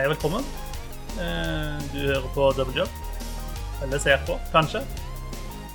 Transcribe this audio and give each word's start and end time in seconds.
Hei 0.00 0.06
og 0.08 0.14
velkommen. 0.14 0.44
Eh, 1.20 1.80
Du 1.92 1.98
hører 2.00 2.28
på 2.34 2.46
Double 2.56 2.72
Job. 2.78 2.88
Eller 3.82 3.98
ser 4.00 4.16
på, 4.26 4.38
kanskje. 4.52 4.80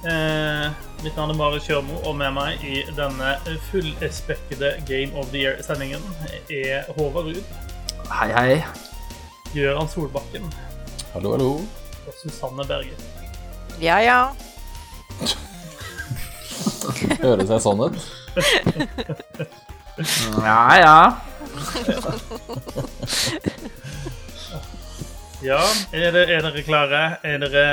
Eh, 0.02 0.72
Mitt 1.04 1.14
navn 1.16 1.30
er 1.30 1.38
Mari 1.38 1.60
Kjørmo, 1.62 2.00
og 2.10 2.16
med 2.18 2.32
meg 2.34 2.58
i 2.66 2.82
denne 2.98 3.36
fullspekkede 3.70 4.72
Game 4.90 5.14
of 5.14 5.30
the 5.30 5.38
Year-sendingen 5.44 6.02
er 6.50 6.90
Håvard 6.98 7.26
Ruud, 7.30 7.44
Hei, 8.10 8.32
hei. 8.34 8.64
Gøran 9.54 9.88
Solbakken 9.94 10.50
Hallo, 11.14 11.32
hallo. 11.36 11.52
og 12.08 12.14
Susanne 12.24 12.66
Berge. 12.66 12.98
Ja, 13.82 13.98
ja. 14.02 14.30
Høres 17.22 17.50
jeg 17.50 17.62
sånn 17.62 17.80
ut? 17.86 17.98
Ja, 19.98 20.60
ja. 20.78 20.98
Ja, 25.46 25.60
er, 25.94 26.10
det, 26.16 26.22
er 26.34 26.42
dere 26.42 26.62
klare? 26.66 27.02
Er 27.28 27.38
dere 27.44 27.66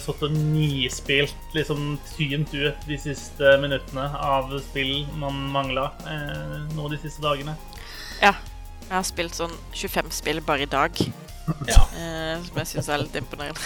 satt 0.00 0.22
og 0.24 0.32
nispilt, 0.32 1.34
liksom 1.52 1.98
tynt 2.14 2.54
ut 2.56 2.86
de 2.88 2.96
siste 3.02 3.50
minuttene 3.60 4.06
av 4.24 4.54
spill 4.64 5.02
man 5.20 5.36
mangla 5.52 5.90
eh, 6.08 6.54
nå 6.76 6.88
de 6.92 7.00
siste 7.02 7.24
dagene? 7.24 7.56
ja. 8.22 8.34
Jeg 8.88 8.94
har 8.96 9.04
spilt 9.04 9.34
sånn 9.36 9.52
25 9.76 10.06
spill 10.16 10.38
bare 10.46 10.64
i 10.64 10.68
dag, 10.72 10.94
Ja. 11.68 11.82
eh, 12.00 12.38
som 12.46 12.56
jeg 12.62 12.68
syns 12.70 12.86
er 12.88 13.02
litt 13.02 13.18
imponerende. 13.20 13.60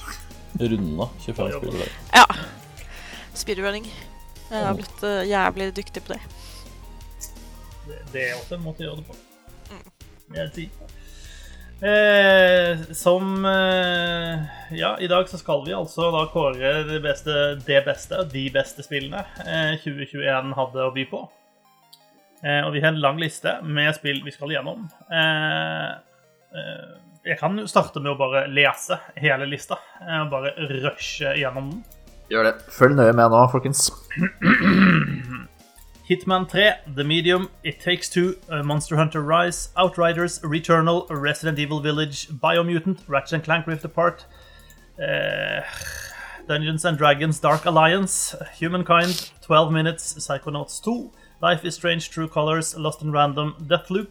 Runda 0.62 1.10
25 1.26 1.50
spill. 1.58 1.74
i 1.76 1.82
dag. 1.82 1.98
Ja. 2.16 2.24
Speedrunning. 3.36 3.90
Jeg 4.48 4.64
har 4.64 4.78
blitt 4.78 5.04
eh, 5.04 5.26
jævlig 5.28 5.66
dyktig 5.76 6.06
på 6.06 6.14
det. 6.14 6.22
Det, 7.86 8.00
det 8.12 8.26
er 8.28 8.34
også 8.38 8.58
en 8.58 8.66
måte 8.66 8.84
å 8.84 8.90
gjøre 8.90 9.02
det 9.02 9.08
på. 9.08 9.16
vil 10.32 10.40
Jeg 10.40 10.52
si. 10.56 10.66
Eh, 11.82 12.78
som 12.94 13.44
eh, 13.44 14.42
Ja, 14.70 14.92
i 15.02 15.08
dag 15.10 15.26
så 15.28 15.38
skal 15.40 15.64
vi 15.66 15.74
altså 15.74 16.12
da 16.14 16.28
kåre 16.30 16.84
det 16.86 17.00
beste, 17.02 17.56
det 17.66 17.80
beste, 17.88 18.20
de 18.30 18.44
beste 18.54 18.84
spillene 18.86 19.24
eh, 19.42 19.72
2021 19.82 20.52
hadde 20.60 20.84
å 20.86 20.92
by 20.94 21.06
på. 21.10 21.24
Eh, 22.42 22.60
og 22.62 22.70
vi 22.76 22.84
har 22.84 22.94
en 22.94 23.02
lang 23.02 23.18
liste 23.18 23.56
med 23.66 23.90
spill 23.98 24.22
vi 24.22 24.34
skal 24.34 24.54
gjennom. 24.54 24.86
Eh, 25.10 25.90
eh, 26.54 26.86
jeg 27.26 27.38
kan 27.38 27.58
jo 27.58 27.66
starte 27.70 28.02
med 28.02 28.14
å 28.14 28.18
bare 28.18 28.46
lese 28.50 28.98
hele 29.18 29.50
lista. 29.50 29.78
Eh, 30.02 30.22
bare 30.30 30.54
rushe 30.70 31.34
gjennom 31.38 31.70
den. 31.70 31.82
Gjør 32.30 32.46
det. 32.46 32.54
Følg 32.78 32.94
nøye 32.98 33.14
med 33.14 33.34
nå, 33.34 33.42
folkens. 33.50 33.88
Hitman 36.12 36.46
3, 36.46 36.92
The 36.94 37.04
Medium, 37.04 37.48
It 37.64 37.80
Takes 37.80 38.10
Two, 38.10 38.36
uh, 38.50 38.62
Monster 38.62 38.96
Hunter 38.96 39.22
Rise, 39.22 39.70
Outriders, 39.78 40.40
Returnal, 40.40 41.06
Resident 41.08 41.58
Evil 41.58 41.80
Village, 41.80 42.28
Biomutant, 42.28 43.00
Ratchet 43.08 43.32
and 43.32 43.44
Clank 43.44 43.66
Rift 43.66 43.82
Apart, 43.82 44.26
uh, 45.02 45.62
Dungeons 46.46 46.84
and 46.84 46.98
Dragons 46.98 47.40
Dark 47.40 47.64
Alliance, 47.64 48.34
Humankind, 48.56 49.30
12 49.40 49.72
Minutes, 49.72 50.12
Psychonauts 50.12 50.84
2, 50.84 51.10
Life 51.40 51.64
is 51.64 51.76
Strange 51.76 52.10
True 52.10 52.28
Colors, 52.28 52.76
Lost 52.76 53.00
in 53.00 53.10
Random, 53.10 53.54
Deathloop, 53.58 54.10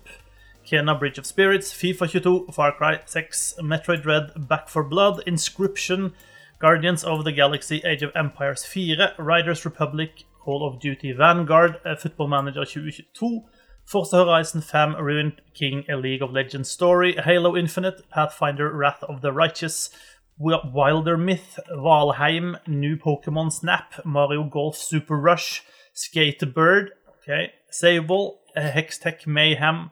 Kena 0.65 0.97
Bridge 0.97 1.19
of 1.19 1.27
Spirits, 1.27 1.71
FIFA 1.71 2.09
22, 2.09 2.47
Far 2.51 2.71
Cry 2.71 2.99
6, 3.05 3.55
Metroid 3.59 4.01
Dread, 4.01 4.47
Back 4.47 4.69
for 4.69 4.83
Blood, 4.83 5.21
Inscription, 5.27 6.13
Guardians 6.57 7.03
of 7.03 7.25
the 7.25 7.31
Galaxy, 7.31 7.83
Age 7.85 8.01
of 8.01 8.11
Empires 8.15 8.65
4, 8.65 9.13
Riders 9.19 9.65
Republic, 9.65 10.23
Call 10.43 10.67
of 10.67 10.79
Duty 10.79 11.11
Vanguard, 11.11 11.77
eh, 11.85 11.95
Football 11.95 12.27
Manager 12.27 12.65
2022, 12.65 13.43
Forza 13.85 14.25
Horizon 14.25 14.61
5, 14.61 14.97
Ruined 14.99 15.41
King, 15.53 15.85
A 15.87 15.95
League 15.95 16.23
of 16.23 16.31
Legends 16.31 16.69
Story, 16.69 17.13
Halo 17.13 17.55
Infinite, 17.55 18.09
Pathfinder 18.09 18.75
Wrath 18.75 19.03
of 19.03 19.21
the 19.21 19.31
Righteous, 19.31 19.91
Wi- 20.39 20.67
Wilder 20.73 21.15
Myth, 21.15 21.59
Valheim, 21.71 22.55
New 22.67 22.97
Pokemon 22.97 23.51
Snap, 23.51 24.03
Mario 24.03 24.43
Golf 24.43 24.75
Super 24.75 25.15
Rush, 25.15 25.63
Skatebird, 25.93 26.87
okay, 27.21 27.51
Sable, 27.69 28.39
Hextech 28.57 29.27
Mayhem, 29.27 29.91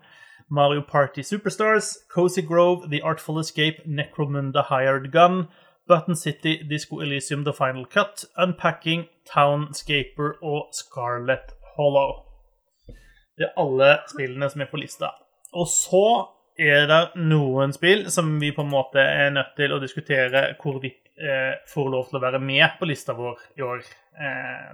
Mario 0.50 0.82
Party 0.82 1.22
Superstars, 1.22 1.96
Cozy 2.10 2.42
Grove, 2.42 2.90
The 2.90 3.02
Artful 3.02 3.38
Escape, 3.38 3.86
Necromunda 3.88 4.66
Hired 4.66 5.12
Gun, 5.12 5.48
Button 5.90 6.16
City, 6.16 6.60
Disco 6.70 7.02
Elysium 7.02 7.44
The 7.44 7.54
Final 7.58 7.86
Cut, 7.90 8.26
Unpacking, 8.38 9.08
Townscaper 9.34 10.38
og 10.46 10.70
Scarlet 10.78 11.56
Hollow. 11.76 12.20
Det 13.38 13.48
er 13.48 13.58
alle 13.58 13.96
spillene 14.12 14.50
som 14.52 14.62
er 14.62 14.70
på 14.70 14.80
lista. 14.82 15.14
Og 15.58 15.68
så 15.72 16.06
er 16.60 16.88
det 16.90 17.02
noen 17.32 17.72
spill 17.74 18.08
som 18.12 18.34
vi 18.42 18.52
på 18.56 18.66
en 18.66 18.74
måte 18.74 19.02
er 19.02 19.32
nødt 19.34 19.56
til 19.58 19.74
å 19.74 19.80
diskutere 19.82 20.50
hvorvidt 20.60 21.08
eh, 21.16 21.54
får 21.72 21.94
lov 21.94 22.10
til 22.10 22.20
å 22.20 22.24
være 22.26 22.42
med 22.44 22.76
på 22.80 22.90
lista 22.90 23.16
vår 23.18 23.40
i 23.58 23.64
år. 23.66 23.86
Eh, 24.20 24.74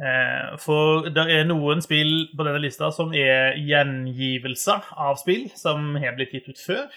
eh, 0.00 0.54
for 0.62 1.10
det 1.12 1.26
er 1.36 1.44
noen 1.48 1.84
spill 1.84 2.14
på 2.32 2.48
denne 2.48 2.62
lista 2.64 2.88
som 2.94 3.12
er 3.12 3.58
gjengivelser 3.60 4.94
av 4.96 5.20
spill 5.20 5.50
som 5.54 5.92
har 6.00 6.16
blitt 6.16 6.34
gitt 6.38 6.48
ut 6.48 6.64
før. 6.64 6.88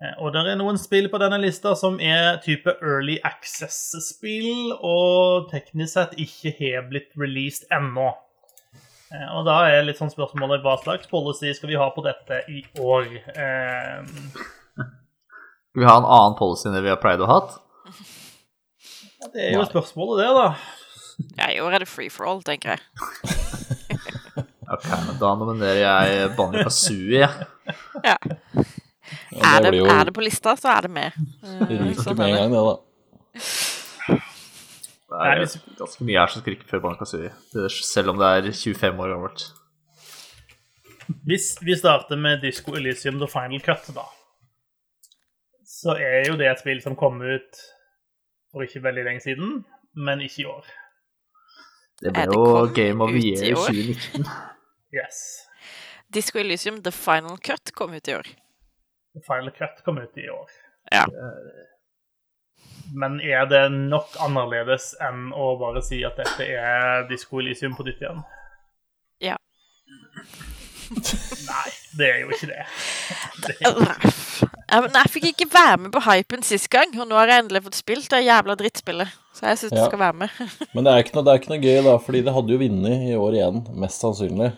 Eh, 0.00 0.14
Og 0.22 0.32
det 0.32 0.46
er 0.48 0.56
noen 0.56 0.78
spill 0.80 1.08
på 1.12 1.18
denne 1.20 1.38
lista 1.42 1.74
som 1.76 1.98
er 2.00 2.38
type 2.44 2.72
early 2.80 3.18
access-spill, 3.26 4.72
og 4.80 5.50
teknisk 5.52 5.92
sett 5.98 6.14
ikke 6.20 6.54
har 6.60 6.86
blitt 6.90 7.10
released 7.20 7.66
ennå. 7.74 8.10
Eh, 9.12 9.26
Og 9.36 9.44
da 9.48 9.58
er 9.68 9.82
litt 9.84 9.98
sånn 10.00 10.12
spørsmålet 10.12 10.62
hva 10.64 10.78
slags 10.82 11.06
policy 11.10 11.52
skal 11.54 11.68
vi 11.74 11.76
ha 11.80 11.90
på 11.92 12.04
dette 12.06 12.42
i 12.48 12.62
år? 12.80 13.10
Eh, 13.34 14.04
Skal 15.70 15.84
vi 15.84 15.86
ha 15.86 15.96
en 16.00 16.08
annen 16.08 16.34
policy 16.38 16.66
enn 16.68 16.74
det 16.74 16.82
vi 16.82 16.90
har 16.90 16.98
pleid 17.02 17.20
å 17.22 17.28
ha? 17.30 17.40
Det 19.30 19.50
er 19.50 19.52
jo 19.58 19.66
spørsmålet, 19.68 20.24
det, 20.24 20.30
da. 20.34 20.48
Ja, 21.36 21.50
I 21.52 21.60
år 21.60 21.74
er 21.76 21.82
det 21.84 21.88
free 21.92 22.08
for 22.10 22.24
all, 22.26 22.40
tenker 22.42 22.74
jeg. 22.78 22.80
Ok, 24.70 24.84
men 24.86 25.16
da 25.18 25.32
nominerer 25.34 25.80
jeg 25.82 26.28
Banjo 26.38 26.60
Kazooie. 26.62 27.26
Ja. 28.06 28.12
Ja, 29.32 29.56
Er 29.56 29.60
det, 29.66 29.74
jo 29.78 29.86
er 29.86 30.04
det 30.04 30.14
på 30.16 30.22
lista, 30.24 30.54
så 30.56 30.68
er 30.76 30.86
det 30.86 30.90
med. 30.90 31.12
Ryker 31.70 32.02
sånn 32.02 32.18
med 32.18 32.28
er 32.28 32.36
en 32.36 32.52
gang, 32.52 32.52
det, 32.54 32.62
da. 32.68 32.76
Det 35.10 35.26
er 35.26 35.40
ganske 35.80 36.04
mye 36.06 36.20
her 36.20 36.30
som 36.30 36.42
skriker 36.44 36.68
før. 36.70 36.84
Det 37.10 37.64
er- 37.64 37.68
Selv 37.82 38.10
om 38.12 38.18
det 38.20 38.28
er 38.30 38.50
25 38.52 39.00
år 39.02 39.14
gammelt. 39.14 39.46
Hvis 41.26 41.56
vi 41.66 41.74
starter 41.74 42.16
med 42.16 42.40
Disco 42.44 42.72
Elysium 42.78 43.18
The 43.18 43.26
Final 43.26 43.60
Cut, 43.60 43.88
da, 43.94 44.04
så 45.66 45.96
er 45.98 46.28
jo 46.28 46.36
det 46.38 46.46
et 46.46 46.60
spill 46.62 46.80
som 46.82 46.94
kom 46.96 47.18
ut 47.22 47.58
for 48.52 48.62
ikke 48.62 48.82
veldig 48.84 49.04
lenge 49.04 49.20
siden, 49.24 49.64
men 49.96 50.20
ikke 50.20 50.42
i 50.44 50.46
år. 50.50 50.64
Det 52.00 52.12
Er 52.16 52.26
ble 52.30 52.38
jo 52.38 52.66
Game 52.74 53.02
of 53.04 53.10
the 53.10 53.18
i 53.18 53.34
Year 53.34 53.56
år? 53.58 53.66
2019. 53.66 54.24
Yes. 54.94 55.18
Disco 56.14 56.38
Elysium 56.38 56.80
The 56.82 56.92
Final 56.92 57.36
Cut 57.38 57.72
kom 57.74 57.92
ut 57.94 58.08
i 58.08 58.14
år. 58.14 58.26
Final 59.26 59.50
Cut 59.56 59.82
kom 59.84 59.98
ut 59.98 60.18
i 60.18 60.28
år. 60.30 60.50
Ja. 60.94 61.04
Men 62.94 63.20
er 63.22 63.46
det 63.50 63.64
nok 63.72 64.16
annerledes 64.22 64.92
enn 65.02 65.30
å 65.36 65.52
bare 65.60 65.82
si 65.86 66.00
at 66.06 66.18
dette 66.18 66.46
er 66.46 67.04
Disco 67.10 67.40
Elysium 67.42 67.76
på 67.78 67.86
nytt 67.86 68.02
igjen? 68.02 68.22
Ja. 69.22 69.36
Nei, 71.50 71.68
det 71.98 72.08
er 72.08 72.22
jo 72.24 72.32
ikke 72.34 72.48
det. 72.50 72.64
det 73.46 74.96
jeg 74.96 75.12
fikk 75.14 75.28
ikke 75.32 75.48
være 75.52 75.76
med 75.84 75.92
på 75.94 76.02
hypen 76.06 76.42
sist 76.46 76.70
gang, 76.72 76.92
og 76.98 77.08
nå 77.10 77.18
har 77.18 77.30
jeg 77.30 77.44
endelig 77.44 77.62
fått 77.66 77.78
spilt 77.78 78.10
det 78.12 78.24
jævla 78.24 78.56
drittspillet. 78.58 79.14
Så 79.34 79.46
jeg 79.50 79.60
syns 79.60 79.74
Ja. 79.76 79.84
du 79.84 79.90
skal 79.90 80.02
være 80.02 80.18
med. 80.24 80.42
Men 80.74 80.86
det 80.86 80.92
er, 80.92 81.04
ikke 81.04 81.16
noe, 81.18 81.26
det 81.26 81.32
er 81.32 81.42
ikke 81.42 81.52
noe 81.54 81.62
gøy, 81.62 81.78
da, 81.86 81.94
fordi 82.06 82.24
det 82.26 82.34
hadde 82.34 82.54
jo 82.54 82.62
vunnet 82.64 83.06
i 83.10 83.14
år 83.18 83.38
igjen, 83.38 83.62
mest 83.84 84.02
sannsynlig. 84.06 84.50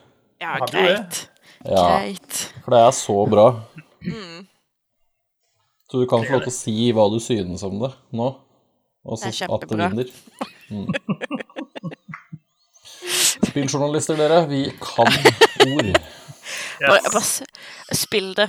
Ja, 0.43 0.57
greit. 0.67 1.27
Ja, 1.63 1.83
Greit. 2.01 2.39
for 2.65 2.75
det 2.75 2.81
er 2.83 2.95
så 2.97 3.17
bra. 3.31 3.45
Mm. 4.07 4.47
Så 5.91 6.01
du 6.01 6.07
kan 6.09 6.25
få 6.25 6.33
lov 6.33 6.47
til 6.47 6.53
å 6.53 6.57
si 6.57 6.93
hva 6.97 7.05
du 7.13 7.19
synes 7.21 7.63
om 7.69 7.79
det 7.83 7.93
nå. 8.17 8.29
Og 9.03 9.19
så 9.19 9.29
Det 9.29 9.43
er 9.45 9.55
at 9.55 9.67
det 9.69 9.79
vinner. 9.79 10.09
Mm. 10.71 10.89
Spilljournalister, 13.49 14.17
dere, 14.17 14.47
vi 14.49 14.63
kan 14.81 15.11
ord. 15.69 15.91
Yes. 16.83 17.13
bare 17.13 17.97
spill 17.99 18.33
det. 18.39 18.49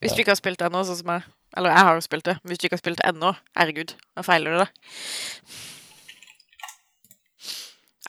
Hvis 0.00 0.12
du 0.12 0.20
ikke 0.20 0.34
har 0.34 0.40
spilt 0.40 0.60
det 0.60 0.68
ennå, 0.68 0.82
sånn 0.84 0.98
som 1.00 1.14
jeg. 1.14 1.24
Eller 1.56 1.72
jeg 1.72 1.88
har 1.88 1.96
jo 1.96 2.04
spilt 2.04 2.26
det. 2.28 2.36
Hvis 2.44 2.60
du 2.60 2.66
ikke 2.66 2.76
har 2.76 2.82
spilt 2.82 3.00
det 3.00 3.08
ennå, 3.08 3.32
herregud, 3.56 3.94
da 4.12 4.26
feiler 4.26 4.52
du 4.52 4.58
det. 4.60 4.68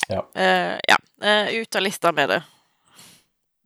Ja. 0.07 0.25
Uh, 0.35 0.75
ja. 0.87 0.99
Uh, 1.23 1.61
ut 1.61 1.79
av 1.79 1.83
lista 1.87 2.11
med 2.15 2.35
det. 2.35 2.41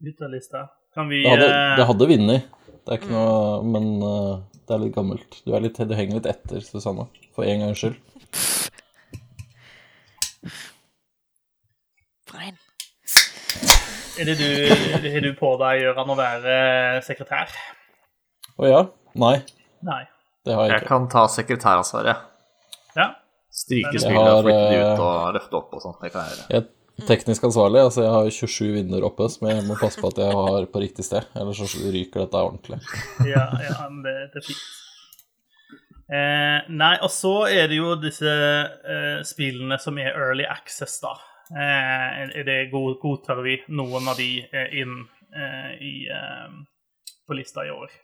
Ut 0.06 0.22
av 0.22 0.30
lista. 0.34 0.68
Kan 0.94 1.08
vi 1.10 1.24
Det 1.24 1.30
hadde, 1.30 1.48
eh, 1.48 1.75
det 1.80 1.86
hadde 1.88 2.08
vunnet. 2.08 2.48
Det 2.81 2.95
er 2.95 3.00
ikke 3.01 3.12
noe 3.13 3.62
Men 3.68 3.89
uh, 4.01 4.39
det 4.68 4.75
er 4.75 4.83
litt 4.86 4.95
gammelt. 4.95 5.42
Du, 5.45 5.54
er 5.54 5.63
litt, 5.63 5.78
du 5.78 5.95
henger 5.98 6.19
litt 6.19 6.30
etter, 6.31 6.63
Susanne. 6.66 7.07
For 7.36 7.48
en 7.48 7.66
gangs 7.66 7.81
skyld. 7.81 7.98
Brein. 12.31 12.57
Er 14.19 14.28
det 14.28 14.38
du, 14.39 14.48
har 15.12 15.24
du 15.24 15.31
på 15.39 15.54
deg, 15.62 15.83
Gøran, 15.86 16.12
å 16.13 16.18
være 16.19 16.56
sekretær? 17.06 17.54
Å 18.60 18.68
ja? 18.69 18.81
Nei, 19.19 19.38
Nei. 19.84 20.04
det 20.45 20.56
har 20.56 20.69
jeg 20.69 20.77
Jeg 20.77 20.88
kan 20.88 21.07
ta 21.12 21.25
sekretæransvaret. 21.31 22.27
Ja. 22.95 23.07
Stryke 23.51 24.00
spillet 24.00 24.31
og 24.31 24.45
flytte 24.45 24.68
det 24.72 24.77
eh, 24.77 24.92
ut 24.94 25.01
og 25.04 25.34
løfte 25.36 25.60
opp 25.60 25.75
og 25.75 25.84
sånt. 25.84 26.00
Det 26.04 26.12
kan 26.13 26.27
jeg 26.27 26.38
gjøre. 26.38 26.45
Jeg 26.56 26.68
teknisk 27.07 27.44
ansvarlig, 27.48 27.81
altså 27.88 28.06
jeg 28.06 28.13
har 28.15 28.30
27 28.36 28.69
vinduer 28.75 29.07
oppe, 29.07 29.27
som 29.31 29.50
jeg 29.50 29.65
må 29.68 29.77
passe 29.80 30.01
på 30.01 30.12
at 30.12 30.21
jeg 30.21 30.38
har 30.38 30.68
på 30.71 30.83
riktig 30.83 31.06
sted, 31.07 31.27
ellers 31.38 31.62
så 31.62 31.92
ryker 31.94 32.25
dette 32.25 32.45
ordentlig. 32.45 32.80
Ja, 33.33 33.48
ja 33.63 33.77
men 33.88 34.01
det, 34.06 34.15
det 34.33 34.42
er 34.44 34.48
fint. 34.51 34.69
Eh, 36.12 36.71
nei, 36.75 36.95
og 37.00 37.12
så 37.13 37.33
er 37.48 37.69
det 37.71 37.77
jo 37.77 37.94
disse 38.00 38.31
eh, 38.31 39.21
spillene 39.24 39.77
som 39.80 40.00
er 40.01 40.12
early 40.12 40.44
access, 40.44 40.98
da. 41.03 41.13
Eh, 41.51 42.25
er 42.42 42.48
det 42.48 42.57
god, 42.74 42.98
godtar 43.00 43.39
vi 43.45 43.57
noen 43.71 44.09
av 44.12 44.19
de 44.19 44.33
eh, 44.44 44.75
inn 44.81 44.98
eh, 45.31 45.71
i, 45.80 45.94
eh, 46.12 47.07
på 47.27 47.38
lista 47.39 47.63
i 47.63 47.71
år? 47.71 47.95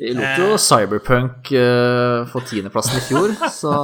Vi 0.00 0.12
lot 0.16 0.38
jo 0.40 0.52
Cyberpunk 0.60 1.50
eh, 1.52 2.28
få 2.28 2.44
tiendeplassen 2.48 3.00
i 3.00 3.06
fjor, 3.08 3.34
så 3.52 3.74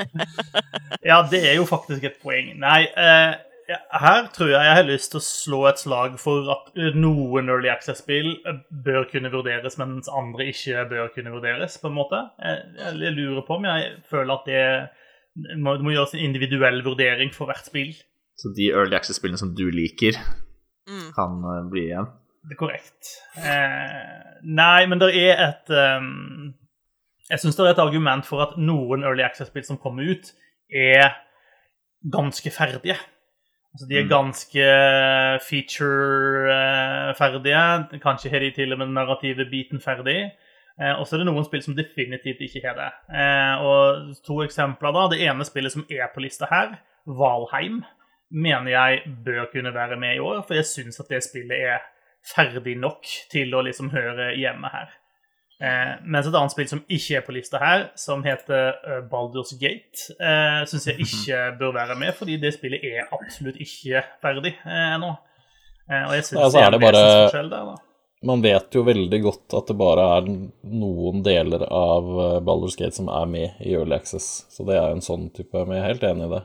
Ja, 1.10 1.20
det 1.30 1.40
er 1.48 1.56
jo 1.56 1.66
faktisk 1.68 2.04
et 2.08 2.18
poeng. 2.22 2.52
Nei, 2.60 2.82
eh, 2.88 3.32
her 4.02 4.26
tror 4.34 4.48
jeg 4.50 4.66
jeg 4.66 4.76
har 4.76 4.86
lyst 4.88 5.10
til 5.12 5.20
å 5.20 5.24
slå 5.24 5.60
et 5.70 5.78
slag 5.82 6.18
for 6.18 6.48
at 6.54 6.70
noen 6.96 7.48
Early 7.52 7.70
Access-spill 7.72 8.32
bør 8.84 9.06
kunne 9.12 9.30
vurderes, 9.32 9.76
mens 9.80 10.08
andre 10.10 10.48
ikke 10.50 10.84
bør 10.90 11.10
kunne 11.14 11.32
vurderes, 11.34 11.78
på 11.78 11.90
en 11.90 11.96
måte. 11.98 12.20
Jeg, 12.42 12.62
jeg 13.04 13.16
lurer 13.18 13.44
på 13.46 13.58
om 13.58 13.66
jeg 13.68 13.90
føler 14.10 14.34
at 14.34 14.46
det 14.50 15.58
må, 15.62 15.76
det 15.78 15.86
må 15.86 15.94
gjøres 15.94 16.14
en 16.16 16.24
individuell 16.28 16.80
vurdering 16.86 17.30
for 17.34 17.50
hvert 17.50 17.66
spill. 17.68 17.92
Så 18.40 18.52
de 18.56 18.70
Early 18.72 18.96
Access-spillene 18.98 19.38
som 19.40 19.54
du 19.54 19.66
liker, 19.70 20.16
Mm. 20.90 21.12
kan 21.14 21.34
eh, 21.44 21.66
bli 21.70 21.82
igjen. 21.90 22.06
Det 22.48 22.56
er 22.56 22.58
korrekt. 22.58 23.10
Eh, 23.36 24.38
nei, 24.48 24.86
men 24.90 24.98
det 24.98 25.10
er 25.14 25.42
et 25.44 25.70
um, 26.00 26.54
Jeg 27.30 27.42
syns 27.42 27.54
det 27.58 27.66
er 27.66 27.74
et 27.76 27.82
argument 27.84 28.26
for 28.26 28.42
at 28.42 28.56
noen 28.58 29.04
Early 29.06 29.22
Access-spill 29.22 29.62
som 29.68 29.78
kommer 29.78 30.08
ut, 30.08 30.32
er 30.72 31.12
ganske 32.10 32.50
ferdige. 32.50 32.96
Altså, 33.72 33.86
de 33.88 33.98
er 33.98 34.02
Mm. 34.02 34.08
ganske 34.10 34.64
feature-ferdige. 35.50 38.00
Kanskje 38.02 38.30
har 38.30 38.38
de 38.42 38.50
til 38.50 38.72
og 38.72 38.78
med 38.78 38.86
den 38.86 38.94
narrative 38.94 39.44
biten 39.50 39.80
ferdig. 39.80 40.30
Eh, 40.80 40.94
og 40.98 41.06
så 41.06 41.16
er 41.16 41.22
det 41.22 41.26
noen 41.28 41.44
spill 41.44 41.62
som 41.62 41.76
definitivt 41.76 42.40
ikke 42.40 42.62
har 42.64 42.74
det. 42.78 42.90
Eh, 43.12 43.62
og 43.62 44.14
to 44.26 44.38
eksempler 44.46 44.92
da. 44.96 45.02
Det 45.12 45.20
ene 45.28 45.44
spillet 45.44 45.72
som 45.74 45.84
er 45.90 46.08
på 46.14 46.20
lista 46.24 46.46
her, 46.50 46.68
Valheim, 47.06 47.82
mener 48.30 48.70
jeg 48.70 49.02
bør 49.24 49.44
kunne 49.52 49.74
være 49.74 49.96
med 50.00 50.16
i 50.16 50.20
år. 50.24 50.42
For 50.46 50.54
jeg 50.54 50.64
syns 50.64 51.00
at 51.00 51.08
det 51.10 51.22
spillet 51.26 51.60
er 51.74 51.78
ferdig 52.34 52.76
nok 52.78 53.02
til 53.30 53.54
å 53.54 53.62
liksom 53.66 53.90
høre 53.90 54.32
hjemme 54.36 54.68
her. 54.72 54.88
Eh, 55.60 55.90
mens 56.08 56.24
et 56.24 56.32
annet 56.38 56.54
spill 56.54 56.68
som 56.70 56.80
ikke 56.88 57.18
er 57.18 57.24
på 57.26 57.34
lista 57.36 57.58
her, 57.60 57.82
som 58.00 58.22
heter 58.24 58.70
uh, 58.80 59.02
Baldur's 59.10 59.52
Gate, 59.60 60.06
eh, 60.16 60.62
syns 60.70 60.86
jeg 60.88 61.04
ikke 61.04 61.42
bør 61.60 61.74
være 61.76 61.98
med, 62.00 62.14
fordi 62.16 62.38
det 62.40 62.54
spillet 62.56 62.80
er 62.88 63.10
absolutt 63.12 63.58
ikke 63.60 64.00
ferdig 64.24 64.54
eh, 64.64 64.86
ennå. 64.94 65.10
Eh, 65.90 66.06
og 66.06 66.14
jeg 66.16 66.24
syns 66.30 66.40
altså, 66.46 66.58
det 66.58 66.64
er 66.64 66.78
bare- 66.86 67.04
vesensforskjell 67.04 67.52
der, 67.52 67.70
da. 67.74 67.76
Man 68.30 68.42
vet 68.44 68.74
jo 68.76 68.82
veldig 68.84 69.18
godt 69.24 69.54
at 69.56 69.70
det 69.70 69.76
bare 69.80 70.02
er 70.18 70.26
noen 70.68 71.22
deler 71.24 71.62
av 71.72 72.08
eh, 72.24 72.40
Baldur's 72.44 72.76
Gate 72.80 72.96
som 72.96 73.08
er 73.12 73.28
med 73.28 73.60
i 73.64 73.76
Early 73.76 73.96
Access, 73.96 74.46
så 74.52 74.64
det 74.68 74.76
er 74.80 74.88
jo 74.90 74.96
en 74.98 75.04
sånn 75.04 75.28
type 75.36 75.62
Men 75.66 75.76
jeg 75.78 75.84
er 75.84 75.88
helt 75.92 76.08
enig 76.10 76.26
i 76.26 76.34
det. 76.38 76.42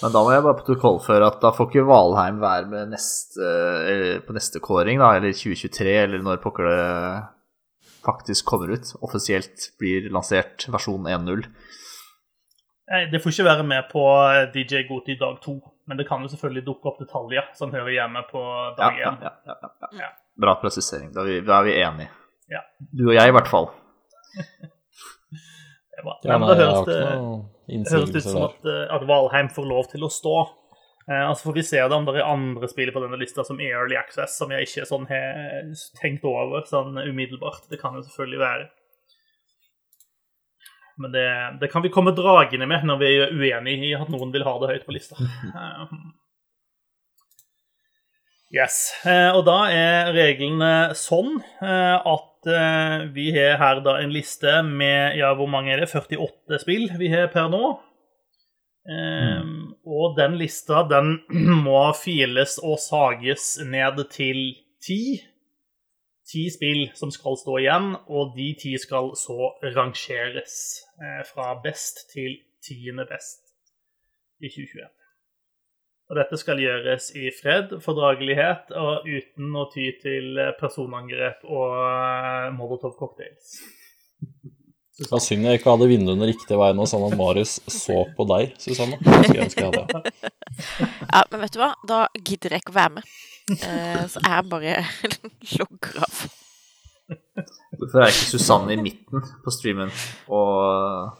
Men 0.00 0.14
da 0.14 0.22
må 0.24 0.30
jeg 0.32 0.44
bare 0.46 0.56
protokollføre 0.62 1.26
at 1.28 1.42
da 1.42 1.50
får 1.52 1.68
ikke 1.68 1.84
Valheim 1.88 2.38
være 2.40 2.68
med 2.70 2.94
neste, 2.94 3.50
på 4.24 4.36
neste 4.36 4.62
kåring, 4.64 5.00
da, 5.02 5.10
eller 5.18 5.34
2023, 5.36 5.92
eller 6.06 6.24
når 6.24 6.40
pokker 6.40 6.70
det 6.70 6.84
faktisk 8.04 8.48
kommer 8.48 8.72
ut. 8.72 8.94
Offisielt 9.04 9.70
blir 9.80 10.08
lansert 10.12 10.64
versjon 10.72 11.04
1.0. 11.04 11.44
Nei, 12.90 13.04
Det 13.12 13.20
får 13.22 13.36
ikke 13.36 13.46
være 13.46 13.66
med 13.66 13.90
på 13.92 14.02
eh, 14.32 14.48
DJ 14.54 14.82
Goti 14.88 15.14
dag 15.20 15.36
to, 15.44 15.60
men 15.86 16.00
det 16.00 16.08
kan 16.08 16.24
jo 16.24 16.32
selvfølgelig 16.32 16.64
dukke 16.66 16.90
opp 16.90 16.98
detaljer 17.02 17.52
som 17.58 17.70
hører 17.74 17.92
hjemme 17.94 18.24
på 18.30 18.42
dag 18.80 18.96
én. 18.96 19.20
ja, 19.22 19.30
ja, 19.46 19.52
ja, 19.52 19.70
ja. 19.84 19.92
Ja. 20.00 20.10
Bra 20.40 20.56
presisering. 20.62 21.12
Da 21.14 21.22
er 21.22 21.28
vi, 21.28 21.38
da 21.46 21.60
er 21.60 21.68
vi 21.68 21.76
enige. 21.84 22.10
Ja. 22.50 22.64
Du 22.90 23.10
og 23.10 23.14
jeg, 23.14 23.28
i 23.28 23.36
hvert 23.36 23.50
fall. 23.50 23.70
Det 26.00 26.06
var- 26.08 26.18
Ja, 26.24 26.30
Nei, 26.30 26.38
men 26.38 26.48
da 26.48 26.54
høres 26.60 26.86
det 26.88 26.98
noen 27.10 27.44
Det 27.84 27.92
høres 27.92 28.10
ut 28.16 28.22
som 28.24 28.42
at, 28.48 28.64
eh, 28.72 28.94
at 28.96 29.02
Valheim 29.06 29.48
får 29.54 29.66
lov 29.68 29.88
til 29.92 30.00
å 30.06 30.10
stå. 30.10 30.34
Eh, 31.10 31.22
altså 31.28 31.48
får 31.50 31.54
vi 31.54 31.62
se 31.66 31.76
det 31.82 31.92
om 31.96 32.04
det 32.06 32.16
er 32.16 32.26
andre 32.28 32.68
spill 32.70 32.90
på 32.94 33.00
denne 33.02 33.18
lista 33.18 33.44
som 33.46 33.60
er 33.60 33.72
Early 33.76 33.96
Access, 33.96 34.36
som 34.38 34.50
jeg 34.50 34.66
ikke 34.66 34.86
sånn 34.88 35.06
har 35.08 35.70
tenkt 36.00 36.24
over 36.24 36.62
sånn 36.68 36.96
umiddelbart. 36.98 37.68
Det 37.70 37.80
kan 37.80 37.94
jo 37.94 38.02
selvfølgelig 38.06 38.38
være. 38.42 38.68
Men 41.00 41.12
det, 41.12 41.26
det 41.60 41.70
kan 41.72 41.82
vi 41.82 41.88
komme 41.88 42.12
dragende 42.14 42.66
med 42.68 42.84
når 42.84 42.98
vi 43.00 43.10
er 43.16 43.30
uenige 43.32 43.86
i 43.88 43.94
at 43.96 44.08
noen 44.12 44.32
vil 44.34 44.44
ha 44.44 44.58
det 44.60 44.68
høyt 44.74 44.86
på 44.86 44.92
lista. 44.96 45.16
Eh, 45.54 45.86
Yes. 48.52 48.92
Eh, 49.06 49.30
og 49.30 49.44
da 49.46 49.58
er 49.70 50.08
reglene 50.10 50.90
sånn 50.98 51.36
eh, 51.62 51.96
at 52.02 52.29
eh, 52.48 53.06
vi 53.14 53.30
har 53.34 53.58
her 53.60 53.80
da 53.84 53.98
en 54.00 54.12
liste 54.14 54.60
med 54.66 55.16
ja, 55.18 55.32
hvor 55.36 55.48
mange 55.50 55.72
er 55.74 55.82
det? 55.84 55.90
48 55.92 56.60
spill 56.62 56.88
vi 57.00 57.10
har 57.12 57.28
per 57.32 57.50
nå. 57.52 57.64
Eh, 58.88 59.42
Og 59.84 60.16
den 60.16 60.38
lista 60.40 60.84
den 60.88 61.18
må 61.66 61.82
files 61.98 62.58
og 62.62 62.78
sages 62.80 63.58
ned 63.64 64.04
til 64.14 64.40
ti. 64.82 65.20
Ti 66.30 66.44
spill 66.54 66.84
som 66.94 67.10
skal 67.10 67.34
stå 67.40 67.56
igjen, 67.58 67.90
og 68.06 68.36
de 68.36 68.52
ti 68.60 68.76
skal 68.78 69.10
så 69.18 69.50
rangeres 69.74 70.54
eh, 71.02 71.24
fra 71.26 71.56
best 71.64 72.06
til 72.12 72.38
tiende 72.62 73.06
best 73.10 73.42
i 74.40 74.48
2021. 74.48 74.99
Og 76.10 76.16
dette 76.18 76.38
skal 76.40 76.58
gjøres 76.58 77.12
i 77.14 77.28
fred, 77.30 77.76
fordragelighet 77.84 78.72
og 78.74 79.04
uten 79.06 79.52
å 79.54 79.68
ty 79.70 79.92
til 80.02 80.40
eh, 80.42 80.54
personangrep 80.58 81.44
og 81.46 81.76
eh, 81.78 82.48
molotov 82.56 82.96
cocktails. 82.98 83.60
Det 85.00 85.06
var 85.08 85.22
synd 85.22 85.46
jeg 85.46 85.60
ikke 85.60 85.70
hadde 85.70 85.86
vinduene 85.88 86.26
riktig 86.28 86.58
vei 86.60 86.72
nå, 86.76 86.84
sånn 86.90 87.06
at 87.06 87.14
Marius 87.16 87.54
så 87.72 88.02
på 88.16 88.26
deg, 88.28 88.50
Susanne. 88.60 88.98
Skulle 89.00 89.38
jeg 89.38 89.46
ønske 89.46 89.64
jeg 89.64 89.78
hadde. 89.78 90.12
Ja, 91.14 91.22
men 91.30 91.40
vet 91.40 91.54
du 91.54 91.60
hva? 91.62 91.70
Da 91.88 92.00
gidder 92.18 92.52
jeg 92.52 92.64
ikke 92.64 92.74
å 92.74 92.76
være 92.76 92.92
med. 92.98 93.14
Eh, 93.54 94.02
så 94.10 94.20
jeg 94.26 94.48
bare 94.50 94.74
logger 95.60 96.02
av. 96.04 96.18
Hvorfor 97.78 98.02
er 98.02 98.12
ikke 98.12 98.28
Susanne 98.34 98.74
i 98.74 98.82
midten 98.82 99.24
på 99.44 99.54
streamen, 99.54 99.94
og 100.28 101.14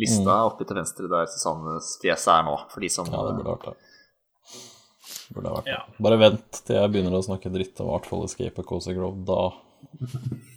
lista 0.00 0.38
oppe 0.46 0.64
til 0.64 0.78
venstre 0.78 1.10
der 1.10 1.28
Susannes 1.34 1.92
fjes 2.00 2.24
er 2.32 2.46
nå, 2.46 2.56
for 2.72 2.86
de 2.86 2.90
som 2.94 3.10
Ja, 3.10 3.26
det 3.26 3.36
burde 3.42 3.52
rart, 3.52 3.68
det. 3.68 3.85
Burde 5.34 5.50
ha 5.50 5.60
vært. 5.60 5.70
Ja. 5.72 5.80
Bare 6.06 6.18
vent 6.20 6.60
til 6.66 6.78
jeg 6.78 6.92
begynner 6.92 7.16
å 7.18 7.24
snakke 7.26 7.52
dritt 7.54 7.80
om 7.82 7.94
Artful 7.96 8.26
Escape 8.26 8.62
og 8.62 8.68
Cozy 8.68 8.94
Grove. 8.96 9.24
Da 9.26 9.40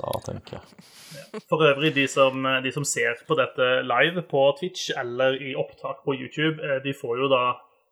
Da 0.00 0.12
tenker 0.24 0.58
jeg. 0.58 1.42
For 1.50 1.62
øvrig, 1.66 1.92
de 1.94 2.06
som, 2.10 2.46
de 2.64 2.72
som 2.72 2.84
ser 2.86 3.20
på 3.28 3.36
dette 3.38 3.66
live 3.86 4.22
på 4.30 4.42
Twitch 4.58 4.90
eller 4.98 5.36
i 5.40 5.52
opptak 5.58 6.02
på 6.06 6.14
YouTube, 6.16 6.62
eh, 6.62 6.80
de 6.84 6.94
får 6.96 7.20
jo 7.22 7.28
da 7.30 7.44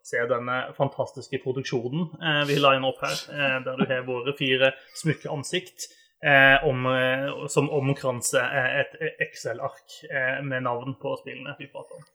se 0.09 0.21
denne 0.29 0.57
fantastiske 0.77 1.39
produksjonen 1.43 2.07
eh, 2.17 2.43
vi 2.49 2.57
liner 2.59 2.89
opp 2.89 3.01
her, 3.03 3.17
eh, 3.35 3.57
der 3.65 3.79
du 3.79 3.85
har 3.89 4.05
våre 4.07 4.33
fire 4.37 4.71
smukke 4.97 5.31
ansikt 5.31 5.89
eh, 6.23 6.57
om, 6.67 6.87
eh, 6.89 7.27
som 7.51 7.69
omkranser 7.69 8.45
eh, 8.45 8.79
et 8.83 9.19
Excel-ark 9.27 9.99
eh, 10.09 10.39
med 10.45 10.65
navn 10.67 10.97
på 11.01 11.15
spillene 11.21 11.55
vi 11.59 11.69
prater 11.71 11.99
om. 11.99 12.07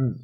Mm. 0.00 0.16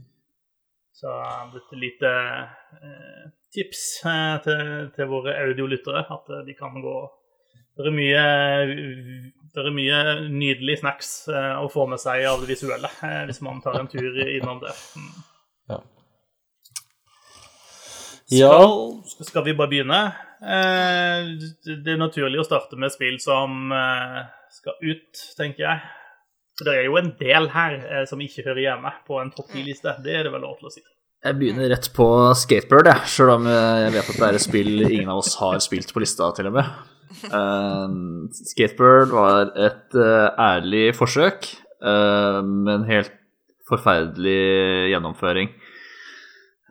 Så 0.92 1.12
dette 1.54 1.78
lite 1.80 2.10
eh, 2.12 3.24
tips 3.54 3.82
eh, 4.06 4.36
til, 4.44 4.62
til 4.94 5.08
våre 5.10 5.34
audiolyttere, 5.46 6.04
at 6.04 6.32
eh, 6.32 6.44
de 6.46 6.56
kan 6.58 6.76
gå 6.84 6.96
det 7.72 7.88
er 7.88 7.94
mye, 7.96 8.24
det 9.54 9.62
er 9.62 9.72
mye 9.72 10.00
nydelig 10.28 10.74
snacks 10.82 11.12
eh, 11.32 11.54
å 11.56 11.70
få 11.72 11.86
med 11.88 12.02
seg 12.02 12.26
av 12.28 12.42
det 12.42 12.50
visuelle 12.50 12.90
eh, 13.00 13.22
hvis 13.30 13.40
man 13.44 13.62
tar 13.64 13.78
en 13.80 13.88
tur 13.88 14.18
innom 14.26 14.60
det. 14.60 14.74
Mm. 14.98 15.14
Ja. 15.72 15.78
Skal, 19.08 19.24
skal 19.30 19.46
vi 19.48 19.56
bare 19.56 19.72
begynne? 19.72 20.02
Eh, 20.44 21.32
det 21.64 21.94
er 21.94 22.00
naturlig 22.00 22.42
å 22.42 22.46
starte 22.46 22.76
med 22.80 22.92
spill 22.92 23.16
som 23.24 23.72
skal 24.52 24.76
ut, 24.84 25.24
tenker 25.40 25.64
jeg. 25.64 25.82
For 26.58 26.68
det 26.68 26.74
er 26.78 26.88
jo 26.88 26.98
en 27.00 27.12
del 27.20 27.48
her 27.52 27.78
eh, 27.80 28.02
som 28.08 28.20
ikke 28.22 28.44
hører 28.46 28.64
hjemme 28.66 28.92
på 29.08 29.20
en 29.22 29.32
topp 29.34 29.54
10-liste. 29.54 29.96
Det 30.04 30.18
er 30.18 30.26
det 30.26 30.34
vel 30.34 30.44
lov 30.44 30.58
til 30.60 30.68
å 30.68 30.74
si. 30.74 30.84
Jeg 31.22 31.38
begynner 31.38 31.70
rett 31.70 31.86
på 31.94 32.06
Skatebird, 32.34 32.88
jeg, 32.90 33.10
sjøl 33.12 33.36
om 33.36 33.44
jeg 33.46 33.92
vet 33.94 34.08
at 34.10 34.16
det 34.18 34.26
er 34.26 34.38
et 34.38 34.42
spill 34.42 34.72
ingen 34.88 35.12
av 35.12 35.20
oss 35.20 35.36
har 35.38 35.60
spilt 35.62 35.92
på 35.94 36.02
lista, 36.02 36.32
til 36.34 36.48
og 36.50 36.56
med. 36.56 36.72
Uh, 37.30 38.26
Skatebird 38.34 39.14
var 39.14 39.52
et 39.54 39.94
uh, 39.94 40.32
ærlig 40.34 40.88
forsøk, 40.98 41.46
uh, 41.78 42.40
med 42.42 42.72
en 42.74 42.88
helt 42.88 43.14
forferdelig 43.70 44.90
gjennomføring. 44.92 45.52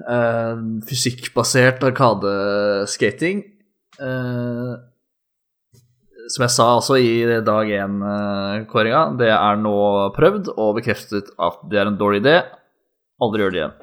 Uh, 0.02 0.82
fysikkbasert 0.90 1.84
arkadeskating. 1.86 3.44
Uh, 4.02 4.78
som 6.32 6.44
jeg 6.46 6.54
sa 6.54 6.66
også 6.78 6.96
i 7.02 7.12
dag 7.46 7.70
én-kåringa, 7.76 9.02
det 9.20 9.30
er 9.34 9.60
nå 9.60 9.74
prøvd 10.16 10.52
og 10.56 10.76
bekreftet 10.80 11.32
at 11.38 11.62
det 11.72 11.80
er 11.82 11.90
en 11.92 11.98
dårlig 12.00 12.22
idé. 12.24 12.36
Aldri 13.22 13.44
gjør 13.44 13.52
det 13.56 13.60
igjen. 13.62 13.76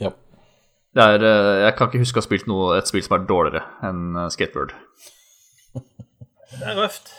Ja. 0.00 0.10
Det 0.96 1.06
er, 1.06 1.24
eh, 1.30 1.62
jeg 1.66 1.76
kan 1.78 1.88
ikke 1.90 2.02
huske 2.02 2.18
å 2.18 2.22
ha 2.22 2.26
spilt 2.28 2.48
noe, 2.50 2.76
et 2.78 2.90
spill 2.90 3.04
som 3.06 3.16
er 3.18 3.26
dårligere 3.28 3.62
enn 3.88 4.02
eh, 4.24 4.28
Skateboard. 4.34 4.74
Det 6.50 6.66
er 6.66 6.76
røft. 6.80 7.12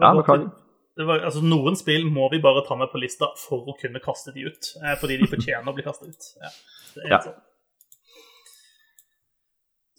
Ja, 0.00 0.14
beklager. 0.16 0.48
Det 0.96 1.04
var, 1.08 1.20
altså, 1.28 1.40
noen 1.44 1.76
spill 1.76 2.06
må 2.12 2.26
vi 2.32 2.38
bare 2.44 2.62
ta 2.66 2.76
med 2.80 2.88
på 2.92 3.00
lista 3.00 3.28
for 3.40 3.68
å 3.68 3.74
kunne 3.80 4.00
kaste 4.04 4.32
de 4.34 4.46
ut. 4.48 4.70
eh, 4.82 4.94
Fordi 5.00 5.18
de 5.20 5.28
fortjener 5.28 5.68
å 5.68 5.74
bli 5.76 5.84
kastet 5.86 6.08
ut. 6.12 6.30
Ja, 6.40 6.50
det 6.96 7.04
er 7.04 7.10
Ja. 7.12 7.20
sånn. 7.28 7.40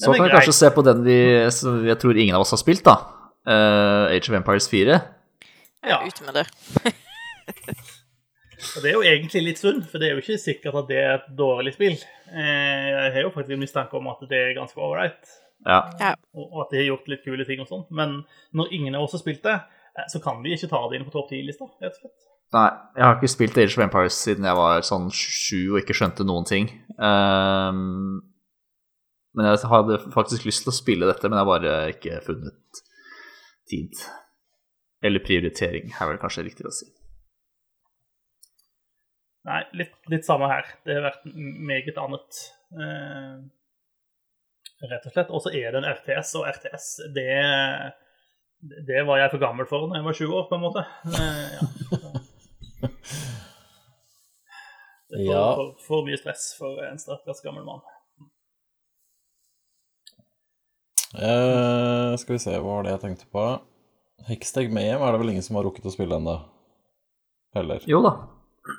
Så 0.03 0.13
kan 0.13 0.25
vi 0.27 0.33
kanskje 0.35 0.55
se 0.57 0.69
på 0.75 0.83
den 0.85 1.03
vi, 1.05 1.17
som 1.55 1.81
jeg 1.87 1.97
tror 2.01 2.17
ingen 2.19 2.35
av 2.37 2.43
oss 2.45 2.53
har 2.55 2.61
spilt, 2.61 2.83
da. 2.85 2.97
Uh, 3.47 4.11
Age 4.13 4.29
of 4.29 4.35
Empires 4.37 4.67
4. 4.71 4.99
Ja. 5.83 5.97
Ut 6.07 6.21
med 6.25 6.37
det. 6.39 6.45
Og 8.73 8.79
det 8.83 8.89
er 8.89 8.95
jo 8.95 9.03
egentlig 9.03 9.41
litt 9.43 9.59
synd, 9.59 9.83
for 9.91 9.99
det 9.99 10.07
er 10.09 10.15
jo 10.15 10.21
ikke 10.23 10.37
sikkert 10.39 10.77
at 10.79 10.87
det 10.89 10.99
er 11.01 11.13
et 11.17 11.25
dårlig 11.37 11.73
spill. 11.75 11.97
Eh, 12.31 12.85
Jeg 12.93 13.09
har 13.17 13.25
jo 13.25 13.31
faktisk 13.35 13.55
en 13.57 13.63
mistanke 13.63 13.97
om 13.99 14.07
at 14.11 14.21
det 14.29 14.39
er 14.39 14.53
ganske 14.57 14.79
ålreit, 14.79 15.19
Ja. 15.67 15.81
Ja. 15.99 16.13
og 16.33 16.61
at 16.63 16.71
de 16.71 16.77
har 16.79 16.87
gjort 16.87 17.07
litt 17.11 17.23
kule 17.25 17.45
ting 17.45 17.59
og 17.59 17.67
sånn. 17.67 17.83
Men 17.91 18.23
når 18.55 18.71
ingen 18.71 18.95
av 18.95 19.03
oss 19.03 19.11
har 19.17 19.19
spilt 19.19 19.43
det, 19.43 19.57
eh, 19.97 20.07
så 20.07 20.21
kan 20.23 20.41
vi 20.43 20.55
ikke 20.55 20.69
ta 20.71 20.79
det 20.89 20.99
inn 20.99 21.05
på 21.05 21.11
topp 21.11 21.29
10-lista, 21.31 21.67
rett 21.81 21.91
og 21.91 21.99
slett. 22.05 22.29
Nei, 22.53 22.69
jeg 22.95 23.03
har 23.03 23.15
ikke 23.17 23.33
spilt 23.33 23.57
Age 23.57 23.73
of 23.77 23.83
Empires 23.83 24.13
siden 24.23 24.45
jeg 24.45 24.55
var 24.55 24.81
sånn 24.85 25.09
sju 25.11 25.73
og 25.73 25.79
ikke 25.81 25.95
skjønte 25.97 26.23
noen 26.25 26.45
ting. 26.47 26.67
Ehm, 27.01 28.21
men 29.33 29.47
jeg 29.49 29.69
hadde 29.71 29.99
faktisk 30.13 30.45
lyst 30.45 30.65
til 30.65 30.73
å 30.73 30.75
spille 30.77 31.09
dette, 31.09 31.29
men 31.29 31.39
jeg 31.39 31.45
har 31.45 31.51
bare 31.51 31.77
ikke 31.93 32.19
funnet 32.25 32.83
tid. 33.69 34.03
Eller 35.03 35.23
prioritering, 35.25 35.89
er 35.91 36.11
vel 36.11 36.21
kanskje 36.21 36.45
riktig 36.45 36.67
å 36.69 36.73
si. 36.73 36.87
Nei, 39.49 39.59
litt, 39.75 39.95
litt 40.11 40.27
samme 40.27 40.47
her. 40.47 40.69
Det 40.85 40.95
har 40.95 41.07
vært 41.09 41.25
meget 41.33 41.97
annet. 41.99 42.43
Eh, 42.77 43.41
rett 44.87 45.09
og 45.09 45.15
slett. 45.15 45.33
Og 45.33 45.43
så 45.43 45.51
er 45.51 45.73
det 45.73 45.81
en 45.81 45.89
RTS, 45.89 46.37
og 46.39 46.47
RTS, 46.53 46.87
det 47.17 47.27
det 48.63 49.01
var 49.03 49.19
jeg 49.19 49.31
for 49.33 49.41
gammel 49.41 49.67
for 49.67 49.89
da 49.91 49.97
jeg 49.99 50.05
var 50.05 50.15
20 50.15 50.37
år, 50.37 50.45
på 50.47 50.55
en 50.55 50.63
måte. 50.63 50.85
Eh, 51.19 51.49
ja. 51.57 51.63
Det 55.13 55.27
var 55.27 55.55
for, 55.55 55.67
for, 55.77 55.81
for 55.85 56.05
mye 56.07 56.17
stress 56.17 56.55
for 56.57 56.79
en 56.87 56.97
stakkars 56.97 57.43
gammel 57.45 57.61
mann. 57.67 57.83
Eh, 61.13 62.15
skal 62.17 62.35
vi 62.35 62.41
se, 62.41 62.55
hva 62.57 62.79
var 62.79 62.85
det 62.85 62.95
jeg 62.95 63.03
tenkte 63.03 63.29
på? 63.29 63.45
Hextag 64.29 64.71
Mayhem 64.73 65.03
er 65.03 65.13
det 65.13 65.21
vel 65.21 65.33
ingen 65.33 65.45
som 65.45 65.59
har 65.59 65.67
rukket 65.67 65.85
å 65.85 65.93
spille 65.93 66.17
ennå? 66.17 66.39
Heller. 67.53 67.83
Jo 67.89 68.01
da. 68.01 68.13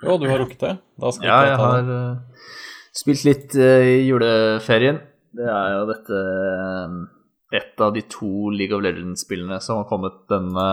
Jo, 0.03 0.17
du 0.19 0.27
har 0.27 0.41
rukket 0.43 0.63
det? 0.65 0.73
Da 0.99 1.13
skal 1.15 1.29
Ja, 1.31 1.41
jeg 1.47 1.59
ta 1.61 1.67
har 1.69 1.91
eh, 1.95 2.55
spilt 2.97 3.27
litt 3.29 3.55
uh, 3.59 3.83
i 3.87 4.01
juleferien. 4.09 4.99
Det 5.35 5.47
er 5.51 5.77
jo 5.77 5.85
dette 5.91 6.23
eh, 6.23 6.97
Et 7.59 7.83
av 7.87 7.95
de 7.95 8.03
to 8.11 8.51
League 8.55 8.75
of 8.75 8.83
Legends-spillene 8.83 9.61
som 9.63 9.83
har 9.83 9.89
kommet 9.91 10.17
denne 10.31 10.67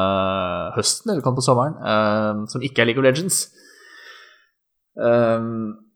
høsten, 0.78 1.14
eller 1.14 1.26
kan 1.26 1.38
på 1.38 1.46
sommeren, 1.46 1.78
eh, 1.78 2.42
som 2.50 2.66
ikke 2.66 2.82
er 2.82 2.90
League 2.90 3.02
of 3.02 3.06
Legends. 3.06 3.44
Um, 4.98 5.91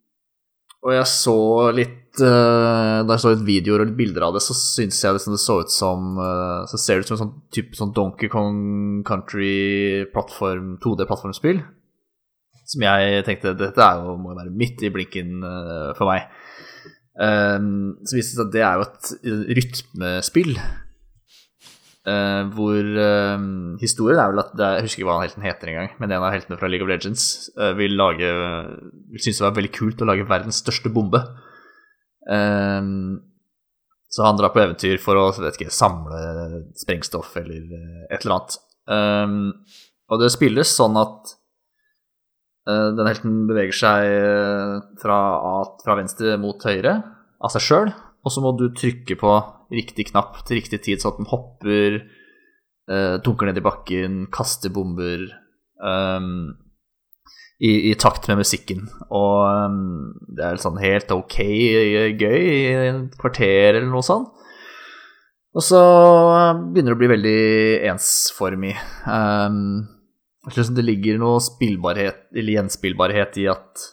og 0.85 0.93
jeg 0.93 1.05
så 1.09 1.37
litt 1.73 2.21
eh, 2.21 2.99
Da 3.01 3.15
jeg 3.15 3.23
så 3.23 3.31
litt 3.33 3.45
videoer 3.47 3.81
og 3.81 3.89
litt 3.89 3.97
bilder 3.97 4.27
av 4.27 4.35
det, 4.35 4.43
så 4.45 4.53
syns 4.57 4.99
jeg 5.01 5.17
liksom 5.17 5.33
det 5.33 5.41
så 5.41 5.57
ut 5.63 5.73
som 5.73 6.19
eh, 6.21 6.61
Så 6.69 6.79
ser 6.81 6.99
det 6.99 7.05
ut 7.05 7.11
som 7.11 7.17
en 7.17 7.23
sånn 7.23 7.33
type 7.57 7.79
sånn 7.79 7.95
Donkey 7.95 8.29
Kong 8.31 8.59
Country-plattform, 9.07 10.75
2D-plattformspill. 10.83 11.63
Som 12.65 12.85
jeg 12.85 13.25
tenkte 13.27 13.55
dette 13.57 13.81
er 13.81 14.01
jo, 14.01 14.15
må 14.21 14.33
jo 14.33 14.39
være 14.39 14.53
midt 14.61 14.85
i 14.85 14.93
blinken 14.93 15.41
eh, 15.45 15.91
for 15.97 16.09
meg. 16.09 16.29
Um, 17.15 17.95
så 18.03 18.17
viste 18.17 18.35
det 18.35 18.39
seg 18.41 18.47
at 18.47 18.55
det 18.55 18.63
er 18.65 18.79
jo 18.79 18.85
et 18.85 19.59
rytmespill. 19.59 20.57
Eh, 22.09 22.41
hvor 22.55 22.89
uh, 22.97 23.45
historien 23.81 24.19
er 24.21 24.31
vel 24.31 24.41
at 24.43 24.53
er, 24.55 24.77
Jeg 24.79 24.87
husker 24.87 25.01
ikke 25.01 25.09
hva 25.09 25.21
helten 25.23 25.45
heter 25.45 25.71
engang, 25.71 25.93
men 26.01 26.11
en 26.11 26.25
av 26.25 26.33
heltene 26.33 26.57
fra 26.59 26.69
League 26.71 26.85
of 26.85 26.91
Legends 26.91 27.49
uh, 27.59 27.71
vil 27.77 27.97
lage 27.99 28.29
Vil 29.13 29.23
synes 29.23 29.41
det 29.41 29.45
var 29.47 29.55
veldig 29.57 29.73
kult 29.75 30.03
å 30.03 30.09
lage 30.09 30.27
verdens 30.29 30.61
største 30.63 30.91
bombe. 30.93 31.21
Så 34.15 34.23
han 34.25 34.37
drar 34.39 34.49
på 34.49 34.57
eventyr 34.63 34.95
for 34.97 35.19
å 35.19 35.27
vet 35.37 35.59
ikke, 35.59 35.73
samle 35.73 36.63
sprengstoff 36.79 37.35
eller 37.37 37.67
et 38.09 38.23
eller 38.23 38.33
annet. 38.33 38.55
Og 40.09 40.21
det 40.23 40.31
spilles 40.33 40.71
sånn 40.73 40.97
at 40.97 41.35
den 42.65 43.05
helten 43.05 43.43
beveger 43.45 43.77
seg 43.77 44.07
fra, 45.03 45.19
fra 45.85 45.97
venstre 45.99 46.33
mot 46.41 46.65
høyre 46.65 46.95
av 47.37 47.53
seg 47.53 47.67
sjøl, 47.67 47.93
og 48.25 48.33
så 48.33 48.41
må 48.41 48.55
du 48.57 48.71
trykke 48.73 49.19
på 49.21 49.35
riktig 49.73 50.09
knapp 50.11 50.41
til 50.45 50.59
riktig 50.59 50.81
tid, 50.85 51.01
sånn 51.01 51.15
at 51.15 51.21
den 51.21 51.31
hopper, 51.31 51.97
uh, 52.91 53.15
dunker 53.25 53.49
ned 53.49 53.59
i 53.61 53.65
bakken, 53.65 54.21
kaster 54.33 54.73
bomber 54.73 55.25
um, 55.81 56.53
i, 57.59 57.91
i 57.91 57.95
takt 57.99 58.27
med 58.29 58.41
musikken. 58.43 58.85
Og 59.09 59.41
um, 59.47 60.13
det 60.35 60.45
er 60.45 60.61
sånn 60.61 60.79
helt 60.83 61.11
ok 61.15 61.39
gøy 61.41 62.39
i 62.43 62.61
et 62.91 63.19
kvarter 63.21 63.79
eller 63.79 63.89
noe 63.91 64.05
sånt. 64.05 64.31
Og 65.55 65.63
så 65.63 65.81
begynner 66.73 66.91
det 66.91 66.97
å 66.97 66.99
bli 66.99 67.11
veldig 67.13 67.41
ensformig. 67.93 68.73
Um, 69.07 69.87
det 70.51 70.83
ligger 70.83 71.17
noe 71.21 71.39
spillbarhet, 71.41 72.25
eller 72.35 72.57
gjenspillbarhet 72.57 73.39
i 73.39 73.47
at 73.49 73.85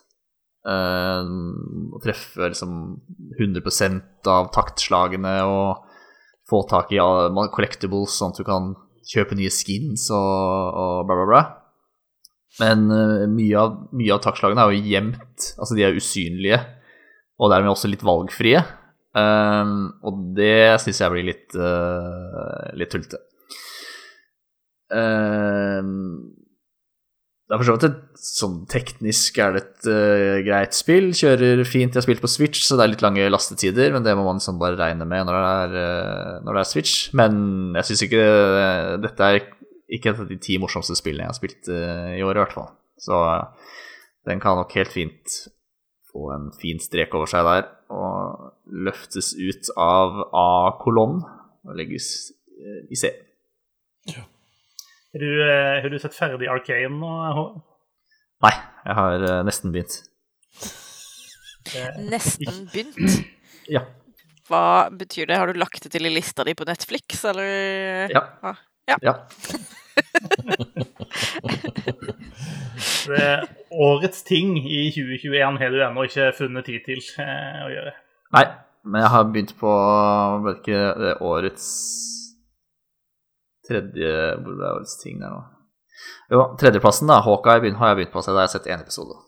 eh, 0.69 1.33
å 1.97 2.03
treffe 2.03 2.53
liksom 2.53 2.77
100% 3.39 4.31
av 4.31 4.53
taktslagene 4.55 5.39
og 5.49 5.89
få 6.51 6.63
tak 6.69 6.93
i 6.93 7.01
uh, 7.01 7.31
collectibles, 7.55 8.19
sånn 8.19 8.35
at 8.35 8.43
du 8.43 8.47
kan 8.47 8.73
kjøpe 9.09 9.37
nye 9.39 9.51
skins 9.53 10.09
og, 10.15 10.79
og 10.83 11.09
bla, 11.09 11.17
bla, 11.17 11.27
bla. 11.31 11.43
Men 12.61 12.85
uh, 12.93 13.25
mye, 13.31 13.57
av, 13.59 13.81
mye 13.97 14.15
av 14.15 14.23
taktslagene 14.27 14.67
er 14.67 14.75
jo 14.75 14.93
gjemt, 14.93 15.51
altså 15.57 15.79
de 15.79 15.87
er 15.87 15.97
usynlige, 15.97 16.61
og 17.41 17.53
dermed 17.53 17.73
også 17.73 17.91
litt 17.91 18.05
valgfrie. 18.07 18.61
Um, 19.13 19.93
og 20.09 20.21
det 20.37 20.81
syns 20.81 21.03
jeg 21.03 21.13
blir 21.13 21.27
litt, 21.31 21.57
uh, 21.57 22.71
litt 22.79 22.93
tullete. 22.93 23.21
Um, 24.93 26.33
det 27.49 27.57
er 27.57 27.61
for 27.61 27.69
så 27.69 27.75
vidt 27.75 27.85
et 27.89 28.21
sånn 28.23 28.55
teknisk 28.71 29.39
er 29.43 29.53
det 29.53 29.61
et 29.61 29.89
uh, 29.91 30.37
greit 30.47 30.77
spill. 30.77 31.11
Kjører 31.17 31.61
fint. 31.69 31.91
Jeg 31.91 31.99
har 31.99 32.05
spilt 32.07 32.23
på 32.23 32.31
Switch, 32.31 32.63
så 32.65 32.79
det 32.79 32.87
er 32.87 32.93
litt 32.95 33.05
lange 33.05 33.27
lastetider, 33.29 33.91
men 33.93 34.07
det 34.07 34.15
må 34.17 34.25
man 34.25 34.39
liksom 34.39 34.61
bare 34.63 34.79
regne 34.79 35.05
med 35.09 35.27
når 35.29 35.37
det 35.37 35.51
er, 35.51 35.75
uh, 35.77 36.39
når 36.47 36.57
det 36.57 36.63
er 36.63 36.71
Switch. 36.71 36.95
Men 37.19 37.35
jeg 37.77 37.91
syns 37.91 38.05
ikke 38.07 38.23
uh, 38.23 38.95
Dette 39.03 39.29
er 39.29 39.41
ikke 39.93 40.15
et 40.15 40.23
av 40.23 40.31
de 40.31 40.39
ti 40.41 40.57
morsomste 40.63 40.97
spillene 40.97 41.27
jeg 41.27 41.35
har 41.35 41.37
spilt 41.37 41.69
i 41.69 42.23
år, 42.25 42.39
i 42.39 42.41
hvert 42.41 42.57
fall. 42.57 42.71
Så 42.97 43.19
den 44.25 44.41
kan 44.41 44.57
nok 44.57 44.73
helt 44.79 44.95
fint 44.95 45.37
få 46.09 46.31
en 46.33 46.49
fin 46.57 46.81
strek 46.81 47.13
over 47.19 47.29
seg 47.29 47.45
der 47.45 47.67
og 47.93 48.73
løftes 48.89 49.35
ut 49.37 49.69
av 49.77 50.23
A-kolonnen 50.33 51.21
og 51.69 51.77
legges 51.77 52.09
i 52.89 52.97
C. 52.97 53.13
Har 55.13 55.21
du, 55.21 55.33
eh, 55.45 55.83
har 55.83 55.89
du 55.93 55.99
sett 56.01 56.15
ferdig 56.17 56.49
Arcane 56.49 56.97
nå? 56.97 57.45
Nei, 58.43 58.53
jeg 58.87 58.95
har 58.97 59.25
uh, 59.29 59.43
nesten 59.47 59.73
begynt. 59.75 59.99
Nesten 62.01 62.65
begynt. 62.73 63.19
Ja. 63.71 63.85
Hva 64.49 64.89
betyr 64.91 65.29
det? 65.29 65.37
Har 65.39 65.53
du 65.53 65.61
lagt 65.61 65.85
det 65.85 65.93
til 65.95 66.09
i 66.09 66.15
lista 66.15 66.45
di 66.49 66.55
på 66.59 66.65
Netflix, 66.67 67.21
eller? 67.29 68.09
Ja. 68.11 68.23
Ah, 68.43 68.57
ja. 68.89 68.97
ja. 69.05 69.15
det- 73.07 73.49
Årets 73.71 74.23
ting 74.23 74.59
i 74.59 74.91
2021 74.93 75.59
har 75.61 75.71
du 75.71 75.79
ennå 75.85 76.03
ikke 76.09 76.33
funnet 76.37 76.65
tid 76.69 76.81
til 76.89 77.01
eh, 77.23 77.63
å 77.65 77.71
gjøre. 77.73 77.93
Nei, 78.37 78.45
men 78.85 79.01
jeg 79.05 79.11
har 79.15 79.25
begynt 79.33 79.55
på 79.61 79.71
ikke, 80.57 80.81
det 81.01 81.15
årets 81.25 81.69
tredje 83.69 84.13
Hvor 84.43 84.55
er 84.57 84.71
årets 84.77 84.97
ting 85.03 85.21
der 85.23 85.33
nå? 85.33 85.43
Jo, 86.33 86.45
tredjeplassen, 86.59 87.11
da. 87.11 87.21
Hawkeye 87.23 87.63
begynner, 87.63 87.79
har 87.83 87.93
jeg 87.93 88.01
begynt 88.01 88.15
på, 88.15 88.23
å 88.23 88.25
se. 88.25 88.33
da 88.33 88.43
har 88.43 88.49
jeg 88.49 88.57
sett 88.57 88.71
én 88.73 88.83
episode 88.83 89.21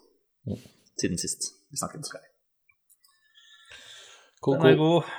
siden 1.01 1.19
sist 1.19 1.51
vi 1.71 1.79
snakket. 1.79 2.09
Cool, 4.45 4.59
Den 4.61 4.67
er 4.73 4.77
god. 4.79 5.13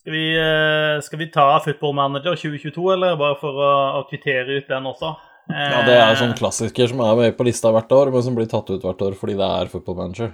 Skal 0.00 0.12
vi, 0.14 0.26
eh, 0.38 1.00
skal 1.02 1.18
vi 1.18 1.26
ta 1.34 1.46
Football 1.64 1.94
Manager 1.98 2.36
2022, 2.38 2.92
eller 2.94 3.16
bare 3.18 3.38
for 3.40 3.58
å, 3.58 3.70
å 3.98 4.04
kvittere 4.10 4.60
ut 4.60 4.68
den 4.70 4.86
også? 4.86 5.16
Ja, 5.50 5.82
det 5.86 5.94
er 5.98 6.18
sånn 6.18 6.34
klassiker 6.38 6.90
som 6.90 7.02
er 7.02 7.18
med 7.18 7.36
på 7.38 7.46
lista 7.46 7.70
hvert 7.74 7.90
år, 7.94 8.10
men 8.14 8.22
som 8.22 8.34
blir 8.38 8.48
tatt 8.50 8.70
ut 8.70 8.82
hvert 8.82 9.02
år 9.02 9.14
fordi 9.18 9.36
det 9.38 9.46
er 9.46 9.70
football 9.70 9.98
manager. 10.00 10.32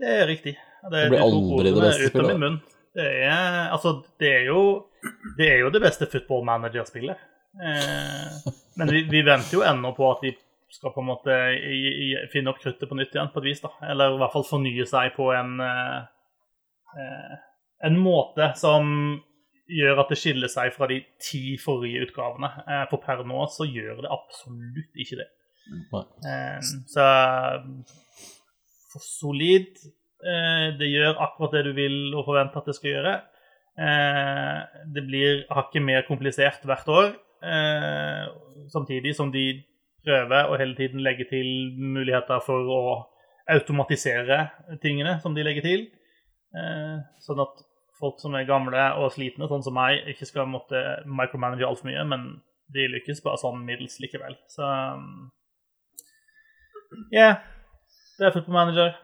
Det 0.00 0.14
er 0.20 0.26
riktig. 0.28 0.54
Det, 0.84 0.92
Det 0.92 1.10
blir 1.12 1.24
aldri 1.24 1.72
det 1.72 1.84
beste 1.84 2.08
spillet. 2.12 2.60
Det 2.94 3.06
er, 3.26 3.58
altså, 3.74 3.96
det 4.20 4.30
er 4.30 4.44
jo 4.48 4.60
det 5.38 5.48
er 5.50 5.62
jo 5.64 5.70
det 5.72 5.82
beste 5.84 6.08
football 6.10 6.44
manager-spillet. 6.46 7.20
Eh, 7.62 8.52
men 8.74 8.90
vi, 8.90 9.04
vi 9.10 9.22
venter 9.26 9.58
jo 9.58 9.64
ennå 9.66 9.92
på 9.96 10.08
at 10.10 10.24
de 10.24 10.32
skal 10.74 10.90
på 10.94 11.04
en 11.04 11.10
måte 11.12 11.34
finne 12.32 12.50
opp 12.50 12.58
kruttet 12.62 12.90
på 12.90 12.96
nytt 12.98 13.14
igjen, 13.14 13.30
på 13.30 13.42
et 13.42 13.50
vis. 13.50 13.62
da. 13.62 13.70
Eller 13.92 14.16
i 14.16 14.22
hvert 14.22 14.34
fall 14.34 14.46
fornye 14.48 14.86
seg 14.90 15.14
på 15.14 15.28
en 15.36 15.60
eh, 15.62 16.00
eh, 16.98 17.36
en 17.84 18.00
måte 18.00 18.50
som 18.58 18.90
gjør 19.70 20.02
at 20.02 20.10
det 20.12 20.18
skiller 20.20 20.50
seg 20.50 20.74
fra 20.74 20.88
de 20.90 20.98
ti 21.22 21.56
forrige 21.60 22.04
utgavene. 22.08 22.50
For 22.90 23.00
per 23.00 23.22
nå 23.28 23.46
så 23.52 23.64
gjør 23.68 24.02
det 24.04 24.10
absolutt 24.12 25.00
ikke 25.00 25.22
det. 25.22 25.28
Så 26.92 27.06
for 28.94 29.04
solid. 29.04 29.78
Eh, 30.24 30.68
det 30.78 30.88
gjør 30.88 31.20
akkurat 31.20 31.58
det 31.58 31.64
du 31.66 31.72
vil 31.76 31.98
og 32.14 32.24
forventer 32.28 32.62
at 32.62 32.70
det 32.70 32.76
skal 32.78 32.92
gjøre. 32.94 33.14
Eh, 33.74 34.60
det 34.94 35.04
blir 35.08 35.42
hakket 35.52 35.84
mer 35.84 36.06
komplisert 36.08 36.64
hvert 36.68 36.88
år, 36.88 37.10
eh, 37.44 38.24
samtidig 38.72 39.14
som 39.16 39.32
de 39.34 39.62
prøver 40.04 40.48
å 40.48 40.56
hele 40.60 40.76
tiden 40.78 41.02
legge 41.04 41.26
til 41.30 41.46
muligheter 41.78 42.42
for 42.44 42.72
å 42.72 42.80
automatisere 43.50 44.48
tingene 44.82 45.18
som 45.22 45.36
de 45.36 45.44
legger 45.44 45.64
til. 45.64 45.86
Eh, 46.54 46.98
sånn 47.24 47.42
at 47.44 47.64
folk 48.00 48.20
som 48.20 48.34
er 48.36 48.48
gamle 48.48 48.88
og 49.00 49.12
slitne, 49.14 49.48
sånn 49.50 49.64
som 49.64 49.76
meg, 49.76 50.04
ikke 50.12 50.28
skal 50.28 50.50
måtte 50.50 50.80
micromanage 51.06 51.66
altfor 51.66 51.90
mye, 51.90 52.04
men 52.10 52.28
de 52.74 52.88
lykkes 52.90 53.22
bare 53.24 53.40
sånn 53.40 53.64
middels 53.66 53.98
likevel. 54.02 54.36
Så 54.50 54.68
ja, 57.14 57.34
det 58.18 58.28
er 58.28 58.34
Football 58.34 58.58
Manager. 58.58 58.94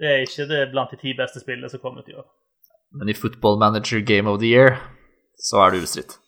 Det 0.00 0.08
er 0.08 0.24
ikke 0.24 0.48
det 0.50 0.62
blant 0.72 0.92
de 0.92 0.98
ti 1.00 1.12
beste 1.18 1.42
spillene 1.42 1.70
som 1.70 1.82
kommer 1.82 2.02
ut 2.02 2.10
i 2.10 2.16
år. 2.18 2.26
Men 2.98 3.08
i 3.08 3.16
Football 3.16 3.58
Manager 3.60 4.02
Game 4.04 4.30
of 4.30 4.40
the 4.42 4.50
Year 4.50 4.76
så 5.38 5.62
er 5.62 5.72
det 5.72 5.82
ubestridt. 5.82 6.18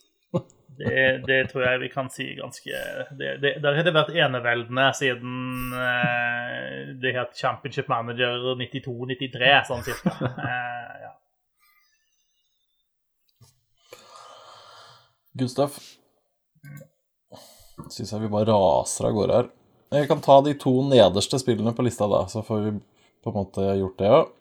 Det, 0.79 1.23
det 1.27 1.39
tror 1.53 1.65
jeg 1.69 1.81
vi 1.85 1.89
kan 1.93 2.09
si 2.11 2.25
ganske 2.35 2.79
det, 3.15 3.37
det, 3.43 3.51
Der 3.63 3.77
har 3.77 3.87
det 3.87 3.95
vært 3.95 4.11
eneveldende 4.11 4.87
siden 4.99 5.75
eh, 5.79 6.95
det 7.03 7.13
het 7.15 7.37
Championship 7.39 7.91
Manager 7.93 8.55
92-93, 8.59 9.53
sånn 9.71 9.85
cirka. 9.87 10.15
Eh, 10.45 10.97
ja. 11.05 11.13
Gustav. 15.45 15.77
Syns 17.91 18.13
jeg 18.13 18.23
vi 18.23 18.33
bare 18.33 18.49
raser 18.51 19.09
av 19.09 19.15
gårde 19.17 19.39
her. 19.39 19.53
Jeg 19.95 20.11
kan 20.11 20.23
ta 20.25 20.41
de 20.43 20.57
to 20.59 20.73
nederste 20.89 21.39
spillene 21.39 21.75
på 21.77 21.87
lista, 21.87 22.09
da, 22.11 22.25
så 22.31 22.43
får 22.47 22.63
vi 22.65 22.75
på 23.23 23.31
en 23.31 23.39
måte 23.39 23.67
gjort 23.79 24.01
det 24.01 24.11
òg. 24.11 24.35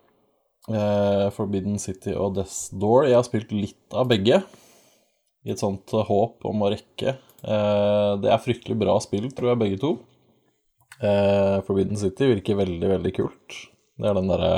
Eh, 0.74 1.30
Forbidden 1.36 1.80
City 1.82 2.14
og 2.16 2.38
Death's 2.38 2.70
Door. 2.72 3.10
Jeg 3.10 3.20
har 3.20 3.26
spilt 3.28 3.52
litt 3.54 3.98
av 3.98 4.08
begge. 4.10 4.42
I 5.44 5.54
et 5.54 5.62
sånt 5.62 5.92
håp 5.92 6.46
om 6.48 6.64
å 6.64 6.72
rekke. 6.72 7.18
Eh, 7.44 8.12
det 8.24 8.32
er 8.32 8.44
fryktelig 8.44 8.78
bra 8.80 8.96
spill, 9.04 9.28
tror 9.36 9.54
jeg, 9.54 9.62
begge 9.64 9.82
to. 9.82 9.94
Eh, 11.04 11.58
Forbidden 11.68 12.00
City 12.00 12.30
virker 12.32 12.60
veldig, 12.62 12.90
veldig 12.96 13.14
kult. 13.18 13.60
Det 14.00 14.10
er 14.10 14.18
den 14.18 14.32
derre 14.32 14.54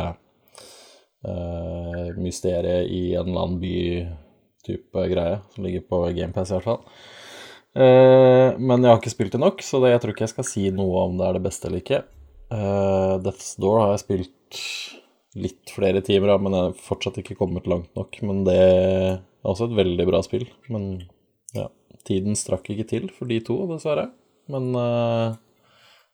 eh, 1.26 2.14
mysteriet 2.22 2.92
i 2.92 3.04
en 3.16 3.32
eller 3.32 3.42
annen 3.48 3.62
by-type 3.64 5.08
greie, 5.12 5.40
som 5.56 5.66
ligger 5.66 5.86
på 5.90 6.04
GamePass 6.16 6.54
i 6.54 6.58
hvert 6.60 6.70
fall. 6.70 6.84
Eh, 7.76 8.56
men 8.56 8.86
jeg 8.86 8.92
har 8.92 9.02
ikke 9.02 9.16
spilt 9.16 9.34
det 9.36 9.42
nok, 9.42 9.64
så 9.66 9.82
det, 9.84 9.96
jeg 9.96 10.04
tror 10.04 10.14
ikke 10.16 10.28
jeg 10.28 10.36
skal 10.36 10.48
si 10.48 10.68
noe 10.76 11.08
om 11.10 11.18
det 11.20 11.28
er 11.28 11.40
det 11.40 11.46
beste 11.48 11.70
eller 11.70 11.82
ikke. 11.84 12.04
Eh, 12.54 13.16
Death's 13.26 13.56
Door 13.60 13.82
har 13.82 13.96
jeg 13.96 14.06
spilt 14.06 14.62
litt 15.36 15.72
flere 15.76 16.02
timer 16.06 16.32
ja, 16.34 16.38
men 16.40 16.56
jeg 16.56 16.70
har 16.70 16.78
fortsatt 16.86 17.20
ikke 17.22 17.38
kommet 17.40 17.68
langt 17.70 17.92
nok. 17.98 18.18
Men 18.26 18.44
det 18.48 18.56
er 18.56 19.18
også 19.46 19.70
et 19.70 19.78
veldig 19.80 20.08
bra 20.08 20.22
spill. 20.26 20.48
Men 20.72 21.04
ja, 21.56 21.68
tiden 22.08 22.38
strakk 22.40 22.70
ikke 22.72 22.88
til 22.90 23.10
for 23.16 23.30
de 23.32 23.42
to, 23.44 23.58
dessverre. 23.72 24.10
Men 24.52 24.72
uh, 24.78 25.36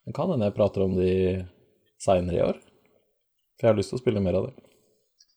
det 0.08 0.16
kan 0.18 0.32
hende 0.32 0.50
jeg 0.50 0.58
prater 0.58 0.86
om 0.86 0.98
de 0.98 1.14
seinere 2.02 2.40
i 2.40 2.44
år. 2.50 2.60
For 3.58 3.68
jeg 3.68 3.74
har 3.74 3.80
lyst 3.80 3.94
til 3.94 4.00
å 4.00 4.04
spille 4.04 4.24
mer 4.24 4.40
av 4.40 4.50
det. 4.50 4.56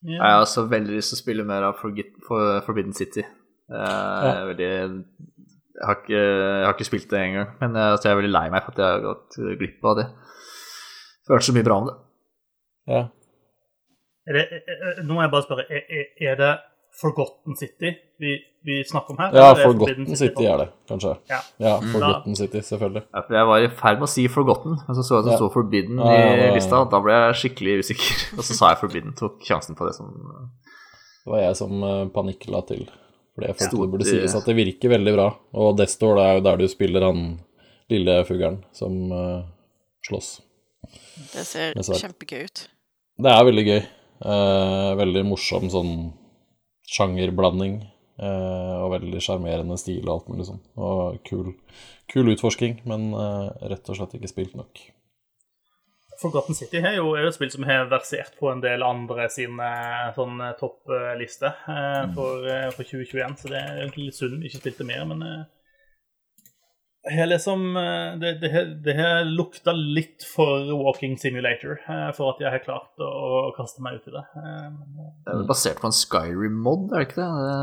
Jeg 0.05 0.20
har 0.20 0.42
også 0.42 0.66
veldig 0.68 0.99
lyst 0.99 1.12
til 1.12 1.18
å 1.18 1.23
spille 1.23 1.49
mer 1.49 1.64
av 1.70 1.79
Forget, 1.81 2.12
for, 2.27 2.61
Forbidden 2.66 2.97
City. 2.97 3.25
Jeg 3.73 4.31
er 4.31 4.49
veldig 4.51 4.73
jeg 5.75 5.88
har, 5.88 5.97
ikke, 5.99 6.18
jeg 6.20 6.64
har 6.64 6.75
ikke 6.77 6.87
spilt 6.87 7.07
det 7.11 7.18
engang, 7.18 7.49
men 7.59 7.75
jeg, 7.75 7.94
altså 7.97 8.07
jeg 8.07 8.14
er 8.14 8.18
veldig 8.20 8.31
lei 8.31 8.42
meg 8.53 8.62
for 8.62 8.75
at 8.75 8.79
jeg 8.79 8.92
har 8.92 9.01
gått 9.03 9.38
glipp 9.59 9.88
av 9.90 9.97
det. 9.99 10.05
Følte 11.27 11.47
så 11.49 11.55
mye 11.57 11.66
bra 11.66 11.79
om 11.81 11.88
det. 11.88 11.94
Ja. 12.92 13.01
Er 14.25 14.39
det, 14.39 14.63
nå 15.05 15.17
må 15.17 15.25
jeg 15.25 15.33
bare 15.35 15.45
spørre, 15.45 15.67
er, 15.69 16.07
er, 16.17 16.39
det 16.41 16.53
Forgotten 16.95 17.57
City 17.59 17.91
vi, 18.23 18.37
vi 18.65 18.79
snakker 18.89 19.13
om 19.13 19.21
her? 19.21 19.35
Ja, 19.37 19.51
Forgotten 19.59 20.07
City, 20.07 20.21
City 20.23 20.47
er 20.49 20.63
det, 20.63 20.67
kanskje. 20.89 21.15
Ja. 21.29 21.41
Ja, 21.61 21.75
Forgotten 21.93 22.37
City, 22.39 22.63
selvfølgelig. 22.65 23.03
Ja, 23.11 23.23
for 23.27 23.39
jeg 23.39 23.49
var 23.51 23.65
i 23.65 23.71
ferd 23.83 24.01
med 24.01 24.09
å 24.09 24.13
si 24.15 24.27
Forgotten, 24.33 24.77
men 24.81 24.99
så 24.99 25.05
så 25.05 25.19
jeg 25.19 25.25
at 25.25 25.29
det 25.29 25.35
Ja. 25.35 25.41
sto 25.43 25.51
Forbidden 25.53 26.01
Ja, 26.01 26.13
ja, 26.15 26.35
i 26.35 26.47
ja. 26.47 26.53
lista. 26.57 26.85
Da 26.91 27.01
ble 27.05 27.17
jeg 27.19 27.41
skikkelig 27.43 27.79
usikker, 27.85 28.23
og 28.39 28.47
så 28.47 28.59
sa 28.61 28.73
jeg 28.73 28.81
Forbidden. 28.85 29.17
Tok 29.19 29.43
sjansen 29.45 29.77
på 29.79 29.89
det 29.89 29.97
som 29.99 30.13
Det 31.25 31.33
var 31.33 31.41
jeg 31.41 31.57
som 31.57 31.83
uh, 31.83 32.07
panikkla 32.15 32.63
til. 32.69 32.87
For 33.35 33.49
jeg 33.49 33.57
følte 33.59 33.81
det 33.81 33.91
burde 33.91 34.07
eh, 34.07 34.13
sies 34.13 34.37
at 34.39 34.47
det 34.47 34.55
virker 34.57 34.93
veldig 34.93 35.15
bra. 35.17 35.27
Og 35.59 35.77
Destor 35.79 36.19
det 36.21 36.25
er 36.25 36.39
jo 36.39 36.45
der 36.47 36.61
du 36.61 36.69
spiller 36.71 37.07
han 37.09 37.23
lille 37.91 38.17
fuglen 38.29 38.61
som 38.77 39.13
eh, 39.13 39.41
slåss. 40.07 40.31
Det 41.33 41.45
ser 41.49 41.75
kjempegøy 41.75 42.45
ut. 42.47 42.65
Det 43.25 43.33
er 43.33 43.47
veldig 43.49 43.65
gøy. 43.67 43.81
Eh, 44.22 44.90
veldig 45.00 45.24
morsom 45.27 45.66
sånn 45.72 45.94
sjangerblanding. 46.87 47.83
eh, 48.14 48.74
og 48.79 48.92
veldig 48.92 49.18
sjarmerende 49.18 49.74
stil 49.81 50.05
og 50.07 50.12
alt 50.12 50.29
mulig 50.31 50.44
sånn. 50.46 50.61
Og 50.79 51.16
kul, 51.27 51.48
kul 52.07 52.31
utforsking, 52.31 52.77
men 52.87 53.09
eh, 53.11 53.48
rett 53.72 53.88
og 53.90 53.98
slett 53.98 54.14
ikke 54.14 54.31
spilt 54.31 54.55
nok. 54.55 54.85
Forgotten 56.20 56.55
City 56.55 56.79
er 56.79 57.00
jo, 57.00 57.09
er 57.18 57.24
jo 57.24 57.33
et 57.33 57.35
spill 57.35 57.50
som 57.50 57.66
har 57.66 57.88
versert 57.90 58.37
på 58.38 58.46
en 58.53 58.62
del 58.62 58.87
andre 58.87 59.27
sine 59.35 59.66
sånn 60.14 60.38
topplister 60.61 61.59
eh, 61.66 62.05
for, 62.14 62.46
for 62.77 62.87
2021, 62.87 63.35
så 63.42 63.50
det 63.50 63.59
er 63.59 63.83
egentlig 63.83 64.07
litt 64.12 64.20
synd 64.20 64.38
vi 64.38 64.53
ikke 64.53 64.62
spilte 64.62 64.87
mer, 64.87 65.03
men 65.11 65.27
har 67.12 67.27
liksom 67.29 67.77
eh, 67.77 68.14
det, 68.23 68.31
det, 68.40 68.49
har- 68.55 68.71
det 68.87 68.95
her 68.97 69.25
lukta 69.29 69.73
litt 69.77 70.25
for 70.25 70.64
Walking 70.81 71.19
Simulator 71.21 71.77
eh, 71.85 72.11
for 72.17 72.33
at 72.33 72.40
jeg 72.40 72.51
har 72.55 72.62
klart 72.64 72.97
å, 73.05 73.09
å 73.51 73.53
kaste 73.57 73.83
meg 73.85 73.99
ut 74.01 74.09
i 74.09 74.14
det. 74.14 74.23
Eh, 74.40 74.71
Det 75.27 75.33
er 75.35 75.38
vel 75.43 75.49
basert 75.51 75.81
på 75.83 75.90
en 75.90 75.97
Skyrim-mod, 75.99 76.87
er 76.95 76.99
det 77.03 77.09
ikke 77.11 77.21
det? 77.21 77.29
det? 77.45 77.59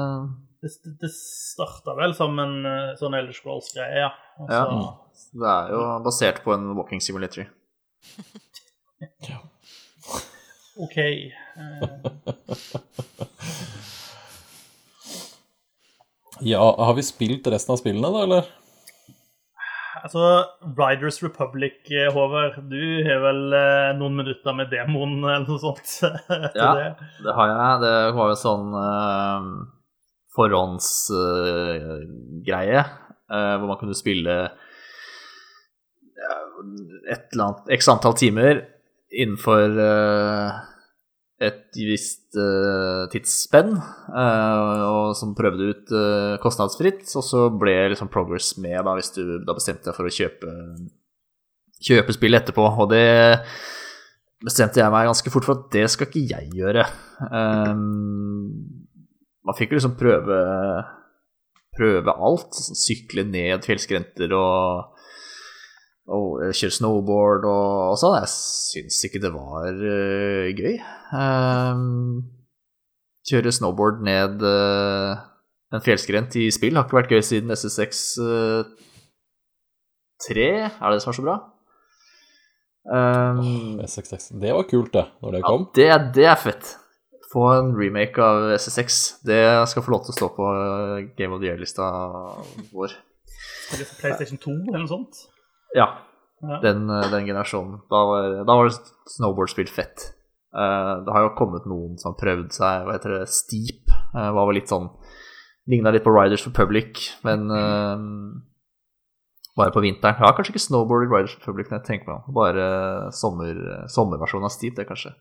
det, 0.61 0.93
det 1.01 1.11
starta 1.15 1.95
vel 1.97 2.13
som 2.17 2.37
en 2.43 2.53
sånn 2.99 3.17
Elder 3.17 3.33
Scrolls-greie, 3.33 4.03
ja. 4.05 4.11
Altså, 4.37 4.61
Ja. 4.61 4.93
Det 5.41 5.47
er 5.55 5.73
jo 5.73 5.81
basert 6.05 6.39
på 6.45 6.53
en 6.55 6.69
walking 6.77 7.01
simulator. 7.03 7.45
OK. 10.81 10.97
eh, 10.97 11.31
Ja, 16.41 16.61
har 16.85 16.93
vi 16.97 17.03
spilt 17.05 17.45
resten 17.53 17.73
av 17.75 17.77
spillene, 17.81 18.09
da, 18.09 18.21
eller? 18.25 18.47
Altså, 19.99 20.21
Riders 20.77 21.17
Republic, 21.23 21.73
eh, 21.91 22.11
Håvard, 22.15 22.55
du 22.71 23.03
har 23.05 23.19
vel 23.25 23.41
eh, 23.57 23.91
noen 23.99 24.15
minutter 24.21 24.53
med 24.55 24.69
demoen 24.71 25.13
eller 25.19 25.43
noe 25.45 25.59
sånt 25.61 25.89
Ja. 26.57 26.69
det? 26.77 26.89
Det 27.25 27.33
har 27.35 27.47
jeg. 27.51 27.71
Det 27.83 27.95
var 28.17 28.25
jo 28.31 28.37
sånn 28.39 28.67
eh, 28.81 29.41
forhåndsgreie 30.37 32.81
hvor 33.31 33.67
man 33.69 33.79
kunne 33.79 33.95
spille 33.95 34.33
et 37.07 37.23
eller 37.31 37.43
annet 37.45 37.69
x 37.77 37.87
antall 37.91 38.15
timer 38.19 38.55
innenfor 39.11 39.67
eh, 39.79 40.49
et 41.41 41.77
visst 41.77 42.37
uh, 42.37 43.07
tidsspenn, 43.11 43.73
uh, 44.13 44.81
og 44.85 45.15
som 45.17 45.33
prøvde 45.37 45.71
ut 45.71 45.93
uh, 45.95 46.37
kostnadsfritt. 46.43 47.03
Og 47.17 47.25
så 47.25 47.47
ble 47.53 47.75
liksom 47.93 48.11
progress 48.13 48.53
med 48.61 48.77
da, 48.85 48.95
hvis 48.97 49.13
du 49.17 49.23
da 49.45 49.57
bestemte 49.57 49.89
deg 49.89 49.97
for 49.97 50.09
å 50.09 50.13
kjøpe, 50.13 50.55
kjøpe 51.81 52.17
spillet 52.17 52.43
etterpå. 52.43 52.67
Og 52.83 52.91
det 52.93 53.05
bestemte 54.45 54.81
jeg 54.81 54.93
meg 54.93 55.09
ganske 55.09 55.33
fort 55.33 55.49
for 55.49 55.57
at 55.57 55.67
det 55.73 55.87
skal 55.93 56.09
ikke 56.09 56.25
jeg 56.29 56.53
gjøre. 56.61 56.85
Um, 57.33 58.47
man 59.41 59.57
fikk 59.57 59.73
jo 59.73 59.81
liksom 59.81 59.97
prøve 59.97 60.41
prøve 61.77 62.13
alt. 62.13 62.57
Sykle 62.77 63.25
ned 63.27 63.65
fjellskrenter 63.65 64.33
og, 64.37 64.90
og 66.11 66.43
kjøre 66.57 66.75
snowboard 66.75 67.47
og, 67.47 67.65
og 67.93 67.97
sånn. 68.01 68.19
Jeg 68.19 68.31
syns 68.33 69.01
ikke 69.07 69.21
det 69.23 69.33
var 69.33 69.81
uh, 69.81 70.47
gøy. 70.51 70.77
Um, 71.15 72.21
kjøre 73.27 73.53
snowboard 73.55 74.01
ned 74.05 74.43
uh, 74.43 75.19
en 75.71 75.83
fjellskrent 75.83 76.35
i 76.39 76.49
spill 76.51 76.75
har 76.75 76.87
ikke 76.87 76.99
vært 76.99 77.13
gøy 77.15 77.23
siden 77.23 77.55
SSX 77.55 78.03
uh, 78.19 78.67
3 80.27 80.47
er 80.51 80.69
det 80.69 80.97
det 80.97 81.01
som 81.03 81.13
er 81.13 81.17
så 81.17 81.25
bra. 81.25 81.37
Um, 82.81 83.79
SXX. 83.85 84.31
Det 84.41 84.53
var 84.53 84.67
kult, 84.69 84.93
det, 84.93 85.05
når 85.21 85.35
det 85.37 85.41
ja, 85.41 85.57
det, 85.77 85.89
det 86.17 86.27
er 86.29 86.39
fett. 86.39 86.75
Få 87.31 87.47
en 87.55 87.71
remake 87.77 88.21
av 88.21 88.51
SSX. 88.57 88.99
Det 89.25 89.41
skal 89.71 89.85
få 89.85 89.93
lov 89.93 90.03
til 90.05 90.13
å 90.13 90.17
stå 90.17 90.27
på 90.35 90.47
eh, 90.51 91.05
Game 91.15 91.31
of 91.31 91.39
the 91.39 91.47
Year-lista 91.47 91.85
vår. 92.73 92.97
Eller 93.71 93.93
PlayStation 94.01 94.41
2 94.41 94.55
eller 94.67 94.81
noe 94.81 94.91
sånt. 94.91 95.21
Ja, 95.77 95.87
Ja. 96.41 96.57
den, 96.63 96.89
eh, 96.89 97.09
den 97.11 97.25
generasjonen. 97.25 97.81
Da 97.89 98.05
var, 98.05 98.43
da 98.45 98.55
var 98.57 98.69
det 98.69 98.77
snowboardspill 99.17 99.69
fett. 99.69 100.09
Uh, 100.51 100.99
det 101.05 101.13
har 101.13 101.21
jo 101.23 101.35
kommet 101.37 101.63
noen 101.69 101.97
som 101.97 102.11
har 102.11 102.19
prøvd 102.19 102.49
seg, 102.51 102.83
hva 102.83 102.95
heter 102.97 103.13
det, 103.19 103.27
Steep. 103.31 103.91
Uh, 104.11 104.33
var 104.35 104.49
vel 104.49 104.57
litt 104.59 104.67
sånn 104.67 104.89
Ligna 105.69 105.93
litt 105.93 106.03
på 106.03 106.11
Riders 106.11 106.41
for 106.43 106.51
Public, 106.51 106.97
men 107.23 107.45
uh, 107.53 107.95
bare 109.55 109.71
på 109.71 109.83
vinteren. 109.85 110.17
Ja, 110.19 110.33
kanskje 110.35 110.55
ikke 110.55 110.63
Snowboard 110.65 111.05
i 111.05 111.11
Riders 111.11 111.35
for 111.37 111.51
Public, 111.51 111.69
når 111.69 111.79
jeg 111.79 111.87
tenker 111.87 112.09
meg 112.09 112.17
om. 112.17 112.33
Bare 112.35 112.65
sommer, 113.15 113.53
sommerversjonen 113.93 114.49
av 114.49 114.51
Steep, 114.51 114.75
det, 114.75 114.87
kanskje. 114.89 115.13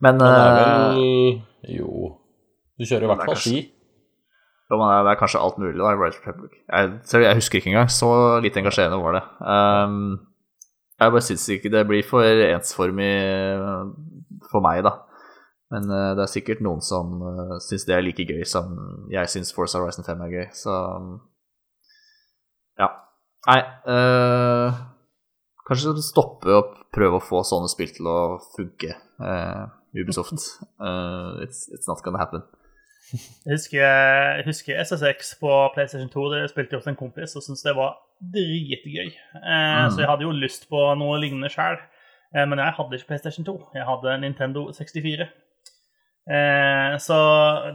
Men, 0.00 0.18
Men 0.18 0.24
det 0.24 0.40
er 0.40 0.48
eh, 0.48 0.96
vel 0.96 1.76
Jo. 1.76 1.92
Du 2.78 2.86
kjører 2.86 3.06
i 3.06 3.10
hvert 3.10 3.24
er 3.24 3.30
fall 3.32 3.40
ski. 3.42 3.62
Det 4.68 4.76
er 5.10 5.16
kanskje 5.16 5.40
alt 5.40 5.58
mulig, 5.58 5.78
da. 5.80 5.94
Republic. 5.96 6.58
Jeg, 6.68 7.22
jeg 7.24 7.34
husker 7.34 7.58
ikke 7.58 7.70
engang. 7.72 7.90
Så 7.90 8.08
lite 8.44 8.60
engasjerende 8.60 9.00
var 9.00 9.16
det. 9.16 9.22
Um, 9.40 10.18
jeg 11.00 11.12
bare 11.14 11.24
syns 11.24 11.48
ikke 11.48 11.72
det 11.72 11.86
blir 11.88 12.04
for 12.04 12.26
ensformig 12.26 13.12
uh, 13.56 13.88
for 14.50 14.60
meg, 14.64 14.82
da. 14.84 14.92
Men 15.72 15.88
uh, 15.92 16.12
det 16.16 16.24
er 16.24 16.32
sikkert 16.32 16.60
noen 16.64 16.84
som 16.84 17.16
uh, 17.22 17.56
syns 17.64 17.86
det 17.88 17.96
er 17.96 18.04
like 18.04 18.24
gøy 18.28 18.44
som 18.48 18.76
jeg 19.12 19.30
syns 19.32 19.54
Force 19.56 19.78
Horizon 19.78 20.04
5 20.04 20.24
er 20.26 20.36
gøy, 20.36 20.46
så 20.56 20.76
um, 20.96 21.10
Ja. 22.80 22.92
Nei 23.48 23.60
uh, 23.88 24.78
Kanskje 25.68 25.96
stoppe 26.02 26.52
og 26.56 26.76
prøve 26.92 27.20
å 27.20 27.24
få 27.24 27.42
sånne 27.44 27.68
spill 27.68 27.90
til 27.92 28.08
å 28.08 28.20
funke. 28.56 28.96
Uh, 29.20 29.68
Ubisoft. 29.96 30.36
Uh, 30.78 31.42
it's, 31.42 31.68
it's 31.74 31.88
not 31.88 32.00
gonna 32.04 32.18
happen. 32.18 32.42
Jeg 33.12 33.54
husker, 33.54 33.80
jeg 34.36 34.44
husker 34.44 34.80
SSX 34.84 35.34
på 35.40 35.50
PlayStation 35.74 36.10
2. 36.12 36.24
Det 36.34 36.50
spilte 36.50 36.74
jeg 36.76 36.82
hos 36.82 36.90
en 36.90 36.98
kompis 36.98 37.36
og 37.38 37.42
syntes 37.46 37.62
det 37.64 37.72
var 37.78 37.94
dritgøy. 38.34 39.08
Eh, 39.38 39.84
Så 39.94 40.02
jeg 40.02 40.08
hadde 40.10 40.26
jo 40.26 40.32
lyst 40.36 40.68
på 40.68 40.82
noe 41.00 41.16
lignende 41.22 41.48
sjøl. 41.52 41.78
Eh, 42.36 42.44
men 42.44 42.58
jeg 42.60 42.74
hadde 42.76 42.98
ikke 42.98 43.08
PlayStation 43.14 43.46
2. 43.48 43.54
Jeg 43.78 43.86
hadde 43.88 44.18
Nintendo 44.20 44.66
64. 44.76 45.28
Eh, 46.28 46.98
så 47.00 47.16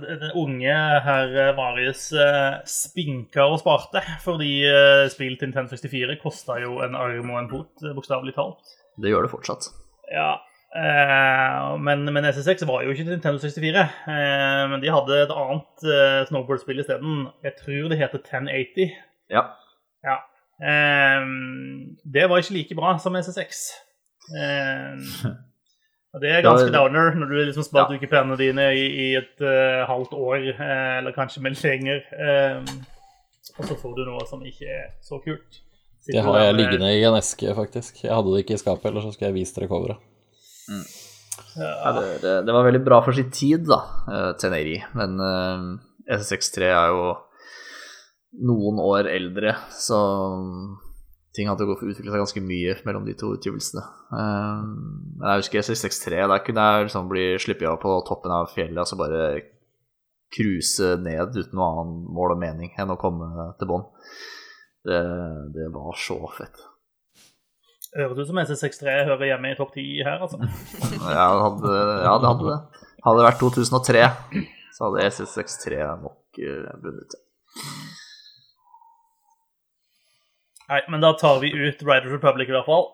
det 0.03 0.29
unge 0.37 0.75
herr 1.07 1.55
Marius 1.57 2.11
eh, 2.13 2.59
spinka 2.69 3.47
og 3.49 3.57
sparte, 3.63 4.03
fordi 4.21 4.51
eh, 4.69 5.07
spill 5.09 5.39
til 5.41 5.49
Nintendo 5.49 5.73
64 5.73 6.19
kosta 6.21 6.59
jo 6.61 6.75
en 6.85 6.93
arm 6.93 7.31
og 7.33 7.39
en 7.39 7.49
fot, 7.49 7.71
eh, 7.81 7.95
bokstavelig 7.97 8.35
talt. 8.37 8.75
Det 9.01 9.09
gjør 9.09 9.25
det 9.25 9.31
fortsatt. 9.33 9.71
Ja, 10.13 10.35
eh, 10.75 11.77
men, 11.79 12.03
men 12.13 12.25
SSX 12.33 12.65
var 12.69 12.83
jo 12.85 12.93
ikke 12.93 13.05
Nintendo 13.07 13.37
64. 13.41 13.83
Eh, 14.09 14.63
men 14.71 14.81
de 14.83 14.91
hadde 14.93 15.19
et 15.23 15.33
annet 15.33 15.85
eh, 15.87 16.21
snowboardspill 16.29 16.79
isteden. 16.83 17.27
Jeg 17.45 17.53
tror 17.61 17.89
det 17.91 17.99
heter 18.01 18.21
1080. 18.23 18.91
Ja. 19.33 19.43
Ja. 20.03 20.17
Det 22.13 22.25
var 22.29 22.37
ikke 22.41 22.53
like 22.57 22.75
bra 22.77 22.93
som 23.01 23.15
SSX. 23.19 23.63
Og 26.13 26.21
det 26.21 26.29
er 26.31 26.41
ganske 26.45 26.67
Ja, 26.67 26.71
det- 26.71 26.75
downer 26.77 27.15
når 27.17 27.25
du 27.31 27.35
liksom 27.47 27.65
spart 27.65 27.89
Ja. 27.91 27.97
ikke 27.97 28.37
dine 28.39 28.67
i, 28.77 28.85
i 28.85 29.15
et 29.17 29.43
halvt 29.89 30.13
år, 30.13 30.35
eller 30.99 31.11
kanskje 31.15 31.41
mer 31.41 31.55
lenger. 31.63 32.01
Og 33.57 33.65
så 33.67 33.75
får 33.75 33.95
du 33.97 34.05
noe 34.07 34.23
som 34.29 34.43
ikke 34.45 34.65
er 34.71 34.91
så 35.03 35.19
kult. 35.23 35.59
Sitter 36.03 36.19
Det 36.19 36.23
har 36.25 36.39
jeg 36.43 36.55
liggende 36.55 36.89
i 36.99 37.03
en 37.07 37.15
eske, 37.17 37.53
faktisk. 37.55 38.03
Jeg 38.03 38.13
hadde 38.13 38.31
det 38.33 38.43
ikke 38.43 38.53
i 38.57 38.61
skapet, 38.61 38.85
ellers 38.89 39.03
så 39.07 39.11
skulle 39.15 39.29
jeg 39.31 39.37
vist 39.41 39.55
dere 39.55 39.67
coveret. 39.71 39.97
Ja, 41.57 41.91
det, 41.97 42.07
det, 42.23 42.33
det 42.47 42.55
var 42.55 42.65
veldig 42.67 42.83
bra 42.85 43.01
for 43.05 43.15
sin 43.15 43.31
tid, 43.33 43.65
da, 43.67 43.79
Teneri 44.39 44.77
1080. 44.79 44.97
Men 44.99 45.19
uh, 45.19 46.15
SSX3 46.17 46.69
er 46.69 46.93
jo 46.93 47.11
noen 48.43 48.79
år 48.81 49.09
eldre, 49.11 49.53
så 49.75 49.99
ting 51.33 51.49
hadde 51.49 51.65
jo 51.65 51.75
utviklet 51.75 52.11
seg 52.11 52.21
ganske 52.21 52.43
mye 52.45 52.75
mellom 52.87 53.07
de 53.07 53.15
to 53.17 53.31
utgivelsene. 53.35 53.83
Eh, 54.13 54.65
men 55.17 55.25
jeg 55.29 55.43
husker 55.43 55.65
SSX3, 55.65 56.21
der 56.29 56.43
kunne 56.45 56.67
jeg 56.67 56.87
liksom 56.87 57.09
bli 57.11 57.25
sluppet 57.41 57.69
av 57.69 57.79
på 57.81 57.95
toppen 58.09 58.33
av 58.33 58.51
fjellet 58.53 58.83
og 58.83 58.89
så 58.89 58.99
bare 58.99 59.23
cruise 60.33 60.95
ned 61.01 61.35
uten 61.37 61.57
noe 61.57 61.71
annet 61.71 62.13
mål 62.17 62.35
og 62.35 62.41
mening 62.41 62.73
enn 62.81 62.93
å 62.93 62.99
komme 63.01 63.49
til 63.59 63.69
bånn. 63.69 63.85
Det, 64.83 65.01
det 65.55 65.67
var 65.73 65.97
så 65.97 66.17
fett. 66.37 66.57
Høres 67.93 68.17
ut 68.17 68.29
som 68.29 68.39
SSX3 68.41 68.93
hører 69.05 69.27
hjemme 69.27 69.51
i 69.53 69.57
topp 69.57 69.75
10 69.77 69.83
her, 70.07 70.23
altså. 70.25 70.39
Ja, 71.17 71.27
det 71.37 71.43
hadde, 71.45 71.73
ja, 72.01 72.13
det 72.17 72.29
hadde 72.31 72.47
det. 72.47 72.87
Hadde 73.05 73.19
det 73.19 73.27
vært 73.27 73.41
2003, 73.43 74.03
så 74.73 74.87
hadde 74.87 75.05
SSX3 75.11 75.83
nok 76.01 76.41
uh, 76.41 76.71
vunnet. 76.81 77.15
Nei, 80.71 80.81
men 80.89 81.03
da 81.03 81.13
tar 81.19 81.37
vi 81.43 81.53
ut 81.53 81.85
Riders 81.85 82.15
Republic 82.15 82.49
i 82.49 82.55
hvert 82.55 82.69
fall. 82.69 82.87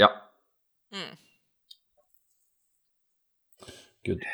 Ja. 0.00 0.10
Good. 4.08 4.24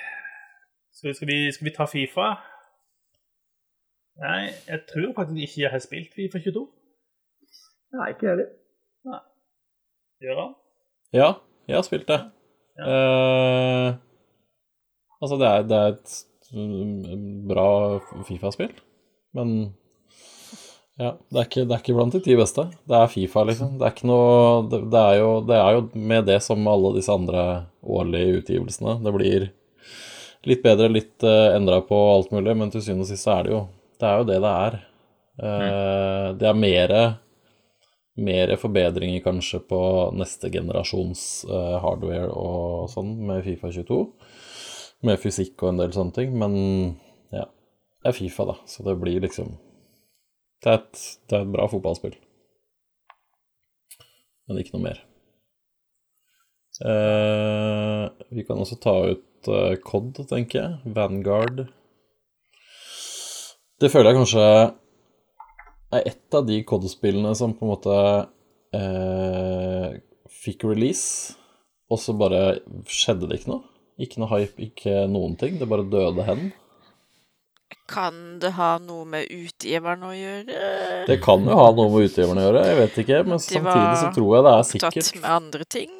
Skal 0.96 1.10
vi, 1.10 1.14
skal, 1.18 1.28
vi, 1.28 1.40
skal 1.52 1.68
vi 1.68 1.74
ta 1.76 1.90
Fifa? 1.90 2.34
Nei, 4.22 4.44
jeg 4.70 4.86
tror 4.88 5.10
faktisk 5.18 5.42
ikke 5.42 5.66
jeg 5.66 5.74
har 5.74 5.84
spilt 5.84 6.14
Fifa 6.16 6.40
22. 6.40 6.64
Nei, 7.98 8.14
ikke 8.14 8.30
heller. 8.32 8.54
Gjør? 10.22 10.46
Ja, 11.14 11.28
jeg 11.68 11.76
har 11.78 11.84
spilt 11.86 12.08
det. 12.08 12.18
Eh, 12.80 13.88
altså, 15.20 15.38
det 15.40 15.48
er, 15.48 15.66
det 15.68 15.80
er 15.80 15.94
et 15.94 16.14
mm, 16.52 17.42
bra 17.48 17.66
Fifa-spill, 18.28 18.72
men 19.36 19.52
ja, 20.96 21.10
det 21.28 21.36
er, 21.40 21.44
ikke, 21.44 21.64
det 21.68 21.74
er 21.76 21.82
ikke 21.82 21.96
blant 21.98 22.16
de 22.16 22.22
ti 22.24 22.36
beste. 22.38 22.64
Det 22.88 22.96
er 22.96 23.10
Fifa, 23.12 23.44
liksom. 23.44 23.74
Det 23.80 23.88
er 23.90 24.08
noe 24.08 24.62
Det, 24.72 24.80
det, 24.92 25.02
er, 25.02 25.18
jo, 25.20 25.30
det 25.44 25.58
er 25.60 25.76
jo 25.76 25.82
med 26.12 26.24
det 26.30 26.38
som 26.44 26.64
alle 26.72 26.94
disse 26.96 27.12
andre 27.12 27.42
årlige 27.84 28.38
utgivelsene. 28.40 28.96
Det 29.04 29.12
blir 29.12 29.48
litt 30.48 30.62
bedre, 30.64 30.88
litt 30.94 31.26
uh, 31.26 31.52
endra 31.56 31.82
på 31.84 31.98
alt 32.14 32.32
mulig, 32.32 32.54
men 32.56 32.72
til 32.72 32.84
syvende 32.84 33.04
og 33.04 33.10
sist 33.10 33.28
er 33.28 33.44
det 33.44 33.52
jo 33.52 33.60
Det 34.00 34.08
er 34.08 34.20
jo 34.22 34.28
det 34.28 34.40
det 34.44 34.54
er. 34.64 34.78
Eh, 35.36 36.26
Det 36.40 36.48
er 36.48 36.56
mere 36.56 37.00
mer 38.16 38.54
forbedringer 38.56 39.20
kanskje 39.24 39.60
på 39.68 39.80
neste 40.16 40.50
generasjons 40.52 41.22
uh, 41.50 41.76
hardware 41.82 42.30
og 42.32 42.88
sånn 42.92 43.12
med 43.28 43.44
Fifa 43.44 43.70
22. 43.74 44.00
Med 45.06 45.20
fysikk 45.20 45.60
og 45.62 45.74
en 45.74 45.82
del 45.82 45.92
sånne 45.92 46.16
ting, 46.16 46.36
men 46.40 46.54
ja. 47.34 47.44
Det 48.00 48.12
er 48.12 48.16
Fifa, 48.16 48.46
da, 48.48 48.56
så 48.68 48.86
det 48.86 48.96
blir 49.00 49.20
liksom 49.24 49.56
Det 50.64 50.72
er 50.72 50.78
et, 50.78 51.02
det 51.28 51.36
er 51.36 51.44
et 51.44 51.52
bra 51.52 51.66
fotballspill. 51.68 52.16
Men 54.46 54.62
ikke 54.62 54.76
noe 54.76 54.86
mer. 54.86 55.02
Uh, 56.76 58.08
vi 58.32 58.44
kan 58.46 58.60
også 58.60 58.78
ta 58.80 58.94
ut 59.12 59.50
uh, 59.50 59.74
COD, 59.84 60.22
tenker 60.30 60.60
jeg. 60.60 60.94
Vanguard. 60.96 61.66
Det 63.76 63.92
føler 63.92 64.12
jeg 64.12 64.20
kanskje 64.22 64.44
er 65.94 66.10
et 66.10 66.34
av 66.36 66.46
de 66.46 66.60
COD-spillene 66.66 67.32
som 67.38 67.54
på 67.56 67.66
en 67.66 67.72
måte 67.72 67.96
eh, 68.76 69.96
fikk 70.32 70.66
release, 70.68 71.36
og 71.90 72.00
så 72.02 72.14
bare 72.18 72.58
skjedde 72.90 73.30
det 73.30 73.40
ikke 73.40 73.52
noe. 73.54 73.64
Ikke 74.02 74.20
noe 74.20 74.30
hype, 74.34 74.60
ikke 74.60 75.06
noen 75.08 75.36
ting. 75.40 75.56
Det 75.60 75.68
bare 75.70 75.86
døde 75.88 76.24
hen. 76.26 76.48
Kan 77.90 78.40
det 78.42 78.50
ha 78.56 78.76
noe 78.82 79.06
med 79.08 79.30
utgiveren 79.30 80.02
å 80.04 80.10
gjøre? 80.12 80.58
Det 81.06 81.16
kan 81.22 81.46
jo 81.46 81.54
ha 81.54 81.68
noe 81.74 81.92
med 81.94 82.08
utgiverne 82.08 82.42
å 82.42 82.48
gjøre, 82.48 82.64
jeg 82.66 82.78
vet 82.80 82.98
ikke. 83.04 83.22
Men 83.30 83.42
samtidig 83.42 84.00
så 84.02 84.10
tror 84.16 84.34
jeg 84.34 84.46
det 84.46 84.52
er 84.52 84.68
sikkert 84.72 85.12
med 85.20 85.30
andre 85.30 85.68
ting? 85.76 85.94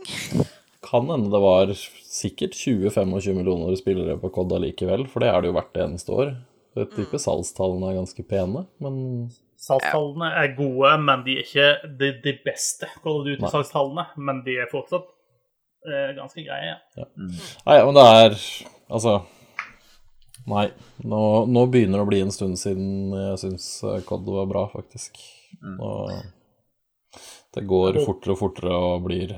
Kan 0.87 1.09
hende 1.11 1.31
det 1.33 1.43
var 1.43 1.73
sikkert 1.79 2.59
20-25 2.59 3.39
millioner 3.39 3.79
spillere 3.79 4.19
på 4.21 4.31
COD 4.35 4.59
allikevel, 4.59 5.07
for 5.11 5.23
det 5.23 5.31
er 5.31 5.43
det 5.43 5.51
jo 5.51 5.57
hvert 5.57 5.81
eneste 5.87 6.15
år. 6.15 6.37
Jeg 6.77 6.93
tipper 6.93 7.23
salgstallene 7.23 7.89
er 7.89 7.99
ganske 8.03 8.27
pene, 8.29 8.67
men 8.83 8.99
Salgstallene 9.57 10.29
er 10.37 10.53
gode, 10.57 10.91
men 11.03 11.23
de 11.27 11.39
er 11.39 11.47
ikke 11.47 11.69
de, 12.01 12.11
de 12.25 12.35
beste 12.45 12.89
Call 13.03 13.23
of 13.23 13.27
Duty-salgstallene. 13.27 14.05
Men 14.29 14.43
de 14.47 14.59
er 14.63 14.69
fortsatt 14.71 15.09
eh, 15.89 16.13
ganske 16.19 16.45
greie. 16.45 16.77
Ja. 16.99 17.09
Nei, 17.17 17.79
men 17.89 17.97
det 17.97 18.07
er 18.21 18.39
Altså 18.87 19.17
Nei. 20.47 20.69
Nå, 21.03 21.21
nå 21.51 21.65
begynner 21.73 21.99
det 21.99 22.05
å 22.05 22.09
bli 22.13 22.21
en 22.23 22.31
stund 22.35 22.61
siden 22.61 23.11
jeg 23.17 23.41
syns 23.43 23.67
COD 24.07 24.29
var 24.37 24.47
bra, 24.51 24.63
faktisk. 24.71 25.19
Nå, 25.65 25.91
det 27.57 27.65
går 27.67 27.99
fortere 28.05 28.37
og 28.37 28.41
fortere 28.45 28.77
og 28.77 29.07
blir 29.09 29.33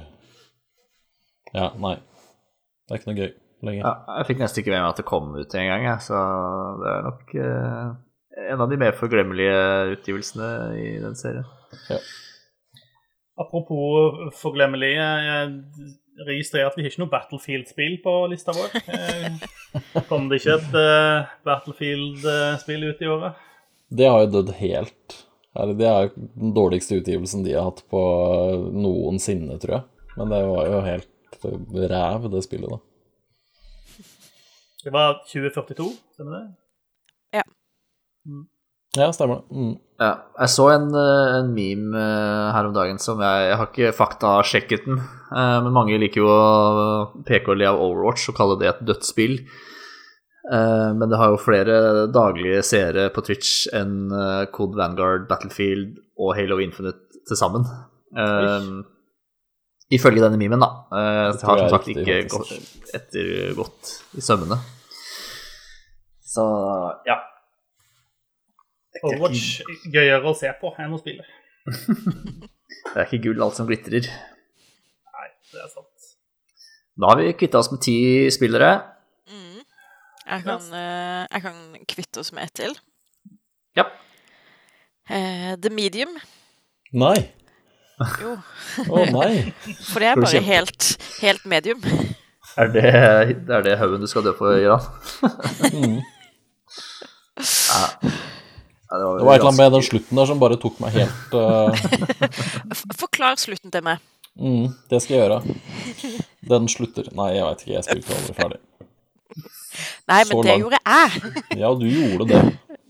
Ja, 1.55 1.71
nei. 1.81 1.95
Det 2.85 2.93
er 2.93 3.01
ikke 3.01 3.11
noe 3.13 3.21
gøy 3.23 3.31
lenger. 3.69 3.87
Ja, 3.87 4.19
jeg 4.19 4.29
fikk 4.29 4.43
nesten 4.43 4.63
ikke 4.63 4.75
med 4.75 4.83
meg 4.83 4.91
at 4.91 5.01
det 5.01 5.07
kom 5.09 5.33
ut 5.33 5.57
en 5.61 5.71
gang, 5.71 5.87
jeg, 5.89 6.05
så 6.05 6.21
det 6.83 6.93
er 6.93 7.07
nok 7.09 7.35
eh, 7.41 7.89
en 8.47 8.61
av 8.61 8.71
de 8.71 8.79
mer 8.81 8.97
forglemmelige 8.99 9.61
utgivelsene 9.97 10.49
i 10.79 10.89
den 11.03 11.17
serien. 11.19 11.47
Apropos 13.39 14.35
forglemmelige. 14.39 15.09
jeg 15.29 16.27
registrerer 16.27 16.71
at 16.71 16.77
vi 16.79 16.85
har 16.85 16.91
ikke 16.91 17.03
noe 17.05 17.13
Battlefield-spill 17.13 17.99
på 18.03 18.15
lista 18.33 18.55
vår. 18.57 18.75
Eh, 18.91 20.03
Kom 20.09 20.31
det 20.31 20.41
ikke 20.41 20.57
et 20.57 20.75
uh, 20.75 21.29
Battlefield-spill 21.47 22.87
ut 22.89 23.03
i 23.05 23.11
året? 23.13 23.47
Det 23.89 24.09
har 24.09 24.25
jo 24.25 24.31
dødd 24.39 24.55
helt. 24.59 25.19
Det 25.79 25.89
er 25.89 26.11
den 26.15 26.55
dårligste 26.55 27.01
utgivelsen 27.01 27.45
de 27.45 27.55
har 27.57 27.69
hatt 27.71 27.83
på 27.91 28.01
noensinne, 28.75 29.59
tror 29.63 29.79
jeg. 29.79 29.85
Men 30.19 30.33
det 30.33 30.41
var 30.49 30.71
jo 30.71 30.81
helt 30.87 31.39
ræv, 31.93 32.31
det 32.33 32.43
spillet, 32.47 32.75
da. 32.75 32.79
Det 34.85 34.95
var 34.95 35.21
2042, 35.27 35.89
stemmer 36.15 36.39
det? 36.39 36.45
Ja, 38.97 39.11
stemmer 39.13 39.43
det. 39.43 39.57
Mm. 39.57 39.75
Ja, 39.99 40.11
jeg 40.39 40.53
så 40.55 40.69
en, 40.73 40.89
eh, 40.97 41.37
en 41.39 41.49
meme 41.55 41.99
eh, 41.99 42.51
her 42.55 42.69
om 42.69 42.75
dagen 42.77 43.01
som 43.03 43.21
jeg, 43.21 43.49
jeg 43.51 43.57
har 43.61 43.71
ikke 43.71 43.95
faktasjekket 43.97 44.87
den, 44.87 45.01
eh, 45.03 45.57
men 45.65 45.75
mange 45.75 45.99
liker 46.01 46.23
jo 46.23 46.29
å 46.31 47.25
peke 47.27 47.53
og 47.53 47.59
le 47.61 47.67
av 47.69 47.83
Overwatch 47.83 48.31
og 48.31 48.39
kalle 48.39 48.59
det 48.61 48.71
et 48.73 48.85
dødsspill. 48.93 49.41
Men 50.49 51.11
det 51.13 51.19
har 51.21 51.29
jo 51.29 51.41
flere 51.43 51.75
daglige 52.09 52.63
seere 52.65 53.11
på 53.13 53.21
Twitch 53.21 53.67
enn 53.77 54.09
Code 54.55 54.79
Vanguard, 54.79 55.27
Battlefield 55.29 55.99
og 56.17 56.31
Halo 56.39 56.57
Infinite 56.65 57.21
til 57.29 57.37
sammen. 57.37 57.67
Eh, 58.17 58.71
Ifølge 59.93 60.21
denne 60.21 60.37
memen, 60.41 60.61
da. 60.61 60.69
Uh, 60.93 61.33
Det 61.33 61.47
har 61.49 61.63
som 61.63 61.71
sagt 61.73 61.89
ikke 61.89 62.19
gått 62.29 62.51
ettergått 62.97 63.93
i 64.21 64.25
sømmene. 64.25 64.59
Så 66.29 66.45
ja. 67.09 67.17
Er 68.97 69.05
Overwatch 69.05 69.61
gøyere 69.93 70.31
å 70.31 70.35
se 70.37 70.51
på 70.61 70.73
enn 70.81 70.95
å 70.97 71.01
spille. 71.01 71.27
Det 72.89 72.95
er 72.95 73.05
ikke 73.07 73.23
gull 73.29 73.43
alt 73.45 73.57
som 73.59 73.69
glitrer. 73.69 74.07
Nei, 74.09 75.29
det 75.53 75.61
er 75.61 75.71
sant. 75.73 76.09
Da 76.99 77.11
har 77.11 77.21
vi 77.21 77.33
kvitta 77.37 77.61
oss 77.61 77.71
med 77.73 77.81
ti 77.85 77.97
spillere. 78.33 78.71
Mm. 79.31 79.61
Jeg 80.29 80.45
kan, 80.45 80.69
eh, 80.77 81.25
jeg 81.25 81.45
kan 81.45 81.59
kvitte 81.89 82.23
oss 82.23 82.33
med 82.37 82.49
ett 82.49 82.55
til. 82.59 82.77
Ja. 83.79 83.87
Uh, 85.09 85.55
The 85.61 85.73
Medium. 85.73 86.17
Nei. 86.93 87.17
Jo, 88.23 88.37
Å 88.87 89.05
nei. 89.11 89.53
for 89.91 90.05
det 90.05 90.11
er 90.13 90.21
bare 90.23 90.43
helt, 90.47 90.91
helt 91.23 91.47
medium. 91.51 91.83
Er 92.59 92.71
det, 92.75 92.87
det 93.47 93.57
er 93.59 93.65
det 93.67 93.79
haugen 93.81 94.03
du 94.03 94.09
skal 94.11 94.27
dø 94.27 94.35
på, 94.39 94.53
Gøran? 94.59 94.87
Mm. 95.79 95.99
Ja. 97.39 98.11
Det 98.89 98.99
var 99.05 99.35
et 99.35 99.41
eller 99.41 99.49
annet 99.51 99.59
med 99.61 99.73
den 99.77 99.83
slutten 99.85 100.17
der 100.17 100.29
som 100.31 100.39
bare 100.41 100.57
tok 100.61 100.79
meg 100.81 100.95
helt 100.97 101.35
uh... 101.39 101.75
Forklar 102.97 103.37
slutten 103.41 103.71
til 103.75 103.85
meg. 103.85 103.99
mm, 104.41 104.69
Det 104.91 105.03
skal 105.05 105.17
jeg 105.19 105.27
gjøre. 105.27 105.57
Den 106.49 106.69
slutter 106.73 107.11
Nei, 107.19 107.35
jeg 107.37 107.45
veit 107.45 107.65
ikke. 107.67 107.75
Jeg 107.75 107.85
spilte 107.89 108.17
aldri 108.17 108.37
ferdig. 108.39 108.61
Nei, 110.09 110.23
men 110.31 110.41
det 110.47 110.55
gjorde 110.63 110.79
jeg. 110.81 111.35
Ja, 111.61 111.75
du 111.77 111.85
gjorde 111.87 112.29
det. 112.33 112.41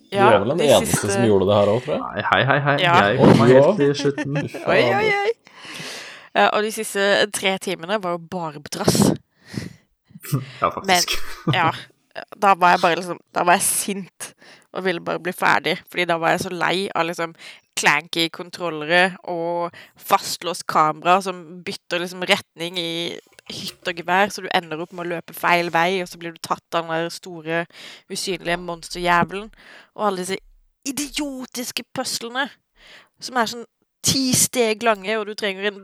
Du 0.09 0.17
Ja, 0.17 0.25
var 0.31 0.39
vel 0.41 0.53
den 0.55 0.61
de 0.63 0.69
eneste 0.73 0.95
siste- 0.95 1.11
som 1.13 1.25
gjorde 1.27 1.49
det 1.51 1.57
her 1.59 1.69
òg, 1.75 1.81
tror 1.85 1.95
jeg. 1.97 2.05
Nei, 2.07 2.23
hei, 2.31 2.43
hei, 2.49 2.59
hei. 2.69 2.77
Ja. 2.81 2.95
Jeg 3.11 3.19
kom 3.19 3.43
meg 3.43 3.51
helt 3.53 3.83
til 3.83 3.91
slutten. 3.99 4.39
Oi, 4.71 4.79
oi, 4.95 5.11
oi. 5.19 5.33
Ja, 6.39 6.47
og 6.55 6.63
de 6.65 6.71
siste 6.73 7.05
tre 7.35 7.53
timene 7.61 7.99
var 8.01 8.15
jo 8.15 8.23
bare 8.33 8.63
på 8.63 8.73
trass. 8.79 9.01
Ja, 10.63 10.69
faktisk. 10.75 11.13
Ja, 11.55 11.71
da 12.37 12.51
var 12.59 12.75
jeg 12.75 12.81
bare 12.83 12.97
liksom 12.99 13.21
Da 13.33 13.45
var 13.47 13.57
jeg 13.57 13.63
sint 13.65 14.27
og 14.73 14.85
ville 14.85 15.03
bare 15.05 15.23
bli 15.23 15.33
ferdig. 15.33 15.79
Fordi 15.89 16.07
da 16.09 16.19
var 16.21 16.35
jeg 16.35 16.45
så 16.47 16.53
lei 16.53 16.89
av 16.95 17.09
liksom 17.09 17.35
clanky 17.79 18.27
kontrollere 18.35 19.13
og 19.31 19.75
fastlåst 20.03 20.67
kamera 20.71 21.21
som 21.23 21.63
bytter 21.65 22.03
liksom 22.03 22.25
retning 22.27 22.79
i 22.81 22.91
hytt 23.49 23.89
og 23.89 24.01
gevær, 24.03 24.29
så 24.29 24.45
du 24.45 24.51
ender 24.53 24.83
opp 24.83 24.93
med 24.93 25.07
å 25.07 25.11
løpe 25.15 25.37
feil 25.37 25.71
vei, 25.73 26.03
og 26.03 26.11
så 26.11 26.19
blir 26.21 26.35
du 26.35 26.43
tatt 26.43 26.77
av 26.77 26.85
den 26.85 26.93
der 26.93 27.13
store, 27.13 27.63
usynlige 28.13 28.59
monsterjævelen. 28.61 29.49
Og 29.97 30.07
alle 30.09 30.25
disse 30.25 30.39
idiotiske 30.89 31.87
puslene 31.97 32.49
som 33.23 33.39
er 33.41 33.51
sånn 33.51 33.67
ti 34.05 34.31
steg 34.37 34.85
lange, 34.87 35.17
og 35.19 35.27
du 35.29 35.35
trenger 35.39 35.71
en 35.71 35.83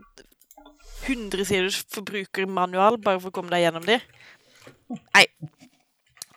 100 1.04 1.44
siders 1.48 1.82
forbrukermanual 1.92 2.98
bare 3.02 3.20
for 3.20 3.32
å 3.32 3.34
komme 3.34 3.52
deg 3.52 3.66
gjennom 3.66 3.84
de. 3.88 3.98
Nei. 4.88 5.26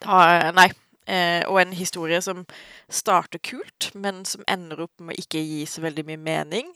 Da, 0.04 0.52
nei. 0.56 0.70
Eh, 1.08 1.44
og 1.48 1.62
en 1.62 1.72
historie 1.72 2.20
som 2.22 2.44
starter 2.92 3.40
kult, 3.40 3.92
men 3.96 4.26
som 4.28 4.44
ender 4.52 4.82
opp 4.84 5.00
med 5.00 5.16
å 5.16 5.22
ikke 5.24 5.40
gi 5.40 5.62
så 5.70 5.84
veldig 5.86 6.04
mye 6.10 6.20
mening. 6.20 6.74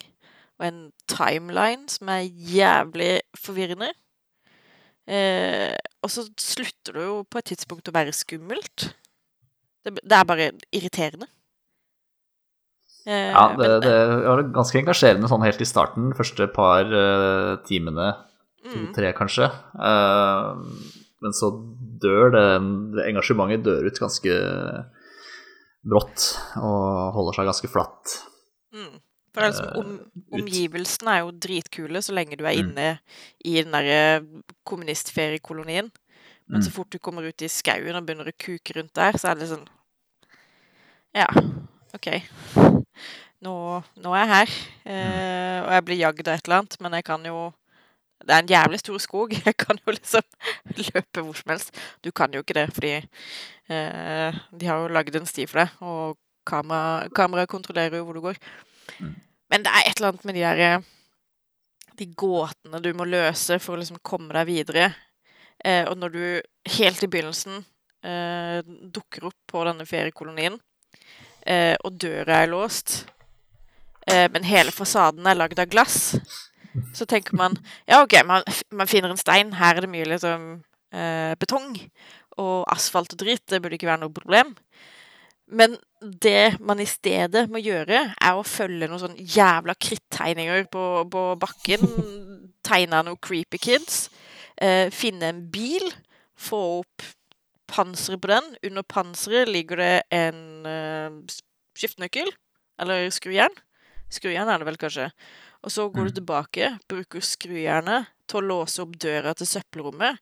Og 0.61 0.67
en 0.69 0.79
timeline 1.11 1.89
som 1.91 2.09
er 2.13 2.29
jævlig 2.29 3.11
forvirrende. 3.35 3.91
Eh, 5.11 5.75
og 6.03 6.11
så 6.13 6.23
slutter 6.39 6.95
det 6.95 7.05
jo 7.09 7.19
på 7.27 7.41
et 7.41 7.49
tidspunkt 7.51 7.89
å 7.91 7.95
være 7.95 8.13
skummelt. 8.15 8.91
Det, 9.83 9.95
det 9.99 10.15
er 10.17 10.27
bare 10.29 10.51
irriterende. 10.71 11.27
Eh, 13.07 13.31
Ja, 13.33 13.47
det, 13.57 13.67
men- 13.67 13.81
det 13.81 13.95
var 14.29 14.43
ganske 14.53 14.77
engasjerende 14.79 15.27
sånn 15.27 15.43
helt 15.43 15.61
i 15.61 15.65
starten, 15.67 16.11
første 16.13 16.45
par 16.53 16.85
uh, 16.85 17.57
timene, 17.65 18.11
mm, 18.63 18.71
to-tre 18.71 19.11
kanskje. 19.17 19.49
Eh, 19.75 21.01
men 21.21 21.33
så 21.37 21.51
dør 22.01 22.31
det, 22.33 22.45
det 22.97 23.05
engasjementet 23.11 23.63
dør 23.67 23.87
ut 23.87 23.99
ganske 24.01 24.35
brått 25.81 26.27
og 26.61 27.15
holder 27.15 27.37
seg 27.37 27.49
ganske 27.49 27.69
flatt. 27.71 28.17
Mm. 28.75 28.99
For 29.31 29.45
er 29.45 29.53
liksom, 29.53 29.69
om, 29.79 29.91
omgivelsene 30.41 31.13
er 31.15 31.21
jo 31.23 31.31
dritkule 31.45 32.01
så 32.03 32.13
lenge 32.15 32.35
du 32.37 32.43
er 32.45 32.57
Mm. 32.57 32.71
inne 32.71 32.87
i 33.47 33.53
den 33.61 33.71
derre 33.71 34.25
kommunistferiekolonien. 34.67 35.91
Men 36.51 36.61
så 36.61 36.67
Mm. 36.69 36.73
fort 36.75 36.89
du 36.91 36.99
kommer 36.99 37.23
ut 37.23 37.41
i 37.41 37.47
skauen 37.47 37.95
og 37.95 38.05
begynner 38.05 38.27
å 38.27 38.35
kuke 38.37 38.75
rundt 38.75 38.93
der, 38.93 39.13
så 39.13 39.31
er 39.31 39.35
det 39.39 39.47
sånn 39.49 39.67
Ja, 41.15 41.27
OK. 41.93 42.07
Nå, 43.41 43.83
nå 43.99 44.13
er 44.15 44.25
jeg 44.25 44.29
her. 44.31 44.49
Eh, 44.85 45.57
og 45.65 45.71
jeg 45.71 45.85
blir 45.85 45.97
jagd 45.99 46.27
av 46.27 46.33
et 46.35 46.45
eller 46.47 46.57
annet, 46.59 46.77
men 46.79 46.91
jeg 46.93 47.03
kan 47.03 47.23
jo 47.25 47.53
Det 48.21 48.35
er 48.35 48.43
en 48.43 48.51
jævlig 48.51 48.79
stor 48.79 48.97
skog. 49.01 49.33
Jeg 49.45 49.55
kan 49.57 49.79
jo 49.85 49.95
liksom 49.95 50.23
løpe 50.77 51.21
hvor 51.21 51.37
som 51.37 51.53
helst. 51.53 51.75
Du 52.03 52.11
kan 52.11 52.33
jo 52.33 52.43
ikke 52.43 52.57
det, 52.57 52.67
fordi 52.73 52.93
eh, 52.95 54.39
de 54.59 54.69
har 54.69 54.81
jo 54.81 54.93
lagd 54.93 55.15
en 55.15 55.29
sti 55.29 55.47
for 55.49 55.63
deg, 55.63 55.75
og 55.81 56.17
kamera, 56.47 57.09
kameraet 57.15 57.51
kontrollerer 57.51 57.97
jo 57.97 58.07
hvor 58.07 58.17
du 58.17 58.25
går. 58.27 58.41
Men 59.51 59.65
det 59.65 59.73
er 59.73 59.87
et 59.87 59.97
eller 59.97 60.13
annet 60.13 60.25
med 60.25 60.37
de 60.37 60.45
der 60.45 60.65
eh, 60.65 60.89
De 61.99 62.07
gåtene 62.17 62.79
du 62.81 62.93
må 62.97 63.05
løse 63.05 63.59
for 63.59 63.75
å 63.75 63.81
liksom 63.81 63.99
komme 64.03 64.33
deg 64.33 64.47
videre. 64.49 64.91
Eh, 65.63 65.85
og 65.85 65.97
når 65.99 66.15
du 66.15 66.23
helt 66.77 67.03
i 67.03 67.09
begynnelsen 67.11 67.61
eh, 68.03 68.61
dukker 68.65 69.27
opp 69.29 69.37
på 69.51 69.65
denne 69.67 69.85
feriekolonien, 69.85 70.57
eh, 71.45 71.75
og 71.83 71.99
døra 72.01 72.41
er 72.41 72.49
låst, 72.49 73.03
eh, 74.07 74.25
men 74.31 74.47
hele 74.47 74.73
fasaden 74.73 75.27
er 75.27 75.37
lagd 75.37 75.61
av 75.61 75.69
glass, 75.69 76.15
så 76.95 77.07
tenker 77.09 77.35
man 77.37 77.57
ja, 77.89 78.01
OK, 78.01 78.15
man, 78.27 78.45
man 78.71 78.89
finner 78.89 79.11
en 79.11 79.19
stein. 79.19 79.53
Her 79.57 79.77
er 79.77 79.85
det 79.85 79.91
mye 79.91 80.07
liksom 80.07 80.49
eh, 80.93 81.33
betong 81.39 81.75
og 82.39 82.65
asfalt 82.71 83.13
og 83.15 83.21
dritt. 83.23 83.45
Det 83.49 83.61
burde 83.61 83.77
ikke 83.77 83.89
være 83.89 84.03
noe 84.05 84.15
problem. 84.15 84.53
Men 85.51 85.75
det 85.99 86.55
man 86.63 86.79
i 86.79 86.87
stedet 86.87 87.47
må 87.51 87.59
gjøre, 87.59 88.05
er 88.15 88.37
å 88.37 88.45
følge 88.47 88.87
noen 88.87 89.01
sånn 89.01 89.17
jævla 89.19 89.75
krittegninger 89.75 90.69
på, 90.71 90.85
på 91.11 91.23
bakken. 91.41 91.83
Tegne 92.67 93.03
noen 93.03 93.19
creepy 93.19 93.59
kids. 93.59 94.05
Eh, 94.55 94.87
finne 94.95 95.33
en 95.33 95.43
bil. 95.51 95.91
Få 96.39 96.61
opp 96.79 97.09
panseret 97.71 98.21
på 98.23 98.31
den. 98.31 98.47
Under 98.69 98.87
panseret 98.87 99.51
ligger 99.51 99.83
det 99.83 99.93
en 100.15 100.41
eh, 100.67 101.19
skiftenøkkel. 101.77 102.31
Eller 102.81 103.11
skrujern. 103.13 103.59
Skrujern 104.11 104.49
er 104.51 104.61
det 104.61 104.67
vel 104.71 104.79
kanskje. 104.79 105.11
Og 105.61 105.71
så 105.73 105.85
går 105.93 106.09
du 106.09 106.17
tilbake, 106.17 106.71
bruker 106.89 107.21
skrujernet 107.25 108.09
til 108.29 108.39
å 108.39 108.47
låse 108.47 108.81
opp 108.81 108.95
døra 109.01 109.33
til 109.37 109.49
søppelrommet. 109.49 110.17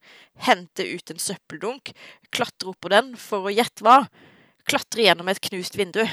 Hente 0.46 0.84
ut 0.84 1.14
en 1.14 1.22
søppeldunk. 1.22 1.94
Klatre 2.36 2.74
opp 2.74 2.80
på 2.84 2.92
den 2.92 3.14
for 3.20 3.48
å 3.48 3.54
gjette 3.54 3.86
hva 3.86 4.02
klatre 4.70 5.06
gjennom 5.08 5.30
et 5.32 5.42
knust 5.48 5.78
vindu. 5.80 6.04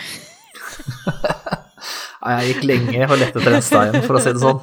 Nei, 2.26 2.32
Jeg 2.40 2.48
gikk 2.50 2.64
lenge 2.66 3.06
og 3.06 3.18
lette 3.20 3.38
etter 3.38 3.54
den 3.54 3.64
steinen, 3.64 4.04
for 4.06 4.18
å 4.18 4.22
si 4.22 4.32
det 4.34 4.42
sånn. 4.42 4.60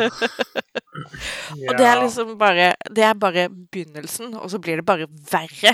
Og 1.67 1.78
det 1.78 1.86
er 1.86 1.99
liksom 2.02 2.34
bare 2.38 2.73
Det 2.93 3.04
er 3.06 3.15
bare 3.17 3.47
begynnelsen, 3.49 4.34
og 4.38 4.49
så 4.52 4.60
blir 4.62 4.80
det 4.80 4.86
bare 4.86 5.08
verre 5.30 5.73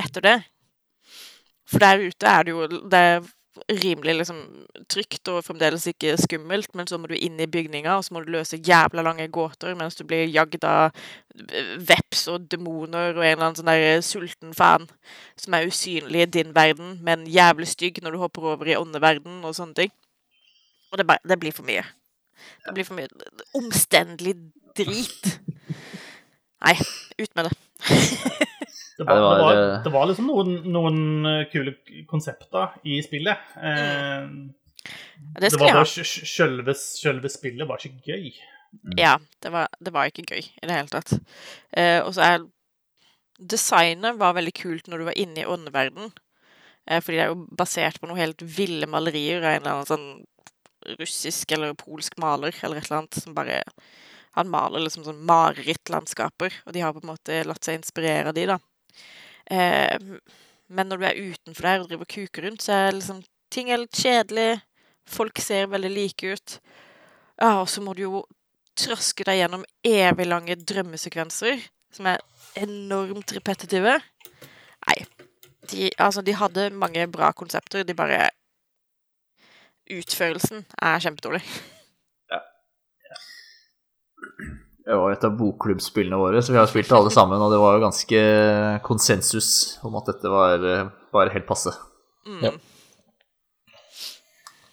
etter 0.00 0.24
det. 0.24 0.36
For 1.68 1.82
der 1.82 2.02
ute 2.02 2.30
er 2.30 2.46
det 2.46 2.54
jo 2.54 2.68
Det 2.68 3.00
er 3.10 3.28
rimelig 3.82 4.14
liksom 4.20 4.40
trygt 4.90 5.28
og 5.32 5.42
fremdeles 5.44 5.86
ikke 5.90 6.14
skummelt, 6.20 6.70
men 6.78 6.86
så 6.86 6.98
må 6.98 7.10
du 7.10 7.16
inn 7.16 7.38
i 7.42 7.48
bygninga, 7.50 7.96
og 7.96 8.04
så 8.06 8.14
må 8.14 8.22
du 8.22 8.30
løse 8.30 8.60
jævla 8.66 9.02
lange 9.02 9.26
gåter 9.32 9.74
mens 9.78 9.98
du 9.98 10.04
blir 10.06 10.30
jagd 10.30 10.64
av 10.66 10.94
veps 11.88 12.26
og 12.30 12.46
demoner 12.50 13.16
og 13.16 13.24
en 13.24 13.32
eller 13.32 13.46
annen 13.48 13.58
sånn 13.58 13.70
der 13.70 14.04
sulten 14.06 14.54
fan 14.54 14.86
som 15.38 15.56
er 15.56 15.66
usynlig 15.70 16.24
i 16.24 16.30
din 16.38 16.54
verden, 16.54 16.98
men 17.06 17.26
jævlig 17.26 17.70
stygg 17.72 18.02
når 18.04 18.14
du 18.14 18.22
hopper 18.22 18.52
over 18.54 18.70
i 18.70 18.78
åndeverden 18.78 19.42
og 19.44 19.56
sånne 19.58 19.82
ting. 19.82 19.96
Og 20.90 20.98
det, 20.98 21.06
bare, 21.06 21.22
det 21.26 21.38
blir 21.42 21.54
for 21.54 21.66
mye. 21.66 21.84
Det 22.66 22.74
blir 22.74 22.86
for 22.86 22.98
mye 22.98 23.10
omstendelig 23.58 24.36
drit. 24.78 25.34
Nei, 26.60 26.76
ut 27.18 27.36
med 27.36 27.50
det. 27.50 28.46
Det 29.00 29.06
Ja, 29.08 29.16
var, 29.16 29.36
det 29.36 29.42
var, 29.42 29.52
det 29.54 29.60
var, 29.60 29.74
eh, 29.74 29.82
det 29.84 29.92
var 29.94 30.08
liksom 30.10 30.26
noen, 30.28 30.54
noen 30.68 31.26
eh, 31.30 31.42
kule 31.52 31.74
konsepter 32.10 32.74
i 32.84 33.00
spillet. 33.04 33.52
Eh, 33.56 34.30
Det 35.40 35.50
det 35.50 35.60
var 35.60 35.74
bare 35.80 36.04
selve, 36.04 37.28
spillet 37.32 37.68
var 37.68 37.80
ikke 37.80 38.12
gøy. 38.12 38.30
Ja, 38.96 39.16
det 39.42 39.50
var, 39.52 39.68
det 39.80 39.92
var 39.92 40.08
ikke 40.10 40.26
gøy 40.28 40.44
i 40.44 40.66
det 40.66 40.76
hele 40.76 40.92
tatt. 40.92 41.16
Eh, 41.72 42.00
og 42.04 42.12
så 42.14 42.26
er 42.26 42.48
Designet 43.40 44.18
var 44.20 44.34
veldig 44.36 44.52
kult 44.52 44.88
når 44.88 45.00
du 45.00 45.04
var 45.08 45.16
inne 45.16 45.40
i 45.40 45.48
åndeverden. 45.48 46.10
Eh, 46.86 47.00
fordi 47.00 47.16
det 47.16 47.24
er 47.24 47.32
jo 47.32 47.46
basert 47.56 48.00
på 48.00 48.08
noe 48.10 48.20
helt 48.20 48.42
ville 48.44 48.88
malerier 48.90 49.40
av 49.40 49.54
en 49.54 49.62
eller 49.62 49.78
annen 49.78 49.88
sånn 49.88 50.96
russisk 51.00 51.52
eller 51.52 51.74
polsk 51.76 52.16
maler 52.20 52.54
eller 52.64 52.80
et 52.80 52.86
eller 52.88 53.02
annet 53.02 53.20
som 53.20 53.34
bare 53.36 53.62
Han 54.38 54.46
maler 54.46 54.84
liksom 54.84 55.02
sånn 55.02 55.24
marerittlandskaper, 55.26 56.60
og 56.64 56.72
de 56.72 56.82
har 56.84 56.92
på 56.94 57.00
en 57.02 57.10
måte 57.10 57.40
latt 57.48 57.66
seg 57.66 57.80
inspirere 57.80 58.30
av 58.30 58.36
de, 58.36 58.44
da. 58.46 58.60
Eh, 59.50 59.98
men 60.70 60.86
når 60.86 61.00
du 61.00 61.06
er 61.08 61.22
utenfor 61.32 61.66
der 61.66 61.82
og 61.82 61.88
driver 61.90 62.06
og 62.06 62.12
kuker 62.14 62.46
rundt, 62.46 62.62
så 62.62 62.72
er 62.76 62.94
liksom 62.94 63.22
ting 63.50 63.70
er 63.70 63.82
litt 63.82 63.96
kjedelig. 63.98 64.60
Folk 65.10 65.40
ser 65.42 65.70
veldig 65.72 65.90
like 65.90 66.34
ut. 66.34 66.60
Ja, 67.40 67.56
og 67.60 67.68
så 67.72 67.82
må 67.82 67.94
du 67.98 68.04
jo 68.04 68.22
traske 68.78 69.26
deg 69.26 69.40
gjennom 69.40 69.64
evig 69.86 70.26
lange 70.28 70.54
drømmesekvenser 70.56 71.64
som 71.90 72.06
er 72.06 72.22
enormt 72.60 73.34
repetitive. 73.34 73.98
Nei. 74.86 74.98
De, 75.70 75.90
altså, 75.98 76.22
de 76.22 76.34
hadde 76.34 76.70
mange 76.74 77.06
bra 77.10 77.32
konsepter, 77.36 77.82
de 77.84 77.94
bare 77.94 78.30
Utførelsen 79.90 80.62
er 80.78 81.02
kjempedårlig. 81.02 81.42
Det 84.90 84.96
var 84.98 85.12
et 85.14 85.24
av 85.28 85.36
bokklubbspillene 85.38 86.18
våre, 86.18 86.40
så 86.42 86.50
vi 86.50 86.58
har 86.58 86.66
spilt 86.66 86.90
alle 86.96 87.12
sammen, 87.14 87.38
og 87.38 87.52
det 87.52 87.60
var 87.62 87.76
jo 87.76 87.84
ganske 87.84 88.22
konsensus 88.82 89.50
om 89.86 89.94
at 90.00 90.08
dette 90.10 90.32
var 90.32 90.64
bare 91.14 91.30
helt 91.30 91.46
passe. 91.46 91.70
Mm. 92.26 92.40
Ja. 92.48 92.50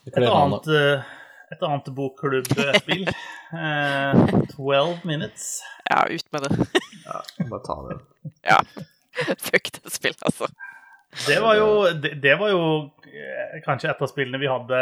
Et 0.07 0.17
annet, 0.23 0.67
eh, 0.73 1.05
et 1.53 1.63
annet 1.69 1.91
bokklubbspill. 1.93 3.05
Eh, 3.53 4.23
12 4.55 5.05
Minutes. 5.05 5.61
Ja, 5.89 6.07
ut 6.09 6.31
med 6.31 6.41
det. 6.41 6.65
Ja, 7.05 7.21
bare 7.49 7.61
ta 7.63 7.77
det. 7.87 7.99
Ja. 8.41 8.57
Fuck 9.39 9.71
det 9.71 9.93
spillet, 9.93 10.23
altså. 10.25 10.49
Det 11.27 11.37
var 11.41 11.55
jo, 11.55 11.69
det, 11.95 12.11
det 12.21 12.35
var 12.37 12.51
jo 12.51 12.63
eh, 13.07 13.61
kanskje 13.65 13.89
et 13.89 14.01
av 14.03 14.09
spillene 14.11 14.41
vi 14.41 14.49
hadde 14.51 14.81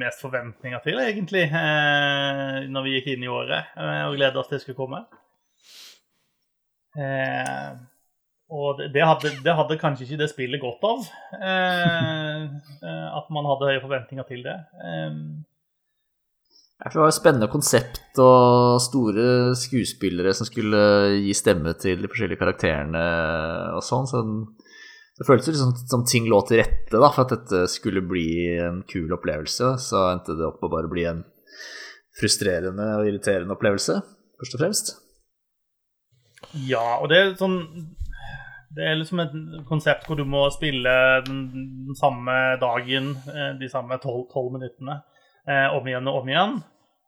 mest 0.00 0.22
forventninger 0.22 0.80
til, 0.84 1.00
egentlig, 1.02 1.44
eh, 1.50 2.60
når 2.70 2.86
vi 2.86 2.94
gikk 2.94 3.10
inn 3.14 3.26
i 3.26 3.32
året 3.32 3.74
eh, 3.74 4.04
og 4.06 4.16
gleda 4.16 4.40
oss 4.40 4.48
til 4.48 4.56
det 4.56 4.62
skulle 4.64 4.78
komme. 4.78 5.02
Eh, 6.96 7.74
og 8.56 8.78
det, 8.94 9.02
hadde, 9.02 9.34
det 9.42 9.56
hadde 9.58 9.78
kanskje 9.80 10.06
ikke 10.06 10.20
det 10.22 10.30
spillet 10.30 10.62
godt 10.62 10.86
av, 10.86 11.10
eh, 11.40 12.46
eh, 12.78 13.08
at 13.18 13.28
man 13.34 13.48
hadde 13.50 13.72
høye 13.72 13.82
forventninger 13.82 14.28
til 14.30 14.46
det. 14.46 14.56
Eh, 14.86 15.18
det 16.86 17.00
var 17.00 17.08
et 17.08 17.16
spennende 17.16 17.48
konsept 17.50 18.20
og 18.20 18.76
store 18.84 19.56
skuespillere 19.58 20.34
som 20.36 20.46
skulle 20.46 20.78
gi 21.24 21.32
stemme 21.34 21.72
til 21.80 22.04
de 22.04 22.10
forskjellige 22.12 22.38
karakterene 22.38 23.04
og 23.74 23.82
sånn. 23.82 24.06
Så 24.06 24.22
det 25.16 25.24
føltes 25.24 25.48
liksom 25.48 25.72
som 25.88 26.04
ting 26.04 26.26
lå 26.28 26.42
til 26.44 26.60
rette 26.60 26.92
da, 26.92 27.08
for 27.08 27.24
at 27.24 27.32
dette 27.32 27.62
skulle 27.72 28.04
bli 28.04 28.28
en 28.60 28.82
kul 28.88 29.14
opplevelse. 29.16 29.72
Så 29.80 30.02
endte 30.10 30.36
det 30.36 30.44
opp 30.44 30.64
å 30.64 30.72
bare 30.72 30.90
bli 30.92 31.06
en 31.08 31.22
frustrerende 32.20 32.90
og 32.98 33.08
irriterende 33.08 33.56
opplevelse, 33.56 33.96
først 34.40 34.56
og 34.56 34.62
fremst. 34.62 34.92
Ja, 36.68 36.98
og 37.00 37.08
det 37.10 37.18
er 37.18 37.30
sånn 37.38 37.56
Det 38.76 38.84
er 38.84 38.98
liksom 38.98 39.22
et 39.22 39.34
konsept 39.66 40.04
hvor 40.04 40.18
du 40.18 40.24
må 40.28 40.42
spille 40.52 40.92
den, 41.24 41.38
den 41.88 41.96
samme 41.96 42.34
dagen, 42.60 43.14
eh, 43.32 43.54
de 43.56 43.70
samme 43.72 43.96
tolv 44.02 44.50
minuttene, 44.52 44.98
eh, 45.48 45.72
om 45.72 45.86
igjen 45.88 46.10
og 46.10 46.18
om 46.20 46.28
igjen. 46.28 46.58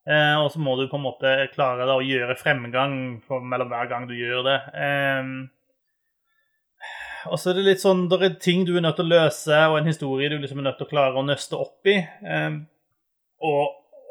Eh, 0.08 0.36
og 0.40 0.48
så 0.54 0.62
må 0.64 0.78
du 0.78 0.86
på 0.88 0.96
en 0.96 1.04
måte 1.04 1.34
klare 1.52 1.84
da, 1.84 1.98
å 1.98 2.06
gjøre 2.06 2.38
fremgang 2.40 2.94
mellom 3.28 3.68
hver 3.68 3.90
gang 3.90 4.08
du 4.08 4.16
gjør 4.16 4.46
det. 4.46 4.56
Eh, 4.80 5.34
og 7.30 7.40
så 7.40 7.50
er 7.50 7.58
det 7.58 7.66
litt 7.66 7.82
sånn, 7.82 8.06
det 8.10 8.20
er 8.24 8.38
ting 8.42 8.64
du 8.66 8.74
er 8.76 8.84
nødt 8.84 8.98
til 9.00 9.08
å 9.08 9.14
løse, 9.16 9.58
og 9.70 9.78
en 9.78 9.90
historie 9.90 10.30
du 10.32 10.38
liksom 10.38 10.62
er 10.62 10.70
nødt 10.70 10.80
til 10.80 10.88
å 10.88 10.92
klare 10.92 11.20
å 11.20 11.26
nøste 11.26 11.58
opp 11.58 11.90
i. 11.90 11.96
Eh, 11.98 12.56
og 13.48 13.62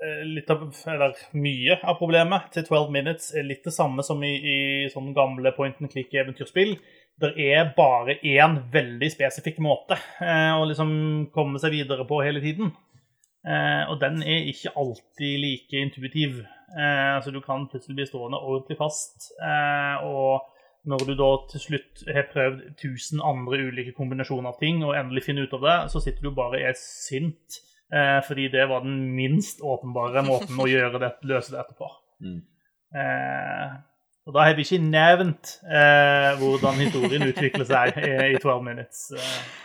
eh, 0.06 0.24
litt 0.28 0.50
av, 0.54 0.64
eller 0.94 1.18
mye 1.38 1.80
av 1.82 2.00
problemet 2.00 2.50
til 2.56 2.66
12 2.68 2.94
Minutes 2.96 3.34
er 3.36 3.48
litt 3.48 3.66
det 3.68 3.76
samme 3.76 4.06
som 4.06 4.24
i, 4.24 4.34
i 4.38 4.58
sånne 4.94 5.16
gamle 5.18 5.54
point 5.58 5.82
and 5.82 5.92
click-eventyrspill. 5.94 6.78
Det 7.18 7.32
er 7.42 7.72
bare 7.78 8.20
én 8.22 8.60
veldig 8.74 9.10
spesifikk 9.10 9.58
måte 9.66 9.98
eh, 10.22 10.54
å 10.54 10.68
liksom 10.70 10.92
komme 11.34 11.62
seg 11.62 11.74
videre 11.80 12.06
på 12.10 12.22
hele 12.26 12.44
tiden. 12.44 12.76
Eh, 13.48 13.84
og 13.90 14.00
den 14.02 14.22
er 14.26 14.50
ikke 14.52 14.76
alltid 14.78 15.40
like 15.42 15.82
intuitiv. 15.82 16.44
Eh, 16.78 17.18
så 17.24 17.32
Du 17.32 17.42
kan 17.42 17.68
plutselig 17.68 17.96
bli 17.96 18.06
stående 18.06 18.38
ordentlig 18.38 18.78
fast. 18.78 19.32
Eh, 19.42 20.06
og 20.06 20.46
når 20.88 21.06
du 21.08 21.14
da 21.20 21.30
til 21.52 21.64
slutt 21.64 22.04
har 22.16 22.30
prøvd 22.32 22.62
1000 22.78 23.24
andre 23.26 23.60
ulike 23.68 23.94
kombinasjoner 23.98 24.54
av 24.54 24.62
ting, 24.62 24.84
og 24.88 24.96
endelig 24.96 25.26
finner 25.28 25.48
ut 25.48 25.56
av 25.58 25.66
det, 25.68 25.78
så 25.94 26.02
sitter 26.04 26.28
du 26.28 26.32
bare 26.36 26.60
og 26.62 26.70
er 26.70 26.78
sint. 26.80 27.60
Eh, 27.88 28.20
fordi 28.28 28.48
det 28.52 28.66
var 28.70 28.84
den 28.84 28.98
minst 29.16 29.62
åpenbare 29.64 30.24
måten 30.28 30.60
å 30.60 30.68
gjøre 30.68 31.00
det, 31.04 31.14
løse 31.28 31.54
det 31.54 31.62
etterpå. 31.64 31.92
Mm. 32.24 32.42
Eh, 32.98 33.78
og 34.28 34.36
da 34.36 34.44
har 34.44 34.58
vi 34.58 34.66
ikke 34.68 34.82
nevnt 34.84 35.54
eh, 35.64 36.34
hvordan 36.40 36.82
historien 36.82 37.30
utvikler 37.30 37.68
seg 37.68 37.96
i, 38.02 38.12
i 38.34 38.42
12 38.42 38.60
Minutes. 38.66 39.06
Eh, 39.16 39.64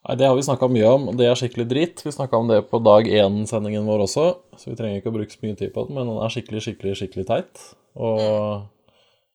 Nei, 0.00 0.16
Det 0.16 0.26
har 0.26 0.36
vi 0.36 0.46
snakka 0.46 0.68
mye 0.72 0.88
om, 0.88 1.10
og 1.12 1.18
det 1.20 1.26
er 1.28 1.36
skikkelig 1.36 1.66
dritt. 1.68 2.00
Vi 2.06 2.12
snakka 2.14 2.38
om 2.40 2.48
det 2.48 2.62
på 2.70 2.80
dag 2.80 3.04
én-sendingen 3.04 3.84
vår 3.84 4.06
også, 4.06 4.26
så 4.56 4.72
vi 4.72 4.78
trenger 4.78 5.02
ikke 5.02 5.12
å 5.12 5.16
bruke 5.18 5.34
så 5.34 5.42
mye 5.44 5.58
tid 5.60 5.74
på 5.74 5.84
den, 5.86 5.98
men 5.98 6.08
den 6.08 6.22
er 6.24 6.32
skikkelig, 6.32 6.62
skikkelig, 6.64 6.94
skikkelig 7.02 7.26
teit. 7.28 7.64
Og 8.00 8.64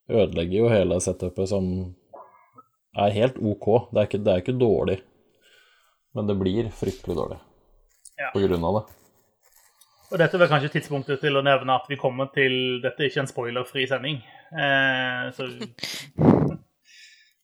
ødelegger 0.09 0.57
jo 0.59 0.69
hele 0.69 0.99
setupet 1.01 1.49
som 1.49 1.69
er 2.97 3.11
helt 3.15 3.37
ok. 3.41 3.67
Det 3.91 4.01
er 4.01 4.09
ikke, 4.09 4.23
det 4.25 4.33
er 4.33 4.43
ikke 4.43 4.59
dårlig, 4.59 4.99
men 6.15 6.27
det 6.29 6.37
blir 6.39 6.69
fryktelig 6.71 7.17
dårlig 7.17 7.39
Ja. 8.15 8.29
på 8.31 8.39
grunn 8.45 8.63
av 8.63 8.77
det. 8.77 8.83
Og 10.13 10.19
dette 10.21 10.37
var 10.39 10.47
kanskje 10.47 10.69
tidspunktet 10.77 11.19
til 11.19 11.35
å 11.35 11.41
nevne 11.43 11.73
at 11.75 11.87
vi 11.89 11.97
kommer 11.99 12.29
til 12.31 12.79
Dette 12.83 13.01
er 13.03 13.09
ikke 13.09 13.23
en 13.25 13.27
spoilerfri 13.27 13.87
sending. 13.89 14.21
Eh, 14.53 15.31
så, 15.35 15.47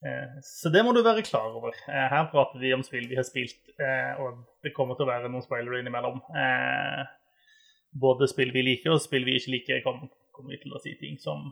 eh, 0.06 0.30
så 0.46 0.70
det 0.72 0.84
må 0.86 0.94
du 0.96 1.02
være 1.04 1.24
klar 1.28 1.50
over. 1.58 1.74
Eh, 1.90 2.08
her 2.14 2.30
prater 2.32 2.62
vi 2.62 2.72
om 2.76 2.84
spill 2.86 3.10
vi 3.10 3.18
har 3.18 3.26
spilt, 3.28 3.58
eh, 3.82 4.14
og 4.22 4.46
det 4.64 4.74
kommer 4.78 4.96
til 4.96 5.08
å 5.08 5.12
være 5.12 5.30
noen 5.34 5.44
spoilere 5.44 5.82
innimellom. 5.82 6.22
Både 7.92 8.30
spill 8.32 8.54
vi 8.56 8.64
liker, 8.64 8.94
og 8.96 9.02
spill 9.04 9.26
vi 9.28 9.36
ikke 9.40 9.52
liker, 9.58 9.82
kommer, 9.84 10.08
kommer 10.32 10.54
vi 10.56 10.62
til 10.64 10.72
å 10.78 10.80
si 10.80 10.94
ting 11.02 11.18
som 11.20 11.50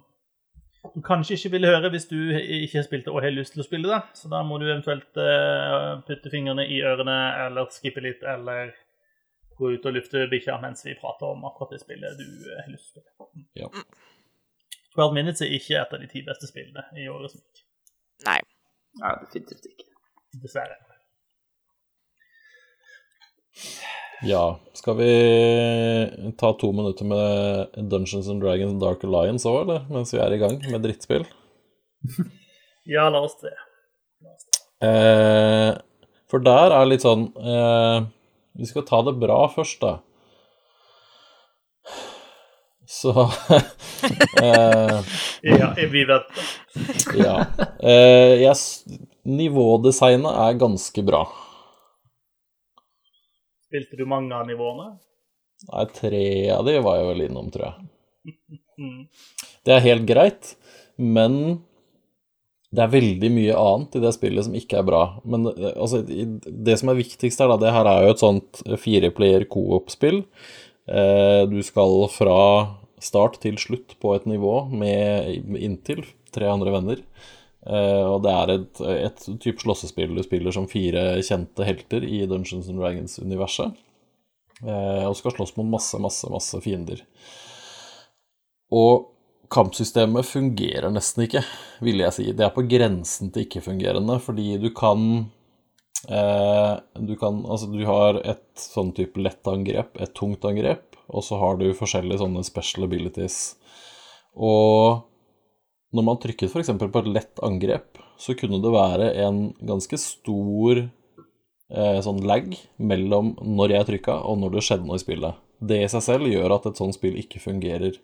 du 0.83 1.01
kanskje 1.03 1.35
ikke 1.35 1.51
vil 1.57 1.67
høre 1.67 1.89
hvis 1.91 2.07
du 2.07 2.17
ikke 2.31 2.77
har 2.77 2.85
spilt 2.85 3.07
det 3.07 3.13
og 3.13 3.23
har 3.23 3.33
lyst 3.35 3.55
til 3.55 3.63
å 3.63 3.67
spille 3.67 3.89
det. 3.91 3.99
Så 4.15 4.31
da 4.31 4.41
må 4.47 4.59
du 4.59 4.67
eventuelt 4.67 5.19
eh, 5.19 5.89
putte 6.07 6.31
fingrene 6.31 6.65
i 6.71 6.79
ørene 6.87 7.17
eller 7.45 7.71
skippe 7.73 8.03
litt, 8.03 8.23
eller 8.23 8.71
gå 9.59 9.73
ut 9.75 9.89
og 9.89 9.97
lufte 9.97 10.23
bikkja 10.31 10.55
mens 10.63 10.85
vi 10.87 10.95
prater 10.99 11.33
om 11.33 11.43
akkurat 11.49 11.75
det 11.75 11.81
spillet 11.83 12.19
du 12.19 12.27
eh, 12.27 12.61
har 12.63 12.71
lyst 12.71 12.95
til. 12.95 13.03
Ja. 13.59 13.71
12 14.95 15.13
Minutes 15.15 15.43
er 15.45 15.51
ikke 15.55 15.81
et 15.81 15.95
av 15.95 16.01
de 16.01 16.07
ti 16.11 16.23
beste 16.27 16.49
spillene 16.49 16.87
i 16.97 17.09
året 17.11 17.35
som 17.35 17.43
gikk. 17.43 17.65
Nei. 18.27 18.39
Nei, 19.03 19.15
definitivt 19.25 19.69
ikke. 19.69 19.89
Dessverre. 20.39 20.79
Ja, 24.27 24.59
skal 24.73 24.97
vi 24.99 26.33
ta 26.37 26.51
to 26.53 26.71
minutter 26.71 27.05
med 27.05 27.67
Dungeons 27.89 28.27
and 28.27 28.41
Dragons 28.43 28.81
Dark 28.81 29.03
Alliance 29.03 29.47
òg, 29.47 29.61
eller? 29.63 29.85
Mens 29.87 30.11
vi 30.13 30.19
er 30.19 30.35
i 30.35 30.39
gang 30.41 30.59
med 30.71 30.83
drittspill? 30.87 31.25
Ja, 32.89 33.03
la 33.13 33.19
oss 33.21 33.35
det. 33.37 33.51
Eh, 34.81 35.75
for 36.31 36.41
der 36.41 36.73
er 36.73 36.87
litt 36.87 37.03
sånn 37.03 37.27
eh, 37.37 37.97
Vi 38.57 38.65
skal 38.65 38.85
ta 38.87 39.01
det 39.05 39.13
bra 39.21 39.43
først, 39.53 39.83
da. 39.83 39.91
Så 42.89 43.13
eh, 44.41 44.95
Ja, 45.45 45.69
vi 45.77 46.01
vet 46.09 46.33
det. 46.33 46.47
Ja. 47.19 47.35
Eh, 47.77 48.41
yes, 48.41 48.63
nivådesignet 49.27 50.33
er 50.47 50.57
ganske 50.65 51.05
bra. 51.05 51.27
Spilte 53.69 53.99
du 53.99 54.05
mange 54.09 54.33
av 54.33 54.47
nivåene? 54.49 54.91
Nei, 55.69 55.85
tre 55.93 56.25
av 56.55 56.65
de 56.65 56.77
var 56.81 56.97
jeg 56.97 57.09
vel 57.11 57.25
innom, 57.27 57.49
tror 57.53 57.67
jeg. 57.67 57.89
Mm. 58.79 59.01
Det 59.67 59.75
er 59.75 59.83
helt 59.83 60.05
greit, 60.09 60.53
men 60.97 61.35
det 62.69 62.83
er 62.83 62.93
veldig 62.93 63.29
mye 63.33 63.57
annet 63.57 63.97
i 63.97 64.01
det 64.03 64.11
spillet 64.15 64.45
som 64.45 64.57
ikke 64.57 64.79
er 64.79 64.87
bra. 64.87 65.03
Men 65.27 65.49
eh, 65.51 65.73
altså, 65.75 66.01
det 66.03 66.77
som 66.81 66.91
er 66.91 66.99
viktigst 66.99 67.41
her, 67.41 67.51
da, 67.51 67.59
det 67.61 67.73
her 67.75 67.89
er 67.89 68.05
jo 68.05 68.15
et 68.15 68.23
sånt 68.23 68.61
fireplayer 68.81 69.45
co-op-spill. 69.49 70.21
Eh, 70.89 71.41
du 71.49 71.59
skal 71.65 72.05
fra 72.13 72.39
start 73.01 73.39
til 73.43 73.57
slutt 73.61 73.97
på 74.01 74.13
et 74.15 74.25
nivå 74.29 74.63
med 74.73 75.53
inntil 75.61 76.03
tre 76.33 76.49
andre 76.51 76.73
venner. 76.77 77.03
Eh, 77.67 78.05
og 78.07 78.23
det 78.23 78.33
er 78.33 78.53
et, 78.55 78.81
et 79.09 79.25
type 79.43 79.63
slåssespill 79.63 80.15
du 80.15 80.23
spiller 80.23 80.55
som 80.55 80.69
fire 80.71 81.19
kjente 81.25 81.67
helter 81.67 82.05
i 82.07 82.23
Dungeons 82.29 82.69
and 82.71 82.79
Dragons-universet. 82.79 83.77
Eh, 84.63 85.05
og 85.07 85.15
skal 85.19 85.35
slåss 85.35 85.55
mot 85.59 85.67
masse, 85.67 85.99
masse, 86.01 86.27
masse 86.31 86.59
fiender. 86.63 87.03
Og 88.75 89.09
kampsystemet 89.51 90.27
fungerer 90.29 90.91
nesten 90.93 91.25
ikke, 91.25 91.43
vil 91.83 92.03
jeg 92.03 92.15
si. 92.15 92.29
Det 92.37 92.45
er 92.45 92.55
på 92.55 92.65
grensen 92.69 93.33
til 93.33 93.47
ikke-fungerende, 93.47 94.19
fordi 94.23 94.53
du 94.61 94.69
kan 94.75 95.05
eh, 96.07 96.75
Du 96.99 97.15
kan 97.19 97.43
Altså, 97.45 97.71
du 97.71 97.81
har 97.87 98.21
et 98.23 98.45
sånn 98.59 98.93
type 98.97 99.19
lett 99.19 99.47
angrep, 99.47 99.97
et 99.99 100.13
tungt 100.15 100.45
angrep, 100.45 100.99
og 101.09 101.25
så 101.25 101.39
har 101.41 101.57
du 101.57 101.71
forskjellige 101.73 102.21
sånne 102.21 102.43
special 102.45 102.85
abilities. 102.85 103.55
Og 104.37 105.08
når 105.95 106.05
man 106.05 106.19
trykket 106.21 106.51
f.eks. 106.51 106.71
på 106.77 107.01
et 107.01 107.11
lett 107.11 107.43
angrep, 107.45 107.99
så 108.19 108.35
kunne 108.37 108.61
det 108.61 108.73
være 108.73 109.13
en 109.23 109.39
ganske 109.65 109.97
stor 110.01 110.83
eh, 110.85 111.99
sånn 112.05 112.21
lag 112.27 112.51
mellom 112.77 113.33
når 113.41 113.75
jeg 113.75 113.89
trykka, 113.93 114.19
og 114.27 114.41
når 114.41 114.57
det 114.57 114.65
skjedde 114.67 114.89
noe 114.89 114.99
i 114.99 115.05
spillet. 115.05 115.39
Det 115.59 115.79
i 115.83 115.89
seg 115.91 116.05
selv 116.05 116.29
gjør 116.29 116.55
at 116.55 116.69
et 116.69 116.79
sånt 116.79 116.95
spill 116.95 117.17
ikke 117.19 117.41
fungerer. 117.43 117.97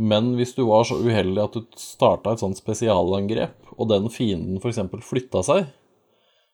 Men 0.00 0.32
hvis 0.38 0.54
du 0.56 0.64
var 0.70 0.86
så 0.88 0.96
uheldig 0.96 1.42
at 1.42 1.56
du 1.58 1.68
starta 1.78 2.32
et 2.32 2.40
sånt 2.42 2.58
spesialangrep, 2.58 3.58
og 3.76 3.92
den 3.92 4.08
fienden 4.12 4.58
f.eks. 4.62 4.80
flytta 5.04 5.44
seg, 5.44 5.68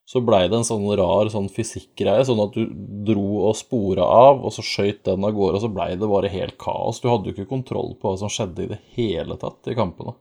så 0.08 0.22
blei 0.24 0.46
det 0.48 0.56
en 0.56 0.64
sånn 0.64 0.86
rar 0.96 1.28
sånn 1.28 1.50
fysikkgreie, 1.52 2.24
sånn 2.24 2.40
at 2.40 2.54
du 2.56 2.70
dro 3.10 3.42
og 3.50 3.58
spora 3.58 4.06
av, 4.08 4.40
og 4.40 4.54
så 4.56 4.64
skøyt 4.64 5.02
den 5.04 5.26
av 5.28 5.34
gårde, 5.36 5.58
og 5.58 5.64
så 5.66 5.70
blei 5.70 5.90
det 6.00 6.08
bare 6.08 6.30
helt 6.32 6.56
kaos. 6.60 7.02
Du 7.02 7.10
hadde 7.12 7.28
jo 7.28 7.36
ikke 7.36 7.50
kontroll 7.50 7.92
på 8.00 8.08
hva 8.08 8.20
som 8.22 8.32
skjedde 8.32 8.64
i 8.64 8.70
det 8.72 8.80
hele 8.96 9.36
tatt 9.38 9.68
i 9.68 9.76
kampene. 9.76 10.16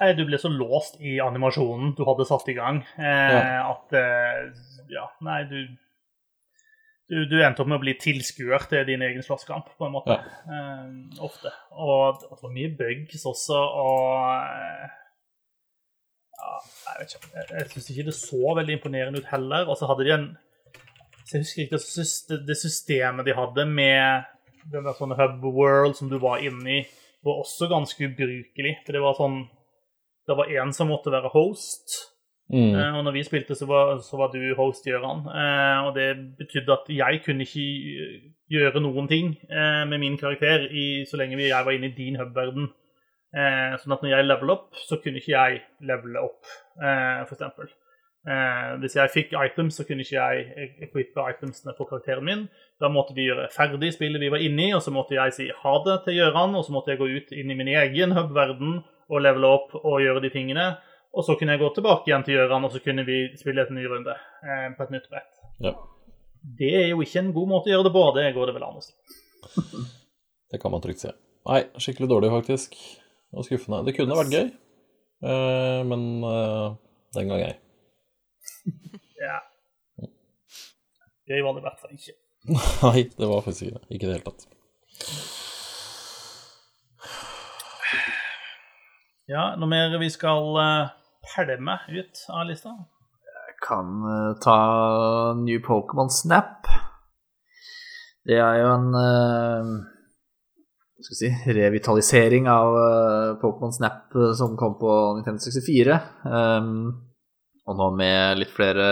Nei, 0.00 0.12
du 0.16 0.24
ble 0.24 0.38
så 0.40 0.48
låst 0.48 0.96
i 1.04 1.18
animasjonen 1.20 1.92
du 1.98 2.02
hadde 2.08 2.24
satt 2.26 2.48
i 2.48 2.54
gang, 2.56 2.80
eh, 2.96 3.34
Ja. 3.36 3.70
at 3.74 3.92
eh, 3.92 4.52
Ja, 4.92 5.04
nei, 5.24 5.42
du, 5.50 5.58
du 7.12 7.26
Du 7.28 7.36
endte 7.44 7.60
opp 7.62 7.68
med 7.68 7.78
å 7.78 7.84
bli 7.84 7.94
tilskuer 8.00 8.64
til 8.70 8.86
din 8.88 9.02
egen 9.04 9.22
slåsskamp, 9.22 9.68
på 9.78 9.86
en 9.86 9.92
måte. 9.92 10.16
Eh, 10.48 11.20
ofte. 11.20 11.52
Og 11.76 12.20
det 12.22 12.30
var 12.42 12.54
mye 12.56 12.72
bugs 12.78 13.24
også, 13.28 13.58
og 13.58 14.16
eh, 14.48 14.88
ja, 16.40 16.54
Jeg 16.88 16.98
vet 17.02 17.14
ikke. 17.16 17.30
Jeg, 17.36 17.46
jeg 17.60 17.70
syns 17.74 17.90
ikke 17.92 18.06
det 18.08 18.16
så 18.18 18.56
veldig 18.58 18.78
imponerende 18.78 19.20
ut 19.22 19.30
heller. 19.32 19.68
Og 19.68 19.76
så 19.78 19.86
hadde 19.90 20.04
de 20.08 20.14
en 20.16 20.26
Jeg 21.32 21.44
husker 21.44 21.62
ikke 21.64 21.78
det 22.48 22.56
systemet 22.60 23.24
de 23.28 23.32
hadde 23.36 23.64
med 23.68 24.24
den 24.72 24.84
der 24.84 24.94
sånne 24.98 25.16
hub 25.18 25.44
world 25.56 25.96
som 25.96 26.08
du 26.10 26.18
var 26.22 26.42
inne 26.44 26.80
i, 26.80 26.82
var 27.24 27.38
også 27.44 27.68
ganske 27.70 28.04
ubrukelig. 28.10 28.74
For 28.84 28.92
det 28.96 29.00
var 29.04 29.16
sånn 29.18 29.38
Det 30.32 30.38
var 30.40 30.48
én 30.48 30.72
som 30.72 30.88
måtte 30.88 31.12
være 31.12 31.28
host. 31.34 31.98
Mm. 32.52 32.74
Eh, 32.74 32.94
og 32.96 33.04
når 33.04 33.12
vi 33.12 33.24
spilte, 33.24 33.54
så 33.54 33.66
var, 33.68 33.98
så 34.04 34.16
var 34.16 34.32
du 34.32 34.40
host, 34.56 34.86
Gøran. 34.88 35.26
Eh, 35.28 35.78
og 35.86 35.96
det 35.96 36.08
betydde 36.38 36.72
at 36.72 36.88
jeg 36.88 37.20
kunne 37.24 37.44
ikke 37.44 37.66
gjøre 38.52 38.80
noen 38.84 39.08
ting 39.08 39.34
eh, 39.48 39.84
med 39.88 40.00
min 40.00 40.16
karakter 40.20 40.68
i, 40.68 41.04
så 41.08 41.20
lenge 41.20 41.40
jeg 41.40 41.64
var 41.64 41.76
inne 41.76 41.92
i 41.92 41.96
din 41.96 42.16
hub-verden. 42.20 42.72
Eh, 43.32 43.76
sånn 43.80 43.94
at 43.96 44.02
når 44.04 44.12
jeg 44.12 44.28
level 44.28 44.52
opp, 44.56 44.66
så 44.88 44.98
kunne 45.00 45.20
ikke 45.20 45.32
jeg 45.32 45.62
levele 45.88 46.24
opp, 46.24 46.48
eh, 46.80 47.22
f.eks. 47.24 47.76
Eh, 48.22 48.66
hvis 48.82 48.94
jeg 48.98 49.10
fikk 49.10 49.32
items, 49.34 49.78
så 49.78 49.86
kunne 49.88 50.04
ikke 50.04 50.18
jeg 50.18 50.68
equippe 50.86 51.24
itemsene 51.32 51.72
på 51.78 51.86
karakteren 51.88 52.28
min. 52.28 52.44
Da 52.80 52.90
måtte 52.92 53.16
vi 53.16 53.30
gjøre 53.30 53.48
ferdig 53.54 53.94
spillet 53.96 54.20
vi 54.20 54.30
var 54.34 54.44
inne 54.44 54.68
i, 54.68 54.74
og 54.76 54.84
så 54.84 54.92
måtte 54.94 55.16
jeg 55.16 55.36
si 55.36 55.48
ha 55.62 55.74
det 55.86 56.02
til 56.04 56.20
Gøran, 56.20 56.58
og 56.58 56.66
så 56.66 56.76
måtte 56.76 56.92
jeg 56.92 57.00
gå 57.00 57.08
ut 57.08 57.32
inn 57.32 57.50
i 57.50 57.58
min 57.58 57.72
egen 57.72 58.12
hub-verden 58.18 58.82
og 59.12 59.22
levele 59.24 59.50
opp 59.52 59.74
og 59.82 60.00
gjøre 60.02 60.22
de 60.24 60.30
tingene. 60.32 60.66
Og 61.12 61.26
så 61.26 61.36
kunne 61.36 61.54
jeg 61.54 61.60
gå 61.60 61.68
tilbake 61.76 62.08
igjen 62.08 62.24
til 62.24 62.38
Gjøran, 62.38 62.64
og 62.64 62.72
så 62.72 62.80
kunne 62.80 63.04
vi 63.04 63.18
spille 63.36 63.66
et 63.66 63.72
ny 63.76 63.84
runde 63.90 64.14
eh, 64.16 64.68
på 64.76 64.86
et 64.86 64.94
nytt 64.94 65.10
brett. 65.12 65.42
Ja, 65.60 65.74
Det 66.58 66.70
er 66.78 66.86
jo 66.88 67.02
ikke 67.04 67.20
en 67.20 67.34
god 67.36 67.50
måte 67.50 67.68
å 67.68 67.74
gjøre 67.74 67.86
det 67.88 67.92
på, 67.94 68.04
det 68.16 68.30
går 68.36 68.48
det 68.48 68.54
vel 68.56 68.64
an 68.66 68.80
å 68.80 68.84
si. 68.84 68.94
det 70.54 70.60
kan 70.62 70.72
man 70.72 70.84
trygt 70.84 71.04
si. 71.04 71.12
Nei, 71.50 71.60
skikkelig 71.76 72.08
dårlig, 72.08 72.32
faktisk. 72.32 72.78
Og 73.36 73.44
skuffende. 73.46 73.82
Det 73.84 73.94
kunne 73.96 74.16
vært 74.16 74.32
gøy, 74.32 74.48
eh, 75.28 75.82
men 75.88 76.08
eh, 76.28 76.66
den 77.18 77.32
gang 77.34 77.46
ei. 77.50 77.54
Ja. 79.22 79.36
Gøy 81.30 81.44
var 81.44 81.54
det 81.54 81.60
i 81.60 81.66
hvert 81.68 81.78
fall 81.78 81.92
ikke. 81.94 82.16
Nei, 82.88 83.04
det 83.14 83.28
var 83.30 83.44
faktisk 83.44 83.68
ikke 83.68 83.76
det. 83.76 83.84
Ikke 83.94 84.08
i 84.08 84.08
det 84.08 84.16
hele 84.16 84.32
tatt. 84.32 84.48
Ja, 89.32 89.54
noe 89.56 89.70
mer 89.70 89.94
vi 89.96 90.10
skal 90.12 90.50
uh, 90.60 90.90
pælme 91.24 91.78
ut 91.88 92.24
av 92.28 92.44
lista? 92.50 92.74
Jeg 93.32 93.54
kan 93.64 94.02
eh, 94.10 94.32
ta 94.42 94.56
New 95.38 95.60
Pokémon 95.62 96.10
Snap. 96.10 96.66
Det 98.26 98.36
er 98.36 98.58
jo 98.60 98.72
en 98.74 98.88
eh, 98.98 99.70
skal 101.06 101.18
si, 101.18 101.30
revitalisering 101.56 102.50
av 102.50 102.76
eh, 102.82 103.30
Pokémon 103.40 103.72
Snap 103.72 104.14
eh, 104.18 104.32
som 104.38 104.58
kom 104.58 104.76
på 104.80 104.92
Nintendo 105.16 105.40
64. 105.42 105.98
Um, 106.26 106.90
og 107.62 107.78
nå 107.78 107.88
med 107.98 108.42
litt 108.42 108.52
flere 108.52 108.88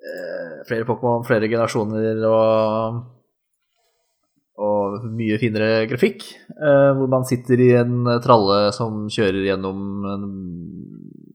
eh, 0.00 0.60
Flere 0.68 0.84
Pokémon, 0.88 1.24
flere 1.28 1.48
generasjoner 1.48 2.24
og 2.28 3.02
mye 5.02 5.38
finere 5.42 5.84
grafikk. 5.90 6.24
eh, 6.54 6.90
hvor 6.96 7.10
man 7.10 7.26
sitter 7.28 7.60
i 7.60 7.70
en 7.80 8.06
tralle 8.24 8.72
som 8.76 9.04
kjører 9.12 9.44
gjennom 9.48 10.08
en, 10.12 10.26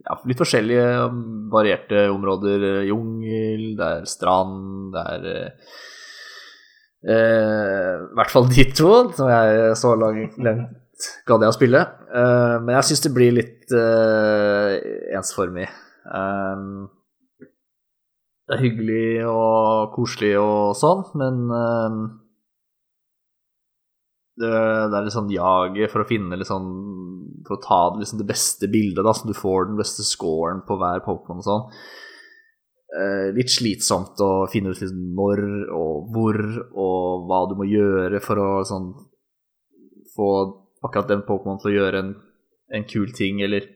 ja, 0.05 0.17
litt 0.25 0.39
forskjellige 0.39 0.85
um, 1.09 1.23
varierte 1.53 2.07
områder. 2.11 2.83
Jungel, 2.87 3.75
det 3.77 3.89
er 3.99 4.09
strand, 4.09 4.93
det 4.95 5.05
er 5.15 5.27
eh, 5.33 5.73
eh, 7.15 7.95
I 8.05 8.19
hvert 8.19 8.33
fall 8.33 8.49
de 8.51 8.67
to, 8.73 8.93
som 9.17 9.31
jeg 9.31 9.73
så 9.79 9.95
langt, 9.99 10.37
langt 10.43 11.09
gadd 11.29 11.47
å 11.47 11.55
spille. 11.55 11.83
Eh, 12.09 12.55
men 12.63 12.75
jeg 12.77 12.89
syns 12.89 13.05
det 13.05 13.13
blir 13.15 13.35
litt 13.35 13.75
eh, 13.75 14.77
ensformig. 15.17 15.67
Um, 16.09 16.89
det 18.49 18.55
er 18.55 18.63
hyggelig 18.63 19.27
og 19.29 19.91
koselig 19.93 20.31
og 20.41 20.73
sånn, 20.79 21.03
men 21.21 21.43
det, 24.39 24.49
det 24.49 24.97
er 24.97 25.05
litt 25.05 25.15
sånn 25.15 25.31
jaget 25.33 25.91
for 25.91 26.03
å 26.03 26.09
finne 26.09 26.37
litt 26.39 26.49
sånn 26.49 26.69
For 27.47 27.57
å 27.57 27.63
ta 27.63 27.79
det, 27.93 28.03
liksom 28.03 28.21
det 28.21 28.29
beste 28.29 28.69
bildet, 28.71 29.03
da, 29.05 29.13
så 29.15 29.27
du 29.27 29.35
får 29.37 29.69
den 29.69 29.79
beste 29.79 30.05
scoren 30.07 30.61
på 30.67 30.77
hver 30.79 31.03
Pokémon 31.05 31.41
og 31.41 31.47
sånn. 31.47 31.65
Eh, 32.89 33.27
litt 33.35 33.51
slitsomt 33.53 34.19
å 34.25 34.47
finne 34.49 34.73
ut 34.73 34.79
liksom 34.81 35.11
når 35.17 35.43
og 35.77 36.07
hvor 36.13 36.39
og 36.73 37.27
hva 37.29 37.43
du 37.49 37.53
må 37.59 37.67
gjøre 37.69 38.21
for 38.23 38.41
å 38.41 38.49
sånn 38.65 38.91
få 40.15 40.29
akkurat 40.85 41.11
den 41.11 41.25
Pokémon 41.27 41.59
til 41.61 41.71
å 41.71 41.75
gjøre 41.75 42.01
en, 42.03 42.15
en 42.73 42.87
kul 42.89 43.11
ting 43.15 43.43
eller 43.45 43.67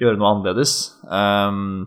gjøre 0.00 0.18
noe 0.18 0.30
annerledes. 0.32 0.76
Um, 1.04 1.84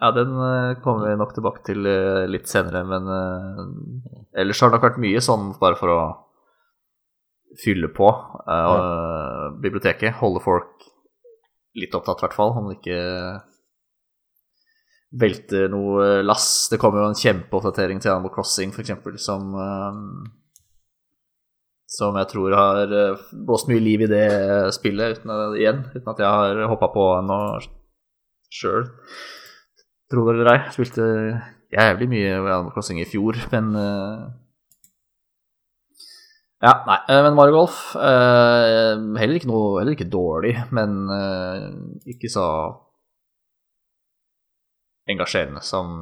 Ja, 0.00 0.08
den 0.16 0.32
kommer 0.80 1.10
vi 1.10 1.18
nok 1.20 1.34
tilbake 1.36 1.60
til 1.66 1.84
litt 2.32 2.48
senere, 2.48 2.80
men 2.88 3.04
Ellers 4.32 4.62
har 4.62 4.70
det 4.70 4.78
nok 4.78 4.86
vært 4.86 5.00
mye 5.02 5.20
sånn 5.20 5.50
bare 5.60 5.76
for 5.76 5.92
å 5.92 6.00
fylle 7.60 7.90
på 7.92 8.08
ja. 8.46 9.50
biblioteket. 9.60 10.16
Holde 10.20 10.42
folk 10.44 10.88
litt 11.76 11.94
opptatt, 11.94 12.22
i 12.22 12.26
hvert 12.26 12.36
fall, 12.36 12.54
om 12.56 12.70
det 12.70 12.78
ikke 12.78 13.00
velter 15.20 15.70
noe 15.72 16.20
lass. 16.22 16.68
Det 16.70 16.78
kommer 16.80 17.02
jo 17.02 17.10
en 17.10 17.18
kjempeoppdatering 17.18 18.02
til 18.02 18.14
Animal 18.14 18.34
Crossing, 18.34 18.74
f.eks., 18.74 18.94
som 19.24 19.56
som 21.90 22.14
jeg 22.14 22.28
tror 22.30 22.54
har 22.54 22.92
blåst 23.34 23.66
mye 23.66 23.82
liv 23.82 24.04
i 24.04 24.10
det 24.10 24.26
spillet 24.76 25.18
uten, 25.18 25.32
igjen, 25.58 25.80
uten 25.90 26.10
at 26.12 26.20
jeg 26.22 26.28
har 26.30 26.60
hoppa 26.70 26.86
på 26.94 27.06
ennå 27.16 27.38
sjøl. 28.54 28.86
Tro 30.10 30.26
det 30.26 30.36
eller 30.36 30.52
ei. 30.52 30.60
Spilte 30.74 31.06
jævlig 31.70 32.08
mye 32.10 32.36
Animal 32.36 32.72
Crossing 32.74 33.00
i 33.00 33.08
fjor, 33.08 33.38
men 33.52 33.74
uh, 33.78 34.30
Ja, 36.60 36.74
nei, 36.84 36.98
eh, 37.08 37.22
men 37.24 37.36
Mario 37.38 37.54
Golf 37.56 37.76
uh, 37.96 38.98
heller, 39.16 39.38
ikke 39.38 39.48
noe, 39.48 39.78
heller 39.78 39.94
ikke 39.96 40.10
dårlig, 40.12 40.58
men 40.76 40.98
uh, 41.08 41.70
ikke 42.04 42.28
så 42.28 42.44
engasjerende 45.08 45.62
som 45.64 45.94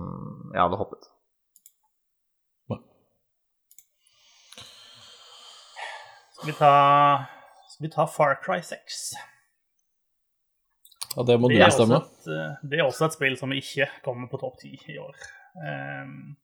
jeg 0.50 0.64
hadde 0.64 0.80
håpet. 0.80 1.12
Skal 6.38 6.50
vi 6.50 6.58
ta, 6.58 6.74
skal 7.70 7.86
vi 7.86 7.92
ta 7.94 8.04
Far 8.06 8.36
Cry 8.42 8.58
6? 8.62 9.12
Ja, 11.18 11.24
det 11.26 11.34
må 11.42 11.48
det 11.50 11.58
du 11.58 11.64
bestemme. 11.64 11.98
Et, 11.98 12.28
det 12.70 12.78
er 12.78 12.86
også 12.86 13.08
et 13.08 13.16
spill 13.16 13.34
som 13.40 13.50
ikke 13.54 13.88
kommer 14.04 14.30
på 14.30 14.38
topp 14.38 14.60
ti 14.60 14.76
i 14.92 14.98
år. 15.02 15.16
Um, 15.58 16.36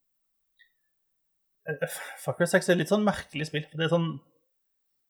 Fucker 2.25 2.49
6 2.51 2.72
er 2.72 2.81
litt 2.81 2.91
sånn 2.91 3.07
merkelig 3.07 3.47
spill. 3.49 3.64
for 3.70 3.79
Det 3.79 3.87
er 3.87 3.93
sånn 3.93 4.09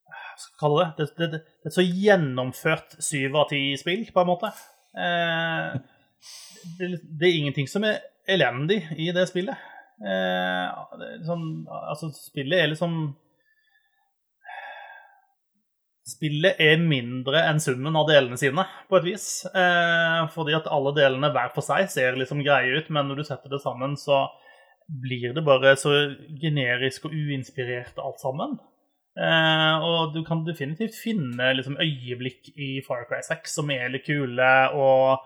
Hva 0.04 0.36
skal 0.36 0.52
jeg 0.52 0.60
kalle 0.60 0.82
det? 0.82 0.90
Det, 0.98 1.06
det, 1.16 1.30
det, 1.32 1.40
det 1.40 1.70
er 1.70 1.72
et 1.72 1.78
så 1.78 1.86
gjennomført 1.86 2.96
syv 3.08 3.40
av 3.40 3.48
ti-spill, 3.50 4.04
på 4.12 4.22
en 4.22 4.30
måte. 4.30 4.52
Uh, 4.94 5.80
det, 6.76 6.90
det, 7.08 7.30
er 7.30 7.38
ingenting 7.40 7.70
som 7.70 7.86
er 7.88 8.02
elendig 8.30 8.82
i 9.00 9.08
det 9.16 9.24
spillet. 9.32 9.70
Uh, 10.04 10.68
det 11.00 11.08
er 11.08 11.24
sånn, 11.24 11.48
altså, 11.72 12.12
spillet 12.18 12.60
er 12.60 12.72
liksom 12.74 13.14
Spillet 16.04 16.58
er 16.60 16.82
mindre 16.82 17.40
enn 17.48 17.62
summen 17.64 17.96
av 17.96 18.10
delene 18.10 18.36
sine, 18.36 18.66
på 18.90 18.98
et 18.98 19.06
vis. 19.06 19.26
Eh, 19.48 20.20
fordi 20.34 20.56
at 20.58 20.68
alle 20.68 20.92
delene 20.96 21.32
hver 21.32 21.54
for 21.54 21.64
seg 21.64 21.88
ser 21.92 22.18
liksom 22.20 22.42
greie 22.44 22.76
ut, 22.76 22.90
men 22.92 23.08
når 23.08 23.22
du 23.22 23.28
setter 23.30 23.52
det 23.52 23.62
sammen, 23.64 23.96
så 23.96 24.26
blir 24.84 25.32
det 25.32 25.44
bare 25.46 25.72
så 25.80 25.94
generisk 26.42 27.08
og 27.08 27.16
uinspirert 27.16 27.96
alt 28.04 28.20
sammen. 28.20 28.58
Eh, 29.14 29.84
og 29.86 30.12
du 30.12 30.20
kan 30.26 30.42
definitivt 30.44 30.96
finne 30.98 31.52
liksom, 31.56 31.78
øyeblikk 31.80 32.50
i 32.52 32.82
Far 32.86 33.06
Cry 33.08 33.22
6 33.24 33.56
som 33.60 33.70
er 33.72 33.92
litt 33.94 34.04
kule. 34.04 34.50
Og 34.76 35.24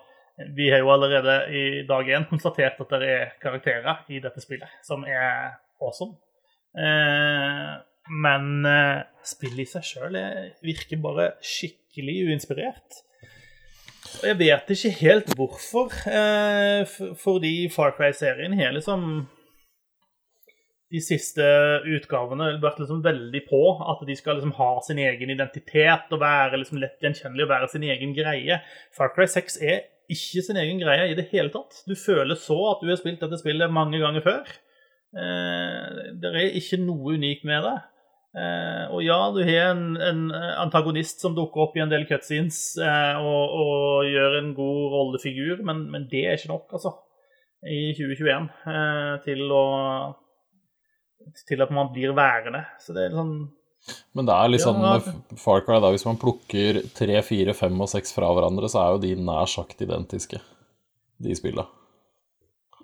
vi 0.55 0.71
har 0.71 0.85
jo 0.85 0.93
allerede 0.95 1.41
i 1.51 1.65
dag 1.89 2.15
én 2.15 2.29
konstatert 2.31 2.79
at 2.85 2.95
det 2.95 3.11
er 3.11 3.37
karakterer 3.43 4.05
i 4.13 4.23
dette 4.23 4.43
spillet 4.45 4.79
som 4.87 5.03
er 5.09 5.57
awesome. 5.83 6.15
Eh, 6.79 7.75
men 8.11 8.67
uh, 8.67 9.05
spillet 9.27 9.67
i 9.67 9.69
seg 9.69 9.87
sjøl 9.87 10.19
virker 10.65 11.01
bare 11.03 11.33
skikkelig 11.45 12.17
uinspirert. 12.29 13.03
Og 14.21 14.29
jeg 14.31 14.39
vet 14.41 14.71
ikke 14.73 14.95
helt 15.03 15.35
hvorfor, 15.37 15.93
uh, 16.09 17.15
fordi 17.21 17.69
Far 17.73 17.97
Cry-serien 17.99 18.57
har 18.59 18.73
liksom 18.77 19.27
de 20.89 21.01
siste 21.05 21.45
utgavene 21.85 22.55
vært 22.63 22.79
liksom 22.81 23.03
veldig 23.05 23.43
på 23.49 23.61
at 23.93 24.01
de 24.09 24.17
skal 24.17 24.39
liksom 24.39 24.55
ha 24.57 24.71
sin 24.87 25.01
egen 25.03 25.33
identitet 25.35 26.15
og 26.15 26.23
være 26.23 26.63
liksom 26.63 26.81
lett 26.81 26.97
gjenkjennelig 27.05 27.45
og 27.45 27.53
være 27.53 27.69
sin 27.75 27.85
egen 27.85 28.15
greie. 28.17 28.61
Far 28.97 29.13
Cry 29.13 29.29
6 29.29 29.61
er 29.61 29.85
ikke 30.09 30.45
sin 30.47 30.57
egen 30.61 30.81
greie 30.81 31.11
i 31.11 31.19
det 31.19 31.29
hele 31.33 31.53
tatt. 31.53 31.83
Du 31.85 31.93
føler 31.99 32.39
så 32.41 32.57
at 32.71 32.81
du 32.81 32.89
har 32.89 33.01
spilt 33.01 33.21
dette 33.21 33.41
spillet 33.41 33.73
mange 33.73 34.01
ganger 34.01 34.25
før. 34.25 34.49
Eh, 35.13 36.01
det 36.21 36.33
er 36.33 36.57
ikke 36.57 36.81
noe 36.81 37.19
unikt 37.19 37.45
med 37.49 37.69
det. 37.69 37.77
Eh, 38.39 38.85
og 38.93 39.03
ja, 39.03 39.19
du 39.35 39.41
har 39.43 39.73
en, 39.73 39.97
en, 39.97 40.23
antagonist 40.61 41.25
som 41.25 41.35
dukker 41.35 41.65
opp 41.65 41.77
i 41.79 41.83
en 41.83 41.91
del 41.91 42.05
cutscenes 42.07 42.61
eh, 42.77 43.19
og, 43.19 43.55
og, 43.59 44.07
gjør 44.07 44.39
en 44.43 44.53
god 44.55 44.81
rollefigur, 44.95 45.63
men, 45.67 45.87
men, 45.91 46.05
det 46.11 46.25
er 46.27 46.39
ikke 46.39 46.53
nok, 46.53 46.67
altså, 46.79 46.93
i 47.67 47.95
2021 47.99 48.51
eh, 48.75 49.15
til 49.25 49.47
å 49.51 49.65
til 51.49 51.61
at 51.61 51.73
man 51.75 51.91
blir 51.93 52.15
værende. 52.17 52.63
Så 52.81 52.95
det 52.97 53.09
er 53.09 53.17
sånn 53.17 53.33
Men 54.17 54.29
det 54.29 54.37
er 54.37 54.53
litt 54.53 54.65
sånn 54.65 54.79
ja, 54.83 54.95
med 54.99 55.41
Far 55.41 55.65
Cry, 55.67 55.81
da, 55.83 55.91
hvis 55.95 56.07
man 56.09 56.21
plukker 56.21 56.83
3, 56.99 57.19
4, 57.25 57.57
5 57.57 57.83
og 57.85 57.91
seks 57.91 58.15
fra 58.17 58.31
hverandre, 58.35 58.71
så 58.71 58.83
er 58.83 58.95
jo 58.95 59.03
de 59.07 59.13
nær 59.29 59.51
sagt 59.51 59.83
identiske, 59.85 60.41
de 61.25 61.37
spillene. 61.37 61.69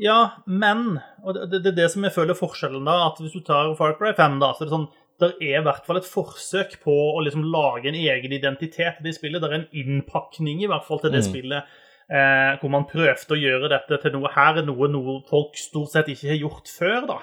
Ja, 0.02 0.42
men 0.50 0.98
Og 1.22 1.36
det, 1.36 1.61
det 1.62 1.70
er 1.70 1.76
det 1.84 1.90
som 1.92 2.02
jeg 2.02 2.14
føler 2.16 2.34
forskjellen, 2.34 2.82
da. 2.86 3.05
At 3.07 3.20
hvis 3.22 3.36
du 3.36 3.44
tar 3.46 3.70
Far 3.78 3.94
Cry 3.98 4.11
5, 4.16 4.40
da, 4.42 4.50
så 4.55 4.64
er 4.64 4.70
det 4.70 4.74
sånn 4.74 4.88
det 5.22 5.30
er 5.38 5.60
i 5.60 5.64
hvert 5.64 5.86
fall 5.86 6.00
et 6.00 6.08
forsøk 6.08 6.78
på 6.82 6.94
å 7.14 7.22
liksom 7.22 7.44
lage 7.52 7.90
en 7.90 7.98
egen 7.98 8.32
identitet 8.34 8.98
til 8.98 9.06
det 9.06 9.14
spillet. 9.16 9.42
Det 9.42 9.50
er 9.50 9.58
en 9.60 9.70
innpakning 9.84 10.64
i 10.64 10.70
hvert 10.70 10.86
fall 10.86 11.02
til 11.02 11.14
det 11.14 11.22
mm. 11.22 11.28
spillet 11.28 11.74
eh, 12.10 12.56
hvor 12.60 12.72
man 12.72 12.88
prøvde 12.88 13.36
å 13.36 13.38
gjøre 13.38 13.70
dette 13.72 14.00
til 14.02 14.16
noe 14.16 14.32
her, 14.34 14.60
noe, 14.66 14.90
noe 14.90 15.20
folk 15.30 15.56
stort 15.60 15.94
sett 15.94 16.10
ikke 16.12 16.32
har 16.32 16.40
gjort 16.40 16.72
før. 16.72 16.98
da. 17.10 17.20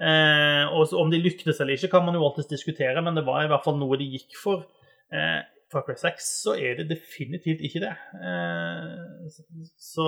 Eh, 0.00 0.64
og 0.74 0.92
Om 1.00 1.12
de 1.12 1.22
lyktes 1.22 1.60
eller 1.60 1.76
ikke, 1.76 1.92
kan 1.96 2.06
man 2.06 2.16
jo 2.18 2.26
alltids 2.26 2.50
diskutere, 2.52 3.02
men 3.04 3.18
det 3.18 3.26
var 3.26 3.44
i 3.44 3.50
hvert 3.50 3.66
fall 3.66 3.78
noe 3.80 3.98
de 4.00 4.08
gikk 4.16 4.38
for. 4.40 4.66
Eh, 5.12 5.40
for 5.70 5.86
Cry 5.86 5.94
6 5.98 6.30
så 6.44 6.56
er 6.58 6.80
det 6.80 6.90
definitivt 6.90 7.62
ikke 7.66 7.84
det. 7.84 7.94
Eh, 8.18 9.28
så 9.78 10.06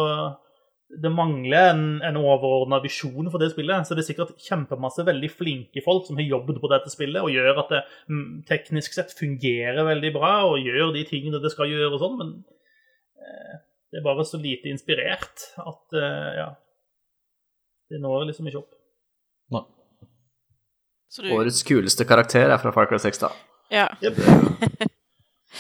det 1.01 1.11
mangler 1.13 1.71
en, 1.71 1.85
en 2.05 2.19
overordna 2.21 2.79
visjon 2.83 3.31
for 3.33 3.41
det 3.41 3.53
spillet. 3.53 3.87
Så 3.87 3.97
det 3.97 4.05
er 4.05 4.09
sikkert 4.11 4.35
kjempemasse 4.45 5.05
veldig 5.07 5.31
flinke 5.33 5.83
folk 5.85 6.07
som 6.09 6.19
har 6.21 6.29
jobbet 6.29 6.61
på 6.61 6.71
dette 6.73 6.93
spillet, 6.93 7.23
og 7.23 7.33
gjør 7.33 7.63
at 7.65 7.73
det 7.73 7.83
mm, 8.13 8.27
teknisk 8.49 8.97
sett 8.97 9.15
fungerer 9.17 9.81
veldig 9.89 10.13
bra 10.17 10.33
og 10.51 10.61
gjør 10.61 10.93
de 10.97 11.05
tingene 11.09 11.41
det 11.43 11.53
skal 11.55 11.71
gjøre 11.73 11.95
og 11.97 12.03
sånn, 12.03 12.19
men 12.21 12.35
eh, 13.23 13.61
det 13.93 14.01
er 14.01 14.07
bare 14.07 14.27
så 14.29 14.41
lite 14.41 14.73
inspirert 14.73 15.49
at 15.61 15.99
eh, 16.01 16.31
ja 16.41 16.51
Det 17.93 18.01
når 18.01 18.31
liksom 18.31 18.47
ikke 18.49 18.63
opp. 18.63 18.73
Nei. 19.53 19.67
Du... 21.19 21.29
Årets 21.37 21.61
kuleste 21.69 22.07
karakter 22.09 22.49
er 22.49 22.61
fra 22.61 22.73
Far 22.73 22.89
Cry 22.89 23.01
6, 23.01 23.21
da. 23.21 23.33
Ja. 23.73 23.89
Yep. 24.01 24.89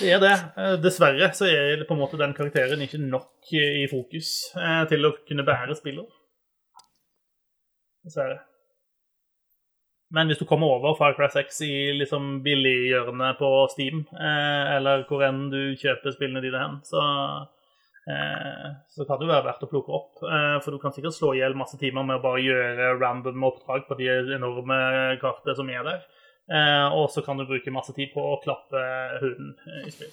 Det 0.01 0.09
er 0.09 0.23
det. 0.23 0.33
Eh, 0.57 0.77
dessverre 0.81 1.29
så 1.37 1.49
er 1.51 1.85
på 1.89 1.95
en 1.95 2.01
måte 2.01 2.21
den 2.21 2.33
karakteren 2.37 2.81
ikke 2.85 3.01
nok 3.03 3.53
i 3.53 3.85
fokus 3.91 4.33
eh, 4.57 4.85
til 4.89 5.05
å 5.05 5.13
kunne 5.29 5.45
bære 5.45 5.77
spiller. 5.77 6.09
Dessverre. 8.07 8.41
Men 10.13 10.29
hvis 10.29 10.41
du 10.41 10.47
kommer 10.49 10.75
over 10.75 10.97
Far 10.97 11.15
Cry 11.17 11.29
6 11.33 11.61
i 11.65 11.75
liksom 11.97 12.41
billighjørnet 12.45 13.39
på 13.41 13.51
Steam, 13.73 14.03
eh, 14.13 14.73
eller 14.77 15.05
hvor 15.09 15.25
enn 15.29 15.47
du 15.53 15.61
kjøper 15.81 16.17
spillene 16.17 16.43
dine 16.45 16.61
hen, 16.61 16.81
så, 16.85 17.05
så 18.93 19.07
kan 19.09 19.21
det 19.21 19.31
være 19.31 19.47
verdt 19.47 19.65
å 19.65 19.71
plukke 19.71 19.95
opp. 19.97 20.21
For 20.21 20.75
du 20.75 20.81
kan 20.83 20.93
sikkert 20.93 21.17
slå 21.17 21.33
i 21.33 21.41
hjel 21.41 21.57
masse 21.57 21.79
timer 21.81 22.05
med 22.05 22.19
å 22.19 22.25
bare 22.25 22.43
gjøre 22.45 22.91
random 23.01 23.47
oppdrag 23.49 23.87
på 23.89 23.97
de 24.01 24.11
enorme 24.37 24.81
kartene 25.23 25.57
som 25.57 25.71
er 25.73 25.87
der. 25.87 26.05
Eh, 26.51 26.87
og 26.93 27.11
så 27.15 27.23
kan 27.23 27.39
du 27.39 27.47
bruke 27.47 27.71
masse 27.71 27.93
tid 27.97 28.11
på 28.15 28.21
å 28.33 28.41
klappe 28.43 28.81
huden 29.23 29.53
eh, 29.67 29.87
i 29.87 29.91
spill. 29.95 30.11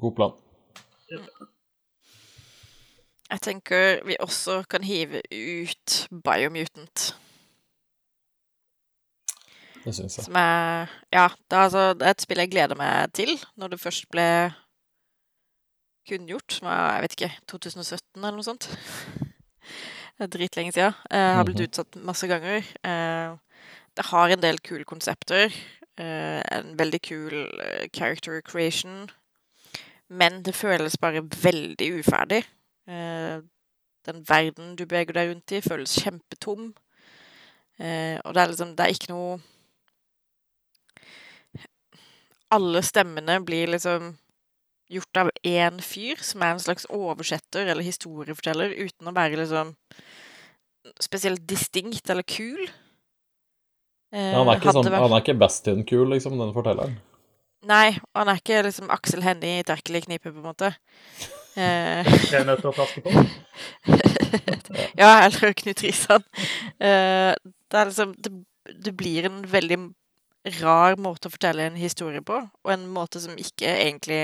God 0.00 0.14
plan. 0.16 0.34
Jeg 3.30 3.40
tenker 3.46 4.00
vi 4.06 4.16
også 4.20 4.62
kan 4.70 4.82
hive 4.86 5.20
ut 5.30 5.96
Biomutant. 6.24 7.10
Det 9.84 9.94
syns 9.96 10.18
jeg. 10.18 10.24
Som 10.26 10.36
er 10.36 10.90
Ja, 11.14 11.28
det 11.48 11.56
er, 11.56 11.62
altså, 11.64 11.84
det 11.96 12.06
er 12.06 12.10
et 12.16 12.24
spill 12.26 12.42
jeg 12.42 12.50
gleder 12.52 12.76
meg 12.76 13.12
til 13.16 13.32
når 13.56 13.74
det 13.74 13.80
først 13.80 14.08
ble 14.12 14.26
kunngjort. 16.10 16.52
Som 16.58 16.66
var, 16.68 16.96
jeg 16.98 17.02
vet 17.06 17.16
ikke, 17.16 17.30
2017 17.54 18.02
eller 18.18 18.36
noe 18.40 18.46
sånt. 18.50 18.66
Det 20.20 20.26
er 20.26 20.32
dritlenge 20.34 20.72
siden. 20.74 20.96
Jeg 21.08 21.34
har 21.38 21.44
blitt 21.48 21.60
Mhm. 21.62 21.68
utsatt 21.70 21.96
masse 22.04 22.26
ganger. 22.28 22.66
Det 23.96 24.06
har 24.10 24.30
en 24.30 24.42
del 24.42 24.58
kule 24.58 24.84
konsepter. 24.84 25.52
Eh, 26.00 26.42
en 26.58 26.76
veldig 26.78 27.00
kul 27.02 27.34
eh, 27.60 27.88
character 27.96 28.40
creation. 28.40 29.10
Men 30.08 30.42
det 30.42 30.54
føles 30.54 30.96
bare 30.98 31.22
veldig 31.42 31.92
uferdig. 31.98 32.44
Eh, 32.88 33.42
den 34.06 34.24
verden 34.28 34.76
du 34.76 34.86
beveger 34.86 35.12
deg 35.12 35.30
rundt 35.30 35.52
i, 35.52 35.60
føles 35.60 35.98
kjempetom. 36.02 36.72
Og 37.80 38.34
det 38.34 38.40
er 38.42 38.48
liksom 38.50 38.74
Det 38.76 38.84
er 38.84 38.92
ikke 38.92 39.08
noe 39.08 39.38
Alle 42.52 42.82
stemmene 42.84 43.38
blir 43.40 43.70
liksom 43.72 44.10
gjort 44.90 45.20
av 45.22 45.30
én 45.46 45.80
fyr, 45.80 46.20
som 46.20 46.42
er 46.42 46.52
en 46.52 46.60
slags 46.60 46.86
oversetter 46.90 47.70
eller 47.70 47.86
historieforteller, 47.86 48.74
uten 48.74 49.08
å 49.08 49.14
være 49.16 49.38
liksom 49.38 49.72
spesielt 51.00 51.46
distinkt 51.48 52.10
eller 52.10 52.26
kul. 52.26 52.68
Eh, 54.10 54.32
han, 54.34 54.48
er 54.50 54.60
sånn, 54.64 54.84
vært- 54.88 55.04
han 55.04 55.14
er 55.14 55.22
ikke 55.22 55.38
Bastion-kul, 55.38 56.08
liksom, 56.14 56.38
den 56.40 56.54
fortelleren. 56.54 56.96
Nei, 57.68 57.98
han 58.16 58.28
er 58.32 58.40
ikke 58.40 58.62
liksom 58.64 58.90
Aksel 58.90 59.22
Hennie 59.22 59.60
i 59.60 59.66
Terkel 59.68 60.00
i 60.00 60.18
på 60.18 60.32
en 60.32 60.42
måte. 60.42 60.72
Eh, 61.56 62.04
nødt 62.48 62.62
til 62.62 62.70
å 62.70 62.74
flaske 62.74 63.02
på. 63.04 63.10
ja, 65.00 65.10
eller 65.26 65.52
Knut 65.52 65.82
Risan. 65.84 66.24
Eh, 66.80 67.34
det 67.36 67.78
er 67.78 67.90
liksom 67.90 68.14
det, 68.18 68.32
det 68.86 68.94
blir 68.96 69.28
en 69.28 69.42
veldig 69.46 69.78
rar 70.62 70.96
måte 70.96 71.28
å 71.28 71.34
fortelle 71.34 71.66
en 71.68 71.76
historie 71.76 72.22
på, 72.24 72.38
og 72.64 72.72
en 72.72 72.88
måte 72.88 73.20
som 73.20 73.36
ikke 73.36 73.68
egentlig 73.68 74.22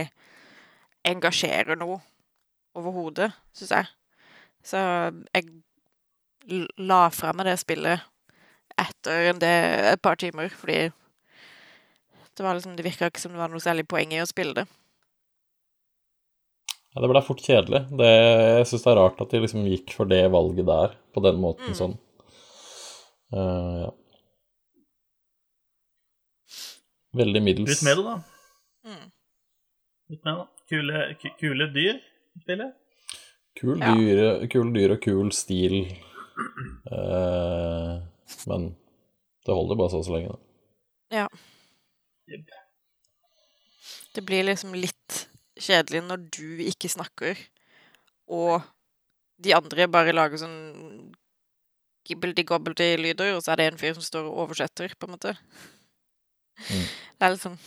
engasjerer 1.07 1.77
noe 1.79 2.01
overhodet, 2.77 3.31
syns 3.57 3.75
jeg. 3.77 3.91
Så 4.67 4.81
jeg 5.35 6.65
la 6.81 7.07
fra 7.15 7.35
meg 7.37 7.51
det 7.51 7.59
spillet 7.61 8.03
etter 8.79 9.31
en 9.33 9.39
del, 9.43 9.85
et 9.95 10.03
par 10.03 10.17
timer, 10.21 10.49
fordi 10.53 10.79
det 12.37 12.45
var 12.45 12.55
liksom, 12.59 12.75
det 12.77 12.85
virka 12.85 13.09
ikke 13.09 13.21
som 13.23 13.33
det 13.33 13.41
var 13.41 13.49
noe 13.53 13.63
særlig 13.65 13.87
poeng 13.89 14.13
i 14.13 14.21
å 14.21 14.29
spille 14.29 14.53
det. 14.59 14.67
Ja, 16.95 17.03
det 17.05 17.09
ble 17.13 17.21
fort 17.25 17.41
kjedelig. 17.45 17.83
Det, 17.97 18.09
jeg 18.09 18.67
syns 18.71 18.85
det 18.85 18.91
er 18.93 18.99
rart 19.01 19.21
at 19.21 19.33
de 19.33 19.41
liksom 19.43 19.67
gikk 19.69 19.93
for 19.97 20.09
det 20.09 20.23
valget 20.33 20.67
der, 20.69 20.95
på 21.13 21.23
den 21.25 21.41
måten 21.41 21.73
Mm. 21.73 21.77
sånn. 21.77 21.97
Uh, 23.33 23.85
ja. 23.85 23.91
Veldig 27.17 27.43
middels. 27.43 27.81
Ut 27.81 27.85
med 27.87 27.97
det, 27.97 28.05
da. 28.05 28.17
Mm. 28.87 29.07
Ut 30.13 30.25
med 30.25 30.35
det. 30.37 30.47
Kule, 30.69 31.03
kule 31.41 31.67
dyr 31.73 31.95
i 32.01 32.41
spillet. 32.43 32.75
Kul 33.57 33.79
Ja. 33.81 33.95
dyr, 33.95 34.47
kul 34.53 34.73
dyr 34.75 34.93
og 34.97 35.01
kul 35.01 35.31
stil. 35.33 35.77
Eh, 36.93 37.93
men 38.51 38.71
det 39.47 39.55
holder 39.55 39.79
bare 39.79 39.93
så 39.95 40.03
så 40.05 40.17
lenge, 40.17 40.35
da. 40.35 41.27
Det 44.17 44.25
blir 44.27 44.47
liksom 44.49 44.75
litt 44.75 45.27
kjedelig 45.61 46.03
når 46.07 46.25
du 46.35 46.65
ikke 46.67 46.91
snakker, 46.91 47.39
og 48.27 48.65
de 49.43 49.55
andre 49.55 49.87
bare 49.93 50.15
lager 50.17 50.41
sånn 50.41 50.59
gibbeldi-gobbeldi-lyder, 52.07 53.35
og 53.37 53.43
så 53.45 53.53
er 53.53 53.61
det 53.61 53.71
en 53.73 53.81
fyr 53.81 53.97
som 53.97 54.05
står 54.05 54.29
og 54.29 54.45
oversetter, 54.47 54.95
på 54.95 55.09
en 55.09 55.15
måte. 55.17 55.35
Mm. 56.57 56.85
Det 57.19 57.27
er 57.27 57.35
litt 57.35 57.43
sånn 57.43 57.59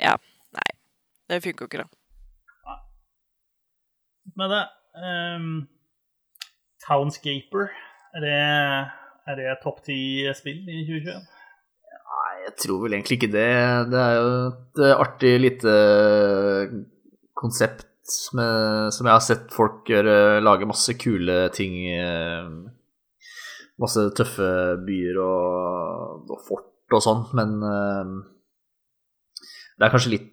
Ja, 0.00 0.14
nei. 0.56 0.68
Det 1.28 1.42
funker 1.44 1.66
jo 1.66 1.70
ikke, 1.70 1.84
da. 1.84 2.76
Med 4.38 4.52
det. 4.54 4.62
Um, 4.96 5.50
Townscaper, 6.86 7.68
er 8.16 8.24
det, 8.24 8.38
er 9.28 9.38
det 9.40 9.58
topp 9.62 9.82
ti-spill 9.86 10.64
i 10.64 10.80
2021? 10.88 11.28
Nei, 12.10 12.32
jeg 12.46 12.54
tror 12.64 12.82
vel 12.84 12.96
egentlig 12.96 13.20
ikke 13.20 13.32
det. 13.34 13.50
Det 13.92 14.00
er 14.00 14.16
jo 14.16 14.32
et 14.48 14.82
eh, 14.86 14.96
artig 15.04 15.34
lite 15.40 15.74
konsept 17.38 17.86
med, 18.34 18.90
som 18.94 19.06
jeg 19.06 19.14
har 19.14 19.22
sett 19.22 19.52
folk 19.54 19.86
gjøre, 19.88 20.40
lage 20.42 20.68
masse 20.68 20.96
kule 21.00 21.44
ting. 21.54 21.76
eh, 21.94 22.50
Masse 23.80 24.02
tøffe 24.12 24.46
byer 24.84 25.16
og, 25.24 26.26
og 26.28 26.40
fort 26.44 26.92
og 26.92 27.00
sånn, 27.00 27.22
men 27.38 27.54
eh, 27.64 28.10
det 29.78 29.86
er 29.86 29.94
kanskje 29.94 30.12
litt 30.12 30.26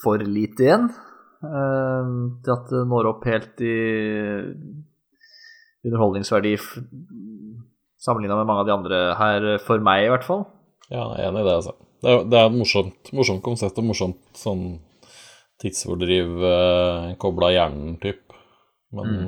for 0.00 0.22
lite 0.22 0.62
igjen 0.62 0.84
eh, 1.42 2.12
til 2.44 2.54
at 2.54 2.70
det 2.70 2.84
når 2.92 3.08
opp 3.10 3.26
helt 3.26 3.64
i 3.66 3.74
underholdningsverdi 5.88 6.54
sammenligna 8.00 8.38
med 8.40 8.48
mange 8.48 8.64
av 8.64 8.68
de 8.68 8.74
andre 8.74 9.00
her, 9.18 9.48
for 9.64 9.82
meg 9.84 10.06
i 10.06 10.10
hvert 10.12 10.26
fall. 10.26 10.44
Ja, 10.88 11.04
jeg 11.18 11.24
er 11.24 11.30
enig 11.30 11.44
i 11.44 11.48
det, 11.48 11.56
altså. 11.60 11.76
Det 12.00 12.12
er, 12.12 12.22
det 12.32 12.38
er 12.38 12.48
et 12.48 12.56
morsomt, 12.56 13.10
morsomt 13.16 13.42
konsept 13.44 13.78
og 13.80 13.90
morsomt 13.90 14.40
sånn 14.40 14.64
tidsfordriv 15.60 16.44
eh, 16.48 17.10
kobla 17.20 17.50
hjernen, 17.52 17.98
typ. 18.00 18.22
Men 18.96 19.18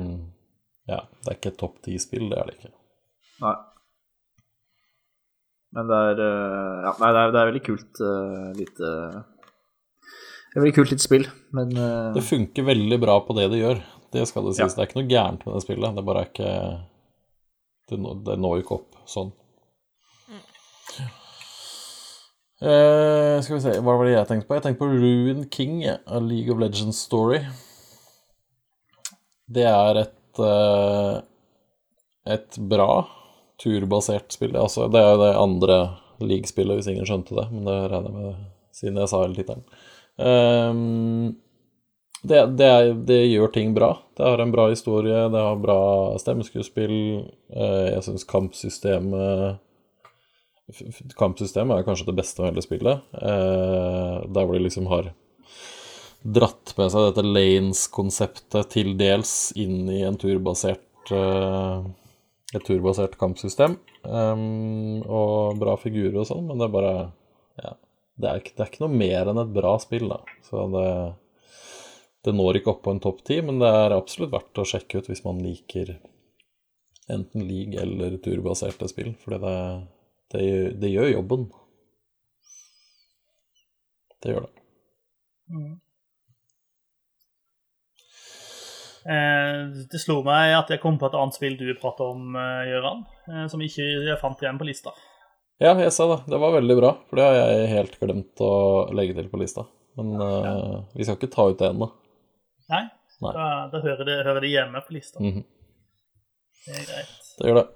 ja, 0.89 1.03
det 1.21 1.29
er 1.29 1.37
ikke 1.37 1.53
et 1.53 1.59
topp 1.61 1.77
ti-spill, 1.85 2.25
det 2.31 2.39
er 2.39 2.49
det 2.49 2.57
ikke. 2.57 2.73
Nei. 3.43 3.53
Men 5.73 5.89
det 5.89 5.99
er 6.09 6.23
eh, 6.23 6.79
Ja, 6.85 6.95
nei, 7.01 7.11
det 7.13 7.21
er, 7.21 7.31
det 7.33 7.39
er 7.41 7.49
veldig 7.49 7.63
kult 7.65 8.01
uh, 8.03 8.49
lite 8.53 8.89
Det 9.17 10.57
er 10.57 10.61
veldig 10.61 10.75
kult 10.77 10.91
lite 10.93 11.05
spill, 11.05 11.27
men 11.57 11.71
uh... 11.77 12.11
Det 12.13 12.25
funker 12.27 12.67
veldig 12.67 12.99
bra 13.01 13.17
på 13.25 13.35
det 13.37 13.47
det 13.53 13.61
gjør. 13.63 13.81
Det 14.13 14.25
skal 14.29 14.49
det 14.49 14.57
sies. 14.57 14.65
Ja. 14.65 14.75
Det 14.75 14.83
er 14.83 14.89
ikke 14.89 14.99
noe 14.99 15.09
gærent 15.09 15.45
med 15.47 15.55
det 15.55 15.63
spillet. 15.63 15.95
Det 15.97 16.05
bare 16.05 16.21
er 16.21 16.29
ikke 16.29 16.51
Det, 17.89 17.99
det 18.25 18.37
når 18.39 18.63
ikke 18.63 18.77
opp 18.79 19.01
sånn. 19.09 19.33
Eh, 22.63 23.37
skal 23.43 23.57
vi 23.57 23.61
se, 23.65 23.75
hva 23.83 23.97
var 23.99 24.07
det 24.07 24.15
jeg 24.15 24.29
tenkte 24.29 24.47
på? 24.47 24.55
Jeg 24.55 24.65
tenkte 24.67 24.85
på 24.85 24.91
Ruin 24.93 25.43
King, 25.51 25.81
ja, 25.83 25.97
A 26.07 26.21
League 26.23 26.53
of 26.53 26.61
Legends 26.63 27.01
Story. 27.03 27.41
Det 29.51 29.67
er 29.67 29.99
et 30.05 30.43
eh, 30.43 31.17
et 32.25 32.57
bra 32.57 33.05
turbasert 33.61 34.31
spill. 34.35 34.55
Altså, 34.57 34.87
det 34.91 34.99
er 34.99 35.11
jo 35.11 35.21
det 35.21 35.31
andre 35.37 35.77
league-spillet, 36.23 36.79
hvis 36.79 36.89
ingen 36.91 37.07
skjønte 37.07 37.35
det, 37.37 37.47
men 37.51 37.67
det 37.67 37.79
regner 37.91 38.09
jeg 38.09 38.19
med 38.19 38.45
siden 38.73 38.99
jeg 39.01 39.11
sa 39.11 39.21
hele 39.21 39.37
tittelen. 39.37 39.65
Ehm, 40.23 41.33
det, 42.23 42.39
det, 42.57 42.71
det 43.07 43.19
gjør 43.27 43.51
ting 43.51 43.73
bra. 43.75 43.91
Det 44.17 44.23
har 44.23 44.39
en 44.39 44.51
bra 44.53 44.69
historie, 44.71 45.25
det 45.29 45.41
har 45.43 45.59
bra 45.59 45.79
stemmeskuespill. 46.21 46.95
Eh, 47.51 47.87
jeg 47.93 48.03
syns 48.07 48.27
kampsystemet 48.29 49.61
Kampsystemet 51.19 51.75
er 51.75 51.83
kanskje 51.83 52.07
det 52.07 52.15
beste 52.21 52.39
av 52.39 52.47
hele 52.47 52.61
spillet. 52.63 53.03
Eh, 53.19 54.13
der 54.31 54.45
hvor 54.47 54.55
de 54.55 54.61
liksom 54.63 54.87
har 54.87 55.11
dratt 56.23 56.71
med 56.77 56.93
seg 56.93 57.09
dette 57.09 57.25
lanes-konseptet 57.27 58.71
til 58.71 58.93
dels 58.99 59.51
inn 59.59 59.89
i 59.91 59.99
en 60.07 60.15
turbasert 60.17 61.11
eh, 61.11 61.83
et 62.53 62.63
turbasert 62.63 63.17
kampsystem. 63.19 63.75
Um, 64.03 65.01
og 65.07 65.59
bra 65.61 65.75
figurer 65.79 66.21
og 66.21 66.27
sånn, 66.29 66.47
men 66.47 66.59
det 66.59 66.69
er 66.69 66.77
bare 66.77 66.95
Ja. 67.59 67.75
Det 68.13 68.29
er, 68.29 68.41
ikke, 68.43 68.51
det 68.53 68.61
er 68.61 68.67
ikke 68.69 68.81
noe 68.83 68.93
mer 68.93 69.29
enn 69.31 69.39
et 69.41 69.53
bra 69.55 69.71
spill, 69.81 70.03
da. 70.11 70.19
Så 70.45 70.67
det 70.69 70.89
Det 72.23 72.31
når 72.35 72.59
ikke 72.59 72.71
opp 72.71 72.83
på 72.85 72.93
en 72.93 73.01
topp 73.03 73.23
ti, 73.27 73.41
men 73.43 73.59
det 73.59 73.67
er 73.67 73.95
absolutt 73.95 74.31
verdt 74.31 74.61
å 74.61 74.67
sjekke 74.67 75.01
ut 75.01 75.09
hvis 75.11 75.25
man 75.25 75.41
liker 75.43 75.97
enten 77.11 77.43
league 77.43 77.79
eller 77.81 78.15
turbaserte 78.23 78.87
spill, 78.87 79.11
fordi 79.19 79.41
det, 79.43 79.55
det, 80.31 80.43
det 80.79 80.91
gjør 80.93 81.09
jobben. 81.17 81.47
Det 84.23 84.31
gjør 84.31 84.45
det. 84.45 84.53
Eh, 89.03 89.63
det 89.91 89.99
slo 89.99 90.21
meg 90.23 90.53
at 90.55 90.71
jeg 90.71 90.79
kom 90.79 90.95
på 90.99 91.09
et 91.09 91.17
annet 91.19 91.35
spill 91.35 91.57
du 91.59 91.65
pratet 91.75 92.05
om, 92.07 92.37
eh, 92.39 92.69
Gøran, 92.71 93.03
eh, 93.27 93.47
som 93.51 93.63
ikke 93.65 93.83
jeg 93.83 94.21
fant 94.21 94.39
igjen 94.39 94.61
på 94.61 94.69
lista. 94.69 94.95
Ja, 95.59 95.75
jeg 95.75 95.91
sa 95.95 96.07
det. 96.09 96.21
Det 96.31 96.39
var 96.39 96.55
veldig 96.55 96.77
bra, 96.79 96.93
for 97.09 97.19
det 97.19 97.27
har 97.27 97.35
jeg 97.35 97.73
helt 97.73 97.99
glemt 97.99 98.41
å 98.47 98.53
legge 98.95 99.19
til 99.19 99.27
på 99.31 99.43
lista. 99.43 99.67
Men 99.99 100.15
eh, 100.23 100.79
vi 100.95 101.03
skal 101.03 101.19
ikke 101.19 101.33
ta 101.35 101.49
ut 101.51 101.59
det 101.59 101.67
ennå. 101.73 101.91
Nei? 102.73 102.83
Nei. 103.23 103.33
Da, 103.37 103.47
da 103.71 103.81
hører, 103.83 104.03
det, 104.07 104.17
hører 104.27 104.43
det 104.43 104.51
hjemme 104.51 104.81
på 104.83 104.97
lista. 104.97 105.21
Mhm. 105.23 105.45
Det 106.63 106.75
er 106.79 106.85
greit. 106.87 107.15
Det 107.37 107.49
gjør 107.49 107.59
det. 107.61 107.69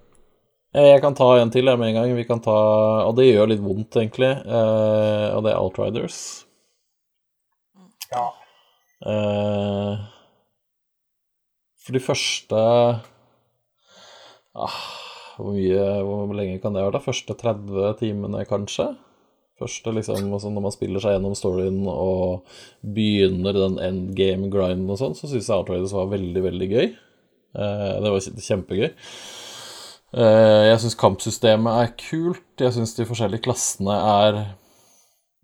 Jeg 0.78 1.02
kan 1.02 1.16
ta 1.18 1.28
en 1.40 1.52
til 1.52 1.66
jeg 1.66 1.80
med 1.80 1.90
en 1.90 1.98
gang. 1.98 2.12
Vi 2.18 2.26
kan 2.28 2.42
ta, 2.44 2.58
og 3.08 3.16
det 3.18 3.30
gjør 3.30 3.50
litt 3.50 3.64
vondt, 3.64 3.98
egentlig. 3.98 4.30
Eh, 4.46 5.28
og 5.34 5.42
det 5.46 5.54
er 5.54 5.62
Outriders. 5.62 6.20
Ja. 8.12 8.28
Eh, 9.08 10.06
for 11.84 11.96
de 11.96 12.04
første 12.04 12.62
ah, 14.58 14.78
hvor, 15.38 15.54
mye, 15.56 15.84
hvor 16.04 16.34
lenge 16.36 16.62
kan 16.64 16.76
det 16.76 16.84
være? 16.84 16.96
da? 16.98 17.04
Første 17.04 17.38
30 17.38 17.94
timene, 18.02 18.46
kanskje? 18.50 18.92
Første 19.58 19.94
liksom, 19.96 20.28
altså 20.34 20.52
Når 20.54 20.64
man 20.68 20.74
spiller 20.76 21.02
seg 21.02 21.16
gjennom 21.16 21.34
storyen 21.38 21.80
og 21.90 22.46
begynner 22.86 23.58
den 23.58 23.80
endgame-grinden 23.82 24.94
og 24.94 25.02
sånn, 25.02 25.18
så 25.18 25.30
syns 25.30 25.50
jeg 25.50 25.56
Outriders 25.56 25.96
var 25.98 26.12
veldig, 26.14 26.44
veldig 26.46 26.70
gøy. 26.76 26.88
Eh, 27.58 27.90
det 28.04 28.14
var 28.14 28.44
kjempegøy. 28.50 28.88
Eh, 30.14 30.64
jeg 30.70 30.84
syns 30.84 31.00
kampsystemet 31.02 31.82
er 31.82 31.92
kult. 32.00 32.46
Jeg 32.62 32.78
syns 32.78 32.96
de 32.98 33.10
forskjellige 33.10 33.48
klassene 33.50 33.98
er 34.22 34.42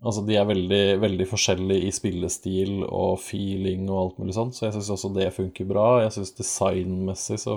Altså, 0.04 0.20
de 0.26 0.34
er 0.36 0.44
veldig, 0.44 0.82
veldig 1.00 1.24
forskjellige 1.30 1.88
i 1.88 1.92
spillestil 1.94 2.82
og 2.84 3.14
feeling 3.24 3.86
og 3.88 4.00
alt 4.02 4.18
mulig 4.20 4.34
sånt, 4.36 4.52
så 4.52 4.66
jeg 4.66 4.74
syns 4.74 4.90
også 4.92 5.10
det 5.16 5.30
funker 5.32 5.64
bra. 5.64 5.86
Jeg 6.02 6.12
syns 6.18 6.34
designmessig 6.36 7.38
så 7.40 7.54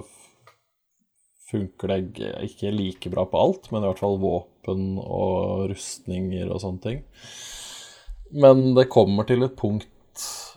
funker 1.48 1.94
det 1.94 2.32
ikke 2.48 2.74
like 2.76 3.12
bra 3.12 3.26
på 3.30 3.40
alt, 3.40 3.70
men 3.72 3.84
i 3.84 3.90
hvert 3.90 4.02
fall 4.02 4.18
våpen 4.22 4.98
og 5.00 5.70
rustninger 5.72 6.50
og 6.52 6.64
sånne 6.64 6.84
ting. 6.84 7.06
Men 8.36 8.74
det 8.76 8.90
kommer 8.92 9.28
til 9.28 9.46
et 9.46 9.56
punkt, 9.60 9.88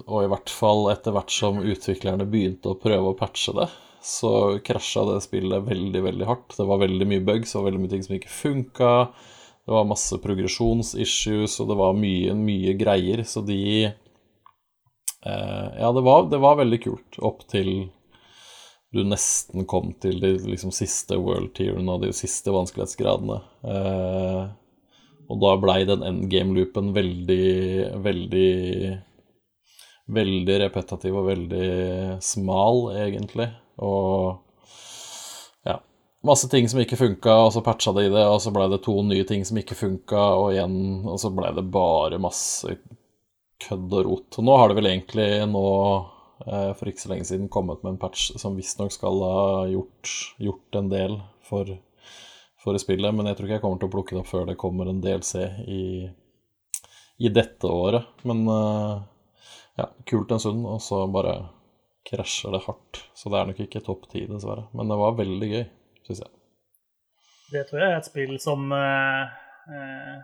og 0.08 0.24
i 0.24 0.30
hvert 0.32 0.50
fall 0.50 0.88
etter 0.90 1.14
hvert 1.14 1.30
som 1.30 1.60
utviklerne 1.62 2.26
begynte 2.26 2.72
å 2.72 2.80
prøve 2.80 3.12
å 3.12 3.18
patche 3.18 3.54
det, 3.54 3.68
så 4.02 4.58
krasja 4.64 5.04
det 5.10 5.20
spillet 5.26 5.66
veldig, 5.66 6.02
veldig 6.02 6.26
hardt. 6.26 6.56
Det 6.56 6.66
var 6.66 6.80
veldig 6.82 7.06
mye 7.08 7.24
bugs 7.24 7.54
og 7.54 7.66
veldig 7.68 7.82
mye 7.82 7.92
ting 7.92 8.04
som 8.06 8.16
ikke 8.16 8.32
funka. 8.32 8.92
Det 9.66 9.74
var 9.76 9.86
masse 9.86 10.16
progresjonsissues, 10.22 11.58
og 11.60 11.68
det 11.70 11.76
var 11.78 11.98
mye, 11.98 12.34
mye 12.34 12.74
greier, 12.80 13.22
så 13.28 13.44
de 13.44 13.60
eh, 13.86 15.68
Ja, 15.78 15.92
det 15.94 16.02
var, 16.06 16.26
det 16.32 16.40
var, 16.42 16.58
veldig 16.62 16.80
kult 16.82 17.20
opp 17.22 17.44
til 17.52 17.90
du 18.94 19.04
nesten 19.06 19.66
kom 19.70 19.92
til 20.02 20.18
de 20.22 20.32
liksom, 20.42 20.72
siste 20.74 21.18
world 21.20 21.52
tierene 21.58 21.94
og 21.94 22.04
de 22.04 22.10
siste 22.16 22.50
vanskelighetsgradene. 22.54 23.38
Eh, 23.62 24.42
og 25.30 25.38
da 25.44 25.54
blei 25.62 25.84
den 25.86 26.02
endgame-loopen 26.06 26.94
veldig, 26.96 27.46
veldig 28.08 28.50
Veldig 30.10 30.54
repetativ 30.58 31.14
og 31.14 31.28
veldig 31.28 31.66
smal, 32.26 32.88
egentlig. 32.98 33.44
Og 33.78 34.40
masse 36.26 36.48
ting 36.48 36.68
som 36.68 36.80
ikke 36.82 36.98
funka, 37.00 37.34
og 37.46 37.52
så 37.54 37.62
patcha 37.64 37.92
de 37.96 38.08
det, 38.12 38.24
og 38.28 38.40
så 38.42 38.52
blei 38.54 38.66
det 38.70 38.82
to 38.84 38.96
nye 39.06 39.26
ting 39.28 39.44
som 39.46 39.60
ikke 39.60 39.78
funka, 39.78 40.24
og 40.40 40.52
igjen 40.54 41.06
Og 41.08 41.20
så 41.20 41.32
blei 41.34 41.52
det 41.56 41.66
bare 41.72 42.20
masse 42.20 42.76
kødd 43.60 43.92
og 43.92 44.06
rot. 44.06 44.38
Og 44.38 44.46
nå 44.46 44.56
har 44.56 44.68
det 44.68 44.78
vel 44.80 44.90
egentlig 44.92 45.28
nå 45.50 45.66
for 46.40 46.88
ikke 46.88 47.02
så 47.02 47.10
lenge 47.12 47.26
siden 47.28 47.50
kommet 47.52 47.82
med 47.84 47.94
en 47.94 48.00
patch 48.00 48.30
som 48.40 48.56
visstnok 48.56 48.94
skal 48.94 49.20
ha 49.24 49.66
gjort, 49.68 50.12
gjort, 50.40 50.78
en 50.80 50.88
del 50.88 51.18
for, 51.44 51.68
for 52.62 52.78
spillet, 52.80 53.12
men 53.14 53.28
jeg 53.28 53.36
tror 53.36 53.48
ikke 53.48 53.58
jeg 53.58 53.64
kommer 53.64 53.82
til 53.82 53.90
å 53.90 53.94
plukke 53.94 54.16
det 54.16 54.22
opp 54.22 54.30
før 54.30 54.48
det 54.48 54.56
kommer 54.60 54.88
en 54.88 55.02
DLC 55.04 55.44
i, 55.68 55.84
i 57.20 57.32
dette 57.34 57.68
året. 57.68 58.08
Men 58.24 58.42
eh, 58.48 58.94
ja, 59.82 59.90
kult 60.08 60.32
en 60.32 60.42
stund, 60.42 60.64
og 60.64 60.80
så 60.84 61.02
bare 61.12 61.36
krasjer 62.08 62.56
det 62.56 62.64
hardt. 62.64 63.04
Så 63.14 63.28
det 63.28 63.40
er 63.40 63.50
nok 63.50 63.62
ikke 63.66 63.84
topp 63.84 64.08
ti, 64.10 64.24
dessverre. 64.30 64.66
Men 64.72 64.90
det 64.90 65.00
var 65.00 65.18
veldig 65.20 65.52
gøy 65.52 65.64
syns 66.08 66.24
jeg. 66.24 66.36
Det 67.50 67.64
tror 67.68 67.82
jeg 67.82 67.92
er 67.92 67.98
et 67.98 68.08
spill 68.08 68.36
som 68.42 68.70
eh, 68.76 69.40
eh 69.76 70.20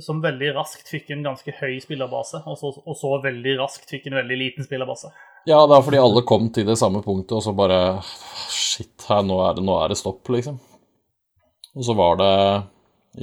som 0.00 0.20
veldig 0.20 0.52
raskt 0.54 0.88
fikk 0.88 1.10
en 1.10 1.24
ganske 1.24 1.52
høy 1.60 1.78
spillerbase, 1.80 2.42
og 2.44 2.58
så, 2.60 2.72
og 2.84 2.96
så, 2.98 3.14
veldig 3.24 3.56
raskt 3.60 3.88
fikk 3.90 4.08
en 4.10 4.18
veldig 4.20 4.38
liten 4.38 4.66
spillerbase. 4.66 5.12
Ja, 5.48 5.62
det 5.66 5.76
er 5.76 5.84
fordi 5.86 6.00
alle 6.02 6.24
kom 6.26 6.50
til 6.52 6.66
det 6.68 6.76
samme 6.80 7.02
punktet, 7.04 7.36
og 7.38 7.44
så 7.44 7.54
bare 7.56 8.00
Shit, 8.52 9.06
her, 9.08 9.22
nå 9.24 9.38
er 9.46 9.56
det, 9.56 9.64
nå 9.64 9.76
er 9.80 9.92
det 9.92 9.98
stopp, 10.00 10.28
liksom. 10.34 10.58
Og 11.76 11.86
så 11.86 11.94
var 11.96 12.18
det 12.20 12.32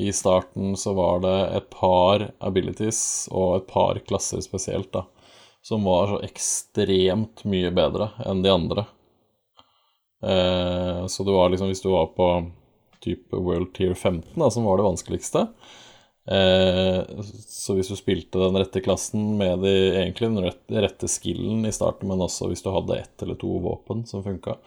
I 0.07 0.09
starten 0.15 0.73
så 0.79 0.95
var 0.97 1.21
det 1.21 1.37
et 1.59 1.69
par 1.73 2.25
abilities 2.41 3.27
og 3.31 3.59
et 3.59 3.67
par 3.69 3.99
klasser 4.07 4.41
spesielt, 4.45 4.89
da, 4.95 5.05
som 5.61 5.85
var 5.85 6.09
så 6.15 6.23
ekstremt 6.25 7.45
mye 7.45 7.69
bedre 7.75 8.09
enn 8.25 8.41
de 8.45 8.53
andre. 8.53 8.87
Eh, 10.25 11.05
så 11.11 11.27
det 11.27 11.37
var 11.37 11.53
liksom, 11.53 11.69
hvis 11.69 11.85
du 11.85 11.91
var 11.93 12.09
på 12.17 12.33
type 13.03 13.37
World 13.37 13.73
Tier 13.75 13.93
15, 13.93 14.33
da, 14.39 14.49
som 14.49 14.65
var 14.65 14.79
det 14.79 14.87
vanskeligste 14.87 15.45
eh, 16.27 17.21
Så 17.47 17.75
hvis 17.77 17.91
du 17.91 17.95
spilte 17.99 18.41
den 18.41 18.57
rette 18.59 18.81
klassen 18.83 19.37
med 19.37 19.63
de, 19.65 19.73
egentlig 19.99 20.29
den 20.29 20.43
rette, 20.45 20.81
rette 20.85 21.09
skillen 21.11 21.65
i 21.65 21.73
starten, 21.75 22.09
men 22.11 22.23
også 22.23 22.49
hvis 22.51 22.63
du 22.65 22.71
hadde 22.73 22.99
ett 23.01 23.25
eller 23.25 23.39
to 23.39 23.57
våpen 23.63 24.05
som 24.09 24.23
funka, 24.25 24.57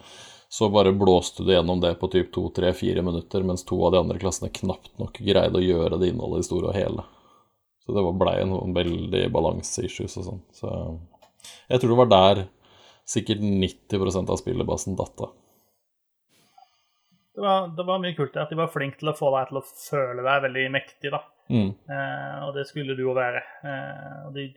så 0.49 0.69
bare 0.71 0.95
blåste 0.95 1.43
du 1.43 1.51
gjennom 1.51 1.81
det 1.83 1.97
på 1.99 2.07
typ 2.11 2.31
to, 2.33 2.47
tre, 2.55 2.71
fire 2.73 3.03
minutter, 3.03 3.43
mens 3.43 3.65
to 3.67 3.79
av 3.83 3.91
de 3.95 4.03
andre 4.03 4.19
klassene 4.21 4.53
knapt 4.53 4.93
nok 5.01 5.19
greide 5.19 5.59
å 5.59 5.63
gjøre 5.65 5.99
det 5.99 6.13
innholdet 6.13 6.45
i 6.45 6.47
store 6.47 6.71
og 6.71 6.77
hele. 6.77 7.03
Så 7.83 7.95
det 7.95 8.03
blei 8.19 8.37
en 8.41 8.53
sånn 8.55 8.75
veldig 8.75 9.25
balanseissues 9.31 10.19
og 10.19 10.29
sånn. 10.29 10.45
Så 10.55 10.71
jeg 11.67 11.81
tror 11.81 11.93
det 11.93 11.99
var 11.99 12.13
der 12.13 12.45
sikkert 13.07 13.43
90% 13.43 14.31
av 14.31 14.39
spillebasen 14.39 14.97
datt 14.99 15.23
av 15.23 15.35
det 17.37 17.41
var, 17.41 17.67
det 17.67 17.83
var, 17.85 17.99
mye 18.01 18.15
kult 18.17 18.37
at 18.41 18.49
de 18.49 18.57
var 18.57 18.71
flinke 18.73 18.97
til 18.97 19.11
å 19.11 19.13
få 19.13 19.27
deg 19.35 19.51
til 19.51 19.59
å 19.59 19.61
føle 19.61 20.23
deg 20.25 20.39
veldig 20.47 20.61
mektig. 20.73 21.11
da. 21.13 21.19
Mm. 21.49 21.71
Eh, 21.89 22.37
og 22.47 22.53
det 22.57 22.67
skulle 22.67 22.95
du 22.97 23.03
jo 23.05 23.15
være. 23.17 23.41
Eh, 23.63 24.15
og 24.27 24.35
det, 24.35 24.47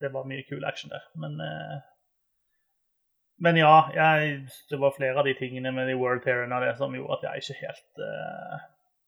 det, 0.00 0.12
var 0.12 0.28
mye 0.28 0.44
kul 0.48 0.64
action 0.68 0.92
der. 0.92 1.04
Men, 1.16 1.38
eh, 1.40 1.76
men 3.44 3.60
ja, 3.60 3.74
jeg, 3.94 4.46
det 4.70 4.80
var 4.80 4.96
flere 4.96 5.20
av 5.20 5.28
de 5.28 5.36
tingene 5.38 5.72
med 5.72 5.88
de 5.88 5.98
World 5.98 6.24
Terrorene 6.24 6.62
det 6.64 6.76
som 6.78 6.94
gjorde 6.96 7.18
at 7.18 7.28
jeg 7.28 7.44
ikke 7.44 7.60
helt 7.66 8.02
eh, 8.08 8.66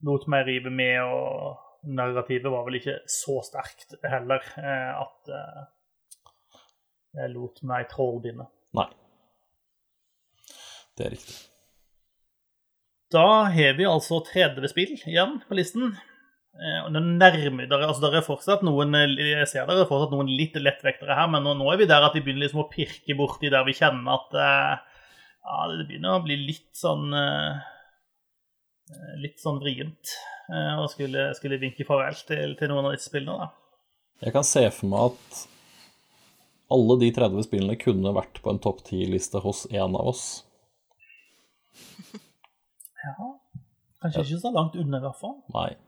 lot 0.08 0.28
meg 0.28 0.46
rive 0.48 0.72
med. 0.72 1.00
Og 1.04 1.90
narrativet 1.98 2.52
var 2.52 2.64
vel 2.66 2.80
ikke 2.80 3.00
så 3.12 3.38
sterkt 3.46 3.98
heller 4.04 4.44
eh, 4.60 5.02
at 5.04 5.34
eh, 5.34 5.66
jeg 7.18 7.34
lot 7.34 7.62
meg 7.66 7.88
trollbinde. 7.92 8.48
Nei. 8.76 8.88
Det 10.98 11.06
er 11.06 11.14
riktig. 11.14 11.36
Da 13.08 13.24
har 13.48 13.76
vi 13.78 13.86
altså 13.88 14.18
30 14.20 14.68
spill 14.68 14.98
igjen 14.98 15.38
på 15.48 15.56
listen. 15.56 15.94
Eh, 16.58 16.78
og 16.82 16.90
nærmer 16.90 17.70
altså 17.76 18.02
der 18.02 18.16
er 18.18 18.24
fortsatt 18.26 18.64
noen, 18.66 18.94
Jeg 19.14 19.46
ser 19.46 19.66
der 19.68 19.84
er 19.84 19.86
fortsatt 19.86 20.14
noen 20.14 20.30
litt 20.32 20.56
lettvektere 20.58 21.14
her, 21.14 21.28
men 21.30 21.44
nå, 21.46 21.52
nå, 21.54 21.68
er 21.70 21.78
vi 21.78 21.86
der 21.86 22.02
at 22.02 22.16
de 22.16 22.22
begynner 22.24 22.48
liksom 22.48 22.64
å 22.64 22.70
pirke 22.72 23.14
borti 23.18 23.52
der 23.52 23.66
vi 23.68 23.76
kjenner 23.78 24.16
at 24.16 24.34
uh, 24.34 25.04
ja, 25.44 25.68
det 25.70 25.86
begynner 25.86 26.16
å 26.16 26.24
bli 26.24 26.38
litt 26.48 26.72
sånn 26.76 27.12
Litt 29.20 29.36
sånn 29.42 29.58
vrient 29.60 30.14
å 30.48 30.86
skulle, 30.88 31.26
skulle 31.36 31.58
vinke 31.60 31.84
farvel 31.84 32.14
til, 32.24 32.54
til, 32.56 32.70
noen 32.70 32.86
av 32.88 32.94
disse 32.94 33.10
spillene. 33.10 33.44
da. 33.44 33.48
Jeg 34.24 34.32
kan 34.32 34.46
se 34.48 34.62
for 34.72 34.88
meg 34.88 35.10
at 35.10 35.42
alle 36.72 36.96
de 37.02 37.10
30 37.18 37.44
spillene 37.44 37.76
kunne 37.80 38.14
vært 38.16 38.40
på 38.40 38.54
en 38.54 38.60
topp 38.64 38.80
10-liste 38.86 39.42
hos 39.44 39.66
en 39.68 39.92
av 39.92 40.08
oss. 40.08 40.24
Ja. 43.04 43.28
Kanskje 44.00 44.24
ikke 44.24 44.40
så 44.46 44.54
langt 44.56 44.80
unna, 44.80 45.02
i 45.02 45.04
hvert 45.04 45.20
fall. 45.20 45.36
Nei. 45.52 45.68
Kanskje 45.68 45.84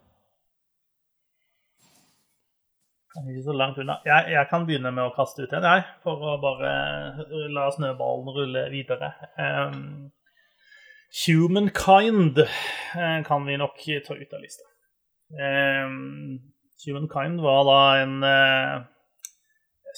ikke 3.18 3.42
så 3.42 3.54
langt 3.56 3.78
unna. 3.82 3.98
Jeg, 4.06 4.30
jeg, 4.36 4.46
kan 4.50 4.66
begynne 4.66 4.92
med 4.94 5.08
å 5.08 5.14
kaste 5.14 5.44
ut 5.44 5.54
en, 5.56 5.66
jeg, 5.66 5.86
for 6.04 6.22
å 6.30 6.36
bare 6.42 6.72
la 7.50 7.66
snøballen 7.74 8.30
rulle 8.36 8.64
videre. 8.70 9.10
Um, 9.34 10.10
Humankind 11.24 12.38
uh, 12.38 13.18
kan 13.26 13.48
vi 13.48 13.58
nok 13.58 13.82
ta 14.06 14.14
ut 14.14 14.36
av 14.36 14.44
lista. 14.44 14.68
Um, 15.34 16.38
Humankind 16.84 17.42
var 17.42 17.66
da 17.66 17.80
en 18.04 18.14
uh, 18.22 18.86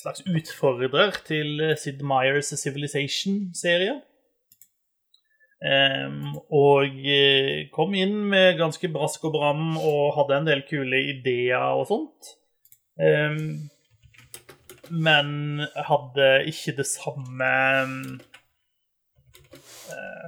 slags 0.00 0.24
utfordrer 0.24 1.20
til 1.28 1.60
Sid 1.76 2.00
Meyers 2.06 2.54
Civilization-serie. 2.56 4.00
Um, 5.62 6.40
og 6.50 6.96
eh, 7.06 7.68
kom 7.70 7.92
inn 7.94 8.16
med 8.32 8.56
ganske 8.58 8.88
brask 8.90 9.28
og 9.28 9.36
bram 9.36 9.76
og 9.78 10.16
hadde 10.16 10.40
en 10.40 10.48
del 10.48 10.64
kule 10.66 10.98
ideer 11.12 11.76
og 11.76 11.86
sånt. 11.92 12.32
Um, 13.03 13.70
men 14.92 15.62
hadde 15.88 16.28
ikke 16.50 16.74
det 16.76 16.84
samme 16.86 17.48
uh, 19.88 20.26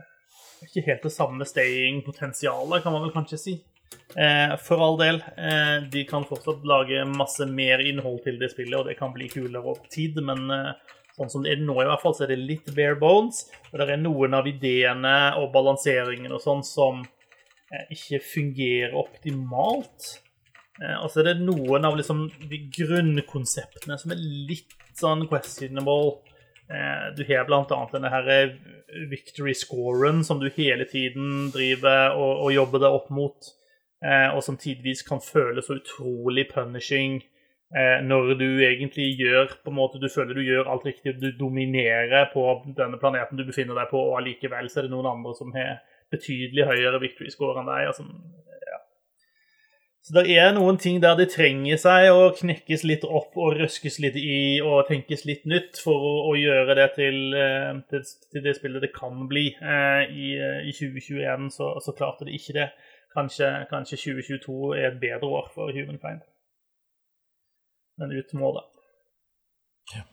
Ikke 0.64 0.82
helt 0.86 1.04
det 1.04 1.12
samme 1.12 1.46
staying-potensialet, 1.46 2.82
kan 2.82 2.94
man 2.94 3.04
vel 3.04 3.14
kanskje 3.14 3.40
si. 3.40 3.54
Uh, 4.16 4.56
for 4.62 4.82
all 4.82 4.98
del. 4.98 5.20
Uh, 5.36 5.84
de 5.92 6.02
kan 6.08 6.26
fortsatt 6.26 6.66
lage 6.66 7.04
masse 7.12 7.46
mer 7.50 7.84
innhold 7.84 8.24
til 8.26 8.40
det 8.40 8.50
spillet, 8.54 8.78
og 8.80 8.88
det 8.90 8.98
kan 8.98 9.14
bli 9.14 9.30
kulere 9.30 9.62
over 9.62 9.86
tid, 9.92 10.18
men 10.24 10.48
Sånn 11.14 11.30
som 11.30 11.44
det 11.44 11.52
er 11.54 11.60
nå, 11.62 11.76
i 11.78 11.86
hvert 11.86 12.02
fall, 12.02 12.14
så 12.16 12.24
er 12.24 12.32
det 12.32 12.42
litt 12.42 12.70
bare 12.74 12.98
bones. 12.98 13.44
Og 13.70 13.78
det 13.78 13.86
er 13.86 14.00
noen 14.02 14.34
av 14.34 14.48
ideene 14.50 15.14
og 15.38 15.52
balanseringen 15.54 16.32
og 16.34 16.42
sånn 16.42 16.64
som 16.66 17.04
eh, 17.04 17.84
ikke 17.94 18.18
fungerer 18.32 18.96
optimalt. 18.98 20.08
Eh, 20.82 20.96
og 20.98 21.10
så 21.10 21.22
er 21.22 21.30
det 21.30 21.44
noen 21.44 21.86
av 21.86 21.96
liksom 21.98 22.26
de 22.50 22.60
grunnkonseptene 22.74 23.98
som 24.00 24.14
er 24.14 24.22
litt 24.22 24.74
sånn 24.98 25.26
questionable. 25.30 26.16
Eh, 26.66 27.10
du 27.14 27.22
har 27.28 27.44
annet 27.46 27.94
denne 27.94 28.10
her 28.10 28.30
eh, 28.32 28.56
victory 29.10 29.54
scoren 29.58 30.24
som 30.26 30.40
du 30.42 30.48
hele 30.56 30.88
tiden 30.90 31.52
driver 31.54 32.16
og, 32.16 32.46
og 32.46 32.56
jobber 32.56 32.82
deg 32.82 32.98
opp 33.00 33.12
mot, 33.14 33.54
og 34.04 34.42
som 34.44 34.58
tidvis 34.60 35.00
kan 35.08 35.22
føles 35.24 35.64
så 35.64 35.78
utrolig 35.78 36.42
punishing 36.50 37.22
når 38.04 38.34
du 38.36 38.44
egentlig 38.66 39.06
gjør 39.16 39.54
på 39.64 39.72
en 39.72 39.78
måte, 39.78 39.96
Du 39.98 40.10
føler 40.12 40.36
du 40.36 40.42
gjør 40.44 40.68
alt 40.68 40.84
riktig, 40.84 41.14
du 41.22 41.30
dominerer 41.38 42.28
på 42.34 42.44
denne 42.76 43.00
planeten 43.00 43.40
du 43.40 43.46
befinner 43.48 43.80
deg 43.80 43.88
på, 43.88 43.96
og 43.96 44.18
allikevel 44.18 44.68
så 44.68 44.82
er 44.82 44.86
det 44.86 44.92
noen 44.92 45.08
andre 45.08 45.32
som 45.38 45.56
har 45.56 45.80
betydelig 46.12 46.68
høyere 46.68 47.00
victory 47.00 47.32
score 47.32 47.56
enn 47.62 47.70
deg. 47.72 47.88
Altså. 47.94 48.04
Så 50.04 50.12
det 50.18 50.34
er 50.36 50.50
noen 50.52 50.76
ting 50.76 50.98
der 51.00 51.14
det 51.16 51.30
trenger 51.32 51.78
seg 51.80 52.10
å 52.12 52.26
knekkes 52.36 52.82
litt 52.84 53.06
opp 53.08 53.38
og 53.40 53.54
røskes 53.56 53.96
litt 54.04 54.18
i 54.20 54.60
og 54.60 54.84
tenkes 54.90 55.24
litt 55.24 55.46
nytt 55.48 55.80
for 55.80 55.96
å, 55.96 56.10
å 56.28 56.34
gjøre 56.36 56.76
det 56.76 56.90
til, 56.98 57.16
eh, 57.40 57.70
til, 57.88 58.04
til, 58.28 58.42
det 58.44 58.52
spillet 58.58 58.84
det 58.84 58.92
kan 58.92 59.24
bli. 59.30 59.46
Eh, 59.56 60.12
i, 60.12 60.28
I 60.68 60.76
2021 60.76 61.48
så, 61.56 61.70
så, 61.80 61.96
klarte 61.96 62.28
det 62.28 62.36
ikke 62.36 62.58
det. 62.58 62.68
Kanskje, 63.16 63.48
kanskje 63.72 64.02
2022 64.02 64.74
er 64.76 64.90
et 64.90 65.00
bedre 65.00 65.32
år 65.40 65.48
for 65.56 65.72
Humankind. 65.72 66.20
Men 67.96 68.12
ut 68.12 68.36
må 68.36 68.52
det. 68.58 68.68
Ja. 69.94 70.04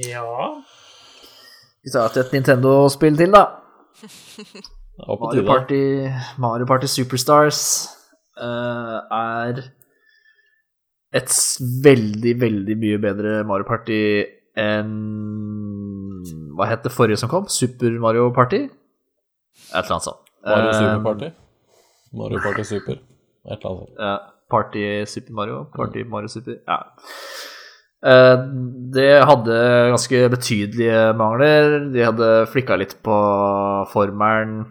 Ja 0.00 0.64
Vi 1.84 1.92
tar 1.94 2.16
et 2.20 2.32
Nintendo-spill 2.34 3.16
til, 3.16 3.32
da. 3.32 3.44
Mario 5.00 5.16
Mario 5.24 5.44
Party, 5.48 5.82
Mario 6.38 6.66
Party 6.68 6.88
Superstars 6.92 7.60
uh, 8.36 9.00
er 9.16 9.62
et 11.16 11.32
veldig, 11.84 12.34
veldig 12.40 12.76
mye 12.78 12.98
bedre 13.02 13.32
Mario 13.48 13.66
Party 13.66 14.00
enn 14.60 14.92
Hva 16.54 16.68
het 16.68 16.84
det 16.84 16.92
forrige 16.92 17.18
som 17.22 17.30
kom? 17.32 17.48
Super 17.48 17.96
Mario 18.02 18.28
Party? 18.36 18.66
Et 18.66 19.78
eller 19.80 19.96
annet 19.96 20.04
sånt. 20.04 20.20
Mario 20.44 20.68
Eh, 20.68 20.78
Super 20.78 21.02
Party. 21.06 21.30
Mario 22.12 22.42
Party 22.44 22.64
Super. 22.68 23.00
Et 23.00 23.56
eller 23.56 23.70
annet 23.70 23.88
sånt. 23.88 23.96
Uh, 23.98 24.18
Party 24.52 24.84
Super 25.06 25.32
Mario. 25.40 25.64
Party 25.76 26.04
Mario 26.04 26.28
Super. 26.28 26.60
Ja. 26.68 26.82
Eh, 28.06 28.36
Det 28.90 29.22
hadde 29.22 29.56
ganske 29.92 30.20
betydelige 30.32 31.00
mangler. 31.14 31.92
De 31.94 32.02
hadde 32.02 32.30
flikka 32.50 32.78
litt 32.80 32.96
på 33.06 33.16
formelen. 33.92 34.64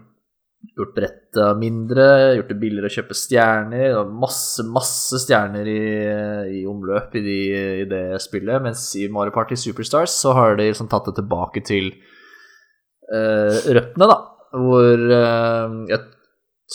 Gjort 0.75 0.91
brettet 0.95 1.59
mindre, 1.59 2.35
gjort 2.35 2.49
det 2.51 2.57
billigere 2.59 2.89
å 2.89 2.93
kjøpe 2.97 3.15
stjerner. 3.15 3.85
Det 3.85 3.95
var 3.95 4.09
masse, 4.25 4.65
masse 4.67 5.21
stjerner 5.23 5.67
i, 5.71 5.79
i 6.59 6.65
omløp 6.67 7.15
i, 7.15 7.21
de, 7.23 7.37
i 7.83 7.87
det 7.87 8.19
spillet. 8.23 8.59
Mens 8.65 8.89
i 8.99 9.07
Mario 9.11 9.31
Party 9.35 9.55
Superstars 9.59 10.11
så 10.19 10.33
har 10.35 10.59
de 10.59 10.67
liksom 10.67 10.89
tatt 10.91 11.07
det 11.07 11.15
tilbake 11.21 11.63
til 11.67 11.93
uh, 13.13 13.55
røttene, 13.71 14.09
da. 14.11 14.19
Hvor 14.51 15.05
uh, 15.15 15.79
jeg 15.87 16.03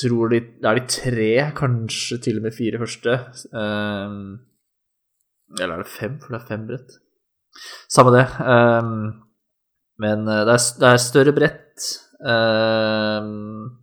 tror 0.01 0.33
de, 0.33 0.41
det 0.65 0.71
er 0.71 0.81
de 0.81 0.87
tre, 0.97 1.31
kanskje 1.61 2.21
til 2.25 2.41
og 2.41 2.49
med 2.49 2.57
fire 2.57 2.81
første. 2.83 3.21
eh, 3.55 4.15
eller 5.61 5.77
er 5.77 5.85
det 5.85 5.93
fem, 5.93 6.19
for 6.23 6.35
det 6.35 6.41
er 6.41 6.51
fem 6.51 6.67
brett? 6.69 6.99
Samme 7.93 8.15
det. 8.15 8.25
Um, 8.41 8.95
men 10.03 10.27
eh, 10.27 10.43
det 10.49 10.57
er, 10.57 10.67
det 10.81 10.91
er 10.91 11.03
større 11.03 11.35
brett. 11.37 11.89
Um, 12.25 13.77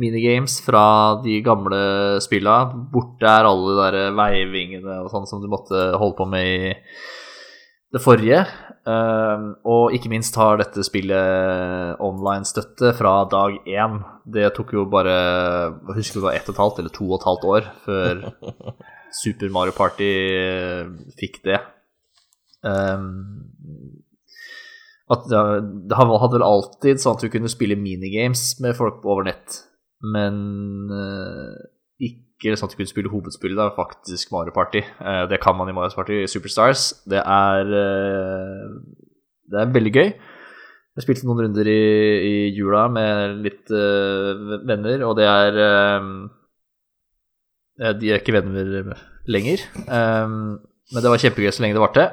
minigames 0.00 0.58
fra 0.64 0.86
de 1.24 1.40
gamle 1.44 1.80
spilla. 2.24 2.62
Borte 2.92 3.28
er 3.28 3.48
alle 3.48 3.72
de 3.72 3.78
der 3.82 4.16
veivingene 4.16 5.02
og 5.02 5.12
sånn 5.12 5.28
som 5.28 5.42
du 5.42 5.48
måtte 5.52 5.90
holde 5.96 6.18
på 6.18 6.28
med 6.30 6.46
i 6.46 6.74
det 7.92 8.02
forrige. 8.04 8.42
Eh, 8.86 9.46
og 9.66 9.94
ikke 9.96 10.10
minst 10.12 10.36
har 10.38 10.60
dette 10.60 10.84
spillet 10.86 12.00
online-støtte 12.04 12.92
fra 12.98 13.18
dag 13.30 13.56
én. 13.66 13.98
Det 14.24 14.52
tok 14.56 14.76
jo 14.76 14.86
bare 14.90 15.16
jeg 15.16 15.96
husker 15.98 16.20
det 16.20 16.28
var 16.28 16.38
ett 16.38 16.50
og 16.50 16.54
et 16.54 16.62
halvt 16.64 16.82
eller 16.82 16.94
to 16.94 17.08
og 17.08 17.18
et 17.18 17.28
halvt 17.30 17.48
år 17.54 17.72
før 17.86 18.22
Super 19.14 19.52
Mario 19.52 19.74
Party 19.76 20.08
eh, 20.36 20.88
fikk 21.18 21.40
det. 21.46 21.60
Um, 22.66 24.02
at 25.12 25.28
det, 25.30 25.40
det 25.86 25.98
hadde 25.98 26.34
vel 26.34 26.44
alltid 26.46 27.00
sånn 27.02 27.14
at 27.14 27.22
du 27.22 27.30
kunne 27.30 27.50
spille 27.52 27.78
minigames 27.78 28.56
med 28.64 28.74
folk 28.78 29.04
over 29.06 29.28
nett, 29.28 29.60
men 30.02 30.38
uh, 30.90 31.54
ikke 32.02 32.56
sånn 32.58 32.66
at 32.66 32.74
du 32.74 32.80
kunne 32.80 32.90
spille 32.90 33.12
hovedspillet, 33.12 33.58
da, 33.58 33.70
faktisk 33.76 34.34
Mario 34.34 34.54
Party. 34.56 34.82
Uh, 34.98 35.24
det 35.30 35.38
kan 35.44 35.54
man 35.58 35.70
i 35.70 35.76
Mario 35.76 35.94
Party 35.94 36.24
Superstars. 36.30 36.88
Det 37.06 37.22
er, 37.22 37.70
uh, 37.70 38.80
det 39.52 39.62
er 39.62 39.76
veldig 39.78 39.94
gøy. 39.94 40.10
Jeg 40.96 41.04
spilte 41.04 41.28
noen 41.28 41.42
runder 41.44 41.68
i, 41.68 41.80
i 42.24 42.36
jula 42.56 42.86
med 42.88 43.42
litt 43.44 43.68
venner, 43.68 45.02
og 45.04 45.18
det 45.18 45.26
er 45.28 45.58
eh, 45.60 45.96
eh, 46.00 46.06
De 47.76 48.08
er 48.08 48.22
ikke 48.22 48.32
venner 48.32 48.94
lenger, 49.28 49.66
Um, 49.86 50.60
men 50.92 51.02
det 51.02 51.10
var 51.10 51.20
kjempegøy 51.20 51.50
så 51.50 51.64
lenge 51.64 51.76
det 51.76 51.82
varte. 51.82 52.04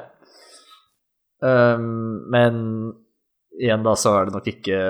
Um, 1.44 2.24
men 2.32 2.56
igjen, 3.60 3.84
da, 3.86 3.94
så 3.98 4.16
er 4.18 4.26
det 4.26 4.34
nok 4.34 4.48
ikke 4.50 4.80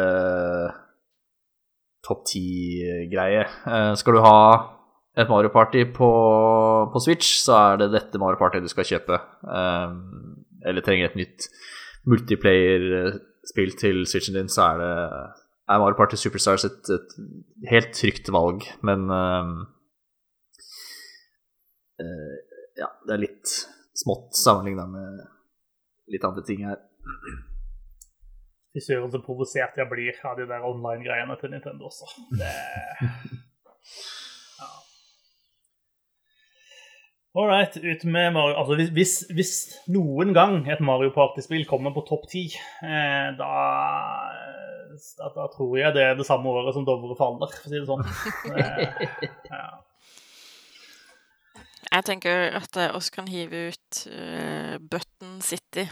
topp 2.04 2.24
ti-greie. 2.30 3.44
Uh, 3.66 3.92
skal 3.98 4.16
du 4.16 4.22
ha 4.24 4.38
et 5.20 5.30
Mario 5.30 5.52
Party 5.52 5.84
på, 5.94 6.10
på 6.90 7.04
Switch, 7.04 7.36
så 7.44 7.58
er 7.58 7.82
det 7.82 7.92
dette 7.92 8.20
Mario 8.20 8.40
Party 8.40 8.62
du 8.64 8.70
skal 8.72 8.88
kjøpe. 8.88 9.20
Um, 9.44 10.40
eller 10.64 10.84
trenger 10.84 11.10
et 11.10 11.20
nytt 11.20 11.48
multiplayer-spill 12.08 13.76
til 13.80 14.04
Switchen 14.08 14.36
din, 14.36 14.50
så 14.52 14.72
er 14.72 14.80
det 14.80 14.92
er 15.64 15.80
Mario 15.80 15.96
Party 15.96 16.16
Superstars 16.20 16.66
et, 16.68 16.90
et 16.92 17.14
helt 17.70 17.92
trygt 17.96 18.28
valg, 18.32 18.64
men 18.84 19.06
ja, 21.98 22.88
det 23.06 23.14
er 23.14 23.22
litt 23.22 23.52
smått 23.94 24.34
sammenligna 24.36 24.86
med 24.90 25.20
litt 26.10 26.24
andre 26.26 26.42
ting 26.46 26.64
her. 26.66 26.80
Fy 28.74 28.82
søren 28.82 29.12
så 29.12 29.20
provosert 29.22 29.76
jeg 29.78 29.86
blir 29.86 30.16
av 30.26 30.38
de 30.38 30.48
der 30.50 30.64
online-greiene 30.66 31.36
til 31.38 31.52
Nintendo 31.54 31.90
også. 31.90 32.10
Det... 32.40 32.54
Ja. 34.54 34.68
All 37.36 37.50
right, 37.50 37.76
ut 37.76 38.04
med 38.08 38.30
Mario 38.32 38.54
Altså, 38.56 38.78
hvis, 38.78 38.88
hvis, 38.96 39.12
hvis 39.36 39.52
noen 39.92 40.32
gang 40.32 40.64
et 40.72 40.80
Mario 40.80 41.12
Party-spill 41.12 41.66
kommer 41.68 41.92
på 41.92 42.06
topp 42.08 42.24
ti, 42.32 42.46
eh, 42.80 43.28
da, 43.36 43.50
da 45.20 45.30
Da 45.36 45.46
tror 45.52 45.76
jeg 45.76 45.92
det 45.92 46.06
er 46.08 46.16
det 46.16 46.26
samme 46.26 46.48
året 46.48 46.72
som 46.72 46.88
Dovre 46.88 47.18
faller, 47.20 47.52
for 47.52 47.68
å 47.68 47.74
si 47.74 47.76
det 47.76 47.86
sånn. 47.90 48.06
Eh, 48.56 49.28
ja. 49.52 49.83
Jeg 51.94 52.04
tenker 52.08 52.56
at 52.58 52.76
jeg 52.76 52.90
også 52.90 53.12
kan 53.14 53.28
hive 53.30 53.68
ut 53.70 53.98
uh, 54.10 54.76
Button 54.90 55.36
City. 55.42 55.86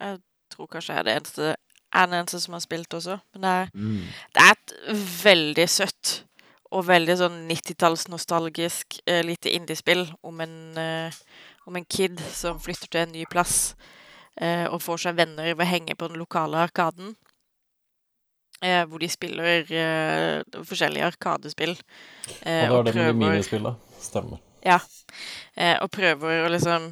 Jeg 0.00 0.18
tror 0.52 0.68
kanskje 0.72 0.94
jeg 0.94 1.02
er 1.02 1.08
det 1.08 1.16
eneste, 1.16 1.56
er 1.92 2.06
den 2.06 2.14
eneste 2.20 2.40
som 2.40 2.56
har 2.56 2.62
spilt 2.64 2.94
også. 2.94 3.18
Men 3.34 3.42
det 3.42 3.50
er, 3.50 3.66
det 4.32 4.46
er 4.46 4.54
et 4.54 4.74
veldig 5.24 5.68
søtt 5.68 6.14
og 6.72 6.86
veldig 6.88 7.18
sånn 7.20 7.36
90-tallsnostalgisk 7.50 8.98
uh, 9.10 9.20
lite 9.26 9.52
indiespill 9.52 10.06
om 10.26 10.40
en, 10.44 10.56
uh, 10.80 11.20
om 11.68 11.76
en 11.76 11.84
kid 11.84 12.20
som 12.32 12.60
flytter 12.62 12.90
til 12.90 13.04
en 13.04 13.14
ny 13.14 13.26
plass 13.30 13.76
uh, 14.40 14.66
og 14.72 14.80
får 14.82 15.04
seg 15.04 15.20
venner 15.20 15.52
ved 15.52 15.66
å 15.66 15.70
henge 15.70 15.98
på 15.98 16.08
den 16.10 16.20
lokale 16.22 16.64
arkaden. 16.64 17.14
Uh, 18.64 18.82
hvor 18.88 19.02
de 19.04 19.08
spiller 19.12 19.68
forskjellige 20.64 21.12
arkadespill. 21.12 21.76
Og 21.76 22.46
da 22.46 22.78
er 22.80 22.88
det 22.88 22.96
med 22.96 23.12
minispill, 23.12 23.28
minispillet. 23.28 23.85
Stemmer. 24.02 24.42
Ja. 24.66 24.80
Eh, 25.54 25.76
og 25.82 25.90
prøver 25.94 26.44
å 26.44 26.50
liksom 26.52 26.90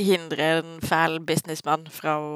hindre 0.00 0.48
en 0.58 0.78
fæl 0.84 1.18
businessmann 1.24 1.86
fra 1.92 2.18
å 2.20 2.32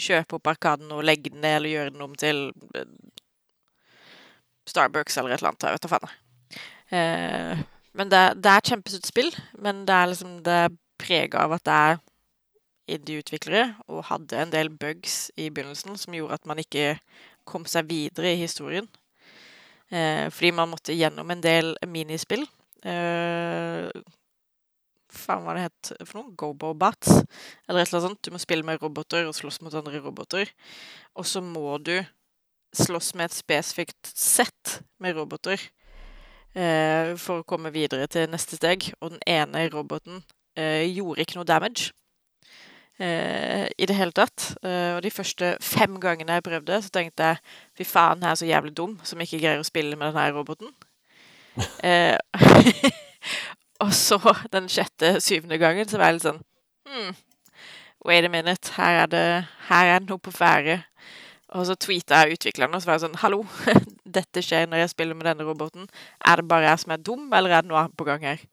kjøpe 0.00 0.38
opp 0.38 0.50
Arkaden 0.52 0.92
og 0.94 1.04
legge 1.04 1.32
den 1.32 1.42
ned 1.44 1.58
eller 1.58 1.74
gjøre 1.74 1.94
den 1.94 2.04
om 2.04 2.14
til 2.18 2.48
eh, 2.76 2.88
Starbucks 4.68 5.18
eller 5.18 5.34
et 5.34 5.40
eller 5.40 5.52
annet. 5.52 5.66
Jeg 5.66 5.76
vet 5.76 5.86
da 5.86 5.92
faen. 5.94 6.14
Eh, 6.90 7.64
men 7.98 8.12
det, 8.12 8.22
det 8.38 8.52
er 8.52 8.62
et 8.62 8.70
kjempesøtt 8.72 9.10
spill, 9.10 9.32
men 9.58 9.84
det 9.88 9.96
er 9.96 10.12
liksom 10.12 10.38
det 10.46 10.60
prega 11.00 11.44
av 11.46 11.56
at 11.56 11.66
det 11.66 11.80
er 11.88 12.00
indie-utviklere, 12.90 13.66
og 13.90 14.08
hadde 14.10 14.38
en 14.38 14.52
del 14.52 14.70
bugs 14.74 15.28
i 15.38 15.48
begynnelsen 15.50 15.98
som 15.98 16.14
gjorde 16.14 16.40
at 16.40 16.48
man 16.50 16.58
ikke 16.62 16.96
kom 17.48 17.66
seg 17.68 17.88
videre 17.90 18.32
i 18.34 18.40
historien. 18.40 18.88
Eh, 19.90 20.26
fordi 20.30 20.50
man 20.54 20.70
måtte 20.70 20.94
gjennom 20.94 21.30
en 21.30 21.42
del 21.42 21.74
minispill. 21.86 22.46
Eh, 22.86 23.88
faen 25.10 25.42
hva 25.44 25.56
det 25.56 25.66
het 25.66 25.90
for 26.06 26.20
noe? 26.20 26.34
Gobo-bats? 26.38 27.20
Eller 27.68 27.82
et 27.82 27.90
eller 27.90 28.00
annet 28.00 28.08
sånt. 28.08 28.22
Du 28.24 28.34
må 28.34 28.40
spille 28.42 28.66
med 28.66 28.80
roboter 28.82 29.28
og 29.28 29.36
slåss 29.36 29.60
mot 29.64 29.74
andre 29.74 30.00
roboter. 30.02 30.50
Og 31.18 31.28
så 31.28 31.42
må 31.44 31.76
du 31.82 31.96
slåss 32.76 33.14
med 33.18 33.30
et 33.30 33.38
spesifikt 33.38 34.12
sett 34.14 34.80
med 35.02 35.16
roboter 35.18 35.58
uh, 36.54 37.16
for 37.18 37.40
å 37.40 37.46
komme 37.48 37.72
videre 37.74 38.06
til 38.06 38.30
neste 38.30 38.60
steg. 38.60 38.92
Og 39.00 39.16
den 39.16 39.24
ene 39.26 39.66
roboten 39.74 40.22
uh, 40.22 40.84
gjorde 40.86 41.26
ikke 41.26 41.40
noe 41.40 41.48
damage 41.48 41.90
Uh, 43.00 43.64
i 43.80 43.86
det 43.88 43.94
hele 43.96 44.12
tatt. 44.12 44.50
Uh, 44.60 44.98
og 44.98 45.00
de 45.00 45.08
første 45.08 45.54
fem 45.64 45.94
gangene 46.02 46.34
jeg 46.36 46.44
prøvde, 46.44 46.82
så 46.84 46.92
tenkte 46.92 47.30
jeg 47.30 47.38
fy 47.78 47.86
faen, 47.88 48.20
jeg 48.20 48.28
er 48.28 48.36
så 48.36 48.48
jævlig 48.50 48.74
dum 48.76 48.98
som 49.08 49.22
ikke 49.24 49.40
greier 49.40 49.62
å 49.62 49.64
spille 49.64 49.96
med 49.96 50.10
denne 50.10 50.26
roboten. 50.36 50.68
Eh, 51.82 52.16
og 53.84 53.90
så 53.96 54.20
den 54.52 54.68
sjette, 54.70 55.16
syvende 55.24 55.58
gangen, 55.58 55.88
så 55.88 55.98
var 55.98 56.10
jeg 56.10 56.18
litt 56.18 56.28
sånn 56.28 56.42
hmm, 56.88 57.16
Wait 58.06 58.24
a 58.24 58.30
minute, 58.32 58.72
her 58.78 59.02
er 59.02 59.10
det, 59.12 59.24
her 59.68 59.90
er 59.94 60.00
det 60.00 60.08
noe 60.08 60.22
på 60.22 60.32
ferde. 60.32 60.78
Og 61.52 61.66
så 61.66 61.74
tweeta 61.76 62.22
jeg 62.22 62.38
utviklerne 62.38 62.78
og 62.78 62.82
så 62.82 62.88
var 62.88 62.96
jeg 62.96 63.04
sånn 63.04 63.18
Hallo, 63.20 63.42
dette 64.18 64.44
skjer 64.44 64.70
når 64.70 64.84
jeg 64.84 64.92
spiller 64.94 65.18
med 65.18 65.28
denne 65.28 65.44
roboten. 65.44 65.90
Er 66.24 66.40
det 66.40 66.46
bare 66.48 66.70
jeg 66.70 66.84
som 66.84 66.94
er 66.94 67.02
dum, 67.04 67.26
eller 67.34 67.56
er 67.56 67.66
det 67.66 67.72
noe 67.72 67.82
annet 67.82 67.98
på 67.98 68.06
gang 68.08 68.24
her? 68.24 68.46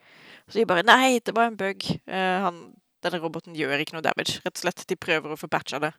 Så 0.47 0.59
de 0.59 0.65
bare 0.67 0.83
Nei, 0.87 1.19
det 1.23 1.35
var 1.35 1.51
en 1.51 1.59
bug. 1.59 1.85
Eh, 2.07 2.37
han, 2.43 2.59
denne 3.05 3.21
roboten 3.23 3.55
gjør 3.55 3.83
ikke 3.83 3.95
noe 3.95 4.05
damage. 4.05 4.41
Rett 4.43 4.55
og 4.55 4.65
slett, 4.65 4.83
de 4.89 4.99
prøver 4.99 5.31
å 5.31 5.39
få 5.39 5.49
patcha 5.51 5.79
det. 5.83 5.93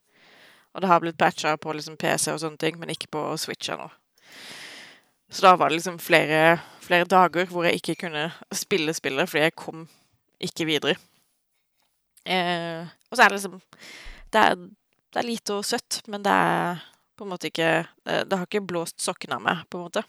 Og 0.75 0.83
det 0.85 0.91
har 0.91 1.01
blitt 1.05 1.21
patcha 1.21 1.55
på 1.57 1.73
liksom 1.73 1.97
PC 2.01 2.33
og 2.35 2.43
sånne 2.43 2.61
ting, 2.61 2.77
men 2.81 2.93
ikke 2.93 3.11
på 3.15 3.25
Switch 3.41 3.71
ennå. 3.73 3.89
Så 5.31 5.45
da 5.45 5.57
var 5.57 5.69
det 5.69 5.79
liksom 5.79 5.99
flere, 6.01 6.59
flere 6.81 7.05
dager 7.09 7.51
hvor 7.53 7.67
jeg 7.69 7.81
ikke 7.81 7.99
kunne 8.07 8.29
spille 8.55 8.95
spillet 8.97 9.29
fordi 9.29 9.45
jeg 9.45 9.57
kom 9.61 9.87
ikke 10.41 10.67
videre. 10.69 10.97
Eh, 12.25 12.85
og 13.09 13.17
så 13.17 13.25
er 13.25 13.29
det 13.29 13.39
liksom 13.39 13.59
det 14.33 14.41
er, 14.41 14.57
det 15.13 15.21
er, 15.21 15.27
lite 15.27 15.57
og 15.57 15.65
søtt, 15.65 16.03
men 16.09 16.25
det 16.25 16.33
er 16.33 16.81
på 17.17 17.25
en 17.25 17.31
måte 17.33 17.49
ikke 17.49 17.87
Det, 18.05 18.37
har 18.37 18.45
ikke 18.45 18.67
blåst 18.67 19.01
sokkene 19.01 19.39
av 19.39 19.45
meg, 19.45 19.63
på 19.71 19.79
en 19.79 19.87
måte. 19.89 20.03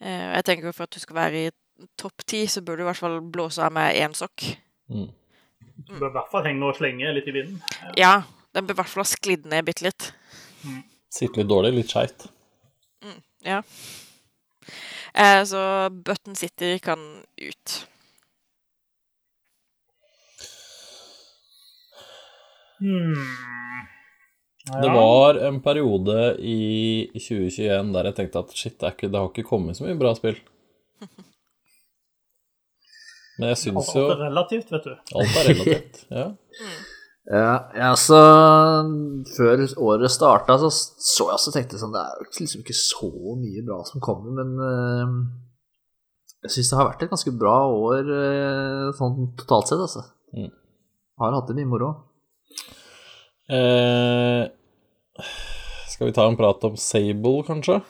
Eh, 0.00 0.32
jeg 0.36 0.44
tenker 0.44 0.74
for 0.74 0.86
at 0.86 0.94
du 0.94 1.00
skal 1.00 1.16
være 1.16 1.44
i 1.46 1.50
topp 1.98 2.26
ti, 2.26 2.44
så 2.46 2.62
bør 2.62 2.76
du 2.76 2.84
i 2.84 2.88
hvert 2.90 3.00
fall 3.00 3.20
blåse 3.20 3.62
av 3.62 3.72
meg 3.74 3.96
én 4.00 4.14
sokk. 4.14 4.48
Mm. 4.90 5.08
Du 5.86 5.94
bør 5.98 6.10
i 6.10 6.16
hvert 6.18 6.32
fall 6.32 6.46
henge 6.46 6.66
og 6.66 6.78
slenge 6.78 7.14
litt 7.16 7.30
i 7.30 7.36
vinden. 7.36 7.62
Ja, 7.82 7.94
ja 8.02 8.14
den 8.56 8.66
bør 8.66 8.78
i 8.78 8.80
hvert 8.80 8.92
fall 8.92 9.04
ha 9.04 9.10
sklidd 9.10 9.46
ned 9.50 9.66
bitte 9.66 9.86
litt. 9.86 10.10
Mm. 10.64 10.82
Sitte 11.12 11.42
litt 11.42 11.50
dårlig, 11.50 11.74
litt 11.76 11.92
skeivt. 11.92 12.30
Mm, 13.04 13.20
ja. 13.44 13.62
Eh, 15.14 15.44
så 15.44 15.90
Button 15.90 16.36
City 16.36 16.78
kan 16.78 16.98
ut. 17.36 17.86
Hmm. 22.78 23.14
Ja. 24.72 24.80
Det 24.80 24.88
var 24.88 25.34
en 25.34 25.60
periode 25.62 26.36
i 26.38 27.06
2021 27.14 27.92
der 27.94 28.08
jeg 28.10 28.16
tenkte 28.16 28.42
at 28.42 28.56
shit, 28.58 28.74
det, 28.80 28.92
ikke, 28.96 29.08
det 29.12 29.20
har 29.20 29.30
ikke 29.30 29.46
kommet 29.46 29.78
så 29.78 29.86
mye 29.86 29.98
bra 29.98 30.10
spill. 30.18 30.36
Men 33.38 33.52
jeg 33.52 33.60
syns 33.60 33.92
jo 33.94 34.04
Alt 34.08 34.16
er 34.16 34.22
relativt, 34.24 34.72
vet 34.72 34.84
du. 34.88 34.94
Alt 35.20 35.38
er 35.38 35.48
relativt, 35.52 36.02
ja. 36.10 36.26
Ja, 37.26 37.54
ja, 37.74 37.88
så 37.98 38.18
Før 39.34 39.64
året 39.82 40.12
starta, 40.14 40.58
så 40.62 40.68
så 40.70 41.26
jeg 41.26 41.34
også 41.34 41.54
tenkte 41.54 41.80
sånn 41.80 41.94
Det 41.94 42.04
er 42.04 42.28
liksom 42.38 42.62
ikke 42.62 42.76
så 42.78 43.10
mye 43.40 43.64
bra 43.66 43.80
som 43.88 44.02
kommer, 44.04 44.36
men 44.36 44.52
uh, 44.62 45.16
jeg 46.46 46.54
syns 46.54 46.70
det 46.70 46.78
har 46.78 46.86
vært 46.92 47.02
et 47.02 47.10
ganske 47.10 47.32
bra 47.34 47.56
år 47.74 48.06
uh, 48.12 48.94
sånn 48.94 49.32
totalt 49.40 49.72
sett, 49.72 49.82
altså. 49.82 50.04
Mm. 50.36 50.52
Har 51.18 51.34
hatt 51.34 51.50
det 51.50 51.56
mye 51.58 51.70
moro. 51.72 51.90
Uh, 53.50 54.46
skal 55.90 56.10
vi 56.10 56.14
ta 56.14 56.28
en 56.28 56.38
prat 56.38 56.62
om 56.68 56.78
Sable, 56.78 57.42
kanskje? 57.48 57.80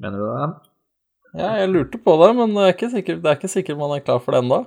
Mener 0.00 0.16
du 0.16 0.28
det? 0.30 0.50
Ja, 1.36 1.50
jeg 1.60 1.72
lurte 1.74 2.00
på 2.00 2.16
det, 2.24 2.32
men 2.38 2.56
det 2.56 2.64
er 2.64 2.72
ikke 2.78 2.94
sikkert, 2.94 3.20
det 3.20 3.28
er 3.28 3.36
ikke 3.36 3.52
sikkert 3.52 3.78
man 3.82 3.92
er 3.92 4.06
klar 4.06 4.22
for 4.24 4.32
det 4.32 4.40
ennå. 4.40 4.64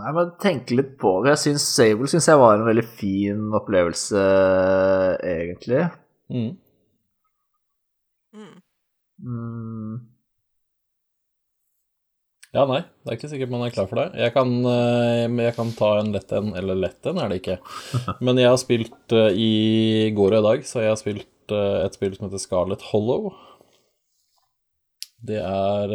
Mm, 0.00 0.14
men 0.16 0.32
tenke 0.40 0.76
litt 0.78 0.96
på 1.00 1.18
det. 1.24 1.34
Jeg 1.34 1.42
syns 1.44 1.66
Sable 1.76 2.08
synes 2.10 2.28
jeg 2.30 2.40
var 2.40 2.56
en 2.56 2.68
veldig 2.68 2.86
fin 3.00 3.42
opplevelse, 3.56 4.22
egentlig. 5.34 5.84
Mm. 6.30 6.54
Mm. 8.34 8.54
mm. 9.26 9.98
Ja, 12.50 12.64
nei, 12.66 12.80
det 12.82 13.12
er 13.12 13.14
ikke 13.14 13.28
sikkert 13.30 13.50
man 13.52 13.62
er 13.62 13.70
klar 13.74 13.86
for 13.86 14.00
det. 14.00 14.08
Jeg 14.18 14.32
kan, 14.34 14.48
eh, 14.66 15.28
jeg 15.46 15.54
kan 15.54 15.68
ta 15.78 15.90
en 16.00 16.10
lett 16.16 16.32
en, 16.34 16.48
eller 16.58 16.80
lett 16.82 17.06
en 17.06 17.20
er 17.22 17.30
det 17.30 17.38
ikke. 17.44 17.60
Men 18.26 18.40
jeg 18.42 18.50
har 18.50 18.58
spilt 18.58 19.14
eh, 19.14 19.36
i 19.38 19.52
går 20.16 20.34
og 20.34 20.40
i 20.40 20.46
dag, 20.48 20.66
så 20.66 20.82
jeg 20.82 20.90
har 20.90 20.98
spilt 20.98 21.54
eh, 21.54 21.76
et 21.84 21.94
spill 21.94 22.16
som 22.16 22.26
heter 22.26 22.42
Scarlet 22.42 22.82
Hollow. 22.90 23.30
Det 25.30 25.38
er 25.38 25.90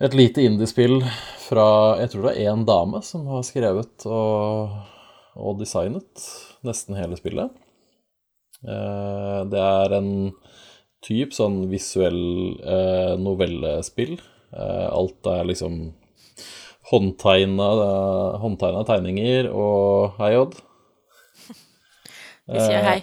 et 0.00 0.14
lite 0.16 0.40
indiespill 0.48 1.02
fra 1.48 1.68
Jeg 2.02 2.12
tror 2.12 2.28
det 2.28 2.34
er 2.34 2.52
én 2.52 2.66
dame 2.68 3.00
som 3.06 3.26
har 3.32 3.46
skrevet 3.46 4.06
og, 4.08 4.74
og, 5.36 5.56
designet 5.60 6.26
nesten 6.66 6.98
hele 6.98 7.18
spillet. 7.18 7.54
Eh, 8.66 9.40
det 9.48 9.62
er 9.62 9.94
en 9.98 10.10
type 11.04 11.36
sånn 11.36 11.62
visuell 11.70 12.58
eh, 12.58 13.14
novellespill. 13.20 14.18
Eh, 14.52 14.86
alt 14.90 15.30
er 15.30 15.48
liksom 15.48 15.80
håndtegna, 16.88 17.68
håndtegna 18.42 18.84
tegninger 18.88 19.50
og 19.52 20.18
Hei, 20.18 20.32
Odd. 20.40 20.56
Vi 22.48 22.62
sier 22.62 22.86
hei. 22.86 23.00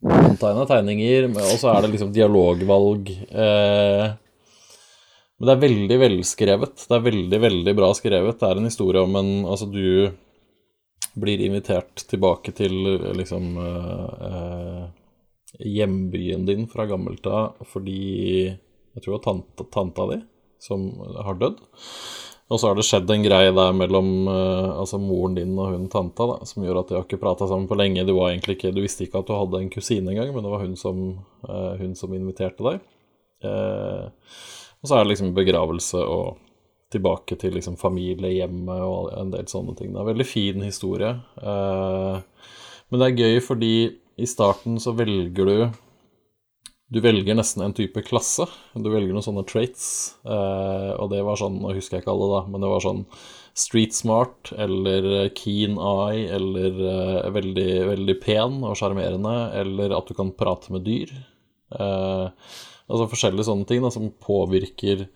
Håndtegna 0.00 0.64
tegninger, 0.68 1.30
og 1.30 1.54
så 1.60 1.70
er 1.72 1.84
det 1.84 1.94
liksom 1.94 2.10
dialogvalg. 2.14 3.12
Eh, 3.30 4.10
men 5.40 5.48
det 5.48 5.52
er 5.54 5.62
veldig 5.62 5.96
velskrevet. 6.02 6.82
Det 6.84 6.96
er 6.96 7.06
veldig, 7.06 7.38
veldig 7.40 7.72
bra 7.78 7.86
skrevet. 7.96 8.36
Det 8.36 8.48
er 8.48 8.58
en 8.60 8.68
historie 8.68 9.00
om 9.00 9.14
en 9.16 9.30
Altså, 9.48 9.70
du 9.72 10.12
blir 11.16 11.40
invitert 11.40 12.04
tilbake 12.10 12.52
til 12.54 12.74
liksom 13.16 13.56
eh, 13.64 14.82
hjembyen 15.64 16.44
din 16.46 16.68
fra 16.70 16.84
gammelt 16.86 17.24
av 17.26 17.56
fordi 17.72 18.52
Jeg 18.52 19.00
tror 19.02 19.14
det 19.14 19.16
var 19.16 19.24
tante, 19.24 19.66
tanta 19.72 20.06
di 20.12 20.20
som 20.60 20.84
har 21.24 21.40
dødd. 21.40 21.56
Og 22.50 22.58
så 22.58 22.68
har 22.68 22.76
det 22.76 22.84
skjedd 22.84 23.10
en 23.14 23.24
greie 23.24 23.50
der 23.54 23.74
mellom 23.78 24.28
eh, 24.28 24.70
altså 24.82 24.98
moren 25.00 25.38
din 25.38 25.54
og 25.54 25.72
hun 25.72 25.88
tanta 25.88 26.26
da, 26.26 26.38
som 26.44 26.64
gjør 26.66 26.82
at 26.82 26.90
de 26.90 26.98
har 26.98 27.04
ikke 27.06 27.22
prata 27.22 27.46
sammen 27.48 27.68
på 27.70 27.78
lenge. 27.78 28.04
Du, 28.04 28.12
ikke, 28.26 28.74
du 28.74 28.82
visste 28.82 29.06
ikke 29.06 29.22
at 29.22 29.30
du 29.30 29.36
hadde 29.38 29.60
en 29.62 29.70
kusine 29.72 30.10
engang, 30.10 30.34
men 30.34 30.44
det 30.44 30.52
var 30.52 30.64
hun 30.66 30.74
som, 30.76 31.04
eh, 31.46 31.76
hun 31.80 31.94
som 31.96 32.12
inviterte 32.12 32.66
deg. 32.66 32.82
Eh, 33.46 34.34
og 34.80 34.88
så 34.88 34.96
er 34.96 35.04
det 35.04 35.12
liksom 35.12 35.34
begravelse 35.36 36.00
og 36.00 36.38
tilbake 36.90 37.36
til 37.38 37.54
liksom 37.54 37.76
familiehjemmet 37.78 38.82
og 38.82 39.12
en 39.14 39.30
del 39.34 39.46
sånne 39.50 39.76
ting. 39.78 39.92
Det 39.92 40.00
er 40.00 40.04
en 40.06 40.10
veldig 40.10 40.26
fin 40.26 40.64
historie. 40.66 41.12
Eh, 41.38 42.48
men 42.90 43.02
det 43.02 43.06
er 43.06 43.20
gøy 43.20 43.38
fordi 43.44 43.74
i 44.20 44.28
starten 44.28 44.80
så 44.82 44.96
velger 44.96 45.46
du 45.48 45.70
Du 46.90 46.98
velger 46.98 47.36
nesten 47.38 47.62
en 47.62 47.72
type 47.72 48.02
klasse. 48.02 48.48
Du 48.74 48.88
velger 48.90 49.14
noen 49.14 49.22
sånne 49.22 49.44
traits. 49.46 50.16
Eh, 50.26 50.90
og 50.98 51.12
det 51.12 51.20
var 51.22 51.38
sånn, 51.38 51.60
nå 51.62 51.76
husker 51.76 51.96
jeg 51.96 52.02
ikke 52.02 52.10
alle, 52.16 52.26
da, 52.32 52.40
men 52.50 52.64
det 52.64 52.70
var 52.72 52.82
sånn 52.82 53.04
street 53.54 53.94
smart 53.94 54.50
eller 54.58 55.28
keen 55.38 55.76
eye 55.78 56.26
eller 56.34 56.80
uh, 56.80 57.30
veldig, 57.34 57.70
veldig 57.90 58.16
pen 58.22 58.60
og 58.66 58.76
sjarmerende, 58.78 59.36
eller 59.60 59.94
at 59.96 60.10
du 60.10 60.16
kan 60.18 60.34
prate 60.34 60.74
med 60.74 60.86
dyr. 60.86 61.12
Uh, 61.70 62.30
Altså 62.90 63.08
forskjellige 63.12 63.46
sånne 63.46 63.68
ting 63.68 63.84
da, 63.84 63.92
som 63.94 64.10
påvirker 64.10 65.06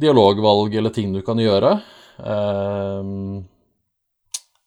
dialogvalg 0.00 0.74
eller 0.78 0.94
ting 0.94 1.12
du 1.14 1.20
kan 1.26 1.40
gjøre. 1.42 1.76
Um, 2.18 3.46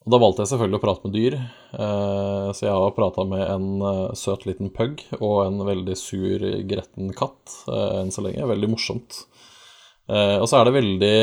og 0.01 0.13
da 0.15 0.17
valgte 0.17 0.41
jeg 0.41 0.51
selvfølgelig 0.53 0.79
å 0.79 0.81
prate 0.81 1.05
med 1.05 1.13
dyr, 1.13 1.35
uh, 1.77 2.49
så 2.57 2.65
jeg 2.65 2.73
har 2.73 2.95
prata 2.97 3.25
med 3.27 3.43
en 3.45 3.67
uh, 3.85 4.15
søt 4.17 4.47
liten 4.49 4.71
pug 4.73 5.03
og 5.19 5.43
en 5.43 5.61
veldig 5.67 5.97
sur, 5.99 6.45
gretten 6.67 7.11
katt 7.17 7.57
uh, 7.67 8.01
enn 8.01 8.09
så 8.13 8.25
lenge. 8.25 8.49
Veldig 8.49 8.71
morsomt. 8.71 9.23
og 10.11 10.47
så 10.49 10.57
er 10.57 10.65
det 10.67 10.73
veldig 10.75 11.17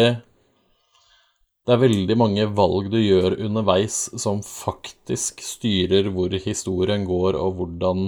Det 1.66 1.72
er 1.74 1.80
veldig 1.82 2.16
mange 2.16 2.44
valg 2.57 2.86
du 2.92 2.96
gjør 3.03 3.34
underveis 3.44 3.96
som 4.16 4.38
faktisk 4.46 5.42
styrer 5.44 6.09
hvor 6.14 6.32
historien 6.32 7.05
går, 7.05 7.36
og 7.36 7.59
hvordan 7.59 8.07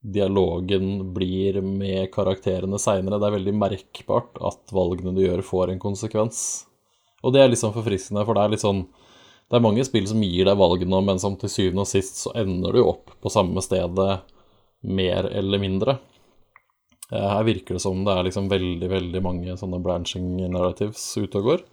dialogen 0.00 1.12
blir 1.14 1.60
med 1.60 2.08
karakterene 2.14 2.78
seinere. 2.80 3.18
Det 3.20 3.28
er 3.28 3.36
veldig 3.36 3.54
merkbart 3.60 4.40
at 4.40 4.74
valgene 4.74 5.12
du 5.16 5.22
gjør, 5.24 5.44
får 5.44 5.74
en 5.74 5.82
konsekvens. 5.82 6.42
Og 7.20 7.34
det 7.34 7.42
er 7.42 7.52
litt 7.52 7.60
sånn 7.60 7.76
forfriskende, 7.76 8.24
for 8.24 8.36
det 8.36 8.44
er 8.44 8.54
litt 8.56 8.64
sånn 8.64 8.86
Det 9.50 9.58
er 9.58 9.64
mange 9.64 9.82
spill 9.82 10.04
som 10.06 10.20
gir 10.22 10.46
deg 10.46 10.58
valgene, 10.60 11.00
men 11.02 11.18
som 11.18 11.34
til 11.34 11.50
syvende 11.50 11.82
og 11.82 11.88
sist 11.90 12.20
så 12.22 12.30
ender 12.38 12.76
du 12.76 12.84
opp 12.84 13.10
på 13.18 13.32
samme 13.34 13.58
stedet 13.66 14.20
mer 14.86 15.26
eller 15.26 15.58
mindre. 15.58 15.96
Eh, 17.10 17.28
her 17.32 17.42
virker 17.48 17.74
det 17.74 17.82
som 17.82 18.04
det 18.06 18.14
er 18.14 18.28
liksom 18.28 18.46
veldig, 18.46 18.90
veldig 18.92 19.22
mange 19.24 19.56
sånne 19.58 19.80
branching 19.82 20.36
narratives 20.54 21.02
ute 21.18 21.42
og 21.42 21.48
går. 21.48 21.64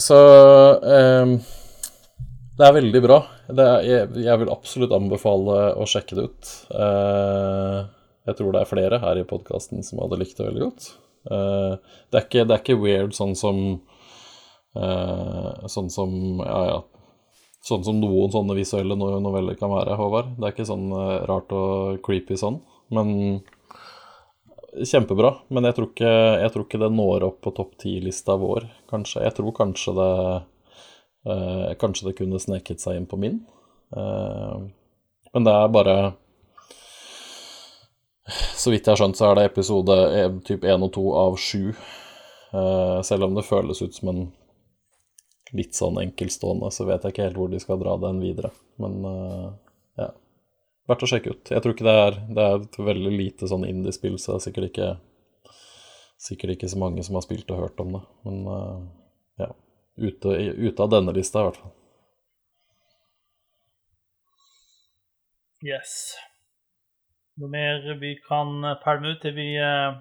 Så 0.00 0.16
eh, 0.80 1.36
det 2.56 2.64
er 2.64 2.76
veldig 2.78 3.02
bra. 3.04 3.18
Er, 3.52 3.60
jeg, 3.84 4.08
jeg, 4.24 4.40
vil 4.40 4.52
absolutt 4.52 4.94
anbefale 4.96 5.58
å 5.76 5.86
sjekke 5.88 6.16
det 6.16 6.26
ut. 6.30 6.52
Uh, 6.72 7.84
jeg 8.26 8.38
tror 8.38 8.54
det 8.54 8.62
er 8.62 8.70
flere 8.70 9.00
her 9.02 9.20
i 9.20 9.26
podkasten 9.28 9.84
som 9.86 10.00
hadde 10.02 10.18
likt 10.22 10.38
det 10.40 10.48
veldig 10.48 10.64
godt. 10.64 10.88
Uh, 11.28 11.76
det, 12.10 12.20
er 12.20 12.24
ikke, 12.24 12.44
det, 12.46 12.54
er 12.54 12.62
ikke, 12.62 12.78
weird 12.80 13.16
sånn 13.16 13.34
som 13.34 13.58
uh, 14.78 15.66
Sånn 15.66 15.90
som 15.90 16.12
Ja, 16.44 16.60
ja. 16.70 16.78
Sånn 17.66 17.82
som 17.82 17.98
noen 17.98 18.30
sånne 18.30 18.54
visuelle 18.54 18.94
noveller 18.94 19.56
kan 19.58 19.72
være, 19.72 19.96
Håvard. 19.98 20.36
Det 20.36 20.46
er 20.46 20.52
ikke 20.54 20.68
sånn 20.68 20.84
rart 21.26 21.50
og 21.50 21.96
creepy 22.06 22.38
sånn. 22.38 22.60
Men 22.94 23.40
Kjempebra. 24.86 25.32
Men 25.50 25.66
jeg 25.66 25.74
tror 25.74 25.88
ikke, 25.90 26.12
jeg 26.44 26.52
tror 26.54 26.66
ikke 26.66 26.80
det 26.84 26.92
når 26.94 27.26
opp 27.26 27.40
på 27.42 27.52
topp 27.56 27.74
ti-lista 27.82 28.36
vår, 28.38 28.68
kanskje. 28.92 29.24
Jeg 29.24 29.34
tror 29.34 29.56
kanskje 29.56 29.96
det 29.98 30.12
eh, 31.26 31.74
Kanskje 31.80 32.10
det 32.10 32.18
kunne 32.20 32.40
sneket 32.42 32.82
seg 32.82 33.00
inn 33.00 33.08
på 33.10 33.18
min. 33.20 33.40
Eh, 33.96 34.62
men 35.34 35.46
det 35.46 35.52
er 35.52 35.74
bare 35.74 35.96
så 38.56 38.72
vidt 38.72 38.86
jeg 38.86 38.94
har 38.96 38.98
skjønt, 38.98 39.18
så 39.18 39.28
er 39.28 39.38
det 39.38 39.46
episode 39.50 39.96
typ 40.46 40.64
1 40.66 40.82
og 40.82 40.92
2 40.96 41.04
av 41.20 41.38
7. 41.38 41.60
Eh, 42.56 42.98
selv 43.06 43.28
om 43.28 43.36
det 43.36 43.46
føles 43.46 43.82
ut 43.82 43.94
som 43.94 44.10
en 44.10 44.22
litt 45.54 45.76
sånn 45.78 46.00
enkeltstående, 46.02 46.70
så 46.74 46.86
vet 46.88 47.04
jeg 47.04 47.14
ikke 47.14 47.26
helt 47.28 47.38
hvor 47.38 47.52
de 47.52 47.60
skal 47.62 47.78
dra 47.78 47.94
den 48.02 48.18
videre. 48.18 48.50
Men 48.82 48.96
uh, 49.06 49.52
ja. 50.00 50.08
Verdt 50.90 51.04
å 51.06 51.08
sjekke 51.10 51.34
ut. 51.34 51.52
Jeg 51.54 51.62
tror 51.62 51.74
ikke 51.74 51.86
det 51.86 51.94
er 51.98 52.16
Det 52.26 52.42
er 52.42 52.56
et 52.58 52.78
veldig 52.88 53.12
lite 53.14 53.48
sånn 53.50 53.66
indie-spill, 53.68 54.18
så 54.18 54.34
det 54.34 54.36
er 54.36 54.44
sikkert 54.48 54.68
ikke 54.72 54.90
Sikkert 56.26 56.54
ikke 56.54 56.68
så 56.72 56.78
mange 56.80 57.02
som 57.04 57.18
har 57.18 57.22
spilt 57.26 57.50
og 57.52 57.60
hørt 57.60 57.80
om 57.82 57.90
det. 57.92 58.02
Men 58.24 58.36
ja. 58.48 58.60
Ute, 59.96 60.28
ute 60.28 60.82
av 60.82 60.90
denne 60.92 61.12
lista, 61.16 61.40
i 61.40 61.48
hvert 61.48 61.56
fall. 61.56 61.72
Yes. 65.64 66.14
Noe 67.40 67.48
mer 67.52 67.94
vi 68.00 68.10
kan 68.26 68.64
eh, 68.64 68.76
pælme 68.82 69.14
ut? 69.14 69.24
Er 69.24 69.32
vi, 69.36 69.46
eh, 69.56 69.96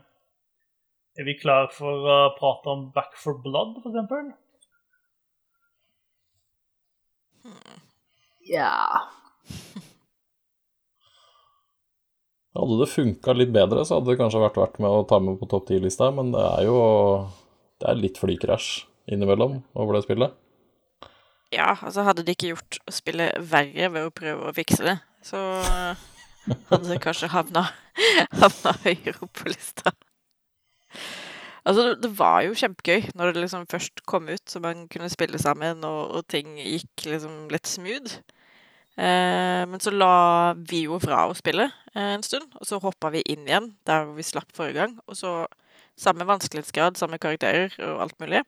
er 1.19 1.27
vi 1.27 1.35
klar 1.39 1.69
for 1.75 2.07
å 2.11 2.17
prate 2.35 2.69
om 2.73 2.89
Back 2.95 3.15
for 3.19 3.39
Blood, 3.43 3.77
f.eks.? 3.83 4.35
Ja 8.45 8.73
Hadde 12.55 12.79
det 12.79 12.89
funka 12.91 13.33
litt 13.35 13.51
bedre, 13.55 13.85
så 13.85 13.97
hadde 13.97 14.11
det 14.11 14.19
kanskje 14.19 14.43
vært 14.43 14.59
verdt 14.59 14.77
med 14.83 14.91
å 14.91 15.07
ta 15.07 15.19
med 15.23 15.39
på 15.39 15.47
topp 15.51 15.65
ti-lista, 15.71 16.11
men 16.15 16.31
det 16.35 16.43
er 16.43 16.67
jo 16.67 16.77
det 17.81 17.89
er 17.91 17.99
litt 17.99 18.19
flykrasj 18.21 18.94
innimellom 19.11 19.59
over 19.73 19.97
det 19.97 20.05
spillet. 20.07 20.35
Ja, 21.53 21.75
altså 21.75 22.03
hadde 22.07 22.25
de 22.25 22.33
ikke 22.33 22.51
gjort 22.53 22.79
spillet 22.91 23.37
verre 23.51 23.91
ved 23.93 24.07
å 24.07 24.13
prøve 24.13 24.49
å 24.49 24.55
fikse 24.55 24.83
det, 24.85 24.97
så 25.23 25.39
hadde 26.71 26.99
kanskje 27.03 27.31
havna, 27.33 27.67
havna 28.41 28.75
høyere 28.83 29.17
opp 29.21 29.33
på 29.39 29.51
lista. 29.51 29.93
Altså, 31.65 31.95
det 31.97 32.11
var 32.17 32.43
jo 32.45 32.57
kjempegøy 32.57 33.07
når 33.17 33.33
det 33.33 33.41
liksom 33.45 33.65
først 33.69 34.03
kom 34.09 34.27
ut, 34.29 34.43
så 34.49 34.61
man 34.61 34.85
kunne 34.91 35.09
spille 35.09 35.39
sammen, 35.41 35.81
og, 35.87 36.01
og 36.19 36.27
ting 36.29 36.59
gikk 36.61 37.07
liksom 37.07 37.47
litt 37.53 37.69
smooth. 37.69 38.19
Eh, 38.95 39.63
men 39.67 39.81
så 39.83 39.91
la 39.91 40.53
vi 40.55 40.85
jo 40.85 40.99
fra 41.03 41.25
å 41.27 41.33
spille 41.35 41.65
eh, 41.67 42.11
en 42.13 42.23
stund, 42.23 42.53
og 42.59 42.69
så 42.69 42.79
hoppa 42.83 43.09
vi 43.11 43.25
inn 43.33 43.49
igjen 43.49 43.73
der 43.89 44.05
vi 44.15 44.23
slapp 44.23 44.53
forrige 44.55 44.77
gang. 44.77 44.93
Og 45.09 45.17
så 45.19 45.33
samme 45.99 46.27
vanskelighetsgrad, 46.29 46.99
samme 46.99 47.19
karakterer 47.21 47.73
og 47.87 48.05
alt 48.05 48.19
mulig. 48.21 48.43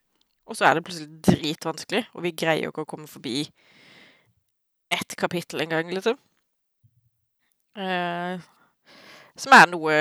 Og 0.47 0.55
så 0.55 0.67
er 0.67 0.77
det 0.77 0.85
plutselig 0.87 1.21
dritvanskelig, 1.27 2.05
og 2.15 2.23
vi 2.23 2.35
greier 2.39 2.67
jo 2.67 2.71
ikke 2.71 2.85
å 2.85 2.89
komme 2.89 3.09
forbi 3.11 3.41
ett 4.93 5.15
kapittel 5.19 5.63
en 5.63 5.73
gang, 5.73 5.89
liksom. 5.91 6.15
Eh, 7.77 8.45
som 9.37 9.53
er 9.53 9.67
noe 9.69 9.97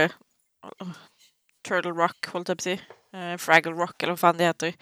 Turtle 1.66 1.92
Rock, 1.96 2.30
holdt 2.32 2.52
jeg 2.52 2.60
på 2.60 2.62
å 2.62 2.68
si. 2.68 2.76
Eh, 3.16 3.34
Fraggle 3.42 3.74
Rock, 3.74 3.98
eller 3.98 4.14
hva 4.14 4.22
faen 4.22 4.38
de 4.38 4.46
heter. 4.46 4.78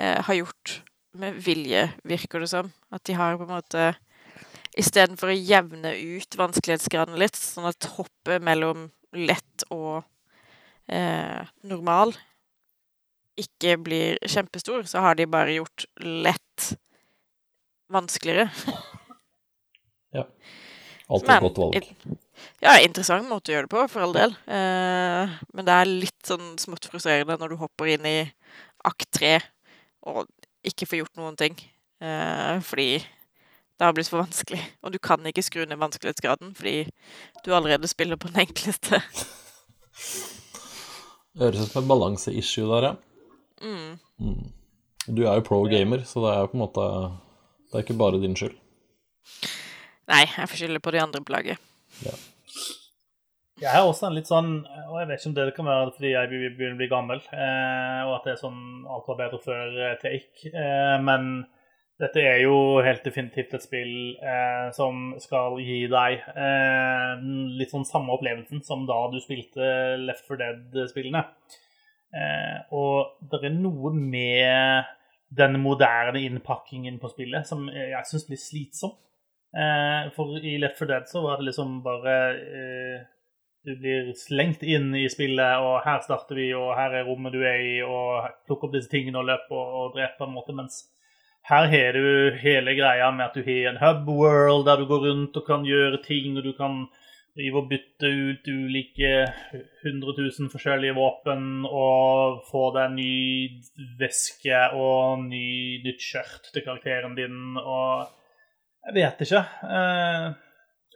Eh, 0.00 0.16
har 0.24 0.38
gjort 0.38 0.78
med 1.20 1.36
vilje, 1.44 1.84
virker 2.08 2.40
det 2.40 2.48
som. 2.54 2.72
At 2.90 3.04
de 3.04 3.18
har 3.18 3.36
på 3.36 3.46
en 3.48 3.54
måte 3.58 3.92
Istedenfor 4.72 5.28
å 5.28 5.36
jevne 5.36 5.90
ut 5.92 6.36
vanskelighetsgraden 6.40 7.18
litt, 7.20 7.36
sånn 7.36 7.66
at 7.68 7.90
hoppet 7.98 8.40
mellom 8.40 8.86
lett 9.12 9.66
og 9.68 10.00
eh, 10.88 11.44
normal 11.68 12.14
ikke 13.40 13.76
blir 13.80 14.18
kjempestor, 14.28 14.84
så 14.88 15.04
har 15.04 15.16
de 15.18 15.28
bare 15.30 15.56
gjort 15.56 15.86
lett 16.02 16.72
vanskeligere. 17.92 18.50
ja. 20.16 20.26
Alltid 21.12 21.30
et 21.34 21.44
godt 21.44 21.60
valg. 21.60 21.88
Ja, 22.62 22.76
interessant 22.80 23.28
måte 23.28 23.50
å 23.50 23.56
gjøre 23.56 23.66
det 23.66 23.74
på, 23.74 23.82
for 23.90 24.06
all 24.06 24.14
del. 24.16 24.34
Eh, 24.46 25.34
men 25.52 25.66
det 25.66 25.74
er 25.74 25.90
litt 25.90 26.26
sånn 26.26 26.54
smått 26.60 26.86
frustrerende 26.88 27.36
når 27.40 27.52
du 27.52 27.60
hopper 27.60 27.90
inn 27.92 28.06
i 28.08 28.18
akt 28.86 29.10
tre 29.14 29.34
og 30.08 30.26
ikke 30.66 30.88
får 30.88 31.02
gjort 31.02 31.20
noen 31.20 31.36
ting. 31.38 31.58
Eh, 32.02 32.56
fordi 32.64 33.02
det 33.02 33.86
har 33.86 33.94
blitt 33.96 34.10
for 34.10 34.22
vanskelig. 34.22 34.62
Og 34.86 34.94
du 34.94 34.98
kan 35.02 35.22
ikke 35.28 35.44
skru 35.44 35.64
ned 35.66 35.80
vanskelighetsgraden 35.82 36.54
fordi 36.58 36.86
du 37.44 37.52
allerede 37.54 37.90
spiller 37.90 38.16
på 38.20 38.30
den 38.30 38.46
enkleste. 38.46 39.02
Høres 41.40 41.64
ut 41.64 41.72
som 41.72 41.82
et 41.82 41.88
balanseissue 41.88 42.68
der, 42.68 42.90
ja. 42.90 43.11
Mm. 43.62 43.98
Mm. 44.18 44.50
Du 45.06 45.24
er 45.26 45.38
jo 45.38 45.46
pro 45.46 45.62
gamer, 45.70 46.04
så 46.06 46.22
det 46.22 46.34
er 46.34 46.42
jo 46.42 46.50
på 46.52 46.58
en 46.58 46.64
måte 46.64 46.84
Det 47.70 47.78
er 47.78 47.84
ikke 47.86 47.98
bare 47.98 48.20
din 48.22 48.36
skyld. 48.38 48.58
Nei, 50.10 50.24
jeg 50.26 50.50
får 50.50 50.60
skylde 50.60 50.82
på 50.82 50.92
de 50.94 51.00
andre 51.02 51.22
på 51.22 51.34
laget. 51.34 51.62
Ja. 52.04 52.14
Jeg 53.62 53.70
har 53.70 53.86
også 53.86 54.08
en 54.08 54.16
litt 54.16 54.26
sånn 54.26 54.52
Og 54.90 54.96
jeg 54.98 55.08
vet 55.08 55.20
ikke 55.20 55.30
om 55.30 55.34
det 55.36 55.48
kan 55.56 55.68
være 55.68 55.94
fordi 55.94 56.12
jeg 56.12 56.30
begynner 56.32 56.76
å 56.76 56.80
bli 56.80 56.90
gammel, 56.90 57.24
eh, 57.30 58.00
og 58.08 58.14
at 58.18 58.26
det 58.26 58.34
er 58.34 58.40
sånn 58.42 58.62
alt 58.90 59.10
var 59.10 59.18
bedre 59.20 59.42
før-take, 59.42 60.50
eh, 60.50 60.62
eh, 60.62 60.96
men 61.04 61.44
dette 62.02 62.22
er 62.26 62.40
jo 62.42 62.80
helt 62.82 63.04
definitivt 63.06 63.52
et 63.54 63.62
spill 63.62 63.92
eh, 64.18 64.68
som 64.74 65.12
skal 65.22 65.60
gi 65.62 65.84
deg 65.92 66.24
eh, 66.32 67.12
litt 67.60 67.70
sånn 67.70 67.86
samme 67.86 68.16
opplevelsen 68.16 68.64
som 68.66 68.82
da 68.88 69.04
du 69.12 69.20
spilte 69.22 69.68
Left 70.02 70.26
for 70.26 70.40
Dead-spillene. 70.40 71.22
Eh, 72.12 72.58
og 72.76 73.28
det 73.30 73.40
er 73.46 73.54
noe 73.56 73.92
med 73.96 74.90
den 75.32 75.56
moderne 75.62 76.20
innpakkingen 76.20 76.98
på 77.00 77.08
spillet 77.14 77.48
som 77.48 77.64
jeg 77.72 78.04
syns 78.08 78.28
blir 78.28 78.40
slitsom. 78.40 78.98
for 80.16 80.36
i 80.40 80.58
Left 80.60 80.78
for 80.78 80.88
Dead 80.88 81.08
så 81.08 81.22
var 81.24 81.36
det 81.36 81.50
liksom 81.50 81.82
bare 81.84 82.14
du 83.64 83.76
blir 83.78 84.12
slengt 84.18 84.62
inn 84.62 84.94
i 84.98 85.04
spillet, 85.10 85.60
og 85.62 85.84
her 85.84 86.00
starter 86.02 86.38
vi, 86.38 86.48
og 86.56 86.72
her 86.74 86.96
er 86.98 87.06
rommet 87.06 87.34
du 87.34 87.44
er 87.46 87.60
i, 87.62 87.76
og 87.86 88.26
plukker 88.48 88.68
opp 88.68 88.74
disse 88.74 88.90
tingene 88.90 89.20
og 89.20 89.28
løper 89.28 89.54
og, 89.54 89.76
og 89.78 89.94
dreper, 89.96 90.18
på 90.18 90.26
en 90.26 90.34
måte, 90.34 90.56
mens 90.56 90.80
her 91.46 91.68
har 91.70 91.98
du 91.98 92.38
hele 92.42 92.74
greia 92.78 93.10
med 93.14 93.28
at 93.28 93.38
du 93.38 93.46
har 93.46 93.70
en 93.70 93.80
hub 93.82 94.10
world 94.10 94.66
der 94.66 94.82
du 94.82 94.86
går 94.90 95.06
rundt 95.08 95.38
og 95.38 95.46
kan 95.46 95.66
gjøre 95.66 96.02
ting, 96.06 96.36
og 96.38 96.46
du 96.46 96.52
kan 96.58 96.84
drive 97.36 97.62
og 97.62 97.68
bytte 97.70 98.08
ut 98.08 98.48
ulike 98.50 99.12
100 99.82 100.16
000 100.18 100.50
forskjellige 100.52 100.96
våpen 100.96 101.64
og 101.64 102.42
få 102.50 102.66
deg 102.76 102.92
ny 102.96 103.12
veske 104.00 104.58
og 104.76 105.22
ny, 105.24 105.80
nytt 105.84 106.04
skjørt 106.04 106.50
til 106.52 106.66
karakteren 106.66 107.16
din, 107.16 107.56
og 107.56 108.10
jeg 108.82 108.96
vet 108.98 109.24
ikke. 109.24 109.42
Eh, 109.78 110.28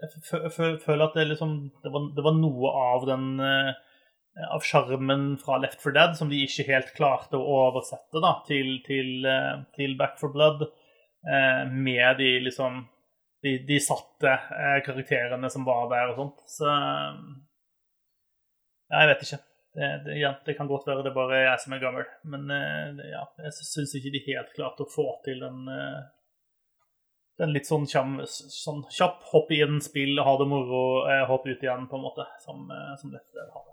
jeg 0.02 0.80
føler 0.82 1.06
at 1.06 1.16
det, 1.16 1.28
liksom, 1.30 1.56
det, 1.84 1.92
var, 1.94 2.08
det 2.16 2.24
var, 2.26 2.36
noe 2.36 2.72
av 2.92 3.06
den 3.08 3.28
eh, 3.40 3.70
av 4.52 4.64
sjarmen 4.66 5.28
fra 5.40 5.56
Left 5.62 5.80
for 5.80 5.96
Dead 5.96 6.18
som 6.18 6.28
de 6.28 6.42
ikke 6.44 6.66
helt 6.68 6.90
klarte 6.98 7.38
å 7.38 7.60
oversette 7.70 8.20
da, 8.20 8.34
til, 8.48 8.74
til, 8.84 9.24
eh, 9.30 9.54
til 9.78 9.96
Back 10.00 10.20
for 10.20 10.34
Blood, 10.34 10.68
med 11.26 12.20
de 12.20 12.28
liksom 12.38 12.84
de, 13.46 13.56
de 13.68 13.78
satte 13.82 14.32
karakterene 14.86 15.50
som 15.52 15.66
var 15.66 15.86
der 15.92 16.12
og 16.12 16.18
sånt. 16.20 16.42
Så 16.50 16.66
ja, 18.90 18.96
jeg 19.00 19.12
vet 19.12 19.24
ikke. 19.26 19.40
Det, 19.76 19.88
det, 20.06 20.18
ja, 20.18 20.32
det, 20.46 20.54
kan 20.56 20.68
godt 20.70 20.86
være 20.88 21.02
det 21.04 21.12
bare 21.16 21.36
er 21.36 21.48
jeg 21.50 21.62
som 21.66 21.74
er 21.76 21.82
gammel, 21.82 22.06
men 22.32 22.48
ja, 23.10 23.26
jeg 23.44 23.52
syns 23.58 23.92
ikke 23.98 24.12
de 24.14 24.22
helt 24.30 24.54
klarte 24.56 24.86
å 24.86 24.92
få 24.92 25.04
til 25.26 25.42
den 25.44 25.66
den 27.40 27.52
litt 27.52 27.68
sånn, 27.68 27.84
kjam, 27.88 28.18
sånn 28.26 28.82
kjapp 28.92 29.24
hopp 29.32 29.50
i 29.52 29.60
en 29.64 29.80
spill, 29.84 30.16
ha 30.24 30.36
det 30.40 30.48
moro, 30.48 30.82
eh, 31.10 31.24
hopp 31.28 31.46
ut 31.48 31.62
igjen, 31.62 31.86
på 31.90 31.98
en 31.98 32.04
måte, 32.04 32.24
som, 32.44 32.64
eh, 32.70 32.94
som 33.00 33.12
dette 33.12 33.48
har. 33.52 33.72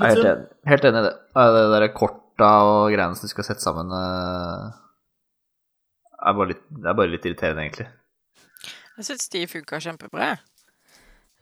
Jeg 0.00 0.06
er 0.06 0.14
helt 0.14 0.26
enig, 0.30 0.50
helt 0.70 0.84
enig 0.86 1.00
i 1.00 1.06
det. 1.06 1.14
Det 1.34 1.62
der 1.74 1.86
korta 1.92 2.50
og 2.64 2.92
greiene 2.94 3.16
som 3.18 3.26
du 3.26 3.32
skal 3.32 3.46
sette 3.46 3.64
sammen, 3.64 3.90
eh, 3.90 4.68
er 6.20 6.36
bare 6.36 6.52
litt, 6.52 6.62
det 6.70 6.90
er 6.90 6.96
bare 6.98 7.12
litt 7.12 7.26
irriterende, 7.26 7.64
egentlig. 7.64 7.88
Jeg 8.98 9.08
syns 9.08 9.30
de 9.32 9.46
funka 9.48 9.80
kjempebra. 9.80 10.30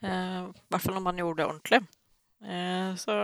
Eh, 0.02 0.40
I 0.46 0.70
hvert 0.70 0.84
fall 0.84 0.94
når 0.94 1.06
man 1.06 1.18
gjorde 1.18 1.42
det 1.42 1.48
ordentlig. 1.48 1.80
Eh, 2.44 2.90
så 3.00 3.16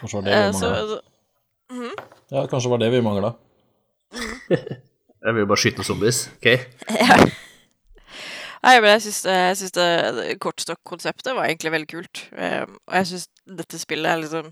Kanskje 0.00 0.20
var 0.20 0.26
det 0.26 0.34
vi 0.36 0.46
vi 0.46 0.58
så, 0.58 0.70
mangla. 0.70 2.04
Ja, 2.30 2.46
kanskje 2.46 2.70
var 2.70 2.82
det 2.82 2.90
vi 2.92 3.00
mangla. 3.02 3.32
Jeg 5.18 5.34
vil 5.34 5.42
jo 5.42 5.48
bare 5.50 5.58
skyte 5.60 5.80
noen 5.80 5.88
zombies. 5.88 6.20
ok? 6.38 6.46
Nei, 8.62 8.74
men 8.82 8.90
jeg 8.90 9.02
syns, 9.04 9.18
jeg 9.26 9.56
syns 9.58 9.74
det, 9.74 9.86
det 10.16 10.24
kortstokk-konseptet 10.42 11.34
var 11.34 11.46
egentlig 11.46 11.72
veldig 11.74 11.88
kult. 11.90 12.22
Eh, 12.34 12.64
og 12.66 12.94
jeg 12.96 13.08
syns 13.10 13.26
dette 13.58 13.78
spillet 13.78 14.10
er 14.10 14.22
liksom 14.22 14.48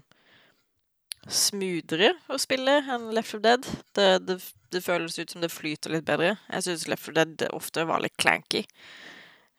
smoothere 1.27 2.13
å 2.31 2.39
spille 2.39 2.77
enn 2.83 3.09
Left 3.15 3.35
of 3.35 3.43
Dead. 3.43 3.67
Det, 3.99 4.07
det, 4.27 4.39
det 4.77 4.85
føles 4.85 5.19
ut 5.19 5.32
som 5.32 5.43
det 5.43 5.53
flyter 5.53 5.94
litt 5.97 6.07
bedre. 6.09 6.36
Jeg 6.53 6.66
syns 6.66 6.86
Left 6.90 7.09
4 7.09 7.24
Dead 7.24 7.48
ofte 7.57 7.86
var 7.89 8.05
litt 8.05 8.16
clanky. 8.20 8.62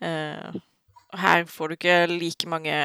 Uh, 0.03 0.55
her 1.17 1.45
får 1.49 1.69
du 1.69 1.77
ikke 1.77 1.99
like 2.11 2.49
mange 2.49 2.77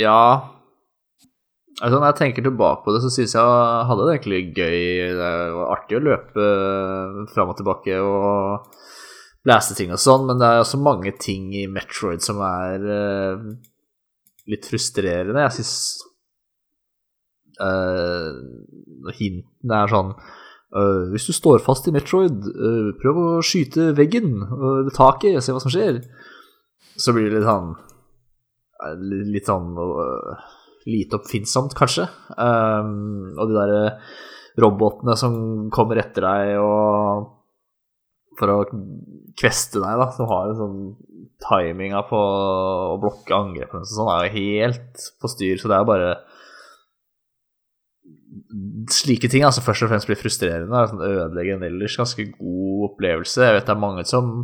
ja 0.00 0.20
Altså 1.76 1.98
Når 1.98 2.06
jeg 2.06 2.16
tenker 2.20 2.46
tilbake 2.46 2.86
på 2.86 2.94
det, 2.94 3.02
så 3.04 3.10
syns 3.12 3.34
jeg 3.36 3.88
hadde 3.90 4.04
det 4.06 4.14
egentlig 4.14 4.38
gøy. 4.56 4.76
Det 5.18 5.32
var 5.58 5.72
artig 5.74 5.98
å 5.98 6.04
løpe 6.06 6.46
fram 7.34 7.52
og 7.52 7.58
tilbake 7.58 7.98
og 8.00 8.78
lese 9.46 9.76
ting 9.76 9.92
og 9.92 10.00
sånn, 10.00 10.24
men 10.24 10.40
det 10.40 10.48
er 10.48 10.62
også 10.62 10.80
mange 10.80 11.12
ting 11.20 11.50
i 11.52 11.66
Metroid 11.68 12.24
som 12.24 12.40
er 12.40 12.86
eh, 12.96 13.44
litt 14.48 14.64
frustrerende. 14.70 15.44
Jeg 15.44 15.58
syns 15.58 15.74
uh, 17.60 18.32
hintene 19.20 19.84
er 19.84 19.92
sånn 19.92 20.16
Uh, 20.76 21.06
Hvis 21.12 21.28
du 21.28 21.32
står 21.32 21.60
fast 21.62 21.86
i 21.88 21.92
Metroid, 21.94 22.42
uh, 22.42 22.88
prøv 23.00 23.18
å 23.22 23.26
skyte 23.46 23.92
veggen 23.96 24.32
uh, 24.42 24.88
taket, 24.92 25.38
se 25.40 25.54
hva 25.54 25.60
som 25.62 25.72
skjer 25.72 26.00
så 27.00 27.14
blir 27.16 27.30
det 27.30 27.40
litt 27.40 27.48
sånn 27.48 27.72
eh, 28.84 28.94
Litt 29.34 29.50
sånn 29.50 29.72
øh, 29.80 30.46
lite 30.86 31.18
oppfinnsomt, 31.18 31.74
kanskje. 31.74 32.04
Um, 32.38 33.34
og 33.34 33.50
de 33.50 33.56
derre 33.56 33.80
robotene 34.62 35.16
som 35.18 35.34
kommer 35.74 35.98
etter 35.98 36.22
deg 36.22 36.60
og 36.62 37.32
for 38.36 38.52
å 38.52 38.58
kveste 39.36 39.80
deg, 39.80 39.98
da, 39.98 40.06
som 40.14 40.28
har 40.30 40.50
en 40.50 40.58
sånn 40.60 40.78
timinga 41.42 42.02
på 42.08 42.20
å 42.20 42.96
blokke 43.00 43.34
angrepene 43.36 43.82
og 43.84 43.90
sånn, 43.90 44.12
er 44.12 44.26
jo 44.28 44.36
helt 44.36 45.06
på 45.20 45.30
styr. 45.32 45.60
Så 45.60 45.72
det 45.72 45.78
er 45.78 45.88
bare 45.88 46.10
slike 48.92 49.30
ting 49.32 49.44
altså 49.46 49.64
først 49.64 49.86
og 49.86 49.92
fremst 49.92 50.10
blir 50.10 50.20
frustrerende. 50.20 50.84
Sånn 50.90 51.04
ødelegger 51.06 51.56
en 51.56 51.66
ellers 51.70 51.96
ganske 51.98 52.28
god 52.36 52.86
opplevelse. 52.90 53.42
Jeg 53.42 53.56
vet 53.56 53.68
det 53.68 53.74
er 53.74 53.84
mange 53.86 54.06
som 54.08 54.34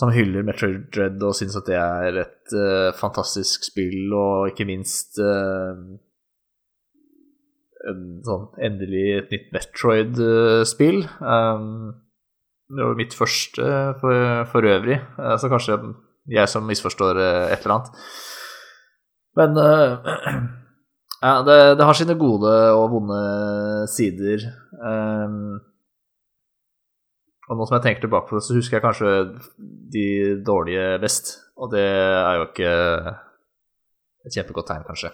som 0.00 0.12
hyller 0.14 0.46
Metroid 0.46 0.86
Dread 0.94 1.20
og 1.26 1.36
syns 1.36 1.58
at 1.60 1.68
det 1.68 1.76
er 1.76 2.20
et 2.24 2.54
uh, 2.56 2.90
fantastisk 2.96 3.68
spill, 3.68 4.14
og 4.16 4.50
ikke 4.50 4.66
minst 4.68 5.20
uh, 5.20 5.76
en 7.90 8.04
sånn 8.24 8.46
endelig 8.64 9.04
et 9.18 9.34
nytt 9.34 9.50
Metroid-spill. 9.56 11.04
Um, 11.20 11.92
det 12.70 12.86
var 12.86 12.98
mitt 12.98 13.14
første 13.18 13.66
for, 13.98 14.44
for 14.52 14.66
øvrig, 14.66 15.00
eh, 15.18 15.36
så 15.42 15.50
kanskje 15.50 15.78
jeg 16.30 16.48
som 16.48 16.68
misforstår 16.68 17.18
eh, 17.18 17.52
et 17.54 17.64
eller 17.64 17.76
annet. 17.76 18.04
Men 19.38 19.58
eh, 19.58 20.12
ja, 21.26 21.34
det, 21.46 21.58
det 21.80 21.88
har 21.88 21.98
sine 21.98 22.18
gode 22.20 22.52
og 22.76 22.92
vonde 22.94 23.22
sider. 23.90 24.46
Um, 24.78 25.58
og 27.50 27.58
nå 27.58 27.66
som 27.66 27.76
jeg 27.78 27.82
tenker 27.88 28.04
tilbake 28.06 28.30
på 28.30 28.38
det, 28.38 28.44
så 28.46 28.54
husker 28.54 28.78
jeg 28.78 28.84
kanskje 28.84 29.10
de 29.90 30.04
dårlige 30.46 30.84
best. 31.02 31.32
Og 31.58 31.72
det 31.74 31.82
er 31.82 32.36
jo 32.38 32.44
ikke 32.46 32.70
et 34.28 34.36
kjempegodt 34.36 34.68
tegn, 34.70 34.84
kanskje. 34.86 35.10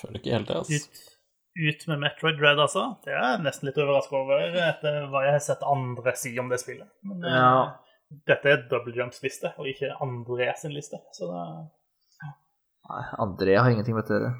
Føler 0.00 0.20
ikke 0.20 0.34
helt 0.36 0.50
det, 0.50 0.58
altså. 0.60 0.80
Ut, 0.82 1.00
ut 1.70 1.86
med 1.92 2.02
Metroid 2.02 2.36
Dread, 2.40 2.60
altså. 2.60 2.84
Det 3.06 3.14
er 3.14 3.22
jeg 3.24 3.44
nesten 3.46 3.70
litt 3.70 3.80
overraska 3.80 4.18
over 4.20 4.58
etter 4.66 4.98
hva 5.12 5.22
jeg 5.24 5.36
har 5.38 5.44
sett 5.46 5.64
andre 5.70 6.14
si 6.20 6.34
om 6.42 6.50
det 6.52 6.60
spillet. 6.62 6.90
Men 7.08 7.24
eh, 7.24 7.38
Ja. 7.38 7.62
dette 8.28 8.52
er 8.52 8.66
Double 8.70 8.92
Jumps 8.98 9.22
liste, 9.24 9.54
og 9.58 9.70
ikke 9.70 9.94
André 10.04 10.50
sin 10.60 10.74
liste. 10.76 11.00
Så 11.16 11.30
det 11.30 11.46
Nei, 12.84 13.00
André 13.24 13.54
har 13.56 13.70
ingenting 13.72 13.96
med 13.96 14.04
det 14.04 14.12
å 14.12 14.18
gjøre. 14.18 14.32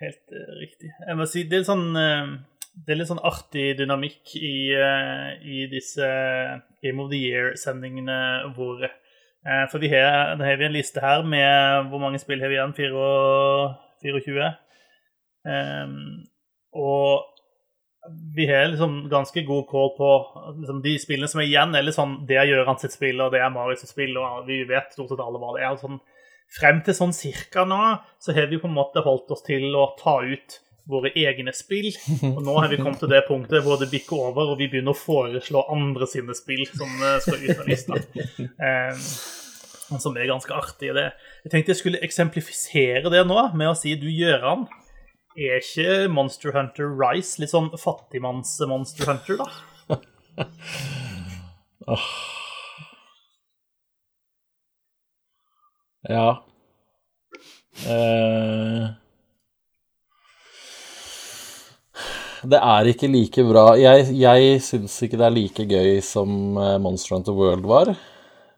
helt 0.00 0.30
uh, 0.32 0.52
riktig. 0.62 0.88
Jeg 1.06 1.16
må 1.18 1.26
si, 1.28 1.42
det 1.44 1.58
er 1.60 1.66
sånn 1.68 1.90
eh, 2.00 2.30
det 2.72 2.94
er 2.94 2.98
litt 2.98 3.10
sånn 3.10 3.20
artig 3.22 3.74
dynamikk 3.78 4.32
i, 4.38 4.72
eh, 4.72 5.32
i 5.44 5.66
disse 5.70 6.06
Game 6.82 7.02
of 7.04 7.10
the 7.12 7.20
Year-sendingene 7.20 8.54
hvor 8.56 8.80
eh, 8.86 9.64
For 9.70 9.82
vi 9.82 9.90
har, 9.92 10.38
har 10.40 10.56
vi 10.56 10.66
en 10.66 10.74
liste 10.74 11.02
her 11.04 11.26
med 11.26 11.90
Hvor 11.92 12.00
mange 12.00 12.20
spill 12.22 12.40
har 12.40 12.48
vi 12.48 12.56
igjen? 12.56 12.72
24? 12.78 13.74
24. 14.02 14.48
Ehm, 15.52 16.24
og 16.72 17.28
vi 18.34 18.48
har 18.48 18.66
liksom 18.72 18.96
ganske 19.10 19.44
god 19.46 19.68
call 19.70 19.92
på 19.94 20.08
liksom, 20.58 20.80
de 20.82 20.96
spillene 20.98 21.30
som 21.30 21.42
er 21.42 21.50
igjen. 21.50 21.76
Eller 21.78 21.94
sånn, 21.94 22.16
Det 22.26 22.40
er 22.40 22.48
Gjøran 22.50 22.80
sitt 22.82 22.96
spill, 22.96 23.20
og 23.22 23.30
det 23.34 23.42
er 23.42 23.52
Marius 23.54 23.84
sitt 23.84 23.92
spill, 23.92 24.16
og 24.18 24.48
vi 24.48 24.62
vet 24.66 24.90
stort 24.94 25.12
sett 25.12 25.22
alle 25.22 25.38
hva 25.42 25.54
det 25.56 25.62
er. 25.62 25.76
Sånn, 25.78 26.00
frem 26.52 26.82
til 26.82 26.96
sånn 26.98 27.14
cirka 27.14 27.66
nå, 27.68 27.80
så 28.18 28.34
har 28.34 28.50
vi 28.50 28.58
på 28.58 28.70
en 28.70 28.78
måte 28.80 29.04
holdt 29.04 29.30
oss 29.34 29.44
til 29.46 29.70
å 29.78 29.92
ta 30.00 30.18
ut 30.26 30.58
våre 30.88 31.12
egne 31.18 31.54
spill. 31.56 31.90
Og 32.34 32.40
nå 32.44 32.56
har 32.58 32.72
vi 32.72 32.80
kommet 32.80 33.00
til 33.02 33.12
det 33.12 33.22
punktet 33.28 33.64
hvor 33.64 33.80
det 33.80 33.90
bikker 33.92 34.26
over, 34.30 34.52
og 34.52 34.58
vi 34.60 34.68
begynner 34.72 34.94
å 34.94 34.98
foreslå 34.98 35.64
andre 35.72 36.08
sine 36.10 36.34
spill 36.36 36.64
som 36.72 36.90
skal 37.22 37.46
ut 37.46 37.62
av 37.62 37.70
lista. 37.70 38.02
Eh, 38.62 39.98
som 40.00 40.14
er 40.16 40.24
ganske 40.30 40.54
artig. 40.56 40.92
Det. 40.96 41.10
Jeg 41.44 41.52
tenkte 41.52 41.74
jeg 41.74 41.80
skulle 41.82 42.00
eksemplifisere 42.06 43.10
det 43.12 43.26
nå 43.28 43.42
med 43.58 43.72
å 43.72 43.74
si 43.76 43.92
du, 44.00 44.06
Gjøran, 44.08 44.64
er 45.36 45.60
ikke 45.60 46.08
Monster 46.12 46.54
Hunter 46.56 46.88
Rise 46.96 47.42
litt 47.42 47.52
sånn 47.52 47.68
fattigmanns-Monster 47.76 49.10
Hunter, 49.10 49.42
da? 49.42 49.98
Ja. 56.10 56.42
Eh, 57.86 58.88
det 62.42 62.58
er 62.58 62.88
ikke 62.90 63.10
like 63.10 63.44
bra 63.46 63.76
Jeg, 63.78 64.08
jeg 64.18 64.62
syns 64.64 64.96
ikke 65.04 65.18
det 65.20 65.28
er 65.28 65.36
like 65.36 65.66
gøy 65.68 66.00
som 66.04 66.58
eh, 66.58 66.78
Monster 66.82 67.16
Hunter 67.16 67.36
World 67.36 67.66
var. 67.70 67.92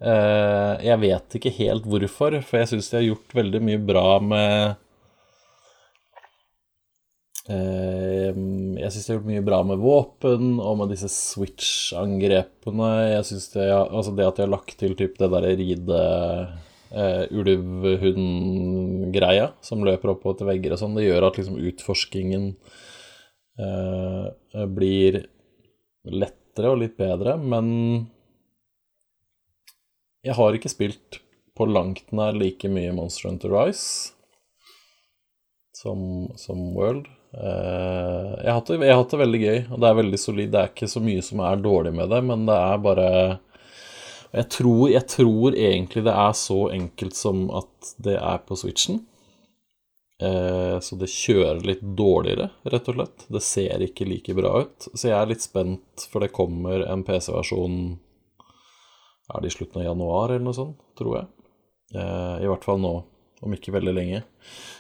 Eh, 0.05 0.73
jeg 0.85 1.01
vet 1.03 1.37
ikke 1.39 1.53
helt 1.59 1.85
hvorfor, 1.89 2.41
for 2.45 2.61
jeg 2.61 2.69
syns 2.73 2.91
de 2.91 2.99
har 2.99 3.07
gjort 3.11 3.37
veldig 3.39 3.61
mye 3.65 3.81
bra 3.93 4.09
med 4.25 4.53
eh, 7.53 8.31
Jeg 8.81 8.93
syns 8.93 9.07
de 9.07 9.13
har 9.13 9.19
gjort 9.19 9.31
mye 9.31 9.47
bra 9.47 9.59
med 9.69 9.79
våpen 9.85 10.45
og 10.59 10.75
med 10.81 10.87
disse 10.95 11.11
switch-angrepene. 11.13 12.93
Jeg 13.15 13.25
synes 13.31 13.47
det, 13.55 13.67
altså 13.73 14.11
det 14.17 14.29
at 14.29 14.37
de 14.39 14.43
har 14.47 14.55
lagt 14.57 14.75
til 14.81 14.93
typ 14.99 15.15
det 15.21 15.33
derre 15.33 15.53
ride 15.61 16.01
eh, 16.95 17.25
ulvhund-greia 17.37 19.47
som 19.65 19.85
løper 19.87 20.09
oppover 20.15 20.37
til 20.41 20.51
vegger 20.53 20.71
og 20.75 20.81
sånn, 20.81 20.97
det 20.99 21.09
gjør 21.09 21.23
at 21.29 21.37
liksom 21.41 21.63
utforskingen 21.73 22.45
eh, 23.59 24.65
blir 24.67 25.21
lettere 26.11 26.73
og 26.73 26.81
litt 26.83 26.97
bedre, 26.99 27.37
men 27.41 27.69
jeg 30.25 30.37
har 30.39 30.57
ikke 30.57 30.73
spilt 30.73 31.21
på 31.55 31.67
langt 31.69 32.11
nær 32.17 32.35
like 32.35 32.69
mye 32.71 32.93
Monster 32.97 33.29
Hunter 33.29 33.53
Rise 33.53 34.15
som, 35.77 36.29
som 36.41 36.61
World. 36.75 37.07
Eh, 37.35 38.31
jeg, 38.41 38.51
har 38.51 38.61
hatt 38.61 39.11
det, 39.13 39.21
veldig 39.21 39.41
gøy, 39.43 39.59
og 39.69 39.81
det 39.83 39.89
er 39.89 39.99
veldig 40.01 40.21
solid. 40.21 40.53
Det 40.53 40.61
er 40.61 40.71
ikke 40.73 40.91
så 40.91 41.03
mye 41.05 41.25
som 41.25 41.43
er 41.45 41.65
dårlig 41.65 41.95
med 41.97 42.13
det, 42.15 42.21
men 42.31 42.47
det 42.49 42.59
er 42.59 42.85
bare 42.85 43.09
jeg 44.35 44.49
tror, 44.51 44.89
jeg 44.91 45.07
tror 45.07 45.55
egentlig 45.55 46.03
det 46.09 46.15
er 46.25 46.33
så 46.35 46.61
enkelt 46.75 47.15
som 47.15 47.45
at 47.55 47.95
det 48.03 48.17
er 48.19 48.41
på 48.43 48.57
Switchen. 48.59 49.05
Eh, 50.23 50.77
så 50.81 50.97
det 50.97 51.11
kjører 51.11 51.65
litt 51.67 51.83
dårligere, 51.83 52.51
rett 52.71 52.91
og 52.91 52.99
slett. 52.99 53.27
Det 53.35 53.43
ser 53.43 53.83
ikke 53.87 54.07
like 54.09 54.35
bra 54.37 54.57
ut. 54.65 54.89
Så 54.93 55.09
jeg 55.09 55.17
er 55.19 55.31
litt 55.31 55.45
spent, 55.45 56.07
for 56.11 56.25
det 56.25 56.35
kommer 56.35 56.87
en 56.87 57.05
PC-versjon 57.07 57.79
er 59.33 59.41
det 59.41 59.49
i 59.49 59.55
slutten 59.55 59.81
av 59.81 59.89
januar 59.89 60.35
eller 60.35 60.45
noe 60.45 60.57
sånt, 60.57 60.79
tror 60.99 61.19
jeg. 61.19 61.27
Eh, 61.97 62.45
I 62.45 62.49
hvert 62.51 62.67
fall 62.67 62.81
nå, 62.83 62.93
om 63.45 63.57
ikke 63.57 63.75
veldig 63.75 63.95
lenge. 63.97 64.23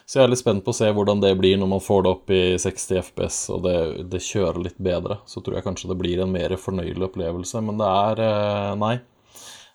Så 0.04 0.18
jeg 0.18 0.26
er 0.26 0.32
litt 0.34 0.42
spent 0.42 0.64
på 0.64 0.72
å 0.74 0.76
se 0.76 0.90
hvordan 0.92 1.22
det 1.22 1.32
blir 1.38 1.56
når 1.60 1.70
man 1.70 1.82
får 1.82 2.04
det 2.04 2.12
opp 2.12 2.32
i 2.34 2.42
60 2.60 3.00
FPS 3.00 3.38
og 3.54 3.64
det, 3.64 3.76
det 4.12 4.20
kjører 4.24 4.60
litt 4.66 4.76
bedre. 4.76 5.22
Så 5.28 5.40
tror 5.40 5.58
jeg 5.58 5.66
kanskje 5.66 5.90
det 5.92 5.98
blir 6.00 6.20
en 6.20 6.32
mer 6.32 6.56
fornøyelig 6.60 7.08
opplevelse. 7.08 7.64
Men 7.64 7.80
det 7.80 7.88
er 7.88 8.24
eh, 8.28 8.74
Nei. 8.80 8.94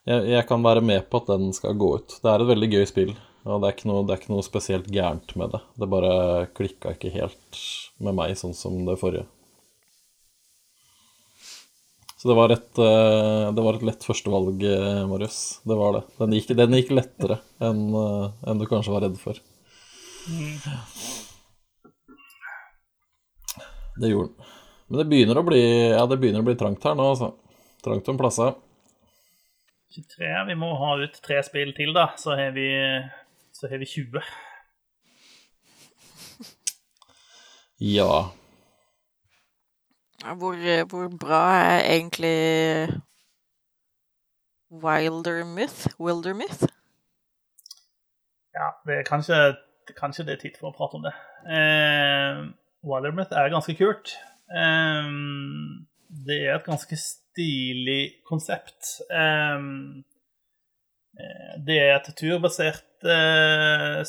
Jeg, 0.07 0.29
jeg 0.31 0.45
kan 0.49 0.63
være 0.65 0.81
med 0.85 1.09
på 1.09 1.19
at 1.21 1.33
den 1.33 1.49
skal 1.53 1.77
gå 1.77 1.95
ut. 1.99 2.19
Det 2.21 2.29
er 2.31 2.43
et 2.43 2.53
veldig 2.53 2.69
gøy 2.77 2.85
spill. 2.89 3.17
Og 3.47 3.61
det 3.63 3.69
er, 3.71 3.83
noe, 3.87 4.03
det 4.05 4.13
er 4.13 4.21
ikke 4.21 4.33
noe, 4.33 4.45
spesielt 4.45 4.87
gærent 4.91 5.35
med 5.39 5.53
det. 5.55 5.61
Det 5.79 5.87
bare 5.91 6.13
klikka 6.57 6.95
ikke 6.95 7.13
helt 7.13 7.61
med 8.03 8.17
meg, 8.17 8.35
sånn 8.39 8.55
som 8.57 8.81
det 8.87 8.97
forrige. 8.99 9.27
Så 12.19 12.27
det 12.27 12.35
var 12.35 12.51
et, 12.51 12.81
eh, 12.83 13.45
det 13.55 13.63
var 13.63 13.77
et 13.77 13.85
lett 13.87 14.03
førstevalg, 14.03 14.63
eh, 14.67 15.05
Marius. 15.07 15.61
Det 15.63 15.77
var 15.79 15.93
det. 15.95 16.03
Den 16.19 16.35
gikk, 16.35 16.51
den 16.59 16.75
gikk 16.75 16.91
lettere 16.91 17.39
enn 17.63 17.85
eh, 17.95 18.25
en 18.51 18.59
du 18.59 18.65
kanskje 18.67 18.91
var 18.91 19.05
redd 19.07 19.15
for. 19.21 19.39
Det 23.99 24.11
gjorde 24.11 24.33
den. 24.33 24.49
Men 24.89 24.99
det 24.99 25.05
begynner 25.13 25.39
å 25.39 25.45
bli, 25.47 25.61
ja, 25.93 26.03
det 26.09 26.17
begynner 26.19 26.43
å 26.43 26.49
bli 26.49 26.57
trangt 26.59 26.83
her 26.83 26.97
nå, 26.97 27.07
altså. 27.13 27.31
Trangt 27.85 28.11
om 28.11 28.19
plasser. 28.19 28.57
23. 29.95 30.29
Vi 30.49 30.55
må 30.59 30.73
ha 30.81 30.91
ut 30.99 31.19
tre 31.23 31.39
spill 31.45 31.71
til, 31.77 31.93
da. 31.95 32.09
Så 32.19 32.35
har 32.35 32.51
vi, 32.55 32.67
så 33.59 33.67
har 33.67 33.77
vi 33.77 33.85
20. 33.85 34.21
Ja. 37.79 38.31
Hvor, 40.19 40.85
hvor 40.89 41.17
bra 41.19 41.43
er 41.59 41.95
egentlig 41.95 42.87
Wilder 44.71 45.43
Myth? 45.45 45.87
Wilder 45.99 46.33
Myth? 46.33 46.63
Ja, 48.53 48.67
det 48.85 48.97
er 48.97 49.03
kanskje, 49.03 49.55
kanskje 49.97 50.25
det 50.25 50.33
er 50.33 50.41
tid 50.43 50.59
for 50.59 50.71
å 50.71 50.75
prate 50.75 50.99
om 50.99 51.07
det. 51.07 51.15
Eh, 51.47 52.43
Wilder 52.83 53.15
Myth 53.15 53.35
er 53.35 53.51
ganske 53.51 53.75
kult. 53.79 54.15
Eh, 54.51 55.07
det 56.27 56.39
er 56.43 56.55
et 56.55 56.67
ganske 56.67 56.99
stilig 56.99 58.03
konsept. 58.27 58.99
Eh, 59.11 59.59
det 61.67 61.79
er 61.79 61.95
et 61.97 62.13
turbasert 62.19 62.83
eh, 62.83 62.88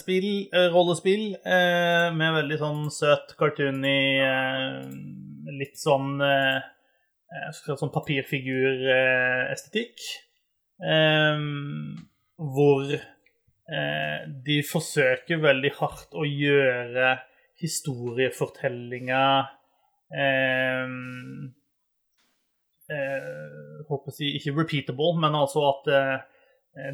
spill, 0.01 0.49
eh, 0.53 0.69
rollespill, 0.75 1.37
eh, 1.45 2.11
med 2.15 2.35
veldig 2.35 2.59
sånn 2.59 2.91
søt, 2.91 3.37
cartoony 3.39 4.21
litt 5.61 5.79
sånn, 5.79 6.21
eh, 6.23 6.61
sånn 7.53 7.91
papirfigurestetikk. 7.95 10.01
Eh, 10.81 11.39
hvor 12.41 12.95
eh, 12.95 14.21
de 14.47 14.63
forsøker 14.65 15.37
veldig 15.43 15.73
hardt 15.77 16.15
å 16.17 16.25
gjøre 16.25 17.19
historiefortellinga 17.61 19.25
eh, 20.17 20.89
håper 22.91 24.11
å 24.11 24.15
si 24.15 24.33
ikke 24.39 24.55
repeatable, 24.57 25.13
men 25.21 25.37
altså 25.39 25.61
at 25.69 25.85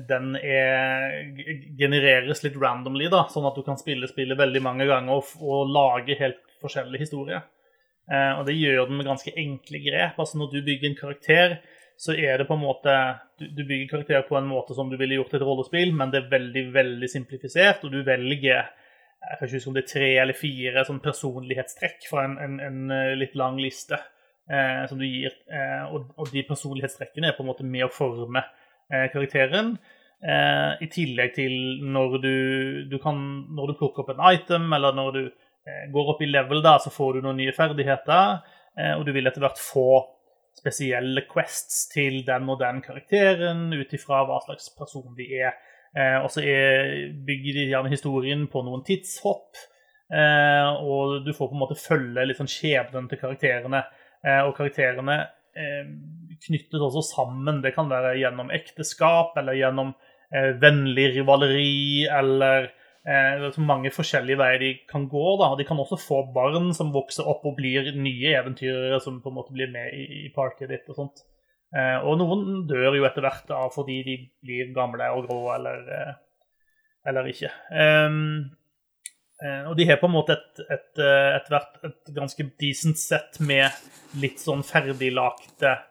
den 0.09 0.36
er, 0.40 1.19
genereres 1.78 2.40
litt 2.47 2.57
randomly, 2.57 3.11
da, 3.12 3.27
sånn 3.28 3.44
at 3.48 3.59
du 3.59 3.65
kan 3.66 3.77
spille 3.77 4.09
spillet 4.09 4.39
veldig 4.39 4.62
mange 4.65 4.86
ganger 4.89 5.19
og, 5.19 5.35
og 5.44 5.69
lage 5.69 6.16
helt 6.20 6.40
forskjellige 6.62 7.05
historier. 7.05 7.44
Eh, 8.07 8.32
og 8.39 8.47
det 8.47 8.57
gjør 8.57 8.86
den 8.89 9.01
med 9.01 9.09
ganske 9.09 9.35
enkle 9.36 9.82
grep. 9.85 10.19
Altså 10.23 10.39
Når 10.39 10.53
du 10.53 10.59
bygger 10.62 10.89
en 10.89 10.98
karakter, 10.98 11.59
så 11.98 12.15
er 12.15 12.39
det 12.39 12.47
på 12.48 12.55
en 12.55 12.62
måte 12.62 12.93
Du, 13.40 13.47
du 13.48 13.62
bygger 13.65 13.89
karakter 13.90 14.27
på 14.28 14.36
en 14.36 14.48
måte 14.48 14.74
som 14.77 14.90
du 14.90 14.97
ville 14.97 15.19
gjort 15.19 15.35
et 15.36 15.44
rollespill, 15.44 15.93
men 15.97 16.12
det 16.12 16.23
er 16.23 16.32
veldig 16.32 16.66
veldig 16.73 17.09
simplifisert, 17.12 17.85
og 17.85 17.93
du 17.93 18.03
velger 18.07 18.65
jeg 19.27 19.39
kan 19.39 19.48
ikke 19.48 19.57
huske 19.57 19.70
om 19.70 19.74
det 19.74 19.82
er 19.82 19.90
tre 19.90 20.09
eller 20.23 20.36
fire 20.39 20.82
sånn 20.86 21.01
personlighetstrekk 21.03 22.05
fra 22.07 22.27
en, 22.28 22.36
en, 22.39 22.59
en 22.62 22.93
eh, 22.94 23.15
litt 23.19 23.35
lang 23.35 23.57
liste 23.59 23.97
eh, 23.98 24.85
som 24.86 25.01
du 25.01 25.07
gir. 25.07 25.35
Eh, 25.51 25.82
og, 25.89 26.12
og, 26.15 26.28
de 26.31 26.44
personlighetstrekkene 26.47 27.32
er 27.32 27.35
på 27.35 27.43
en 27.43 27.51
måte 27.51 27.66
med 27.66 27.89
å 27.89 27.90
forme 27.90 28.44
eh, 28.44 28.65
karakteren. 29.12 29.74
Eh, 30.22 30.70
I 30.84 30.88
tillegg 30.92 31.34
til 31.36 31.56
når 31.84 32.20
du, 32.22 32.36
du 32.90 32.96
kan, 33.02 33.18
når 33.56 33.72
du 33.72 33.78
plukker 33.80 34.04
opp 34.04 34.14
en 34.14 34.24
item, 34.32 34.70
eller 34.72 34.96
når 34.96 35.12
du 35.16 35.24
Eh, 35.66 35.90
går 35.90 36.10
opp 36.12 36.20
i 36.22 36.30
level, 36.30 36.62
da, 36.62 36.76
så 36.78 36.92
får 36.94 37.16
du 37.16 37.24
noen 37.24 37.40
nye 37.40 37.54
ferdigheter, 37.54 38.36
eh, 38.78 38.92
og 38.94 39.02
du 39.06 39.10
vil 39.16 39.26
etter 39.26 39.42
hvert 39.42 39.58
få 39.58 39.88
spesielle 40.56 41.24
quests 41.28 41.88
til 41.90 42.20
den 42.26 42.46
og 42.52 42.60
den 42.62 42.78
karakteren 42.84 43.66
ut 43.74 43.94
ifra 43.98 44.22
hva 44.28 44.38
slags 44.44 44.70
person 44.78 45.16
de 45.18 45.26
er. 45.40 45.56
Eh, 45.96 46.20
og 46.20 46.30
så 46.30 46.44
bygger 47.26 47.58
de 47.58 47.66
gjerne 47.72 47.90
historien 47.90 48.46
på 48.52 48.62
noen 48.64 48.84
tidshopp, 48.86 49.64
og 50.06 51.24
du 51.26 51.32
får 51.34 51.48
på 51.50 51.56
en 51.56 51.58
måte 51.58 51.74
følge 51.74 52.22
litt 52.28 52.38
sånn 52.38 52.50
skjebnen 52.50 53.08
til 53.10 53.18
karakterene. 53.18 53.80
Og 54.46 54.52
karakterene 54.54 55.16
knyttes 56.44 56.82
også 56.82 57.04
sammen. 57.14 57.62
Det 57.64 57.72
kan 57.76 57.88
være 57.90 58.16
gjennom 58.20 58.52
ekteskap 58.54 59.38
eller 59.40 59.56
gjennom 59.58 59.94
vennlig 60.60 61.12
rivaleri 61.14 62.08
eller 62.10 62.66
Eh, 63.06 63.58
mange 63.62 63.92
forskjellige 63.94 64.38
veier 64.40 64.58
de 64.58 64.72
kan 64.90 65.06
gå. 65.08 65.24
da. 65.38 65.54
De 65.54 65.64
kan 65.64 65.78
også 65.78 65.98
få 66.00 66.22
barn 66.34 66.72
som 66.74 66.92
vokser 66.94 67.28
opp 67.30 67.44
og 67.46 67.54
blir 67.56 67.92
nye 67.94 68.34
eventyrere 68.34 68.98
som 69.00 69.20
på 69.22 69.30
en 69.30 69.36
måte 69.38 69.54
blir 69.54 69.70
med 69.70 69.94
i, 69.94 70.26
i 70.26 70.32
partyet 70.34 70.72
ditt. 70.72 70.88
Og 70.90 70.98
sånt. 70.98 71.22
Eh, 71.76 71.98
og 72.02 72.18
noen 72.18 72.64
dør 72.66 72.98
jo 72.98 73.06
etter 73.06 73.22
hvert 73.22 73.46
da, 73.46 73.62
fordi 73.70 74.00
de 74.06 74.16
blir 74.42 74.74
gamle 74.74 75.10
og 75.14 75.26
grå 75.28 75.40
eller, 75.54 75.86
eh, 75.94 76.14
eller 77.06 77.30
ikke. 77.30 77.52
Um, 77.70 78.50
og 79.68 79.74
de 79.76 79.84
har 79.84 79.98
på 80.00 80.08
en 80.08 80.14
måte 80.14 80.32
et, 80.32 80.60
et, 80.72 81.00
et, 81.04 81.50
et, 81.52 81.74
et 81.84 82.14
ganske 82.16 82.46
decent 82.56 82.96
sett 82.96 83.36
med 83.44 83.68
litt 84.16 84.40
sånn 84.40 84.62
ferdiglagte 84.64 85.74
eh, 85.74 85.82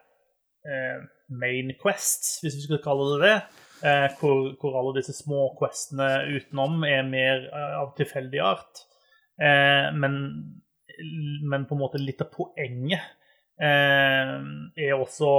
main 1.28 1.72
quests, 1.80 2.40
hvis 2.42 2.56
vi 2.56 2.64
skulle 2.64 2.84
kalle 2.84 3.06
det 3.12 3.20
det. 3.22 3.36
Eh, 3.84 4.08
hvor, 4.18 4.54
hvor, 4.60 4.78
alle 4.80 4.94
disse 4.96 5.12
små 5.12 5.50
questene 5.58 6.06
utenom 6.32 6.84
er 6.88 7.02
mer 7.04 7.42
eh, 7.44 7.74
av 7.82 7.90
tilfeldig 7.98 8.40
art. 8.40 8.86
Eh, 9.36 9.90
men, 9.92 10.16
men, 11.44 11.66
på 11.68 11.76
en 11.76 11.82
måte 11.82 12.00
litt 12.00 12.22
av 12.24 12.30
poenget 12.32 13.04
eh, 13.60 14.32
er 14.80 14.96
også 14.96 15.32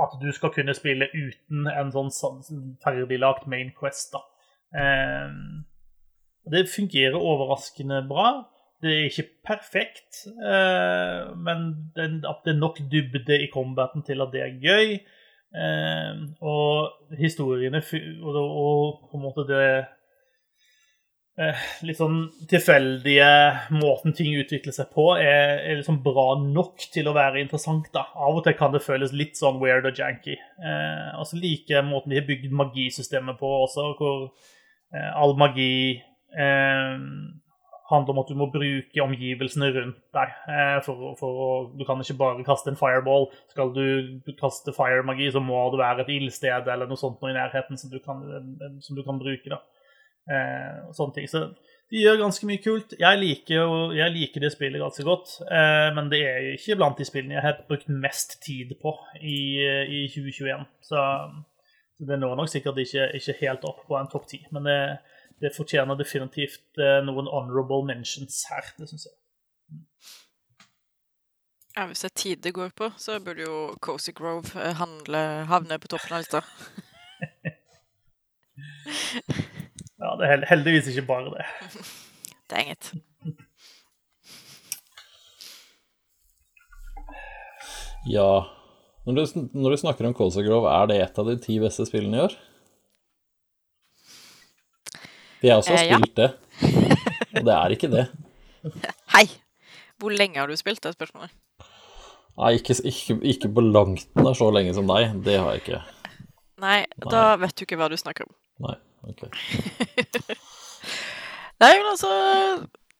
at 0.00 0.14
du 0.22 0.30
skal 0.32 0.54
kunne 0.54 0.76
spille 0.78 1.10
uten 1.10 1.66
en 1.66 1.90
sånn 1.90 2.38
ferdiglagt 2.84 3.50
main 3.50 3.72
quest. 3.74 4.14
da. 4.14 4.22
Eh, 4.70 5.34
det 6.50 6.68
fungerer 6.70 7.18
overraskende 7.18 8.04
bra. 8.08 8.30
Det 8.80 8.90
er 8.90 9.08
ikke 9.10 9.28
perfekt, 9.44 10.22
eh, 10.40 11.30
men 11.36 11.66
den, 11.96 12.20
at 12.24 12.44
det 12.46 12.54
er 12.54 12.60
nok 12.60 12.78
dybde 12.92 13.36
i 13.44 13.50
combaten 13.52 14.04
til 14.06 14.24
at 14.24 14.32
det 14.32 14.40
er 14.40 14.60
gøy. 14.62 14.94
Eh, 15.50 16.20
og 16.40 17.16
historiene 17.18 17.82
og, 18.22 18.36
og, 18.38 19.00
på 19.10 19.18
en 19.18 19.24
måte 19.24 19.44
det 19.48 19.64
eh, 21.42 21.64
litt 21.88 21.98
sånn 21.98 22.20
tilfeldige 22.48 23.26
måten 23.74 24.14
ting 24.16 24.36
utvikler 24.38 24.76
seg 24.76 24.92
på, 24.94 25.10
er, 25.18 25.58
er 25.58 25.80
liksom 25.80 26.00
bra 26.06 26.28
nok 26.40 26.86
til 26.94 27.10
å 27.10 27.16
være 27.16 27.42
interessant. 27.42 27.90
da. 27.92 28.06
Av 28.14 28.38
og 28.38 28.46
til 28.46 28.56
kan 28.56 28.72
det 28.72 28.84
føles 28.86 29.12
litt 29.16 29.36
sånn 29.40 29.60
weird 29.60 29.90
og 29.90 30.00
janky. 30.00 30.38
Eh, 30.38 31.12
og 31.18 31.28
så 31.28 31.40
liker 31.42 31.80
jeg 31.80 31.88
måten 31.90 32.14
de 32.14 32.22
har 32.22 32.28
bygd 32.30 32.56
magisystemet 32.62 33.40
på 33.42 33.52
også, 33.66 33.90
hvor 34.00 34.26
eh, 34.94 35.12
all 35.12 35.36
magi 35.40 36.00
eh, 36.32 36.96
handler 37.90 38.14
om 38.14 38.20
at 38.22 38.30
du 38.30 38.38
må 38.38 38.46
bruke 38.52 39.02
omgivelsene 39.02 39.70
rundt 39.74 39.98
deg. 40.16 40.36
Eh, 40.54 40.76
for, 40.86 41.10
for 41.18 41.66
du 41.74 41.84
kan 41.88 42.02
ikke 42.02 42.18
bare 42.20 42.46
kaste 42.46 42.72
en 42.72 42.78
fireball. 42.78 43.28
Skal 43.52 43.74
du 43.74 44.32
kaste 44.40 44.74
firemagi, 44.76 45.30
så 45.34 45.42
må 45.42 45.64
det 45.74 45.82
være 45.82 46.06
et 46.06 46.14
ildsted 46.20 46.70
eller 46.70 46.90
noe 46.90 47.00
sånt 47.00 47.20
noe 47.20 47.32
i 47.32 47.36
nærheten 47.36 47.80
som 47.80 47.92
du 47.92 47.98
kan, 48.04 48.22
som 48.84 48.98
du 48.98 49.04
kan 49.06 49.20
bruke. 49.20 49.60
Eh, 50.30 50.80
sånne 50.94 51.16
ting. 51.16 51.28
Så 51.30 51.46
de 51.90 52.02
gjør 52.04 52.20
ganske 52.20 52.46
mye 52.46 52.62
kult. 52.62 52.94
Jeg 53.00 53.18
liker, 53.18 53.76
jeg 53.98 54.14
liker 54.14 54.44
det 54.44 54.52
spillet 54.54 54.82
ganske 54.82 55.04
godt, 55.06 55.32
eh, 55.50 55.88
men 55.96 56.10
det 56.12 56.20
er 56.22 56.50
ikke 56.52 56.78
blant 56.78 57.00
de 57.00 57.06
spillene 57.08 57.34
jeg 57.38 57.46
har 57.46 57.64
brukt 57.66 57.88
mest 57.90 58.38
tid 58.44 58.76
på 58.82 58.94
i, 59.18 59.58
i 59.98 60.04
2021. 60.12 60.68
Så, 60.86 61.06
så 61.98 62.06
det 62.06 62.20
når 62.22 62.38
nok 62.38 62.52
sikkert 62.52 62.78
ikke, 62.84 63.10
ikke 63.18 63.40
helt 63.40 63.66
opp 63.66 63.82
på 63.88 63.98
en 63.98 64.12
topp 64.12 64.28
ti. 64.30 64.44
Men 64.54 64.68
det, 64.70 64.78
det, 65.40 65.54
fortjener 65.56 65.98
definitivt 65.98 66.80
eh, 66.80 67.00
noen 67.06 67.28
honorable 67.30 67.84
mentions 67.88 68.42
her, 68.50 68.72
det 68.78 68.90
syns 68.90 69.08
jeg. 69.08 69.16
Ja, 71.76 71.86
Hvis 71.86 72.02
det 72.02 72.10
er 72.10 72.18
tid 72.18 72.42
det 72.44 72.54
går 72.54 72.72
på, 72.76 72.90
så 72.98 73.20
burde 73.24 73.46
jo 73.46 73.74
Cozy 73.80 74.12
Grove 74.16 74.50
eh, 74.58 74.74
handle, 74.76 75.22
havne 75.50 75.78
på 75.80 75.90
toppen 75.92 76.18
av 76.18 76.24
lista. 76.24 76.44
Ja, 80.00 80.14
det 80.16 80.28
er 80.30 80.44
heldigvis 80.48 80.88
ikke 80.90 81.04
bare 81.10 81.32
det. 81.34 81.44
Dang 82.50 82.70
it. 82.72 82.86
Ja 88.08 88.46
Når 89.04 89.16
du, 89.18 89.24
når 89.52 89.74
du 89.74 89.76
snakker 89.82 90.08
om 90.08 90.14
Cozy 90.16 90.40
Grove, 90.46 90.72
er 90.72 90.88
det 90.88 90.96
et 91.04 91.18
av 91.20 91.28
de 91.28 91.36
ti 91.40 91.58
beste 91.60 91.84
spillene 91.88 92.16
i 92.16 92.24
år? 92.24 92.36
Jeg 95.42 95.56
også 95.56 95.72
har 95.72 95.84
spilt 95.84 96.18
ja. 96.18 96.22
det, 96.22 96.30
og 97.36 97.44
det 97.46 97.52
er 97.54 97.74
ikke 97.74 97.88
det. 97.88 98.06
Hei! 99.14 99.24
Hvor 100.00 100.12
lenge 100.12 100.40
har 100.40 100.46
du 100.46 100.56
spilt, 100.56 100.82
det 100.84 100.92
spørsmålet. 100.92 101.32
Nei, 102.36 102.52
ikke, 102.56 102.76
ikke, 102.84 103.16
ikke 103.22 103.48
på 103.54 103.64
langt 103.64 104.08
nær 104.16 104.36
så 104.36 104.50
lenge 104.52 104.74
som 104.76 104.88
deg. 104.88 105.14
Det 105.24 105.38
har 105.40 105.50
jeg 105.56 105.62
ikke. 105.62 105.80
Nei, 106.60 106.84
da 107.10 107.24
vet 107.40 107.56
du 107.56 107.64
ikke 107.64 107.76
hva 107.80 107.88
du 107.92 107.96
snakker 108.00 108.28
om. 108.28 108.34
Nei, 108.66 108.76
ok. 109.08 109.26
Nei, 111.60 111.72
men 111.72 111.88
altså 111.90 112.12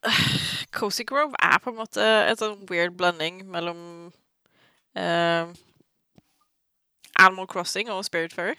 Cozy 0.76 1.04
Grove 1.08 1.36
er 1.44 1.60
på 1.60 1.72
en 1.72 1.80
måte 1.80 2.04
en 2.04 2.40
sånn 2.40 2.58
weird 2.72 2.96
blanding 2.96 3.44
mellom 3.52 3.80
uh, 4.96 5.52
Animal 7.20 7.48
Crossing 7.48 7.92
og 7.92 8.04
Spiritfarer. 8.08 8.56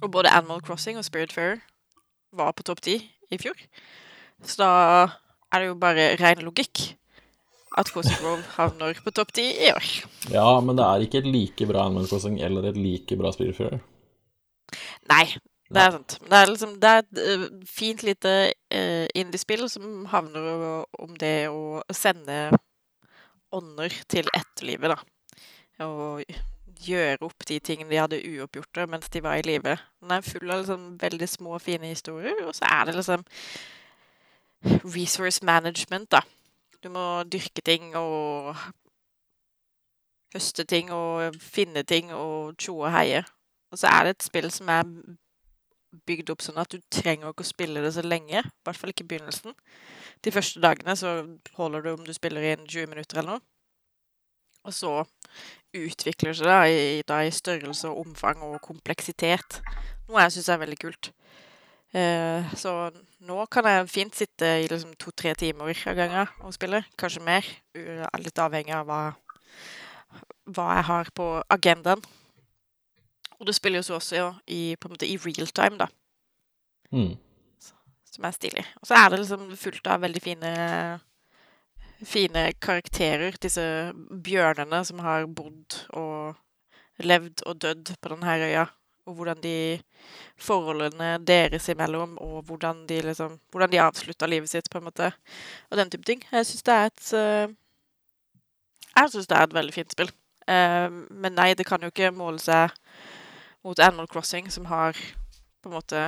Og 0.00 0.12
både 0.12 0.32
Animal 0.32 0.64
Crossing 0.64 1.00
og 1.00 1.04
Spiritfarer 1.04 1.60
var 2.36 2.54
på 2.56 2.66
topp 2.66 2.82
ti 2.84 2.98
i 3.30 3.40
fjor. 3.40 3.58
Så 4.44 4.60
da 4.62 4.70
er 5.52 5.60
det 5.62 5.70
jo 5.70 5.78
bare 5.80 6.12
ren 6.20 6.44
logikk 6.44 6.92
at 7.78 7.90
Cozy 7.92 8.14
Grove 8.20 8.42
havner 8.56 8.98
på 9.04 9.12
topp 9.14 9.32
ti 9.36 9.44
i 9.66 9.70
år. 9.72 9.90
Ja, 10.32 10.48
men 10.64 10.78
det 10.78 10.86
er 10.86 11.04
ikke 11.04 11.20
et 11.22 11.28
like 11.30 11.68
bra 11.68 11.86
Animal 11.86 12.08
Crossing 12.10 12.40
eller 12.44 12.70
et 12.70 12.80
like 12.80 13.18
bra 13.20 13.32
spillfører. 13.34 13.78
Nei, 15.08 15.24
det 15.68 15.82
er 15.82 15.94
sant. 15.94 16.16
Det 16.24 16.38
er 16.38 16.50
liksom 16.50 16.74
Det 16.80 16.90
er 16.90 17.04
et 17.04 17.20
eh, 17.24 17.44
fint 17.68 18.02
lite 18.04 18.34
uh, 18.74 19.06
indiespill 19.16 19.66
som 19.70 20.06
havner 20.12 20.84
om 20.98 21.14
det 21.20 21.48
å 21.52 21.80
sende 21.94 22.48
ånder 23.54 23.94
til 24.12 24.28
etterlivet, 24.36 24.92
da. 24.92 24.98
Og 25.86 26.24
gjøre 26.84 27.26
opp 27.26 27.46
de 27.48 27.58
tingene 27.64 27.90
de 27.90 28.00
hadde 28.00 28.20
uoppgjorte 28.22 28.86
mens 28.90 29.10
de 29.12 29.22
var 29.24 29.38
i 29.38 29.46
live. 29.46 29.76
Den 30.02 30.14
er 30.14 30.26
full 30.26 30.50
av 30.50 30.62
liksom 30.62 30.88
veldig 31.00 31.28
små, 31.28 31.58
fine 31.62 31.90
historier, 31.92 32.44
og 32.46 32.54
så 32.56 32.68
er 32.70 32.88
det 32.88 32.96
liksom 32.98 33.24
resource 34.94 35.44
management, 35.44 36.10
da. 36.12 36.22
Du 36.82 36.90
må 36.94 37.04
dyrke 37.26 37.62
ting 37.64 37.90
og 37.98 38.54
høste 40.34 40.64
ting 40.68 40.92
og 40.94 41.34
finne 41.42 41.82
ting 41.82 42.12
og 42.14 42.54
tjoe 42.60 42.86
og 42.86 42.94
heie. 42.94 43.24
Og 43.72 43.80
så 43.80 43.90
er 43.90 44.04
det 44.04 44.16
et 44.16 44.28
spill 44.28 44.50
som 44.54 44.70
er 44.72 44.86
bygd 46.08 46.30
opp 46.32 46.44
sånn 46.44 46.60
at 46.60 46.72
du 46.72 46.80
trenger 46.92 47.32
ikke 47.32 47.44
å 47.44 47.48
spille 47.48 47.82
det 47.84 47.92
så 47.96 48.04
lenge. 48.04 48.42
I 48.44 48.66
hvert 48.66 48.80
fall 48.80 48.92
ikke 48.92 49.06
i 49.06 49.12
begynnelsen. 49.12 49.56
De 50.24 50.32
første 50.34 50.60
dagene 50.62 50.96
så 50.98 51.14
holder 51.56 51.84
du 51.84 51.92
om 51.94 52.04
du 52.04 52.12
spiller 52.16 52.44
inn 52.52 52.66
20 52.66 52.92
minutter 52.92 53.20
eller 53.20 53.38
noe. 53.38 53.46
Og 54.68 54.74
så 54.74 54.92
utvikler 55.76 56.34
seg 56.36 56.46
da 56.48 56.58
i, 56.70 57.02
da 57.06 57.20
i 57.26 57.30
størrelse 57.34 57.88
og 57.90 58.06
omfang 58.06 58.40
og 58.46 58.60
kompleksitet. 58.64 59.60
Noe 60.08 60.22
jeg 60.24 60.36
syns 60.38 60.48
er 60.54 60.60
veldig 60.62 60.78
kult. 60.80 61.10
Eh, 61.96 62.48
så 62.56 62.72
nå 63.24 63.38
kan 63.52 63.64
jeg 63.68 63.88
fint 63.92 64.16
sitte 64.16 64.48
i 64.62 64.68
liksom 64.68 64.94
to-tre 65.00 65.34
timer 65.38 65.72
av 65.88 65.96
gangen 65.98 66.30
og 66.44 66.54
spille. 66.56 66.82
Kanskje 67.00 67.24
mer. 67.24 67.48
Litt 68.20 68.40
avhengig 68.40 68.74
av 68.76 68.86
hva, 68.88 69.00
hva 70.54 70.68
jeg 70.78 70.88
har 70.90 71.10
på 71.16 71.28
agendaen. 71.52 72.02
Og 73.38 73.46
det 73.46 73.54
spiller 73.54 73.78
jo 73.78 73.86
så 73.86 73.98
også 74.00 74.16
ja, 74.18 74.28
i, 74.50 74.74
på 74.80 74.88
en 74.88 74.96
måte 74.96 75.06
i 75.06 75.16
real 75.22 75.46
time, 75.54 75.78
da, 75.78 75.88
Mm. 76.90 77.18
som 78.08 78.24
er 78.24 78.32
stilig. 78.32 78.64
Og 78.80 78.86
så 78.88 78.96
er 78.96 79.10
det 79.12 79.18
liksom 79.20 79.42
fullt 79.60 79.86
av 79.92 80.00
veldig 80.00 80.22
fine 80.24 80.52
fine 82.04 82.52
karakterer. 82.62 83.36
Disse 83.42 83.64
bjørnene 84.24 84.82
som 84.86 85.02
har 85.04 85.26
bodd 85.26 85.80
og 85.96 86.36
levd 87.04 87.44
og 87.46 87.60
dødd 87.62 87.94
på 88.00 88.12
denne 88.12 88.36
øya. 88.44 88.66
Og 89.08 89.14
hvordan 89.14 89.40
de 89.42 89.80
Forholdene 90.38 91.18
deres 91.26 91.68
imellom, 91.68 92.18
og 92.18 92.42
hvordan 92.46 92.84
de 92.86 93.00
liksom 93.02 93.40
Hvordan 93.50 93.70
de 93.72 93.80
avslutta 93.80 94.26
livet 94.26 94.50
sitt, 94.50 94.70
på 94.70 94.78
en 94.78 94.84
måte. 94.84 95.12
Og 95.70 95.76
den 95.76 95.90
type 95.90 96.04
ting. 96.04 96.22
Jeg 96.32 96.46
syns 96.46 96.62
det 96.62 96.74
er 96.74 96.86
et 96.86 97.12
eh, 97.12 97.54
Jeg 98.96 99.10
syns 99.10 99.26
det 99.26 99.36
er 99.36 99.42
et 99.42 99.54
veldig 99.54 99.74
fint 99.74 99.92
spill. 99.92 100.12
Eh, 100.48 100.90
men 101.10 101.32
nei, 101.32 101.54
det 101.54 101.66
kan 101.66 101.82
jo 101.82 101.90
ikke 101.90 102.12
måle 102.14 102.38
seg 102.38 102.70
mot 103.64 103.78
Animal 103.78 104.06
Crossing, 104.06 104.52
som 104.52 104.68
har 104.70 104.96
på 105.62 105.70
en 105.70 105.74
måte 105.76 106.02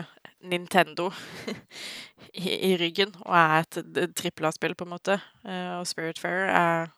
Nintendo 0.46 1.10
i, 2.32 2.52
i 2.70 2.76
ryggen, 2.80 3.12
og 3.26 3.34
er 3.36 3.64
et, 3.64 3.80
trippel 4.16 4.46
A-spill, 4.50 4.74
på 4.78 4.86
en 4.86 4.94
måte. 4.94 5.18
Eh, 5.44 5.72
og 5.80 5.86
Spiritfarer 5.90 6.50
er 6.54 6.90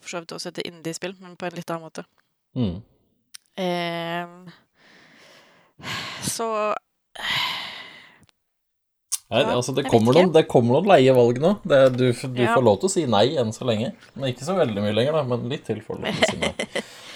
for 0.00 0.08
så 0.14 0.22
vidt 0.22 0.32
også 0.32 0.48
et 0.54 0.62
indie-spill, 0.64 1.14
men 1.20 1.36
på 1.36 1.46
en 1.48 1.56
litt 1.58 1.70
annen 1.70 1.86
måte. 1.86 2.06
Mm. 2.56 2.80
Eh, 3.60 4.26
så 6.26 6.46
Nei, 9.30 9.44
altså 9.46 9.70
det 9.76 9.84
kommer, 9.86 10.16
noen, 10.16 10.32
det 10.34 10.42
kommer 10.50 10.74
noen 10.80 10.88
leie 10.90 11.12
valg 11.14 11.36
nå. 11.38 11.52
Det, 11.62 11.78
du 11.94 12.08
du 12.10 12.40
Ja. 12.42 12.56
får 12.56 12.64
lov 12.66 12.80
til 12.80 12.88
å 12.88 12.90
si 12.96 13.04
nei 13.06 13.36
enn 13.38 13.52
så 13.54 13.62
lenge. 13.68 13.92
Men 14.16 14.32
ikke 14.32 14.42
så 14.48 14.56
veldig 14.58 14.82
mye 14.82 14.96
lenger, 14.96 15.12
da. 15.20 15.22
Men 15.22 15.46
litt 15.52 15.68
til 15.68 15.78
får 15.86 16.00
du 16.00 16.02
lov 16.08 16.18
til 16.18 16.24
å 16.26 16.30
si 16.32 16.38
nei. 16.42 16.82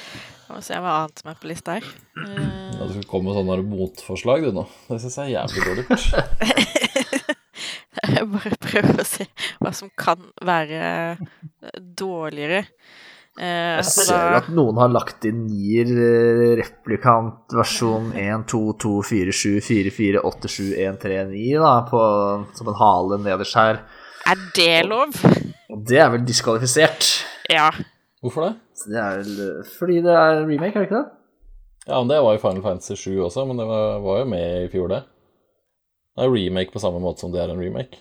Oss 0.53 0.67
se 0.69 0.77
hva 0.79 0.93
annet 1.03 1.21
som 1.23 1.31
er 1.33 1.39
på 1.41 1.49
lista 1.49 1.79
her. 1.79 1.87
Eh, 2.21 2.75
Ja, 2.75 2.85
du 2.87 2.93
skal 2.93 3.07
komme 3.09 3.31
med 3.31 3.39
sånne 3.39 3.57
motforslag, 3.65 4.45
du 4.45 4.53
nå. 4.53 4.67
Det 4.91 5.01
syns 5.01 5.17
jeg 5.21 5.33
er 5.33 5.37
jævlig 5.39 5.65
dårlig 5.65 5.85
gjort. 5.89 6.05
jeg 8.15 8.27
bare 8.35 8.53
prøver 8.61 9.01
å 9.01 9.07
se 9.09 9.27
hva 9.63 9.73
som 9.77 9.91
kan 9.97 10.21
være 10.45 11.17
dårligere. 11.97 12.65
Eh, 13.35 13.81
Jeg 13.81 13.85
ser 13.89 14.13
da- 14.13 14.37
at 14.39 14.49
noen 14.55 14.77
har 14.79 14.89
lagt 14.95 15.25
inn 15.27 15.47
Nier 15.49 15.89
replikant 16.61 17.51
versjon 17.51 18.13
1, 18.15 18.45
2, 18.47 18.61
2, 18.79 18.93
4, 19.03 19.33
7, 19.33 19.61
4, 19.61 19.91
4, 19.91 20.23
8, 20.23 20.49
7, 20.49 20.69
1, 20.85 21.01
3, 21.03 21.25
9 21.33 21.59
da, 21.65 21.73
på, 21.89 22.03
som 22.55 22.69
en 22.71 22.79
hale 22.79 23.19
nederst 23.25 23.55
her. 23.59 23.81
Er 24.31 24.39
det 24.55 24.87
lov? 24.87 25.17
Og 25.71 25.83
det 25.89 25.99
er 26.01 26.11
vel 26.15 26.23
diskvalifisert. 26.25 27.09
Ja. 27.51 27.71
Hvorfor 28.25 28.47
det? 28.47 28.55
Det 28.89 29.01
er 29.01 29.19
eh, 29.21 29.67
fordi 29.69 29.99
det 30.05 30.15
er 30.17 30.47
remake, 30.49 30.73
er 30.73 30.81
det 30.81 30.89
ikke 30.89 31.01
det? 31.03 31.09
Ja, 31.85 31.99
men 31.99 32.09
det 32.09 32.23
var 32.25 32.33
jo 32.33 32.41
Final 32.41 32.63
Fantasy 32.65 32.97
7 32.97 33.19
også, 33.27 33.45
men 33.45 33.61
det 33.61 33.67
var, 33.69 33.99
var 34.01 34.23
jo 34.23 34.31
med 34.31 34.65
i 34.65 34.71
fjor, 34.73 34.89
det. 34.89 35.03
Det 36.17 36.25
er 36.25 36.33
remake 36.33 36.73
på 36.73 36.81
samme 36.81 37.03
måte 37.05 37.21
som 37.21 37.35
det 37.35 37.43
er 37.43 37.53
en 37.53 37.61
remake. 37.61 38.01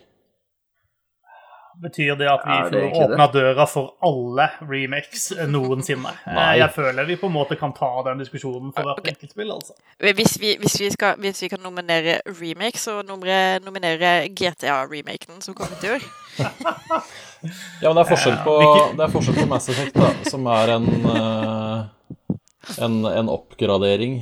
Betyr 1.81 2.15
det 2.15 2.27
at 2.29 2.43
vi 2.45 2.53
Ja, 2.53 2.69
det 2.69 2.81
får 2.81 3.03
åpna 3.03 3.27
døra 3.33 3.65
for 3.69 3.93
alle 4.05 4.49
remakes 4.61 5.31
noensinne? 5.47 6.13
Eh, 6.23 6.35
Nei. 6.35 6.57
Jeg 6.59 6.71
føler 6.75 7.05
vi 7.05 7.15
på 7.19 7.27
en 7.27 7.33
måte 7.35 7.55
kan 7.59 7.73
ta 7.75 7.89
den 8.07 8.21
diskusjonen 8.21 8.71
for 8.73 8.85
hvert 8.85 9.01
okay. 9.01 9.13
enkelt 9.13 9.33
spill, 9.33 9.51
altså. 9.51 9.73
Hvis 9.99 10.37
vi, 10.41 10.53
hvis, 10.61 10.77
vi 10.81 10.89
skal, 10.93 11.17
hvis 11.21 11.41
vi 11.43 11.49
kan 11.51 11.59
nominere 11.63 12.19
remake, 12.27 12.79
så 12.79 13.01
nominerer 13.05 13.63
nominere 13.65 14.13
GTA-remaken 14.29 15.41
som 15.43 15.57
kommer 15.57 15.79
til 15.81 15.89
i 15.89 15.95
år. 15.97 16.07
Ja, 17.81 17.89
men 17.89 17.97
det 17.97 18.05
er 18.05 18.07
forskjell 18.07 18.37
på, 18.45 18.53
det 18.95 19.03
er 19.03 19.11
forskjell 19.11 19.35
på 19.41 19.47
Mass 19.51 19.65
Effect, 19.73 19.97
da, 19.99 20.11
som 20.31 20.45
er 20.47 20.69
en, 20.77 20.85
eh, 21.11 22.37
en, 22.85 22.93
en 23.09 23.31
oppgradering 23.33 24.21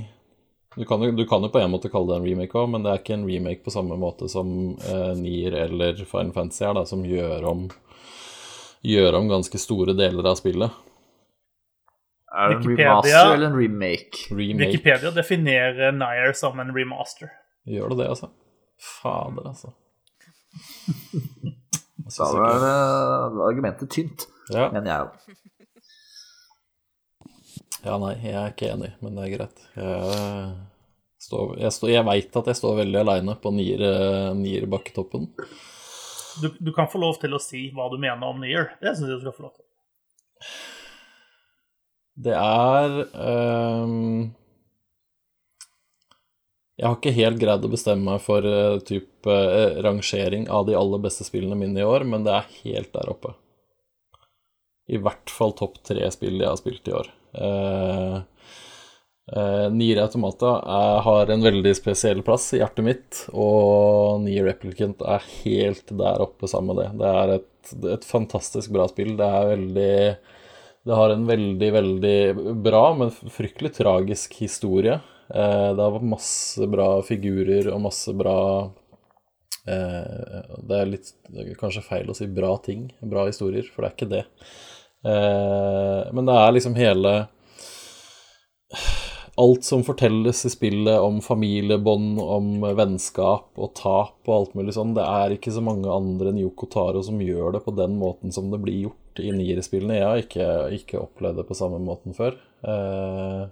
Du 0.75 0.85
kan, 0.87 1.01
jo, 1.03 1.11
du 1.11 1.25
kan 1.27 1.43
jo 1.43 1.49
på 1.51 1.59
en 1.59 1.71
måte 1.73 1.89
kalle 1.91 2.07
det 2.13 2.19
en 2.21 2.25
remake 2.29 2.55
òg, 2.55 2.69
men 2.71 2.83
det 2.85 2.91
er 2.93 3.01
ikke 3.01 3.15
en 3.17 3.25
remake 3.27 3.63
på 3.65 3.73
samme 3.73 3.97
måte 3.99 4.29
som 4.31 4.51
eh, 4.79 5.09
Nier 5.19 5.57
eller 5.65 5.99
Final 6.07 6.31
Fantasy 6.35 6.63
er, 6.63 6.73
da, 6.77 6.85
som 6.87 7.01
gjør 7.03 7.43
om, 7.49 7.65
gjør 8.87 9.17
om 9.19 9.27
ganske 9.33 9.59
store 9.59 9.91
deler 9.99 10.29
av 10.31 10.37
spillet. 10.39 10.71
Er 12.31 12.53
det 12.53 12.55
en 12.55 12.63
Wikipedia- 12.63 12.87
remaster 12.87 13.33
eller 13.33 13.47
en 13.49 13.57
remake? 13.59 14.21
Remake. 14.31 14.69
Wikipedia 14.71 15.11
definerer 15.11 15.91
Nier 15.91 16.31
som 16.39 16.59
en 16.63 16.71
remaster. 16.77 17.27
Gjør 17.67 17.91
det 17.91 17.97
det, 18.05 18.07
altså? 18.15 18.31
Fader, 19.01 19.51
altså. 19.51 19.73
Da 22.11 22.25
var 22.33 23.45
argumentet 23.49 23.91
tynt, 23.93 24.25
Ja. 24.51 24.69
mener 24.73 24.87
jeg 24.91 24.99
jo. 25.03 25.35
Ja, 27.81 27.97
nei, 28.01 28.13
jeg 28.21 28.37
er 28.37 28.53
ikke 28.53 28.71
enig, 28.75 28.91
men 29.01 29.17
det 29.17 29.25
er 29.25 29.33
greit. 29.35 29.63
Jeg, 29.75 31.25
står, 31.25 31.55
jeg, 31.61 31.73
står, 31.77 31.93
jeg 31.95 32.07
veit 32.07 32.41
at 32.41 32.49
jeg 32.51 32.59
står 32.59 32.79
veldig 32.83 32.99
aleine 33.01 33.37
på 33.41 33.53
eh, 33.57 34.31
nier 34.37 34.67
bakketoppen. 34.69 35.29
Du, 36.41 36.51
du 36.59 36.71
kan 36.73 36.89
få 36.91 37.01
lov 37.01 37.17
til 37.21 37.33
å 37.35 37.41
si 37.41 37.67
hva 37.75 37.89
du 37.91 37.97
mener 37.99 38.23
om 38.27 38.39
Nier. 38.41 38.71
Det 38.81 38.93
syns 38.95 39.09
jeg 39.09 39.19
du 39.19 39.25
skal 39.25 39.35
få 39.35 39.47
lov 39.47 39.55
til. 39.57 39.65
Det 42.21 42.33
er 42.35 42.95
um, 43.15 44.31
Jeg 46.77 46.87
har 46.87 46.97
ikke 46.97 47.13
helt 47.15 47.39
greid 47.41 47.65
å 47.65 47.71
bestemme 47.71 48.13
meg 48.13 48.23
for 48.23 48.45
uh, 48.45 48.81
type 48.85 49.29
uh, 49.29 49.79
rangering 49.85 50.47
av 50.49 50.67
de 50.69 50.77
aller 50.77 51.01
beste 51.03 51.25
spillene 51.27 51.57
mine 51.57 51.81
i 51.81 51.87
år, 51.87 52.05
men 52.09 52.25
det 52.27 52.35
er 52.35 52.51
helt 52.61 52.93
der 52.95 53.11
oppe. 53.13 53.35
I 54.91 54.99
hvert 55.01 55.31
fall 55.31 55.53
topp 55.57 55.79
tre 55.87 56.07
spill 56.13 56.41
jeg 56.41 56.49
har 56.49 56.59
spilt 56.59 56.89
i 56.89 56.95
år. 56.97 57.11
Uh, 57.35 58.21
uh, 59.31 59.67
Nier 59.73 60.01
Automata 60.03 60.57
er, 60.59 60.97
har 61.07 61.31
en 61.31 61.45
veldig 61.45 61.73
spesiell 61.77 62.23
plass 62.27 62.49
i 62.55 62.61
hjertet 62.61 62.85
mitt, 62.85 63.23
og 63.31 64.21
Nier 64.25 64.49
Replicant 64.49 65.03
er 65.05 65.25
helt 65.43 65.91
der 65.91 66.25
oppe 66.25 66.49
sammen 66.51 66.75
med 66.75 66.83
det. 66.83 66.91
Det 67.01 67.15
er 67.23 67.35
et, 67.37 67.73
et 67.97 68.07
fantastisk 68.07 68.73
bra 68.75 68.89
spill. 68.91 69.15
Det 69.19 69.31
er 69.31 69.51
veldig 69.55 69.95
det 70.83 70.97
har 70.97 71.11
en 71.13 71.27
veldig, 71.27 71.67
veldig 71.73 72.17
bra, 72.63 72.85
men 72.97 73.11
fryktelig 73.13 73.75
tragisk 73.75 74.33
historie. 74.41 74.97
Eh, 75.29 75.69
det 75.75 75.83
har 75.83 76.05
masse 76.05 76.67
bra 76.67 76.95
figurer 77.05 77.69
og 77.71 77.83
masse 77.85 78.11
bra 78.17 78.37
eh, 79.69 80.39
Det 80.57 80.79
er 80.79 80.89
litt 80.89 81.13
kanskje 81.61 81.85
feil 81.85 82.09
å 82.09 82.15
si 82.17 82.27
bra 82.27 82.55
ting, 82.65 82.89
bra 82.99 83.27
historier, 83.29 83.67
for 83.69 83.85
det 83.85 83.91
er 83.91 83.95
ikke 83.95 84.09
det. 84.15 84.23
Eh, 85.05 86.01
men 86.13 86.27
det 86.27 86.33
er 86.37 86.51
liksom 86.53 86.75
hele 86.77 87.13
Alt 89.41 89.63
som 89.65 89.81
fortelles 89.81 90.43
i 90.45 90.49
spillet 90.53 90.99
om 91.01 91.21
familiebånd, 91.23 92.19
om 92.19 92.49
vennskap 92.77 93.47
og 93.55 93.71
tap 93.79 94.27
og 94.27 94.33
alt 94.35 94.57
mulig 94.59 94.75
sånn, 94.75 94.91
det 94.93 95.05
er 95.07 95.33
ikke 95.33 95.53
så 95.55 95.63
mange 95.65 95.89
andre 95.89 96.29
enn 96.29 96.41
Yoko 96.43 96.67
Taro 96.69 97.01
som 97.01 97.21
gjør 97.23 97.55
det 97.55 97.63
på 97.65 97.73
den 97.73 97.95
måten 97.97 98.35
som 98.35 98.51
det 98.51 98.59
blir 98.61 98.89
gjort 98.89 99.23
i 99.23 99.31
Nier-spillene. 99.33 99.97
Jeg 99.97 100.05
har 100.05 100.21
ikke, 100.21 100.49
ikke 100.77 100.99
opplevd 100.99 101.41
det 101.41 101.47
på 101.47 101.57
samme 101.57 101.79
måten 101.81 102.13
før. 102.17 102.35
Eh, 102.67 103.47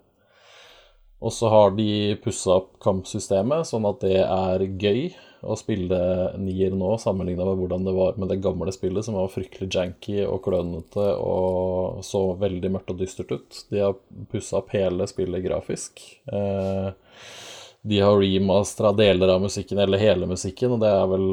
og 1.20 1.34
så 1.34 1.50
har 1.56 1.74
de 1.80 1.90
pussa 2.24 2.60
opp 2.60 2.76
kampsystemet, 2.84 3.72
sånn 3.72 3.88
at 3.90 4.04
det 4.04 4.20
er 4.28 4.68
gøy 4.84 5.10
å 5.42 5.56
spille 5.56 6.00
Nier 6.42 6.74
nå, 6.76 6.92
sammenligna 7.00 7.46
med 7.48 7.60
hvordan 7.62 7.86
det 7.88 7.94
var 7.96 8.18
med 8.20 8.32
det 8.32 8.42
gamle 8.44 8.72
spillet, 8.76 9.06
som 9.06 9.16
var 9.16 9.32
fryktelig 9.32 9.70
janky 9.72 10.18
og 10.26 10.42
klønete 10.44 11.06
og 11.16 12.02
så 12.06 12.24
veldig 12.40 12.72
mørkt 12.74 12.92
og 12.92 13.00
dystert 13.00 13.32
ut. 13.32 13.62
De 13.72 13.84
har 13.86 13.96
pussa 14.32 14.60
opp 14.60 14.74
hele 14.76 15.08
spillet 15.08 15.46
grafisk. 15.46 16.04
Eh, 16.32 16.90
de 17.82 18.02
har 18.04 18.20
remastra 18.20 18.92
deler 18.92 19.32
av 19.32 19.42
musikken, 19.46 19.80
eller 19.80 20.02
hele 20.02 20.28
musikken, 20.28 20.76
og 20.76 20.84
det 20.84 20.92
er 20.92 21.08
vel 21.14 21.28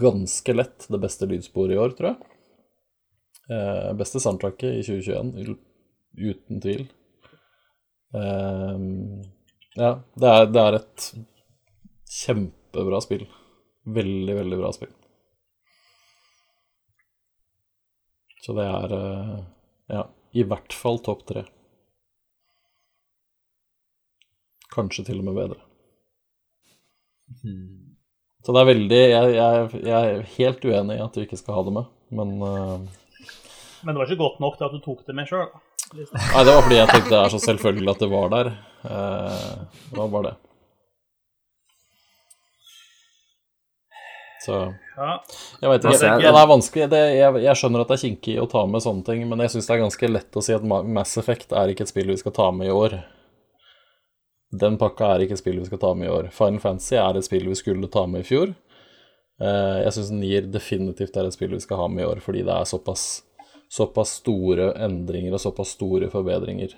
ganske 0.00 0.54
lett 0.56 0.86
det 0.88 1.00
beste 1.02 1.28
lydsporet 1.28 1.76
i 1.76 1.80
år, 1.82 1.92
tror 1.98 2.14
jeg. 2.14 2.30
Eh, 3.50 3.90
beste 3.98 4.22
soundtracket 4.22 4.78
i 4.78 4.86
2021, 4.86 5.58
uten 6.16 6.64
tvil. 6.64 6.86
Eh, 8.16 8.80
ja, 9.76 9.92
det 10.16 10.32
er, 10.32 10.48
det 10.54 10.64
er 10.64 10.78
et 10.80 11.10
kjempebra 12.10 13.00
spill. 13.04 13.26
Veldig, 13.86 14.34
veldig 14.36 14.58
bra 14.60 14.72
spill. 14.74 14.92
Så 18.40 18.56
det 18.56 18.66
er 18.66 18.94
eh, 18.96 19.38
ja, 19.92 20.04
i 20.32 20.44
hvert 20.48 20.74
fall 20.74 21.00
topp 21.04 21.26
tre. 21.28 21.44
Kanskje 24.74 25.04
til 25.10 25.20
og 25.20 25.28
med 25.28 25.38
bedre. 25.38 25.60
Så 28.40 28.54
det 28.54 28.60
er 28.60 28.68
veldig 28.68 28.98
jeg, 28.98 29.32
jeg, 29.36 29.80
jeg 29.86 30.14
er 30.14 30.30
helt 30.34 30.64
uenig 30.66 30.96
i 30.96 31.02
at 31.04 31.14
du 31.14 31.22
ikke 31.22 31.38
skal 31.38 31.58
ha 31.58 31.64
det 31.66 31.74
med, 31.76 31.90
men 32.10 32.32
uh... 32.42 32.78
Men 33.80 33.94
det 33.94 34.00
var 34.00 34.10
ikke 34.10 34.24
godt 34.24 34.40
nok 34.42 34.56
til 34.58 34.66
at 34.66 34.74
du 34.74 34.80
tok 34.84 35.04
det 35.06 35.14
med 35.16 35.28
sjøl. 35.30 35.46
Nei, 35.94 36.42
det 36.46 36.52
var 36.52 36.64
fordi 36.64 36.78
jeg 36.78 36.90
tenkte 36.90 37.12
det 37.12 37.20
er 37.20 37.32
så 37.32 37.40
selvfølgelig 37.42 37.92
at 37.92 38.02
det 38.02 38.08
var 38.10 38.32
der. 38.34 38.50
Uh, 38.82 39.54
det 39.90 39.98
var 40.00 40.10
bare 40.14 40.30
det. 40.30 40.49
Så 44.40 44.56
jeg 45.60 45.68
vet 45.68 45.84
ikke. 45.84 46.10
Det 46.22 46.28
er 46.30 46.48
vanskelig. 46.48 46.88
Det, 46.92 47.00
jeg, 47.12 47.40
jeg 47.44 47.60
skjønner 47.60 47.82
at 47.82 47.90
det 47.90 47.96
er 47.98 48.04
kinkig 48.06 48.36
å 48.40 48.48
ta 48.48 48.64
med 48.68 48.84
sånne 48.84 49.04
ting, 49.04 49.24
men 49.28 49.42
jeg 49.44 49.52
syns 49.54 49.68
det 49.68 49.74
er 49.76 49.82
ganske 49.82 50.10
lett 50.10 50.38
å 50.40 50.44
si 50.44 50.56
at 50.56 50.64
Mass 50.64 51.16
Effect 51.20 51.52
er 51.56 51.72
ikke 51.72 51.84
et 51.84 51.92
spill 51.92 52.08
vi 52.12 52.20
skal 52.20 52.36
ta 52.36 52.48
med 52.56 52.70
i 52.70 52.74
år. 52.74 52.96
Den 54.50 54.80
pakka 54.80 55.12
er 55.12 55.24
ikke 55.24 55.36
et 55.36 55.42
spill 55.42 55.60
vi 55.60 55.68
skal 55.68 55.82
ta 55.82 55.92
med 55.94 56.08
i 56.08 56.12
år. 56.12 56.30
Final 56.34 56.62
Fantasy 56.62 56.96
er 56.98 57.18
et 57.20 57.28
spill 57.28 57.46
vi 57.52 57.58
skulle 57.58 57.90
ta 57.92 58.06
med 58.10 58.24
i 58.24 58.28
fjor. 58.30 58.54
Eh, 59.40 59.76
jeg 59.84 59.94
syns 59.96 60.12
Nier 60.16 60.48
definitivt 60.52 61.16
er 61.16 61.28
et 61.28 61.36
spill 61.36 61.54
vi 61.54 61.62
skal 61.62 61.84
ha 61.84 61.90
med 61.92 62.04
i 62.04 62.08
år, 62.08 62.20
fordi 62.24 62.42
det 62.46 62.56
er 62.56 62.68
såpass, 62.68 63.06
såpass 63.72 64.16
store 64.20 64.72
endringer 64.84 65.36
og 65.36 65.44
såpass 65.44 65.76
store 65.76 66.10
forbedringer. 66.12 66.74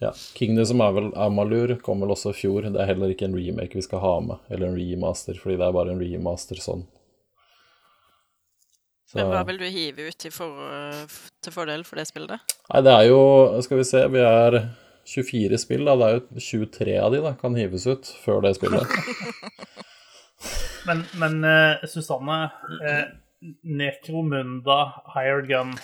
Ja. 0.00 0.12
Kingdom 0.38 0.80
of 0.84 0.98
Amalur 1.18 1.72
kom 1.82 2.00
vel 2.04 2.12
også 2.14 2.30
i 2.30 2.38
fjor. 2.38 2.68
Det 2.70 2.78
er 2.80 2.90
heller 2.92 3.10
ikke 3.10 3.26
en 3.26 3.34
remake 3.34 3.74
vi 3.74 3.82
skal 3.82 4.02
ha 4.04 4.14
med, 4.22 4.44
eller 4.50 4.70
en 4.70 4.78
remaster, 4.78 5.38
fordi 5.42 5.56
det 5.58 5.66
er 5.66 5.74
bare 5.74 5.94
en 5.94 6.02
remaster 6.02 6.60
sånn. 6.62 6.84
Så, 9.08 9.16
Men 9.16 9.30
hva 9.32 9.40
vil 9.48 9.56
du 9.58 9.64
hive 9.72 10.10
ut 10.10 10.18
til, 10.20 10.30
for, 10.34 10.52
til 11.42 11.54
fordel 11.54 11.82
for 11.88 11.96
det 11.96 12.04
spillet? 12.10 12.54
Nei, 12.68 12.82
det 12.84 12.92
er 12.92 13.06
jo 13.08 13.20
Skal 13.64 13.80
vi 13.80 13.86
se, 13.88 14.02
vi 14.12 14.20
er 14.20 14.58
24 15.08 15.58
spill, 15.62 15.86
da. 15.88 15.94
Det 15.96 16.08
er 16.10 16.18
jo 16.18 16.42
23 16.68 16.98
av 17.00 17.14
de 17.16 17.22
da 17.24 17.32
kan 17.40 17.56
hives 17.56 17.86
ut 17.88 18.10
før 18.24 18.44
det 18.44 18.54
spillet. 18.58 18.84
Men, 20.88 21.02
men 21.20 21.42
eh, 21.44 21.82
Susanne, 21.90 22.36
eh, 22.86 23.08
Necromunda 23.60 24.76
Hired 25.12 25.48
Gun 25.50 25.74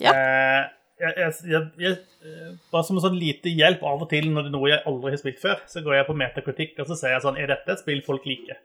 Ja. 0.00 0.12
eh, 0.14 0.62
jeg, 1.00 1.32
jeg, 1.44 1.62
jeg, 1.80 1.98
eh, 2.24 2.52
Bare 2.72 2.86
som 2.86 2.96
en 2.98 3.04
sånn 3.04 3.18
lite 3.20 3.52
hjelp 3.52 3.84
av 3.86 4.04
og 4.06 4.10
til 4.10 4.30
når 4.32 4.46
det 4.46 4.52
er 4.52 4.56
noe 4.56 4.70
jeg 4.70 4.84
aldri 4.88 5.12
har 5.12 5.20
spilt 5.20 5.42
før, 5.42 5.60
så 5.70 5.82
går 5.84 5.98
jeg 5.98 6.08
på 6.08 6.18
metakritikk 6.22 6.80
og 6.82 6.90
så 6.90 6.98
sier 6.98 7.16
jeg 7.16 7.24
sånn 7.26 7.40
Er 7.40 7.52
dette 7.52 7.74
et 7.74 7.82
spill 7.82 8.02
folk 8.06 8.28
liker? 8.28 8.60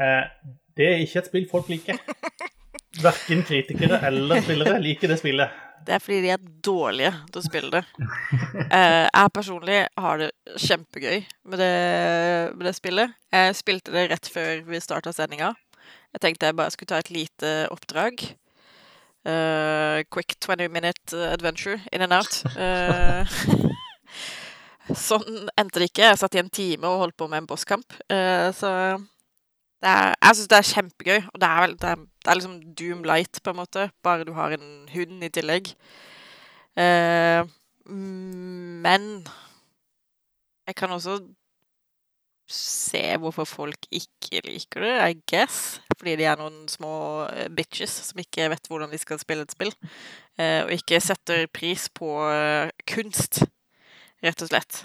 Eh, 0.00 0.22
det 0.74 0.88
er 0.90 1.04
ikke 1.04 1.20
et 1.22 1.30
spill 1.30 1.46
folk 1.50 1.68
liker. 1.70 2.00
Verken 3.04 3.42
kritikere 3.46 4.00
eller 4.06 4.42
spillere 4.44 4.78
liker 4.82 5.10
det 5.10 5.18
spillet. 5.20 5.60
Det 5.84 5.96
er 5.96 6.00
fordi 6.00 6.20
de 6.24 6.30
er 6.32 6.44
dårlige 6.64 7.10
til 7.28 7.40
å 7.40 7.44
spille 7.44 7.70
det. 7.74 7.82
Eh, 8.74 9.04
jeg 9.04 9.32
personlig 9.34 9.80
har 10.00 10.20
det 10.22 10.30
kjempegøy 10.62 11.18
med 11.50 11.60
det, 11.60 11.74
med 12.54 12.64
det 12.68 12.72
spillet. 12.78 13.12
Jeg 13.34 13.58
spilte 13.58 13.92
det 13.92 14.06
rett 14.14 14.30
før 14.32 14.62
vi 14.70 14.80
starta 14.80 15.12
sendinga. 15.12 15.52
Jeg 16.14 16.22
tenkte 16.22 16.48
jeg 16.48 16.56
bare 16.56 16.72
skulle 16.72 16.94
ta 16.94 17.02
et 17.02 17.12
lite 17.12 17.52
oppdrag. 17.74 18.24
Eh, 19.24 20.04
quick 20.12 20.36
20 20.40 20.68
minute 20.68 21.14
adventure 21.32 21.80
in 21.92 22.02
and 22.04 22.12
out. 22.12 22.42
Eh, 22.60 23.24
sånn 25.08 25.48
endte 25.56 25.80
det 25.80 25.88
ikke. 25.88 26.10
Jeg 26.10 26.20
satt 26.20 26.36
i 26.36 26.42
en 26.42 26.52
time 26.52 26.90
og 26.90 27.06
holdt 27.06 27.16
på 27.16 27.28
med 27.32 27.42
en 27.42 27.48
bosskamp. 27.48 27.96
Eh, 28.12 28.50
så 28.52 28.72
er, 29.80 30.12
jeg 30.12 30.36
syns 30.36 30.50
det 30.52 30.58
er 30.58 30.70
kjempegøy. 30.72 31.20
Og 31.32 31.40
det 31.40 31.48
er, 31.48 31.62
vel, 31.64 31.76
det, 31.80 31.94
er, 31.94 32.02
det 32.04 32.32
er 32.32 32.40
liksom 32.40 32.58
Doom 32.76 33.06
Light, 33.08 33.40
på 33.40 33.54
en 33.54 33.60
måte. 33.62 33.86
Bare 34.04 34.28
du 34.28 34.34
har 34.36 34.56
en 34.56 34.68
hund 34.92 35.24
i 35.24 35.32
tillegg. 35.32 35.72
Eh, 36.76 37.40
men 37.88 39.08
jeg 40.68 40.76
kan 40.76 40.92
også 40.92 41.18
se 42.50 43.02
hvorfor 43.20 43.46
folk 43.48 43.86
ikke 43.94 44.42
liker 44.44 44.84
det, 44.84 44.94
I 45.08 45.16
guess. 45.30 45.80
Fordi 45.96 46.16
de 46.20 46.26
er 46.28 46.40
noen 46.40 46.66
små 46.68 46.94
eh, 47.30 47.48
bitches 47.52 47.94
som 48.10 48.20
ikke 48.20 48.50
vet 48.52 48.68
hvordan 48.68 48.92
de 48.92 49.00
skal 49.00 49.20
spille 49.20 49.46
et 49.46 49.54
spill. 49.54 49.72
Eh, 50.38 50.60
og 50.64 50.74
ikke 50.74 51.00
setter 51.00 51.46
pris 51.52 51.88
på 51.94 52.10
eh, 52.28 52.72
kunst, 52.90 53.44
rett 54.24 54.44
og 54.44 54.50
slett. 54.50 54.84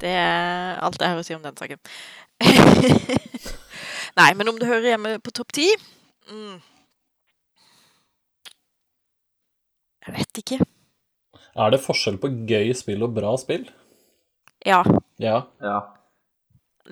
Det 0.00 0.10
er 0.10 0.78
alt 0.82 1.00
jeg 1.00 1.10
har 1.10 1.20
å 1.20 1.26
si 1.26 1.36
om 1.36 1.42
den 1.44 1.58
saken. 1.58 1.80
Nei, 4.18 4.30
men 4.38 4.50
om 4.50 4.58
du 4.58 4.66
hører 4.68 4.92
hjemme 4.92 5.16
på 5.22 5.32
topp 5.34 5.52
ti 5.54 5.68
mm. 6.28 6.56
Jeg 10.04 10.14
vet 10.18 10.40
ikke. 10.42 10.58
Er 11.54 11.70
det 11.72 11.80
forskjell 11.80 12.18
på 12.20 12.28
gøy 12.50 12.74
spill 12.76 13.06
og 13.06 13.14
bra 13.16 13.32
spill? 13.40 13.64
Ja, 14.66 14.82
Ja. 15.22 15.44
Ja. 15.62 15.78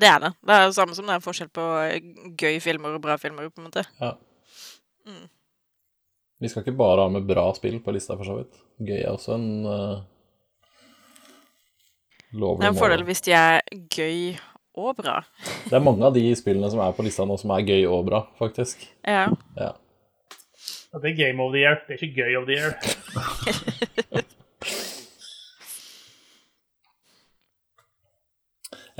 Det 0.00 0.08
er 0.08 0.18
det. 0.24 0.32
Det 0.40 0.54
er 0.56 0.66
det 0.66 0.76
samme 0.76 0.94
som 0.96 1.08
det 1.08 1.14
er 1.16 1.24
forskjell 1.24 1.50
på 1.52 1.66
eh, 1.84 1.98
gøy 2.38 2.60
filmer 2.64 2.96
og 2.96 3.02
bra 3.04 3.18
filmer, 3.20 3.50
på 3.52 3.60
en 3.62 3.68
måte. 3.70 3.84
ja. 4.00 4.14
Vi 6.42 6.48
skal 6.50 6.64
ikke 6.64 6.74
bare 6.74 7.04
ha 7.04 7.10
med 7.10 7.26
bra 7.26 7.44
spill 7.54 7.76
på 7.82 7.92
lista, 7.94 8.16
for 8.18 8.26
så 8.26 8.34
vidt. 8.40 8.56
Gøy 8.82 8.96
er 8.98 9.12
også 9.12 9.36
en 9.36 9.66
uh, 9.66 10.00
Det 12.32 12.64
er 12.66 12.72
en 12.72 12.78
fordel 12.78 13.04
mål. 13.04 13.06
hvis 13.12 13.22
de 13.22 13.34
er 13.38 13.60
gøy 13.94 14.34
og 14.74 14.96
bra. 14.98 15.20
Det 15.68 15.76
er 15.78 15.84
mange 15.86 16.02
av 16.08 16.16
de 16.16 16.24
spillene 16.34 16.70
som 16.72 16.82
er 16.82 16.96
på 16.96 17.06
lista 17.06 17.22
nå, 17.28 17.36
som 17.38 17.54
er 17.54 17.62
gøy 17.68 17.86
og 17.86 18.08
bra, 18.08 18.24
faktisk. 18.42 18.82
Ja. 19.06 19.28
Ja. 19.58 19.70
Ja, 20.92 20.98
Det 20.98 21.12
er 21.12 21.16
Game 21.16 21.42
of 21.42 21.52
the 21.54 21.62
Year, 21.62 21.78
det 21.86 21.94
er 21.94 22.02
ikke 22.02 22.22
Gøy 22.22 22.34
of 22.36 22.44
the 22.50 22.58
Year. 22.58 22.74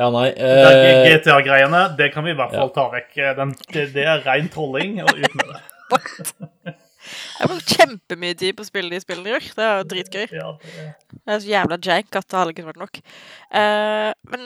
Ja, 0.03 0.09
nei 0.11 0.29
Det 0.35 0.53
er 0.67 0.79
eh, 0.83 1.09
GTA-greiene, 1.15 1.83
det 1.99 2.09
kan 2.15 2.27
vi 2.27 2.33
i 2.35 2.39
hvert 2.39 2.51
fall 2.55 2.71
Ja. 2.71 2.75
ta 2.75 2.89
vekk. 2.91 3.13
Den, 3.39 3.53
det, 3.71 3.89
det 3.95 4.07
er 4.17 4.25
rein 4.27 4.49
trolling, 4.51 4.97
og 5.05 5.13
ut 5.15 5.37
med 5.39 5.53
det. 5.53 5.61
Jeg 7.43 7.49
bruker 7.51 7.75
kjempemye 7.77 8.37
tid 8.39 8.55
på 8.57 8.63
å 8.63 8.69
spille 8.69 8.93
de 8.95 9.01
spillene 9.03 9.33
gjør. 9.35 9.47
Det 9.59 9.65
er 9.67 9.81
jo 9.81 9.87
dritgøy. 9.91 10.27
Ja, 10.39 10.51
det 10.63 10.75
er... 10.79 10.93
Det 11.13 11.35
er 11.35 11.41
så 11.43 11.51
jævla 11.51 11.79
jank 11.83 12.19
at 12.21 12.29
det 12.31 12.39
hadde 12.39 12.55
ikke 12.55 12.67
vært 12.69 12.81
nok. 12.83 13.01
Uh, 13.51 14.11
men 14.33 14.45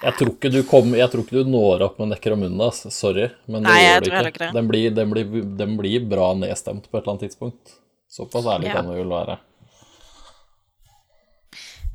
Jeg 0.00 0.14
tror 0.16 0.30
du 0.54 0.60
kom, 0.70 0.94
Jeg 0.96 1.12
tror 1.12 1.24
ikke 1.26 1.42
du 1.42 1.50
når 1.52 1.84
opp 1.88 1.98
med 2.00 2.12
Necromunda, 2.14 2.70
ass. 2.70 2.86
sorry. 2.94 3.26
Men 3.50 3.66
det 3.66 3.74
Nei, 3.74 3.82
gjør 3.84 4.06
du 4.06 4.10
ikke. 4.30 4.50
Den, 4.56 4.70
blir, 4.70 4.94
den, 4.96 5.12
blir, 5.12 5.44
den 5.60 5.76
blir 5.80 6.06
bra 6.14 6.30
nedstemt 6.38 6.86
på 6.88 6.96
et 6.96 7.02
eller 7.02 7.16
annet 7.16 7.26
tidspunkt. 7.28 7.76
Såpass 8.10 8.48
ærlig 8.50 8.70
Ja. 8.70 8.78
kan 8.78 8.88
vi 8.90 8.98
vel 9.02 9.12
være. 9.12 9.38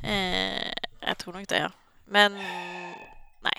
Eh, 0.05 0.71
Jeg 1.05 1.17
tror 1.21 1.33
nok 1.37 1.47
det, 1.51 1.59
ja. 1.65 1.69
Men 2.07 2.37
nei. 3.45 3.57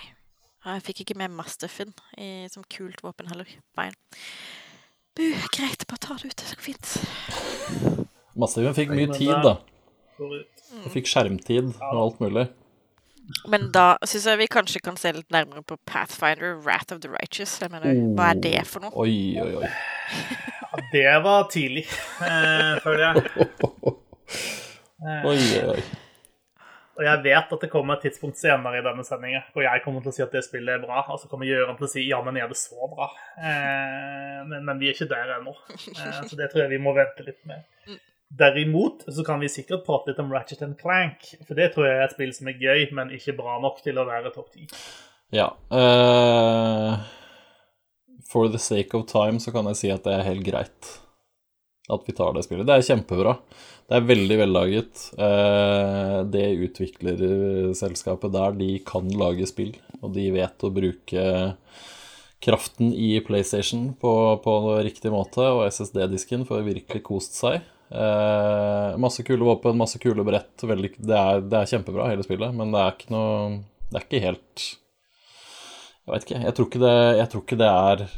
Jeg 0.66 0.82
fikk 0.82 1.00
ikke 1.04 1.14
med 1.18 1.30
Mastiffen 1.34 1.92
i, 2.18 2.46
som 2.50 2.64
kult 2.70 2.98
våpen 3.04 3.28
heller. 3.30 3.46
Bein. 3.78 3.94
Bu, 5.16 5.22
greit, 5.54 5.84
bare 5.86 6.02
ta 6.02 6.12
det 6.18 6.26
ut. 6.32 6.42
Det 6.42 6.56
går 6.58 6.66
fint. 6.66 6.86
Mastiffen 8.36 8.74
fikk 8.74 8.90
mye 8.94 9.06
tid, 9.14 9.30
da. 9.46 9.54
Og 10.18 10.90
fikk 10.94 11.06
skjermtid 11.10 11.70
og 11.78 12.00
alt 12.02 12.20
mulig. 12.24 12.46
Men 13.50 13.60
da 13.74 13.96
syns 14.06 14.26
jeg 14.30 14.38
vi 14.42 14.46
kanskje 14.50 14.80
kan 14.84 14.96
se 15.00 15.10
litt 15.16 15.30
nærmere 15.34 15.62
på 15.66 15.74
Pathfinder, 15.88 16.50
Wrath 16.62 16.92
of 16.94 17.00
the 17.02 17.10
Righteous. 17.10 17.56
Jeg 17.62 17.70
mener, 17.72 17.88
hva 18.18 18.24
er 18.34 18.38
det 18.42 18.54
for 18.70 18.80
noe? 18.86 18.92
Oi, 19.02 19.14
oi, 19.42 19.52
oi. 19.62 19.68
Ja, 20.66 20.70
det 20.92 21.06
var 21.24 21.40
tidlig, 21.50 21.84
eh, 22.22 22.74
føler 22.84 23.02
jeg. 23.06 23.14
Oi, 25.26 25.38
oi, 25.38 25.62
oi. 25.76 25.82
Og 26.96 27.04
jeg 27.04 27.22
vet 27.26 27.52
at 27.52 27.62
det 27.62 27.68
kommer 27.68 27.98
et 27.98 28.06
tidspunkt 28.06 28.38
senere 28.40 28.78
i 28.78 28.84
denne 28.84 29.04
sendinga 29.04 29.42
hvor 29.52 29.66
jeg 29.66 29.82
kommer 29.84 30.04
til 30.04 30.12
å 30.12 30.16
si 30.16 30.24
at 30.24 30.32
det 30.32 30.44
spillet 30.46 30.78
er 30.78 30.84
bra, 30.84 31.02
og 31.12 31.20
så 31.20 31.28
kommer 31.28 31.48
Gøran 31.48 31.76
til 31.76 31.88
å 31.88 31.92
si 31.92 32.04
ja, 32.08 32.22
men 32.24 32.38
er 32.40 32.48
det 32.48 32.56
så 32.56 32.88
bra? 32.88 33.10
Eh, 33.36 34.40
men, 34.48 34.62
men 34.64 34.80
vi 34.80 34.88
er 34.88 34.96
ikke 34.96 35.10
der 35.10 35.34
ennå, 35.36 35.52
eh, 35.76 36.22
så 36.24 36.38
det 36.38 36.48
tror 36.52 36.64
jeg 36.64 36.72
vi 36.72 36.80
må 36.82 36.96
vente 36.96 37.26
litt 37.26 37.42
med. 37.48 37.66
Derimot 38.36 39.04
så 39.12 39.22
kan 39.26 39.38
vi 39.44 39.52
sikkert 39.52 39.84
prate 39.86 40.10
litt 40.10 40.22
om 40.24 40.32
Ratchet 40.32 40.64
and 40.64 40.78
Clank, 40.80 41.28
for 41.44 41.58
det 41.58 41.70
tror 41.74 41.86
jeg 41.86 42.00
er 42.00 42.08
et 42.08 42.16
spill 42.16 42.32
som 42.34 42.48
er 42.50 42.64
gøy, 42.64 42.88
men 42.96 43.12
ikke 43.14 43.36
bra 43.38 43.60
nok 43.62 43.84
til 43.84 44.00
å 44.00 44.08
være 44.08 44.32
topp 44.34 44.50
ti. 44.56 44.66
Ja. 45.36 45.50
Uh, 45.68 46.96
for 48.26 48.48
the 48.48 48.62
sake 48.62 48.96
of 48.96 49.04
time 49.10 49.42
så 49.42 49.52
kan 49.54 49.68
jeg 49.70 49.82
si 49.82 49.92
at 49.92 50.06
det 50.06 50.16
er 50.16 50.30
helt 50.32 50.46
greit 50.48 50.96
at 51.92 52.06
vi 52.06 52.14
tar 52.16 52.34
det 52.34 52.42
spillet. 52.46 52.66
Det 52.66 52.76
er 52.76 52.86
kjempebra. 52.88 53.36
Det 53.86 53.98
er 53.98 54.08
veldig 54.08 54.38
vellaget. 54.40 55.04
Eh, 55.22 56.16
det 56.32 56.46
utviklerselskapet 56.66 58.34
der, 58.34 58.56
de 58.58 58.70
kan 58.86 59.06
lage 59.14 59.46
spill, 59.46 59.76
og 60.00 60.10
de 60.16 60.26
vet 60.34 60.66
å 60.66 60.72
bruke 60.74 61.26
kraften 62.42 62.90
i 62.92 63.14
PlayStation 63.24 63.92
på, 64.00 64.12
på 64.42 64.56
riktig 64.84 65.12
måte, 65.14 65.46
og 65.46 65.64
SSD-disken 65.70 66.44
får 66.48 66.66
virkelig 66.66 67.04
kost 67.06 67.38
seg. 67.38 67.62
Eh, 67.86 68.96
masse 68.98 69.22
kule 69.22 69.46
våpen, 69.46 69.78
masse 69.78 70.02
kule 70.02 70.26
brett. 70.26 70.54
Veldig, 70.58 70.96
det, 70.98 71.16
er, 71.16 71.46
det 71.46 71.62
er 71.62 71.70
kjempebra, 71.70 72.10
hele 72.10 72.26
spillet, 72.26 72.54
men 72.56 72.74
det 72.74 72.82
er 72.82 72.98
ikke 72.98 73.14
noe 73.14 73.32
Det 73.86 74.00
er 74.00 74.06
ikke 74.08 74.22
helt 74.24 74.62
Jeg 76.02 76.12
vet 76.12 76.24
ikke. 76.26 76.40
Jeg 76.42 76.56
tror 76.56 76.70
ikke 76.70 76.82
det, 76.82 76.96
jeg 77.20 77.30
tror 77.30 77.44
ikke 77.46 77.60
det 77.62 77.72
er 77.72 78.08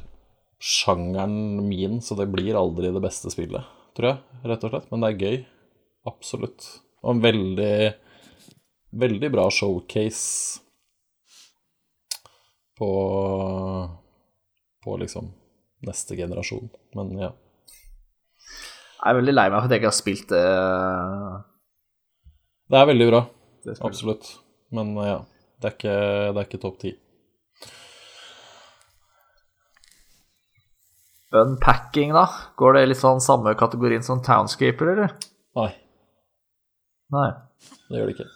sjangeren 0.58 1.68
min, 1.68 2.00
så 2.02 2.16
det 2.18 2.28
blir 2.32 2.58
aldri 2.58 2.90
det 2.94 3.02
beste 3.02 3.30
spillet, 3.32 3.66
tror 3.96 4.12
jeg, 4.12 4.42
rett 4.50 4.66
og 4.66 4.74
slett. 4.74 4.90
Men 4.90 5.04
det 5.04 5.10
er 5.10 5.24
gøy. 5.24 5.40
Absolutt. 6.08 6.68
Og 7.02 7.16
en 7.16 7.24
veldig 7.24 7.74
Veldig 8.88 9.28
bra 9.28 9.50
showcase 9.52 10.60
på 12.78 12.88
På 14.84 14.96
liksom 14.96 15.28
neste 15.84 16.16
generasjon. 16.16 16.70
Men 16.96 17.12
ja. 17.20 17.28
Jeg 18.98 19.12
er 19.12 19.18
veldig 19.18 19.34
lei 19.34 19.44
meg 19.50 19.60
for 19.60 19.68
at 19.68 19.74
jeg 19.74 19.82
ikke 19.82 19.90
har 19.92 19.94
spilt 19.98 20.32
det. 20.32 20.46
Det 22.68 22.78
er 22.80 22.88
veldig 22.88 23.08
bra. 23.12 23.20
Absolutt. 23.86 24.30
Men 24.74 24.96
ja, 25.04 25.20
det 25.60 25.70
er 25.70 25.76
ikke, 25.76 25.98
det 26.32 26.40
er 26.40 26.48
ikke 26.48 26.62
topp 26.64 26.80
ti. 26.82 26.94
Unpacking, 31.36 32.14
da? 32.16 32.26
Går 32.56 32.78
det 32.78 32.86
litt 32.88 33.00
sånn 33.02 33.20
samme 33.20 33.52
kategorien 33.58 34.04
som 34.04 34.22
Townscaper, 34.24 34.94
eller? 34.94 35.12
Nei, 35.58 35.70
Nei. 37.12 37.28
det 37.90 37.98
gjør 38.00 38.08
det 38.08 38.14
ikke. 38.16 38.30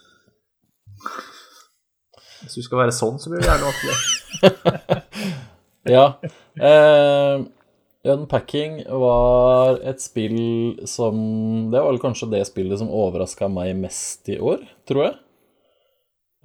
Hvis 2.43 2.57
du 2.59 2.63
skal 2.65 2.83
være 2.83 2.93
sånn, 2.95 3.17
så 3.21 3.31
blir 3.31 3.41
det 3.41 3.49
jævlig 3.49 3.71
vanskelig. 3.71 5.01
Ja. 5.83 6.05
Eh, 6.55 7.41
Unpacking 8.07 8.77
var 8.87 9.81
et 9.83 9.99
spill 9.99 10.77
som 10.87 11.17
Det 11.71 11.79
var 11.79 11.89
vel 11.89 11.99
kanskje 11.99 12.29
det 12.31 12.45
spillet 12.47 12.79
som 12.79 12.87
overraska 12.91 13.49
meg 13.51 13.73
mest 13.81 14.31
i 14.31 14.37
år, 14.39 14.63
tror 14.87 15.03
jeg. 15.09 15.17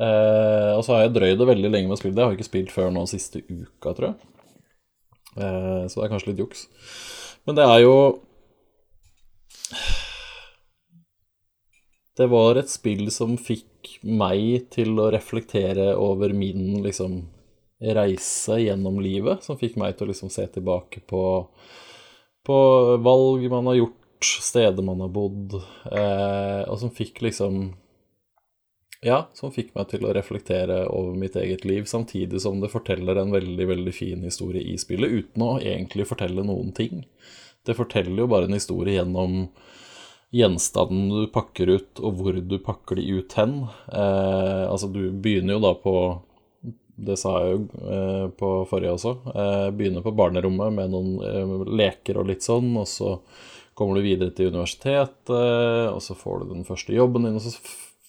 Eh, 0.02 0.72
og 0.74 0.82
så 0.86 0.94
har 0.96 1.04
jeg 1.04 1.14
drøyd 1.16 1.38
det 1.38 1.48
veldig 1.52 1.70
lenge 1.70 1.86
med 1.90 1.94
å 1.94 2.00
spille 2.00 2.16
det. 2.16 2.22
Jeg 2.24 2.30
har 2.32 2.38
ikke 2.38 2.48
spilt 2.50 2.74
før 2.74 2.90
nå 2.94 3.04
siste 3.10 3.44
uka, 3.46 3.94
tror 3.94 4.08
jeg. 4.10 4.18
Eh, 5.36 5.84
så 5.88 6.00
det 6.00 6.06
er 6.06 6.12
kanskje 6.12 6.32
litt 6.32 6.42
juks. 6.44 6.66
Men 7.46 7.58
det 7.58 7.66
er 7.66 7.84
jo 7.84 7.98
Det 12.18 12.26
var 12.26 12.58
et 12.58 12.66
spill 12.66 13.12
som 13.14 13.36
fikk 13.38 14.00
meg 14.02 14.72
til 14.74 14.96
å 14.98 15.10
reflektere 15.14 15.92
over 15.94 16.32
min 16.34 16.80
liksom 16.82 17.20
reise 17.78 18.56
gjennom 18.58 18.98
livet, 18.98 19.44
som 19.46 19.58
fikk 19.60 19.76
meg 19.78 19.94
til 19.94 20.08
å 20.08 20.10
liksom 20.10 20.32
se 20.34 20.42
tilbake 20.50 21.04
på, 21.06 21.22
på 22.42 22.56
valg 23.04 23.46
man 23.52 23.70
har 23.70 23.78
gjort, 23.78 24.32
steder 24.42 24.82
man 24.82 25.04
har 25.04 25.12
bodd, 25.14 25.60
eh, 25.92 26.64
og 26.66 26.80
som 26.82 26.90
fikk 26.90 27.22
liksom 27.28 27.68
Ja, 29.00 29.28
som 29.34 29.52
fikk 29.54 29.76
meg 29.76 29.92
til 29.92 30.02
å 30.08 30.12
reflektere 30.14 30.80
over 30.90 31.14
mitt 31.18 31.36
eget 31.38 31.62
liv, 31.68 31.84
samtidig 31.86 32.40
som 32.42 32.58
det 32.58 32.72
forteller 32.72 33.20
en 33.20 33.30
veldig, 33.30 33.66
veldig 33.70 33.94
fin 33.94 34.24
historie 34.26 34.64
i 34.66 34.74
spillet, 34.80 35.12
uten 35.22 35.44
å 35.46 35.52
egentlig 35.62 36.08
fortelle 36.10 36.42
noen 36.42 36.72
ting. 36.74 37.04
Det 37.62 37.76
forteller 37.78 38.24
jo 38.24 38.30
bare 38.30 38.48
en 38.48 38.58
historie 38.58 38.96
gjennom 38.96 39.44
gjenstanden 40.34 41.12
du 41.14 41.28
pakker 41.30 41.70
ut, 41.76 42.02
og 42.02 42.18
hvor 42.18 42.40
du 42.42 42.56
pakker 42.58 42.98
de 42.98 43.06
ut 43.20 43.38
hen. 43.38 43.60
Eh, 43.86 44.64
altså, 44.66 44.90
du 44.90 45.12
begynner 45.14 45.56
jo 45.56 45.62
da 45.68 45.76
på 45.78 45.94
Det 46.98 47.14
sa 47.14 47.36
jeg 47.44 47.52
jo 47.52 47.58
eh, 47.94 48.24
på 48.34 48.48
forrige 48.66 48.96
også. 48.96 49.12
Eh, 49.30 49.68
begynner 49.78 50.02
på 50.02 50.10
barnerommet 50.18 50.74
med 50.74 50.90
noen 50.90 51.12
eh, 51.22 51.68
leker 51.84 52.18
og 52.18 52.26
litt 52.26 52.42
sånn, 52.42 52.72
og 52.74 52.88
så 52.90 53.12
kommer 53.78 53.94
du 53.94 54.02
videre 54.02 54.34
til 54.34 54.50
universitetet, 54.50 55.30
og 55.30 56.00
så 56.02 56.16
får 56.18 56.40
du 56.40 56.56
den 56.56 56.66
første 56.66 56.90
jobben 56.96 57.28
din, 57.28 57.38
og 57.38 57.44
så 57.44 57.52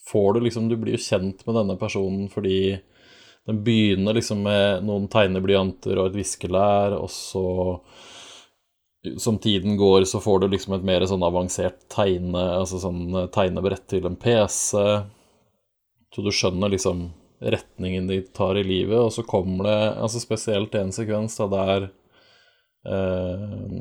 får 0.09 0.33
du 0.33 0.39
liksom 0.45 0.69
Du 0.69 0.75
blir 0.77 0.97
jo 0.97 1.03
kjent 1.03 1.45
med 1.47 1.55
denne 1.55 1.77
personen 1.79 2.29
fordi 2.31 2.79
den 3.47 3.63
begynner 3.65 4.13
liksom 4.13 4.43
med 4.45 4.85
noen 4.85 5.07
tegneblyanter 5.09 5.97
og 5.97 6.11
et 6.11 6.19
viskelær, 6.19 6.93
og 6.99 7.09
så 7.09 7.45
som 9.17 9.37
tiden 9.39 9.77
går, 9.79 10.03
så 10.03 10.19
får 10.19 10.43
du 10.43 10.47
liksom 10.51 10.75
et 10.75 10.85
mer 10.85 11.05
sånn 11.07 11.23
avansert 11.23 11.79
tegne, 11.89 12.41
altså 12.59 12.81
sånn 12.83 13.15
tegnebrett 13.33 13.87
til 13.89 14.05
en 14.05 14.17
PC. 14.19 14.83
Så 16.13 16.25
du 16.25 16.31
skjønner 16.35 16.73
liksom 16.73 17.07
retningen 17.39 18.09
de 18.09 18.21
tar 18.35 18.59
i 18.59 18.65
livet, 18.67 18.99
og 18.99 19.13
så 19.15 19.23
kommer 19.23 19.69
det 19.69 19.77
altså 20.03 20.19
spesielt 20.21 20.75
en 20.75 20.91
sekvens 20.91 21.37
da 21.39 21.47
der 21.53 21.87
eh, 22.85 23.47
eh, 23.55 23.79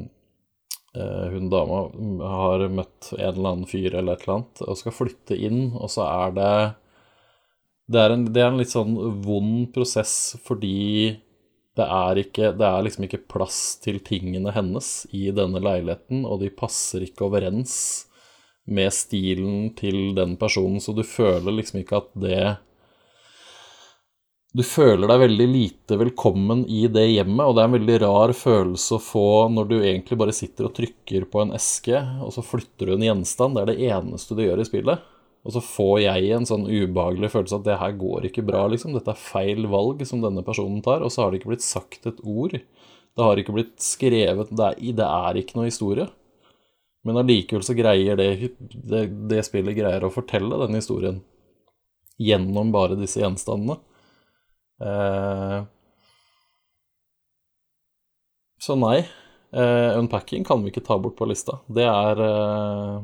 hun 1.32 1.48
dama 1.52 1.84
har 2.32 2.66
møtt 2.72 3.12
en 3.14 3.24
eller 3.30 3.52
annen 3.52 3.70
fyr 3.70 3.94
eller 3.94 4.16
et 4.16 4.26
eller 4.26 4.38
annet, 4.38 4.62
og 4.66 4.78
skal 4.80 4.96
flytte 4.96 5.38
inn, 5.38 5.70
og 5.78 5.90
så 5.92 6.06
er 6.08 6.36
det 6.38 6.52
det 7.88 8.00
er, 8.02 8.12
en, 8.12 8.26
det 8.34 8.42
er 8.42 8.50
en 8.50 8.58
litt 8.60 8.74
sånn 8.74 8.96
vond 9.24 9.70
prosess 9.72 10.36
fordi 10.44 11.16
det 11.78 11.86
er, 11.86 12.18
ikke, 12.24 12.50
det 12.58 12.66
er 12.66 12.84
liksom 12.84 13.06
ikke 13.06 13.22
plass 13.30 13.60
til 13.80 14.00
tingene 14.04 14.52
hennes 14.52 15.06
i 15.14 15.28
denne 15.34 15.62
leiligheten, 15.62 16.24
og 16.26 16.42
de 16.42 16.50
passer 16.52 17.06
ikke 17.06 17.28
overens 17.28 17.76
med 18.68 18.92
stilen 18.92 19.70
til 19.78 20.12
den 20.16 20.34
personen, 20.40 20.82
så 20.82 20.92
du 20.92 21.04
føler 21.06 21.54
liksom 21.54 21.80
ikke 21.80 22.00
at 22.02 22.10
det 22.18 22.40
Du 24.56 24.62
føler 24.64 25.04
deg 25.10 25.20
veldig 25.20 25.46
lite 25.52 25.96
velkommen 26.00 26.62
i 26.72 26.86
det 26.88 27.04
hjemmet, 27.10 27.44
og 27.44 27.56
det 27.56 27.60
er 27.60 27.68
en 27.68 27.74
veldig 27.74 27.96
rar 28.00 28.32
følelse 28.32 28.96
å 28.96 29.02
få 29.02 29.24
når 29.52 29.66
du 29.68 29.74
egentlig 29.76 30.16
bare 30.22 30.32
sitter 30.32 30.70
og 30.70 30.72
trykker 30.78 31.26
på 31.28 31.42
en 31.42 31.52
eske, 31.56 32.00
og 32.24 32.32
så 32.32 32.44
flytter 32.46 32.88
du 32.88 32.94
en 32.94 33.04
gjenstand. 33.04 33.58
Det 33.58 33.62
er 33.62 33.70
det 33.74 33.90
eneste 33.90 34.36
du 34.38 34.40
gjør 34.46 34.62
i 34.62 34.66
spillet. 34.70 35.04
Og 35.44 35.52
så 35.54 35.60
får 35.64 35.98
jeg 36.02 36.30
en 36.34 36.48
sånn 36.48 36.64
ubehagelig 36.64 37.30
følelse 37.34 37.58
at 37.60 37.66
det 37.68 37.76
her 37.80 37.92
går 38.00 38.28
ikke 38.28 38.44
bra, 38.48 38.64
liksom. 38.72 38.94
Dette 38.96 39.12
er 39.12 39.20
feil 39.20 39.68
valg 39.70 40.00
som 40.08 40.24
denne 40.24 40.42
personen 40.44 40.80
tar. 40.84 41.04
Og 41.04 41.12
så 41.12 41.22
har 41.22 41.30
det 41.30 41.42
ikke 41.42 41.52
blitt 41.52 41.64
sagt 41.64 42.08
et 42.08 42.18
ord. 42.24 42.56
Det 42.56 43.24
har 43.24 43.40
ikke 43.40 43.54
blitt 43.56 43.76
skrevet 43.82 44.50
Det 44.52 44.64
er, 44.64 44.80
det 44.96 45.06
er 45.06 45.40
ikke 45.40 45.60
noe 45.60 45.68
historie. 45.68 46.08
Men 47.06 47.20
allikevel 47.20 47.64
så 47.64 47.76
greier 47.76 48.18
det, 48.18 48.30
det, 48.58 49.04
det 49.30 49.44
spillet 49.46 49.76
greier 49.76 50.04
å 50.04 50.12
fortelle 50.12 50.58
den 50.64 50.80
historien 50.80 51.22
gjennom 52.18 52.72
bare 52.74 52.98
disse 52.98 53.22
gjenstandene. 53.22 53.78
Eh, 54.78 55.62
så 58.58 58.74
nei, 58.78 58.98
eh, 59.52 59.98
unpacking 59.98 60.44
kan 60.44 60.62
vi 60.62 60.72
ikke 60.72 60.84
ta 60.86 60.98
bort 60.98 61.16
på 61.18 61.28
lista. 61.30 61.60
Det 61.66 61.86
er 61.86 62.22
eh, 62.26 63.00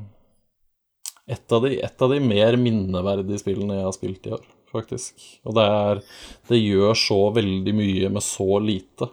et, 1.35 1.47
av 1.53 1.65
de, 1.65 1.77
et 1.79 2.07
av 2.07 2.15
de 2.15 2.21
mer 2.23 2.59
minneverdige 2.61 3.43
spillene 3.43 3.79
jeg 3.79 3.89
har 3.89 3.97
spilt 3.97 4.29
i 4.29 4.35
år, 4.37 4.47
faktisk. 4.73 5.27
Og 5.47 5.59
det 5.59 5.67
er 5.67 6.03
Det 6.51 6.61
gjør 6.61 6.99
så 6.99 7.21
veldig 7.35 7.75
mye 7.75 8.11
med 8.13 8.27
så 8.27 8.59
lite. 8.61 9.11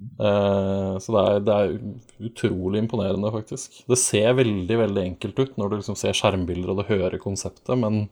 Eh, 0.00 0.94
så 1.00 1.16
det 1.16 1.24
er, 1.24 1.42
det 1.44 1.56
er 1.56 2.30
utrolig 2.30 2.84
imponerende, 2.84 3.32
faktisk. 3.34 3.82
Det 3.88 3.98
ser 4.00 4.32
veldig, 4.38 4.78
veldig 4.84 5.06
enkelt 5.08 5.42
ut 5.42 5.58
når 5.60 5.70
du 5.70 5.76
liksom 5.80 5.98
ser 5.98 6.16
skjermbilder 6.16 6.72
og 6.72 6.80
du 6.80 6.88
hører 6.92 7.20
konseptet, 7.20 7.76
men 7.80 8.06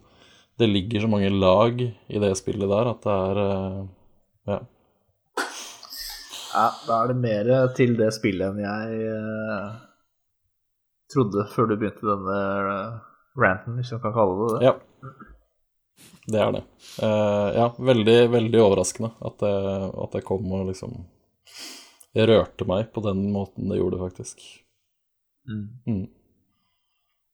det 0.59 0.67
ligger 0.67 1.01
så 1.01 1.09
mange 1.11 1.31
lag 1.31 1.81
i 2.07 2.19
det 2.23 2.33
spillet 2.39 2.71
der 2.71 2.91
at 2.93 3.05
det 3.07 3.15
er 3.15 3.41
eh, 3.45 3.79
Ja. 4.49 4.59
Ja, 6.49 6.69
da 6.89 7.03
er 7.03 7.11
det 7.13 7.19
mer 7.21 7.51
til 7.77 7.93
det 7.99 8.09
spillet 8.17 8.49
enn 8.49 8.63
jeg 8.65 9.03
eh, 9.13 9.69
trodde 11.13 11.45
før 11.53 11.69
du 11.71 11.77
begynte 11.77 12.09
denne 12.09 12.39
eh, 12.73 12.97
ranten, 13.39 13.77
hvis 13.79 13.93
man 13.95 14.03
kan 14.03 14.17
kalle 14.17 14.39
det 14.39 14.49
det. 14.55 14.71
Ja. 14.71 14.75
Det 16.29 16.41
er 16.43 16.53
det. 16.57 16.65
Eh, 17.05 17.49
ja, 17.57 17.69
veldig, 17.91 18.19
veldig 18.35 18.61
overraskende 18.65 19.13
at 19.25 19.39
det, 19.45 19.55
at 20.05 20.17
det 20.17 20.27
kom 20.27 20.51
og 20.57 20.67
liksom 20.73 20.99
rørte 22.19 22.67
meg 22.69 22.91
på 22.93 23.05
den 23.05 23.29
måten 23.33 23.71
det 23.71 23.79
gjorde, 23.79 24.01
faktisk. 24.03 24.43
Mm. 25.49 25.67
Mm. 25.87 26.07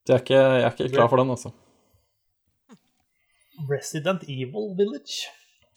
Jeg, 0.05 0.14
er 0.14 0.22
ikke, 0.22 0.40
jeg 0.42 0.66
er 0.66 0.74
ikke 0.74 0.94
klar 0.98 1.09
for 1.10 1.22
den, 1.22 1.32
altså. 1.32 1.55
Resident 3.70 4.22
Evil 4.26 4.74
Village. 4.78 5.28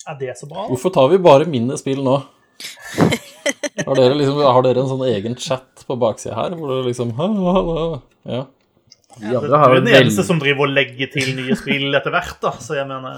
Er 0.07 0.17
det 0.19 0.37
så 0.39 0.47
bra? 0.49 0.65
Hvorfor 0.69 0.93
tar 0.95 1.09
vi 1.11 1.17
bare 1.21 1.47
mine 1.49 1.77
spill 1.79 2.01
nå? 2.05 2.17
Har 3.87 3.95
dere, 3.95 4.15
liksom, 4.17 4.39
har 4.43 4.63
dere 4.65 4.81
en 4.83 4.89
sånn 4.89 5.03
egen 5.07 5.35
chat 5.39 5.83
på 5.87 5.95
baksida 5.99 6.35
her, 6.35 6.55
hvor 6.57 6.71
dere 6.73 6.87
liksom 6.89 7.11
Ja. 8.27 8.45
De 9.17 9.31
Du 9.31 9.37
andre 9.39 9.57
har 9.57 9.71
er 9.71 9.75
jo 9.77 9.81
den 9.81 9.87
vel, 9.93 10.01
eneste 10.03 10.23
som 10.27 10.37
driver 10.41 10.67
og 10.67 10.73
legger 10.75 11.09
til 11.09 11.31
nye 11.37 11.55
spill 11.57 11.95
etter 11.97 12.13
hvert, 12.13 12.35
da, 12.43 12.51
så 12.61 12.75
jeg 12.77 12.85
mener 12.89 13.17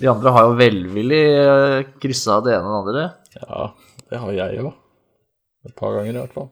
de 0.00 0.10
andre 0.10 0.32
har 0.34 0.48
jo 0.48 0.56
velvillig 0.58 1.20
eh, 1.40 1.76
kryssa 2.02 2.40
det 2.44 2.52
ene 2.58 2.68
og 2.68 2.90
det 2.90 2.96
andre. 2.98 3.04
ja, 3.38 3.68
det 4.10 4.20
har 4.24 4.34
jeg 4.36 4.58
jo. 4.60 4.72
Et 5.68 5.74
par 5.78 5.96
ganger 5.96 6.10
i 6.16 6.20
hvert 6.20 6.36
fall. 6.36 6.50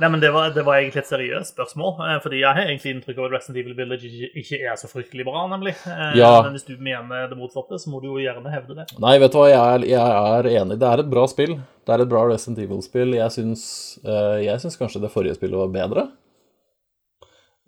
Nei, 0.00 0.08
men 0.08 0.20
det 0.22 0.30
var, 0.32 0.50
det 0.56 0.62
var 0.64 0.78
egentlig 0.80 1.02
et 1.02 1.10
seriøst 1.10 1.52
spørsmål. 1.54 1.90
eh, 2.08 2.20
Fordi 2.24 2.38
jeg 2.40 2.54
har 2.56 2.62
egentlig 2.64 2.94
inntrykk 2.94 3.18
av 3.20 3.26
at 3.26 3.34
Resident 3.36 3.58
Evil 3.60 3.74
Village 3.76 4.30
ikke, 4.40 4.60
er 4.64 4.78
så 4.80 4.88
fryktelig 4.88 5.26
bra, 5.28 5.42
nemlig. 5.50 5.74
Eh, 5.86 6.16
Ja. 6.16 6.30
Men 6.42 6.56
hvis 6.56 6.64
du 6.66 6.76
mener 6.80 7.28
det 7.28 7.36
motsatte, 7.38 7.76
så 7.78 7.90
må 7.92 8.00
du 8.00 8.08
jo 8.08 8.22
gjerne 8.22 8.50
hevde 8.54 8.78
det. 8.80 8.86
Nei, 8.98 9.18
vet 9.20 9.32
du 9.32 9.38
hva, 9.38 9.48
jeg 9.50 9.60
er, 9.60 9.86
jeg 9.92 10.16
er 10.38 10.50
enig. 10.62 10.78
Det 10.80 10.88
er 10.88 11.04
et 11.04 11.10
bra 11.12 11.26
spill. 11.28 11.58
Det 11.84 11.94
er 11.94 12.04
et 12.06 12.08
bra 12.08 12.24
Resident 12.30 12.58
Evil-spill. 12.64 13.14
Jeg 13.18 13.30
syns, 13.36 13.64
eh, 14.04 14.58
kanskje 14.80 15.00
det 15.04 15.12
forrige 15.12 15.36
spillet 15.36 15.58
var 15.60 15.68
bedre. 15.74 16.08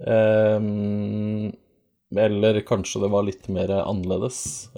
Ehm, 0.06 1.52
eller 2.16 2.60
kanskje 2.66 3.00
det 3.02 3.10
var 3.12 3.22
litt 3.28 3.48
mer 3.48 3.68
annerledes. 3.82 4.68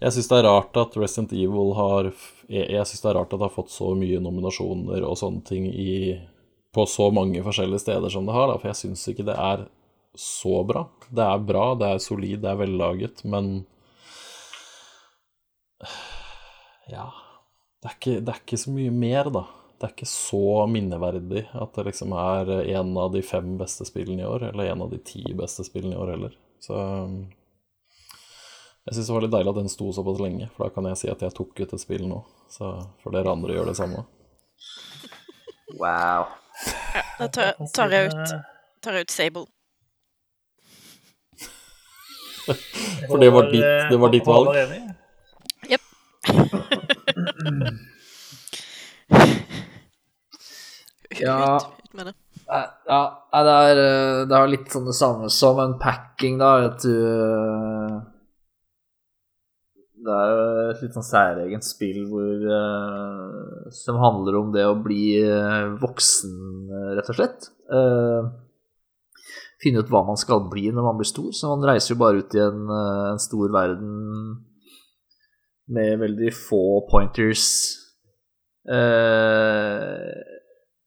Jeg 0.00 0.12
syns 0.14 0.28
det 0.30 0.38
er 0.38 0.46
rart 0.48 0.76
at 0.80 0.94
Resident 0.96 1.32
Evil 1.36 1.74
har 1.76 2.12
Jeg, 2.50 2.66
jeg 2.74 2.88
syns 2.88 3.04
det 3.04 3.10
er 3.12 3.18
rart 3.20 3.32
at 3.32 3.38
det 3.38 3.46
har 3.46 3.54
fått 3.54 3.72
så 3.72 3.92
mye 3.98 4.20
nominasjoner 4.22 5.04
og 5.06 5.18
sånne 5.20 5.44
ting 5.46 5.68
i, 5.70 6.16
på 6.74 6.86
så 6.90 7.10
mange 7.14 7.42
forskjellige 7.46 7.84
steder 7.84 8.12
som 8.12 8.26
det 8.26 8.34
har, 8.36 8.50
da, 8.50 8.58
for 8.58 8.72
jeg 8.72 8.80
syns 8.82 9.06
ikke 9.12 9.28
det 9.30 9.38
er 9.38 9.64
så 10.18 10.60
bra. 10.66 10.84
Det 11.08 11.24
er 11.24 11.46
bra, 11.46 11.64
det 11.78 11.94
er 11.94 12.02
solid, 12.02 12.40
det 12.42 12.50
er 12.50 12.62
vellaget, 12.64 13.24
men 13.30 13.52
ja 16.90 17.08
det 17.80 17.88
er, 17.88 17.96
ikke, 17.96 18.14
det 18.20 18.32
er 18.32 18.40
ikke 18.42 18.60
så 18.60 18.72
mye 18.74 18.92
mer, 18.92 19.28
da. 19.32 19.46
Det 19.80 19.86
er 19.86 19.92
ikke 19.94 20.10
så 20.10 20.66
minneverdig 20.68 21.46
at 21.56 21.76
det 21.78 21.86
liksom 21.86 22.12
er 22.12 22.50
en 22.60 22.90
av 23.00 23.14
de 23.14 23.22
fem 23.24 23.54
beste 23.56 23.86
spillene 23.88 24.20
i 24.20 24.28
år, 24.28 24.50
eller 24.50 24.68
en 24.68 24.82
av 24.84 24.90
de 24.92 24.98
ti 25.00 25.22
beste 25.36 25.64
spillene 25.64 25.96
i 25.96 26.00
år 26.02 26.12
heller. 26.12 26.34
Så 26.60 26.76
jeg 28.88 28.94
syns 28.96 29.06
det 29.10 29.14
var 29.14 29.24
litt 29.26 29.34
deilig 29.34 29.50
at 29.52 29.58
den 29.60 29.68
sto 29.72 29.90
såpass 29.94 30.20
lenge, 30.22 30.48
for 30.56 30.66
da 30.66 30.74
kan 30.74 30.86
jeg 30.90 30.96
si 31.00 31.08
at 31.12 31.20
jeg 31.22 31.34
tok 31.36 31.52
ut 31.60 31.72
et 31.76 31.82
spill 31.82 32.04
nå. 32.08 32.22
Så 32.50 32.70
får 33.02 33.10
dere 33.18 33.32
andre 33.34 33.54
gjøre 33.58 33.70
det 33.72 33.76
samme. 33.78 34.04
Wow. 35.78 36.26
Da 37.20 37.28
tar, 37.28 37.52
tar, 37.76 37.88
jeg 37.94 38.10
ut, 38.10 38.32
tar 38.82 38.92
jeg 38.98 39.06
ut 39.06 39.14
Sable. 39.14 39.46
For 43.10 43.20
det 43.20 43.28
var 43.30 43.46
ditt- 43.52 43.90
det 43.92 43.98
var 44.00 44.10
ditt 44.10 44.26
valg. 44.26 44.48
Jepp. 45.70 45.86
Ja. 51.20 51.56
Ut, 51.56 51.62
ut 51.84 51.92
med 51.94 52.06
det. 52.06 52.14
Ja, 52.86 53.00
det 53.32 53.52
er, 53.54 53.80
eh, 53.80 54.20
det 54.30 54.36
er 54.38 54.50
litt 54.50 54.70
sånn 54.72 54.86
det 54.88 54.94
samme 54.96 55.28
som 55.30 55.58
en 55.62 55.74
packing, 55.78 56.38
da. 56.40 56.52
At 56.70 56.82
du 56.82 56.94
eh, 56.94 57.98
Det 60.00 60.12
er 60.16 60.30
jo 60.32 60.44
et 60.70 60.82
litt 60.84 60.94
sånn 60.96 61.04
særegent 61.04 61.66
spill 61.66 62.04
hvor 62.08 62.44
uh, 62.48 63.66
Som 63.74 63.98
handler 64.00 64.38
om 64.38 64.52
det 64.54 64.64
å 64.64 64.78
bli 64.80 65.18
eh, 65.20 65.66
voksen, 65.80 66.36
eh, 66.70 66.92
rett 66.96 67.10
og 67.12 67.18
slett. 67.18 67.48
Finne 69.60 69.82
ut 69.82 69.90
hva 69.92 70.00
man 70.08 70.18
skal 70.18 70.46
bli 70.50 70.70
når 70.72 70.86
man 70.86 70.96
blir 70.98 71.10
stor. 71.10 71.30
Så 71.36 71.50
man 71.52 71.66
reiser 71.68 71.92
jo 71.92 72.00
bare 72.00 72.22
ut 72.22 72.34
i 72.34 72.40
en, 72.42 72.64
en 73.12 73.20
stor 73.20 73.52
verden 73.52 73.90
med 75.70 76.00
veldig 76.00 76.32
få 76.34 76.62
pointers. 76.90 77.46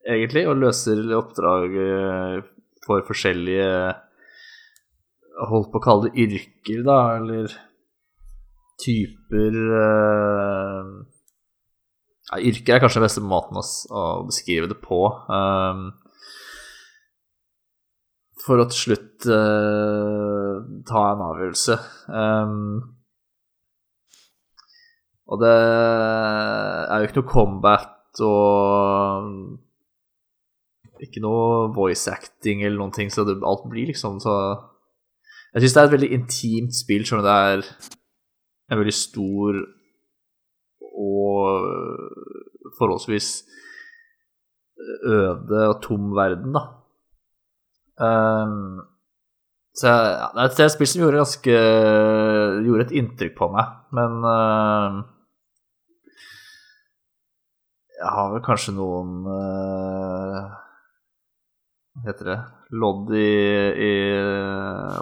Egentlig, 0.03 0.43
og 0.49 0.59
løser 0.59 1.05
oppdrag 1.15 1.77
for 2.83 3.05
forskjellige 3.07 3.69
Holdt 5.49 5.71
på 5.73 5.79
å 5.79 5.81
kalle 5.81 6.09
det 6.09 6.25
yrker, 6.27 6.83
da, 6.85 6.97
eller 7.17 7.53
typer 8.81 9.57
uh, 9.73 10.87
ja, 12.31 12.39
Yrker 12.39 12.77
er 12.77 12.81
kanskje 12.83 13.01
den 13.01 13.07
beste 13.07 13.25
måten 13.25 13.59
å, 13.59 13.63
å 13.93 14.03
beskrive 14.27 14.69
det 14.71 14.79
på. 14.81 15.01
Um, 15.27 15.91
for 18.43 18.59
å 18.59 18.67
til 18.71 18.79
slutt 18.79 19.27
uh, 19.31 20.63
ta 20.87 21.03
en 21.13 21.25
avgjørelse. 21.29 21.77
Um, 22.11 22.81
og 25.31 25.39
det 25.39 25.53
er 25.55 26.99
jo 26.99 27.07
ikke 27.07 27.21
noe 27.21 27.31
combat 27.31 28.23
og 28.23 29.29
ikke 31.03 31.23
noe 31.23 31.71
voice 31.75 32.11
acting 32.11 32.61
eller 32.63 32.77
noen 32.79 32.93
ting, 32.95 33.09
så 33.11 33.25
det, 33.27 33.39
alt 33.43 33.65
blir 33.71 33.89
liksom 33.89 34.21
så 34.23 34.35
Jeg 35.53 35.63
syns 35.63 35.73
det 35.73 35.81
er 35.81 35.87
et 35.87 35.93
veldig 35.93 36.11
intimt 36.15 36.75
spill, 36.75 37.03
selv 37.05 37.21
om 37.21 37.27
det 37.27 37.33
er 37.33 37.65
en 38.73 38.81
veldig 38.81 38.95
stor 38.97 39.61
og 40.93 41.67
forholdsvis 42.77 43.29
øde 45.03 45.67
og 45.69 45.81
tom 45.83 46.15
verden, 46.15 46.55
da. 46.55 46.63
Um, 48.03 48.81
så 49.77 49.87
ja, 49.87 50.29
det 50.33 50.59
er 50.59 50.65
et 50.65 50.73
spill 50.73 50.89
som 50.89 51.01
gjorde 51.03 51.19
ganske 51.21 51.57
Gjorde 52.65 52.85
et 52.87 52.93
inntrykk 52.97 53.35
på 53.37 53.49
meg, 53.53 53.69
men 53.93 54.15
uh, 54.25 54.97
jeg 57.93 58.11
har 58.17 58.31
vel 58.33 58.43
kanskje 58.45 58.73
noen 58.73 59.27
uh, 59.29 60.39
Hva 61.93 62.07
heter 62.09 62.31
det 62.31 62.39
Lodd 62.81 63.13
i, 63.13 63.29
i 63.87 63.93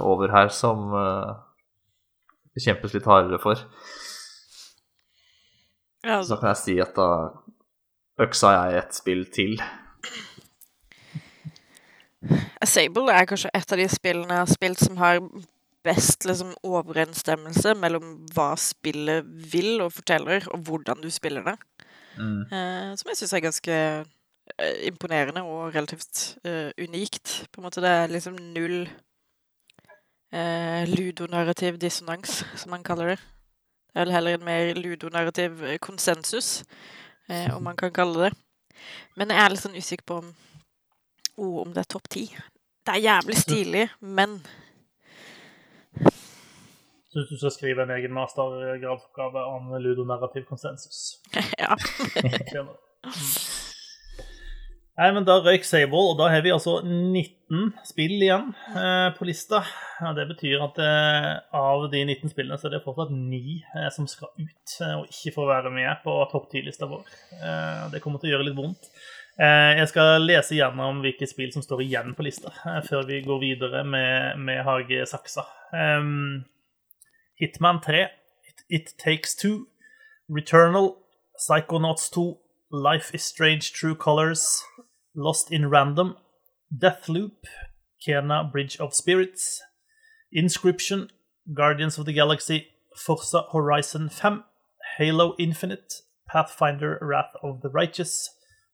over 0.03 0.35
her 0.35 0.51
som 0.55 0.91
uh, 0.91 1.31
kjempes 2.59 2.93
litt 2.93 3.07
hardere 3.07 3.39
for. 3.39 3.61
Ja, 6.03 6.17
Så 6.17 6.17
altså, 6.17 6.37
kan 6.41 6.49
jeg 6.49 6.57
si 6.57 6.79
at 6.81 6.95
da 6.97 7.09
øksa 8.21 8.51
jeg 8.57 8.81
et 8.81 8.95
spill 8.97 9.25
til. 9.33 9.61
Sable 12.65 13.13
er 13.13 13.25
kanskje 13.29 13.51
et 13.57 13.73
av 13.73 13.79
de 13.79 13.87
spillene 13.89 14.35
jeg 14.35 14.43
har 14.43 14.51
spilt 14.51 14.81
som 14.81 14.97
har 15.01 15.21
best 15.85 16.27
liksom, 16.29 16.53
overensstemmelse 16.63 17.73
mellom 17.79 18.19
hva 18.35 18.53
spillet 18.59 19.25
vil 19.53 19.81
og 19.81 19.93
forteller, 19.95 20.45
og 20.53 20.67
hvordan 20.67 21.01
du 21.01 21.09
spiller 21.13 21.45
det. 21.45 21.55
Mm. 22.17 22.41
Uh, 22.51 22.91
som 22.99 23.09
jeg 23.09 23.21
syns 23.21 23.33
er 23.33 23.45
ganske 23.45 23.77
eh, 23.77 24.75
imponerende 24.89 25.41
og 25.47 25.71
relativt 25.73 26.37
uh, 26.45 26.69
unikt. 26.77 27.47
På 27.51 27.61
en 27.61 27.69
måte 27.69 27.81
det 27.81 27.89
er 27.89 28.13
liksom 28.13 28.37
null 28.53 28.83
eh, 30.31 30.87
ludonarrativ 30.89 31.77
dissonans, 31.81 32.43
som 32.55 32.71
man 32.71 32.83
kaller 32.83 33.13
det. 33.13 33.19
Det 33.91 33.99
er 33.99 34.05
vel 34.05 34.15
heller 34.15 34.37
en 34.37 34.45
mer 34.45 34.73
ludonarrativ 34.79 35.63
eh, 35.63 35.77
konsensus, 35.77 36.63
eh, 37.29 37.55
om 37.55 37.63
man 37.63 37.75
kan 37.75 37.91
kalle 37.91 38.29
det. 38.29 38.31
Men 39.15 39.29
jeg 39.29 39.43
er 39.43 39.53
litt 39.53 39.63
sånn 39.63 39.77
usikker 39.77 40.07
på 40.07 40.19
om, 40.23 40.33
oh, 41.37 41.61
om 41.65 41.73
det 41.75 41.83
er 41.83 41.91
topp 41.91 42.09
ti. 42.09 42.25
Det 42.81 42.95
er 42.95 43.07
jævlig 43.07 43.37
stilig, 43.37 43.85
men 43.99 44.41
Syns 47.11 47.27
du 47.27 47.35
skal 47.35 47.51
skrive 47.51 47.83
en 47.83 47.91
egen 47.91 48.13
mastergradsoppgave 48.15 49.41
om 49.43 49.73
ludonarrativ 49.83 50.45
konsensus. 50.47 51.19
ja. 51.59 51.75
Nei, 54.99 55.07
men 55.15 55.23
da 55.23 55.37
røyk 55.39 55.63
Sable, 55.63 56.01
og 56.11 56.17
da 56.19 56.27
har 56.33 56.41
vi 56.43 56.51
altså 56.51 56.81
19 56.83 57.69
spill 57.87 58.17
igjen 58.17 58.49
eh, 58.75 59.07
på 59.15 59.27
lista. 59.29 59.61
Ja, 60.01 60.11
det 60.17 60.25
betyr 60.33 60.65
at 60.65 60.81
eh, 60.83 61.29
av 61.55 61.85
de 61.93 62.01
19 62.03 62.33
spillene 62.33 62.57
så 62.59 62.67
er 62.67 62.75
det 62.75 62.83
fortsatt 62.83 63.13
9 63.15 63.39
eh, 63.39 63.87
som 63.95 64.09
skal 64.11 64.33
ut 64.35 64.75
eh, 64.83 64.97
og 64.99 65.07
ikke 65.07 65.33
får 65.37 65.49
være 65.53 65.71
med 65.77 66.03
på 66.03 66.17
topp 66.33 66.51
10-lista 66.51 66.91
vår. 66.91 67.07
Eh, 67.39 67.87
det 67.93 68.03
kommer 68.03 68.19
til 68.19 68.33
å 68.33 68.35
gjøre 68.35 68.49
litt 68.49 68.59
vondt. 68.59 68.91
Eh, 69.39 69.79
jeg 69.79 69.87
skal 69.93 70.27
lese 70.27 70.59
gjennom 70.59 70.99
hvilke 71.05 71.29
spill 71.29 71.55
som 71.55 71.63
står 71.63 71.85
igjen 71.87 72.11
på 72.17 72.27
lista, 72.27 72.51
før 72.89 73.07
vi 73.07 73.23
går 73.23 73.41
videre 73.41 73.85
med, 73.87 74.43
med 74.43 74.59
Hage 74.67 75.05
Saksa. 75.07 75.47
Um, 75.71 76.43
Hitman 77.39 77.79
3, 77.81 78.03
It, 78.51 78.65
It 78.67 78.93
Takes 78.99 79.39
Two, 79.39 79.69
Returnal, 80.27 80.97
Psychonauts 81.39 82.11
2, 82.11 82.27
Life 82.73 83.11
is 83.13 83.21
Strange 83.21 83.73
True 83.73 83.95
Colors, 83.95 84.63
Lost 85.13 85.51
in 85.51 85.69
Random, 85.69 86.15
Deathloop, 86.73 87.43
Kena 88.01 88.49
Bridge 88.49 88.77
of 88.79 88.95
Spirits, 88.95 89.61
Inscription, 90.31 91.09
Guardians 91.53 91.97
of 91.97 92.05
the 92.05 92.13
Galaxy, 92.13 92.69
Forza 92.95 93.43
Horizon 93.51 94.07
5, 94.07 94.43
Halo 94.97 95.35
Infinite, 95.37 95.95
Pathfinder 96.25 96.97
Wrath 97.01 97.33
of 97.43 97.59
the 97.59 97.67
Righteous, 97.67 98.29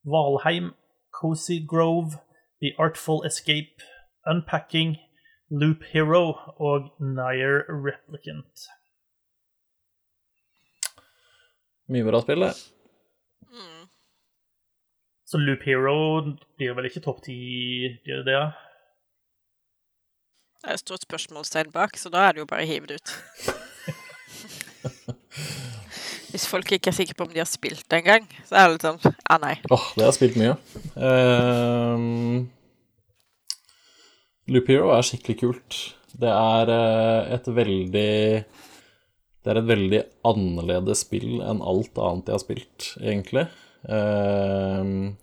Valheim, 0.05 0.75
Cozy 1.11 1.59
Grove, 1.59 2.19
The 2.61 2.73
Artful 2.77 3.23
Escape, 3.23 3.81
Unpacking, 4.27 4.97
Loop 5.49 5.81
Hero 5.91 6.53
og 6.59 6.91
Nier 6.99 7.65
Replicant. 7.67 8.67
Mye 11.89 12.03
bra 12.03 12.21
spill, 12.21 12.41
det. 12.45 12.53
Mm. 13.49 13.76
Så 15.27 15.35
Loop 15.41 15.65
Hero 15.67 16.21
blir 16.55 16.71
vel 16.77 16.85
ikke 16.87 17.01
topp 17.03 17.17
ti, 17.25 17.33
blir 18.05 18.21
det 18.23 18.29
det? 18.29 18.43
Det 20.63 20.69
er 20.69 20.77
et 20.77 20.83
stort 20.85 21.03
spørsmålstegn 21.03 21.73
bak, 21.73 21.97
så 21.99 22.07
da 22.13 22.21
er 22.23 22.35
det 22.35 22.45
jo 22.45 22.47
bare 22.47 22.63
å 22.63 22.69
hive 22.69 22.87
det 22.87 23.01
ut. 23.01 23.11
Hvis 26.31 26.47
folk 26.47 26.71
ikke 26.71 26.93
er 26.93 26.95
sikre 26.95 27.17
på 27.17 27.27
om 27.27 27.33
de 27.33 27.43
har 27.43 27.49
spilt 27.49 27.83
det 27.91 27.99
engang, 27.99 28.23
så 28.47 28.55
er 28.55 28.69
det 28.69 28.77
litt 28.77 28.87
sånn 28.87 29.03
ah, 29.03 29.39
nei. 29.43 29.57
Åh, 29.67 29.85
det 29.97 30.05
har 30.05 30.13
jeg 30.13 30.19
spilt 30.21 30.39
mye. 30.39 30.55
Um, 30.95 32.47
Loop 34.47 34.71
Hero 34.71 34.95
er 34.95 35.03
skikkelig 35.11 35.37
kult. 35.43 35.71
Det 36.17 36.31
er 36.31 36.71
eh, 36.71 37.35
et 37.35 37.45
veldig 37.51 38.47
Det 38.47 39.51
er 39.51 39.59
et 39.59 39.71
veldig 39.75 40.01
annerledes 40.25 41.03
spill 41.03 41.43
enn 41.43 41.59
alt 41.59 41.99
annet 41.99 42.31
jeg 42.31 42.39
har 42.39 42.45
spilt, 42.47 42.95
egentlig. 43.03 43.49
Um, 43.87 45.15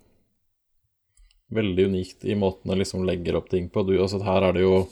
veldig 1.55 1.85
unikt 1.91 2.25
i 2.25 2.37
måten 2.39 2.73
det 2.73 2.81
liksom 2.81 3.05
legger 3.07 3.37
opp 3.39 3.51
ting 3.53 3.69
på. 3.71 3.85
Du, 3.87 3.95
altså, 4.01 4.23
her 4.25 4.49
er 4.49 4.57
det 4.57 4.65
jo 4.65 4.87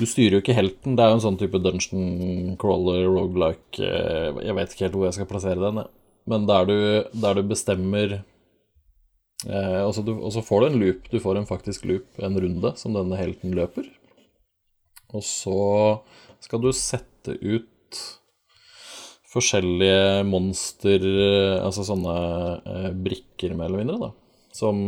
Du 0.00 0.06
styrer 0.08 0.38
jo 0.38 0.40
ikke 0.40 0.56
helten. 0.56 0.96
Det 0.96 1.04
er 1.04 1.12
jo 1.12 1.18
en 1.18 1.26
sånn 1.26 1.38
type 1.40 1.60
dungeon 1.60 2.56
crawler, 2.60 3.04
rogelike 3.04 3.84
eh, 3.84 4.40
Jeg 4.46 4.56
vet 4.56 4.72
ikke 4.72 4.86
helt 4.86 4.96
hvor 4.96 5.08
jeg 5.10 5.18
skal 5.18 5.28
plassere 5.28 5.60
den, 5.60 5.82
jeg. 5.82 5.90
men 6.32 6.46
der 6.48 6.68
du, 6.70 6.76
der 7.20 7.36
du 7.36 7.42
bestemmer 7.50 8.20
Eh, 9.48 9.82
og 9.86 9.94
så 10.34 10.42
får 10.44 10.60
du 10.60 10.66
en 10.68 10.80
loop. 10.82 11.08
Du 11.10 11.20
får 11.22 11.40
en 11.40 11.48
faktisk 11.48 11.86
loop, 11.88 12.08
en 12.20 12.36
runde, 12.40 12.72
som 12.76 12.96
denne 12.96 13.18
helten 13.20 13.54
løper. 13.56 13.88
Og 15.16 15.24
så 15.26 15.60
skal 16.44 16.62
du 16.62 16.70
sette 16.76 17.36
ut 17.40 18.02
forskjellige 19.30 20.24
monster 20.28 21.04
Altså 21.60 21.84
sånne 21.86 22.16
eh, 22.58 22.90
brikker, 22.94 23.54
mer 23.54 23.70
eller 23.70 23.84
mindre, 23.84 23.98
da. 24.08 24.10
Som 24.54 24.80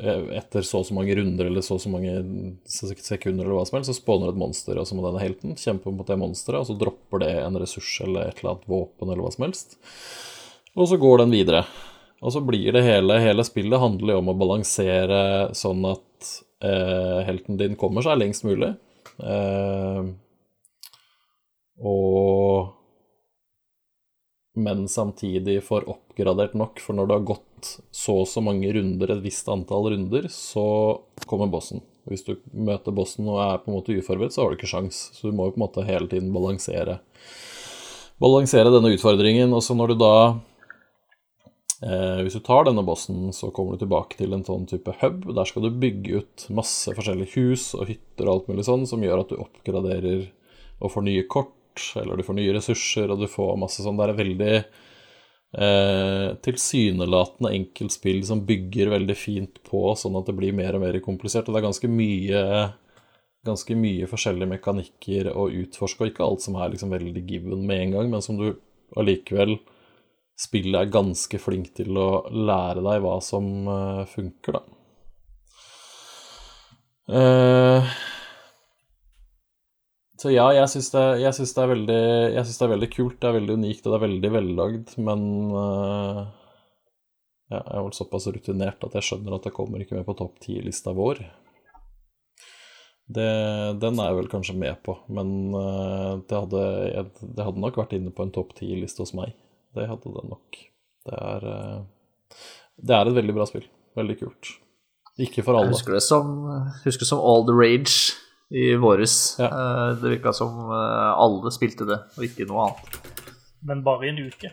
eh, 0.00 0.38
etter 0.40 0.66
så 0.66 0.80
og 0.82 0.88
så 0.88 0.96
mange 0.96 1.14
runder 1.14 1.46
eller 1.46 1.62
så 1.62 1.76
og 1.76 1.82
så 1.84 1.92
mange 1.92 2.16
sekunder 2.66 3.44
eller 3.44 3.54
hva 3.54 3.66
som 3.68 3.78
helst, 3.78 3.92
så 3.92 3.98
spawner 4.00 4.32
et 4.32 4.40
monster, 4.40 4.78
og 4.80 4.88
så 4.88 4.98
må 4.98 5.06
denne 5.06 5.22
helten 5.22 5.54
kjempe 5.60 5.92
mot 5.94 6.08
det 6.08 6.18
monsteret, 6.18 6.64
og 6.64 6.70
så 6.70 6.78
dropper 6.78 7.22
det 7.22 7.34
en 7.44 7.60
ressurs 7.62 7.92
eller 8.02 8.30
et 8.30 8.42
eller 8.42 8.56
annet 8.56 8.70
våpen 8.70 9.12
eller 9.12 9.22
hva 9.22 9.34
som 9.36 9.46
helst. 9.46 9.78
Og 10.76 10.90
så 10.90 10.98
går 11.00 11.22
den 11.22 11.36
videre. 11.36 11.62
Og 12.24 12.32
så 12.32 12.40
blir 12.44 12.72
det 12.72 12.84
hele 12.84 13.18
Hele 13.20 13.44
spillet 13.44 13.80
handler 13.80 14.16
jo 14.16 14.22
om 14.22 14.30
å 14.32 14.38
balansere 14.40 15.20
sånn 15.56 15.84
at 15.88 16.30
eh, 16.64 17.20
helten 17.28 17.60
din 17.60 17.76
kommer 17.78 18.04
seg 18.04 18.18
lengst 18.18 18.46
mulig. 18.48 18.72
Eh, 19.20 20.08
og 21.76 22.72
Men 24.56 24.86
samtidig 24.88 25.58
får 25.66 25.88
oppgradert 25.92 26.56
nok, 26.56 26.80
for 26.80 26.96
når 26.96 27.08
du 27.08 27.14
har 27.16 27.28
gått 27.28 27.74
så 27.94 28.22
og 28.22 28.30
så 28.30 28.40
mange 28.44 28.70
runder, 28.72 29.12
et 29.12 29.24
visst 29.24 29.48
antall 29.52 29.90
runder, 29.92 30.30
så 30.32 30.66
kommer 31.28 31.50
bossen. 31.52 31.84
Hvis 32.08 32.24
du 32.24 32.36
møter 32.54 32.94
bossen 32.94 33.28
og 33.28 33.42
er 33.42 33.60
på 33.60 33.70
en 33.70 33.76
måte 33.76 33.96
uforberedt, 33.96 34.32
så 34.32 34.44
har 34.44 34.52
du 34.52 34.58
ikke 34.58 34.70
sjans. 34.70 35.08
Så 35.16 35.28
du 35.28 35.36
må 35.36 35.48
jo 35.48 35.56
på 35.56 35.60
en 35.60 35.66
måte 35.66 35.86
hele 35.88 36.08
tiden 36.10 36.34
balansere 36.34 37.00
Balansere 38.16 38.70
denne 38.72 38.94
utfordringen. 38.94 39.50
Og 39.52 39.60
så 39.60 39.74
når 39.76 39.92
du 39.92 39.98
da 40.00 40.12
Eh, 41.84 42.22
hvis 42.24 42.38
du 42.38 42.40
tar 42.40 42.64
denne 42.64 42.84
bossen, 42.86 43.28
så 43.36 43.50
kommer 43.52 43.76
du 43.76 43.82
tilbake 43.84 44.16
til 44.16 44.32
en 44.32 44.44
sånn 44.46 44.64
type 44.68 44.94
hub. 45.02 45.26
Der 45.36 45.48
skal 45.48 45.66
du 45.66 45.80
bygge 45.82 46.22
ut 46.22 46.46
masse 46.56 46.94
forskjellige 46.96 47.36
hus 47.36 47.68
og 47.76 47.90
hytter 47.90 48.28
og 48.28 48.32
alt 48.32 48.48
mulig 48.50 48.64
sånn, 48.68 48.86
som 48.88 49.04
gjør 49.04 49.22
at 49.22 49.32
du 49.32 49.42
oppgraderer 49.42 50.24
og 50.80 50.92
får 50.92 51.04
nye 51.04 51.26
kort, 51.28 51.55
eller 52.00 52.18
du 52.18 52.26
får 52.26 52.38
nye 52.38 52.54
ressurser, 52.56 53.12
og 53.12 53.22
du 53.22 53.28
får 53.30 53.56
masse 53.60 53.84
sånn. 53.84 53.98
Det 53.98 54.06
er 54.06 54.18
veldig 54.20 54.54
eh, 54.56 56.28
tilsynelatende 56.46 57.52
enkelt 57.58 57.94
spill 57.94 58.22
som 58.28 58.44
bygger 58.48 58.92
veldig 58.94 59.16
fint 59.18 59.62
på, 59.66 59.88
sånn 59.98 60.18
at 60.20 60.28
det 60.30 60.36
blir 60.38 60.56
mer 60.56 60.78
og 60.78 60.84
mer 60.86 60.98
komplisert. 61.04 61.48
Og 61.48 61.56
det 61.56 61.62
er 61.62 61.68
ganske 61.70 61.92
mye 61.92 62.42
ganske 63.46 63.76
mye 63.78 64.08
forskjellige 64.10 64.50
mekanikker 64.56 65.30
å 65.30 65.48
utforske, 65.62 66.02
og 66.02 66.12
ikke 66.12 66.26
alt 66.26 66.44
som 66.44 66.58
er 66.58 66.72
liksom 66.72 66.92
veldig 66.94 67.22
given 67.28 67.62
med 67.68 67.82
en 67.82 67.96
gang, 67.96 68.10
men 68.10 68.24
som 68.24 68.38
du 68.40 68.48
allikevel 68.98 69.56
spillet 70.36 70.78
er 70.80 70.92
ganske 70.92 71.38
flink 71.40 71.72
til 71.78 71.96
å 71.98 72.26
lære 72.28 72.82
deg 72.84 73.04
hva 73.04 73.16
som 73.24 73.46
uh, 73.70 74.02
funker, 74.10 74.58
da. 74.58 74.64
Uh, 77.06 77.96
så 80.16 80.32
ja, 80.32 80.46
jeg 80.56 80.68
syns 80.72 80.90
det, 80.94 81.04
jeg 81.20 81.32
det, 81.88 81.96
er 81.96 82.34
jeg 82.38 82.44
det 82.48 82.64
er 82.64 82.72
veldig 82.72 82.88
kult, 82.92 83.16
det 83.20 83.28
er 83.28 83.36
veldig 83.36 83.56
unikt 83.60 83.86
og 83.86 83.92
det 83.92 83.98
er 83.98 84.04
veldig 84.06 84.30
vellagd, 84.32 84.94
men 85.04 85.24
uh, 85.52 86.22
ja, 87.52 87.58
jeg 87.60 87.74
er 87.76 87.84
vel 87.84 87.96
såpass 87.96 88.28
rutinert 88.32 88.86
at 88.86 88.96
jeg 88.96 89.08
skjønner 89.10 89.36
at 89.36 89.44
det 89.48 89.54
kommer 89.56 89.82
ikke 89.82 89.98
med 89.98 90.06
på 90.08 90.16
topp 90.18 90.40
ti-lista 90.42 90.94
vår. 90.96 91.20
Det, 93.06 93.28
den 93.78 94.00
er 94.02 94.08
jeg 94.10 94.18
vel 94.18 94.30
kanskje 94.32 94.56
med 94.58 94.80
på, 94.82 94.96
men 95.14 95.28
det 96.26 96.40
hadde, 96.40 96.62
det 97.22 97.44
hadde 97.46 97.62
nok 97.62 97.78
vært 97.78 97.94
inne 97.94 98.10
på 98.10 98.26
en 98.26 98.34
topp 98.34 98.56
ti-liste 98.58 99.04
hos 99.04 99.14
meg. 99.14 99.36
Det 99.76 99.86
hadde 99.86 100.10
det 100.10 100.24
nok. 100.26 100.58
Det 101.06 101.20
er, 101.22 101.46
det 102.82 102.96
er 102.96 103.10
et 103.12 103.18
veldig 103.20 103.36
bra 103.36 103.46
spill. 103.46 103.68
Veldig 103.96 104.16
kult. 104.24 104.56
Ikke 105.22 105.44
for 105.46 105.56
alle. 105.56 105.70
Jeg 105.70 105.78
husker 105.78 105.96
det 105.96 106.02
som, 106.04 106.32
husker 106.82 107.06
det 107.06 107.12
som 107.12 107.22
All 107.22 107.46
the 107.46 107.54
Rage 107.54 108.16
i 108.50 108.74
våres. 108.78 109.36
Ja. 109.40 109.48
Det 110.00 110.10
virka 110.18 110.32
som 110.36 110.70
alle 110.70 111.50
spilte 111.54 111.86
det, 111.88 111.98
og 112.16 112.24
ikke 112.28 112.46
noe 112.48 112.68
annet. 112.68 113.00
Men 113.66 113.82
bare 113.86 114.06
i 114.06 114.12
en 114.12 114.20
uke. 114.28 114.52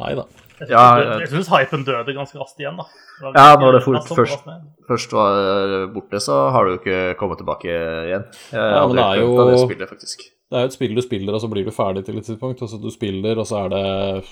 Nei 0.00 0.14
da. 0.18 0.24
Jeg 0.60 0.68
Ja, 0.68 0.80
syns, 0.92 1.06
ja, 1.06 1.18
jeg 1.22 1.28
syns 1.32 1.48
hypen 1.48 1.84
døde 1.86 2.12
ganske 2.14 2.36
raskt 2.36 2.58
igjen, 2.60 2.76
da. 2.76 2.84
Ja, 3.32 3.56
når 3.60 3.72
det 3.78 3.80
fort, 3.84 4.04
først, 4.16 4.44
først 4.88 5.12
var 5.12 5.86
borte, 5.94 6.20
så 6.20 6.36
har 6.52 6.64
du 6.64 6.74
jo 6.74 6.78
ikke 6.80 6.98
kommet 7.20 7.40
tilbake 7.40 7.68
igjen. 7.70 8.24
Jeg 8.52 8.60
Ja, 8.76 8.86
men 8.86 8.96
det 8.96 9.04
er 9.06 9.20
jo- 9.20 9.48
det 9.50 9.58
spillet, 9.64 9.88
faktisk. 9.88 10.20
Det 10.50 10.56
er 10.58 10.60
jo 10.60 10.66
et 10.66 10.72
spill 10.76 10.94
du 10.94 11.00
spiller, 11.02 11.32
og 11.34 11.40
så 11.40 11.48
blir 11.48 11.64
du 11.64 11.70
ferdig 11.70 12.04
til 12.04 12.18
et 12.18 12.24
tidspunkt. 12.24 12.60
Altså, 12.60 12.80
du 12.82 12.90
spiller, 12.90 13.38
og 13.38 13.46
så 13.46 13.64
er 13.64 13.68
det 13.72 14.24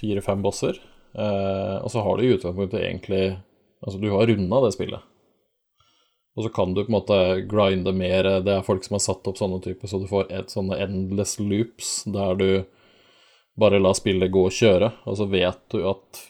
fire-fem 0.00 0.42
bosser. 0.42 0.78
Eh, 1.14 1.76
og 1.82 1.90
så 1.90 2.02
har 2.02 2.16
du 2.16 2.22
i 2.24 2.32
utgangspunktet 2.36 2.80
egentlig 2.80 3.38
Altså, 3.84 3.98
du 4.00 4.08
har 4.14 4.26
runda 4.30 4.60
det 4.64 4.72
spillet. 4.76 5.00
Og 6.36 6.46
så 6.46 6.52
kan 6.54 6.72
du 6.72 6.80
på 6.80 6.88
en 6.88 6.96
måte 6.96 7.18
grinde 7.48 7.92
mer. 7.92 8.28
Det 8.44 8.54
er 8.54 8.64
folk 8.64 8.84
som 8.86 8.96
har 8.96 9.04
satt 9.04 9.28
opp 9.28 9.40
sånne 9.40 9.60
typer, 9.64 9.90
så 9.90 10.00
du 10.00 10.08
får 10.08 10.30
et, 10.32 10.52
sånne 10.52 10.78
endless 10.80 11.36
loops 11.42 12.02
der 12.08 12.38
du 12.40 12.48
bare 13.60 13.82
lar 13.82 13.96
spillet 13.98 14.32
gå 14.32 14.46
og 14.48 14.56
kjøre, 14.56 14.88
og 15.04 15.18
så 15.18 15.26
vet 15.28 15.60
du 15.74 15.82
at 15.90 16.22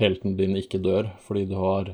helten 0.00 0.36
din 0.38 0.56
ikke 0.56 0.80
dør 0.80 1.10
fordi 1.24 1.44
du 1.50 1.56
har 1.60 1.92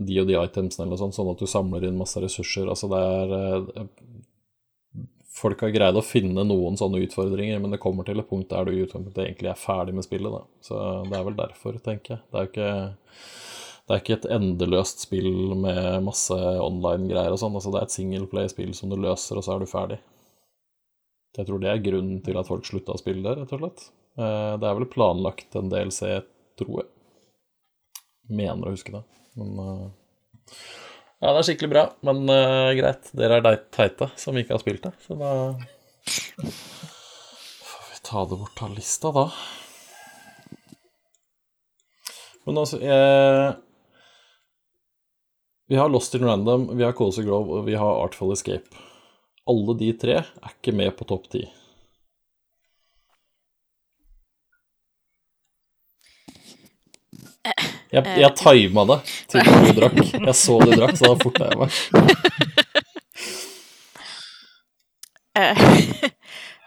de 0.00 0.16
og 0.20 0.28
de 0.28 0.36
itemsene 0.36 0.86
eller 0.86 1.00
sånn, 1.00 1.12
sånn 1.12 1.30
at 1.32 1.40
du 1.40 1.48
samler 1.48 1.84
inn 1.84 1.98
masse 2.00 2.20
ressurser. 2.22 2.68
Altså 2.72 2.88
det 2.92 3.00
er 3.04 3.34
eh, 3.36 3.86
Folk 5.40 5.62
har 5.62 5.70
greid 5.72 5.96
å 5.96 6.02
finne 6.04 6.42
noen 6.44 6.74
sånne 6.76 6.98
utfordringer, 7.06 7.60
men 7.62 7.72
det 7.72 7.78
kommer 7.80 8.04
til 8.04 8.18
et 8.20 8.28
punkt 8.28 8.50
der 8.50 8.66
du 8.66 8.74
egentlig 8.74 9.48
er 9.48 9.56
ferdig 9.56 9.94
med 9.96 10.04
spillet, 10.04 10.34
da. 10.34 10.40
Så 10.66 10.80
det 11.06 11.16
er 11.16 11.22
vel 11.24 11.36
derfor, 11.38 11.78
tenker 11.80 12.16
jeg. 12.16 12.24
Det 12.26 12.36
er 12.36 12.44
jo 12.44 12.50
ikke 12.50 12.72
det 13.90 13.96
er 13.96 14.02
ikke 14.04 14.16
et 14.20 14.26
endeløst 14.36 15.00
spill 15.02 15.56
med 15.58 16.04
masse 16.06 16.36
online-greier 16.38 17.34
og 17.34 17.40
sånn. 17.42 17.56
Altså, 17.58 17.72
det 17.74 17.80
er 17.80 17.86
et 17.88 17.94
singleplay-spill 17.96 18.70
som 18.78 18.92
du 18.92 18.94
løser, 19.02 19.34
og 19.34 19.42
så 19.42 19.56
er 19.56 19.64
du 19.64 19.66
ferdig. 19.66 19.96
Jeg 21.34 21.48
tror 21.48 21.58
det 21.58 21.72
er 21.72 21.80
grunnen 21.82 22.20
til 22.22 22.36
at 22.38 22.46
folk 22.46 22.68
slutta 22.68 22.94
å 22.94 23.00
spille 23.00 23.24
det, 23.24 23.32
rett 23.40 23.54
og 23.56 23.64
slett. 23.64 23.82
Eh, 24.14 24.52
det 24.62 24.68
er 24.68 24.76
vel 24.78 24.86
planlagt 24.92 25.56
en 25.58 25.72
del 25.72 25.90
C, 25.94 26.20
tror 26.60 26.84
jeg. 26.84 26.86
Mener 28.30 28.68
å 28.70 28.74
huske 28.76 28.94
det. 28.94 29.00
Men 29.40 29.58
uh, 29.58 29.88
Ja, 31.18 31.32
det 31.32 31.40
er 31.40 31.48
skikkelig 31.48 31.70
bra, 31.72 31.82
men 32.06 32.30
uh, 32.30 32.70
greit. 32.78 33.10
Dere 33.18 33.40
er 33.40 33.46
de 33.48 33.56
teite 33.74 34.06
som 34.22 34.38
ikke 34.38 34.54
har 34.54 34.62
spilt 34.62 34.86
det, 34.86 34.92
så 35.02 35.16
da 35.18 35.32
får 37.66 37.88
vi 37.88 37.98
ta 38.06 38.22
det 38.30 38.38
bort 38.38 38.62
av 38.62 38.78
lista, 38.78 39.10
da. 39.18 39.26
Men 42.46 42.62
altså 42.62 42.78
jeg 42.82 43.58
vi 45.70 45.76
har 45.76 45.88
Lost 45.88 46.14
in 46.14 46.24
Random, 46.24 46.76
vi 46.76 46.84
har 46.84 46.92
Cozy 46.92 47.22
Grove 47.22 47.60
og 47.60 47.66
vi 47.68 47.76
har 47.78 48.04
Artful 48.04 48.32
Escape. 48.34 48.66
Alle 49.46 49.76
de 49.78 49.92
tre 49.94 50.16
er 50.18 50.50
ikke 50.50 50.72
med 50.74 50.90
på 50.98 51.06
topp 51.06 51.28
ti. 51.30 51.44
Jeg, 57.94 58.02
jeg 58.18 58.32
tima 58.38 58.82
det 58.90 58.98
til 59.30 59.46
du 59.46 59.70
drakk. 59.78 60.02
Jeg 60.16 60.36
så 60.42 60.58
du 60.58 60.74
drakk, 60.74 60.98
så 60.98 61.12
da 61.12 61.16
forta 61.22 61.52
jeg 61.52 61.62
meg. 61.62 61.70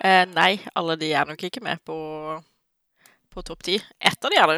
Eh, 0.04 0.26
nei, 0.28 0.58
alle 0.76 0.98
de 1.00 1.14
er 1.16 1.28
nok 1.30 1.40
ikke 1.48 1.62
med 1.64 1.80
på, 1.88 1.96
på 3.32 3.44
topp 3.48 3.62
ti. 3.64 3.78
Ett 4.04 4.20
av 4.20 4.34
de 4.34 4.40
er 4.42 4.50
det. 4.52 4.58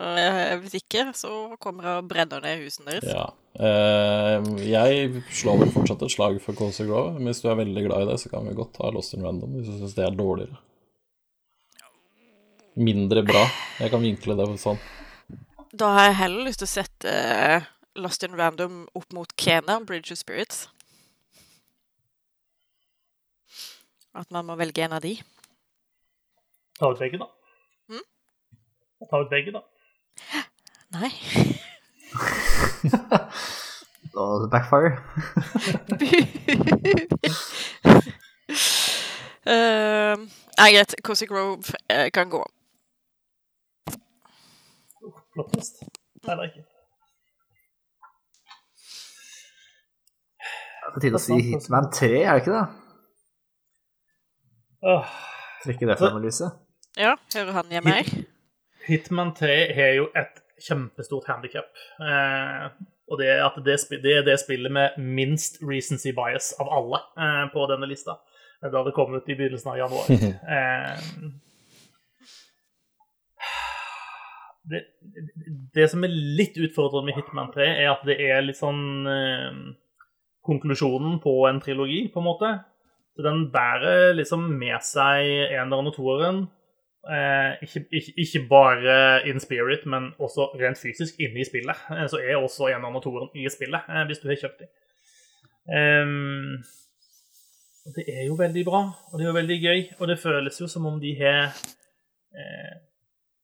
Uh, 0.00 0.56
hvis 0.62 0.78
ikke, 0.80 1.10
så 1.14 1.30
kommer 1.60 1.84
jeg 1.84 2.00
og 2.00 2.08
brenner 2.08 2.40
ned 2.42 2.62
husene 2.64 2.94
deres. 2.94 3.10
Ja. 3.12 3.26
Uh, 3.52 4.46
jeg 4.64 5.22
slår 5.28 5.58
vel 5.60 5.72
fortsatt 5.74 6.04
et 6.06 6.14
slag 6.14 6.38
for 6.40 6.56
Cozy 6.56 6.86
Grove. 6.88 7.12
Men 7.18 7.28
hvis 7.28 7.42
du 7.44 7.50
er 7.52 7.58
veldig 7.60 7.84
glad 7.86 8.06
i 8.06 8.10
det, 8.10 8.18
så 8.22 8.32
kan 8.32 8.48
vi 8.48 8.56
godt 8.56 8.72
ta 8.78 8.88
Lost 8.94 9.12
in 9.16 9.26
Random 9.26 9.58
hvis 9.58 9.68
du 9.68 9.76
syns 9.76 9.96
det 9.98 10.06
er 10.06 10.16
dårligere. 10.16 10.56
Mindre 12.80 13.20
bra. 13.28 13.44
Jeg 13.82 13.92
kan 13.92 14.00
vinkle 14.00 14.36
det 14.38 14.48
sånn. 14.62 14.80
Da 15.76 15.90
har 15.92 16.08
jeg 16.08 16.20
heller 16.22 16.48
lyst 16.48 16.62
til 16.62 16.70
å 16.70 16.72
sette 16.72 17.12
uh, 17.12 17.68
Lost 18.00 18.24
in 18.24 18.38
Random 18.38 18.86
opp 18.96 19.12
mot 19.12 19.36
Kena, 19.36 19.76
Bridge 19.84 20.16
of 20.16 20.20
Spirits. 20.22 20.64
At 24.16 24.32
man 24.32 24.48
må 24.48 24.56
velge 24.60 24.84
en 24.84 24.96
av 24.96 25.04
de. 25.04 25.14
Ta 26.80 26.88
ut 26.92 27.00
begge, 27.00 27.20
da. 27.20 27.28
Mm? 27.92 28.04
Ta 29.08 29.20
ut 29.20 29.30
begge, 29.32 29.52
da. 29.52 29.62
Nei. 30.92 31.10
Og 34.14 34.50
backfire. 34.50 34.96
uh, 39.46 40.16
nei, 40.58 40.72
greit. 40.74 40.94
Cozy 41.04 41.26
Grove 41.26 41.62
uh, 41.92 42.08
kan 42.14 42.30
gå. 42.30 42.44
Flott 45.32 45.56
list. 45.56 45.82
Eller 46.28 46.42
ikke. 46.42 46.64
Det 50.82 50.88
er 50.88 50.94
på 50.94 51.00
tide 51.00 51.16
å 51.16 51.22
si 51.22 51.38
Hitman 51.46 51.86
3, 51.94 52.08
er 52.20 52.34
det 52.36 52.42
ikke 52.42 52.58
det? 52.58 52.66
Åh, 54.92 55.12
Trekke 55.62 55.88
det 55.88 55.96
frem 56.00 56.18
i 56.18 56.24
lyset. 56.26 56.58
Ja, 56.98 57.14
hører 57.34 57.52
han 57.60 57.70
hjemme 57.72 57.94
her? 57.96 58.10
Hitman 58.86 59.34
3 59.38 59.58
har 59.76 59.94
jo 59.98 60.08
et 60.18 60.42
kjempestort 60.62 61.28
handikap. 61.30 61.70
Eh, 62.00 62.66
og 63.12 63.20
det 63.20 63.28
er 63.28 63.44
at 63.44 63.58
det, 63.64 63.76
det 64.02 64.16
er 64.18 64.26
det 64.26 64.38
spillet 64.40 64.72
med 64.72 64.98
minst 64.98 65.60
recency 65.62 66.14
bias 66.16 66.52
av 66.62 66.70
alle 66.72 67.02
eh, 67.18 67.44
på 67.52 67.66
denne 67.70 67.88
lista. 67.90 68.18
Da 68.62 68.84
det 68.86 68.94
kom 68.94 69.14
ut 69.14 69.28
i 69.28 69.36
begynnelsen 69.38 69.72
av 69.74 69.80
januar. 69.84 70.12
Eh, 74.62 74.70
det, 74.70 74.78
det 75.74 75.88
som 75.90 76.04
er 76.06 76.12
litt 76.12 76.54
utfordrende 76.54 77.08
med 77.08 77.16
Hitman 77.18 77.50
3, 77.50 77.64
er 77.82 77.88
at 77.90 78.04
det 78.06 78.14
er 78.22 78.44
litt 78.44 78.60
sånn 78.60 79.08
eh, 79.10 79.56
konklusjonen 80.46 81.18
på 81.22 81.34
en 81.48 81.58
trilogi, 81.62 82.04
på 82.12 82.22
en 82.22 82.28
måte. 82.28 82.52
Så 83.16 83.26
den 83.26 83.48
bærer 83.52 84.14
liksom 84.16 84.46
med 84.58 84.78
seg 84.86 85.26
eneren 85.50 85.90
og 85.90 85.96
toeren. 85.96 86.44
Eh, 87.10 87.62
ikke, 87.62 87.84
ikke, 87.90 88.12
ikke 88.16 88.48
bare 88.48 89.28
in 89.28 89.40
spirit, 89.40 89.86
men 89.86 90.12
også 90.18 90.52
rent 90.60 90.78
fysisk 90.78 91.18
inne 91.18 91.42
i 91.42 91.46
spillet. 91.48 91.80
Eh, 91.90 92.06
så 92.10 92.20
er 92.22 92.38
også 92.38 92.68
en 92.70 92.86
av 92.86 92.94
motorene 92.94 93.34
i 93.34 93.48
spillet, 93.50 93.88
eh, 93.90 94.04
hvis 94.06 94.22
du 94.22 94.28
har 94.30 94.38
kjøpt 94.44 94.62
dem. 94.62 94.70
Ehm, 95.74 96.62
det 97.96 98.04
er 98.06 98.24
jo 98.28 98.38
veldig 98.38 98.64
bra, 98.66 98.82
og 99.10 99.18
det 99.18 99.26
er 99.26 99.30
jo 99.32 99.40
veldig 99.40 99.58
gøy. 99.62 99.80
Og 99.98 100.08
det 100.08 100.18
føles 100.22 100.60
jo 100.60 100.68
som 100.70 100.86
om 100.86 101.00
de 101.02 101.14
har 101.18 101.50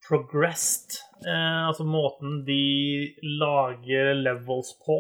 progressed. 0.09 1.03
Altså 1.27 1.85
måten 1.85 2.47
de 2.47 3.15
lager 3.23 4.15
levels 4.15 4.71
på, 4.87 4.97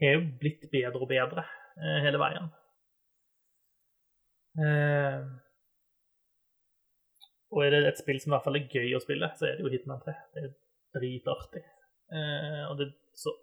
har 0.00 0.14
jo 0.16 0.22
blitt 0.40 0.70
bedre 0.70 1.02
og 1.02 1.10
bedre 1.10 1.44
hele 2.06 2.22
veien. 2.22 2.48
Eh, 4.58 5.20
og 7.54 7.64
er 7.64 7.74
det 7.74 7.82
et 7.88 8.00
spill 8.00 8.20
som 8.20 8.32
i 8.32 8.34
hvert 8.36 8.46
fall 8.46 8.58
er 8.58 8.72
gøy 8.72 8.94
å 8.96 9.02
spille, 9.02 9.30
så 9.38 9.48
er 9.48 9.56
det 9.56 9.64
jo 9.64 9.72
Hitman 9.72 10.00
3. 10.04 10.14
Det 10.34 10.42
er 10.44 10.50
dritartig. 10.98 11.62
Eh, 12.12 12.64
og 12.68 12.74
det 12.78 12.88
er, 12.88 12.94
så, 13.16 13.34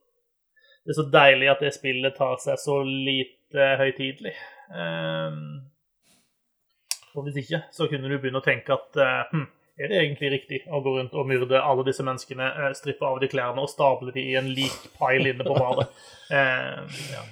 det 0.85 0.93
er 0.93 0.99
så 0.99 1.07
deilig 1.13 1.49
at 1.53 1.63
det 1.65 1.73
spillet 1.73 2.17
tar 2.17 2.37
seg 2.43 2.61
så 2.61 2.79
lite 2.85 3.71
høytidelig. 3.81 4.35
Eh, 4.69 5.39
og 7.15 7.25
hvis 7.25 7.41
ikke, 7.45 7.63
så 7.73 7.87
kunne 7.89 8.11
du 8.11 8.17
begynne 8.19 8.41
å 8.41 8.45
tenke 8.45 8.75
at 8.75 8.99
eh, 9.01 9.33
hm, 9.33 9.47
er 9.75 9.91
det 9.91 9.99
egentlig 10.03 10.31
riktig 10.31 10.61
å 10.71 10.79
gå 10.83 10.93
rundt 10.97 11.15
og 11.17 11.27
myrde 11.27 11.59
alle 11.59 11.83
disse 11.87 12.03
menneskene, 12.05 12.45
eh, 12.45 12.75
strippe 12.77 13.07
av 13.07 13.17
de 13.23 13.31
klærne 13.31 13.63
og 13.63 13.71
stable 13.71 14.13
de 14.15 14.23
i 14.23 14.37
en 14.39 14.47
lik 14.53 14.89
pile 14.99 15.33
inne 15.33 15.47
på 15.47 15.57
badet? 15.57 15.89
Eh, 16.25 17.01
ja. 17.13 17.25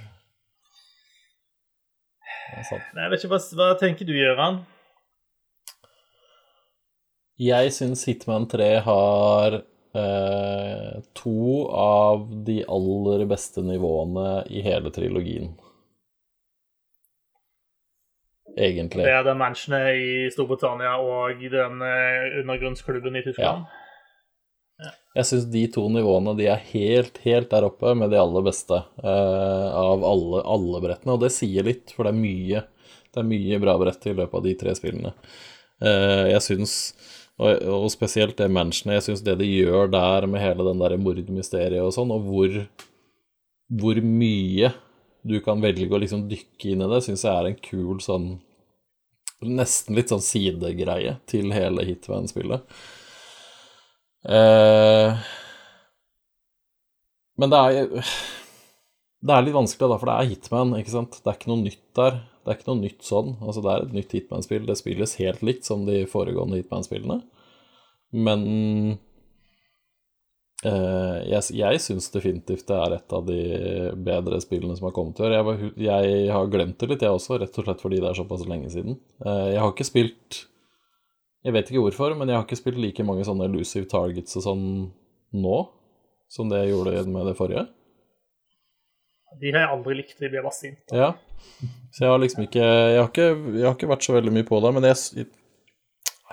Det 2.53 2.59
er 2.61 2.67
sant. 2.67 2.89
Jeg 2.93 3.09
vet 3.09 3.23
ikke, 3.23 3.31
hva, 3.31 3.39
hva 3.57 3.69
tenker 3.79 4.05
du, 4.05 4.13
Gøran? 4.13 4.59
Jeg 7.41 7.73
syns 7.73 8.05
Hitman 8.05 8.45
3 8.49 8.67
har 8.85 9.55
eh, 9.97 10.95
to 11.17 11.65
av 11.73 12.27
de 12.45 12.59
aller 12.69 13.25
beste 13.29 13.63
nivåene 13.65 14.43
i 14.53 14.61
hele 14.65 14.91
trilogien. 14.93 15.53
Egentlig. 18.53 19.01
Det 19.01 19.15
er 19.17 19.25
den 19.25 19.39
mansionet 19.39 19.95
i 19.97 20.11
Storbritannia 20.33 20.99
og 21.01 21.41
den 21.49 21.81
eh, 21.81 22.41
undergrunnsklubben 22.43 23.17
i 23.17 23.23
Tyskland. 23.25 23.65
Jeg 25.13 25.29
syns 25.29 25.47
de 25.53 25.63
to 25.73 25.87
nivåene 25.93 26.33
de 26.37 26.47
er 26.49 26.61
helt, 26.71 27.17
helt 27.25 27.49
der 27.49 27.65
oppe 27.67 27.93
med 27.97 28.09
de 28.13 28.19
aller 28.21 28.45
beste 28.45 28.77
eh, 28.77 29.67
av 29.73 30.05
alle, 30.05 30.43
alle 30.45 30.83
brettene. 30.85 31.15
Og 31.15 31.25
det 31.25 31.33
sier 31.33 31.65
litt, 31.65 31.93
for 31.93 32.05
det 32.05 32.13
er 32.13 32.21
mye, 32.21 32.63
det 33.09 33.21
er 33.21 33.27
mye 33.29 33.59
bra 33.61 33.77
brett 33.81 34.05
i 34.09 34.13
løpet 34.13 34.37
av 34.37 34.45
de 34.45 34.55
tre 34.61 34.73
spillene. 34.77 35.13
Eh, 35.83 36.29
jeg 36.33 36.45
syns, 36.45 36.75
og, 37.43 37.67
og 37.83 37.91
spesielt 37.91 38.37
det 38.39 38.49
menneskene. 38.51 38.97
jeg 38.97 39.07
syns 39.07 39.23
det 39.25 39.37
de 39.41 39.49
gjør 39.49 39.91
der 39.91 40.27
med 40.29 40.43
hele 40.43 40.65
den 40.69 40.81
der 40.81 40.95
mordmysteriet 41.01 41.83
og 41.83 41.93
sånn, 41.95 42.13
og 42.15 42.25
hvor, 42.29 42.57
hvor 43.81 44.01
mye 44.07 44.71
du 45.23 45.37
kan 45.43 45.61
velge 45.63 45.91
å 45.95 46.01
liksom 46.01 46.25
dykke 46.31 46.73
inn 46.73 46.83
i 46.83 46.89
det, 46.91 47.03
syns 47.05 47.23
jeg 47.25 47.33
er 47.33 47.51
en 47.51 47.61
kul 47.69 48.01
sånn 48.03 48.33
Nesten 49.43 49.97
litt 49.97 50.07
sånn 50.07 50.21
sidegreie 50.23 51.17
til 51.27 51.49
hele 51.51 51.83
Hitman-spillet. 51.83 52.61
Eh, 54.23 55.17
men 57.35 57.51
det 57.51 57.59
er 57.59 57.89
Det 59.19 59.35
er 59.35 59.43
litt 59.43 59.57
vanskelig, 59.57 59.89
da, 59.91 59.97
for 59.99 60.07
det 60.07 60.15
er 60.15 60.29
Hitman, 60.31 60.71
ikke 60.79 60.93
sant. 60.93 61.19
Det 61.19 61.27
er 61.27 61.35
ikke 61.35 61.51
noe 61.51 61.59
nytt 61.65 61.83
der. 61.99 62.21
Det 62.43 62.51
er 62.51 62.59
ikke 62.59 62.71
noe 62.73 62.81
nytt 62.83 63.07
sånn. 63.07 63.35
Altså, 63.39 63.63
det 63.63 63.71
er 63.71 63.85
et 63.85 63.95
nytt 63.95 64.13
Hitman-spill. 64.17 64.67
Det 64.67 64.75
spilles 64.75 65.17
helt 65.21 65.43
likt 65.47 65.67
som 65.67 65.85
de 65.87 66.03
foregående 66.11 66.59
Hitman-spillene. 66.59 67.21
Men 68.13 68.41
eh, 70.67 71.19
jeg, 71.31 71.55
jeg 71.57 71.81
syns 71.81 72.11
definitivt 72.13 72.67
det 72.69 72.79
er 72.79 72.97
et 72.97 73.15
av 73.15 73.23
de 73.25 73.39
bedre 74.09 74.41
spillene 74.43 74.75
som 74.77 74.89
har 74.89 74.95
kommet 74.95 75.21
i 75.21 75.25
år. 75.25 75.37
Jeg, 75.39 75.77
jeg 75.87 76.33
har 76.35 76.51
glemt 76.51 76.77
det 76.83 76.91
litt, 76.91 77.05
jeg 77.05 77.15
også, 77.15 77.39
rett 77.41 77.61
og 77.61 77.69
slett 77.69 77.85
fordi 77.85 78.01
det 78.03 78.11
er 78.11 78.19
såpass 78.19 78.43
lenge 78.49 78.73
siden. 78.73 78.99
Eh, 79.23 79.47
jeg 79.55 79.63
har 79.63 79.71
ikke 79.71 79.87
spilt 79.89 80.43
Jeg 81.43 81.51
vet 81.51 81.67
ikke 81.71 81.81
hvorfor, 81.83 82.13
men 82.15 82.29
jeg 82.29 82.37
har 82.37 82.45
ikke 82.45 82.59
spilt 82.59 82.79
like 82.79 83.03
mange 83.03 83.25
sånne 83.27 83.49
elusive 83.49 83.89
targets 83.91 84.37
og 84.39 84.45
sånn 84.45 84.67
nå 85.35 85.57
som 86.31 86.47
det 86.49 86.61
jeg 86.61 86.71
gjorde 86.71 87.01
med 87.11 87.27
det 87.27 87.33
forrige. 87.37 87.65
De 89.41 89.53
har 89.53 89.65
jeg 89.65 89.71
aldri 89.75 89.95
likt. 89.99 90.17
De 90.19 90.29
blir 90.29 90.43
bare 90.43 90.55
sinte. 90.55 90.97
Ja. 90.97 91.13
Så 91.93 92.05
jeg 92.05 92.11
har 92.13 92.21
liksom 92.21 92.45
ikke 92.45 92.63
Jeg 92.63 92.99
har 92.99 93.09
ikke, 93.09 93.29
jeg 93.57 93.65
har 93.67 93.75
ikke 93.75 93.89
vært 93.91 94.05
så 94.05 94.15
veldig 94.15 94.33
mye 94.33 94.47
på 94.47 94.59
det, 94.63 94.73
men 94.75 94.87
jeg 94.89 95.27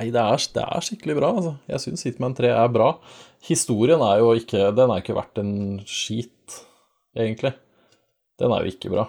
Nei, 0.01 0.07
det 0.15 0.21
er, 0.23 0.45
det 0.55 0.63
er 0.65 0.85
skikkelig 0.87 1.15
bra, 1.19 1.29
altså. 1.37 1.51
Jeg 1.69 1.83
syns 1.83 2.07
Hitman 2.07 2.33
3 2.37 2.55
er 2.57 2.71
bra. 2.73 2.95
Historien 3.45 4.01
er 4.01 4.23
jo 4.23 4.31
ikke 4.39 4.71
Den 4.73 4.93
er 4.93 5.03
ikke 5.03 5.17
verdt 5.19 5.41
en 5.43 5.55
skit, 5.85 6.61
egentlig. 7.17 7.53
Den 8.41 8.55
er 8.57 8.65
jo 8.65 8.73
ikke 8.73 8.93
bra. 8.95 9.05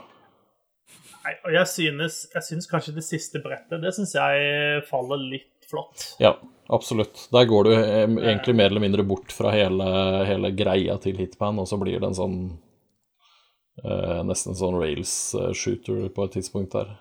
Nei, 1.21 1.35
og 1.45 1.53
jeg 1.53 1.69
synes, 1.69 2.17
jeg 2.33 2.43
synes 2.47 2.67
kanskje 2.67 2.95
det 2.95 3.03
siste 3.05 3.39
brettet 3.43 3.83
Det 3.83 3.91
syns 3.93 4.15
jeg 4.17 4.81
faller 4.89 5.21
litt 5.21 5.69
flott. 5.69 6.07
Ja, 6.19 6.33
absolutt. 6.73 7.27
Der 7.31 7.47
går 7.47 7.69
du 7.69 7.71
eh, 7.77 8.03
egentlig 8.03 8.57
mer 8.57 8.71
eller 8.71 8.83
mindre 8.83 9.05
bort 9.07 9.31
fra 9.31 9.53
hele, 9.55 9.87
hele 10.27 10.51
greia 10.57 10.97
til 10.99 11.21
Hitman, 11.21 11.61
og 11.61 11.69
så 11.69 11.79
blir 11.79 12.01
det 12.01 12.09
en 12.09 12.17
sånn 12.17 12.37
eh, 12.49 12.57
Nesten 14.27 14.57
sånn 14.57 14.75
rails-shooter 14.77 16.09
på 16.13 16.25
et 16.27 16.35
tidspunkt 16.35 16.75
der. 16.75 16.91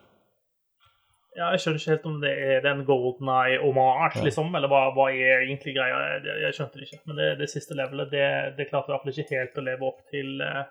Ja, 1.38 1.52
Jeg 1.54 1.62
skjønner 1.62 1.80
ikke 1.80 1.92
helt 1.94 2.06
om 2.10 2.16
det 2.22 2.30
er 2.52 2.62
den 2.64 2.80
Golden 2.88 3.28
Eye-omasj, 3.30 4.18
liksom, 4.26 4.50
eller 4.58 4.70
hva, 4.70 4.80
hva 4.96 5.06
er 5.14 5.44
egentlig 5.44 5.76
greia. 5.76 6.00
Jeg, 6.16 6.38
jeg 6.44 6.56
skjønte 6.56 6.80
det 6.80 6.88
ikke. 6.88 7.02
Men 7.06 7.20
det, 7.20 7.28
det 7.40 7.50
siste 7.52 7.76
levelet, 7.78 8.10
det, 8.12 8.24
det 8.58 8.66
klarte 8.70 8.90
i 8.90 8.94
hvert 8.94 9.04
fall 9.04 9.14
ikke 9.14 9.38
helt 9.38 9.60
å 9.60 9.66
leve 9.66 9.90
opp 9.90 10.00
til 10.10 10.40
eh, 10.46 10.64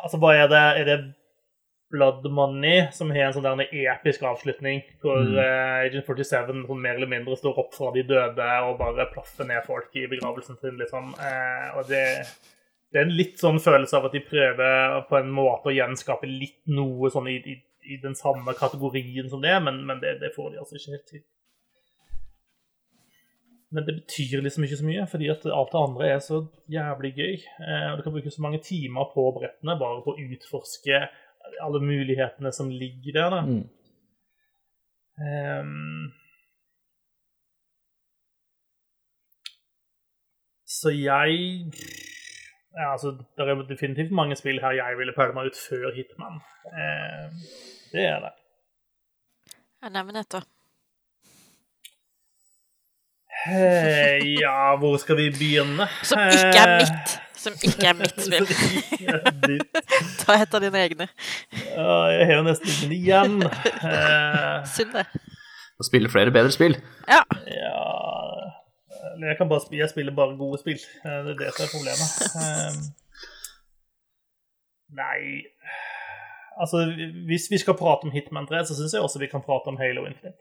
Altså, 0.00 0.20
hva 0.22 0.30
er 0.38 0.46
det? 0.48 0.60
Er 0.80 0.86
det 0.86 0.98
Blood 1.90 2.28
Money, 2.30 2.84
som 2.94 3.10
har 3.10 3.26
en 3.26 3.34
sånn 3.34 3.48
der 3.48 3.72
episk 3.90 4.22
avslutning, 4.22 4.84
hvor 5.02 5.18
eh, 5.18 5.88
Agent 5.88 6.06
47 6.06 6.30
sånn 6.30 6.62
mer 6.78 6.94
eller 6.94 7.10
mindre 7.10 7.34
står 7.36 7.58
opp 7.58 7.74
fra 7.74 7.90
de 7.96 8.04
døde 8.06 8.46
og 8.68 8.78
bare 8.78 9.08
plaffer 9.10 9.48
ned 9.50 9.66
folk 9.66 9.98
i 9.98 10.06
begravelsen 10.12 10.60
sin, 10.62 10.78
liksom. 10.78 11.10
Uh, 11.18 11.80
og 11.80 11.90
det, 11.90 12.04
det 12.90 12.98
er 12.98 13.06
en 13.06 13.14
litt 13.14 13.38
sånn 13.38 13.60
følelse 13.62 13.98
av 13.98 14.08
at 14.08 14.14
de 14.16 14.22
prøver 14.26 15.02
på 15.08 15.18
en 15.20 15.28
måte 15.34 15.70
å 15.70 15.74
gjenskape 15.74 16.26
litt 16.26 16.62
noe 16.74 17.10
sånn 17.14 17.28
i, 17.30 17.36
i, 17.38 17.56
i 17.94 17.98
den 18.02 18.16
samme 18.18 18.54
kategorien 18.58 19.30
som 19.30 19.42
det, 19.44 19.54
men, 19.62 19.84
men 19.86 20.02
det, 20.02 20.16
det 20.22 20.32
får 20.34 20.50
de 20.50 20.62
altså 20.62 20.78
ikke 20.78 20.96
helt 20.96 21.12
til. 21.12 21.22
Men 23.70 23.86
det 23.86 23.94
betyr 24.00 24.42
liksom 24.42 24.66
ikke 24.66 24.80
så 24.80 24.86
mye, 24.88 25.06
fordi 25.06 25.28
at 25.30 25.44
alt 25.46 25.70
det 25.70 25.80
andre 25.80 26.06
er 26.10 26.22
så 26.24 26.40
jævlig 26.74 27.12
gøy. 27.14 27.36
Eh, 27.62 27.84
og 27.92 27.98
Du 27.98 28.02
kan 28.02 28.16
bruke 28.16 28.32
så 28.34 28.42
mange 28.42 28.58
timer 28.66 29.12
på 29.14 29.28
brettene 29.36 29.76
bare 29.78 30.02
på 30.02 30.16
å 30.16 30.24
utforske 30.34 31.04
alle 31.62 31.82
mulighetene 31.84 32.50
som 32.52 32.72
ligger 32.74 33.20
der. 33.20 33.36
da. 33.36 33.40
Mm. 33.46 33.68
Um, 35.20 36.10
så 40.66 40.90
jeg 40.96 41.70
ja, 42.78 42.92
altså, 42.92 43.16
Det 43.36 43.48
er 43.48 43.62
definitivt 43.68 44.12
mange 44.14 44.36
spill 44.36 44.60
her 44.60 44.70
jeg 44.78 44.98
ville 44.98 45.12
prøvd 45.16 45.34
meg 45.34 45.50
ut 45.50 45.58
før 45.68 45.90
Hitman. 45.96 46.40
Eh, 46.70 47.26
det 47.92 48.06
er 48.06 48.20
det. 48.24 48.32
Ja, 49.82 49.88
nevner 49.88 50.20
et, 50.20 50.32
da. 50.32 50.42
Eh, 53.48 54.20
ja, 54.40 54.76
hvor 54.76 54.96
skal 55.00 55.16
vi 55.16 55.30
begynne? 55.30 55.86
Som 56.02 56.18
ikke 56.28 56.60
er 56.60 56.74
Eh, 56.74 56.80
mitt. 56.82 57.20
Som 57.40 57.52
ikke 57.64 57.86
er 57.88 57.92
mitt 57.96 58.20
spill. 58.20 58.46
Ta 60.20 60.36
et 60.36 60.54
av 60.54 60.60
dine 60.60 60.82
egne. 60.84 61.08
Ja, 61.72 61.94
jeg 62.12 62.26
har 62.26 62.34
jo 62.34 62.42
nesten 62.50 62.68
ingen 62.74 62.98
igjen. 62.98 63.38
Eh, 63.90 64.66
Synd 64.68 64.92
det. 64.92 65.06
Å 65.80 65.86
spille 65.88 66.12
flere 66.12 66.30
bedre 66.34 66.52
spill. 66.52 66.76
Ja. 67.08 67.22
ja 67.48 68.29
eller 69.14 69.26
Jeg 69.32 69.36
kan 69.38 69.48
bare 69.48 69.60
spille, 69.64 69.80
jeg 69.82 69.90
spiller 69.92 70.14
bare 70.16 70.36
gode 70.38 70.58
spill. 70.62 70.80
Eh, 71.04 71.18
Det 71.26 71.34
er 71.34 71.38
det 71.44 71.52
som 71.56 71.64
er 71.66 71.72
problemet. 71.76 72.10
Eh, 72.40 72.72
Nei 74.90 75.44
Altså, 76.60 76.80
hvis 77.28 77.46
vi 77.50 77.58
skal 77.62 77.74
prate 77.78 78.04
om 78.04 78.10
Hitman 78.12 78.46
3, 78.46 78.64
så 78.68 78.74
syns 78.76 78.92
jeg 78.92 79.00
også 79.02 79.18
vi 79.22 79.28
kan 79.32 79.40
prate 79.40 79.70
om 79.70 79.78
Halo 79.80 80.02
Infinite. 80.08 80.36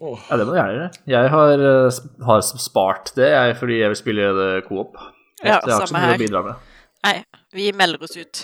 Ja, 0.00 0.36
det 0.36 0.44
må 0.46 0.52
du 0.54 0.58
gjerne 0.58 0.74
gjøre. 0.78 0.88
Jeg 1.12 1.30
har, 1.30 1.52
eh, 1.64 1.98
har 2.28 2.40
spart 2.60 3.12
det, 3.16 3.28
jeg, 3.30 3.56
fordi 3.60 3.78
jeg 3.80 3.88
vil 3.92 3.96
spille 4.00 4.30
det 4.38 4.48
co-op. 4.68 4.96
Ja, 5.44 5.44
jeg 5.44 5.52
har 5.54 5.60
ikke 5.60 5.76
så 5.76 5.86
samme 5.86 6.00
mye 6.00 6.08
å 6.08 6.14
her. 6.14 6.22
bidra 6.24 6.42
med. 6.48 6.72
Nei, 7.04 7.14
vi 7.54 7.68
melder 7.76 8.02
oss 8.08 8.16
ut. 8.16 8.42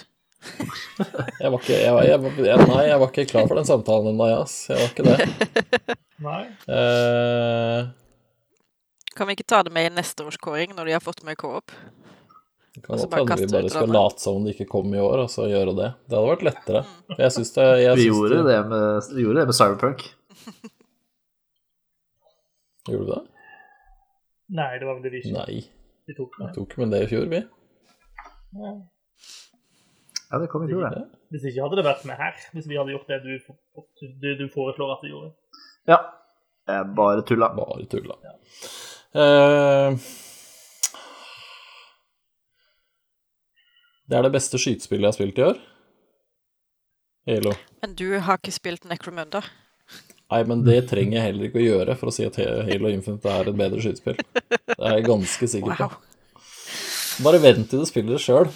Jeg 1.41 1.51
var 1.53 1.59
ikke, 1.61 1.77
jeg, 1.77 1.93
jeg, 2.09 2.33
jeg, 2.47 2.67
nei, 2.71 2.83
jeg 2.89 3.01
var 3.03 3.09
ikke 3.11 3.27
klar 3.29 3.49
for 3.49 3.61
den 3.61 3.69
samtalen 3.69 4.13
ennå, 4.13 4.29
ass. 4.41 4.55
Jeg 4.71 4.79
var 4.81 4.89
ikke 4.89 5.05
det. 5.09 5.17
Nei? 6.27 6.43
Uh, 6.69 7.91
Kan 9.17 9.29
vi 9.29 9.37
ikke 9.37 9.49
ta 9.49 9.63
det 9.67 9.73
med 9.75 9.89
i 9.91 9.95
neste 9.95 10.25
års 10.25 10.39
kåring, 10.41 10.75
når 10.77 10.89
de 10.89 10.97
har 10.97 11.05
fått 11.05 11.23
med 11.29 11.39
K-opp? 11.41 11.73
Det 12.71 12.85
kan 12.87 12.97
godt 12.97 13.15
hende 13.19 13.37
vi 13.41 13.49
bare 13.53 13.71
skal 13.73 13.91
late 13.93 14.23
som 14.23 14.45
det 14.47 14.55
ikke 14.55 14.69
kom 14.71 14.93
i 14.95 15.01
år, 15.03 15.25
og 15.25 15.33
så 15.33 15.49
gjøre 15.51 15.75
det. 15.77 15.89
Det 16.07 16.17
hadde 16.17 16.31
vært 16.31 16.47
lettere. 16.47 16.83
For 17.11 17.25
jeg 17.25 17.49
det 17.57 17.67
jeg 17.83 17.99
Vi 17.99 18.07
gjorde 18.07 18.39
det 18.47 18.61
med, 18.71 19.11
vi 19.17 19.25
gjorde 19.27 19.43
det 19.43 19.49
med 19.51 19.59
Cyberpunk. 19.59 20.07
Gjorde 22.91 23.05
du 23.05 23.11
det? 23.13 23.21
Nei, 24.57 24.71
det 24.81 24.87
var 24.89 24.97
vel 24.97 25.05
det 25.05 25.13
vi 25.13 25.21
ikke 25.21 25.35
Nei. 25.37 25.59
vi 26.09 26.15
tok 26.17 26.33
Vi 26.39 26.43
med. 26.43 26.55
tok 26.57 26.73
med 26.81 26.95
det 26.95 27.01
i 27.05 27.11
fjor, 27.11 27.27
vi. 27.31 27.43
Ja. 28.57 28.73
Ja, 30.31 30.39
det 30.39 30.47
kom 30.51 30.63
i 30.63 30.71
fjor, 30.71 30.85
det. 30.95 31.03
Hvis 31.35 31.45
ikke 31.51 31.65
hadde 31.65 31.79
det 31.81 31.85
vært 31.89 32.05
med 32.07 32.19
her. 32.21 32.37
Hvis 32.55 32.69
vi 32.71 32.77
hadde 32.79 32.93
gjort 32.95 33.09
det 33.11 33.19
du, 33.25 33.33
det 34.23 34.35
du 34.39 34.45
foreslår 34.53 34.93
at 34.95 35.01
vi 35.03 35.11
gjorde. 35.11 35.33
Ja. 35.91 35.99
Jeg 36.71 36.91
bare 36.95 37.25
tulla. 37.27 37.49
Bare 37.57 37.87
tulla. 37.91 38.15
Eh, 39.11 39.97
det 44.07 44.19
er 44.19 44.27
det 44.29 44.33
beste 44.37 44.61
skytespillet 44.63 45.09
jeg 45.09 45.11
har 45.11 45.19
spilt 45.19 45.41
i 45.41 45.47
år. 45.49 45.59
Halo. 47.31 47.57
Men 47.83 47.97
du 47.99 48.07
har 48.23 48.39
ikke 48.39 48.55
spilt 48.55 48.87
Necromunda. 48.87 49.43
Nei, 50.31 50.45
men 50.47 50.63
det 50.63 50.85
trenger 50.93 51.19
jeg 51.19 51.27
heller 51.27 51.49
ikke 51.49 51.59
å 51.59 51.65
gjøre 51.65 51.97
for 51.99 52.13
å 52.13 52.15
si 52.15 52.23
at 52.29 52.39
Halo 52.39 52.93
Infinite 52.93 53.35
er 53.35 53.51
et 53.51 53.59
bedre 53.59 53.83
skytespill. 53.83 54.21
Det 54.47 54.79
er 54.79 55.01
jeg 55.01 55.09
ganske 55.11 55.51
sikker 55.57 55.75
på. 55.75 55.91
Wow. 55.91 56.47
Bare 57.27 57.43
vent 57.43 57.67
til 57.69 57.83
du 57.83 57.89
spiller 57.89 58.15
det 58.15 58.23
sjøl. 58.23 58.47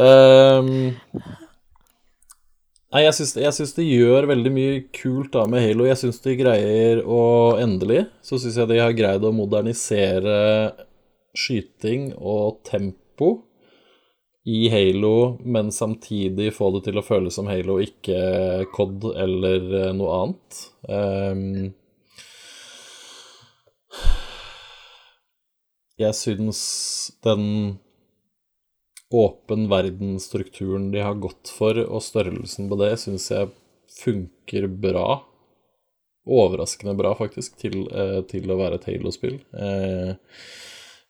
Ehm, 0.00 0.96
nei, 2.90 3.02
jeg 3.04 3.14
syns, 3.18 3.34
jeg 3.38 3.56
syns 3.56 3.74
de 3.76 3.86
gjør 3.86 4.28
veldig 4.30 4.52
mye 4.54 4.82
kult 4.96 5.32
da 5.36 5.44
med 5.50 5.62
Halo. 5.64 5.86
Jeg 5.88 6.00
syns 6.02 6.20
de 6.24 6.36
greier 6.40 7.02
å 7.06 7.22
Endelig 7.62 8.04
så 8.24 8.40
syns 8.40 8.58
jeg 8.60 8.70
de 8.72 8.82
har 8.82 8.96
greid 8.96 9.24
å 9.24 9.34
modernisere 9.34 10.38
skyting 11.34 12.12
og 12.18 12.62
tempo 12.66 13.36
i 14.44 14.66
Halo, 14.68 15.38
men 15.40 15.70
samtidig 15.72 16.50
få 16.52 16.68
det 16.74 16.82
til 16.88 17.00
å 17.00 17.04
føles 17.06 17.38
som 17.38 17.48
Halo, 17.48 17.78
ikke 17.80 18.66
COD 18.74 19.06
eller 19.16 19.70
eh, 19.78 19.94
noe 19.96 20.18
annet. 20.20 20.58
Um, 20.84 21.72
jeg 25.96 26.18
syns 26.18 26.60
den 27.24 27.78
åpen 29.14 29.68
verden-strukturen 29.70 30.90
de 30.94 31.02
har 31.04 31.14
gått 31.22 31.52
for, 31.54 31.78
og 31.86 32.02
størrelsen 32.02 32.66
på 32.70 32.78
det, 32.80 32.92
syns 33.02 33.28
jeg 33.30 33.50
funker 34.00 34.66
bra. 34.82 35.20
Overraskende 36.26 36.94
bra, 36.98 37.12
faktisk, 37.18 37.56
til, 37.60 37.82
eh, 37.92 38.22
til 38.30 38.48
å 38.50 38.56
være 38.58 38.78
et 38.80 38.86
Halo-spill. 38.88 39.36
Eh, 39.54 40.14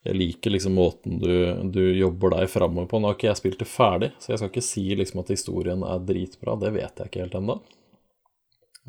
jeg 0.04 0.18
liker 0.18 0.52
liksom 0.52 0.74
måten 0.76 1.20
du, 1.22 1.30
du 1.72 1.80
jobber 1.96 2.34
deg 2.34 2.50
framover 2.52 2.90
på. 2.90 2.98
Nå 3.00 3.08
har 3.08 3.14
ikke 3.16 3.30
jeg 3.30 3.38
spilt 3.40 3.62
det 3.62 3.68
ferdig, 3.70 4.10
så 4.20 4.34
jeg 4.34 4.40
skal 4.42 4.50
ikke 4.52 4.66
si 4.66 4.82
liksom 5.00 5.22
at 5.22 5.30
historien 5.32 5.86
er 5.86 6.02
dritbra. 6.04 6.58
Det 6.60 6.74
vet 6.74 7.00
jeg 7.00 7.08
ikke 7.12 7.22
helt 7.24 7.38
ennå. 7.40 7.56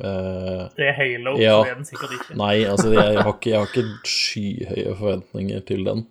Eh, 0.01 0.65
Det 0.75 0.89
er 0.89 0.97
Halo, 0.97 1.37
Ja. 1.39 1.61
så 1.63 1.69
er 1.71 1.75
den 1.79 1.87
sikkert 1.87 2.17
ikke. 2.17 2.35
Nei, 2.41 2.57
altså 2.67 2.91
jeg 2.91 3.15
har 3.21 3.31
ikke, 3.31 3.49
jeg 3.53 3.61
har 3.61 3.69
ikke 3.71 3.85
skyhøye 4.03 4.97
forventninger 4.99 5.63
til 5.71 5.85
den. 5.87 6.03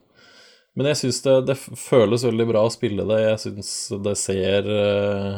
Men 0.74 0.88
jeg 0.90 0.98
syns 1.04 1.20
det, 1.22 1.34
det 1.50 1.54
føles 1.78 2.24
veldig 2.26 2.46
bra 2.50 2.64
å 2.66 2.72
spille 2.72 3.04
det. 3.06 3.18
Jeg 3.22 3.42
syns 3.44 3.72
det 4.04 4.14
ser 4.18 4.70
eh, 4.74 5.34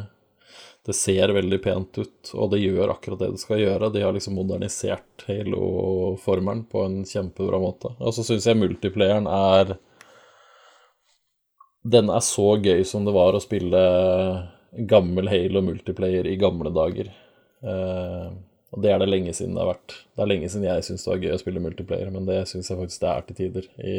Det 0.86 0.94
ser 0.96 1.32
veldig 1.36 1.58
pent 1.64 1.98
ut, 1.98 2.30
og 2.34 2.52
det 2.52 2.62
gjør 2.62 2.92
akkurat 2.94 3.20
det 3.24 3.32
det 3.34 3.42
skal 3.42 3.60
gjøre. 3.60 3.90
De 3.94 4.04
har 4.04 4.14
liksom 4.16 4.36
modernisert 4.38 5.26
Halo-formelen 5.28 6.64
på 6.70 6.84
en 6.86 7.00
kjempebra 7.04 7.60
måte. 7.60 7.92
Og 7.98 8.14
så 8.16 8.24
syns 8.28 8.46
jeg 8.48 8.60
multiplayeren 8.60 9.26
er 9.28 9.76
Den 11.86 12.10
er 12.10 12.22
så 12.24 12.56
gøy 12.58 12.82
som 12.86 13.04
det 13.06 13.14
var 13.14 13.36
å 13.36 13.42
spille 13.42 13.80
gammel 14.90 15.28
Halo 15.30 15.62
multiplayer 15.64 16.26
i 16.26 16.36
gamle 16.40 16.72
dager. 16.74 17.12
Eh, 17.62 18.28
Og 18.74 18.82
det 18.82 18.90
er 18.92 18.98
det 19.00 19.06
lenge 19.08 19.32
siden 19.32 19.54
det 19.54 19.62
har 19.62 19.70
vært. 19.74 19.92
Det 20.16 20.22
er 20.24 20.28
lenge 20.32 20.48
siden 20.50 20.66
jeg 20.66 20.84
syns 20.84 21.04
det 21.06 21.10
var 21.12 21.20
gøy 21.22 21.34
å 21.36 21.38
spille 21.40 21.62
multiplayer, 21.62 22.10
men 22.12 22.26
det 22.26 22.40
syns 22.50 22.68
jeg 22.70 22.78
faktisk 22.80 23.00
det 23.04 23.10
er 23.12 23.26
til 23.28 23.36
tider 23.38 23.68
i, 23.78 23.98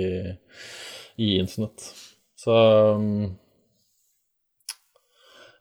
i 1.18 1.38
internett. 1.42 1.84
Så 2.38 2.54
um, 2.96 3.36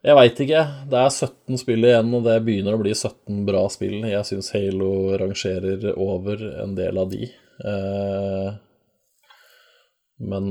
Jeg 0.05 0.15
veit 0.19 0.39
ikke. 0.45 0.63
Det 0.91 1.01
er 1.01 1.09
17 1.09 1.61
spill 1.63 1.87
igjen, 1.89 2.13
og 2.13 2.25
det 2.27 2.37
begynner 2.45 2.77
å 2.77 2.81
bli 2.81 2.93
17 2.93 3.43
bra 3.47 3.65
spill. 3.73 3.99
Jeg 4.07 4.27
syns 4.29 4.53
Halo 4.55 4.91
rangerer 5.19 5.89
over 5.97 6.43
en 6.63 6.75
del 6.77 7.01
av 7.01 7.09
de. 7.11 7.31
Eh, 7.65 8.51
men 10.31 10.45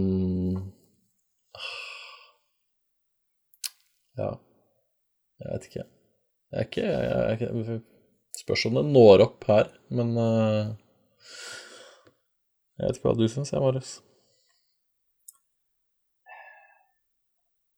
Ja. 4.17 4.33
Jeg 5.37 5.53
vet 5.53 5.69
ikke. 5.69 5.85
Jeg 6.53 6.59
er 6.59 6.67
ikke, 6.71 6.83
jeg 6.87 7.13
er 7.13 7.33
ikke 7.37 7.81
Spørs 8.37 8.67
om 8.69 8.77
det 8.77 8.85
når 8.93 9.23
opp 9.25 9.45
her, 9.49 9.71
men 9.97 10.13
uh, 10.21 10.73
Jeg 12.77 12.85
vet 12.85 12.99
ikke 12.99 13.09
hva 13.09 13.17
du 13.17 13.25
syns, 13.33 13.53
jeg, 13.53 13.63
Marius. 13.65 13.97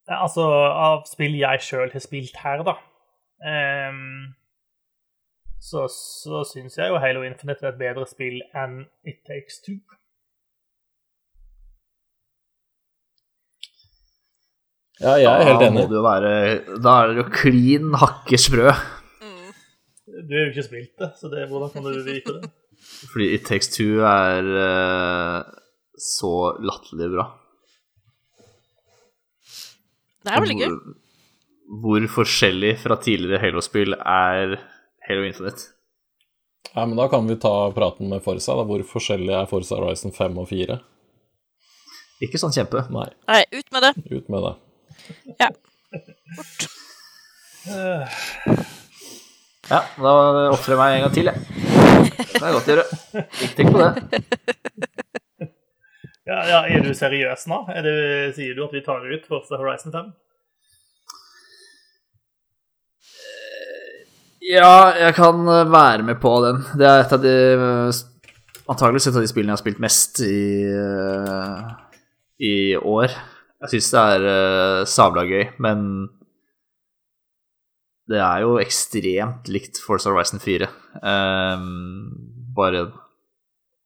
Altså, 0.09 0.45
av 0.73 1.03
spill 1.05 1.35
jeg 1.37 1.61
sjøl 1.61 1.91
har 1.93 2.01
spilt 2.01 2.37
her, 2.41 2.63
da, 2.65 2.79
um, 3.45 4.31
så, 5.61 5.85
så 5.93 6.45
syns 6.49 6.79
jeg 6.79 6.89
jo 6.89 7.01
Halo 7.03 7.25
Infinite 7.27 7.67
er 7.67 7.75
et 7.75 7.81
bedre 7.81 8.07
spill 8.09 8.39
enn 8.57 8.85
It 9.05 9.21
Takes 9.29 9.61
Two. 9.67 9.77
Ja, 14.99 15.15
jeg 15.21 15.29
er 15.29 15.45
helt 15.47 15.67
enig. 15.67 15.85
Da, 15.91 16.01
være, 16.03 16.31
da 16.83 16.95
er 17.03 17.11
det 17.11 17.21
jo 17.21 17.27
klin 17.31 17.93
hakke 18.01 18.39
sprø. 18.41 18.73
Mm. 19.23 19.53
Du 20.27 20.33
har 20.35 20.47
jo 20.47 20.55
ikke 20.55 20.67
spilt 20.67 20.95
det, 21.05 21.13
så 21.21 21.31
det, 21.31 21.45
hvordan 21.51 21.75
kan 21.75 21.87
du 21.87 22.01
vite 22.07 22.39
det? 22.39 22.51
Fordi 23.13 23.29
It 23.37 23.45
Takes 23.47 23.71
Two 23.75 24.03
er 24.09 24.49
uh, 24.57 25.43
så 26.01 26.33
latterlig 26.65 27.13
bra. 27.15 27.29
Det 30.25 30.33
er 30.35 30.43
veldig 30.45 30.57
gøy. 30.61 30.69
Hvor, 30.73 30.95
hvor 31.85 32.07
forskjellig 32.19 32.73
fra 32.83 32.97
tidligere 33.05 33.41
Halo-spill 33.43 33.95
er 33.99 34.57
Halo 35.09 35.27
Infinite? 35.29 35.69
Ja, 36.75 36.85
men 36.85 36.97
da 36.99 37.07
kan 37.13 37.27
vi 37.29 37.37
ta 37.41 37.53
praten 37.77 38.11
med 38.11 38.23
Forsa. 38.25 38.55
Da. 38.59 38.65
Hvor 38.69 38.83
forskjellig 38.91 39.33
er 39.39 39.47
Forsa 39.51 39.79
Horizon 39.79 40.13
5 40.17 40.41
og 40.43 40.49
4? 40.51 40.79
Ikke 42.27 42.41
sånn 42.43 42.53
kjempe. 42.55 42.83
Nei, 42.93 43.07
Nei, 43.31 43.43
ut 43.55 43.69
med 43.73 43.87
det. 43.87 43.93
ut 44.11 44.29
med 44.35 44.45
det. 44.45 44.55
Ja. 45.39 45.49
Ja, 49.69 49.81
da 50.01 50.13
ofrer 50.55 50.75
jeg 50.75 50.81
meg 50.81 50.95
en 50.97 51.03
gang 51.05 51.15
til, 51.15 51.29
jeg. 51.29 51.37
Det 52.19 52.41
er 52.41 52.55
godt 52.57 52.69
å 52.69 52.73
gjøre. 52.73 52.87
Ikke 53.45 53.55
tenk 53.59 53.71
på 53.75 53.79
det. 53.85 53.91
Ja, 56.29 56.43
ja, 56.45 56.59
Er 56.69 56.83
du 56.85 56.93
seriøs 56.93 57.47
nå? 57.49 57.63
Det, 57.73 57.93
sier 58.37 58.57
du 58.57 58.67
at 58.67 58.75
vi 58.77 58.83
tar 58.85 59.01
ut 59.01 59.25
Forza 59.31 59.57
Horizon 59.57 59.95
5? 59.95 60.11
Ja, 64.45 64.93
jeg 64.97 65.17
kan 65.17 65.41
eh, 65.49 65.65
være 65.73 66.05
med 66.05 66.21
på 66.21 66.35
den. 66.45 66.61
Det 66.77 66.85
er 66.85 67.01
et 67.01 67.15
av 67.17 67.25
de 67.25 67.33
eh, 67.33 68.05
Antakeligvis 68.69 69.09
et 69.09 69.17
av 69.17 69.25
de 69.25 69.31
spillene 69.31 69.55
jeg 69.55 69.57
har 69.57 69.63
spilt 69.63 69.81
mest 69.81 70.21
i, 70.21 70.69
eh, 70.69 71.69
i 72.45 72.55
år. 72.77 73.17
Jeg 73.65 73.73
syns 73.73 73.89
det 73.95 74.03
er 74.13 74.25
uh, 74.29 74.83
sabla 74.87 75.25
gøy, 75.25 75.47
men 75.65 75.81
det 78.13 78.21
er 78.21 78.45
jo 78.45 78.59
ekstremt 78.61 79.49
likt 79.49 79.81
Force 79.81 80.07
Horizon 80.07 80.45
4. 80.45 80.69
Um, 81.01 82.13
bare 82.55 82.85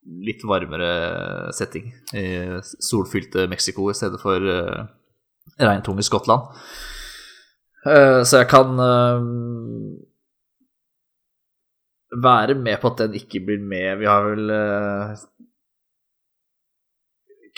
litt 0.03 0.43
varmere 0.49 1.53
setting 1.55 1.93
i 2.19 2.25
solfylte 2.83 3.47
Mexico 3.51 3.87
i 3.91 3.95
stedet 3.95 4.19
for 4.23 4.43
uh, 4.43 4.87
regntunge 5.63 6.03
Skottland. 6.07 6.49
Uh, 7.87 8.23
så 8.27 8.43
jeg 8.43 8.49
kan 8.51 8.75
uh, 8.79 9.23
være 12.23 12.59
med 12.59 12.81
på 12.83 12.93
at 12.93 13.05
den 13.05 13.19
ikke 13.19 13.45
blir 13.47 13.63
med. 13.63 13.99
Vi 14.03 14.11
har 14.11 14.27
vel 14.27 14.51
uh, 14.51 15.15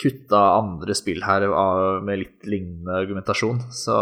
kutta 0.01 0.41
andre 0.59 0.95
spill 0.97 1.23
her 1.25 1.47
med 2.03 2.19
litt 2.19 2.49
lignende 2.49 2.97
argumentasjon, 2.99 3.61
så 3.73 3.95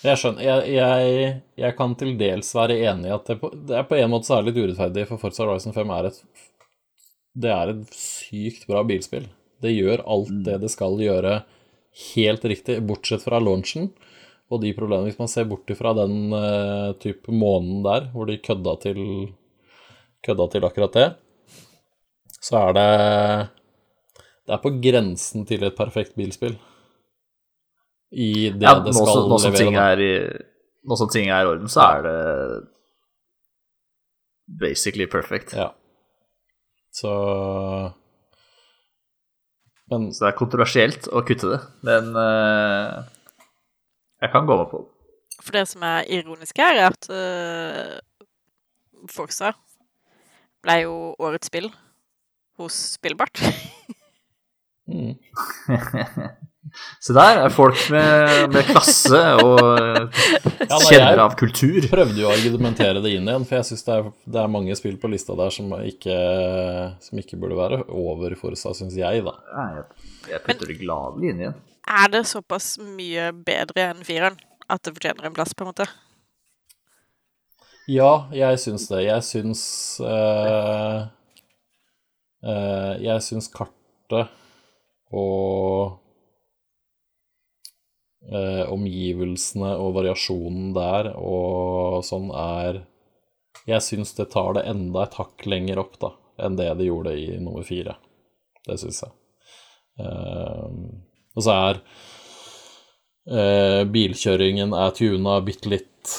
Jeg 0.00 0.20
skjønner. 0.20 0.44
Jeg, 0.44 0.74
jeg, 0.74 1.32
jeg 1.60 1.76
kan 1.78 1.94
til 2.00 2.14
dels 2.20 2.52
være 2.56 2.78
enig 2.90 3.10
i 3.10 3.14
at 3.14 3.26
det 3.28 3.36
på, 3.42 3.50
det 3.52 3.76
er 3.76 3.88
på 3.88 3.98
en 3.98 4.12
måte 4.12 4.30
så 4.30 4.38
er 4.38 4.46
litt 4.48 4.60
urettferdig, 4.60 5.06
for 5.08 5.20
Forza 5.20 5.44
Horizon 5.44 5.76
5 5.76 5.92
er 5.96 6.10
et 6.10 6.20
Det 7.44 7.52
er 7.54 7.72
et 7.74 7.96
sykt 7.96 8.66
bra 8.70 8.82
bilspill. 8.86 9.28
Det 9.60 9.74
gjør 9.74 10.04
alt 10.08 10.32
det 10.46 10.56
det 10.62 10.70
skal 10.72 10.96
gjøre, 11.00 11.42
helt 12.14 12.46
riktig, 12.48 12.78
bortsett 12.86 13.24
fra 13.26 13.40
launchen. 13.42 13.90
Og 14.50 14.62
de 14.64 14.72
problemene, 14.74 15.10
hvis 15.10 15.20
man 15.20 15.30
ser 15.30 15.46
bort 15.46 15.68
ifra 15.70 15.92
den 15.94 16.32
uh, 16.34 16.96
type 16.98 17.30
måneden 17.30 17.84
der, 17.86 18.08
hvor 18.14 18.26
de 18.26 18.40
kødda 18.42 18.74
til, 18.82 19.02
kødda 20.26 20.48
til 20.50 20.66
akkurat 20.66 20.96
det, 20.96 21.08
så 22.40 22.64
er 22.64 22.72
det 22.78 22.90
Det 24.48 24.56
er 24.56 24.64
på 24.64 24.72
grensen 24.82 25.46
til 25.46 25.62
et 25.62 25.76
perfekt 25.76 26.16
bilspill. 26.16 26.56
I 28.10 28.50
det 28.50 28.62
ja, 28.66 28.74
det 28.82 28.94
skal 28.94 29.06
som- 29.06 29.28
nå 29.30 29.38
som 29.38 29.54
ting 29.54 29.74
levere. 29.74 30.02
er 30.02 30.46
Nå 30.82 30.96
som 30.96 31.08
ting 31.12 31.28
er 31.28 31.42
i 31.44 31.46
orden, 31.46 31.68
så 31.68 31.80
er 31.98 32.02
det 32.02 32.68
basically 34.60 35.06
perfect. 35.06 35.52
Ja. 35.52 35.74
Så 36.90 37.10
Men 39.90 40.12
Så 40.14 40.24
det 40.24 40.32
er 40.32 40.38
kontroversielt 40.38 41.08
å 41.12 41.22
kutte 41.26 41.50
det, 41.50 41.60
men 41.82 42.16
uh, 42.16 43.02
jeg 44.22 44.32
kan 44.32 44.46
gå 44.46 44.56
med 44.56 44.70
på 44.70 44.80
det. 44.84 44.88
For 45.40 45.52
det 45.52 45.68
som 45.68 45.82
er 45.82 46.04
ironisk 46.08 46.56
her, 46.58 46.76
er 46.78 46.86
at 46.90 47.10
uh, 47.10 48.26
Forsa 49.10 49.52
ble 50.62 50.82
jo 50.82 50.94
årets 51.18 51.48
spill 51.48 51.70
hos 52.60 52.76
Spillbart. 52.98 53.40
mm. 54.90 55.16
Så 57.00 57.14
der 57.16 57.38
er 57.40 57.52
folk 57.54 57.78
med, 57.90 58.50
med 58.52 58.66
klasse 58.68 59.20
og 59.40 59.60
Ja, 60.68 60.76
kjenner 60.84 61.22
av 61.24 61.32
kultur. 61.40 61.78
Jeg 61.80 61.88
prøvde 61.90 62.20
jo 62.20 62.28
å 62.28 62.34
argumentere 62.34 63.00
det 63.02 63.14
inn 63.16 63.24
igjen, 63.30 63.46
for 63.48 63.56
jeg 63.58 63.68
syns 63.70 63.86
det, 63.86 63.94
er- 63.96 64.10
det 64.34 64.42
er 64.42 64.52
mange 64.52 64.76
spill 64.76 64.98
på 65.00 65.08
lista 65.10 65.34
der 65.38 65.50
som 65.54 65.72
ikke, 65.80 66.18
som 67.00 67.22
ikke 67.22 67.38
burde 67.40 67.56
være 67.58 67.78
over 67.88 68.36
Forsa, 68.38 68.74
syns 68.76 68.94
jeg, 69.00 69.24
da. 69.24 69.32
Nei, 69.56 69.70
Jeg, 69.78 69.86
jeg 70.34 70.42
putter 70.44 70.70
det 70.74 70.76
gladelig 70.82 71.32
inn 71.32 71.40
igjen. 71.46 71.56
Er 71.90 72.12
det 72.12 72.20
såpass 72.28 72.74
mye 72.78 73.30
bedre 73.34 73.88
enn 73.94 74.04
fireren 74.06 74.36
at 74.70 74.84
det 74.84 74.92
fortjener 74.98 75.26
en 75.30 75.34
plass, 75.34 75.56
på 75.56 75.64
en 75.64 75.72
måte? 75.72 75.88
Ja, 77.90 78.28
jeg 78.36 78.60
syns 78.62 78.84
det. 78.92 79.00
Jeg 79.08 79.24
syns 79.26 79.62
øh, 80.04 81.00
øh, 82.44 82.92
Jeg 83.02 83.24
syns 83.26 83.48
kartet 83.50 84.28
og 85.10 85.96
eh, 88.28 88.64
omgivelsene 88.70 89.72
og 89.80 89.94
variasjonen 89.98 90.72
der 90.76 91.12
og 91.16 92.00
sånn 92.06 92.30
er 92.36 92.84
Jeg 93.68 93.84
syns 93.84 94.14
det 94.16 94.30
tar 94.32 94.54
det 94.56 94.64
enda 94.68 95.04
et 95.04 95.16
hakk 95.20 95.44
lenger 95.46 95.82
opp 95.82 95.98
da 96.00 96.14
enn 96.40 96.56
det 96.56 96.70
det 96.78 96.86
gjorde 96.88 97.12
i 97.20 97.26
nummer 97.36 97.64
fire. 97.66 97.96
Det 98.64 98.78
syns 98.80 99.02
jeg. 99.04 99.12
Eh, 100.00 100.68
og 101.36 101.44
så 101.44 101.56
er 101.68 101.80
eh, 103.28 103.82
bilkjøringen 103.92 104.72
er 104.76 104.96
tuna 104.96 105.38
bitte 105.44 105.72
litt. 105.72 106.16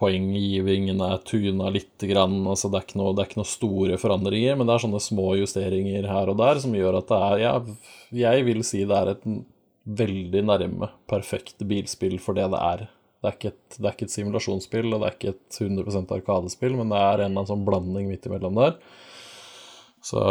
Poenggivingen 0.00 1.00
er 1.04 1.18
tuna 1.28 1.68
litt, 1.74 1.92
grann. 2.08 2.40
Altså 2.48 2.70
det, 2.72 2.80
er 2.80 2.86
ikke 2.86 3.00
noe, 3.00 3.14
det 3.14 3.22
er 3.22 3.30
ikke 3.30 3.40
noe 3.42 3.50
store 3.50 3.98
forandringer, 4.00 4.56
men 4.56 4.68
det 4.68 4.74
er 4.74 4.84
sånne 4.86 5.02
små 5.04 5.34
justeringer 5.40 6.08
her 6.08 6.32
og 6.32 6.38
der 6.40 6.60
som 6.62 6.76
gjør 6.76 7.00
at 7.02 7.10
det 7.10 7.18
er 7.26 7.42
ja, 7.42 7.54
Jeg 8.16 8.46
vil 8.48 8.62
si 8.64 8.84
det 8.88 8.96
er 8.96 9.12
et 9.12 9.26
veldig 9.98 10.44
nærme 10.44 10.90
perfekt 11.08 11.64
bilspill 11.68 12.16
for 12.22 12.38
det 12.38 12.48
det 12.52 12.62
er. 12.62 12.86
Det 13.18 13.28
er, 13.28 13.34
ikke 13.34 13.50
et, 13.50 13.78
er 13.82 13.90
ikke 13.90 14.06
et 14.06 14.14
simulasjonsspill, 14.14 14.92
og 14.92 15.02
det 15.02 15.08
er 15.08 15.16
ikke 15.16 15.34
et 15.34 15.60
100% 15.60 16.12
arkadespill, 16.14 16.76
men 16.78 16.92
det 16.92 17.00
er 17.02 17.08
en 17.08 17.24
eller 17.26 17.32
annen 17.32 17.50
sånn 17.50 17.64
blanding 17.66 18.06
midt 18.12 18.28
imellom 18.30 18.60
der. 18.60 18.76
Så 20.06 20.22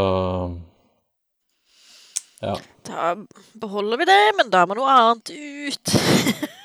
ja. 2.42 2.54
Da 2.88 3.16
beholder 3.60 4.00
vi 4.00 4.08
det, 4.08 4.22
men 4.38 4.54
da 4.54 4.64
må 4.70 4.78
noe 4.78 4.94
annet 4.94 5.34
ut. 5.34 5.98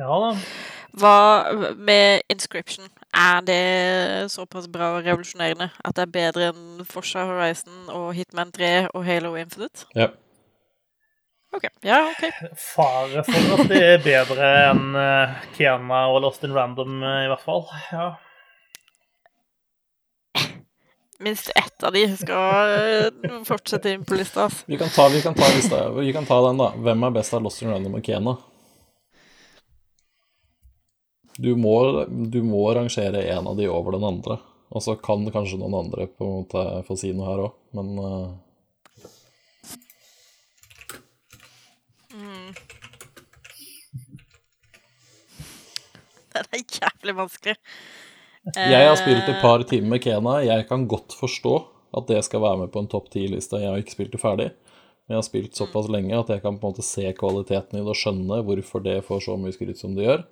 Ja 0.00 0.08
da. 0.08 0.32
Hva 0.96 1.16
med 1.76 2.22
Inscription? 2.32 2.88
Er 3.12 3.40
det 3.44 4.32
såpass 4.32 4.68
bra 4.72 4.94
og 4.96 5.04
revolusjonerende 5.04 5.68
at 5.84 5.96
det 5.96 6.06
er 6.06 6.12
bedre 6.12 6.50
enn 6.52 6.84
Forsa 6.88 7.26
Horizon 7.28 7.88
og 7.92 8.12
Hitman 8.16 8.52
3 8.52 8.72
og 8.92 9.04
Halo 9.06 9.34
Infinite? 9.36 9.86
ja. 9.96 10.12
OK. 11.52 11.66
Ja, 11.84 11.98
OK. 12.08 12.22
Fare 12.56 13.22
for 13.26 13.58
at 13.58 13.68
det 13.68 13.80
er 13.84 13.98
bedre 14.00 14.46
enn 14.70 14.94
Kiana 14.96 15.42
Kena 15.52 15.98
og 16.08 16.22
Lost 16.24 16.46
in 16.48 16.54
Random, 16.56 17.02
uh, 17.04 17.26
i 17.26 17.28
hvert 17.28 17.44
fall. 17.44 17.66
Ja. 17.92 18.06
Minst 21.20 21.52
ett 21.52 21.84
av 21.84 21.92
de 21.92 22.06
skal 22.16 22.72
uh, 22.72 23.42
fortsette 23.44 23.92
inn 23.92 24.06
på 24.08 24.16
lista. 24.16 24.48
Vi 24.64 24.80
kan, 24.80 24.88
ta, 24.88 25.10
vi, 25.12 25.20
kan 25.20 25.36
ta 25.36 25.50
lista. 25.52 25.82
vi 25.98 26.16
kan 26.16 26.24
ta 26.24 26.40
den, 26.48 26.64
da. 26.64 26.72
Hvem 26.88 27.04
er 27.04 27.14
best 27.20 27.36
av 27.36 27.44
Lost 27.44 27.60
in 27.60 27.74
Random 27.74 28.00
og 28.00 28.08
Kena? 28.08 28.38
Du 31.38 31.54
må, 31.56 32.04
du 32.08 32.42
må 32.44 32.74
rangere 32.76 33.22
en 33.32 33.46
av 33.48 33.56
de 33.56 33.68
over 33.70 33.96
den 33.96 34.04
andre. 34.04 34.38
Og 34.72 34.82
så 34.84 34.96
kan 34.96 35.24
kanskje 35.32 35.58
noen 35.60 35.74
andre 35.84 36.06
på 36.08 36.24
en 36.24 36.38
måte 36.42 36.64
få 36.88 36.96
si 36.98 37.12
noe 37.16 37.28
her 37.28 37.44
òg, 37.46 37.52
men 37.76 37.88
Det 46.32 46.56
er 46.56 46.62
jævlig 46.80 47.14
vanskelig. 47.16 47.54
Jeg 48.56 48.88
har 48.88 48.96
spilt 48.98 49.28
et 49.28 49.42
par 49.42 49.62
timer 49.68 49.94
med 49.94 50.02
Kena. 50.02 50.38
Jeg 50.42 50.66
kan 50.68 50.86
godt 50.90 51.14
forstå 51.14 51.52
at 51.96 52.08
det 52.08 52.22
skal 52.26 52.42
være 52.42 52.64
med 52.64 52.72
på 52.72 52.82
en 52.82 52.88
topp 52.90 53.10
ti-liste. 53.12 53.60
Jeg 53.60 53.70
har 53.70 53.82
ikke 53.82 53.94
spilt 53.94 54.16
det 54.16 54.22
ferdig, 54.22 54.48
men 55.04 55.14
jeg 55.14 55.20
har 55.20 55.28
spilt 55.28 55.58
såpass 55.58 55.90
lenge 55.92 56.16
at 56.16 56.32
jeg 56.32 56.42
kan 56.42 56.58
på 56.58 56.66
en 56.66 56.72
måte 56.72 56.86
se 56.86 57.04
kvaliteten 57.18 57.78
i 57.78 57.84
det 57.84 57.92
og 57.92 58.00
skjønne 58.00 58.40
hvorfor 58.48 58.82
det 58.84 59.02
får 59.06 59.26
så 59.28 59.36
mye 59.38 59.54
skryt 59.54 59.80
som 59.80 59.94
det 59.98 60.08
gjør. 60.08 60.24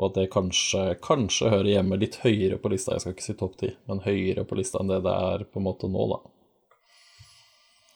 Og 0.00 0.08
at 0.08 0.16
det 0.16 0.30
kanskje, 0.32 0.94
kanskje 1.04 1.50
hører 1.52 1.70
hjemme 1.74 1.98
litt 2.00 2.20
høyere 2.22 2.56
på 2.60 2.72
lista. 2.72 2.94
Jeg 2.96 3.04
skal 3.04 3.16
ikke 3.16 3.26
si 3.26 3.34
topp 3.38 3.58
ti, 3.60 3.72
men 3.90 4.04
høyere 4.06 4.46
på 4.48 4.56
lista 4.56 4.80
enn 4.80 4.92
det 4.92 5.02
det 5.04 5.12
er 5.12 5.44
på 5.44 5.60
en 5.60 5.66
måte 5.68 5.90
nå, 5.92 6.06
da. 6.14 6.20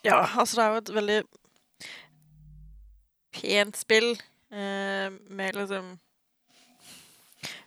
Ja, 0.07 0.19
altså 0.23 0.59
det 0.59 0.65
er 0.65 0.75
jo 0.75 0.83
et 0.83 0.95
veldig 0.95 1.21
pent 3.37 3.79
spill 3.81 4.13
eh, 4.15 5.09
med 5.11 5.57
liksom 5.57 5.97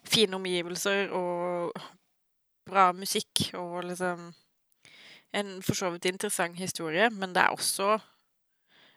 fine 0.09 0.37
omgivelser 0.37 1.11
og 1.13 1.73
bra 2.69 2.89
musikk 2.95 3.49
og 3.57 3.83
liksom 3.89 4.29
en 5.33 5.51
for 5.61 5.77
så 5.77 5.91
vidt 5.93 6.07
interessant 6.09 6.57
historie, 6.57 7.09
men 7.13 7.33
det 7.35 7.43
er 7.43 7.53
også 7.53 7.97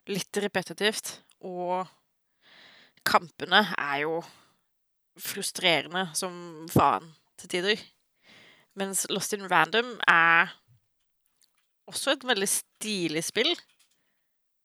litt 0.09 0.39
repetitivt. 0.45 1.19
Og 1.45 1.89
kampene 3.05 3.65
er 3.75 4.05
jo 4.05 4.21
frustrerende 5.21 6.07
som 6.17 6.67
faen 6.73 7.11
til 7.41 7.53
tider. 7.57 7.85
Mens 8.79 9.05
Lost 9.11 9.35
in 9.37 9.45
Random 9.51 9.99
er 10.09 10.55
også 11.91 12.15
et 12.15 12.25
veldig 12.25 12.49
stilig 12.49 13.25
spill. 13.27 13.53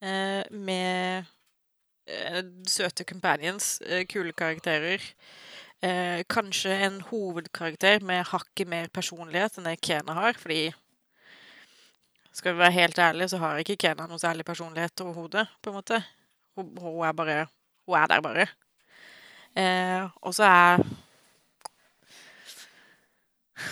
Eh, 0.03 0.43
med 0.53 1.25
eh, 2.07 2.41
søte 2.69 3.03
companions, 3.03 3.81
eh, 3.81 4.05
kule 4.07 4.31
karakterer. 4.37 5.03
Eh, 5.81 6.23
kanskje 6.29 6.73
en 6.87 7.01
hovedkarakter 7.01 8.01
med 8.05 8.25
hakket 8.31 8.69
mer 8.69 8.87
personlighet 8.93 9.57
enn 9.57 9.67
det 9.67 9.79
Kena 9.81 10.15
har, 10.17 10.37
fordi 10.39 10.71
skal 12.33 12.53
vi 12.53 12.61
være 12.61 12.77
helt 12.77 12.99
ærlige, 13.01 13.29
så 13.33 13.41
har 13.41 13.59
ikke 13.61 13.77
Kena 13.81 14.07
noe 14.09 14.21
særlig 14.21 14.45
personlighet 14.45 15.01
overhodet, 15.01 15.47
på 15.61 15.71
en 15.71 15.77
måte. 15.77 15.99
Hun, 16.57 16.71
hun, 16.77 17.03
er 17.05 17.13
bare 17.13 17.37
Hun 17.85 17.97
er 17.97 18.07
der 18.07 18.21
bare. 18.21 18.47
Eh, 19.57 20.03
og 20.21 20.35
så 20.37 20.45
er 20.45 20.83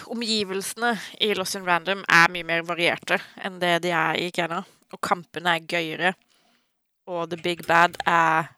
Omgivelsene 0.10 0.96
i 1.22 1.34
Lost 1.38 1.58
in 1.60 1.66
Random 1.68 2.02
er 2.10 2.32
mye 2.34 2.46
mer 2.48 2.64
varierte 2.66 3.20
enn 3.46 3.60
det 3.62 3.84
de 3.84 3.92
er 3.94 4.18
i 4.18 4.32
Kenya. 4.34 4.64
Og 4.94 5.02
kampene 5.04 5.54
er 5.54 5.68
gøyere. 5.70 6.14
Og 7.06 7.30
The 7.30 7.38
Big 7.38 7.62
Bad 7.68 8.00
er 8.10 8.50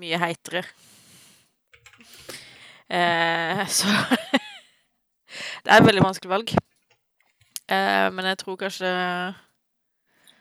mye 0.00 0.20
heitere. 0.22 0.64
Eh, 2.88 3.66
så 3.76 3.88
Det 5.64 5.72
er 5.72 5.80
et 5.80 5.86
veldig 5.86 6.04
vanskelig 6.04 6.30
valg. 6.30 6.54
Eh, 7.68 8.08
men 8.12 8.30
jeg 8.30 8.38
tror 8.40 8.56
kanskje 8.60 8.88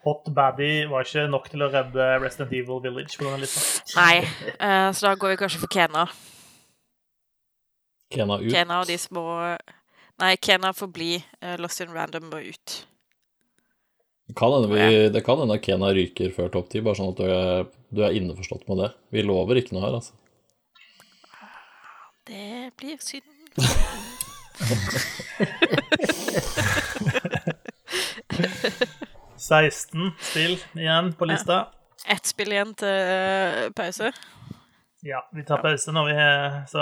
Hot 0.04 0.28
Baddie 0.36 0.84
var 0.92 1.06
ikke 1.08 1.28
nok 1.32 1.46
til 1.52 1.64
å 1.64 1.70
redde 1.72 2.08
Resident 2.20 2.52
Evil 2.52 2.82
Village 2.84 3.16
på 3.16 3.24
denne 3.24 3.40
lista. 3.46 3.62
Nei. 3.96 4.18
Eh, 4.58 4.90
så 4.92 5.08
da 5.08 5.14
går 5.20 5.30
vi 5.34 5.38
kanskje 5.40 5.62
for 5.62 5.72
Kena. 5.72 6.04
Kena 8.14 8.38
ut. 8.42 8.50
Kena 8.52 8.82
og 8.84 8.90
de 8.92 8.98
små 9.00 9.24
Nei, 10.22 10.36
Kena 10.38 10.74
får 10.76 10.90
bli. 10.94 11.14
eh, 11.42 11.56
Lost 11.58 11.82
in 11.82 11.94
Random 11.96 12.28
må 12.30 12.42
ut. 12.44 12.86
Det 14.28 14.36
kan 14.40 14.52
hende 14.54 15.10
det 15.12 15.24
kan 15.26 15.40
hende 15.42 15.58
Kena 15.64 15.90
ryker 15.96 16.30
før 16.36 16.52
topp 16.54 16.70
ti, 16.72 16.82
bare 16.84 16.96
sånn 17.00 17.12
at 17.14 17.18
du 17.20 17.26
er, 17.28 17.66
du 17.92 18.04
er 18.04 18.16
innforstått 18.20 18.68
med 18.70 18.78
det. 18.84 18.92
Vi 19.12 19.24
lover 19.26 19.56
ikke 19.60 19.74
noe 19.76 19.88
her, 19.88 19.98
altså. 20.00 20.14
Det 22.28 22.72
blir 22.80 23.00
synd. 23.04 23.24
16 29.44 30.14
spill 30.24 30.56
igjen 30.80 31.12
på 31.20 31.28
lista. 31.28 31.66
Ett 32.08 32.28
spill 32.28 32.52
igjen 32.56 32.72
til 32.80 32.88
eh, 32.88 33.68
pause. 33.76 34.12
Ja, 35.04 35.20
vi 35.36 35.44
tar 35.44 35.60
pause 35.60 35.92
når 35.92 36.06
vi 36.08 36.14
har 36.16 36.62
Så 36.72 36.80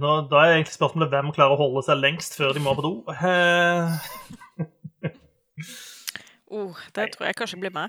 nå, 0.00 0.14
da 0.30 0.40
er 0.42 0.56
egentlig 0.56 0.74
spørsmålet 0.74 1.12
hvem 1.12 1.30
klarer 1.34 1.54
å 1.54 1.60
holde 1.60 1.84
seg 1.86 2.00
lengst 2.02 2.34
før 2.38 2.56
de 2.56 2.62
må 2.64 2.74
på 2.78 2.82
do. 2.88 2.94
Eh, 3.14 3.86
Oh, 6.52 6.76
det 6.92 7.06
tror 7.14 7.24
jeg 7.24 7.36
kanskje 7.38 7.56
blir 7.62 7.72
meg. 7.72 7.88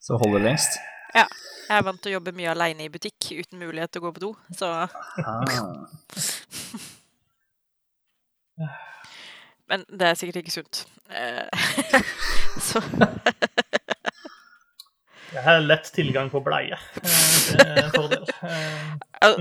Så 0.00 0.16
holder 0.22 0.40
lengst. 0.46 0.78
Ja. 1.12 1.26
Jeg 1.68 1.76
er 1.80 1.84
vant 1.84 2.00
til 2.00 2.12
å 2.12 2.16
jobbe 2.18 2.32
mye 2.36 2.52
aleine 2.54 2.86
i 2.86 2.92
butikk 2.92 3.30
uten 3.36 3.60
mulighet 3.60 3.92
til 3.92 4.00
å 4.00 4.06
gå 4.06 4.10
på 4.16 4.22
do, 4.24 4.32
så 4.56 4.66
Ah. 5.20 5.44
Men 9.74 9.82
det 9.90 10.06
er 10.06 10.14
sikkert 10.14 10.36
ikke 10.44 10.54
sunt. 10.54 10.84
Eh, 11.10 11.50
så 12.68 12.78
Jeg 15.34 15.42
har 15.42 15.64
lett 15.66 15.88
tilgang 15.96 16.30
på 16.30 16.38
bleie. 16.46 16.78
Eh, 17.02 17.10
Det 17.50 17.66
er 17.66 17.80
en 17.82 17.94
fordel. 17.96 18.22
Eh, 19.18 19.34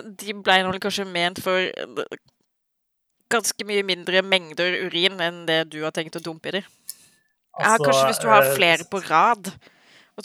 De 0.22 0.36
ble 0.46 0.60
nå 0.62 0.78
kanskje 0.78 1.08
ment 1.10 1.42
for 1.42 1.58
ganske 3.30 3.66
mye 3.66 3.82
mindre 3.86 4.22
mengder 4.22 4.78
urin 4.86 5.18
enn 5.22 5.42
det 5.48 5.64
du 5.72 5.80
har 5.82 5.90
tenkt 5.94 6.18
å 6.20 6.22
dumpe 6.22 6.52
i 6.52 6.60
dem. 6.60 6.68
Ja, 7.58 7.72
altså, 7.74 7.88
kanskje 7.88 8.06
hvis 8.12 8.22
du 8.22 8.28
har 8.30 8.52
flere 8.54 8.86
på 8.86 9.02
rad. 9.10 9.50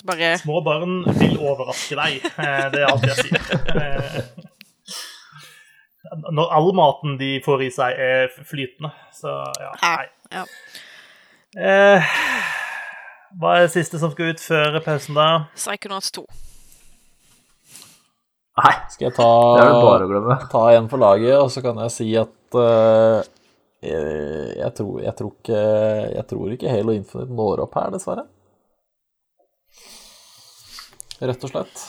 Bare 0.06 0.36
Små 0.42 0.60
barn 0.62 1.00
vil 1.18 1.38
overraske 1.40 1.96
deg. 1.98 2.22
Det 2.76 2.82
er 2.84 2.90
alt 2.92 3.06
jeg 3.08 3.18
sier. 3.24 3.42
Når 6.32 6.52
all 6.54 6.72
maten 6.78 7.18
de 7.20 7.36
får 7.46 7.66
i 7.66 7.72
seg, 7.74 7.98
er 7.98 8.34
flytende, 8.46 8.92
så 9.16 9.40
ja. 9.62 9.72
Nei. 9.82 10.06
ja. 10.36 10.46
Eh, 11.56 12.16
Hva 13.40 13.56
er 13.58 13.66
det 13.66 13.74
siste 13.74 14.00
som 14.02 14.12
skal 14.14 14.34
ut 14.36 14.44
før 14.44 14.80
pausen, 14.86 15.18
da? 15.18 15.30
Psychonauts 15.56 16.12
2. 16.16 16.26
Nei, 18.56 18.76
Skal 18.94 19.10
jeg 19.10 19.16
ta, 19.18 19.32
ta 20.52 20.62
en 20.78 20.86
for 20.92 21.02
laget, 21.02 21.36
og 21.42 21.50
så 21.52 21.64
kan 21.64 21.82
jeg 21.84 21.92
si 21.92 22.08
at 22.16 22.56
uh, 22.56 23.20
jeg, 23.84 24.06
jeg, 24.56 24.72
tror, 24.78 25.02
jeg, 25.04 25.14
tror 25.20 25.34
ikke, 25.34 25.60
jeg 26.16 26.26
tror 26.30 26.54
ikke 26.56 26.72
Halo 26.72 26.96
Infinite 26.96 27.36
når 27.36 27.66
opp 27.66 27.76
her, 27.76 27.92
dessverre. 27.98 28.24
Rett 31.20 31.44
og 31.48 31.52
slett. 31.52 31.84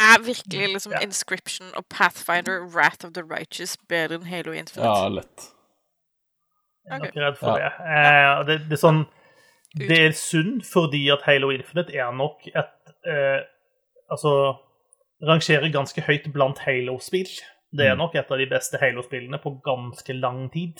Er 0.00 0.18
virkelig 0.24 0.68
liksom 0.74 0.92
Ja. 0.96 1.00
Inscription 1.04 1.68
og 1.76 1.84
Pathfinder 1.90 2.62
Wrath 2.74 3.04
of 3.06 3.12
the 3.14 3.22
Righteous 3.22 3.76
bedre 3.88 4.14
enn 4.16 4.26
Halo 4.26 4.52
Infinite? 4.52 4.88
Ja, 4.88 5.08
lett. 5.08 5.48
Jeg 6.88 6.94
er 6.96 6.98
nok 7.04 7.16
redd 7.16 7.36
for 7.38 7.58
Ja. 7.58 7.68
det. 7.68 7.72
Eh, 7.80 8.44
det. 8.46 8.58
Det 8.70 8.72
er 8.78 8.86
sånn 8.88 9.06
Det 9.76 9.98
er 10.00 10.10
synd 10.12 10.64
fordi 10.66 11.08
at 11.12 11.22
Halo 11.22 11.50
Infinite 11.50 11.94
er 11.94 12.10
nok 12.12 12.46
et 12.46 12.94
eh, 13.06 13.42
Altså 14.10 14.56
rangerer 15.22 15.70
ganske 15.72 16.00
høyt 16.02 16.32
blant 16.32 16.58
Halo-spill. 16.58 17.28
Det 17.76 17.86
er 17.86 17.94
Mm. 17.94 17.98
nok 17.98 18.14
et 18.16 18.30
av 18.32 18.38
de 18.38 18.46
beste 18.46 18.78
Halo-spillene 18.80 19.38
på 19.38 19.60
ganske 19.62 20.12
lang 20.20 20.50
tid. 20.50 20.74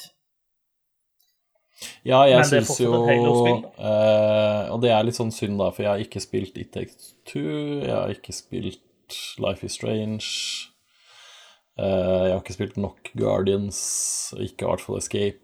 Ja, 2.05 2.23
jeg 2.25 2.45
syns 2.47 2.81
jo 2.81 2.93
eh, 3.07 4.71
Og 4.73 4.81
det 4.83 4.91
er 4.91 5.03
litt 5.05 5.15
sånn 5.15 5.31
synd, 5.33 5.59
da, 5.59 5.71
for 5.71 5.83
jeg 5.83 5.91
har 5.93 5.99
ikke 5.99 6.21
spilt 6.21 6.59
It 6.59 6.73
Takes 6.73 7.15
Two, 7.25 7.81
jeg 7.85 7.91
har 7.95 8.09
ikke 8.09 8.33
spilt 8.35 8.81
Life 9.43 9.66
is 9.66 9.77
Strange, 9.78 10.27
eh, 11.78 12.24
jeg 12.27 12.35
har 12.35 12.43
ikke 12.43 12.57
spilt 12.57 12.81
nok 12.81 13.12
Guardians, 13.19 13.81
ikke 14.39 14.66
i 14.66 14.70
hvert 14.70 14.85
fall 14.85 15.01
Escape. 15.01 15.41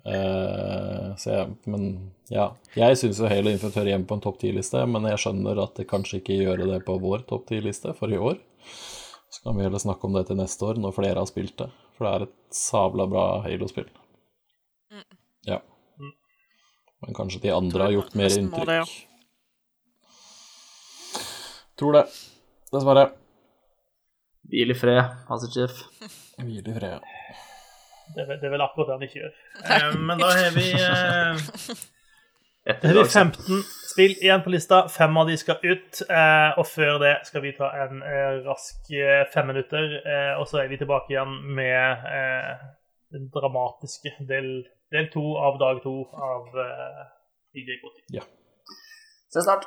Eh, 0.00 1.10
så 1.20 1.34
jeg, 1.34 1.56
men 1.68 1.90
ja. 2.32 2.50
Jeg 2.76 2.96
syns 2.96 3.20
jo 3.20 3.28
Halo 3.28 3.52
Infinite 3.52 3.82
hører 3.82 3.92
hjemme 3.94 4.08
på 4.08 4.16
en 4.16 4.24
topp 4.24 4.40
ti-liste, 4.40 4.80
men 4.88 5.08
jeg 5.10 5.20
skjønner 5.24 5.60
at 5.64 5.76
det 5.76 5.88
kanskje 5.90 6.22
ikke 6.22 6.38
gjør 6.40 6.64
det 6.72 6.80
på 6.86 6.96
vår 7.02 7.26
topp 7.28 7.48
ti-liste 7.50 7.92
for 7.98 8.12
i 8.12 8.20
år. 8.20 8.38
Så 9.30 9.44
kan 9.44 9.58
vi 9.58 9.66
heller 9.66 9.82
snakke 9.82 10.08
om 10.08 10.16
det 10.16 10.26
til 10.28 10.40
neste 10.40 10.66
år, 10.66 10.80
når 10.82 10.96
flere 10.96 11.20
har 11.20 11.28
spilt 11.28 11.56
det. 11.60 11.68
For 11.94 12.06
det 12.06 12.12
er 12.12 12.24
et 12.26 12.56
sabla 12.56 13.06
bra 13.10 13.26
Halo-spill. 13.44 13.90
Ja. 15.46 15.60
Men 17.00 17.16
kanskje 17.16 17.44
de 17.44 17.52
andre 17.54 17.86
har 17.86 17.94
gjort 17.94 18.16
mer 18.18 18.34
inntrykk. 18.40 18.96
Tror 21.80 21.96
det. 21.96 22.02
Dessverre. 22.70 23.08
Hvil 24.50 24.70
i 24.72 24.76
fred, 24.78 25.02
Masterchef. 25.28 25.80
Hvil 26.38 26.68
i 26.70 26.74
fred. 26.74 27.08
Det, 28.14 28.26
det 28.26 28.46
er 28.46 28.52
vel 28.52 28.62
akkurat 28.64 28.88
det 28.90 28.96
han 28.96 29.06
ikke 29.06 29.20
gjør. 29.20 29.34
Eh, 29.62 29.96
men 30.08 30.22
da 30.22 30.30
har 30.34 30.54
vi 30.54 30.66
eh, 30.74 31.42
Da 32.70 32.90
har 32.90 32.96
vi 32.98 33.04
15 33.04 33.60
spill 33.90 34.14
igjen 34.18 34.42
på 34.44 34.52
lista. 34.54 34.80
Fem 34.90 35.18
av 35.18 35.30
de 35.30 35.36
skal 35.38 35.62
ut. 35.62 36.02
Eh, 36.06 36.58
og 36.58 36.66
før 36.70 36.98
det 37.02 37.14
skal 37.28 37.44
vi 37.46 37.54
ta 37.58 37.70
en 37.84 38.02
eh, 38.06 38.40
rask 38.46 38.90
eh, 38.94 39.22
fem 39.34 39.50
minutter. 39.52 39.94
Eh, 40.02 40.32
og 40.40 40.46
så 40.50 40.62
er 40.64 40.70
vi 40.72 40.78
tilbake 40.82 41.14
igjen 41.14 41.36
med 41.58 42.06
eh, 42.10 42.66
den 43.14 43.30
dramatiske 43.34 44.14
del, 44.30 44.50
del 44.94 45.10
to 45.14 45.24
av 45.42 45.58
dag 45.62 45.82
to 45.86 45.96
av 46.14 46.60
eh, 46.66 47.02
DJ 47.58 47.78
Gotti. 47.82 48.22
Se 49.30 49.42
snart. 49.46 49.66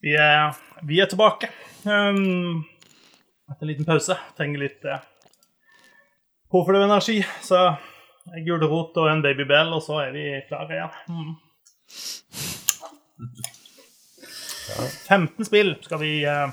Vi 0.00 0.12
er, 0.14 0.54
vi 0.86 1.00
er 1.02 1.08
tilbake. 1.10 1.48
Um, 1.82 2.62
etter 3.50 3.64
en 3.64 3.70
liten 3.72 3.86
pause. 3.88 4.14
Trenger 4.38 4.62
litt 4.62 4.84
uh, 4.86 5.00
påfyll 6.52 6.78
av 6.78 6.84
energi. 6.86 7.18
Så 7.42 7.58
en 8.28 8.44
gulrot 8.46 8.98
og 9.00 9.08
en 9.10 9.24
babybell, 9.24 9.72
og 9.74 9.82
så 9.82 9.98
er 10.04 10.14
vi 10.14 10.26
klare 10.46 10.76
igjen. 10.76 10.92
Mm. 11.10 11.34
15 15.08 15.48
spill 15.48 15.74
skal 15.82 16.02
vi 16.04 16.12
uh, 16.28 16.46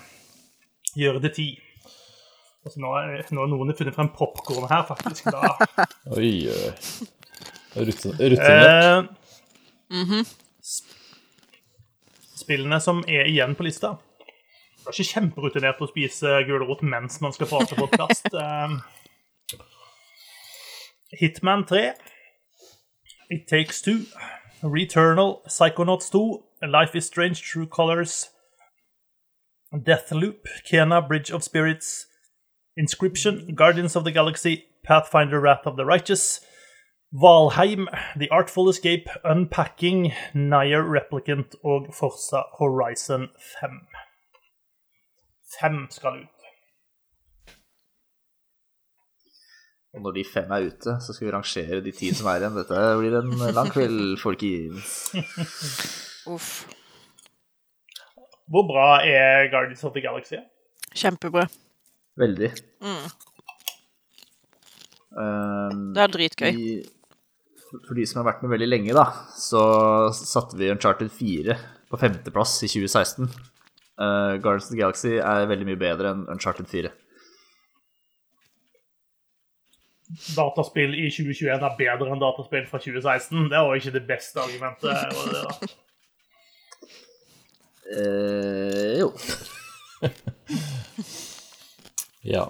gjøre 0.98 1.22
til 1.28 1.36
10. 1.36 1.48
Altså, 2.66 2.82
nå, 2.82 2.96
er, 2.98 3.22
nå 3.30 3.44
har 3.44 3.52
noen 3.52 3.76
funnet 3.78 3.94
frem 3.94 4.10
popkorn 4.16 4.66
her, 4.72 4.88
faktisk. 4.90 5.30
Da. 5.30 5.54
Oi, 6.18 6.34
oi. 6.50 6.74
Rutinert. 7.78 9.14
Uh, 9.86 10.02
mm 10.02 10.26
sp- 10.66 10.95
Spillene 12.46 12.78
som 12.82 13.02
er 13.10 13.26
igjen 13.26 13.56
på 13.58 13.66
lista 13.66 13.96
Det 14.78 14.92
er 14.92 14.94
ikke 14.94 15.14
kjemperutinert 15.16 15.82
å 15.82 15.90
spise 15.90 16.42
gulrot 16.46 16.84
mens 16.86 17.18
man 17.24 17.34
skal 17.34 17.50
prate 17.50 17.78
podkast. 17.80 18.28
Hitman 21.16 21.64
3, 21.66 21.94
It 23.34 23.48
Takes 23.50 23.82
Two, 23.82 24.06
Returnal, 24.62 25.40
Psychonauts 25.48 26.12
2, 26.14 26.22
Life 26.70 26.94
is 26.94 27.08
Strange, 27.08 27.42
True 27.42 27.66
Colors, 27.66 28.30
Deathloop, 29.74 30.46
Kena, 30.70 31.02
Bridge 31.08 31.32
of 31.32 31.44
Spirits, 31.44 32.06
Inscription, 32.78 33.56
Guardians 33.56 33.96
of 33.96 34.04
the 34.04 34.12
Galaxy, 34.12 34.66
Pathfinder, 34.84 35.40
Wrath 35.40 35.66
of 35.66 35.78
the 35.78 35.86
Righteous, 35.86 36.42
Valheim, 37.22 37.88
The 38.20 38.28
Artful 38.30 38.70
Escape, 38.70 39.08
Unpacking, 39.24 40.12
Nier 40.34 40.84
Replicant 40.84 41.56
og 41.64 41.88
Forsa 41.96 42.42
Horizon 42.60 43.30
5. 43.62 43.78
Fem 45.60 45.78
skal 45.96 46.18
ut. 46.26 46.32
Og 49.96 50.02
når 50.04 50.12
de 50.18 50.24
fem 50.28 50.52
er 50.52 50.66
ute, 50.68 50.96
så 51.00 51.14
skal 51.16 51.30
vi 51.30 51.32
rangere 51.32 51.80
de 51.86 51.94
ti 51.96 52.10
som 52.14 52.28
er 52.28 52.42
igjen. 52.44 52.58
Dette 52.60 52.82
blir 53.00 53.16
en 53.22 53.32
lang 53.56 53.70
kveld, 53.72 54.18
folkens. 54.20 54.98
Uff. 56.36 56.66
Hvor 58.52 58.68
bra 58.68 58.90
er 59.08 59.48
Guardians 59.54 59.86
of 59.88 59.96
the 59.96 60.04
Galaxy? 60.04 60.42
Kjempebra. 60.92 61.48
Veldig. 62.20 62.52
Mm. 62.84 63.08
Um, 65.16 65.94
Det 65.96 66.04
er 66.04 66.12
dritgøy. 66.12 66.52
de, 66.52 66.84
for 67.72 67.96
de 67.98 68.06
som 68.08 68.18
har 68.22 68.28
vært 68.30 68.44
med 68.46 68.52
veldig 68.56 68.70
lenge, 68.70 68.94
da, 68.96 69.06
så 69.38 69.62
satte 70.16 70.58
vi 70.60 70.72
Uncharted 70.74 71.10
4 71.14 71.56
på 71.92 72.00
femteplass 72.02 72.52
i 72.66 72.70
2016. 72.72 73.26
Uh, 73.96 74.34
Guardians 74.44 74.68
of 74.68 74.72
the 74.74 74.82
Galaxy 74.82 75.14
er 75.18 75.50
veldig 75.50 75.68
mye 75.70 75.80
bedre 75.80 76.08
enn 76.12 76.22
Uncharted 76.34 76.68
4. 76.72 76.90
Dataspill 80.36 80.94
i 81.00 81.10
2021 81.10 81.64
er 81.66 81.78
bedre 81.80 82.12
enn 82.14 82.22
dataspill 82.22 82.66
fra 82.70 82.78
2016. 82.84 83.50
Det 83.50 83.60
var 83.68 83.74
ikke 83.80 83.96
det 83.96 84.08
beste 84.10 84.38
argumentet. 84.44 84.96
var 85.18 85.26
det 85.32 85.42
da? 85.42 85.52
Uh, 87.86 88.92
jo. 89.02 89.08
Ja. 92.26 92.50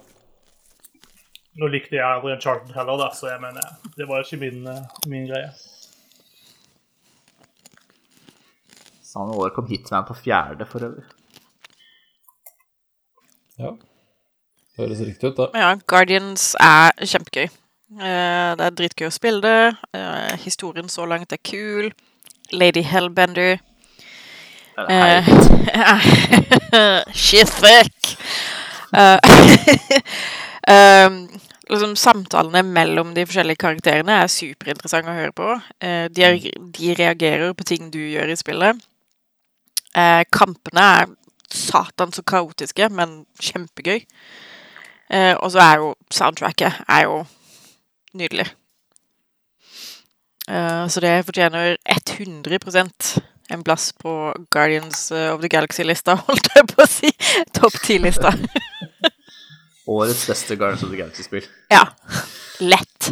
Nå 1.55 1.67
likte 1.71 1.95
jeg 1.95 2.03
aldri 2.03 2.33
Uncharted 2.35 2.73
heller, 2.75 2.97
da, 2.99 3.09
så 3.15 3.29
jeg 3.31 3.39
mener, 3.43 3.67
det 3.95 4.07
var 4.09 4.23
ikke 4.25 4.39
min, 4.41 4.65
eh, 4.67 4.81
min 5.07 5.27
greie. 5.29 5.49
Samme 9.05 9.37
år 9.39 9.53
kom 9.55 9.67
Hitman 9.69 10.03
på 10.07 10.13
fjerde, 10.19 10.65
for 10.67 10.83
øvrig. 10.83 11.05
ja. 13.59 13.71
Høres 14.75 14.99
riktig 15.07 15.29
ut, 15.29 15.37
da. 15.37 15.45
Ja, 15.55 15.69
Guardians 15.87 16.49
er 16.59 16.91
kjempegøy. 16.99 17.45
Eh, 17.47 18.49
det 18.59 18.65
er 18.65 18.73
dritgøy 18.75 19.07
å 19.07 19.13
spille 19.15 19.39
det. 19.39 19.77
Eh, 19.95 20.33
historien 20.43 20.89
så 20.91 21.05
langt 21.07 21.31
er 21.31 21.39
kul. 21.39 21.93
Lady 22.51 22.83
Hellbender. 22.83 23.55
Shit, 24.75 25.23
fuck! 25.71 27.07
She's 27.15 27.51
thick! 27.55 28.17
Eh, 28.91 29.19
um, 30.69 31.17
liksom 31.69 31.95
Samtalene 31.99 32.61
mellom 32.63 33.13
de 33.15 33.25
forskjellige 33.27 33.61
karakterene 33.61 34.19
er 34.23 34.31
superinteressante 34.31 35.11
å 35.13 35.17
høre 35.19 35.35
på. 35.35 35.51
Uh, 35.83 36.07
de, 36.13 36.25
er- 36.25 36.65
de 36.77 36.95
reagerer 36.99 37.53
på 37.57 37.67
ting 37.67 37.91
du 37.93 37.99
gjør 38.01 38.33
i 38.33 38.39
spillet. 38.39 38.81
Uh, 39.95 40.23
kampene 40.35 40.89
er 41.01 41.13
satan 41.55 42.11
så 42.11 42.23
kaotiske, 42.27 42.89
men 42.91 43.21
kjempegøy. 43.39 44.01
Eh, 45.13 45.35
og 45.37 45.51
så 45.53 45.59
er 45.61 45.75
jo 45.83 45.91
soundtracket 46.11 46.79
er 46.89 47.03
jo 47.05 47.19
nydelig. 48.17 48.47
Så 50.89 51.01
det 51.01 51.11
fortjener 51.27 51.77
100% 51.85 53.11
en 53.53 53.63
plass 53.63 53.91
på 53.93 54.33
Guardians 54.53 55.11
of 55.13 55.41
the 55.41 55.49
Galaxy-lista, 55.53 56.17
holdt 56.27 56.49
jeg 56.55 56.67
på 56.73 56.81
å 56.81 56.89
si. 56.89 57.13
Topp 57.53 57.77
ti-lista. 57.85 58.33
Årets 59.91 60.23
beste 60.29 60.55
Guardians 60.57 60.83
of 60.83 60.89
the 60.91 60.97
Galaxy-spill. 60.97 61.45
Ja. 61.69 61.83
Lett. 62.59 63.11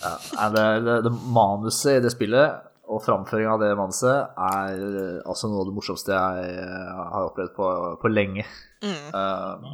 Ja, 0.00 0.48
det, 0.54 0.64
det, 0.86 1.02
det 1.04 1.12
manuset 1.34 1.98
i 1.98 2.02
det 2.04 2.12
spillet 2.14 2.64
og 2.88 3.02
framføringa 3.04 3.54
av 3.56 3.60
det 3.60 3.74
manuset 3.76 4.38
er 4.40 4.78
eh, 4.80 5.16
altså 5.28 5.50
noe 5.50 5.60
av 5.60 5.68
det 5.68 5.74
morsomste 5.76 6.14
jeg 6.14 6.52
eh, 6.62 7.00
har 7.12 7.26
opplevd 7.26 7.52
på, 7.56 7.72
på 8.00 8.12
lenge. 8.12 8.46
Eh, 8.84 9.66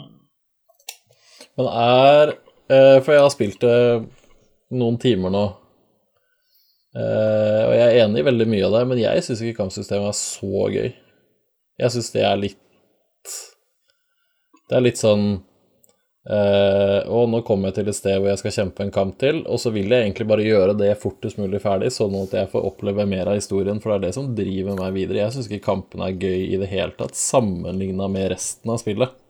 Men 1.55 1.69
er 1.71 2.33
uh, 2.35 2.99
For 3.05 3.13
jeg 3.15 3.23
har 3.23 3.35
spilt 3.35 3.61
det 3.63 3.77
noen 4.75 4.99
timer 4.99 5.31
nå. 5.31 5.45
Eh, 6.95 7.63
og 7.69 7.73
jeg 7.75 7.87
er 7.87 8.01
enig 8.05 8.23
i 8.23 8.27
veldig 8.27 8.49
mye 8.51 8.67
av 8.67 8.77
det, 8.79 8.85
men 8.91 9.03
jeg 9.03 9.23
syns 9.27 9.43
ikke 9.43 9.61
kampsystemet 9.63 10.11
er 10.11 10.19
så 10.19 10.67
gøy. 10.75 10.91
Jeg 11.83 11.95
syns 11.95 12.11
det 12.15 12.23
er 12.27 12.37
litt 12.39 12.61
Det 14.71 14.77
er 14.79 14.85
litt 14.85 15.01
sånn 15.01 15.25
eh, 16.31 17.01
Og 17.09 17.29
nå 17.33 17.41
kommer 17.47 17.71
jeg 17.71 17.81
til 17.81 17.91
et 17.91 17.99
sted 17.99 18.17
hvor 18.19 18.31
jeg 18.31 18.43
skal 18.43 18.57
kjempe 18.59 18.87
en 18.87 18.95
kamp 18.95 19.19
til, 19.21 19.43
og 19.45 19.61
så 19.63 19.73
vil 19.75 19.93
jeg 19.93 20.07
egentlig 20.07 20.29
bare 20.31 20.47
gjøre 20.47 20.79
det 20.79 20.93
fortest 21.03 21.41
mulig 21.41 21.61
ferdig, 21.65 21.91
sånn 21.95 22.17
at 22.23 22.39
jeg 22.39 22.53
får 22.53 22.71
oppleve 22.71 23.09
mer 23.11 23.33
av 23.33 23.41
historien, 23.41 23.83
for 23.83 23.93
det 23.93 23.99
er 23.99 24.07
det 24.09 24.15
som 24.19 24.33
driver 24.39 24.81
meg 24.81 24.97
videre. 24.97 25.25
Jeg 25.25 25.37
syns 25.37 25.51
ikke 25.51 25.69
kampene 25.73 26.09
er 26.09 26.17
gøy 26.19 26.49
i 26.49 26.63
det 26.63 26.71
hele 26.73 26.97
tatt, 26.99 27.19
sammenligna 27.19 28.09
med 28.13 28.33
resten 28.37 28.73
av 28.73 28.83
spillet 28.83 29.21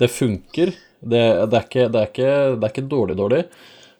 det 0.00 0.08
funker. 0.08 0.72
Det, 1.00 1.20
det, 1.50 1.56
er 1.56 1.64
ikke, 1.64 1.88
det, 1.88 2.00
er 2.00 2.08
ikke, 2.08 2.30
det 2.56 2.66
er 2.66 2.72
ikke 2.72 2.88
dårlig 2.88 3.16
dårlig, 3.16 3.40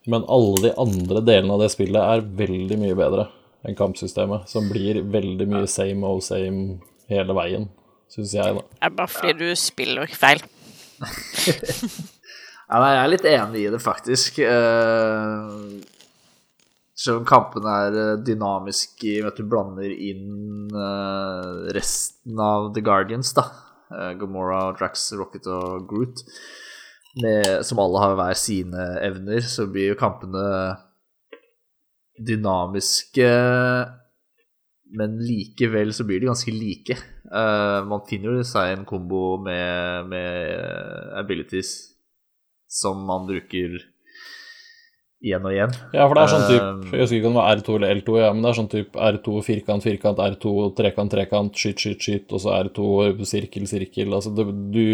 men 0.09 0.25
alle 0.33 0.63
de 0.65 0.73
andre 0.81 1.23
delene 1.25 1.57
av 1.57 1.65
det 1.65 1.71
spillet 1.73 2.01
er 2.01 2.25
veldig 2.41 2.79
mye 2.81 2.97
bedre 2.97 3.27
enn 3.69 3.77
kampsystemet, 3.77 4.49
som 4.49 4.69
blir 4.73 5.03
veldig 5.13 5.47
mye 5.49 5.69
same 5.69 6.09
old 6.09 6.25
same 6.25 6.79
hele 7.13 7.37
veien, 7.37 7.69
syns 8.13 8.33
jeg, 8.37 8.57
da. 8.57 8.65
Det 8.65 8.89
er 8.89 8.97
bare 8.97 9.13
fordi 9.13 9.37
du 9.41 9.61
spiller 9.61 10.17
feil. 10.17 10.41
Ja, 12.71 12.79
nei, 12.79 12.91
jeg 12.95 13.01
er 13.03 13.11
litt 13.11 13.25
enig 13.27 13.63
i 13.65 13.71
det, 13.73 13.81
faktisk. 13.83 14.37
Uh, 14.47 15.81
Selv 17.01 17.23
om 17.23 17.25
kampene 17.27 17.73
er 17.87 17.95
eh, 17.97 18.19
dynamiske 18.21 19.09
i 19.09 19.23
at 19.25 19.39
du 19.41 19.47
blander 19.49 19.89
inn 19.89 20.69
uh, 20.75 21.71
resten 21.73 22.37
av 22.45 22.69
The 22.77 22.83
Guardians, 22.85 23.33
da. 23.35 23.47
Uh, 23.89 24.13
Gamora, 24.21 24.67
Drax, 24.77 25.07
Rocket 25.17 25.49
og 25.49 25.89
Groot. 25.89 26.21
Med, 27.25 27.65
som 27.67 27.81
alle 27.83 28.05
har 28.05 28.15
hver 28.21 28.37
sine 28.39 28.85
evner, 29.03 29.41
så 29.49 29.65
blir 29.67 29.95
jo 29.95 29.99
kampene 29.99 30.45
dynamiske 32.21 33.27
men 34.97 35.19
likevel 35.23 35.93
så 35.95 36.05
blir 36.09 36.23
de 36.23 36.31
ganske 36.31 36.53
like. 36.55 36.97
Uh, 37.31 37.81
man 37.87 38.03
finner 38.09 38.41
jo 38.41 38.47
seg 38.47 38.75
en 38.75 38.85
kombo 38.89 39.37
med, 39.43 40.09
med 40.11 41.15
abilities 41.21 41.73
som 42.71 43.01
man 43.07 43.27
bruker 43.29 43.79
igjen 45.21 45.45
og 45.45 45.53
igjen. 45.53 45.73
Ja, 45.93 46.07
for 46.09 46.17
det 46.17 46.23
er 46.25 46.33
sånn 46.33 46.47
type 46.49 46.67
Eh, 46.67 46.93
Jeg 46.97 47.05
husker 47.05 47.19
ikke 47.19 47.29
om 47.31 47.37
det 47.37 47.43
var 47.43 47.59
R2 47.59 47.77
eller 47.77 47.95
L2, 47.99 48.19
ja, 48.23 48.33
men 48.33 48.43
det 48.43 48.51
er 48.51 48.59
sånn 48.59 48.71
type 48.73 49.07
R2 49.11 49.43
firkant, 49.47 49.85
firkant, 49.85 50.23
R2 50.25 50.53
trekant, 50.79 51.13
trekant, 51.13 51.55
skyt, 51.61 51.83
skyt, 51.83 52.01
skyt, 52.07 52.35
og 52.35 52.43
så 52.43 52.55
R2 52.57 53.27
sirkel, 53.29 53.67
sirkel. 53.69 54.15
Altså, 54.17 54.33
du, 54.35 54.45
du 54.73 54.85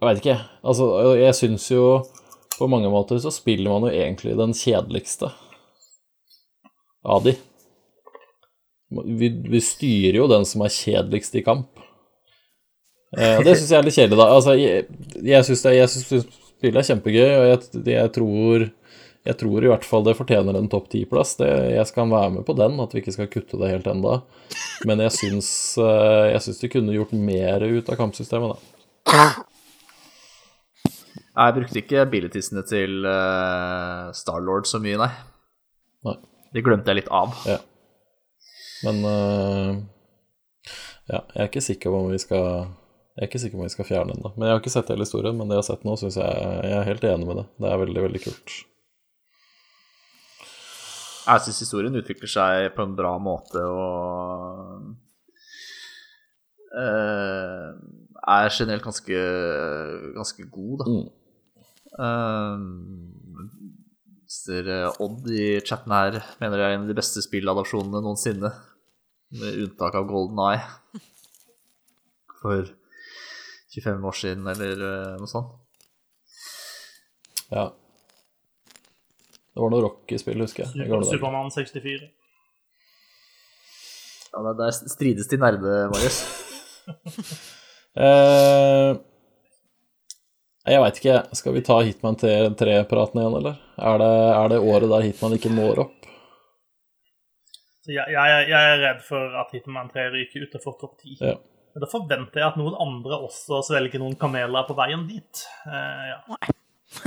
Jeg 0.00 0.06
veit 0.06 0.20
ikke. 0.22 0.38
Altså, 0.64 0.90
jeg 1.18 1.36
syns 1.38 1.66
jo 1.72 1.84
på 2.58 2.68
mange 2.68 2.90
måter 2.92 3.18
så 3.22 3.32
spiller 3.32 3.72
man 3.72 3.88
jo 3.88 3.94
egentlig 3.96 4.36
den 4.36 4.52
kjedeligste 4.56 5.30
av 7.04 7.24
de. 7.24 7.32
Vi, 8.90 9.30
vi 9.52 9.60
styrer 9.62 10.18
jo 10.18 10.28
den 10.30 10.46
som 10.48 10.64
er 10.66 10.74
kjedeligst 10.74 11.36
i 11.38 11.44
kamp. 11.46 11.70
Eh, 13.16 13.38
og 13.38 13.46
det 13.46 13.56
syns 13.58 13.70
jeg 13.70 13.78
er 13.78 13.86
litt 13.86 13.98
kjedelig, 13.98 14.18
da. 14.18 14.28
Altså, 14.34 14.56
jeg, 14.58 14.84
jeg 15.26 15.46
syns 15.46 16.26
spillet 16.60 16.82
er 16.82 16.88
kjempegøy, 16.90 17.30
og 17.30 17.48
jeg, 17.50 17.86
jeg 17.94 18.12
tror 18.16 18.68
jeg 19.20 19.36
tror 19.36 19.64
i 19.64 19.68
hvert 19.68 19.84
fall 19.84 20.04
det 20.06 20.16
fortjener 20.16 20.56
en 20.56 20.68
topp 20.72 20.86
ti-plass. 20.92 21.34
Jeg 21.44 21.84
skal 21.90 22.08
være 22.08 22.32
med 22.38 22.44
på 22.48 22.54
den, 22.56 22.78
at 22.80 22.94
vi 22.94 23.02
ikke 23.02 23.12
skal 23.12 23.28
kutte 23.28 23.58
det 23.60 23.68
helt 23.68 23.88
enda. 23.90 24.22
Men 24.88 25.02
jeg 25.04 25.12
syns, 25.18 25.50
eh, 25.76 26.30
jeg 26.32 26.44
syns 26.46 26.62
de 26.62 26.70
kunne 26.72 26.96
gjort 26.96 27.12
mer 27.12 27.66
ut 27.66 27.90
av 27.92 28.00
kampsystemet, 28.00 28.56
da. 28.56 29.24
Jeg 31.40 31.56
brukte 31.56 31.78
ikke 31.80 32.00
abilitiesene 32.02 32.62
til 32.68 33.04
uh, 33.06 34.10
Starlord 34.16 34.66
så 34.68 34.80
mye, 34.82 34.98
nei. 35.00 35.10
Nei. 36.08 36.16
Det 36.56 36.64
glemte 36.66 36.90
jeg 36.90 37.02
litt 37.02 37.12
av. 37.14 37.36
Ja. 37.48 37.60
Men 38.86 39.00
uh, 39.04 39.72
ja, 41.10 41.20
jeg 41.20 41.40
er 41.42 41.48
ikke 41.50 41.64
sikker 41.64 41.92
på 41.92 42.00
om 42.04 42.10
vi 42.12 42.20
skal 42.22 42.46
Jeg 42.46 43.24
er 43.24 43.28
ikke 43.28 43.42
sikker 43.42 43.58
på 43.58 43.62
om 43.64 43.68
vi 43.68 43.74
skal 43.74 43.88
fjerne 43.88 44.14
den, 44.14 44.24
da. 44.24 44.32
Men 44.36 44.46
jeg 44.46 44.54
har 44.54 44.62
ikke 44.62 44.72
sett 44.72 44.90
hele 44.92 45.06
historien, 45.06 45.36
men 45.36 45.50
det 45.50 45.58
jeg 45.58 45.64
har 45.64 45.70
sett 45.72 45.86
nå, 45.86 45.96
syns 46.00 46.18
jeg 46.20 46.32
Jeg 46.70 46.76
er 46.78 46.88
helt 46.88 47.06
enig 47.10 47.28
med 47.28 47.40
det. 47.42 47.46
Det 47.60 47.70
er 47.70 47.82
veldig, 47.84 48.02
veldig 48.06 48.22
kult. 48.26 48.58
Jeg 51.30 51.44
syns 51.44 51.62
historien 51.62 52.00
utvikler 52.00 52.30
seg 52.30 52.70
på 52.74 52.82
en 52.86 52.96
bra 52.98 53.12
måte 53.22 53.60
og 53.60 54.86
uh, 56.74 57.68
er 58.30 58.54
generelt 58.54 58.84
ganske, 58.84 59.20
ganske 60.16 60.46
god, 60.52 60.74
da. 60.80 60.84
Mm. 60.90 61.06
Uh, 62.00 62.56
Odd 65.02 65.26
i 65.34 65.58
chatten 65.66 65.92
her 65.92 66.20
mener 66.40 66.60
jeg 66.60 66.68
er 66.68 66.76
en 66.76 66.84
av 66.86 66.90
de 66.90 66.94
beste 66.96 67.22
spilladopsjonene 67.24 68.00
noensinne, 68.04 68.50
med 69.30 69.58
unntak 69.64 69.94
av 69.94 70.06
Golden 70.10 70.38
Eye. 70.50 70.62
For 72.40 72.64
25 73.74 74.04
år 74.10 74.16
siden, 74.16 74.46
eller 74.50 74.80
eh, 74.86 75.16
noe 75.20 75.28
sånt. 75.30 75.52
Ja. 77.50 77.66
Det 79.50 79.60
var 79.60 79.70
noe 79.74 79.82
Rocky-spill, 79.84 80.40
husker 80.40 80.64
jeg. 80.64 80.72
i 80.74 80.88
Super. 80.88 81.04
Supermann 81.10 81.50
64. 81.52 82.08
Ja, 84.32 84.42
det- 84.46 84.56
Der 84.62 84.70
strides 84.94 85.28
de 85.28 85.36
nerde, 85.42 85.78
Marius. 85.94 86.20
Eh, 88.00 88.92
jeg 90.70 90.78
veit 90.84 90.98
ikke. 91.00 91.14
Skal 91.34 91.54
vi 91.56 91.62
ta 91.66 91.80
Hitman 91.82 92.14
3-praten 92.16 93.18
igjen, 93.18 93.34
eller? 93.40 93.56
Er 93.82 93.98
det, 93.98 94.10
er 94.38 94.52
det 94.52 94.60
året 94.62 94.92
der 94.92 95.02
Hitman 95.08 95.34
ikke 95.34 95.50
når 95.50 95.80
opp? 95.82 95.99
Så 97.80 97.94
jeg, 97.94 98.12
jeg, 98.12 98.48
jeg 98.50 98.72
er 98.74 98.82
redd 98.82 99.00
for 99.06 99.36
at 99.40 99.52
Hitman 99.56 99.88
3 99.92 100.02
ryker 100.12 100.44
utenfor 100.48 100.72
topp 100.80 100.94
10. 101.00 101.14
Ja. 101.24 101.36
Men 101.70 101.80
da 101.84 101.88
forventer 101.88 102.42
jeg 102.42 102.48
at 102.50 102.58
noen 102.60 102.74
andre 102.82 103.14
også 103.28 103.60
svelger 103.64 103.98
noen 104.02 104.16
kameler 104.20 104.66
på 104.68 104.74
veien 104.78 105.02
dit. 105.08 105.34
Uh, 105.64 106.02
ja. 106.10 106.18
Nei. 106.28 106.44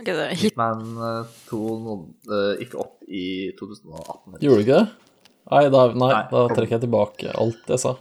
okay, 0.00 0.14
det 0.14 0.26
hit, 0.40 0.56
Men 0.60 0.76
eh, 0.94 1.24
2 1.50 1.60
nådde 1.84 2.38
ikke 2.64 2.76
opp 2.80 2.96
i 3.10 3.50
2018. 3.58 4.30
eller? 4.30 4.42
Gjorde 4.46 4.60
du 4.60 4.64
ikke 4.64 4.78
det? 4.78 4.88
Nei, 5.50 5.64
da, 5.74 5.80
nei, 5.90 6.12
Nei. 6.12 6.24
da 6.30 6.40
trekker 6.52 6.74
jeg 6.76 6.84
tilbake 6.84 7.26
alt 7.42 7.64
jeg 7.72 7.80
sa. 7.82 7.92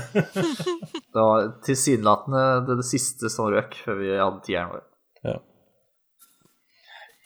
Det 1.10 1.18
var 1.18 1.48
tilsynelatende 1.66 2.42
det, 2.68 2.74
det 2.78 2.84
siste 2.86 3.26
som 3.32 3.48
røk 3.50 3.72
før 3.82 3.96
vi 3.98 4.12
hadde 4.14 4.38
tieren 4.46 4.68
vår. 4.70 4.84
Ja. 5.26 5.32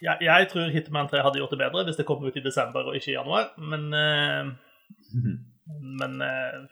Jeg, 0.04 0.16
jeg 0.20 0.48
tror 0.50 0.72
Hitman 0.74 1.08
3 1.08 1.22
hadde 1.24 1.40
gjort 1.40 1.54
det 1.54 1.60
bedre 1.62 1.84
hvis 1.88 1.96
det 1.96 2.06
kom 2.08 2.24
ut 2.24 2.36
i 2.36 2.44
desember 2.44 2.90
og 2.90 2.96
ikke 2.98 3.12
i 3.12 3.16
januar, 3.16 3.52
men 3.72 3.86
uh, 3.96 4.52
Men 6.00 6.20
uh, 6.20 6.66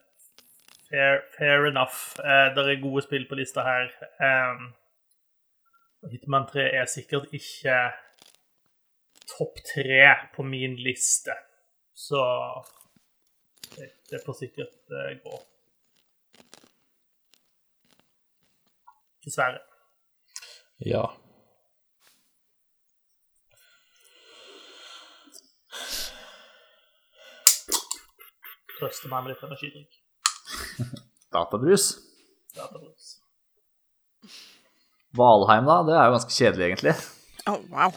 fair, 0.90 1.22
fair 1.38 1.66
enough. 1.66 1.96
Uh, 2.18 2.52
det 2.54 2.64
er 2.66 2.82
gode 2.82 3.02
spill 3.02 3.24
på 3.28 3.38
lista 3.38 3.64
her. 3.64 3.88
Eh, 4.26 4.64
Hitman 6.12 6.46
3 6.50 6.66
er 6.80 6.90
sikkert 6.90 7.32
ikke 7.32 7.78
topp 9.32 9.62
tre 9.70 10.10
på 10.34 10.42
min 10.42 10.76
liste, 10.76 11.34
så 11.94 12.20
det, 13.76 13.88
det 14.10 14.20
får 14.26 14.38
sikkert 14.42 14.94
gå. 15.24 15.40
Dessverre. 19.24 19.62
ja. 20.84 21.06
Trøster 28.82 29.09
meg 29.12 29.22
med 29.28 29.34
litt 29.36 29.42
energidrikk. 29.46 29.98
Databrus. 31.34 31.88
Databrus. 32.56 33.12
Valheim, 35.16 35.66
da. 35.68 35.76
Det 35.86 35.94
er 35.96 36.06
jo 36.09 36.14
ganske 36.18 36.34
kjedelig, 36.34 36.68
egentlig. 36.70 36.94
Å, 37.46 37.56
wow. 37.72 37.94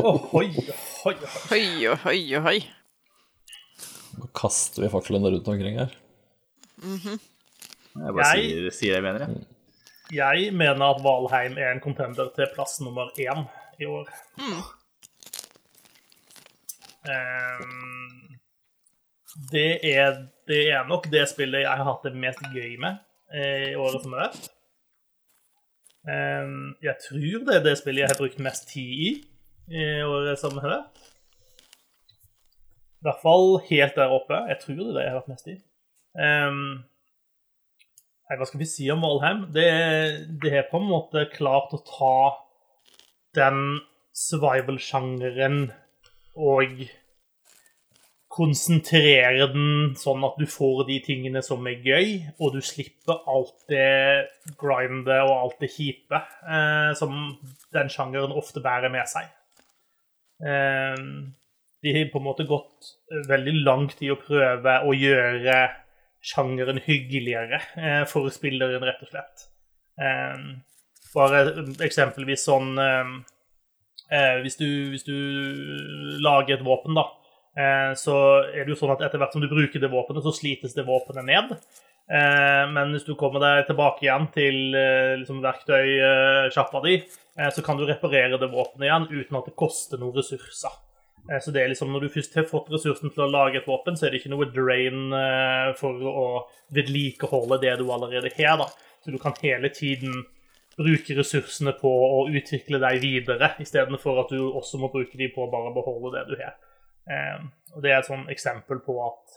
Ohoi, 0.00 0.46
ohoi, 0.52 1.14
ohoi. 1.14 1.14
Hoi, 1.50 1.64
hoi, 1.86 1.96
hoi, 2.04 2.20
hoi. 2.46 2.56
Nå 4.16 4.28
kaster 4.36 4.84
vi 4.86 4.88
faklene 4.92 5.32
rundt 5.34 5.48
omkring 5.52 5.76
her. 5.82 5.92
Jeg 6.84 7.18
bare 7.96 8.24
Jeg- 8.36 8.46
sier, 8.46 8.70
sier 8.76 8.92
det 8.92 8.98
jeg 9.00 9.04
mener, 9.04 9.26
jeg. 9.26 9.46
Jeg 10.16 10.52
mener 10.54 10.84
at 10.94 11.00
Valheim 11.04 11.56
er 11.58 11.72
en 11.74 11.80
contender 11.84 12.28
til 12.36 12.46
plass 12.54 12.76
nummer 12.84 13.08
én 13.18 13.46
i 13.82 13.88
år. 13.90 14.10
Ehm, 17.06 18.25
det, 19.52 19.70
er, 19.84 20.20
det 20.48 20.62
er 20.72 20.88
nok 20.88 21.08
det 21.12 21.26
spillet 21.30 21.64
jeg 21.64 21.72
har 21.72 21.88
hatt 21.88 22.04
det 22.06 22.14
mest 22.16 22.42
gøy 22.54 22.76
med 22.82 23.00
eh, 23.34 23.72
i 23.72 23.78
året 23.78 24.04
som 24.04 24.14
har 24.16 24.28
vært. 24.28 24.52
jeg 26.86 26.94
tror 27.02 27.46
det 27.48 27.54
er 27.56 27.64
det 27.64 27.78
spillet 27.80 28.04
jeg 28.04 28.12
har 28.12 28.20
brukt 28.20 28.44
mest 28.46 28.68
tid 28.70 28.92
i 29.06 29.14
i 29.66 29.86
året 30.06 30.38
som 30.40 30.58
har 30.62 30.70
vært. 30.70 31.06
I 32.96 33.06
hvert 33.06 33.22
fall 33.22 33.48
helt 33.68 33.96
der 33.98 34.12
oppe. 34.14 34.38
Jeg 34.50 34.60
tror 34.62 34.78
det 34.78 34.86
er 34.86 34.94
det 34.96 35.04
jeg 35.04 35.12
har 35.12 35.20
hatt 35.20 35.32
mest 35.32 35.50
i. 35.50 35.56
Ehm, 36.22 36.62
hva 38.26 38.48
skal 38.48 38.62
vi 38.62 38.68
si 38.70 38.88
om 38.90 39.04
Valheim? 39.04 39.44
Det, 39.54 39.66
det 40.42 40.54
er 40.62 40.70
på 40.70 40.80
en 40.80 40.88
måte 40.90 41.26
klart 41.34 41.74
å 41.76 41.82
ta 41.86 42.16
den 43.36 43.60
survival-sjangeren 44.16 45.66
og 46.34 46.86
konsentrere 48.36 49.48
den 49.52 49.94
sånn 49.96 50.24
at 50.26 50.36
du 50.36 50.44
får 50.50 50.84
de 50.90 50.98
tingene 51.04 51.40
som 51.44 51.64
er 51.68 51.80
gøy, 51.84 52.10
og 52.36 52.56
du 52.56 52.60
slipper 52.64 53.24
alt 53.32 53.64
det 53.70 54.58
grindet 54.60 55.22
og 55.24 55.32
alt 55.38 55.62
det 55.62 55.72
kjipe 55.72 56.20
eh, 56.20 56.92
som 56.98 57.16
den 57.74 57.90
sjangeren 57.92 58.36
ofte 58.36 58.60
bærer 58.64 58.92
med 58.92 59.08
seg. 59.10 59.30
Eh, 60.44 61.00
de 61.84 61.96
har 61.96 62.12
på 62.12 62.20
en 62.20 62.26
måte 62.26 62.48
gått 62.48 62.92
veldig 63.28 63.56
langt 63.64 64.00
i 64.04 64.12
å 64.12 64.20
prøve 64.20 64.78
å 64.84 64.94
gjøre 64.96 65.58
sjangeren 66.26 66.80
hyggeligere 66.82 67.60
eh, 67.78 68.02
for 68.10 68.28
spilleren, 68.34 68.84
rett 68.84 69.04
og 69.04 69.12
slett. 69.12 69.46
Eh, 70.02 70.48
bare 71.14 71.44
eksempelvis 71.86 72.44
sånn 72.48 72.74
eh, 72.82 73.12
eh, 74.12 74.34
hvis, 74.42 74.58
du, 74.60 74.68
hvis 74.92 75.06
du 75.06 75.14
lager 76.24 76.58
et 76.58 76.66
våpen, 76.66 76.98
da, 76.98 77.06
så 77.96 78.14
er 78.52 78.64
det 78.66 78.74
jo 78.74 78.78
sånn 78.82 78.92
at 78.92 79.02
etter 79.06 79.20
hvert 79.22 79.32
som 79.32 79.40
du 79.40 79.48
bruker 79.48 79.80
det 79.80 79.88
våpenet, 79.92 80.24
så 80.26 80.32
slites 80.36 80.74
det 80.76 80.84
våpenet 80.84 81.24
ned. 81.24 81.54
Eh, 82.06 82.64
men 82.70 82.92
hvis 82.94 83.06
du 83.06 83.14
kommer 83.18 83.42
deg 83.42 83.64
tilbake 83.66 84.04
igjen 84.04 84.28
til 84.34 84.76
eh, 84.78 85.14
liksom 85.22 85.40
verktøysjappa 85.42 86.82
di, 86.84 87.00
eh, 87.02 87.48
så 87.50 87.64
kan 87.66 87.78
du 87.80 87.86
reparere 87.88 88.38
det 88.38 88.50
våpenet 88.52 88.86
igjen 88.86 89.08
uten 89.10 89.38
at 89.40 89.48
det 89.48 89.56
koster 89.58 89.98
noen 89.98 90.14
ressurser. 90.14 90.76
Eh, 91.30 91.40
Så 91.42 91.50
det 91.50 91.64
er 91.64 91.72
liksom, 91.72 91.90
Når 91.90 92.06
du 92.06 92.08
først 92.14 92.36
har 92.38 92.46
fått 92.46 92.70
ressursen 92.70 93.10
til 93.10 93.24
å 93.24 93.30
lage 93.32 93.58
et 93.58 93.66
våpen, 93.66 93.96
så 93.96 94.06
er 94.06 94.14
det 94.14 94.20
ikke 94.20 94.34
noe 94.36 94.46
drain 94.52 95.12
eh, 95.12 95.72
for 95.80 96.06
å 96.12 96.28
vedlikeholde 96.76 97.60
det 97.64 97.78
du 97.80 97.90
allerede 97.90 98.30
har. 98.38 98.56
da. 98.58 98.68
Så 99.02 99.10
du 99.10 99.18
kan 99.18 99.34
hele 99.42 99.68
tiden 99.74 100.26
bruke 100.76 101.16
ressursene 101.16 101.72
på 101.72 101.88
å 101.88 102.28
utvikle 102.28 102.78
deg 102.78 103.00
videre, 103.00 103.54
istedenfor 103.64 104.20
at 104.22 104.30
du 104.30 104.52
også 104.52 104.78
må 104.78 104.92
bruke 104.92 105.16
dem 105.16 105.32
på 105.34 105.46
å 105.46 105.50
bare 105.50 105.72
beholde 105.74 106.12
det 106.18 106.24
du 106.28 106.36
har. 106.42 106.54
Eh, 107.10 107.44
og 107.74 107.82
Det 107.82 107.90
er 107.92 107.98
et 108.00 108.08
sånn 108.08 108.26
eksempel 108.32 108.80
på 108.84 108.96
at 109.04 109.36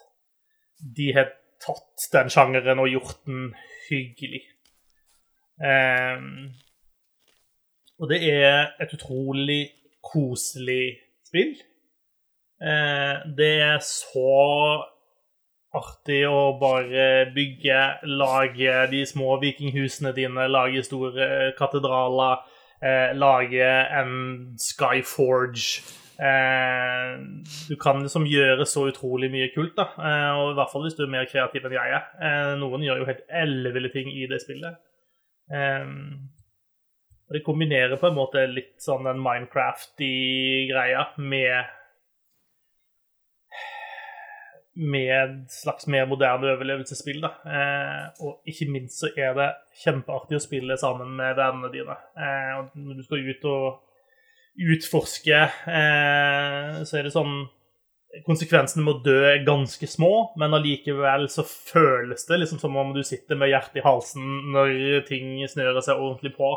de 0.96 1.12
har 1.14 1.34
tatt 1.60 2.06
den 2.14 2.30
sjangeren 2.32 2.80
og 2.80 2.88
gjort 2.90 3.18
den 3.28 3.54
hyggelig. 3.90 4.46
Eh, 5.62 6.22
Og 8.00 8.08
det 8.08 8.22
er 8.32 8.70
et 8.80 8.94
utrolig 8.96 9.66
koselig 10.00 10.96
spill. 11.28 11.58
Eh, 12.64 13.16
det 13.36 13.50
er 13.60 13.82
så 13.84 14.86
artig 15.76 16.22
å 16.26 16.56
bare 16.62 17.28
bygge, 17.36 17.82
lage 18.08 18.78
de 18.92 19.04
små 19.06 19.36
vikinghusene 19.42 20.14
dine, 20.16 20.48
lage 20.48 20.82
store 20.88 21.52
katedraler, 21.60 22.40
eh, 22.82 23.12
lage 23.14 23.68
en 24.00 24.56
Skyforge. 24.58 25.84
Eh, 26.20 27.14
du 27.70 27.76
kan 27.80 28.02
liksom 28.04 28.28
gjøre 28.28 28.68
så 28.68 28.88
utrolig 28.90 29.32
mye 29.32 29.52
kult, 29.54 29.76
da. 29.78 29.88
Eh, 29.96 30.32
og 30.40 30.52
i 30.52 30.58
hvert 30.60 30.74
fall 30.74 30.84
hvis 30.86 30.98
du 30.98 31.06
er 31.06 31.14
mer 31.16 31.30
kreativ 31.32 31.66
enn 31.66 31.78
jeg 31.78 31.96
er. 31.96 32.10
Eh, 32.20 32.52
noen 32.60 32.84
gjør 32.84 33.02
jo 33.04 33.10
helt 33.10 33.26
elleville 33.44 33.92
ting 33.94 34.12
i 34.12 34.28
det 34.30 34.42
spillet. 34.44 34.86
Og 35.50 37.34
det 37.34 37.42
kombinerer 37.46 37.98
på 37.98 38.10
en 38.10 38.18
måte 38.18 38.44
litt 38.50 38.76
sånn 38.84 39.08
den 39.10 39.22
Minecraft-y 39.26 40.68
greia 40.70 41.08
med 41.18 41.76
med 44.80 45.14
et 45.44 45.52
slags 45.52 45.88
mer 45.88 46.06
moderne 46.08 46.54
overlevelsesspill. 46.54 47.22
da. 47.22 47.32
Eh, 47.46 48.24
og 48.24 48.48
ikke 48.48 48.70
minst 48.72 49.02
så 49.02 49.10
er 49.18 49.34
det 49.36 49.50
kjempeartig 49.84 50.38
å 50.38 50.44
spille 50.44 50.78
sammen 50.80 51.12
med 51.18 51.36
vennene 51.36 51.72
dine. 51.74 51.98
Eh, 52.16 52.52
og 52.60 52.76
når 52.76 53.00
du 53.00 53.04
skal 53.04 53.30
ut 53.30 53.48
og 53.50 53.82
utforske, 54.58 55.40
eh, 55.70 56.84
så 56.84 57.00
er 57.00 57.08
det 57.08 57.16
sånn 57.16 57.48
Konsekvensene 58.26 58.82
med 58.82 58.96
å 58.96 59.02
dø 59.06 59.18
er 59.30 59.44
ganske 59.46 59.86
små, 59.86 60.32
men 60.42 60.56
allikevel 60.58 61.28
så 61.30 61.44
føles 61.46 62.24
det 62.26 62.40
liksom 62.40 62.58
som 62.58 62.74
om 62.82 62.90
du 62.96 63.04
sitter 63.06 63.38
med 63.38 63.52
hjertet 63.52 63.78
i 63.78 63.84
halsen 63.86 64.48
når 64.50 65.04
ting 65.06 65.36
snører 65.46 65.78
seg 65.86 66.02
ordentlig 66.02 66.32
på. 66.34 66.50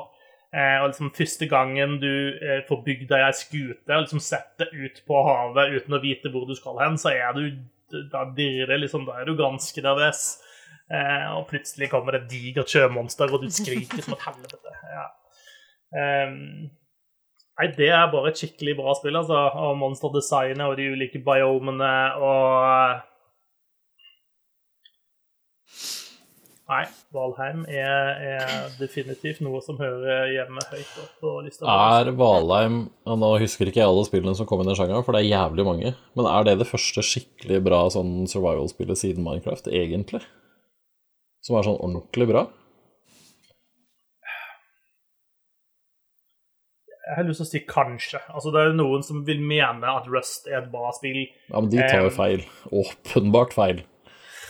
Eh, 0.49 0.79
og 0.81 0.91
liksom 0.91 1.13
Første 1.13 1.51
gangen 1.53 1.99
du 2.01 2.09
eh, 2.41 2.65
får 2.65 2.81
bygd 2.87 3.13
deg 3.13 3.27
ei 3.27 3.37
skute 3.37 3.93
og 3.93 4.07
liksom 4.07 4.25
setter 4.25 4.73
ut 4.73 5.03
på 5.05 5.21
havet 5.29 5.77
uten 5.77 5.99
å 5.99 6.01
vite 6.01 6.33
hvor 6.33 6.49
du 6.49 6.57
skal 6.57 6.81
hen, 6.81 6.97
så 6.97 7.13
er 7.13 7.37
du 7.37 7.45
da 8.13 8.25
dirrer 8.33 8.81
liksom, 8.81 9.05
da 9.05 9.21
er 9.21 9.29
du 9.29 9.37
ganske 9.37 9.85
nervøs. 9.85 10.27
Eh, 10.93 11.27
og 11.37 11.47
plutselig 11.49 11.89
kommer 11.93 12.17
det 12.17 12.25
et 12.25 12.31
digert 12.33 12.73
sjømonster, 12.73 13.33
og 13.33 13.45
du 13.45 13.53
skriker 13.53 14.05
som 14.05 14.17
et 14.17 14.25
helvete. 14.27 14.77
Ja. 14.93 15.09
Um, 15.93 16.71
nei, 17.61 17.71
det 17.77 17.93
er 17.93 18.11
bare 18.13 18.33
et 18.33 18.41
skikkelig 18.41 18.77
bra 18.81 18.95
spill, 18.99 19.19
altså. 19.21 19.45
Og 19.67 19.79
monsterdesignet 19.81 20.67
og 20.67 20.77
de 20.81 20.91
ulike 20.95 21.23
biomene 21.25 21.95
og 22.21 23.09
Nei, 26.73 26.85
Valheim 27.13 27.65
er, 27.69 28.21
er, 28.23 28.53
definitivt 28.79 29.43
noe 29.45 29.59
som 29.65 29.77
hører 29.81 30.31
hjemme 30.31 30.63
høyt 30.71 30.93
opp 31.03 31.17
på 31.21 31.33
lista. 31.45 31.67
Er 31.69 32.13
Valheim 32.17 32.79
og 33.05 33.19
Nå 33.21 33.33
husker 33.43 33.69
ikke 33.69 33.83
jeg 33.83 33.91
alle 33.91 34.05
spillene 34.07 34.33
som 34.39 34.49
kom 34.49 34.63
i 34.63 34.69
den 34.69 34.79
sjangeren, 34.79 35.05
for 35.05 35.13
det 35.13 35.25
er 35.25 35.35
jævlig 35.35 35.67
mange. 35.69 35.93
Men 36.17 36.29
er 36.31 36.47
det 36.49 36.57
det 36.63 36.69
første 36.71 37.05
skikkelig 37.05 37.61
bra 37.67 37.83
sånn 37.93 38.23
survival-spillet 38.31 39.03
siden 39.03 39.27
Minecraft, 39.27 39.69
egentlig? 39.75 40.23
Som 41.45 41.59
er 41.59 41.67
sånn 41.67 41.81
ordentlig 41.83 42.31
bra? 42.31 42.47
Jeg 47.03 47.19
har 47.19 47.27
lyst 47.27 47.43
til 47.43 47.49
å 47.49 47.51
si 47.51 47.61
kanskje. 47.67 48.21
Altså, 48.31 48.53
det 48.55 48.61
er 48.63 48.77
noen 48.79 49.03
som 49.03 49.25
vil 49.27 49.41
mene 49.43 49.91
at 49.91 50.07
Rust 50.11 50.47
er 50.47 50.61
et 50.61 50.69
bra 50.71 50.93
spill. 50.95 51.25
Ja, 51.51 51.59
men 51.59 51.71
de 51.73 51.81
tar 51.83 52.07
jo 52.07 52.13
feil. 52.15 52.45
Åpenbart 52.83 53.57
feil 53.57 53.83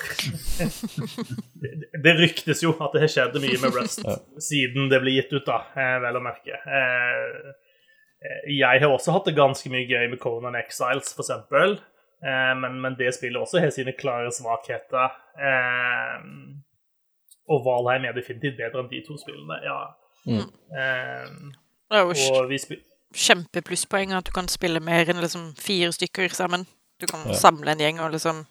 det, 2.05 2.13
ryktes 2.19 2.63
jo 2.63 2.73
at 2.83 2.95
det 2.95 3.03
har 3.05 3.13
skjedd 3.13 3.39
mye 3.43 3.59
med 3.63 3.77
Rust 3.77 4.03
ja. 4.07 4.17
siden 4.43 4.91
det 4.91 5.01
ble 5.03 5.15
gitt 5.17 5.33
ut, 5.35 5.47
da, 5.47 5.59
eh, 5.79 5.97
vel 6.03 6.19
å 6.19 6.25
merke. 6.25 6.59
Eh, 6.59 7.53
jeg 8.51 8.83
har 8.83 8.91
også 8.91 9.15
hatt 9.17 9.31
det 9.31 9.39
ganske 9.39 9.73
mye 9.73 9.89
gøy 9.89 10.07
med 10.13 10.21
Conan 10.23 10.59
Exiles, 10.59 11.15
for 11.17 11.25
eksempel. 11.25 11.81
Men, 12.23 12.77
men 12.79 12.95
det 12.95 13.09
spillet 13.17 13.43
også 13.43 13.59
har 13.59 13.73
sine 13.75 13.97
klare 13.99 14.31
svakheter. 14.31 15.11
Og 17.51 17.65
Valheim 17.67 18.07
er 18.07 18.15
definitivt 18.15 18.61
bedre 18.61 18.85
enn 18.85 18.93
de 18.93 19.01
to 19.03 19.19
spillene, 19.19 19.57
ja. 19.67 19.81
Mm. 20.31 20.47
Det 21.93 22.01
er 22.01 22.09
jo 22.09 22.79
kjempeplusspoeng 23.13 24.15
at 24.17 24.29
du 24.29 24.33
kan 24.35 24.49
spille 24.49 24.81
mer 24.81 25.11
enn 25.13 25.21
liksom 25.21 25.51
fire 25.61 25.93
stykker 25.93 26.33
sammen. 26.37 26.65
Du 27.01 27.09
kan 27.11 27.27
ja. 27.29 27.37
samle 27.37 27.75
en 27.75 27.83
gjeng 27.83 28.01
og 28.01 28.15
liksom 28.15 28.45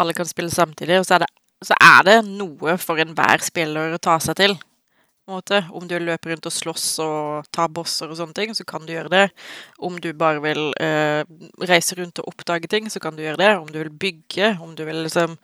alle 0.00 0.16
kan 0.16 0.28
spille 0.28 0.52
samtidig. 0.52 1.00
Og 1.00 1.06
så 1.08 1.16
er 1.16 1.24
det, 1.24 1.30
så 1.64 1.78
er 1.78 2.04
det 2.08 2.18
noe 2.26 2.76
for 2.80 3.00
enhver 3.00 3.44
spiller 3.44 3.94
å 3.94 4.02
ta 4.02 4.18
seg 4.20 4.38
til. 4.40 4.56
Om 5.32 5.86
du 5.88 5.94
løper 6.02 6.32
rundt 6.32 6.48
og 6.50 6.52
slåss 6.52 6.86
og 7.00 7.50
tar 7.54 7.70
bosser 7.72 8.10
og 8.10 8.18
sånne 8.18 8.36
ting, 8.36 8.54
så 8.58 8.66
kan 8.68 8.84
du 8.84 8.92
gjøre 8.92 9.12
det. 9.12 9.26
Om 9.78 10.00
du 10.02 10.10
bare 10.18 10.42
vil 10.42 10.72
eh, 10.82 11.22
reise 11.62 11.96
rundt 11.96 12.18
og 12.20 12.32
oppdage 12.34 12.68
ting, 12.68 12.90
så 12.90 13.00
kan 13.00 13.16
du 13.16 13.22
gjøre 13.22 13.40
det. 13.40 13.52
Om 13.60 13.70
du 13.70 13.78
vil 13.78 13.92
bygge, 14.02 14.56
om 14.60 14.74
du 14.76 14.82
vil 14.84 15.04
liksom 15.06 15.38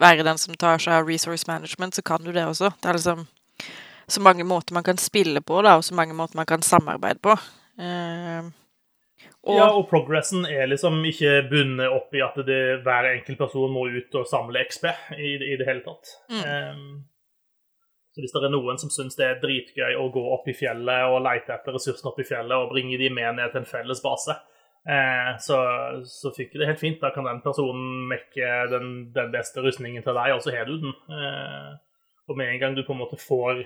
være 0.00 0.24
den 0.26 0.40
som 0.40 0.56
tar 0.58 0.80
seg 0.82 0.96
av 0.96 1.10
resource 1.10 1.46
management, 1.46 1.94
så 1.94 2.02
kan 2.02 2.24
du 2.24 2.32
det 2.32 2.46
også. 2.48 2.72
Det 2.80 2.88
er 2.88 2.98
liksom 2.98 3.26
så 4.08 4.22
mange 4.24 4.46
måter 4.48 4.76
man 4.76 4.86
kan 4.86 5.00
spille 5.00 5.42
på, 5.44 5.60
da, 5.62 5.76
og 5.78 5.84
så 5.84 5.96
mange 5.98 6.16
måter 6.16 6.38
man 6.38 6.48
kan 6.48 6.64
samarbeide 6.64 7.20
på. 7.24 7.36
Uh, 7.78 8.48
og, 9.48 9.54
ja, 9.54 9.68
og 9.70 9.86
progressen 9.90 10.46
er 10.48 10.68
liksom 10.70 10.98
ikke 11.08 11.44
bundet 11.50 11.92
opp 11.94 12.14
i 12.14 12.22
at 12.24 12.36
det, 12.46 12.80
hver 12.84 13.12
enkelt 13.12 13.38
person 13.40 13.70
må 13.72 13.86
ut 13.92 14.18
og 14.18 14.26
samle 14.28 14.64
XP 14.68 14.88
i, 15.16 15.36
i 15.52 15.54
det 15.60 15.68
hele 15.68 15.84
tatt. 15.86 16.12
Mm. 16.32 16.42
Um, 16.42 16.90
så 18.18 18.24
hvis 18.24 18.34
det 18.34 18.48
er 18.48 18.50
noen 18.50 18.80
som 18.82 18.90
syns 18.90 19.14
det 19.14 19.26
er 19.28 19.36
dritgøy 19.38 19.94
å 19.94 20.08
gå 20.10 20.22
opp 20.34 20.48
i 20.50 20.56
fjellet 20.58 21.06
og 21.06 21.20
lete 21.22 21.54
etter 21.54 21.76
ressursene 21.76 22.10
opp 22.10 22.16
i 22.18 22.26
fjellet 22.26 22.56
og 22.56 22.72
bringe 22.72 22.98
de 22.98 23.12
med 23.14 23.36
ned 23.38 23.52
til 23.52 23.62
en 23.62 23.68
felles 23.68 24.00
base, 24.02 24.34
eh, 24.90 25.30
så, 25.44 25.58
så 26.02 26.32
fikk 26.34 26.56
det 26.58 26.66
helt 26.66 26.82
fint. 26.82 26.98
Da 26.98 27.12
kan 27.14 27.28
den 27.28 27.38
personen 27.44 28.08
mekke 28.10 28.48
den, 28.72 28.88
den 29.14 29.30
beste 29.30 29.62
rustningen 29.62 30.02
til 30.02 30.18
deg, 30.18 30.34
og 30.34 30.42
så 30.42 30.50
har 30.56 30.66
du 30.66 30.80
den. 30.82 30.96
Eh, 31.14 31.76
og 32.26 32.40
med 32.40 32.50
en 32.50 32.58
gang 32.64 32.74
du 32.74 32.82
på 32.82 32.96
en 32.96 33.04
måte 33.04 33.20
får 33.22 33.62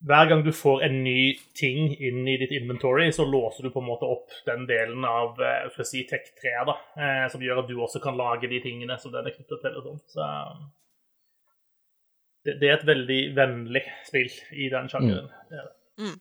hver 0.00 0.28
gang 0.28 0.44
du 0.44 0.52
får 0.52 0.82
en 0.86 1.02
ny 1.04 1.34
ting 1.56 1.90
inn 1.92 2.28
i 2.28 2.38
ditt 2.40 2.54
inventory, 2.56 3.10
så 3.12 3.24
låser 3.28 3.66
du 3.66 3.70
på 3.70 3.82
en 3.82 3.88
måte 3.90 4.08
opp 4.08 4.32
den 4.46 4.64
delen 4.68 5.04
av 5.04 5.36
for 5.36 5.84
å 5.84 5.86
si, 5.86 6.06
Tech 6.08 6.30
3 6.40 6.54
da, 6.68 6.76
eh, 6.96 7.26
som 7.32 7.44
gjør 7.44 7.60
at 7.62 7.68
du 7.68 7.76
også 7.76 8.00
kan 8.00 8.16
lage 8.16 8.48
de 8.48 8.62
tingene 8.64 8.96
som 9.00 9.12
den 9.12 9.28
er 9.28 9.36
knyttet 9.36 9.60
til. 9.60 9.76
og 9.76 9.84
sånt. 9.84 10.16
Så 10.16 10.30
det, 12.44 12.56
det, 12.62 12.70
er 12.70 12.78
et 12.78 12.88
veldig 12.88 13.20
vennlig 13.36 13.84
spill 14.08 14.32
i 14.56 14.72
den 14.72 14.88
sjangeren. 14.88 15.28
Mm. 15.28 15.46
Det 15.52 16.04
mm. 16.04 16.18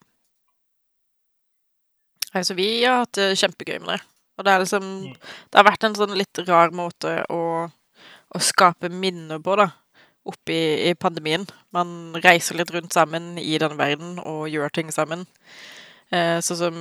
Altså, 2.35 2.53
vi 2.53 2.69
har 2.83 3.05
hatt 3.05 3.15
det 3.15 3.31
kjempegøy 3.39 3.79
med 3.79 3.95
det. 3.95 4.01
Og 4.39 4.45
det, 4.45 4.51
er 4.51 4.63
liksom, 4.63 4.89
mm. 5.07 5.15
det 5.49 5.59
har 5.59 5.67
vært 5.67 5.87
en 5.87 5.95
sånn 5.95 6.19
litt 6.19 6.47
rar 6.47 6.75
måte 6.75 7.21
å, 7.31 7.43
å 7.67 8.41
skape 8.43 8.91
minner 8.91 9.39
på, 9.43 9.55
da 9.59 9.71
oppe 10.27 10.55
i, 10.89 10.93
pandemien. 10.99 11.45
Man 11.75 12.15
reiser 12.23 12.57
litt 12.59 12.71
rundt 12.73 12.93
sammen 12.93 13.37
i 13.41 13.57
den 13.61 13.77
verden 13.79 14.17
og 14.19 14.49
gjør 14.51 14.73
ting 14.73 14.91
sammen. 14.93 15.25
Eh, 16.09 16.39
sånn 16.41 16.59
som 16.59 16.77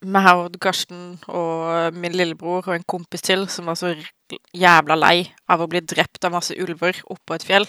meg 0.00 0.28
og 0.32 0.56
Karsten 0.62 1.18
og 1.28 1.96
min 2.00 2.14
lillebror 2.16 2.64
og 2.64 2.76
en 2.78 2.86
kompis 2.88 3.26
til 3.26 3.44
som 3.52 3.68
var 3.68 3.76
så 3.76 3.92
jævla 4.56 4.96
lei 4.96 5.16
av 5.52 5.60
å 5.60 5.68
bli 5.68 5.82
drept 5.84 6.24
av 6.24 6.32
masse 6.32 6.56
ulver 6.56 7.02
oppå 7.12 7.36
et 7.36 7.44
fjell. 7.44 7.68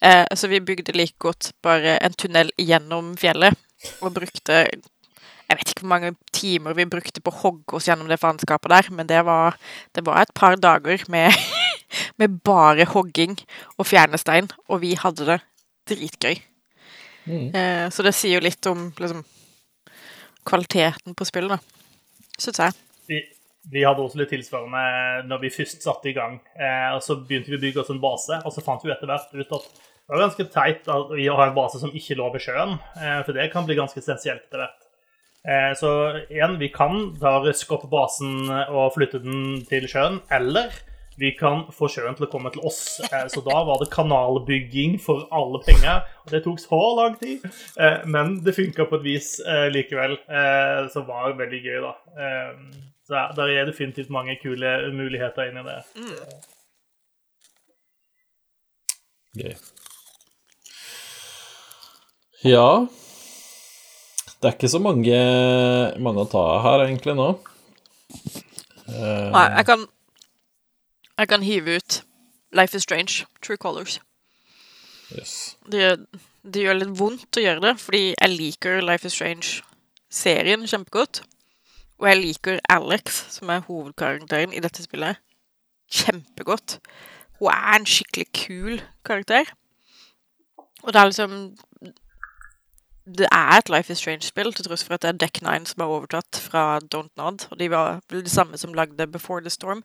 Eh, 0.00 0.24
så 0.32 0.48
vi 0.48 0.62
bygde 0.64 0.96
like 0.96 1.20
godt 1.20 1.52
bare 1.62 1.98
en 2.00 2.16
tunnel 2.16 2.52
gjennom 2.56 3.12
fjellet 3.20 3.56
og 4.00 4.16
brukte 4.16 4.64
jeg 5.50 5.58
vet 5.58 5.70
ikke 5.72 5.82
hvor 5.82 5.90
mange 5.90 6.10
timer 6.30 6.76
vi 6.78 6.86
brukte 6.86 7.20
på 7.20 7.32
å 7.32 7.38
hogge 7.40 7.74
oss 7.74 7.88
gjennom 7.88 8.06
det 8.06 8.20
faenskapet 8.22 8.70
der, 8.70 8.88
men 8.94 9.08
det 9.10 9.24
var, 9.26 9.56
det 9.98 10.04
var 10.06 10.20
et 10.22 10.30
par 10.30 10.54
dager 10.54 11.02
med 11.10 11.34
med 12.20 12.40
bare 12.46 12.88
hogging 12.90 13.36
og 13.78 13.88
fjernestein, 13.88 14.50
og 14.68 14.82
vi 14.84 14.94
hadde 14.98 15.26
det 15.28 15.40
dritgøy. 15.90 16.38
Mm. 17.26 17.50
Eh, 17.54 17.86
så 17.92 18.04
det 18.06 18.14
sier 18.16 18.38
jo 18.38 18.44
litt 18.44 18.66
om 18.70 18.88
liksom, 18.98 19.22
kvaliteten 20.46 21.16
på 21.16 21.26
spillet, 21.28 21.58
da. 21.58 21.60
Syns 22.40 22.62
jeg. 22.62 22.76
Vi, 23.10 23.20
vi, 23.72 23.84
hadde 23.84 24.02
også 24.02 24.20
litt 24.20 24.32
tilsvarende 24.32 25.28
når 25.28 25.44
vi 25.44 25.52
først 25.54 25.84
satte 25.84 26.10
i 26.10 26.16
gang. 26.16 26.38
Eh, 26.56 26.90
og 26.96 27.04
Så 27.04 27.18
begynte 27.20 27.52
vi 27.52 27.58
å 27.58 27.62
bygge 27.62 27.84
oss 27.84 27.92
en 27.92 28.02
base, 28.02 28.40
og 28.44 28.54
så 28.54 28.64
fant 28.64 28.84
vi 28.84 28.92
etter 28.94 29.10
hvert 29.10 29.32
ut 29.34 29.56
at 29.60 29.70
det 30.10 30.16
var 30.16 30.24
ganske 30.24 30.46
teit 30.50 30.88
at 30.90 31.10
vi 31.14 31.28
har 31.30 31.44
en 31.44 31.54
base 31.54 31.78
som 31.78 31.92
ikke 31.94 32.16
lå 32.18 32.32
ved 32.34 32.42
sjøen, 32.42 32.78
eh, 32.98 33.20
for 33.26 33.36
det 33.36 33.50
kan 33.52 33.66
bli 33.68 33.78
ganske 33.78 34.00
essensielt 34.00 34.48
etter 34.48 34.64
hvert. 34.64 34.86
Eh, 35.40 35.70
så 35.78 35.90
igjen, 36.26 36.56
vi 36.60 36.68
kan 36.74 37.12
da 37.20 37.38
ruske 37.44 37.76
opp 37.76 37.86
basen 37.92 38.50
og 38.50 38.96
flytte 38.96 39.22
den 39.22 39.60
til 39.68 39.86
sjøen, 39.88 40.18
eller 40.34 40.74
vi 41.20 41.34
kan 41.36 41.66
få 41.76 41.88
sjøen 41.92 42.14
til 42.16 42.24
å 42.24 42.30
komme 42.32 42.52
til 42.54 42.64
oss. 42.64 43.00
Eh, 43.04 43.26
så 43.28 43.42
da 43.44 43.58
var 43.68 43.80
det 43.82 43.90
kanalbygging 43.92 44.96
for 45.02 45.26
alle 45.36 45.60
penger. 45.66 46.06
Og 46.24 46.32
det 46.32 46.40
tok 46.46 46.62
så 46.62 46.80
lang 46.96 47.18
tid, 47.20 47.44
eh, 47.76 48.06
men 48.08 48.38
det 48.44 48.56
funka 48.56 48.86
på 48.88 49.00
et 49.00 49.04
vis 49.04 49.34
likevel, 49.74 50.16
likevel, 50.16 50.88
det 50.94 51.02
var 51.08 51.36
veldig 51.36 51.60
gøy, 51.64 51.82
da. 51.84 51.92
Så 53.10 53.20
der 53.36 53.52
er 53.52 53.68
definitivt 53.68 54.10
mange 54.10 54.38
kule 54.40 54.72
muligheter 54.94 55.50
inni 55.50 55.66
det. 55.66 55.76
Mm. 55.98 56.16
Gøy. 59.40 59.54
Ja 62.40 62.86
Det 64.40 64.48
er 64.48 64.54
ikke 64.56 64.70
så 64.72 64.80
mange, 64.80 65.16
mange 66.00 66.24
å 66.24 66.30
ta 66.32 66.44
her, 66.64 66.86
egentlig, 66.86 67.14
nå. 67.18 67.32
Nei, 68.90 69.46
jeg 69.58 69.66
kan 69.68 69.84
Jeg 71.20 71.28
kan 71.28 71.42
hive 71.42 71.76
ut 71.76 72.04
Life 72.52 72.76
is 72.76 72.82
Strange, 72.82 73.26
True 73.42 73.56
Colors. 73.56 74.00
Yes. 75.18 75.56
Det, 75.72 76.06
det 76.42 76.62
gjør 76.64 76.78
litt 76.78 76.94
vondt 76.96 77.36
å 77.36 77.42
gjøre 77.44 77.60
det, 77.60 77.72
fordi 77.82 78.00
jeg 78.14 78.32
liker 78.32 78.80
Life 78.80 79.04
is 79.04 79.12
Strange-serien 79.18 80.64
kjempegodt. 80.64 81.20
Og 82.00 82.08
jeg 82.08 82.20
liker 82.22 82.62
Alex, 82.72 83.18
som 83.34 83.52
er 83.52 83.66
hovedkarakteren 83.66 84.54
i 84.56 84.62
dette 84.64 84.80
spillet, 84.86 85.20
kjempegodt. 85.92 86.78
Hun 87.36 87.52
er 87.52 87.76
en 87.76 87.88
skikkelig 87.88 88.26
kul 88.40 88.80
karakter. 89.04 89.52
Og 90.80 90.94
det 90.94 91.02
er 91.02 91.10
liksom 91.10 91.36
Det 93.04 93.28
er 93.32 93.58
et 93.58 93.68
Life 93.68 93.92
is 93.92 93.98
Strange-spill, 93.98 94.54
til 94.54 94.64
tross 94.64 94.84
for 94.84 94.94
at 94.94 95.02
det 95.02 95.08
er 95.08 95.20
Deck 95.20 95.42
Nine 95.42 95.66
som 95.66 95.84
har 95.84 95.92
overtatt 95.92 96.40
fra 96.40 96.78
Don't 96.78 97.12
Nod. 97.16 97.44
Og 97.50 97.58
de 97.60 97.70
var 97.70 98.00
vel 98.08 98.24
de 98.24 98.30
samme 98.30 98.56
som 98.56 98.72
lagde 98.72 99.06
Before 99.06 99.40
the 99.40 99.50
Storm. 99.50 99.84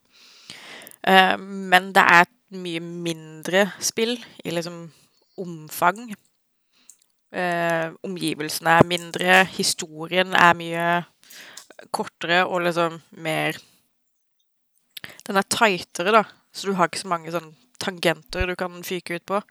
Eh, 1.06 1.35
men 1.38 1.92
det 1.93 2.03
er 2.03 2.25
et 2.25 2.34
mye 2.56 2.82
mindre 2.82 3.66
spill 3.84 4.16
i 4.43 4.53
liksom 4.53 4.85
omfang. 5.42 6.14
Eh, 7.35 7.92
omgivelsene 8.06 8.77
er 8.80 8.88
mindre, 8.88 9.43
historien 9.58 10.34
er 10.38 10.56
mye 10.58 10.85
kortere 11.92 12.45
og 12.45 12.64
liksom 12.67 13.01
mer 13.25 13.58
Den 15.25 15.38
er 15.38 15.45
tightere, 15.50 16.11
da, 16.14 16.24
så 16.53 16.67
du 16.67 16.75
har 16.77 16.88
ikke 16.88 17.01
så 17.01 17.09
mange 17.09 17.32
sånn 17.34 17.51
tangenter 17.82 18.48
du 18.48 18.56
kan 18.58 18.77
fyke 18.85 19.17
ut 19.17 19.25
på. 19.25 19.42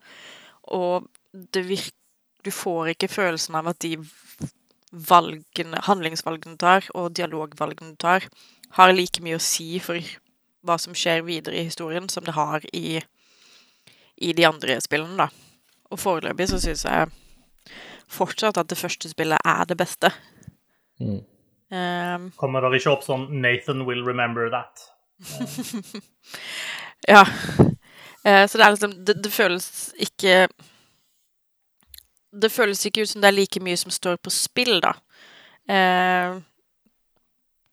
Og 0.74 1.06
det 1.34 1.66
virker 1.68 2.00
Du 2.44 2.50
får 2.52 2.90
ikke 2.92 3.08
følelsen 3.08 3.54
av 3.56 3.70
at 3.70 3.78
de 3.80 3.94
valgene, 4.92 5.78
handlingsvalgene 5.86 6.58
du 6.58 6.60
tar, 6.60 6.84
og 6.92 7.14
dialogvalgene 7.16 7.94
du 7.94 7.96
tar, 7.96 8.26
har 8.76 8.92
like 8.92 9.22
mye 9.24 9.38
å 9.38 9.40
si 9.40 9.78
for 9.80 9.96
hva 10.64 10.78
som 10.80 10.96
skjer 10.96 11.24
videre 11.26 11.60
i 11.60 11.66
historien, 11.68 12.08
som 12.08 12.24
det 12.24 12.36
har 12.36 12.64
i, 12.72 13.00
i 14.16 14.32
de 14.32 14.46
andre 14.48 14.78
spillene, 14.82 15.26
da. 15.26 15.28
Og 15.92 16.00
foreløpig 16.00 16.48
så 16.50 16.60
syns 16.62 16.86
jeg 16.88 17.12
fortsatt 18.10 18.58
at 18.60 18.70
det 18.70 18.78
første 18.78 19.10
spillet 19.10 19.38
er 19.44 19.64
det 19.68 19.76
beste. 19.78 20.10
Mm. 21.00 21.22
Um, 21.74 22.28
Kommer 22.38 22.64
det 22.64 22.80
ikke 22.80 22.92
opp 22.92 23.04
sånn 23.06 23.26
'Nathan 23.32 23.86
will 23.88 24.04
remember 24.04 24.50
that'? 24.52 24.84
ja. 27.14 27.24
Uh, 28.24 28.44
så 28.46 28.58
det 28.58 28.64
er 28.64 28.74
liksom 28.74 28.94
det, 29.04 29.16
det 29.24 29.32
føles 29.32 29.66
ikke 30.00 30.48
Det 32.34 32.50
føles 32.52 32.84
ikke 32.86 33.04
ut 33.04 33.10
som 33.10 33.22
det 33.22 33.28
er 33.30 33.36
like 33.36 33.60
mye 33.62 33.76
som 33.78 33.90
står 33.94 34.16
på 34.18 34.30
spill, 34.34 34.80
da. 34.82 34.94
Eh, 35.70 36.34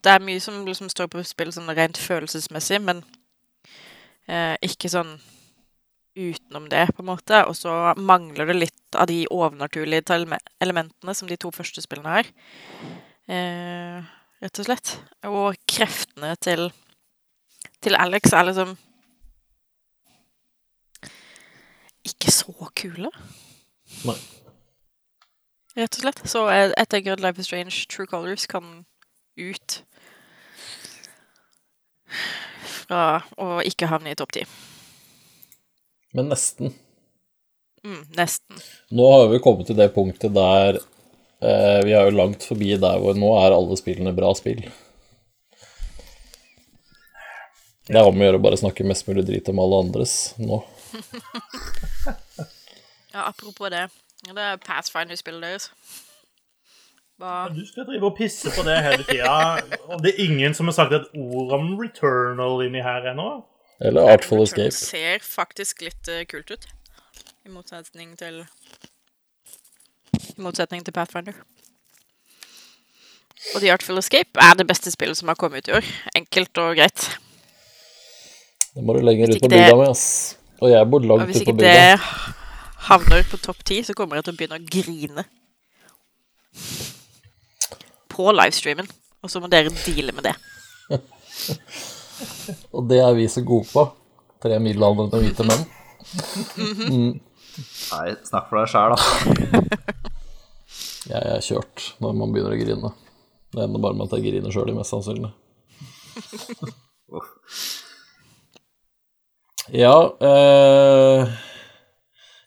det 0.01 0.13
er 0.13 0.23
mye 0.23 0.41
som 0.41 0.63
liksom 0.65 0.89
står 0.89 1.09
på 1.11 1.23
spill 1.27 1.51
sånn 1.53 1.69
rent 1.77 1.99
følelsesmessig, 2.01 2.80
men 2.81 3.03
eh, 4.27 4.55
ikke 4.65 4.89
sånn 4.91 5.17
utenom 6.17 6.67
det, 6.69 6.88
på 6.95 7.03
en 7.03 7.11
måte. 7.11 7.43
Og 7.47 7.55
så 7.55 7.93
mangler 7.97 8.49
det 8.49 8.57
litt 8.57 8.97
av 8.97 9.07
de 9.11 9.23
overnaturlige 9.31 10.17
elementene 10.61 11.15
som 11.15 11.30
de 11.30 11.38
to 11.39 11.51
første 11.55 11.83
spillene 11.83 12.17
har. 12.17 12.31
Eh, 13.31 14.09
rett 14.41 14.61
og 14.63 14.67
slett. 14.67 14.95
Og 15.30 15.59
kreftene 15.69 16.33
til, 16.41 16.69
til 17.83 17.97
Alex 17.99 18.33
er 18.33 18.49
liksom 18.49 18.75
ikke 22.09 22.33
så 22.33 22.71
kule. 22.75 23.11
Nei. 24.07 24.17
Rett 25.77 25.95
og 25.95 26.01
slett. 26.03 26.21
Så 26.27 26.47
jeg, 26.49 26.73
jeg 26.73 26.89
tenker 26.91 27.13
at 27.13 27.23
Life 27.23 27.39
is 27.39 27.47
Strange 27.47 27.85
True 27.88 28.09
Colors 28.09 28.47
kan 28.49 28.81
ut 29.39 29.83
fra 32.11 33.22
å 33.41 33.59
ikke 33.65 33.90
havne 33.91 34.14
i 34.14 34.17
topp 34.19 34.35
ti. 34.38 34.45
Men 36.17 36.31
nesten. 36.31 36.73
Mm, 37.85 38.03
nesten. 38.17 38.61
Nå 38.93 39.07
har 39.11 39.27
vi 39.31 39.41
kommet 39.41 39.69
til 39.69 39.80
det 39.80 39.88
punktet 39.95 40.35
der 40.35 40.77
eh, 40.77 41.80
Vi 41.81 41.95
er 41.98 42.06
jo 42.06 42.14
langt 42.14 42.43
forbi 42.45 42.75
der 42.77 42.99
hvor 43.01 43.17
nå 43.17 43.31
er 43.40 43.56
alle 43.56 43.77
spillene 43.80 44.14
bra 44.14 44.33
spill. 44.38 44.61
Det 47.88 47.98
er 47.98 48.07
om 48.07 48.22
å 48.22 48.27
gjøre 48.27 48.38
å 48.38 48.43
bare 48.43 48.59
snakke 48.59 48.85
mest 48.88 49.07
mulig 49.09 49.25
drit 49.27 49.49
om 49.51 49.59
alle 49.64 49.81
andres 49.88 50.15
nå. 50.40 50.61
Ja, 53.11 53.25
apropos 53.27 53.67
det. 53.67 53.90
Det 54.23 54.40
er 54.40 54.59
Pathfinder-spillet 54.64 55.43
deres. 55.43 55.65
Hva 57.22 57.51
Du 57.53 57.61
skal 57.67 57.85
drive 57.85 58.08
og 58.09 58.16
pisse 58.17 58.50
på 58.50 58.64
det 58.66 58.80
hele 58.82 59.03
tida. 59.06 59.33
Og 59.93 60.01
det 60.01 60.16
er 60.16 60.24
ingen 60.25 60.56
som 60.58 60.69
har 60.72 60.74
sagt 60.74 60.93
et 60.98 61.08
ord 61.14 61.51
om 61.53 61.67
Returnal 61.77 62.64
inni 62.66 62.82
her 62.82 63.11
ennå. 63.11 63.30
Eller 63.82 64.09
Artful 64.09 64.41
Returnal 64.41 64.69
Escape. 64.72 64.77
ser 64.77 65.25
faktisk 65.25 65.83
litt 65.85 66.09
eh, 66.09 66.24
kult 66.30 66.50
ut. 66.50 66.66
I 67.45 67.50
motsetning 67.53 68.16
til 68.17 68.41
I 70.17 70.41
motsetning 70.41 70.85
til 70.85 70.93
Pathfinder. 70.98 71.38
Og 73.56 73.61
The 73.61 73.72
Artful 73.74 74.01
Escape 74.01 74.41
er 74.41 74.58
det 74.58 74.66
beste 74.69 74.93
spillet 74.93 75.17
som 75.17 75.30
har 75.30 75.38
kommet 75.38 75.66
ut 75.66 75.72
i 75.72 75.77
år. 75.77 75.91
Enkelt 76.17 76.58
og 76.61 76.75
greit. 76.77 77.06
Det 78.74 78.83
må 78.85 78.93
du 78.98 79.01
lenger 79.06 79.33
ut 79.33 79.41
på 79.43 79.50
bygda 79.51 79.75
med, 79.77 79.90
ass. 79.90 80.38
Og 80.61 80.69
jeg 80.74 80.90
bor 80.90 81.06
langt 81.06 81.30
ute 81.30 81.33
på 81.33 81.38
bygda. 81.38 81.38
Hvis 81.38 81.45
ikke 81.45 81.58
det 81.61 82.85
havner 82.90 83.30
på 83.30 83.38
topp 83.45 83.61
ti, 83.66 83.82
så 83.85 83.93
kommer 83.98 84.17
jeg 84.17 84.25
til 84.30 84.33
å 84.33 84.41
begynne 84.41 84.58
å 84.61 84.66
grine. 84.77 85.25
På 88.11 88.31
livestreamen. 88.35 88.90
Og 89.22 89.31
så 89.31 89.41
må 89.41 89.49
dere 89.51 89.73
deale 89.85 90.15
med 90.15 90.30
det. 90.30 90.35
Og 92.75 92.85
det 92.90 93.01
er 93.01 93.14
vi 93.17 93.27
så 93.31 93.43
gode 93.45 93.67
på. 93.72 93.85
Tre 94.41 94.57
middelaldrende 94.61 95.22
hvite 95.22 95.45
menn. 95.45 95.67
Nei, 97.91 98.07
snakk 98.25 98.48
for 98.49 98.61
deg 98.61 98.72
sjæl, 98.72 98.95
da. 98.95 98.99
Jeg 101.11 101.22
er 101.33 101.43
kjørt 101.43 101.88
når 102.01 102.17
man 102.17 102.33
begynner 102.33 102.56
å 102.56 102.59
grine. 102.59 102.91
Det 103.51 103.64
ender 103.65 103.83
bare 103.83 103.98
med 103.98 104.06
at 104.07 104.14
jeg 104.15 104.30
griner 104.30 104.53
sjøl, 104.53 104.69
mest 104.77 104.93
sannsynlig. 104.93 105.31
Ja 109.72 109.95
eh, 110.23 111.33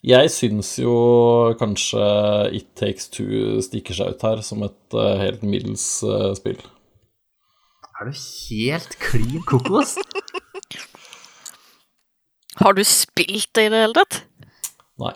Jeg 0.05 0.29
syns 0.29 0.75
jo 0.77 0.95
kanskje 1.57 2.05
It 2.53 2.67
Takes 2.77 3.07
Two 3.09 3.63
stikker 3.65 3.97
seg 3.97 4.13
ut 4.13 4.25
her 4.27 4.43
som 4.45 4.61
et 4.67 4.97
eh, 5.01 5.15
helt 5.23 5.45
middels 5.49 5.87
eh, 6.05 6.35
spill. 6.37 6.61
Er 7.95 8.11
du 8.11 8.13
helt 8.13 8.99
klin 9.01 9.41
kokos? 9.49 9.95
Har 12.61 12.77
du 12.77 12.85
spilt 12.85 13.49
det 13.57 13.65
i 13.65 13.73
det 13.73 13.81
hele 13.81 13.97
tatt? 13.97 14.21
Nei. 15.01 15.15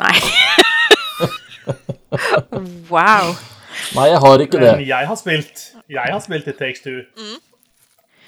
Nei. 0.00 0.14
wow. 2.94 3.36
Nei, 3.92 4.08
jeg 4.08 4.18
har 4.24 4.40
ikke 4.40 4.58
det. 4.62 4.72
Men 4.72 4.88
jeg 4.88 5.06
har 5.12 5.20
spilt 5.20 5.62
Jeg 5.92 6.08
har 6.16 6.24
spilt 6.24 6.48
It 6.48 6.56
Takes 6.56 6.80
Two. 6.86 7.04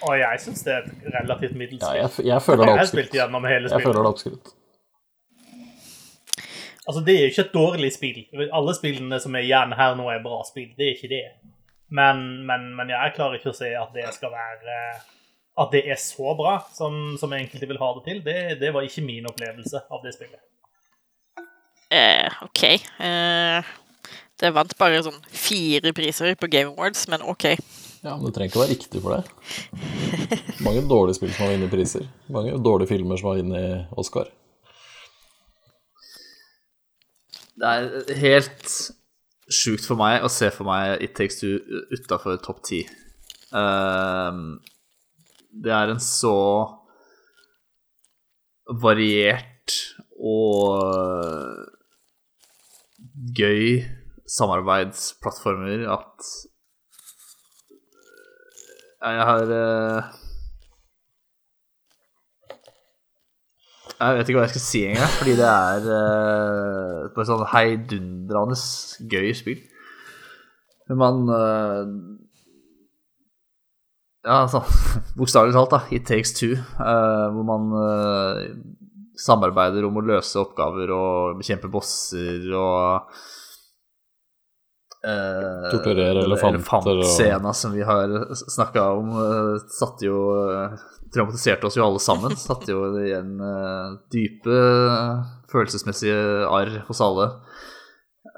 Og 0.04 0.14
jeg 0.20 0.44
syns 0.44 0.60
det 0.68 0.76
er 0.76 0.84
et 0.84 1.10
relativt 1.16 1.56
middels 1.56 1.82
Ja, 1.82 1.96
jeg, 2.04 2.28
jeg 2.34 2.42
føler 2.44 2.68
det 2.68 2.74
Jeg 2.74 2.84
har 2.84 2.92
spilt 2.92 3.16
oppskrytt. 3.16 3.50
hele 3.56 3.72
Jeg 3.72 3.86
føler 3.88 4.02
det 4.02 4.12
oppskrytt. 4.12 4.57
Altså, 6.88 7.02
det 7.04 7.14
er 7.14 7.26
jo 7.26 7.32
ikke 7.32 7.44
et 7.44 7.54
dårlig 7.54 7.92
spill. 7.92 8.20
Alle 8.48 8.72
spillene 8.76 9.20
som 9.20 9.34
er 9.36 9.44
igjen 9.44 9.74
her 9.76 9.96
nå, 9.98 10.06
er 10.08 10.24
bra 10.24 10.40
spill. 10.48 10.70
Det 10.78 10.86
er 10.86 10.94
ikke 10.96 11.10
det. 11.12 11.24
Men, 11.92 12.22
men, 12.48 12.70
men 12.78 12.92
jeg 12.92 13.14
klarer 13.16 13.36
ikke 13.36 13.52
å 13.52 13.56
se 13.56 13.68
at 13.76 13.94
det 13.96 14.04
skal 14.12 14.28
være 14.28 14.74
At 15.58 15.70
det 15.72 15.80
er 15.88 15.96
så 15.96 16.34
bra 16.36 16.58
som, 16.76 17.16
som 17.20 17.32
enkelte 17.32 17.68
vil 17.68 17.80
ha 17.80 17.90
det 17.96 18.04
til. 18.06 18.22
Det, 18.24 18.38
det 18.60 18.72
var 18.72 18.86
ikke 18.86 19.04
min 19.04 19.28
opplevelse 19.28 19.84
av 19.90 20.04
det 20.04 20.14
spillet. 20.16 20.40
Eh, 21.92 22.40
OK. 22.44 22.64
Eh, 23.04 23.70
det 24.38 24.54
vant 24.54 24.74
bare 24.78 25.04
sånn 25.04 25.20
fire 25.32 25.92
priser 25.96 26.36
på 26.38 26.50
Game 26.52 26.72
Awards, 26.72 27.06
men 27.10 27.24
OK. 27.26 27.50
Ja, 28.04 28.14
men 28.14 28.28
det 28.28 28.34
trenger 28.36 28.52
ikke 28.52 28.60
å 28.60 28.64
være 28.64 28.76
riktig 28.76 29.00
for 29.02 29.16
det. 29.16 30.42
Mange 30.64 30.84
dårlige 30.86 31.18
spill 31.18 31.32
som 31.34 31.48
har 31.48 31.56
vunnet 31.56 31.72
priser. 31.72 32.04
Mange 32.32 32.54
dårlige 32.62 32.92
filmer 32.92 33.18
som 33.18 33.32
har 33.32 33.40
vunnet 33.40 33.98
Oscar. 33.98 34.30
Det 37.58 37.68
er 37.68 38.18
helt 38.20 38.72
sjukt 39.50 39.86
for 39.88 39.98
meg 39.98 40.22
å 40.22 40.30
se 40.30 40.50
for 40.54 40.68
meg 40.68 41.02
It 41.02 41.16
Takes 41.18 41.40
Two 41.40 41.58
utafor 41.94 42.38
topp 42.44 42.62
ti. 42.68 42.82
Ehm, 43.56 44.58
det 45.50 45.72
er 45.74 45.94
en 45.94 46.02
så 46.02 46.36
variert 48.68 49.74
og 50.18 50.84
gøy 53.38 53.80
samarbeidsplattformer 54.28 55.86
at 55.90 56.30
jeg 58.98 59.26
har 59.30 59.52
eh, 59.54 60.16
Jeg 63.98 64.14
vet 64.14 64.28
ikke 64.30 64.38
hva 64.38 64.46
jeg 64.46 64.54
skal 64.54 64.62
si 64.62 64.80
engang, 64.86 65.10
fordi 65.18 65.34
det 65.40 65.46
er 65.48 65.86
uh, 65.90 67.08
bare 67.16 67.26
sånn 67.26 67.48
heidundrende 67.50 68.58
gøy 69.10 69.32
spill. 69.34 69.64
Man 70.94 71.26
uh, 71.26 71.82
Ja, 74.22 74.44
altså 74.44 74.62
bokstavelig 75.18 75.56
talt, 75.56 75.74
da. 75.74 75.80
It 75.94 76.06
takes 76.06 76.34
two. 76.36 76.54
Uh, 76.78 77.26
hvor 77.34 77.46
man 77.48 77.74
uh, 77.74 78.44
samarbeider 79.18 79.86
om 79.88 79.98
å 79.98 80.06
løse 80.12 80.38
oppgaver 80.44 80.94
og 80.94 81.40
bekjempe 81.40 81.70
bosser 81.72 82.46
og 82.54 83.10
uh, 85.06 85.68
Torturere 85.72 86.24
elefanter 86.24 86.58
og- 86.58 87.02
Elefantscena 87.04 87.52
som 87.54 87.72
vi 87.76 87.82
har 87.86 88.14
snakka 88.34 88.84
om, 88.98 89.10
eh, 89.22 89.58
satte 89.78 90.06
jo 90.08 90.18
eh, 90.50 90.78
Traumatiserte 91.14 91.64
oss 91.64 91.76
jo 91.78 91.84
alle 91.86 92.00
sammen. 92.04 92.34
Satte 92.48 92.68
jo 92.74 92.82
igjen 93.00 93.38
eh, 93.40 93.94
dype 94.12 94.58
følelsesmessige 95.48 96.18
arr 96.52 96.82
hos 96.88 97.00
alle. 97.00 97.30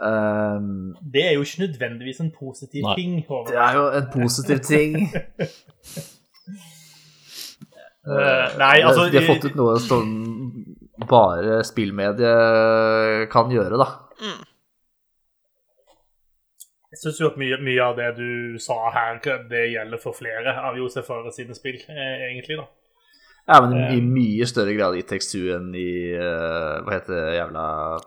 Um, 0.01 0.95
Det 1.03 1.25
er 1.27 1.35
jo 1.35 1.43
ikke 1.43 1.65
nødvendigvis 1.67 2.21
en 2.23 2.31
positiv 2.33 2.87
Nei. 2.87 2.95
ting. 2.97 3.17
Håvard. 3.29 3.51
det 3.51 3.59
er 3.59 3.75
jo 3.81 3.89
en 3.99 4.09
positiv 4.15 4.63
ting. 4.65 5.11
Eh, 8.01 8.47
nei, 8.59 8.79
altså 8.81 9.11
De 9.13 9.19
har 9.21 9.27
fått 9.29 9.45
ut 9.51 9.57
noe 9.59 9.75
som 9.85 10.07
bare 11.11 11.59
spillmediet 11.69 13.27
kan 13.33 13.53
gjøre, 13.53 13.77
da. 13.77 13.87
Jeg 16.91 16.99
syns 17.05 17.21
jo 17.23 17.29
at 17.31 17.39
mye, 17.39 17.57
mye 17.63 17.83
av 17.85 17.97
det 17.99 18.09
du 18.19 18.59
sa 18.59 18.91
her, 18.91 19.21
det 19.51 19.67
gjelder 19.71 20.01
for 20.03 20.17
flere 20.17 20.57
av 20.59 20.79
Josef 20.79 21.07
Fares 21.07 21.37
sine 21.39 21.55
spill, 21.55 21.79
eh, 21.87 22.25
egentlig, 22.33 22.59
da. 22.59 22.67
Ja, 23.51 23.61
men 23.65 23.77
i 23.95 24.01
mye 24.03 24.47
større 24.47 24.75
grad 24.77 24.97
i 24.99 25.05
Takes 25.07 25.33
enn 25.35 25.71
i 25.75 26.13
uh, 26.13 26.83
Hva 26.85 26.93
heter 26.93 27.15
det 27.17 27.39
jævla 27.39 27.63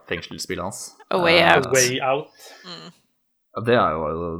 fengselsspillet 0.08 0.64
hans? 0.64 0.78
A 1.12 1.18
Way 1.20 1.40
Out. 1.42 1.66
Uh, 1.66 1.74
Way 1.74 1.98
Out. 2.06 2.44
Ja, 3.54 3.64
det 3.66 3.76
er 3.76 3.98
jo 3.98 4.30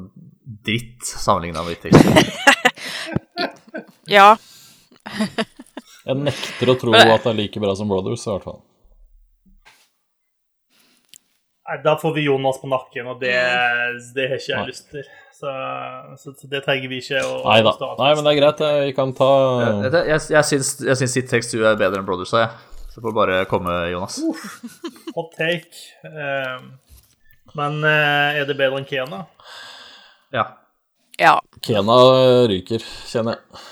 dritt 0.64 1.04
sammenligna 1.08 1.64
med 1.66 1.80
Takes 1.82 2.04
Two. 2.04 2.24
Ja. 4.10 4.34
Jeg 6.04 6.16
nekter 6.20 6.70
å 6.70 6.74
tro 6.76 6.92
at 6.92 7.08
det 7.24 7.30
er 7.30 7.38
like 7.38 7.60
bra 7.62 7.72
som 7.76 7.88
Brothers, 7.88 8.26
i 8.26 8.30
hvert 8.30 8.44
fall. 8.44 8.60
Nei, 11.64 11.78
da 11.84 11.94
får 11.96 12.12
vi 12.12 12.26
Jonas 12.26 12.58
på 12.60 12.68
nakken, 12.68 13.06
og 13.08 13.20
det, 13.22 13.32
det 14.12 14.26
har 14.28 14.36
ikke 14.40 14.50
jeg 14.50 14.58
Nei. 14.58 14.68
lyst 14.68 14.90
til. 14.92 15.06
Så, 15.34 15.52
så, 16.20 16.32
så 16.36 16.48
det 16.52 16.60
trenger 16.66 16.90
vi 16.92 17.00
ikke 17.02 17.22
å 17.24 17.38
Nei 17.42 17.56
da. 17.64 17.72
Nei, 17.98 18.10
men 18.14 18.26
det 18.26 18.34
er 18.34 18.38
greit. 18.38 18.60
Vi 18.84 18.92
kan 18.96 19.14
ta 19.16 19.30
Jeg, 19.64 19.90
jeg, 19.96 20.20
jeg, 20.36 20.44
syns, 20.50 20.70
jeg 20.84 21.00
syns 21.00 21.16
It 21.18 21.30
tekst 21.32 21.56
er 21.56 21.80
bedre 21.80 22.02
enn 22.02 22.06
Brothers, 22.06 22.30
sa 22.34 22.44
jeg. 22.44 22.52
Så 22.94 23.02
får 23.02 23.16
bare 23.16 23.38
komme, 23.50 23.72
Jonas. 23.90 24.20
Hot 25.16 25.32
take. 25.34 25.80
Um, 26.06 26.68
men 27.58 27.80
eh, 27.86 28.38
er 28.42 28.46
det 28.46 28.54
bedre 28.58 28.78
enn 28.78 28.86
Kena? 28.86 29.24
Ja. 30.34 30.44
Ja. 31.18 31.34
Kena 31.64 31.98
ryker, 32.50 32.84
kjenner 33.10 33.40
jeg. 33.40 33.64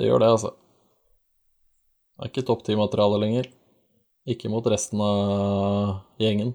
Det 0.00 0.08
gjør 0.08 0.24
det, 0.24 0.32
altså. 0.34 0.52
Det 2.16 2.26
er 2.26 2.32
ikke 2.32 2.48
topp 2.48 2.66
ti-materiale 2.66 3.20
lenger. 3.22 3.48
Ikke 4.32 4.50
mot 4.50 4.66
resten 4.70 5.00
av 5.02 6.22
gjengen. 6.22 6.54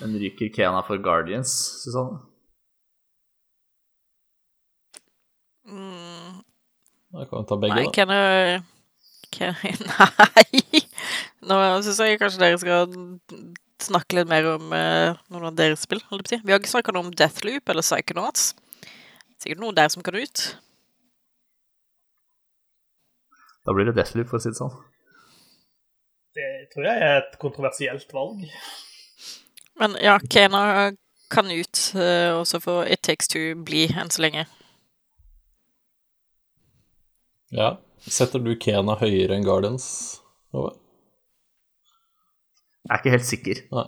Men 0.00 0.16
ryker 0.20 0.50
Kena 0.54 0.82
for 0.86 0.98
Guardians, 0.98 1.52
Susanne? 1.84 2.18
Mm, 5.64 6.42
Da 7.14 7.24
kan 7.30 7.44
vi 7.44 7.48
ta 7.48 7.56
begge, 7.62 7.76
nei, 7.78 7.84
da. 7.86 7.92
Kena, 7.94 8.18
Kena 9.34 10.08
Nei! 10.34 10.82
Nå 11.44 11.58
syns 11.86 12.00
jeg 12.02 12.18
kanskje 12.20 12.42
dere 12.42 12.58
skal 12.60 12.92
snakke 13.84 14.16
litt 14.18 14.28
mer 14.30 14.46
om 14.54 14.70
uh, 14.72 15.16
noen 15.32 15.48
av 15.50 15.56
deres 15.58 15.82
spill. 15.84 16.00
holdt 16.10 16.28
på. 16.30 16.38
Vi 16.42 16.52
har 16.52 16.60
ikke 16.60 16.72
snakka 16.72 16.92
noe 16.94 17.06
om 17.06 17.14
Deathloop 17.16 17.68
eller 17.72 17.84
Psychonauts. 17.84 18.52
Sikkert 19.42 19.60
noe 19.60 19.76
der 19.76 19.90
som 19.92 20.04
kan 20.04 20.16
ut. 20.16 20.44
Da 23.64 23.72
blir 23.76 23.88
det 23.88 23.96
Deathloop, 23.98 24.28
for 24.30 24.40
å 24.40 24.44
si 24.44 24.52
det 24.52 24.60
sånn. 24.60 24.72
Det 26.34 26.50
tror 26.72 26.86
jeg 26.88 27.02
er 27.06 27.16
et 27.20 27.38
kontroversielt 27.38 28.12
valg. 28.14 28.42
Men 29.78 29.96
ja, 30.02 30.18
Kena 30.30 30.92
kan 31.30 31.50
ut, 31.50 31.80
eh, 31.98 32.30
og 32.34 32.46
så 32.46 32.60
får 32.62 32.90
It 32.94 33.02
Takes 33.06 33.30
Two 33.30 33.54
bli 33.66 33.86
enn 33.90 34.10
så 34.10 34.22
lenge. 34.24 34.46
Ja. 37.54 37.76
Setter 38.04 38.42
du 38.42 38.52
Kena 38.60 38.98
høyere 39.00 39.38
enn 39.38 39.46
Guardians? 39.46 39.86
Over? 40.52 40.74
Jeg 42.84 42.92
er 42.92 43.00
ikke 43.00 43.14
helt 43.14 43.30
sikker. 43.30 43.62
Nei. 43.72 43.86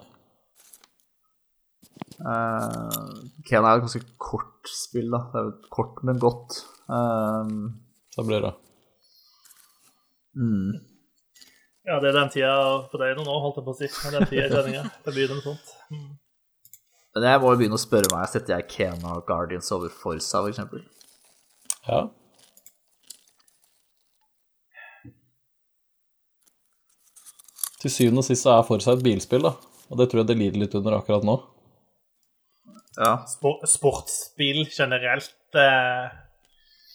Uh, 2.17 3.27
Kena 3.45 3.75
er 3.75 3.81
et 3.81 3.85
ganske 3.85 4.05
kort 4.23 4.71
spill, 4.73 5.11
da. 5.13 5.27
Det 5.33 5.43
er 5.43 5.51
jo 5.51 5.75
kort, 5.75 5.99
men 6.07 6.23
godt. 6.23 6.63
Uh, 6.89 7.75
Da 8.17 8.23
blir 8.25 8.41
det 8.41 8.53
mm. 10.41 10.96
Ja, 11.87 12.01
det 12.03 12.11
er 12.11 12.17
den 12.17 12.31
tida 12.35 12.55
på 12.91 12.99
deg 12.99 13.19
nå, 13.21 13.25
holdt 13.25 13.61
jeg 13.61 13.67
på 13.67 13.73
å 13.73 13.79
si. 13.79 13.87
Det 13.87 14.09
er 14.09 14.15
den 14.17 14.31
tida 14.31 14.47
i 14.47 14.53
sendinga. 14.53 14.87
Det 15.05 15.13
begynner 15.15 15.39
noe 15.39 15.45
sånt. 15.45 15.75
Men 17.17 17.27
jeg 17.31 17.41
må 17.41 17.53
jo 17.53 17.59
begynne 17.61 17.79
å 17.79 17.81
spørre 17.81 18.11
meg. 18.11 18.27
Setter 18.33 18.57
jeg 18.57 18.67
Kena 18.73 19.13
og 19.17 19.27
Guardians 19.29 19.71
over 19.73 19.93
Forsa, 19.95 20.43
for 20.43 20.51
eksempel? 20.51 20.83
Ja. 21.87 22.01
Til 27.81 27.95
syvende 27.95 28.25
og 28.25 28.27
sist 28.27 28.43
så 28.43 28.57
er 28.57 28.67
Forsa 28.67 28.97
et 28.97 29.07
bilspill, 29.07 29.47
da. 29.47 29.55
Og 29.87 30.01
det 30.01 30.11
tror 30.11 30.25
jeg 30.25 30.31
det 30.33 30.39
lider 30.43 30.65
litt 30.65 30.75
under 30.75 30.99
akkurat 30.99 31.25
nå. 31.25 31.39
Ja. 32.97 33.13
Spor 33.31 33.63
sportsspill 33.69 34.65
generelt 34.73 35.61
eh, 35.61 36.11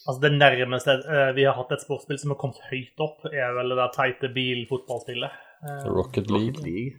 Altså 0.02 0.20
Det 0.24 0.32
nærmeste 0.34 0.94
eh, 1.06 1.32
vi 1.36 1.44
har 1.46 1.54
hatt 1.54 1.72
et 1.76 1.82
sportsspill 1.84 2.18
som 2.18 2.32
har 2.34 2.38
kommet 2.40 2.62
høyt 2.70 3.02
opp, 3.04 3.26
er 3.30 3.52
vel 3.54 3.70
det 3.70 3.78
der 3.78 3.92
teite 3.94 4.30
bilfotballspillet. 4.34 5.42
Eh, 5.62 5.84
Rocket 5.94 6.30
League. 6.30 6.62
League. 6.66 6.96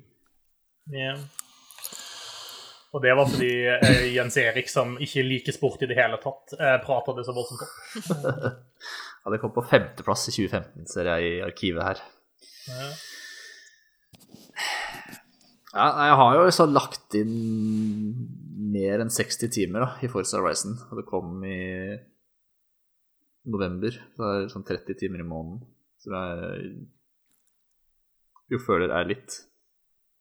ja. 0.92 1.16
Og 2.94 3.02
det 3.02 3.16
var 3.18 3.26
fordi 3.26 3.54
eh, 3.74 4.04
Jens 4.14 4.38
Erik, 4.38 4.68
som 4.70 4.94
ikke 5.02 5.24
liker 5.26 5.56
sport 5.56 5.82
i 5.82 5.90
det 5.90 5.98
hele 5.98 6.20
tatt, 6.22 6.54
prata 6.86 7.16
det 7.18 7.26
så 7.28 7.36
voldsomt 7.36 7.66
opp. 7.66 8.62
Ja, 9.24 9.32
det 9.32 9.38
kom 9.40 9.54
på 9.56 9.62
femteplass 9.64 10.26
i 10.28 10.34
2015, 10.36 10.84
ser 10.92 11.08
jeg 11.08 11.28
i 11.30 11.36
arkivet 11.46 11.86
her. 11.88 12.02
Ja. 12.68 12.88
Ja, 15.74 15.86
jeg 16.10 16.18
har 16.20 16.36
jo 16.38 16.50
så 16.54 16.66
lagt 16.68 17.16
inn 17.18 17.32
mer 18.74 19.02
enn 19.02 19.14
60 19.14 19.50
timer 19.56 19.86
da, 19.86 19.88
i 20.04 20.10
Forza 20.12 20.42
Horizon, 20.42 20.76
og 20.92 21.00
det 21.00 21.06
kom 21.08 21.40
i 21.48 21.56
november. 23.44 23.96
Så 24.16 24.24
det 24.24 24.34
er 24.34 24.52
sånn 24.52 24.68
30 24.68 25.00
timer 25.00 25.24
i 25.24 25.28
måneden. 25.28 25.64
Så 26.02 26.12
det 26.14 26.20
er 26.20 26.62
jo 28.54 28.62
føler 28.62 28.94
er 28.94 29.10
litt. 29.10 29.40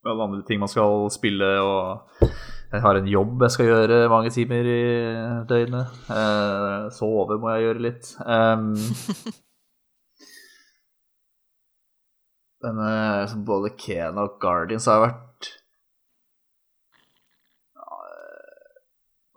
Med 0.02 0.14
alle 0.14 0.26
andre 0.28 0.42
ting 0.46 0.58
man 0.62 0.70
skal 0.70 1.06
spille, 1.14 1.48
og 1.62 2.26
jeg 2.72 2.82
har 2.82 2.98
en 2.98 3.08
jobb 3.10 3.42
jeg 3.44 3.54
skal 3.54 3.68
gjøre 3.68 4.10
mange 4.10 4.32
timer 4.34 4.66
i 4.66 4.82
døgnet. 5.50 5.86
Eh, 6.10 6.90
sove 6.96 7.38
må 7.38 7.52
jeg 7.52 7.66
gjøre 7.68 7.84
litt. 7.86 8.10
Um, 8.26 8.72
men 12.64 12.80
eh, 12.88 13.36
både 13.46 13.74
Kena 13.78 14.26
og 14.26 14.38
Guardians 14.42 14.88
har 14.90 15.04
vært 15.04 15.52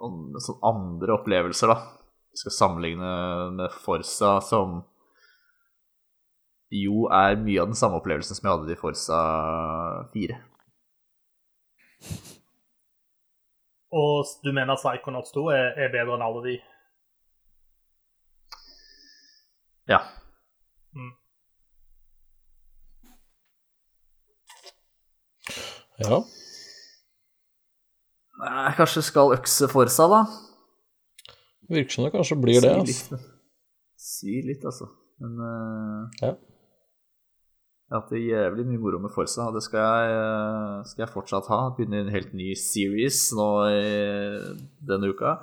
noen 0.06 0.42
sånn 0.44 0.60
andre 0.66 1.16
opplevelser, 1.20 1.72
da. 1.72 2.05
Vi 2.36 2.40
skal 2.40 2.52
sammenligne 2.52 3.10
med 3.56 3.72
Forsa, 3.72 4.42
som 4.44 4.82
jo 6.76 7.06
er 7.08 7.38
mye 7.40 7.62
av 7.62 7.70
den 7.70 7.78
samme 7.80 7.96
opplevelsen 8.02 8.36
som 8.36 8.50
jeg 8.50 8.58
hadde 8.58 8.74
i 8.74 8.80
Forsa 8.82 9.20
4. 10.12 10.36
Og 13.96 14.34
du 14.44 14.52
mener 14.52 14.76
Psychonauts 14.76 15.32
2 15.32 15.46
er, 15.56 15.70
er 15.80 15.94
bedre 15.94 16.18
enn 16.18 16.26
alle 16.26 16.42
de? 16.44 16.56
Ja. 19.88 20.02
Ja. 26.04 26.20
Jeg 28.44 28.76
kanskje 28.82 29.06
skal 29.08 29.38
økse 29.40 29.72
Forsa, 29.72 30.10
da? 30.12 30.22
Virker 31.69 31.95
som 31.95 32.06
det 32.06 32.11
kanskje 32.14 32.38
blir 32.42 32.61
det. 32.61 32.74
Altså. 32.77 33.16
litt, 33.18 33.30
si 33.98 34.42
litt, 34.45 34.66
altså. 34.66 34.90
Men 35.24 35.38
uh, 35.40 36.10
Ja. 36.22 36.34
jeg 36.35 37.94
har 37.95 38.02
hatt 38.02 38.11
jævlig 38.19 38.66
mye 38.68 38.82
moro 38.84 39.00
med 39.00 39.14
Forsa, 39.14 39.48
og 39.48 39.56
det 39.56 39.64
skal 39.64 39.80
jeg, 39.80 40.16
eh, 40.18 40.84
skal 40.90 41.06
jeg 41.06 41.14
fortsatt 41.14 41.48
ha. 41.53 41.60
Begynner 41.77 42.02
en 42.03 42.14
helt 42.14 42.34
ny 42.34 42.52
series 42.58 43.32
nå 43.38 43.48
i 43.69 43.85
denne 44.90 45.10
uka. 45.14 45.38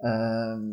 Eh, 0.00 0.64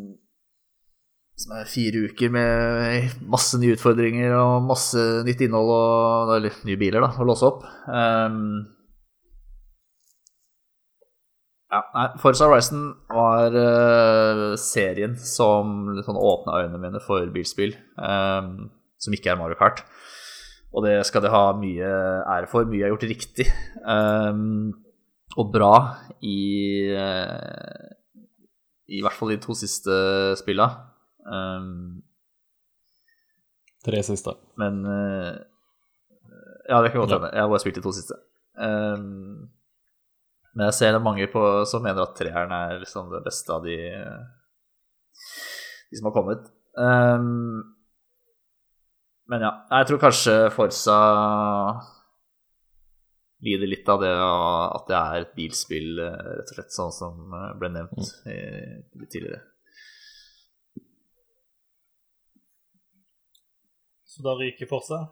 som 1.38 1.54
er 1.54 1.68
fire 1.70 2.06
uker 2.08 2.32
med 2.34 3.12
masse 3.30 3.58
nye 3.60 3.76
utfordringer 3.76 4.32
og 4.34 4.64
masse 4.66 4.98
nytt 5.26 5.44
innhold 5.46 5.70
og 5.70 6.32
Eller 6.38 6.56
nye 6.66 6.80
biler, 6.80 7.04
da, 7.04 7.12
å 7.14 7.26
låse 7.28 7.46
opp. 7.46 7.62
Eh, 7.86 8.40
Ja, 11.68 11.82
nei, 11.92 12.06
Forza 12.16 12.46
Horizon 12.48 12.84
var 13.12 13.52
uh, 13.52 14.54
serien 14.56 15.18
som 15.20 15.90
liksom 15.98 16.16
åpna 16.16 16.62
øynene 16.62 16.80
mine 16.80 17.00
for 17.04 17.28
bilspill, 17.34 17.74
um, 18.00 18.70
som 18.96 19.16
ikke 19.16 19.34
er 19.34 19.36
Mario 19.40 19.58
Kart. 19.60 19.82
Og 20.72 20.84
det 20.86 20.94
skal 21.08 21.24
de 21.24 21.32
ha 21.32 21.42
mye 21.56 21.90
ære 22.28 22.48
for. 22.48 22.68
Mye 22.68 22.86
er 22.86 22.92
gjort 22.92 23.04
riktig 23.08 23.46
um, 23.84 24.72
og 25.36 25.52
bra 25.52 25.74
i 26.24 26.88
uh, 26.92 27.88
I 28.88 29.00
hvert 29.04 29.16
fall 29.16 29.32
de 29.34 29.40
to 29.44 29.56
siste 29.56 29.92
spilla. 30.40 30.70
Um, 31.28 32.00
Tre 33.84 34.00
siste. 34.04 34.32
Men 34.60 34.80
uh, 34.88 35.36
Ja, 36.68 36.80
det 36.80 36.92
kan 36.92 37.00
godt 37.00 37.16
hende. 37.16 37.32
Jeg 37.32 37.44
har 37.44 37.52
bare 37.52 37.64
spilt 37.64 37.76
de 37.76 37.84
to 37.84 37.92
siste. 37.96 38.16
Um, 38.56 39.48
men 40.58 40.72
jeg 40.72 40.74
ser 40.74 40.96
det 40.96 41.04
mange 41.04 41.26
på, 41.30 41.40
som 41.70 41.84
mener 41.84 42.02
at 42.02 42.16
treeren 42.18 42.50
er 42.50 42.80
liksom 42.80 43.12
det 43.12 43.20
beste 43.22 43.52
av 43.54 43.62
de, 43.62 43.76
de 45.86 46.00
som 46.00 46.08
har 46.08 46.14
kommet. 46.16 46.48
Um, 46.74 47.60
men 49.30 49.44
ja, 49.46 49.52
jeg 49.70 49.86
tror 49.86 50.02
kanskje 50.02 50.34
Forsa 50.56 50.98
lider 53.46 53.70
litt 53.70 53.86
av 53.86 54.02
det 54.02 54.10
at 54.18 54.90
det 54.90 54.98
er 54.98 55.22
et 55.28 55.34
bilspill, 55.38 56.02
rett 56.02 56.50
og 56.50 56.54
slett, 56.56 56.74
sånn 56.74 56.94
som 56.96 57.38
ble 57.62 57.70
nevnt 57.78 58.10
mm. 58.26 59.06
tidligere. 59.06 59.44
Så 64.10 64.26
da 64.26 64.34
ryker 64.42 64.66
Forsa? 64.66 65.04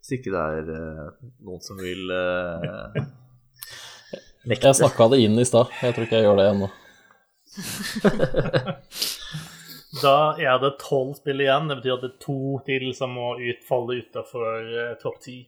Hvis 0.00 0.16
ikke 0.22 0.32
det 0.32 0.52
er 0.56 0.72
uh, 0.72 1.18
noen 1.44 1.60
som 1.68 1.76
vil 1.84 2.08
uh, 4.42 4.48
Nekte. 4.50 4.68
Jeg 4.68 4.80
snakka 4.82 5.08
det 5.12 5.18
inn 5.24 5.38
i 5.38 5.46
stad. 5.46 5.66
Jeg 5.82 5.94
tror 5.94 6.08
ikke 6.08 6.20
jeg 6.20 6.26
gjør 6.26 6.40
det 6.40 6.48
ennå. 6.52 6.68
da 10.02 10.16
er 10.40 10.56
det 10.62 10.72
tolv 10.82 11.14
spill 11.18 11.40
igjen. 11.44 11.68
Det 11.70 11.78
betyr 11.80 11.96
at 11.96 12.04
det 12.04 12.12
er 12.12 12.20
to 12.26 12.40
til 12.66 12.84
som 12.96 13.10
må 13.18 13.28
utfalle 13.38 13.90
utafor 14.02 14.50
uh, 14.66 14.92
topp 15.02 15.18
ti. 15.22 15.38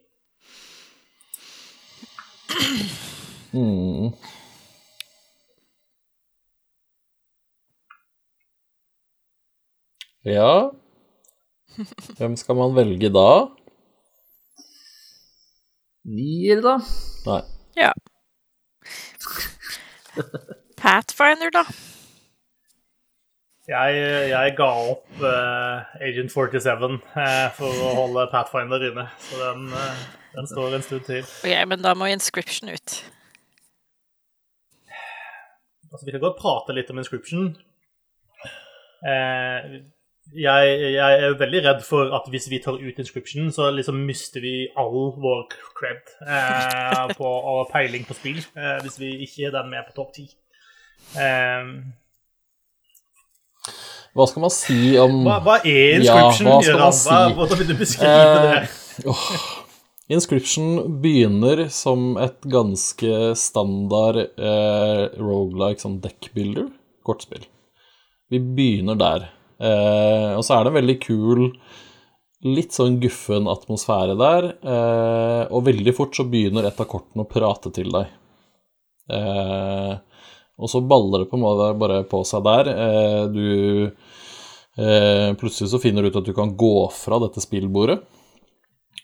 Mm. 3.54 4.10
Ja 10.24 10.70
Hvem 12.16 12.36
skal 12.36 12.56
man 12.56 12.74
velge 12.74 13.10
da? 13.12 13.28
Nier, 16.04 16.60
da? 16.64 16.78
Nei. 17.26 17.40
Ja. 17.78 17.92
Pathfinder, 20.80 21.50
da? 21.54 21.64
Jeg, 23.64 24.00
jeg 24.28 24.52
ga 24.58 24.66
opp 24.90 25.22
uh, 25.24 25.86
Agent 26.04 26.32
47 26.32 26.84
uh, 26.84 27.46
for 27.56 27.72
å 27.72 27.92
holde 27.96 28.26
Pathfinder 28.28 28.82
inne, 28.90 29.06
så 29.24 29.38
den, 29.40 29.70
uh, 29.72 30.02
den, 30.34 30.48
står 30.50 30.76
en 30.76 30.84
stund 30.84 31.06
til. 31.08 31.24
Ok, 31.24 31.54
Men 31.70 31.80
da 31.86 31.94
må 31.96 32.10
Inscription 32.12 32.68
ut. 32.68 32.98
Altså, 35.88 36.04
Vi 36.04 36.12
kan 36.12 36.20
godt 36.26 36.36
prate 36.42 36.76
litt 36.76 36.92
om 36.92 37.00
Inscription. 37.00 37.54
Jeg, 40.32 40.76
jeg, 40.94 41.18
er 41.24 41.34
veldig 41.38 41.60
redd 41.66 41.82
for 41.84 42.14
at 42.16 42.30
hvis 42.32 42.48
vi 42.50 42.58
tar 42.64 42.78
ut 42.80 43.00
Inscription, 43.02 43.50
så 43.52 43.68
liksom 43.70 44.00
mister 44.08 44.42
vi 44.42 44.54
all 44.80 45.12
vår 45.20 45.44
cred 45.76 46.00
på, 47.18 47.28
og 47.28 47.68
peiling 47.70 48.06
på 48.08 48.16
spill 48.16 48.40
hvis 48.82 48.96
vi 49.02 49.12
ikke 49.26 49.50
er 49.50 49.54
den 49.58 49.68
med 49.70 49.84
på 49.90 49.94
topp 50.00 50.16
ti. 50.16 50.24
Um, 51.14 51.92
hva 54.14 54.28
skal 54.30 54.44
man 54.44 54.52
si 54.54 54.94
om 55.02 55.24
Hva, 55.26 55.40
hva 55.42 55.56
er 55.66 55.98
inscription? 55.98 56.46
Ja, 56.46 56.54
hva 56.54 56.62
skal 56.62 56.80
man 56.80 56.96
si? 57.00 57.36
Hvordan 57.38 57.60
vil 57.60 57.70
du 57.70 57.76
beskrive 57.80 58.42
det? 58.44 58.58
Eh, 59.02 59.08
oh. 59.10 59.24
Inscription 60.14 60.98
begynner 61.02 61.64
som 61.74 62.14
et 62.22 62.44
ganske 62.52 63.32
standard 63.40 64.20
eh, 64.20 65.02
rogelike 65.18 65.82
sånn 65.82 65.96
deckbuilder, 66.04 66.68
kortspill. 67.06 67.46
Vi 68.30 68.38
begynner 68.38 69.00
der. 69.00 69.26
Eh, 69.58 70.30
og 70.34 70.42
så 70.44 70.56
er 70.56 70.64
det 70.64 70.72
en 70.72 70.78
veldig 70.80 70.96
kul, 71.02 71.44
litt 72.44 72.76
sånn 72.76 72.98
guffen 73.02 73.48
atmosfære 73.50 74.16
der. 74.20 74.50
Eh, 74.62 75.42
og 75.50 75.66
veldig 75.68 75.94
fort 75.96 76.16
så 76.16 76.26
begynner 76.28 76.68
et 76.68 76.80
av 76.80 76.90
kortene 76.90 77.26
å 77.26 77.30
prate 77.30 77.72
til 77.74 77.92
deg. 77.94 78.10
Eh, 79.14 79.94
og 80.54 80.70
så 80.70 80.82
baller 80.86 81.24
det 81.24 81.30
på 81.30 81.38
en 81.38 81.44
måte 81.44 81.72
bare 81.78 82.02
på 82.08 82.22
seg 82.28 82.44
der. 82.46 82.74
Du 83.34 83.94
Plutselig 84.74 85.68
så 85.70 85.78
finner 85.78 86.02
du 86.02 86.08
ut 86.10 86.16
at 86.18 86.26
du 86.26 86.32
kan 86.34 86.50
gå 86.58 86.88
fra 86.90 87.20
dette 87.22 87.38
spillbordet 87.38 88.00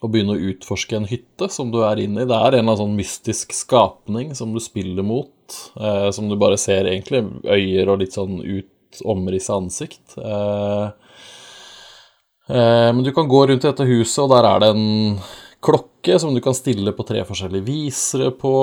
og 0.01 0.13
begynne 0.13 0.37
å 0.37 0.51
utforske 0.51 0.97
en 0.97 1.09
hytte 1.09 1.51
som 1.53 1.71
du 1.73 1.83
er 1.85 2.01
inne 2.01 2.25
i. 2.25 2.29
Det 2.29 2.37
er 2.37 2.57
en 2.57 2.63
eller 2.63 2.63
annen 2.63 2.81
sånn 2.81 2.97
mystisk 2.97 3.53
skapning 3.57 4.33
som 4.37 4.55
du 4.55 4.61
spiller 4.63 5.05
mot, 5.05 5.57
eh, 5.77 6.09
som 6.17 6.31
du 6.31 6.37
bare 6.41 6.59
ser 6.61 6.89
egentlig 6.89 7.27
øyer 7.45 7.91
og 7.93 8.01
litt 8.01 8.17
sånn 8.17 8.41
ut 8.41 8.71
omrissa 9.05 9.57
ansikt. 9.61 10.17
Eh, 10.19 10.87
eh, 12.51 12.91
men 12.93 13.03
du 13.07 13.13
kan 13.17 13.29
gå 13.31 13.47
rundt 13.47 13.65
i 13.65 13.69
dette 13.69 13.89
huset, 13.89 14.23
og 14.25 14.35
der 14.35 14.49
er 14.49 14.63
det 14.63 14.71
en 14.75 15.19
klokke 15.65 16.19
som 16.21 16.35
du 16.35 16.41
kan 16.45 16.57
stille 16.57 16.95
på 16.97 17.07
tre 17.09 17.25
forskjellige 17.29 17.67
visere 17.67 18.31
på. 18.37 18.55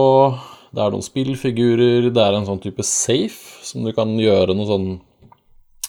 Det 0.73 0.83
er 0.83 0.93
noen 0.93 1.05
spillfigurer, 1.05 2.09
det 2.11 2.23
er 2.23 2.37
en 2.37 2.47
sånn 2.47 2.63
type 2.63 2.83
safe 2.85 3.65
som 3.65 3.85
du 3.85 3.93
kan 3.95 4.11
gjøre 4.19 4.55
noe 4.57 4.69
sånn 4.69 4.87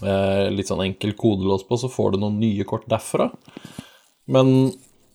eh, 0.04 0.48
litt 0.54 0.70
sånn 0.70 0.84
enkel 0.84 1.16
kodelås 1.18 1.66
på, 1.68 1.80
så 1.80 1.90
får 1.90 2.14
du 2.14 2.22
noen 2.22 2.38
nye 2.40 2.66
kort 2.68 2.86
derfra. 2.90 3.30
Men 4.28 4.70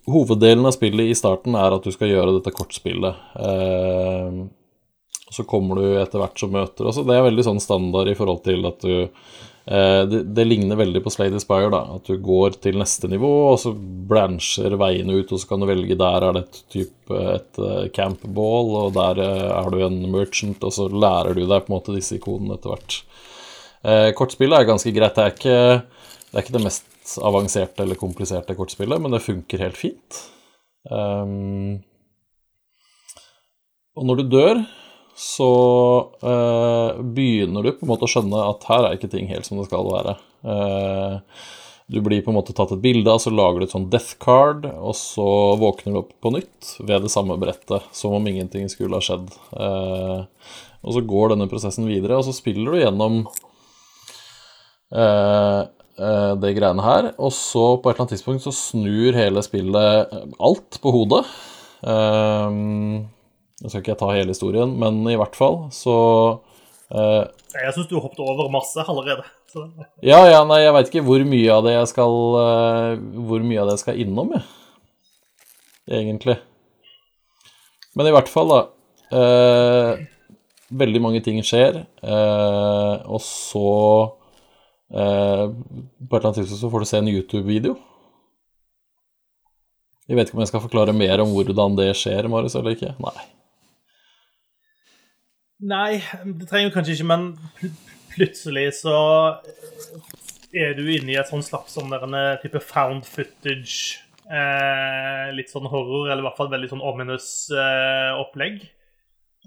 hoveddelen 0.10 0.66
av 0.68 0.76
spillet 0.76 1.12
i 1.12 1.16
starten 1.16 1.56
er 1.56 1.76
at 1.76 1.86
du 1.86 1.94
skal 1.94 2.12
gjøre 2.12 2.36
dette 2.40 2.52
kortspillet. 2.56 3.16
Eh, 5.34 5.36
så 5.36 5.44
kommer 5.44 5.76
du 5.76 6.02
etter 6.02 6.22
hvert 6.22 6.40
som 6.40 6.54
møter 6.54 6.90
også. 6.90 7.06
Det 7.08 7.16
er 7.18 7.26
veldig 7.26 7.44
sånn 7.44 7.64
standard 7.64 8.10
i 8.10 8.16
forhold 8.18 8.44
til 8.46 8.66
at 8.70 8.84
du 8.84 8.96
eh, 9.02 10.04
det, 10.10 10.24
det, 10.36 10.46
ligner 10.46 10.80
veldig 10.80 11.04
på 11.04 11.14
Slade 11.14 11.40
Aspire, 11.40 11.72
da. 11.74 11.84
At 11.98 12.06
du 12.08 12.18
går 12.22 12.60
til 12.64 12.78
neste 12.80 13.10
nivå, 13.12 13.32
og 13.54 13.60
så 13.62 13.74
brancher 13.74 14.78
veiene 14.80 15.20
ut, 15.20 15.32
og 15.32 15.42
så 15.42 15.50
kan 15.50 15.64
du 15.64 15.70
velge 15.70 15.98
der 16.00 16.28
er 16.28 16.38
det 16.38 16.46
et 16.46 16.62
type 16.74 16.92
et 17.14 17.60
uh, 17.60 17.86
campball, 17.94 18.72
og 18.86 18.94
der 18.96 19.20
er 19.24 19.70
du 19.70 19.82
en 19.84 20.00
merchant, 20.14 20.64
og 20.64 20.74
så 20.74 20.88
lærer 20.90 21.36
du 21.36 21.44
deg 21.46 21.66
på 21.66 21.72
en 21.72 21.76
måte 21.76 21.96
disse 21.96 22.18
ikonene 22.18 22.58
etter 22.58 22.74
hvert. 22.74 23.00
Eh, 23.84 24.10
kortspillet 24.16 24.62
er 24.62 24.70
ganske 24.70 24.94
greit. 24.96 25.18
Det 25.18 25.24
er, 25.24 25.34
ikke, 25.36 25.58
det 26.30 26.38
er 26.38 26.46
ikke 26.46 26.56
det 26.56 26.64
mest 26.64 27.18
avanserte 27.20 27.84
eller 27.84 28.00
kompliserte 28.00 28.56
kortspillet, 28.56 29.02
men 29.04 29.12
det 29.12 29.26
funker 29.26 29.66
helt 29.66 29.76
fint. 29.76 30.22
Um, 30.88 31.82
og 33.94 34.08
når 34.08 34.22
du 34.22 34.32
dør, 34.32 34.64
så 35.16 35.50
eh, 36.22 37.02
begynner 37.02 37.64
du 37.64 37.72
på 37.72 37.86
en 37.86 37.92
måte 37.92 38.08
å 38.08 38.10
skjønne 38.10 38.46
at 38.50 38.66
her 38.70 38.88
er 38.88 38.98
ikke 38.98 39.12
ting 39.14 39.30
helt 39.30 39.46
som 39.46 39.60
det 39.60 39.68
skal 39.68 39.86
være. 39.86 40.16
Eh, 40.50 41.44
du 41.94 42.00
blir 42.02 42.24
på 42.26 42.32
en 42.32 42.40
måte 42.40 42.56
tatt 42.58 42.74
et 42.74 42.82
bilde 42.82 43.12
av, 43.12 43.22
så 43.22 43.34
lager 43.34 43.62
du 43.62 43.68
et 43.68 43.76
sånn 43.76 43.90
death 43.94 44.18
card, 44.24 44.66
og 44.66 44.96
så 44.98 45.28
våkner 45.62 45.94
du 45.94 46.02
opp 46.02 46.14
på 46.24 46.34
nytt 46.34 46.74
ved 46.82 47.06
det 47.06 47.14
samme 47.14 47.38
brettet, 47.42 47.86
som 47.94 48.16
om 48.18 48.30
ingenting 48.30 48.66
skulle 48.72 48.98
ha 48.98 49.06
skjedd. 49.06 49.30
Eh, 49.54 50.52
og 50.84 50.98
så 50.98 51.06
går 51.14 51.34
denne 51.34 51.50
prosessen 51.52 51.88
videre, 51.88 52.18
og 52.18 52.26
så 52.28 52.36
spiller 52.36 52.74
du 52.74 52.82
gjennom 52.82 53.26
det 54.94 56.52
greiene 56.54 56.84
her, 56.86 57.08
og 57.18 57.32
så 57.34 57.64
på 57.82 57.90
et 57.90 57.96
eller 57.96 58.04
annet 58.04 58.12
tidspunkt 58.14 58.44
så 58.44 58.52
snur 58.54 59.16
hele 59.18 59.42
spillet 59.42 60.12
alt 60.38 60.78
på 60.84 60.92
hodet. 60.94 61.24
Um, 61.82 63.08
nå 63.64 63.72
skal 63.72 63.80
ikke 63.80 63.94
jeg 63.94 64.00
ta 64.02 64.10
hele 64.12 64.34
historien, 64.34 64.74
men 64.76 64.98
i 65.08 65.16
hvert 65.16 65.38
fall 65.40 65.62
så 65.72 65.96
uh, 66.92 67.24
Jeg 67.56 67.76
syns 67.78 67.88
du 67.88 67.96
hoppet 67.96 68.20
over 68.20 68.50
masse 68.52 68.84
allerede. 68.84 69.24
Så. 69.54 69.64
Ja, 70.04 70.20
ja, 70.28 70.42
nei, 70.50 70.64
jeg 70.66 70.74
veit 70.76 70.90
ikke 70.90 71.06
hvor 71.08 71.24
mye 71.30 71.54
av 71.54 71.64
det 71.64 71.76
jeg 71.78 71.92
skal 71.94 72.16
uh, 72.36 72.98
Hvor 73.30 73.46
mye 73.46 73.62
av 73.62 73.70
det 73.70 73.78
jeg 73.78 73.84
skal 73.86 74.02
innom, 74.04 74.34
jeg. 74.36 74.44
Egentlig. 76.02 76.36
Men 77.96 78.10
i 78.10 78.14
hvert 78.16 78.32
fall, 78.32 78.52
da. 78.52 78.62
Uh, 79.14 80.04
veldig 80.74 81.04
mange 81.06 81.22
ting 81.24 81.38
skjer, 81.46 81.84
og 82.02 83.20
så 83.22 83.74
På 84.90 84.98
et 84.98 86.16
eller 86.18 86.26
annet 86.26 86.40
tidspunkt 86.40 86.62
så 86.64 86.72
får 86.74 86.82
du 86.82 86.90
se 86.90 87.02
en 87.04 87.12
YouTube-video 87.12 87.76
jeg 90.10 90.18
vet 90.20 90.28
ikke 90.28 90.36
om 90.36 90.44
jeg 90.44 90.50
skal 90.52 90.64
forklare 90.66 90.96
mer 90.96 91.22
om 91.24 91.32
hvordan 91.32 91.78
det 91.78 91.94
skjer, 91.96 92.28
Marius, 92.32 92.58
eller 92.60 92.76
ikke? 92.76 92.92
Nei. 93.00 93.24
Nei, 95.64 96.02
det 96.26 96.48
trenger 96.50 96.70
du 96.72 96.76
kanskje 96.76 96.98
ikke, 96.98 97.10
men 97.12 97.28
pl 97.60 97.74
plutselig 98.14 98.68
så 98.78 98.98
er 100.54 100.76
du 100.78 100.84
inne 100.86 101.16
i 101.16 101.18
et 101.18 101.30
sånn 101.30 101.42
sånn 101.42 101.94
der, 101.94 102.36
type 102.44 102.60
found 102.62 103.08
footage. 103.10 104.04
Eh, 104.24 105.32
litt 105.36 105.50
sånn 105.52 105.68
horror, 105.72 106.10
eller 106.10 106.22
i 106.22 106.28
hvert 106.28 106.38
fall 106.38 106.52
veldig 106.52 106.70
sånn 106.72 106.84
ominous 106.86 107.30
eh, 107.52 108.12
opplegg. 108.20 108.62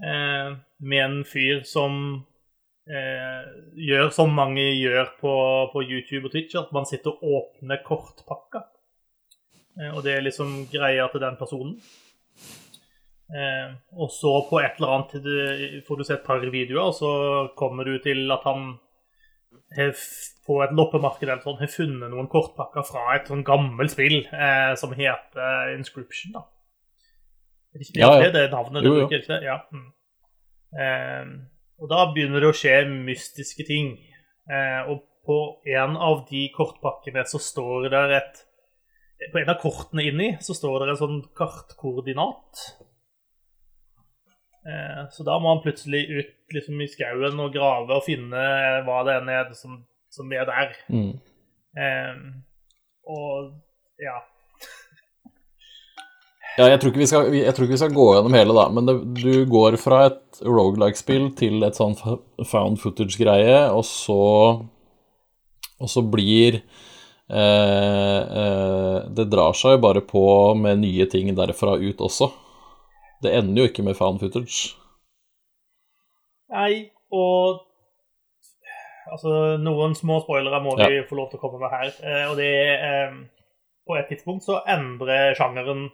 eh, 0.02 0.56
med 0.78 1.04
en 1.04 1.20
fyr 1.24 1.62
som 1.64 2.24
eh, 2.88 3.44
gjør 3.88 4.10
som 4.14 4.34
mange 4.36 4.64
gjør 4.76 5.12
på, 5.20 5.34
på, 5.72 5.84
YouTube 5.84 6.28
og 6.28 6.34
Twitch, 6.34 6.56
at 6.58 6.74
man 6.76 6.88
sitter 6.88 7.14
og 7.14 7.38
åpner 7.40 7.82
kortpakka. 7.86 8.66
Eh, 9.80 9.92
og 9.92 10.02
det 10.04 10.16
er 10.16 10.26
liksom 10.26 10.66
greia 10.72 11.08
til 11.12 11.24
den 11.24 11.38
personen. 11.40 11.78
Eh, 13.26 13.70
og 13.98 14.10
så 14.14 14.32
på 14.46 14.60
et 14.62 14.78
eller 14.78 14.92
annet 14.94 15.86
får 15.86 15.98
du 15.98 16.04
se 16.06 16.14
et 16.14 16.26
par 16.26 16.44
videoer, 16.44 16.84
og 16.84 16.94
så 16.94 17.12
kommer 17.58 17.88
du 17.88 17.96
til 18.02 18.30
at 18.30 18.44
han 18.46 18.76
på 20.46 20.60
et 20.62 20.74
loppemarked 20.78 21.26
eller 21.26 21.42
sånn, 21.42 21.58
har 21.58 21.70
funnet 21.72 22.12
noen 22.12 22.28
kortpakker 22.30 22.84
fra 22.86 23.16
et 23.16 23.26
sånn 23.30 23.42
gammelt 23.46 23.92
spill 23.92 24.20
eh, 24.22 24.72
som 24.78 24.94
heter 24.94 25.72
Inscription. 25.74 26.36
da. 26.36 26.46
Ja, 27.98 28.12
ja. 28.22 28.30
Det 28.32 28.46
er 28.46 28.54
navnet 28.54 28.86
du 28.86 28.92
bruker, 28.92 29.20
ikke 29.20 29.34
det? 29.34 29.42
Ja. 29.44 29.58
Mm. 29.74 29.90
Eh, 30.80 31.34
og 31.82 31.90
da 31.92 32.06
begynner 32.14 32.40
det 32.40 32.52
å 32.52 32.56
skje 32.56 32.78
mystiske 32.88 33.66
ting. 33.68 33.96
Eh, 34.48 34.88
og 34.88 35.02
på 35.26 35.38
en 35.74 35.96
av 35.98 36.22
de 36.30 36.46
kortpakkene 36.54 37.26
så 37.26 37.40
står 37.42 37.90
det 37.90 38.04
et 38.20 38.44
På 39.32 39.40
en 39.40 39.48
av 39.48 39.56
kortene 39.56 40.04
inni 40.04 40.34
så 40.44 40.52
står 40.54 40.82
det 40.84 40.92
en 40.92 40.98
sånn 41.00 41.20
kartkoordinat. 41.36 42.66
Eh, 44.66 45.02
så 45.14 45.26
da 45.26 45.38
må 45.38 45.52
han 45.54 45.62
plutselig 45.62 46.02
ut 46.10 46.56
liksom, 46.56 46.80
i 46.82 46.90
skauen 46.90 47.42
og 47.42 47.52
grave 47.54 47.98
og 48.00 48.06
finne 48.06 48.46
hva 48.86 49.02
det 49.06 49.20
enn 49.20 49.30
er 49.30 49.52
som, 49.54 49.78
som 50.12 50.32
er 50.34 50.48
der. 50.48 50.74
Mm. 50.90 51.12
Um, 51.76 52.24
og 53.06 53.52
ja 54.02 54.16
ja, 56.56 56.70
jeg 56.70 56.80
tror, 56.80 56.94
skal, 57.04 57.34
jeg 57.36 57.52
tror 57.52 57.66
ikke 57.66 57.74
vi 57.74 57.80
skal 57.82 57.92
gå 57.92 58.04
gjennom 58.16 58.36
hele, 58.36 58.54
da, 58.56 58.64
men 58.72 58.86
det, 58.88 58.94
du 59.20 59.44
går 59.50 59.76
fra 59.80 60.06
et 60.08 60.38
rogelike-spill 60.40 61.28
til 61.36 61.60
et 61.66 61.76
sånn 61.76 61.92
found 62.48 62.80
footage-greie, 62.80 63.66
og 63.76 63.84
så 63.84 64.22
Og 65.76 65.90
så 65.92 66.00
blir 66.00 66.56
eh, 66.56 68.22
eh, 68.40 68.96
Det 69.12 69.26
drar 69.28 69.52
seg 69.52 69.76
jo 69.76 69.82
bare 69.84 70.00
på 70.00 70.24
med 70.56 70.80
nye 70.80 71.04
ting 71.12 71.28
derfra 71.36 71.76
ut 71.76 72.00
også. 72.00 72.30
Det 73.22 73.32
ender 73.32 73.62
jo 73.62 73.70
ikke 73.70 73.84
med 73.86 73.96
fan 73.98 74.18
footage. 74.20 74.74
Nei, 76.52 76.90
og 77.14 77.62
Altså, 79.06 79.30
noen 79.62 79.92
små 79.94 80.18
spoilere 80.24 80.58
må 80.64 80.72
vi 80.80 81.04
få 81.06 81.14
lov 81.14 81.28
til 81.30 81.38
å 81.38 81.42
komme 81.44 81.60
med 81.62 81.70
her. 81.70 81.92
Eh, 82.02 82.24
og 82.26 82.34
det 82.40 82.48
er 82.50 82.80
eh, 82.86 83.18
På 83.86 83.94
et 83.94 84.08
tidspunkt 84.10 84.42
så 84.42 84.56
endrer 84.66 85.36
sjangeren 85.38 85.84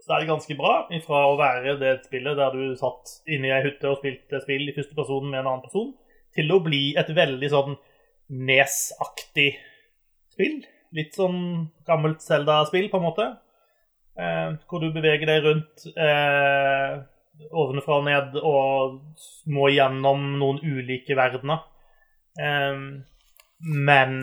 så 0.00 0.14
er 0.14 0.22
det 0.22 0.30
ganske 0.30 0.54
bra 0.56 0.74
ifra 0.94 1.24
å 1.28 1.36
være 1.36 1.74
det 1.80 1.90
spillet 2.06 2.38
der 2.38 2.54
du 2.54 2.76
satt 2.78 3.18
inne 3.28 3.50
i 3.50 3.52
ei 3.52 3.64
hytte 3.66 3.90
og 3.90 3.98
spilte 3.98 4.40
spill 4.44 4.70
i 4.70 4.74
første 4.76 4.94
person 4.96 5.26
med 5.26 5.40
en 5.40 5.48
annen 5.50 5.64
person, 5.64 5.90
til 6.32 6.54
å 6.54 6.60
bli 6.64 6.94
et 6.96 7.10
veldig 7.12 7.50
sånn 7.52 7.74
Nes-aktig 8.48 9.50
spill. 10.32 10.62
Litt 10.96 11.18
sånn 11.18 11.40
gammelt 11.88 12.22
Zelda-spill, 12.24 12.88
på 12.92 13.00
en 13.00 13.06
måte. 13.08 13.26
Eh, 14.18 14.50
hvor 14.66 14.82
du 14.82 14.90
beveger 14.90 15.28
deg 15.30 15.44
rundt 15.44 15.84
eh, 15.94 16.96
ovenfra 17.54 18.00
og 18.00 18.06
ned 18.08 18.38
og 18.42 18.96
må 19.54 19.68
gjennom 19.70 20.24
noen 20.40 20.58
ulike 20.64 21.14
verdener. 21.18 21.62
Eh, 22.38 22.80
men 23.86 24.18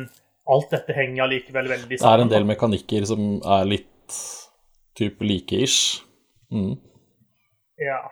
alt 0.52 0.74
dette 0.76 0.96
henger 0.98 1.26
allikevel 1.26 1.72
veldig 1.72 2.00
sammen. 2.00 2.04
Det 2.04 2.12
er 2.12 2.26
en 2.26 2.34
del 2.36 2.50
mekanikker 2.50 3.08
som 3.08 3.40
er 3.40 3.72
litt 3.72 4.20
type 5.00 5.26
like-ish. 5.26 6.04
Mm. 6.52 6.76
Ja. 7.82 8.04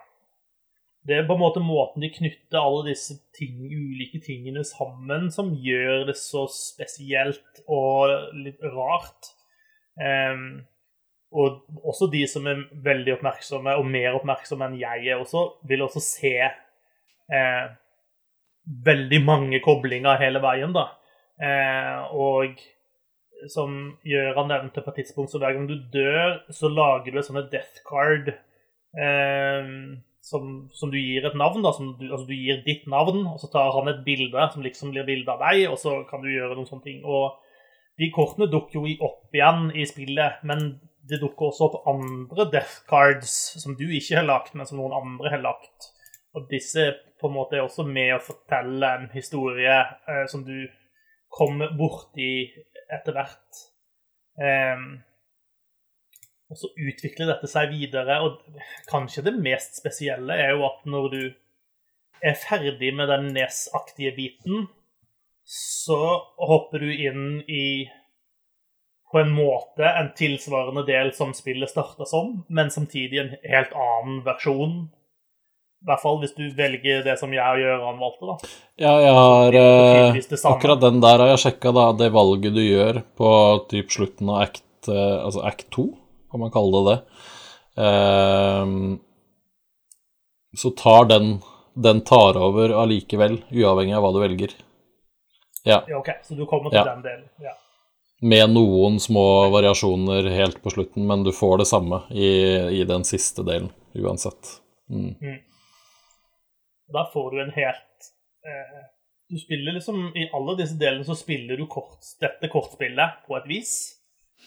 Det 1.04 1.18
er 1.18 1.26
på 1.28 1.36
en 1.36 1.42
måte 1.42 1.60
måten 1.60 2.00
de 2.00 2.08
knytter 2.12 2.60
alle 2.60 2.88
disse 2.88 3.18
ting, 3.36 3.60
ulike 3.68 4.22
tingene 4.24 4.64
sammen, 4.64 5.28
som 5.32 5.52
gjør 5.52 6.06
det 6.08 6.16
så 6.16 6.46
spesielt 6.48 7.60
og 7.68 8.32
litt 8.40 8.62
rart. 8.72 9.34
Um, 10.00 10.64
og 11.34 11.64
også 11.82 12.06
de 12.12 12.22
som 12.30 12.46
er 12.46 12.62
veldig 12.84 13.16
oppmerksomme, 13.16 13.74
og 13.74 13.88
mer 13.90 14.14
oppmerksomme 14.14 14.68
enn 14.68 14.78
jeg 14.78 15.08
er 15.10 15.18
også, 15.18 15.42
vil 15.66 15.82
også 15.82 16.02
se 16.04 16.36
eh, 16.38 17.64
veldig 18.86 19.20
mange 19.24 19.60
koblinger 19.64 20.20
hele 20.22 20.42
veien, 20.44 20.72
da. 20.76 20.86
Eh, 21.42 22.14
og 22.14 22.62
som 23.50 23.74
Gøran 24.06 24.48
nevnte 24.48 24.84
på 24.84 24.92
et 24.92 25.02
tidspunkt, 25.02 25.32
så 25.32 25.42
hver 25.42 25.56
gang 25.56 25.68
du 25.68 25.76
dør, 25.92 26.38
så 26.54 26.70
lager 26.70 27.10
du 27.10 27.20
et 27.20 27.26
sånt 27.26 27.50
death 27.52 27.82
card 27.88 28.30
eh, 28.30 29.72
som, 30.24 30.52
som, 30.72 30.92
du 30.92 30.98
gir 31.00 31.26
et 31.26 31.36
navn. 31.36 31.66
da, 31.66 31.74
du, 31.74 32.06
altså 32.08 32.26
Du 32.28 32.34
gir 32.34 32.62
ditt 32.64 32.86
navn, 32.90 33.24
og 33.26 33.40
så 33.42 33.50
tar 33.52 33.74
han 33.74 33.90
et 33.90 34.04
bilde 34.06 34.48
som 34.54 34.64
liksom 34.64 34.94
blir 34.94 35.06
bilde 35.08 35.34
av 35.34 35.42
deg, 35.48 35.66
og 35.72 35.78
så 35.82 36.00
kan 36.08 36.22
du 36.22 36.30
gjøre 36.32 36.54
noen 36.56 36.70
sånne 36.70 36.86
ting. 36.86 37.02
Og 37.04 37.34
de 38.00 38.10
kortene 38.14 38.48
dukker 38.50 38.80
jo 38.80 38.96
opp 39.06 39.34
igjen 39.36 39.68
i 39.74 39.84
spillet, 39.86 40.40
men 40.46 40.76
det 41.08 41.20
dukker 41.20 41.50
også 41.50 41.68
opp 41.68 41.88
andre 41.90 42.46
death 42.52 42.84
cards 42.88 43.32
som 43.60 43.76
du 43.76 43.84
ikke 43.86 44.18
har 44.20 44.28
lagt, 44.28 44.54
men 44.56 44.68
som 44.68 44.80
noen 44.80 44.96
andre 44.96 45.34
har 45.34 45.42
lagt. 45.44 45.90
Og 46.34 46.48
disse 46.50 46.88
på 47.20 47.28
en 47.28 47.36
måte 47.36 47.58
er 47.58 47.66
også 47.66 47.84
med 47.86 48.16
å 48.16 48.22
fortelle 48.24 48.90
en 48.98 49.10
historie 49.14 49.76
eh, 50.08 50.24
som 50.30 50.44
du 50.46 50.64
kommer 51.34 51.74
borti 51.76 52.48
etter 52.92 53.16
hvert. 53.16 53.64
Eh, 54.40 54.86
og 56.50 56.60
så 56.60 56.70
utvikler 56.76 57.30
dette 57.32 57.48
seg 57.50 57.72
videre, 57.72 58.20
og 58.22 58.42
kanskje 58.90 59.24
det 59.26 59.34
mest 59.42 59.80
spesielle 59.80 60.36
er 60.38 60.54
jo 60.54 60.66
at 60.68 60.84
når 60.88 61.08
du 61.14 61.22
er 62.24 62.36
ferdig 62.38 62.92
med 62.96 63.10
den 63.10 63.30
nesaktige 63.36 64.14
biten, 64.16 64.68
så 65.44 66.00
hopper 66.40 66.84
du 66.84 66.92
inn 66.92 67.42
i 67.50 67.84
på 69.14 69.20
en 69.22 69.30
måte 69.30 69.86
en 69.86 70.08
tilsvarende 70.18 70.82
del 70.88 71.12
som 71.14 71.30
spillet 71.36 71.70
starta 71.70 72.06
som, 72.08 72.40
men 72.50 72.72
samtidig 72.74 73.20
en 73.22 73.32
helt 73.46 73.74
annen 73.78 74.16
versjon 74.26 74.88
i 75.84 75.86
hvert 75.90 76.00
fall 76.00 76.16
hvis 76.22 76.32
du 76.32 76.44
velger 76.56 77.02
det 77.04 77.14
som 77.20 77.32
jeg 77.34 77.44
og 77.44 77.60
Gøran 77.60 77.98
valgte, 78.00 78.24
da. 78.30 78.34
Ja, 78.80 78.92
jeg 79.04 79.14
har 79.18 79.56
eh, 79.60 80.16
Akkurat 80.48 80.80
den 80.80 81.02
der 81.04 81.20
har 81.20 81.28
jeg 81.34 81.42
sjekka, 81.42 81.74
da. 81.76 81.82
Det 81.98 82.08
valget 82.14 82.56
du 82.56 82.62
gjør 82.64 83.02
på 83.20 83.32
typ 83.68 83.92
slutten 83.92 84.30
av 84.32 84.46
act, 84.46 84.64
eh, 84.88 85.18
altså 85.20 85.44
act 85.44 85.68
2, 85.76 85.84
kan 86.32 86.40
man 86.40 86.54
kalle 86.54 86.80
det 86.80 86.84
det. 86.88 86.96
Eh, 87.84 88.64
så 90.64 90.72
tar 90.78 91.10
den 91.10 91.36
Den 91.74 92.00
tar 92.06 92.36
over 92.38 92.70
allikevel, 92.80 93.40
uavhengig 93.50 93.96
av 93.98 94.04
hva 94.06 94.12
du 94.14 94.20
velger. 94.22 94.52
Ja. 95.66 95.82
ja 95.90 95.98
ok, 95.98 96.10
så 96.22 96.36
du 96.38 96.46
kommer 96.46 96.70
til 96.70 96.78
ja. 96.78 96.84
den 96.94 97.02
delen. 97.02 97.28
Ja. 97.42 97.56
Med 98.22 98.52
noen 98.54 99.00
små 99.02 99.50
variasjoner 99.52 100.30
helt 100.30 100.62
på 100.62 100.70
slutten, 100.70 101.06
men 101.06 101.24
du 101.24 101.32
får 101.32 101.58
det 101.58 101.66
samme 101.68 102.02
i, 102.10 102.30
i 102.80 102.84
den 102.88 103.04
siste 103.04 103.42
delen 103.44 103.72
uansett. 103.94 104.60
Mm. 104.90 105.14
Mm. 105.20 105.40
Da 106.94 107.10
får 107.12 107.30
du 107.30 107.42
en 107.42 107.52
helt 107.56 108.08
eh, 108.44 108.80
Du 109.28 109.38
spiller 109.38 109.72
liksom 109.72 110.12
I 110.16 110.28
alle 110.36 110.56
disse 110.58 110.76
delene 110.76 111.04
så 111.04 111.16
spiller 111.16 111.56
du 111.56 111.66
kort, 111.66 112.04
dette 112.20 112.50
kortspillet 112.52 113.24
på 113.26 113.38
et 113.38 113.48
vis. 113.48 113.74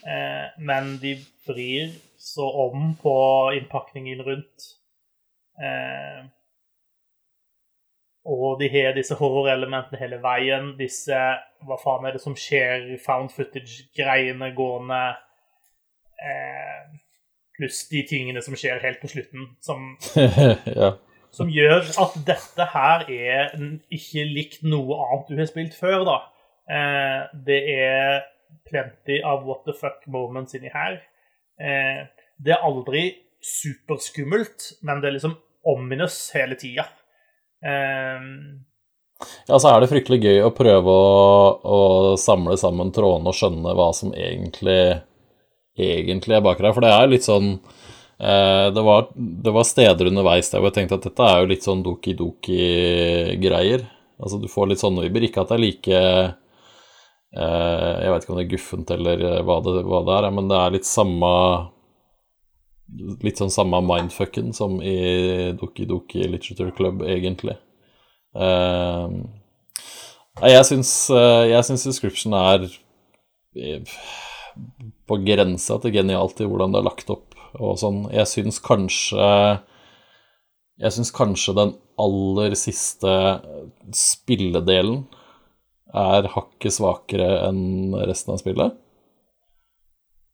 Eh, 0.06 0.48
men 0.62 0.98
de 1.02 1.18
vrir 1.48 1.94
så 2.18 2.46
om 2.68 2.94
på 3.02 3.16
innpakningen 3.58 4.24
rundt. 4.24 4.68
Eh, 5.58 6.26
og 8.27 8.59
de 8.59 8.67
har 8.73 8.95
disse 8.97 9.15
horrorelementene 9.15 9.99
hele 10.01 10.19
veien. 10.23 10.73
Disse 10.80 11.15
Hva 11.64 11.77
faen 11.81 12.06
er 12.06 12.17
det 12.17 12.22
som 12.22 12.35
skjer? 12.38 12.89
Found 13.06 13.31
footage-greiene 13.33 14.51
gående. 14.57 15.01
Eh, 16.19 16.81
pluss 17.57 17.85
de 17.89 18.03
tingene 18.09 18.43
som 18.43 18.57
skjer 18.57 18.83
helt 18.83 18.99
på 19.01 19.09
slutten, 19.09 19.47
som 19.64 19.95
ja 20.81 20.91
som 21.38 21.49
gjør 21.51 21.85
at 22.01 22.15
dette 22.27 22.65
her 22.73 23.06
er 23.14 23.53
ikke 23.93 24.25
likt 24.25 24.65
noe 24.67 24.97
annet 25.06 25.30
du 25.30 25.39
har 25.39 25.49
spilt 25.49 25.75
før, 25.77 26.03
da. 26.07 26.17
Eh, 26.67 27.19
det 27.47 27.59
er 27.73 28.22
plenty 28.67 29.19
av 29.23 29.45
what 29.47 29.64
the 29.67 29.75
fuck 29.77 30.06
moments 30.11 30.57
inni 30.57 30.72
her. 30.73 30.99
Eh, 31.59 32.06
det 32.43 32.56
er 32.56 32.65
aldri 32.65 33.09
superskummelt, 33.43 34.73
men 34.88 35.01
det 35.01 35.09
er 35.09 35.17
liksom 35.17 35.38
ominous 35.67 36.17
hele 36.35 36.57
tida. 36.59 36.88
Eh, 37.66 38.27
ja, 39.48 39.58
så 39.58 39.72
er 39.72 39.82
det 39.82 39.92
fryktelig 39.92 40.22
gøy 40.22 40.44
å 40.45 40.53
prøve 40.53 40.94
å, 40.94 41.10
å 41.64 41.82
samle 42.22 42.58
sammen 42.60 42.94
trådene 42.94 43.34
og 43.34 43.38
skjønne 43.38 43.74
hva 43.77 43.90
som 43.98 44.14
egentlig, 44.14 45.00
egentlig 45.77 46.38
er 46.38 46.45
bak 46.45 46.61
der. 46.61 46.76
For 46.76 46.86
det 46.86 46.94
er 46.94 47.11
litt 47.11 47.26
sånn 47.26 47.56
Eh, 48.19 48.74
det 48.74 48.82
var, 48.82 49.08
det 49.16 49.52
var, 49.52 49.64
steder 49.64 50.10
underveis 50.10 50.50
der 50.50 50.60
hvor 50.60 50.72
jeg 50.72 50.76
tenkte 50.80 50.98
at 50.98 51.06
dette 51.06 51.30
er 51.30 51.44
jo 51.44 51.50
litt 51.52 51.68
sånn 51.68 51.84
doki-doki-greier. 51.86 53.86
Altså 54.18 54.40
du 54.42 54.48
får 54.50 54.72
litt 54.72 54.82
sånne 54.82 55.03
vibber. 55.06 55.27
Ikke 55.27 55.44
at 55.44 55.50
det 55.52 55.58
er 55.58 55.66
like 55.66 55.98
eh, 57.38 57.38
Jeg 57.38 58.14
vet 58.14 58.24
ikke 58.24 58.34
om 58.34 58.40
det 58.40 58.45
er 58.48 58.56
guffent 58.56 58.90
eller 58.95 59.18
hva 59.45 59.58
det, 59.66 59.72
hva 59.86 60.00
det, 60.08 60.16
er, 60.18 60.30
men 60.34 60.50
det 60.50 60.58
er 60.58 60.76
litt 60.80 60.90
samme 60.90 61.32
litt 63.24 63.40
sånn 63.40 63.51
samme 63.53 63.82
mindfucken 63.83 64.53
som 64.56 64.80
i 64.82 65.53
Doki 65.57 65.88
Doki 65.90 66.27
Literature 66.27 66.74
Club, 66.77 67.03
egentlig. 67.07 67.57
Uh, 68.38 69.25
jeg 70.45 70.66
syns, 70.69 70.91
jeg 71.09 71.66
syns 71.66 71.88
Description 71.88 72.35
er 72.38 72.67
på 75.07 75.17
grensa 75.25 75.77
til 75.82 75.95
genialt 75.95 76.41
i 76.41 76.48
hvordan 76.49 76.74
det 76.74 76.82
er 76.82 76.88
lagt 76.88 77.09
opp 77.14 77.38
og 77.57 77.77
sånn. 77.82 78.03
Jeg 78.14 78.30
syns 78.30 78.59
kanskje 78.64 79.27
Jeg 80.77 80.93
syns 80.93 81.09
kanskje 81.16 81.56
den 81.57 81.72
aller 81.98 82.53
siste 82.59 83.11
spilledelen 83.98 85.07
er 85.98 86.27
hakket 86.30 86.75
svakere 86.75 87.30
enn 87.48 87.95
resten 88.06 88.35
av 88.35 88.41
spillet. 88.43 88.75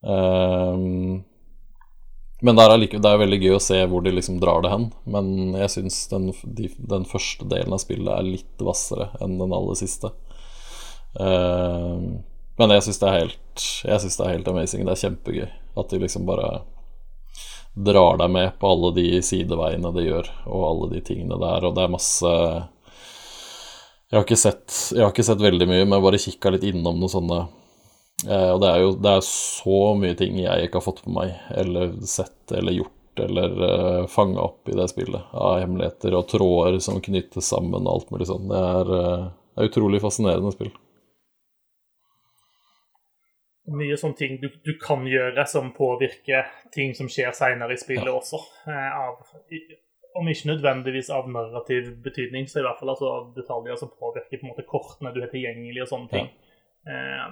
Um, 0.04 1.22
men 2.44 2.58
det 2.58 2.64
er, 2.66 2.74
like, 2.76 2.98
det 3.00 3.08
er 3.08 3.20
veldig 3.22 3.38
gøy 3.40 3.54
å 3.56 3.62
se 3.62 3.78
hvor 3.88 4.02
de 4.04 4.10
liksom 4.12 4.36
drar 4.42 4.60
det 4.60 4.68
hen. 4.68 4.90
Men 5.08 5.54
jeg 5.56 5.70
syns 5.72 6.02
den, 6.10 6.26
de, 6.44 6.68
den, 6.76 7.06
første 7.08 7.46
delen 7.48 7.72
av 7.72 7.80
spillet 7.80 8.10
er 8.12 8.26
litt 8.26 8.60
hvassere 8.60 9.06
enn 9.24 9.38
den 9.40 9.54
aller 9.56 9.78
siste. 9.80 10.10
Uh, 11.16 12.20
men 12.60 12.74
jeg 12.76 12.84
syns 12.84 13.00
det, 13.00 13.14
det, 13.88 14.02
er 14.26 14.34
helt 14.34 14.52
amazing. 14.52 14.84
Det 14.84 14.92
er 14.92 15.02
kjempegøy 15.06 15.48
at 15.48 15.94
de 15.94 16.02
liksom 16.02 16.28
bare 16.28 16.50
drar 17.74 18.20
deg 18.20 18.36
med 18.36 18.52
på 18.60 18.74
alle 18.74 18.92
de 19.00 19.08
sideveiene 19.24 19.96
de 19.96 20.04
gjør, 20.04 20.28
og 20.44 20.68
alle 20.68 20.92
de 20.92 21.02
tingene 21.08 21.40
der. 21.40 21.64
Og 21.64 21.74
det 21.74 21.86
er 21.86 21.96
masse 21.96 22.34
Jeg 24.12 24.18
har 24.18 24.28
ikke 24.28 24.42
sett, 24.44 24.80
har 25.00 25.16
ikke 25.16 25.24
sett 25.32 25.40
veldig 25.48 25.72
mye, 25.72 25.88
men 25.88 25.96
jeg 25.96 26.08
bare 26.10 26.24
kikka 26.28 26.52
litt 26.52 26.68
innom 26.68 27.00
noen 27.00 27.16
sånne 27.16 27.44
Og 28.24 28.60
det 28.62 28.68
er 28.70 28.78
jo 28.80 28.92
det 29.04 29.10
er 29.10 29.24
så 29.26 29.78
mye 29.98 30.14
ting 30.16 30.38
jeg 30.38 30.64
ikke 30.64 30.78
har 30.78 30.84
fått 30.86 31.02
med 31.04 31.16
meg, 31.16 31.32
eller 31.60 31.90
sett 32.08 32.54
eller 32.54 32.76
gjort 32.78 33.20
eller 33.20 33.50
uh, 33.62 34.06
fanga 34.06 34.40
opp 34.40 34.68
i 34.68 34.76
det 34.78 34.86
spillet 34.90 35.34
av 35.34 35.58
hemmeligheter 35.60 36.16
og 36.18 36.28
tråder 36.30 36.78
som 36.82 37.02
knyttes 37.04 37.50
sammen 37.52 37.84
og 37.84 37.92
alt 37.92 38.14
mulig 38.14 38.26
sånn. 38.30 38.48
Det 38.50 38.62
er, 38.70 38.90
uh, 38.90 39.28
er 39.58 39.68
utrolig 39.70 40.00
fascinerende 40.02 40.54
spill 40.54 40.72
mye 43.72 43.96
sånne 43.96 44.18
ting 44.18 44.34
du, 44.42 44.50
du, 44.60 44.74
kan 44.80 45.06
gjøre 45.08 45.46
som 45.48 45.70
påvirker 45.72 46.50
ting 46.74 46.90
som 46.96 47.08
skjer 47.08 47.32
seinere 47.32 47.72
i 47.72 47.80
spillet 47.80 48.10
ja. 48.10 48.16
også. 48.18 48.40
Uh, 48.68 48.90
av, 49.08 49.22
om 50.20 50.28
ikke 50.30 50.50
nødvendigvis 50.52 51.08
av 51.14 51.30
narrativ 51.32 51.94
betydning, 52.04 52.48
så 52.50 52.60
i 52.60 52.66
hvert 52.66 52.80
fall 52.80 52.92
altså 52.92 53.08
av 53.10 53.30
detaljer 53.38 53.78
som 53.80 53.92
påvirker 53.94 54.36
på 54.36 54.44
en 54.44 54.52
måte 54.52 54.66
kortene 54.68 55.14
du 55.14 55.22
har 55.24 55.32
tilgjengelig 55.32 55.86
og 55.86 55.90
sånne 55.94 56.12
ting. 56.12 56.28
Ja. 56.28 56.43
Eh, 56.84 57.28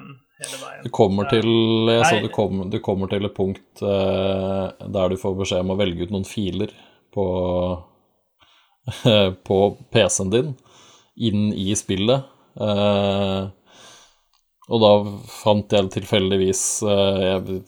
du 0.83 0.91
kommer 0.91 1.29
til 1.31 1.49
jeg 1.93 2.05
så 2.09 2.19
du, 2.25 2.29
kom, 2.33 2.65
du 2.71 2.79
kommer 2.83 3.11
til 3.13 3.29
et 3.29 3.35
punkt 3.37 3.83
eh, 3.85 4.87
der 4.97 5.13
du 5.13 5.19
får 5.21 5.37
beskjed 5.39 5.63
om 5.63 5.75
å 5.75 5.79
velge 5.79 6.07
ut 6.07 6.15
noen 6.15 6.27
filer 6.27 6.73
på, 7.15 7.27
på 9.49 9.59
PC-en 9.93 10.33
din 10.33 10.55
inn 11.17 11.51
i 11.53 11.75
spillet. 11.77 12.31
Eh, 12.61 13.43
og 14.73 14.81
da 14.81 14.93
fant 15.29 15.75
jeg 15.75 15.91
tilfeldigvis 15.97 16.63
eh, 16.87 17.23
Jeg 17.27 17.61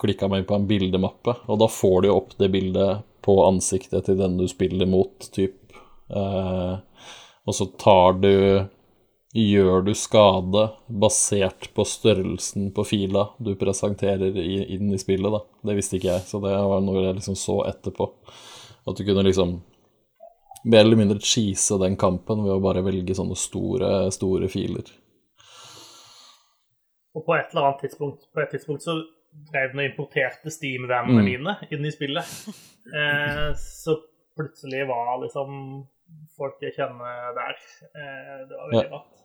klikka 0.00 0.28
meg 0.28 0.46
på 0.48 0.56
en 0.56 0.66
bildemappe, 0.68 1.34
og 1.48 1.60
da 1.60 1.68
får 1.72 2.04
du 2.04 2.10
opp 2.12 2.34
det 2.40 2.50
bildet 2.52 3.04
på 3.24 3.38
ansiktet 3.46 4.06
til 4.06 4.18
den 4.20 4.36
du 4.38 4.44
spiller 4.48 4.88
mot, 4.88 5.28
typ. 5.34 5.72
Eh, 6.12 6.74
og 7.46 7.54
så 7.54 7.68
tar 7.80 8.18
du 8.20 8.32
Gjør 9.36 9.82
du 9.84 9.90
skade 9.98 10.62
basert 10.88 11.66
på 11.76 11.84
størrelsen 11.84 12.70
på 12.72 12.84
fila 12.88 13.26
du 13.36 13.50
presenterer 13.60 14.36
inn 14.40 14.94
i 14.94 15.00
spillet, 15.00 15.28
da. 15.34 15.42
Det 15.68 15.74
visste 15.76 15.98
ikke 15.98 16.14
jeg, 16.14 16.24
så 16.24 16.40
det 16.40 16.54
var 16.56 16.84
noe 16.84 17.02
jeg 17.02 17.18
liksom 17.18 17.36
så 17.36 17.58
etterpå. 17.68 18.06
At 18.88 18.96
du 18.96 19.02
kunne 19.04 19.26
liksom 19.26 19.58
mer 20.64 20.86
eller 20.86 20.96
mindre 20.96 21.20
cheese 21.20 21.76
den 21.82 21.98
kampen 22.00 22.46
ved 22.46 22.54
å 22.54 22.62
bare 22.64 22.84
velge 22.86 23.14
sånne 23.18 23.36
store, 23.38 23.90
store 24.14 24.48
filer. 24.50 24.88
Og 27.16 27.24
på 27.26 27.36
et 27.36 27.52
eller 27.52 27.68
annet 27.68 27.84
tidspunkt, 27.84 28.26
på 28.32 28.42
et 28.42 28.50
tidspunkt 28.56 28.86
så 28.86 28.96
drev 29.50 29.74
den 29.74 29.82
og 29.84 29.90
importerte 29.90 30.52
Steam-vennene 30.52 31.20
mm. 31.20 31.28
mine 31.28 31.58
inn 31.74 31.84
i 31.84 31.92
spillet. 31.94 32.32
Eh, 32.86 33.48
så 33.58 33.96
plutselig 34.38 34.84
var 34.86 35.16
liksom 35.18 35.56
folk 36.36 36.60
jeg 36.62 36.76
kjenner 36.76 37.32
der. 37.34 37.56
Eh, 37.90 38.36
det 38.46 38.58
var 38.58 38.68
veldig 38.70 38.82
ja. 38.84 38.90
rart. 38.92 39.15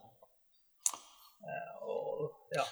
Eh, 1.45 1.87
og 1.87 2.55
ja. 2.55 2.65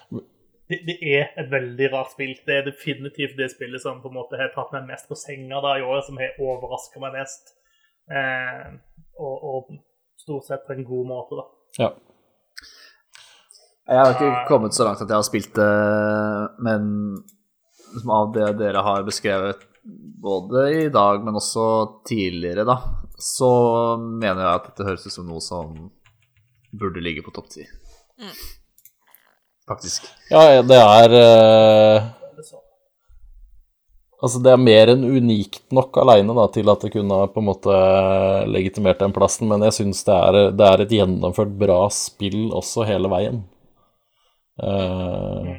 Det, 0.70 0.84
det, 0.86 0.98
er 1.02 1.32
et 1.42 1.50
veldig 1.50 1.88
rart 1.94 2.14
spill. 2.14 2.36
Det 2.46 2.60
er 2.60 2.68
definitivt 2.68 3.38
det 3.40 3.50
spillet 3.54 3.82
som 3.82 4.02
på 4.04 4.12
en 4.12 4.20
måte 4.20 4.38
har 4.38 4.52
tatt 4.54 4.74
meg 4.76 4.92
mest 4.92 5.10
på 5.10 5.18
senga 5.18 5.62
da 5.66 5.78
i 5.80 5.86
år, 5.86 6.04
som 6.06 6.20
har 6.22 6.38
overraska 6.38 7.02
meg 7.02 7.18
mest. 7.18 7.56
Eh, 8.10 8.68
og, 9.18 9.50
og, 9.50 9.74
stort 10.20 10.46
sett 10.50 10.66
på 10.68 10.76
en 10.76 10.86
god 10.86 11.08
måte, 11.08 11.40
da. 11.40 11.46
Ja. 11.80 11.90
Jeg 13.90 14.00
har 14.04 14.12
ikke 14.14 14.46
kommet 14.50 14.76
så 14.78 14.86
langt 14.86 15.02
at 15.02 15.10
jeg 15.10 15.18
har 15.18 15.26
spilt 15.26 15.56
det, 15.58 15.70
men 16.62 16.84
av 18.06 18.34
det 18.36 18.50
dere 18.60 18.84
har 18.86 19.08
beskrevet 19.08 19.64
både 20.22 20.66
i 20.76 20.90
dag, 20.94 21.24
men 21.26 21.40
også 21.40 21.66
tidligere, 22.06 22.68
da, 22.68 22.76
så 23.18 23.52
mener 23.98 24.44
jeg 24.44 24.52
at 24.52 24.68
dette 24.70 24.88
høres 24.90 25.08
ut 25.08 25.16
som 25.16 25.30
noe 25.32 25.42
som 25.42 25.74
burde 26.76 27.02
ligge 27.02 27.24
på 27.26 27.34
topp 27.34 27.50
ti. 27.56 27.66
Mm. 28.20 28.36
Faktisk. 29.70 30.08
Ja, 30.32 30.62
det 30.66 30.80
er 30.82 31.14
uh, 31.14 32.08
Altså, 34.20 34.42
det 34.44 34.52
er 34.52 34.60
mer 34.60 34.90
enn 34.92 35.06
unikt 35.08 35.70
nok 35.72 35.96
aleine 36.02 36.34
til 36.52 36.68
at 36.68 36.82
det 36.84 36.92
kunne 36.92 37.22
på 37.32 37.40
en 37.40 37.48
måte 37.48 37.76
legitimert 38.52 39.00
den 39.00 39.14
plassen, 39.16 39.48
men 39.48 39.64
jeg 39.64 39.78
syns 39.78 40.02
det, 40.10 40.18
det, 40.60 40.66
er 40.68 40.84
et 40.84 40.96
gjennomført 40.98 41.54
bra 41.62 41.86
spill 41.94 42.50
også 42.52 42.84
hele 42.90 43.12
veien. 43.12 43.40
Uh, 44.60 45.54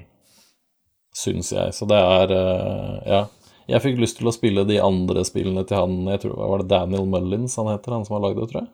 syns 1.17 1.55
jeg. 1.57 1.73
Så 1.73 1.89
det 1.89 2.01
er 2.01 2.35
uh, 2.37 2.97
Ja. 3.09 3.27
Jeg 3.71 3.85
fikk 3.85 4.01
lyst 4.03 4.17
til 4.19 4.27
å 4.27 4.35
spille 4.35 4.65
de 4.67 4.81
andre 4.83 5.23
spillene 5.23 5.63
til 5.63 5.79
han 5.79 6.09
jeg 6.11 6.25
tror, 6.25 6.33
Var 6.43 6.63
det 6.63 6.73
Daniel 6.73 7.05
Mullins 7.07 7.55
han 7.55 7.69
heter, 7.71 7.95
han 7.95 8.03
som 8.03 8.17
har 8.17 8.25
lagd 8.25 8.41
det, 8.41 8.49
tror 8.51 8.65
jeg? 8.65 8.71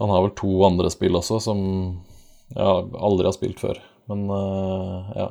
Han 0.00 0.10
har 0.10 0.24
vel 0.24 0.32
to 0.34 0.50
andre 0.66 0.90
spill 0.90 1.14
også 1.14 1.38
som 1.44 1.60
jeg 2.56 2.88
aldri 2.98 3.28
har 3.28 3.36
spilt 3.36 3.62
før. 3.62 3.78
Men 4.08 4.24
uh, 4.30 5.10
ja. 5.16 5.28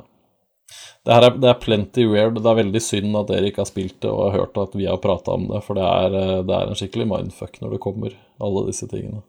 Det, 1.04 1.14
her 1.14 1.26
er, 1.28 1.38
det 1.40 1.48
er 1.50 1.60
plenty 1.62 2.04
weird. 2.10 2.38
Det 2.42 2.50
er 2.50 2.60
veldig 2.60 2.82
synd 2.84 3.16
at 3.18 3.30
dere 3.30 3.48
ikke 3.48 3.62
har 3.64 3.70
spilt 3.70 4.00
det 4.04 4.10
og 4.12 4.28
har 4.28 4.42
hørt 4.42 4.60
at 4.60 4.76
vi 4.76 4.88
har 4.88 5.00
prata 5.02 5.34
om 5.38 5.48
det, 5.48 5.62
for 5.64 5.78
det 5.78 5.86
er, 5.86 6.18
det 6.44 6.54
er, 6.54 6.68
en 6.68 6.78
skikkelig 6.78 7.08
mindfuck 7.08 7.60
når 7.62 7.74
det 7.74 7.82
kommer, 7.84 8.16
alle 8.44 8.66
disse 8.68 8.88
tingene. 8.90 9.22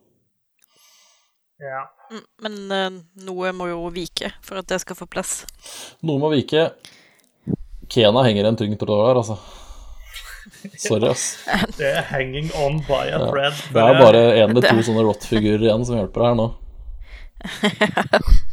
Ja. 1.60 1.86
Mm, 2.10 2.26
men 2.44 2.60
uh, 2.74 3.00
noe 3.28 3.54
må 3.56 3.70
jo 3.72 3.82
vike 3.96 4.34
for 4.46 4.60
at 4.62 4.70
det 4.72 4.82
skal 4.84 4.98
få 5.00 5.08
plass. 5.12 5.42
Noe 6.04 6.22
må 6.22 6.32
vike. 6.34 6.70
Kena 7.90 8.22
henger 8.28 8.50
en 8.50 8.60
tyngd 8.60 8.80
tråd 8.82 9.08
her, 9.08 9.24
altså. 9.24 9.40
Sorry, 10.78 11.10
ass. 11.10 11.38
Det 11.78 11.90
er 11.90 12.02
hanging 12.02 12.52
on 12.56 12.80
by 12.88 13.08
a 13.14 13.20
thread. 13.30 13.54
Ja. 13.54 13.74
Det 13.74 13.82
er 13.86 14.00
bare 14.02 14.22
én 14.36 14.50
eller 14.50 14.66
to 14.66 14.84
sånne 14.90 15.06
rot-figurer 15.08 15.68
igjen 15.68 15.86
som 15.88 16.00
hjelper 16.00 16.30
her 16.30 16.40
nå. 16.40 16.52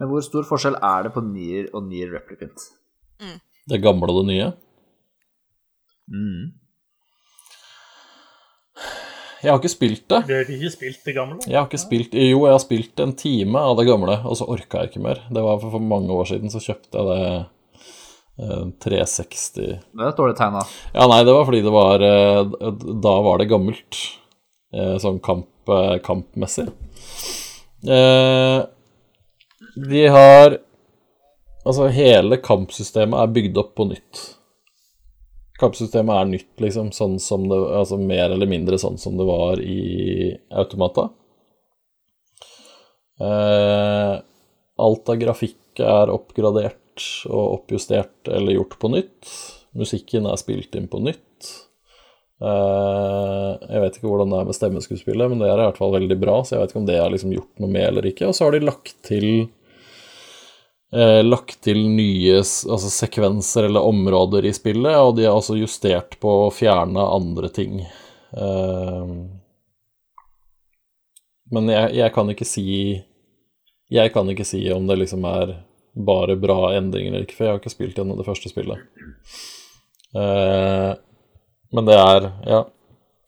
Men 0.00 0.10
hvor 0.10 0.24
stor 0.26 0.46
forskjell 0.48 0.76
er 0.82 1.06
det 1.06 1.14
på 1.14 1.22
Nier 1.22 1.70
og 1.72 1.86
Nier 1.86 2.10
Replicant? 2.16 2.66
Mm. 3.22 3.38
Det 3.70 3.80
gamle 3.82 4.10
og 4.10 4.22
det 4.22 4.28
nye? 4.32 4.50
Mm. 6.10 6.52
Jeg 9.44 9.52
har 9.52 9.60
ikke 9.60 9.72
spilt 9.72 10.04
det. 10.08 10.20
Du 10.24 10.32
har 10.32 10.50
ikke 10.50 10.72
spilt 10.72 11.00
det 11.04 11.14
gamle? 11.16 11.38
Jeg 11.44 11.58
har 11.58 11.66
ikke 11.68 11.82
spilt, 11.82 12.14
Jo, 12.16 12.44
jeg 12.48 12.56
har 12.56 12.62
spilt 12.62 13.00
en 13.04 13.12
time 13.16 13.60
av 13.60 13.76
det 13.76 13.84
gamle, 13.90 14.16
og 14.24 14.38
så 14.40 14.48
orka 14.48 14.82
jeg 14.82 14.92
ikke 14.92 15.04
mer. 15.04 15.20
Det 15.28 15.42
var 15.44 15.58
for, 15.60 15.74
for 15.74 15.84
mange 15.84 16.16
år 16.16 16.30
siden 16.32 16.52
så 16.52 16.62
kjøpte 16.64 16.96
jeg 16.96 17.08
det 17.10 17.26
eh, 18.40 18.70
360 18.82 19.50
Det 19.54 19.74
er 20.00 20.08
et 20.08 20.18
dårlig 20.18 20.36
tegn, 20.40 20.56
da. 20.56 20.64
Ja, 20.96 21.08
nei, 21.12 21.20
det 21.28 21.36
var 21.36 21.44
fordi 21.46 21.60
det 21.66 21.74
var 21.74 22.06
eh, 22.08 22.70
Da 23.04 23.16
var 23.28 23.42
det 23.42 23.50
gammelt. 23.52 24.00
Eh, 24.74 24.96
sånn 25.02 25.20
kamp, 25.22 25.50
eh, 25.70 25.98
kampmessig. 26.04 26.66
Eh, 27.84 28.58
de 29.74 30.06
har 30.06 30.58
Altså, 31.64 31.86
hele 31.88 32.36
kampsystemet 32.44 33.16
er 33.16 33.30
bygd 33.32 33.56
opp 33.56 33.70
på 33.78 33.86
nytt. 33.88 34.18
Kampsystemet 35.56 36.12
er 36.12 36.26
nytt, 36.28 36.50
liksom, 36.60 36.90
sånn 36.92 37.14
som 37.22 37.46
det, 37.48 37.56
altså 37.56 37.96
mer 37.96 38.34
eller 38.34 38.50
mindre 38.50 38.76
sånn 38.76 38.98
som 39.00 39.16
det 39.16 39.24
var 39.24 39.62
i 39.64 40.34
Automata. 40.52 41.06
Eh, 43.16 44.12
alt 44.84 45.08
av 45.08 45.20
grafikk 45.22 45.80
er 45.80 46.12
oppgradert 46.12 47.08
og 47.30 47.62
oppjustert 47.62 48.28
eller 48.28 48.58
gjort 48.58 48.76
på 48.84 48.92
nytt. 48.92 49.32
Musikken 49.72 50.28
er 50.28 50.38
spilt 50.44 50.76
inn 50.76 50.92
på 50.92 51.00
nytt. 51.00 51.54
Eh, 52.44 53.50
jeg 53.70 53.82
vet 53.86 53.98
ikke 53.98 54.10
hvordan 54.10 54.32
det 54.34 54.40
er 54.40 54.48
med 54.50 54.58
stemmeskuespillet, 54.58 55.32
men 55.32 55.40
det 55.40 55.48
er 55.48 55.60
i 55.60 55.68
hvert 55.68 55.80
fall 55.80 55.94
veldig 55.94 56.18
bra, 56.20 56.40
så 56.42 56.56
jeg 56.58 56.64
vet 56.64 56.74
ikke 56.74 56.82
om 56.82 56.88
det 56.92 56.98
er 57.00 57.12
liksom 57.14 57.34
gjort 57.34 57.62
noe 57.62 57.72
med 57.72 57.88
eller 57.88 58.10
ikke. 58.10 58.28
Og 58.28 58.36
så 58.36 58.46
har 58.46 58.56
de 58.56 58.66
lagt 58.66 58.98
til 59.06 59.28
eh, 60.94 61.20
lagt 61.24 61.60
til 61.66 61.80
nye 61.90 62.38
altså 62.40 62.90
sekvenser 62.90 63.68
eller 63.68 63.86
områder 63.86 64.46
i 64.46 64.52
spillet, 64.56 64.96
og 64.96 65.16
de 65.18 65.26
har 65.28 65.36
også 65.36 65.58
justert 65.58 66.18
på 66.22 66.34
å 66.46 66.52
fjerne 66.54 67.04
andre 67.16 67.50
ting. 67.54 67.80
Eh, 68.34 69.14
men 71.54 71.70
jeg, 71.70 71.90
jeg 72.00 72.12
kan 72.14 72.30
ikke 72.32 72.46
si 72.48 72.64
Jeg 73.92 74.10
kan 74.14 74.30
ikke 74.32 74.46
si 74.48 74.62
om 74.72 74.86
det 74.88 74.96
liksom 75.02 75.26
er 75.28 75.58
bare 75.94 76.34
bra 76.40 76.72
endringer 76.74 77.12
eller 77.12 77.26
ikke, 77.26 77.36
for 77.36 77.46
jeg 77.46 77.52
har 77.54 77.60
ikke 77.60 77.74
spilt 77.74 77.98
gjennom 78.00 78.18
det 78.18 78.26
første 78.26 78.50
spillet. 78.50 78.80
Eh, 80.14 80.92
men 81.74 81.90
det 81.90 81.98
er 81.98 82.30
Ja, 82.48 82.64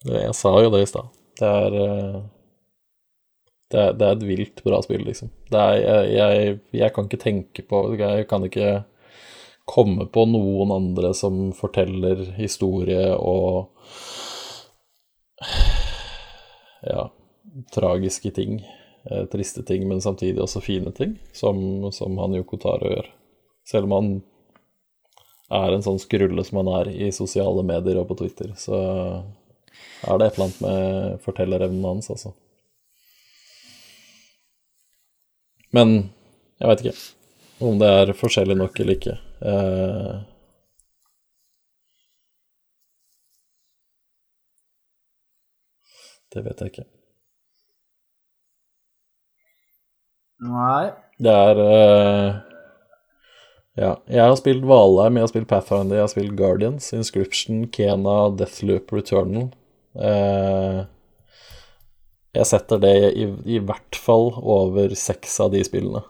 jeg 0.07 0.33
sa 0.35 0.51
jo 0.63 0.73
det 0.73 0.83
i 0.83 0.89
stad. 0.89 1.13
Det 1.39 1.53
er 1.61 1.77
eh, 1.83 2.17
det 3.71 3.79
er, 3.81 3.95
det 3.99 4.07
er 4.07 4.15
et 4.15 4.27
vilt 4.27 4.63
bra 4.63 4.79
spill, 4.83 5.03
liksom. 5.03 5.31
Er, 5.55 5.75
jeg, 5.79 6.07
jeg, 6.11 6.59
jeg 6.75 6.93
kan 6.95 7.05
ikke 7.07 7.21
tenke 7.21 7.63
på 7.63 7.77
Jeg 7.95 8.25
kan 8.27 8.43
ikke 8.43 8.83
komme 9.67 10.07
på 10.11 10.25
noen 10.27 10.71
andre 10.75 11.13
som 11.15 11.51
forteller 11.55 12.25
historie 12.39 13.13
og 13.15 13.69
Ja, 16.87 17.07
tragiske 17.73 18.31
ting. 18.31 18.59
Eh, 19.11 19.25
triste 19.31 19.63
ting, 19.63 19.87
men 19.87 20.01
samtidig 20.01 20.41
også 20.41 20.61
fine 20.61 20.91
ting, 20.91 21.17
som, 21.33 21.91
som 21.91 22.17
han 22.17 22.35
Yoko 22.35 22.57
Taro 22.61 22.91
gjør. 22.91 23.07
Selv 23.67 23.87
om 23.87 23.95
han 23.95 24.09
er 25.57 25.73
en 25.73 25.83
sånn 25.83 25.99
skrulle 26.01 26.43
som 26.43 26.61
han 26.61 26.71
er 26.81 26.91
i 26.91 27.11
sosiale 27.15 27.63
medier 27.63 28.01
og 28.01 28.09
på 28.09 28.17
Twitter, 28.19 28.51
så 28.59 28.77
er 30.07 30.19
det 30.19 30.27
et 30.27 30.37
eller 30.37 30.47
annet 30.47 30.61
med 30.65 31.23
fortellerevnen 31.23 31.87
hans, 31.87 32.11
altså. 32.13 32.33
Men 35.75 35.93
jeg 36.61 36.69
veit 36.69 36.83
ikke 36.85 36.97
om 37.67 37.79
det 37.81 37.89
er 37.89 38.13
forskjellig 38.17 38.57
nok 38.57 38.79
eller 38.81 38.97
ikke. 38.97 39.15
Eh, 39.41 40.13
det 46.33 46.43
vet 46.45 46.61
jeg 46.61 46.73
ikke. 46.73 46.87
Nei. 50.47 50.91
Det 51.17 51.33
er 51.33 51.59
eh, 51.63 52.35
Ja, 53.77 53.91
jeg 54.09 54.21
har 54.25 54.35
spilt 54.37 54.65
Valheim, 54.69 55.17
jeg 55.17 55.25
har 55.25 55.31
spilt 55.31 55.49
Pathfinder, 55.49 55.97
jeg 55.97 56.05
har 56.05 56.11
spilt 56.13 56.35
Guardians, 56.37 56.91
Inscription, 56.97 57.65
Kena, 57.73 58.17
Deathloop, 58.37 58.93
Returnal. 58.93 59.51
Eh, 59.97 60.79
jeg 62.37 62.49
setter 62.49 62.79
det 62.81 62.93
i, 63.17 63.25
i 63.57 63.57
hvert 63.63 63.97
fall 63.97 64.31
over 64.37 64.93
seks 64.97 65.39
av 65.43 65.51
de 65.55 65.63
spillene. 65.65 66.03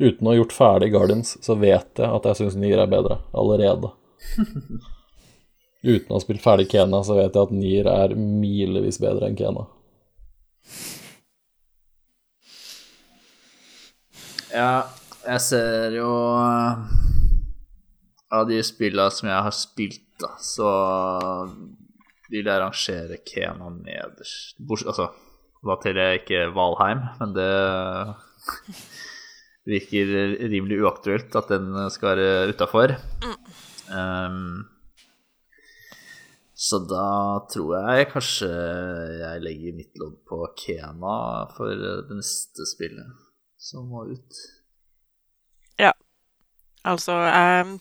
Uten 0.00 0.26
å 0.26 0.32
ha 0.32 0.38
gjort 0.40 0.54
ferdig 0.56 0.90
Guardians, 0.90 1.36
så 1.44 1.54
vet 1.54 2.00
jeg 2.02 2.10
at 2.10 2.24
jeg 2.26 2.40
syns 2.40 2.56
Nier 2.58 2.80
er 2.82 2.90
bedre 2.90 3.20
allerede. 3.30 3.92
Uten 5.84 6.10
å 6.10 6.16
ha 6.16 6.22
spilt 6.22 6.42
ferdig 6.42 6.66
Kena, 6.72 7.02
så 7.06 7.14
vet 7.18 7.36
jeg 7.36 7.46
at 7.46 7.54
Nier 7.54 7.90
er 7.92 8.16
milevis 8.18 8.98
bedre 9.02 9.30
enn 9.30 9.38
Kena. 9.38 9.68
Ja, 14.54 14.86
jeg 15.26 15.40
ser 15.42 15.94
jo 15.94 16.10
Av 18.34 18.46
de 18.48 18.58
spillene 18.66 19.12
som 19.14 19.28
jeg 19.30 19.46
har 19.46 19.54
spilt, 19.54 20.02
da, 20.20 20.32
så 20.42 20.68
vil 22.32 22.48
jeg 22.48 22.60
rangere 22.62 23.20
Kena 23.26 23.70
nederst. 23.76 24.58
Altså, 24.84 25.08
da 25.64 25.78
teller 25.82 26.12
jeg 26.12 26.22
ikke 26.22 26.44
Valheim, 26.56 27.02
men 27.20 27.34
det 27.36 27.50
virker 29.74 30.14
rimelig 30.52 30.82
uaktuelt 30.84 31.34
at 31.38 31.50
den 31.52 31.72
skal 31.94 32.14
være 32.14 32.54
utafor. 32.54 32.96
Um, 33.88 34.64
så 36.54 36.78
da 36.88 37.06
tror 37.50 37.74
jeg 37.76 38.10
kanskje 38.12 38.48
jeg 39.20 39.42
legger 39.42 39.74
mitt 39.76 39.98
lodd 40.00 40.20
på 40.28 40.38
Kena 40.58 41.16
for 41.56 41.74
det 41.74 42.14
neste 42.14 42.66
spillet 42.70 43.10
som 43.58 43.88
må 43.90 44.04
ut. 44.12 44.38
Ja. 45.80 45.90
Altså 46.84 47.16
ehm, 47.26 47.78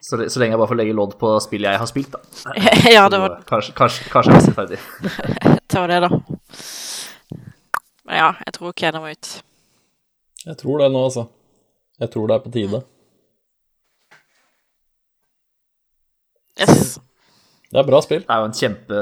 Så, 0.00 0.16
det, 0.16 0.30
så 0.32 0.40
lenge 0.40 0.54
jeg 0.54 0.60
bare 0.62 0.70
får 0.70 0.78
legge 0.80 0.96
lodd 0.96 1.16
på 1.20 1.32
spillet 1.44 1.74
jeg 1.74 1.82
har 1.82 1.90
spilt, 1.90 2.14
da. 2.14 2.54
Ja, 2.96 3.04
det 3.12 3.20
var, 3.22 3.36
Kanskje, 3.48 3.74
kanskje, 3.76 4.06
kanskje 4.12 4.38
jeg 4.38 4.48
er 4.48 4.56
ferdig. 4.56 4.80
Ta 5.72 5.84
det, 5.90 6.00
da. 6.06 6.10
Men 8.08 8.22
ja, 8.22 8.30
jeg 8.46 8.56
tror 8.56 8.74
Kena 8.80 9.02
må 9.02 9.12
ut. 9.12 9.34
Jeg 10.46 10.56
tror 10.62 10.80
det 10.80 10.88
nå, 10.94 11.04
altså. 11.10 11.26
Jeg 12.00 12.10
tror 12.14 12.30
det 12.30 12.36
er 12.38 12.42
på 12.46 12.54
tide. 12.54 12.80
Yes. 16.60 16.98
Det 17.70 17.78
er 17.78 17.86
bra 17.86 18.00
spill. 18.02 18.24
Det 18.26 18.34
er 18.34 18.40
jo 18.42 18.48
en 18.48 18.56
kjempe, 18.56 19.00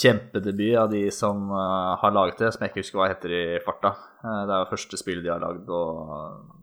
kjempedebut 0.00 0.78
av 0.80 0.88
de 0.90 1.04
som 1.14 1.52
eh, 1.54 1.90
har 2.00 2.14
laget 2.16 2.40
det, 2.42 2.48
som 2.54 2.64
jeg 2.64 2.72
ikke 2.72 2.82
husker 2.82 2.98
hva 3.00 3.10
heter 3.12 3.34
i 3.36 3.42
farta. 3.62 3.92
Eh, 4.24 4.40
det 4.48 4.56
er 4.56 4.64
jo 4.64 4.70
første 4.72 4.98
spillet 4.98 5.22
de 5.22 5.30
har 5.30 5.44
lagd, 5.44 5.68
og 5.70 6.57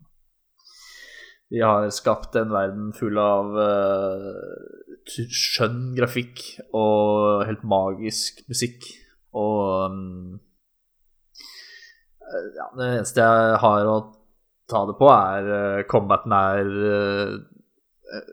de 1.54 1.62
har 1.62 1.90
skapt 1.94 2.36
en 2.40 2.54
verden 2.54 2.92
full 2.98 3.18
av 3.22 3.54
uh, 3.54 4.86
skjønn 5.06 5.94
grafikk 5.98 6.42
og 6.74 7.46
helt 7.46 7.66
magisk 7.68 8.42
musikk. 8.50 8.88
Og 9.36 9.92
mm, 9.94 10.38
eh, 12.26 12.48
ja, 12.58 12.70
det 12.80 12.88
eneste 12.88 13.26
jeg 13.26 13.60
har 13.62 13.90
å 13.92 13.98
ta 14.72 14.82
det 14.90 14.96
på, 14.98 15.10
er 15.12 15.50
uh, 15.52 15.84
combaten 15.92 16.34
er 16.34 16.72
uh, 16.72 18.24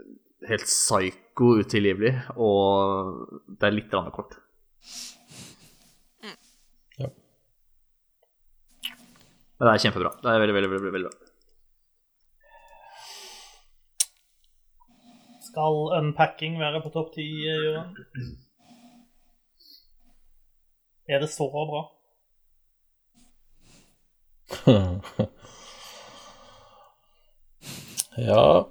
helt 0.48 0.64
psycho 0.68 1.56
utilgivelig, 1.60 2.14
og 2.40 3.50
det 3.58 3.68
er 3.68 3.76
litt 3.76 3.90
grann 3.92 4.08
kort. 4.14 4.38
Ja. 6.96 7.10
Men 9.58 9.68
det 9.68 9.74
er 9.74 9.84
kjempebra. 9.84 10.14
Det 10.22 10.32
er 10.32 10.42
veldig, 10.46 10.56
veldig, 10.56 10.72
veldig, 10.72 10.94
veldig 10.96 11.12
bra. 11.12 11.21
Skal 15.52 15.90
unpacking 15.98 16.54
være 16.56 16.80
på 16.80 16.88
topp 16.88 17.10
ti, 17.12 17.26
Jørgen? 17.44 17.92
Er 21.08 21.18
det 21.20 21.28
så 21.28 21.50
bra? 21.52 21.82
ja 28.28 28.64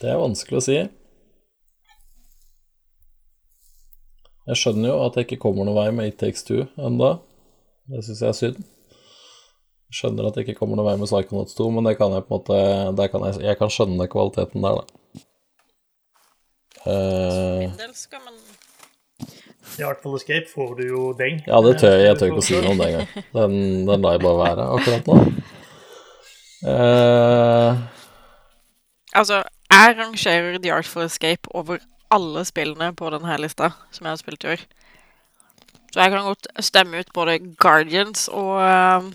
Det 0.00 0.08
er 0.08 0.16
vanskelig 0.20 0.58
å 0.60 0.64
si. 0.64 0.88
Jeg 4.48 4.56
skjønner 4.56 4.88
jo 4.92 5.04
at 5.06 5.16
jeg 5.16 5.24
ikke 5.26 5.42
kommer 5.48 5.64
noen 5.64 5.80
vei 5.80 5.90
med 5.96 6.08
It 6.12 6.20
Takes 6.20 6.42
Two 6.44 6.66
enda. 6.76 7.10
Det 7.88 8.04
syns 8.04 8.20
jeg 8.20 8.28
er 8.28 8.40
synd. 8.44 8.58
Skjønner 9.88 10.28
at 10.28 10.36
det 10.36 10.44
ikke 10.44 10.58
kommer 10.60 10.76
noen 10.76 10.90
vei 10.90 10.96
med 11.00 11.08
Psychonauts 11.08 11.56
2, 11.56 11.68
men 11.72 11.88
det 11.88 11.96
kan 11.96 12.12
jeg 12.12 12.26
på 12.28 12.36
en 12.36 12.92
måte 12.92 13.08
kan 13.12 13.26
jeg, 13.28 13.40
jeg 13.46 13.60
kan 13.60 13.72
skjønne 13.72 14.08
kvaliteten 14.12 14.66
der, 14.66 14.80
da. 14.80 15.22
Uh, 16.84 17.64
Min 17.64 17.78
del 17.80 17.94
skal 17.96 18.20
man 18.22 18.36
I 19.78 19.84
Artful 19.88 20.14
Escape 20.16 20.46
får 20.52 20.74
du 20.78 20.84
jo 20.86 21.04
deng. 21.18 21.40
Ja, 21.48 21.60
det 21.64 21.78
tør 21.80 21.96
jeg, 21.96 22.06
jeg 22.06 22.18
tør 22.20 22.32
ikke 22.32 22.44
å 22.44 22.48
si 22.48 22.58
noe 22.62 22.74
om 22.74 22.82
det 22.82 22.90
engang. 22.92 23.28
Den, 23.36 23.60
den 23.88 24.04
lar 24.04 24.16
jeg 24.16 24.24
bare 24.24 24.42
være 24.44 24.68
akkurat 24.78 25.08
nå. 25.08 25.20
Uh, 26.68 27.88
Altså, 29.16 29.42
jeg 29.70 29.94
rangerer 29.98 30.58
The 30.58 30.72
Artful 30.72 31.02
Escape 31.02 31.48
over 31.54 31.78
alle 32.10 32.44
spillene 32.44 32.92
på 32.94 33.10
denne 33.10 33.38
lista 33.40 33.72
som 33.90 34.06
jeg 34.06 34.12
har 34.12 34.20
spilt 34.20 34.44
i 34.44 34.52
år. 34.52 34.62
Så 35.92 36.00
jeg 36.00 36.12
kan 36.12 36.28
godt 36.28 36.46
stemme 36.60 37.00
ut 37.00 37.12
både 37.14 37.38
Guardians 37.60 38.28
og, 38.28 38.60
um, 38.60 39.12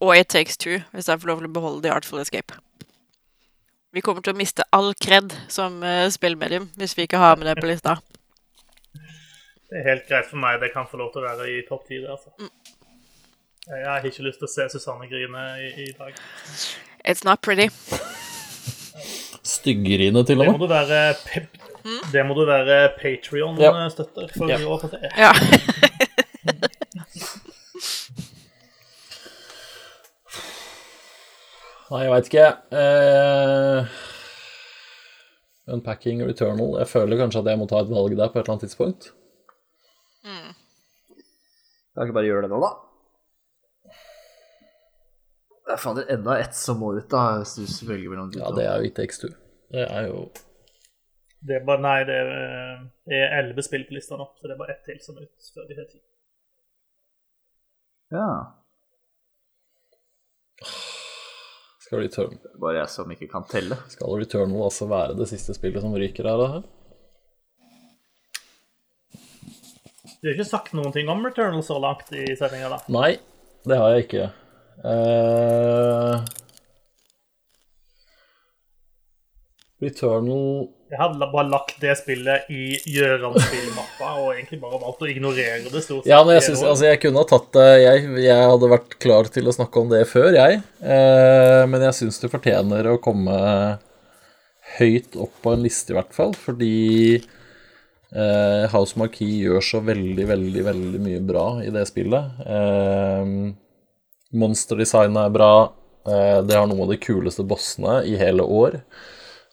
og 0.00 0.16
It 0.16 0.30
Takes 0.32 0.56
Two, 0.60 0.80
hvis 0.94 1.08
jeg 1.08 1.20
får 1.20 1.30
lov 1.30 1.40
til 1.42 1.50
å 1.50 1.54
beholde 1.54 1.82
The 1.84 1.92
Artful 1.94 2.20
Escape. 2.22 2.56
Vi 3.92 4.02
kommer 4.06 4.22
til 4.22 4.34
å 4.34 4.38
miste 4.38 4.64
all 4.76 4.92
kred 4.94 5.34
som 5.50 5.80
uh, 5.82 6.06
spillmedium 6.12 6.68
hvis 6.78 6.94
vi 6.96 7.08
ikke 7.08 7.20
har 7.20 7.38
med 7.40 7.50
det 7.50 7.56
på 7.58 7.68
lista. 7.70 7.98
Det 9.70 9.78
er 9.80 9.86
helt 9.86 10.06
greit 10.08 10.28
for 10.30 10.40
meg. 10.42 10.60
Det 10.62 10.72
kan 10.74 10.86
få 10.90 10.98
lov 10.98 11.12
til 11.14 11.22
å 11.22 11.28
være 11.28 11.48
i 11.52 11.60
topp 11.68 11.86
ti. 11.88 12.00
Altså. 12.02 12.32
Jeg 13.70 13.86
har 13.86 14.06
ikke 14.06 14.26
lyst 14.26 14.40
til 14.42 14.48
å 14.48 14.50
se 14.50 14.68
Susanne 14.72 15.06
grine 15.10 15.44
i, 15.62 15.70
i 15.84 15.90
dag. 15.98 16.16
It's 17.04 17.22
not 17.26 17.42
pretty. 17.42 17.68
Styggrine, 19.46 20.24
til 20.26 20.42
og 20.42 20.52
med. 20.52 20.62
du 20.62 20.70
være 20.70 21.02
pep 21.26 21.60
det 22.12 22.24
må 22.26 22.34
du 22.36 22.44
være 22.44 22.76
Ja. 22.76 22.88
Patrion-støtter 22.98 24.28
for 24.36 24.50
Ja. 24.50 24.58
å 24.58 24.78
få 24.80 24.90
se. 24.90 24.98
Ja. 25.16 25.32
Nei, 31.90 32.04
jeg 32.04 32.10
veit 32.12 32.28
ikke. 32.30 32.48
Eh, 32.80 33.94
unpacking 35.74 36.22
Returnal. 36.22 36.76
Jeg 36.78 36.90
føler 36.90 37.18
kanskje 37.18 37.42
at 37.42 37.50
jeg 37.50 37.58
må 37.58 37.66
ta 37.70 37.80
et 37.82 37.90
valg 37.90 38.14
der 38.14 38.30
på 38.30 38.38
et 38.38 38.44
eller 38.44 38.54
annet 38.54 38.66
tidspunkt. 38.68 39.10
Kan 40.22 42.06
ikke 42.06 42.14
bare 42.20 42.28
gjøre 42.28 42.46
det 42.46 42.52
nå, 42.52 42.60
da? 42.62 42.70
Det 45.66 45.74
er 45.74 45.82
fader 45.82 46.12
enda 46.14 46.36
ett 46.42 46.54
som 46.58 46.78
må 46.82 46.92
ut, 46.96 47.08
da, 47.10 47.24
hvis 47.42 47.80
du 47.80 47.88
velger 47.90 48.10
mellom 48.10 48.30
de 48.30 48.40
Ja, 48.40 48.52
det 48.54 48.64
er 48.66 48.78
jo 48.78 48.90
ikke 48.90 49.04
X2. 49.10 49.32
Det 49.74 49.84
er 49.86 50.06
jo 50.08 50.22
Det 51.46 51.56
er 51.56 51.66
bare, 51.66 51.82
nei, 51.82 51.98
det 52.06 52.16
er, 52.22 52.30
det 53.10 53.20
elleve 53.38 53.62
spill 53.66 53.84
på 53.88 53.94
lista 53.96 54.18
nå, 54.18 54.26
så 54.38 54.48
det 54.48 54.54
er 54.54 54.62
bare 54.62 54.74
ett 54.74 54.86
til 54.86 54.98
som 55.02 55.18
er 55.18 55.26
ut 55.26 55.50
før 55.54 55.68
de 55.68 55.78
har 55.78 55.90
tid. 55.90 56.02
Ja. 58.14 58.30
Skal, 61.90 62.04
Return, 62.04 62.36
Bare 62.62 62.76
jeg 62.76 62.88
som 62.92 63.08
ikke 63.10 63.26
kan 63.26 63.42
telle. 63.50 63.74
skal 63.90 64.12
Returnal 64.20 64.62
altså 64.62 64.86
være 64.86 65.16
det 65.18 65.26
siste 65.26 65.50
spillet 65.56 65.82
som 65.82 65.90
ryker 65.98 66.28
her? 66.30 66.38
Da? 66.38 66.46
her? 66.52 66.62
Du 70.20 70.28
har 70.28 70.36
ikke 70.36 70.46
sagt 70.46 70.70
noen 70.78 70.94
ting 70.94 71.10
om 71.10 71.26
Returnal 71.26 71.64
så 71.66 71.80
langt 71.82 72.12
i 72.14 72.28
sendinga, 72.38 72.68
da? 72.76 72.78
Nei, 72.94 73.18
det 73.66 73.80
har 73.80 73.90
jeg 73.90 74.06
ikke. 74.06 74.28
Uh... 74.86 76.22
Returnal 79.82 80.70
Jeg 80.90 80.98
hadde 80.98 81.26
bare 81.30 81.46
lagt 81.46 81.76
det 81.78 81.92
spillet 82.00 82.48
i 82.50 82.72
Gjøran-spillmappa 82.90 84.08
og 84.24 84.32
egentlig 84.32 84.58
bare 84.58 84.80
valgt 84.82 85.04
å 85.06 85.10
ignorere 85.10 85.60
det. 85.68 85.82
stort 85.84 86.02
sett. 86.02 86.08
Ja, 86.10 86.18
men 86.26 86.34
jeg 86.34 86.48
synes, 86.48 86.64
altså 86.66 86.88
jeg 86.88 86.98
kunne 87.04 87.22
ha 87.22 87.28
tatt 87.30 87.46
det 87.54 87.66
jeg, 87.78 88.08
jeg 88.24 88.48
hadde 88.50 88.70
vært 88.72 88.96
klar 89.02 89.30
til 89.30 89.46
å 89.46 89.54
snakke 89.54 89.84
om 89.84 89.92
det 89.92 90.00
før, 90.10 90.32
jeg. 90.34 90.58
Eh, 90.82 91.62
men 91.70 91.86
jeg 91.86 91.98
syns 92.00 92.18
det 92.18 92.32
fortjener 92.32 92.90
å 92.90 92.96
komme 93.02 93.36
høyt 94.80 95.14
opp 95.20 95.38
på 95.44 95.54
en 95.54 95.62
liste, 95.62 95.94
i 95.94 95.98
hvert 95.98 96.16
fall. 96.16 96.34
Fordi 96.34 96.74
eh, 97.20 98.64
House 98.74 98.98
Marquis 98.98 99.36
gjør 99.44 99.62
så 99.62 99.82
veldig, 99.86 100.26
veldig, 100.32 100.66
veldig 100.72 101.04
mye 101.06 101.22
bra 101.30 101.46
i 101.62 101.70
det 101.74 101.86
spillet. 101.90 102.42
Eh, 102.50 103.30
Monsterdesignet 104.42 105.22
er 105.22 105.38
bra. 105.38 105.52
Eh, 106.02 106.42
det 106.46 106.58
har 106.58 106.66
noen 106.66 106.82
av 106.88 106.92
de 106.92 106.98
kuleste 106.98 107.46
bossene 107.46 108.00
i 108.10 108.18
hele 108.18 108.42
år. 108.42 108.80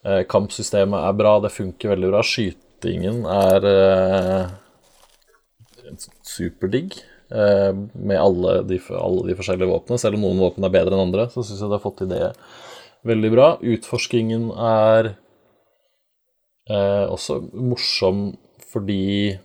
Eh, 0.08 0.24
kampsystemet 0.30 1.04
er 1.04 1.20
bra, 1.20 1.36
det 1.44 1.52
funker 1.52 1.92
veldig 1.92 2.12
bra. 2.14 2.24
Skytingen 2.24 3.26
er 3.28 3.68
eh, 3.68 4.54
superdigg 6.28 6.96
eh, 7.32 7.74
med 7.76 8.20
alle 8.22 8.62
de, 8.70 8.80
alle 8.96 9.26
de 9.28 9.36
forskjellige 9.40 9.72
våpnene. 9.74 10.00
Selv 10.00 10.20
om 10.20 10.24
noen 10.24 10.44
våpen 10.46 10.68
er 10.68 10.76
bedre 10.78 10.96
enn 10.96 11.08
andre, 11.10 11.28
så 11.34 11.44
syns 11.44 11.60
jeg 11.60 11.68
de 11.68 11.76
har 11.76 11.84
fått 11.84 12.00
til 12.04 12.12
det 12.14 12.22
veldig 13.08 13.34
bra. 13.34 13.50
Utforskingen 13.76 14.50
er 14.56 15.12
eh, 16.72 17.06
også 17.08 17.42
morsom 17.52 18.30
fordi 18.68 19.38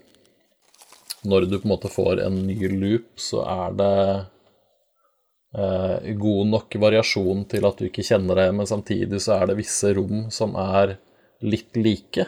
når 1.22 1.46
du 1.46 1.58
på 1.58 1.66
en 1.68 1.70
måte 1.70 1.90
får 1.90 2.24
en 2.24 2.40
ny 2.48 2.56
loop, 2.70 3.06
så 3.20 3.44
er 3.46 3.76
det 3.78 3.96
god 5.52 6.46
nok 6.48 6.74
variasjon 6.80 7.42
til 7.50 7.66
at 7.68 7.76
du 7.76 7.84
ikke 7.84 8.04
kjenner 8.06 8.38
det, 8.40 8.46
men 8.56 8.68
samtidig 8.68 9.18
så 9.20 9.34
er 9.36 9.50
det 9.50 9.58
visse 9.58 9.90
rom 9.92 10.30
som 10.32 10.54
er 10.56 10.94
litt 11.44 11.76
like. 11.76 12.24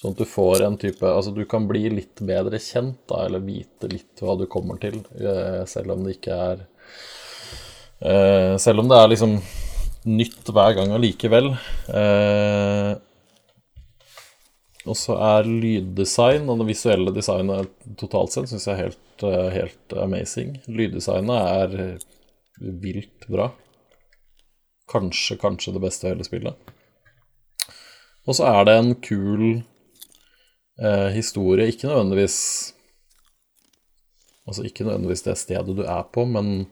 Sånn 0.00 0.14
at 0.14 0.22
du 0.22 0.28
får 0.28 0.62
en 0.64 0.78
type 0.80 1.04
Altså, 1.04 1.32
du 1.36 1.42
kan 1.48 1.66
bli 1.68 1.84
litt 1.92 2.22
bedre 2.24 2.60
kjent, 2.62 3.02
da, 3.10 3.26
eller 3.26 3.42
vite 3.44 3.90
litt 3.90 4.22
hva 4.24 4.36
du 4.40 4.46
kommer 4.48 4.80
til, 4.80 5.02
eh, 5.20 5.60
selv 5.68 5.92
om 5.96 6.06
det 6.06 6.16
ikke 6.16 6.38
er 6.46 6.62
eh, 8.00 8.54
Selv 8.62 8.80
om 8.80 8.88
det 8.88 8.96
er 8.96 9.12
liksom 9.12 9.36
nytt 10.08 10.48
hver 10.48 10.72
gang 10.78 10.94
allikevel. 10.96 11.50
Eh, 11.92 12.94
og 14.88 14.96
så 14.96 15.18
er 15.20 15.50
lyddesign 15.50 16.48
og 16.48 16.62
det 16.62 16.70
visuelle 16.70 17.12
designet 17.12 17.68
totalt 18.00 18.32
sett 18.32 18.48
syns 18.48 18.64
jeg 18.64 18.78
er 18.78 18.84
helt, 18.86 19.02
helt 19.26 19.94
amazing. 19.98 20.56
Lyddesignet 20.68 21.40
er 21.40 21.98
vilt 22.60 23.28
bra. 23.28 23.50
Kanskje, 24.90 25.36
kanskje 25.40 25.74
det 25.76 25.82
beste 25.84 26.08
i 26.08 26.12
hele 26.12 26.26
spillet. 26.26 26.72
Og 28.28 28.36
så 28.36 28.48
er 28.50 28.66
det 28.68 28.76
en 28.76 28.92
kul 29.02 29.44
eh, 30.82 31.08
historie, 31.14 31.70
ikke 31.70 31.88
nødvendigvis 31.88 32.38
Altså 34.48 34.64
ikke 34.66 34.82
nødvendigvis 34.82 35.22
det 35.22 35.36
stedet 35.38 35.76
du 35.78 35.84
er 35.84 36.06
på, 36.10 36.24
men 36.26 36.64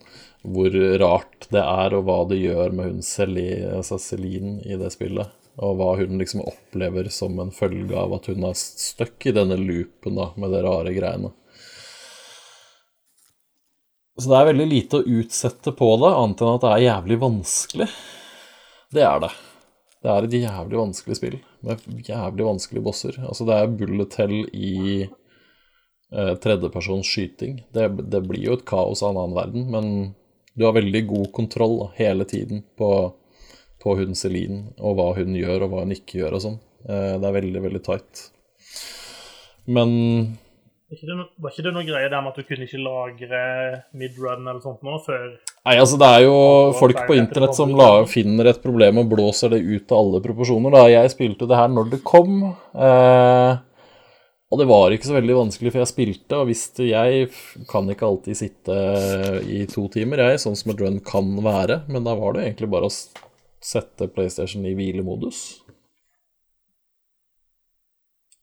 hvor 0.43 0.75
rart 0.99 1.44
det 1.52 1.60
er, 1.62 1.94
og 1.94 2.09
hva 2.09 2.17
det 2.27 2.41
gjør 2.41 2.73
med 2.75 2.89
hun 2.89 3.05
Celine, 3.07 3.68
altså 3.77 4.01
Celine 4.02 4.57
i 4.67 4.75
det 4.81 4.89
spillet. 4.97 5.31
Og 5.62 5.77
hva 5.78 5.93
hun 6.01 6.18
liksom 6.18 6.43
opplever 6.43 7.07
som 7.15 7.39
en 7.39 7.52
følge 7.55 7.94
av 7.94 8.17
at 8.17 8.27
hun 8.33 8.49
er 8.49 8.59
stuck 8.59 9.28
i 9.31 9.35
denne 9.36 9.60
loopen 9.60 10.18
da, 10.18 10.33
med 10.35 10.57
de 10.57 10.65
rare 10.67 10.94
greiene. 10.97 11.31
Så 14.19 14.33
det 14.33 14.39
er 14.39 14.49
veldig 14.49 14.67
lite 14.67 14.99
å 14.99 15.19
utsette 15.21 15.73
på 15.79 15.93
det, 16.03 16.09
annet 16.11 16.41
enn 16.43 16.57
at 16.57 16.65
det 16.65 16.73
er 16.73 16.87
jævlig 16.89 17.19
vanskelig. 17.23 17.87
Det 18.95 19.05
er 19.07 19.21
det. 19.23 19.31
Det 20.03 20.11
er 20.11 20.27
et 20.27 20.35
jævlig 20.39 20.79
vanskelig 20.79 21.17
spill 21.19 21.37
med 21.67 21.83
jævlig 22.07 22.47
vanskelige 22.47 22.87
bosser. 22.87 23.19
Altså, 23.27 23.47
det 23.47 23.57
er 23.59 23.77
bullet 23.81 24.17
hell 24.21 24.37
i 24.55 24.75
eh, 25.05 26.35
tredjepersons 26.43 27.07
skyting. 27.07 27.61
Det, 27.75 27.89
det 28.11 28.23
blir 28.27 28.45
jo 28.47 28.59
et 28.59 28.67
kaos 28.67 29.03
av 29.03 29.13
en 29.13 29.23
annen 29.23 29.39
verden, 29.39 29.69
men 29.75 29.89
du 30.59 30.67
har 30.67 30.75
veldig 30.75 31.05
god 31.11 31.31
kontroll 31.35 31.77
da, 31.83 31.89
hele 31.99 32.27
tiden 32.27 32.65
på, 32.79 32.91
på 33.83 33.97
hun 34.01 34.19
Celine, 34.19 34.73
og 34.79 34.99
hva 34.99 35.13
hun 35.19 35.35
gjør, 35.39 35.67
og 35.67 35.75
hva 35.75 35.87
hun 35.87 35.95
ikke 35.95 36.23
gjør, 36.23 36.39
og 36.39 36.45
sånn. 36.47 36.59
Eh, 36.87 37.15
det 37.19 37.31
er 37.31 37.39
veldig, 37.39 37.65
veldig 37.69 37.85
tight. 37.87 38.25
Men 39.69 39.91
Var 40.89 40.97
ikke 40.97 41.17
Var 41.44 41.52
ikke 41.52 41.67
det 41.67 41.75
noe 41.76 41.84
greie 41.84 42.08
der 42.08 42.23
med 42.25 42.33
at 42.33 42.41
du 42.41 42.49
kunne 42.49 42.65
ikke 42.65 42.81
lagre 42.81 43.41
midrun 43.92 44.47
eller 44.47 44.60
sånt 44.65 44.84
nå 44.86 44.97
før 45.05 45.26
Nei, 45.68 45.75
altså 45.76 45.99
det 46.00 46.08
er 46.08 46.23
jo 46.25 46.36
folk 46.78 47.02
på 47.05 47.17
internett 47.18 47.57
som 47.58 47.75
la, 47.76 47.91
finner 48.08 48.49
et 48.49 48.60
problem 48.62 49.02
og 49.02 49.10
blåser 49.10 49.52
det 49.52 49.58
ut 49.60 49.92
av 49.92 49.99
alle 49.99 50.20
proporsjoner. 50.25 50.73
Da. 50.73 50.84
Jeg 50.89 51.12
spilte 51.12 51.49
det 51.50 51.58
her 51.58 51.68
når 51.68 51.91
det 51.92 51.99
kom, 52.08 52.39
eh, 52.73 53.58
og 54.49 54.62
det 54.62 54.68
var 54.70 54.94
ikke 54.97 55.10
så 55.10 55.18
veldig 55.18 55.36
vanskelig, 55.42 55.75
for 55.75 55.83
jeg 55.83 55.91
spilte, 55.91 56.39
og 56.39 56.49
visste 56.49 56.89
jeg 56.89 57.28
kan 57.68 57.91
ikke 57.92 58.08
alltid 58.08 58.39
sitte 58.39 58.78
i 59.44 59.67
to 59.68 59.84
timer, 59.92 60.25
jeg, 60.25 60.41
sånn 60.41 60.57
som 60.57 60.73
et 60.73 60.81
run 60.81 61.02
kan 61.05 61.34
være, 61.44 61.83
men 61.92 62.07
da 62.07 62.17
var 62.17 62.39
det 62.39 62.47
egentlig 62.47 62.70
bare 62.73 62.89
å 62.89 62.94
sette 63.60 64.08
PlayStation 64.15 64.65
i 64.65 64.73
hvilemodus. 64.78 65.42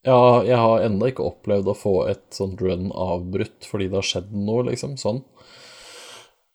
Ja, 0.06 0.44
jeg 0.46 0.58
har 0.62 0.84
ennå 0.86 1.08
ikke 1.10 1.26
opplevd 1.26 1.72
å 1.72 1.78
få 1.78 1.96
et 2.12 2.26
sånt 2.36 2.60
run 2.62 2.92
avbrutt 2.94 3.66
fordi 3.66 3.88
det 3.90 3.98
har 3.98 4.06
skjedd 4.06 4.36
noe, 4.38 4.68
liksom, 4.68 5.00
sånn. 5.02 5.24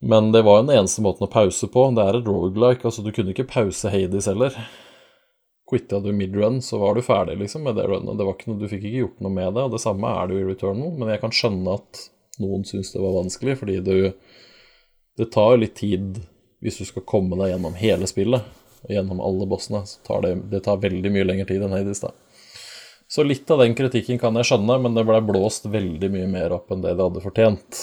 Men 0.01 0.31
det 0.33 0.45
var 0.47 0.61
jo 0.61 0.67
den 0.69 0.77
eneste 0.79 1.03
måten 1.03 1.27
å 1.27 1.33
pause 1.33 1.67
på. 1.69 1.83
Det 1.97 2.05
er 2.05 2.21
et 2.21 2.31
roguelike, 2.31 2.87
altså 2.87 3.03
du 3.05 3.11
kunne 3.13 3.35
ikke 3.35 3.49
pause 3.51 3.91
Hades 3.93 4.31
heller. 4.31 4.55
Quitta 5.71 6.01
du 6.01 6.13
midrun, 6.17 6.61
så 6.63 6.79
var 6.79 6.95
du 6.95 7.03
ferdig 7.05 7.37
liksom 7.43 7.67
med 7.67 7.77
det 7.77 7.89
runnet. 7.91 8.17
Det 8.17 8.29
var 8.29 8.39
ikke 8.39 8.53
noe, 8.53 8.61
du 8.63 8.71
fikk 8.71 8.87
ikke 8.87 9.03
gjort 9.03 9.21
noe 9.27 9.35
med 9.35 9.53
det, 9.59 9.67
og 9.67 9.75
det 9.75 9.83
samme 9.83 10.15
er 10.15 10.31
det 10.31 10.39
jo 10.39 10.47
i 10.47 10.49
Returnal. 10.53 10.95
Men 10.97 11.13
jeg 11.13 11.23
kan 11.27 11.35
skjønne 11.35 11.77
at 11.83 12.05
noen 12.41 12.65
syns 12.71 12.95
det 12.95 13.03
var 13.03 13.19
vanskelig, 13.19 13.59
fordi 13.61 13.81
du 13.85 13.97
Det 15.19 15.27
tar 15.35 15.51
jo 15.53 15.61
litt 15.61 15.75
tid 15.77 16.21
hvis 16.65 16.79
du 16.79 16.85
skal 16.87 17.03
komme 17.05 17.37
deg 17.37 17.51
gjennom 17.51 17.75
hele 17.77 18.07
spillet, 18.09 18.47
og 18.87 18.93
gjennom 18.95 19.19
alle 19.21 19.45
bossene. 19.51 19.83
Så 19.85 20.01
tar 20.07 20.23
det, 20.25 20.37
det 20.49 20.63
tar 20.65 20.81
veldig 20.81 21.11
mye 21.13 21.27
lengre 21.27 21.49
tid 21.51 21.67
enn 21.67 21.75
Hades, 21.77 22.01
da. 22.01 22.15
Så 23.11 23.25
litt 23.27 23.51
av 23.51 23.59
den 23.59 23.75
kritikken 23.75 24.21
kan 24.23 24.37
jeg 24.39 24.47
skjønne, 24.47 24.77
men 24.85 24.95
det 24.95 25.03
ble 25.09 25.19
blåst 25.27 25.65
veldig 25.67 26.13
mye 26.15 26.29
mer 26.31 26.53
opp 26.55 26.71
enn 26.71 26.85
det 26.85 26.93
det 26.95 27.03
hadde 27.03 27.23
fortjent. 27.25 27.81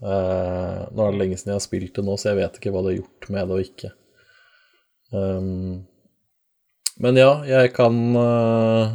Uh, 0.00 0.88
nå 0.96 1.04
er 1.04 1.12
det 1.12 1.20
lenge 1.20 1.36
siden 1.36 1.52
jeg 1.52 1.58
har 1.58 1.66
spilt 1.66 1.98
det 1.98 2.04
nå, 2.06 2.14
så 2.16 2.30
jeg 2.30 2.38
vet 2.38 2.56
ikke 2.56 2.72
hva 2.72 2.80
det 2.86 2.94
har 2.94 3.00
gjort 3.02 3.28
med 3.34 3.50
det 3.50 3.58
og 3.58 3.66
ikke. 3.66 3.90
Um, 5.12 5.74
men 7.04 7.20
ja, 7.20 7.28
jeg 7.48 7.72
kan 7.74 7.96
uh, 8.14 8.92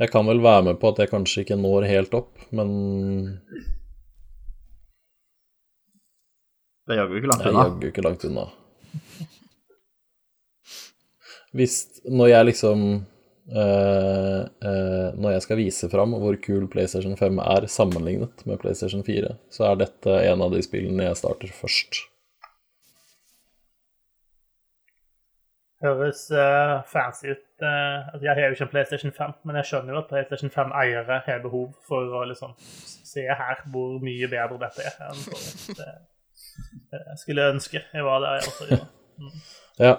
Jeg 0.00 0.10
kan 0.10 0.26
vel 0.26 0.40
være 0.42 0.64
med 0.68 0.80
på 0.82 0.90
at 0.90 1.00
jeg 1.00 1.12
kanskje 1.12 1.46
ikke 1.46 1.56
når 1.60 1.86
helt 1.88 2.16
opp, 2.18 2.32
men 2.50 2.68
Det 6.84 6.94
er 6.94 7.00
jaggu 7.00 7.16
ikke 7.22 7.32
langt 7.32 7.46
jeg 7.46 7.48
er 7.48 7.56
unna. 7.56 7.66
jaggu 7.70 7.88
ikke 7.88 8.04
langt 8.04 8.24
unna. 8.28 8.48
Hvis 11.56 11.76
Når 12.04 12.34
jeg 12.34 12.52
liksom 12.52 12.88
Når 13.46 15.30
jeg 15.36 15.42
skal 15.44 15.56
vise 15.60 15.88
fram 15.92 16.16
hvor 16.18 16.34
kul 16.42 16.64
PlayStation 16.72 17.16
5 17.16 17.38
er 17.44 17.66
sammenlignet 17.70 18.42
med 18.46 18.58
PlayStation 18.58 19.04
4, 19.06 19.36
så 19.54 19.68
er 19.70 19.76
dette 19.84 20.16
en 20.32 20.42
av 20.42 20.50
de 20.54 20.62
spillene 20.66 21.06
jeg 21.06 21.16
starter 21.20 21.52
først. 21.54 22.00
Høres 25.84 26.22
uh, 26.32 26.80
fancy 26.88 27.28
ut. 27.34 27.42
Uh, 27.60 28.08
altså 28.08 28.24
jeg 28.24 28.32
har 28.34 28.46
jo 28.48 28.54
ikke 28.56 28.64
en 28.66 28.72
PlayStation 28.72 29.12
5, 29.12 29.34
men 29.44 29.58
jeg 29.60 29.68
skjønner 29.70 29.92
jo 29.94 30.00
at 30.00 30.08
PlayStation 30.10 30.50
5-eiere 30.54 31.18
har 31.26 31.42
behov 31.44 31.66
for 31.86 32.16
å 32.16 32.22
liksom 32.30 32.54
se 33.06 33.26
her 33.28 33.60
hvor 33.72 33.98
mye 34.02 34.28
bedre 34.32 34.56
dette 34.62 34.86
er. 34.88 34.96
enn 35.10 35.20
forrige. 35.26 35.76
Det- 35.76 36.04
Jeg 36.96 37.18
skulle 37.20 37.44
ønske 37.52 37.82
jeg 37.92 38.04
var 38.06 38.20
der 38.24 38.38
jeg 38.38 38.48
også. 38.48 38.66
Ja. 38.70 38.84
Ja, 39.86 39.94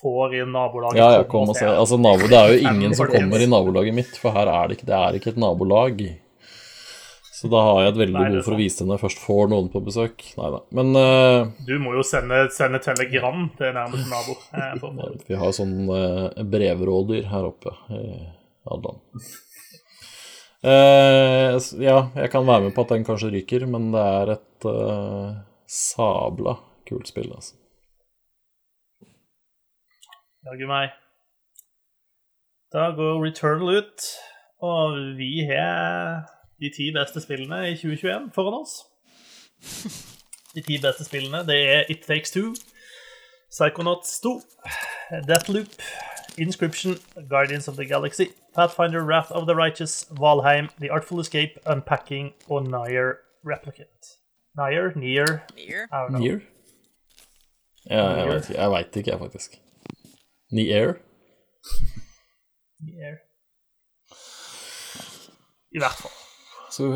Får 0.00 0.34
inn 0.38 0.50
nabolaget. 0.54 0.98
ja, 1.00 1.12
ja 1.18 1.28
kom 1.28 1.48
og 1.48 1.54
og 1.54 1.60
se. 1.60 1.68
Altså, 1.68 1.98
nabo, 2.00 2.28
det 2.30 2.38
er 2.38 2.54
jo 2.54 2.64
ingen 2.72 2.96
som 2.96 3.10
kommer 3.10 3.42
i 3.42 3.48
nabolaget 3.50 3.96
mitt, 3.96 4.16
for 4.20 4.34
her 4.36 4.50
er 4.50 4.70
det 4.70 4.78
ikke, 4.78 4.88
det 4.90 4.98
er 4.98 5.20
ikke 5.20 5.32
et 5.34 5.40
nabolag. 5.40 6.02
Så 7.40 7.48
da 7.48 7.60
har 7.64 7.78
jeg 7.80 7.92
et 7.94 8.00
veldig 8.02 8.20
behov 8.20 8.42
for 8.44 8.52
å 8.52 8.58
vise 8.58 8.82
det 8.82 8.84
når 8.84 8.98
jeg 8.98 9.02
først 9.06 9.20
får 9.24 9.46
noen 9.48 9.68
på 9.72 9.80
besøk. 9.80 10.24
Nei 10.36 10.48
da. 10.52 10.58
Men 10.76 10.90
uh, 10.92 11.52
Du 11.64 11.72
må 11.80 11.94
jo 11.96 12.02
sende, 12.04 12.42
sende 12.52 12.82
telegram 12.84 13.46
til 13.56 13.72
nærmeste 13.72 14.10
nabo. 14.12 14.34
eh, 14.52 15.14
vi 15.30 15.38
har 15.40 15.54
sånn 15.56 15.78
uh, 15.88 16.26
brevrådyr 16.52 17.30
her 17.30 17.46
oppe 17.48 17.72
i 17.96 18.02
Hadeland. 18.68 19.00
Uh, 20.60 21.56
ja, 21.80 21.96
jeg 22.12 22.28
kan 22.34 22.44
være 22.44 22.66
med 22.66 22.74
på 22.76 22.84
at 22.84 22.92
den 22.92 23.06
kanskje 23.08 23.32
ryker, 23.32 23.64
men 23.72 23.88
det 23.94 24.02
er 24.04 24.34
et 24.34 24.68
eh, 24.68 25.30
sabla 25.64 26.58
kult 26.88 27.08
spill, 27.08 27.30
altså. 27.32 27.56
Jaggu 30.46 30.66
meg. 30.66 30.90
Da 32.72 32.90
går 32.96 33.24
Returnal 33.24 33.76
ut, 33.76 34.04
og 34.62 34.96
vi 35.18 35.44
har 35.50 36.30
de 36.60 36.70
ti 36.76 36.90
beste 36.94 37.20
spillene 37.20 37.58
i 37.70 37.74
2021 37.76 38.30
foran 38.34 38.60
oss. 38.62 38.78
De 40.54 40.62
ti 40.66 40.80
beste 40.82 41.04
spillene, 41.06 41.44
det 41.46 41.58
er 41.70 41.84
It 41.92 42.00
Takes 42.02 42.30
Two, 42.34 42.54
Psychonauts 43.50 44.20
2, 44.20 44.40
Deathloop, 45.28 45.68
Inscription, 46.38 46.96
Guardians 47.28 47.68
of 47.68 47.76
the 47.76 47.86
Galaxy, 47.86 48.32
Pathfinder, 48.54 49.04
Wrath 49.04 49.30
of 49.30 49.46
the 49.46 49.54
Righteous, 49.54 50.06
Valheim, 50.10 50.68
The 50.80 50.90
Artful 50.90 51.20
Escape, 51.20 51.60
Unpacking 51.66 52.32
og 52.48 52.64
Nier 52.64 53.20
Replicant. 53.46 54.16
Nier? 54.56 54.92
Nier? 54.96 55.42
Nier. 55.54 55.86
I 55.92 55.96
don't 55.96 56.10
know. 56.10 56.18
Nier? 56.18 56.40
Ja, 57.90 58.08
jeg 58.50 58.70
veit 58.70 58.96
ikke, 58.96 59.10
jeg 59.10 59.20
vet 59.20 59.60
ikke, 60.58 60.74
Air. 60.74 60.94
Nier. 62.82 63.18
I 65.70 65.78
hvert 65.78 65.98
fall. 66.02 66.16
Så 66.70 66.90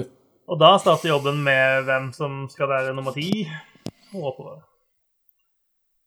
Og 0.49 0.59
da 0.61 0.75
starter 0.81 1.09
jobben 1.09 1.39
med 1.45 1.87
hvem 1.87 2.11
som 2.13 2.45
skal 2.53 2.69
være 2.69 2.95
nummer 2.97 3.15
ti. 3.17 3.47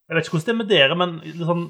Jeg 0.08 0.16
vet 0.16 0.28
ikke 0.28 0.38
hvordan 0.38 0.46
det 0.48 0.54
er 0.54 0.60
med 0.62 0.70
dere, 0.72 0.98
men 1.00 1.16
liksom, 1.26 1.64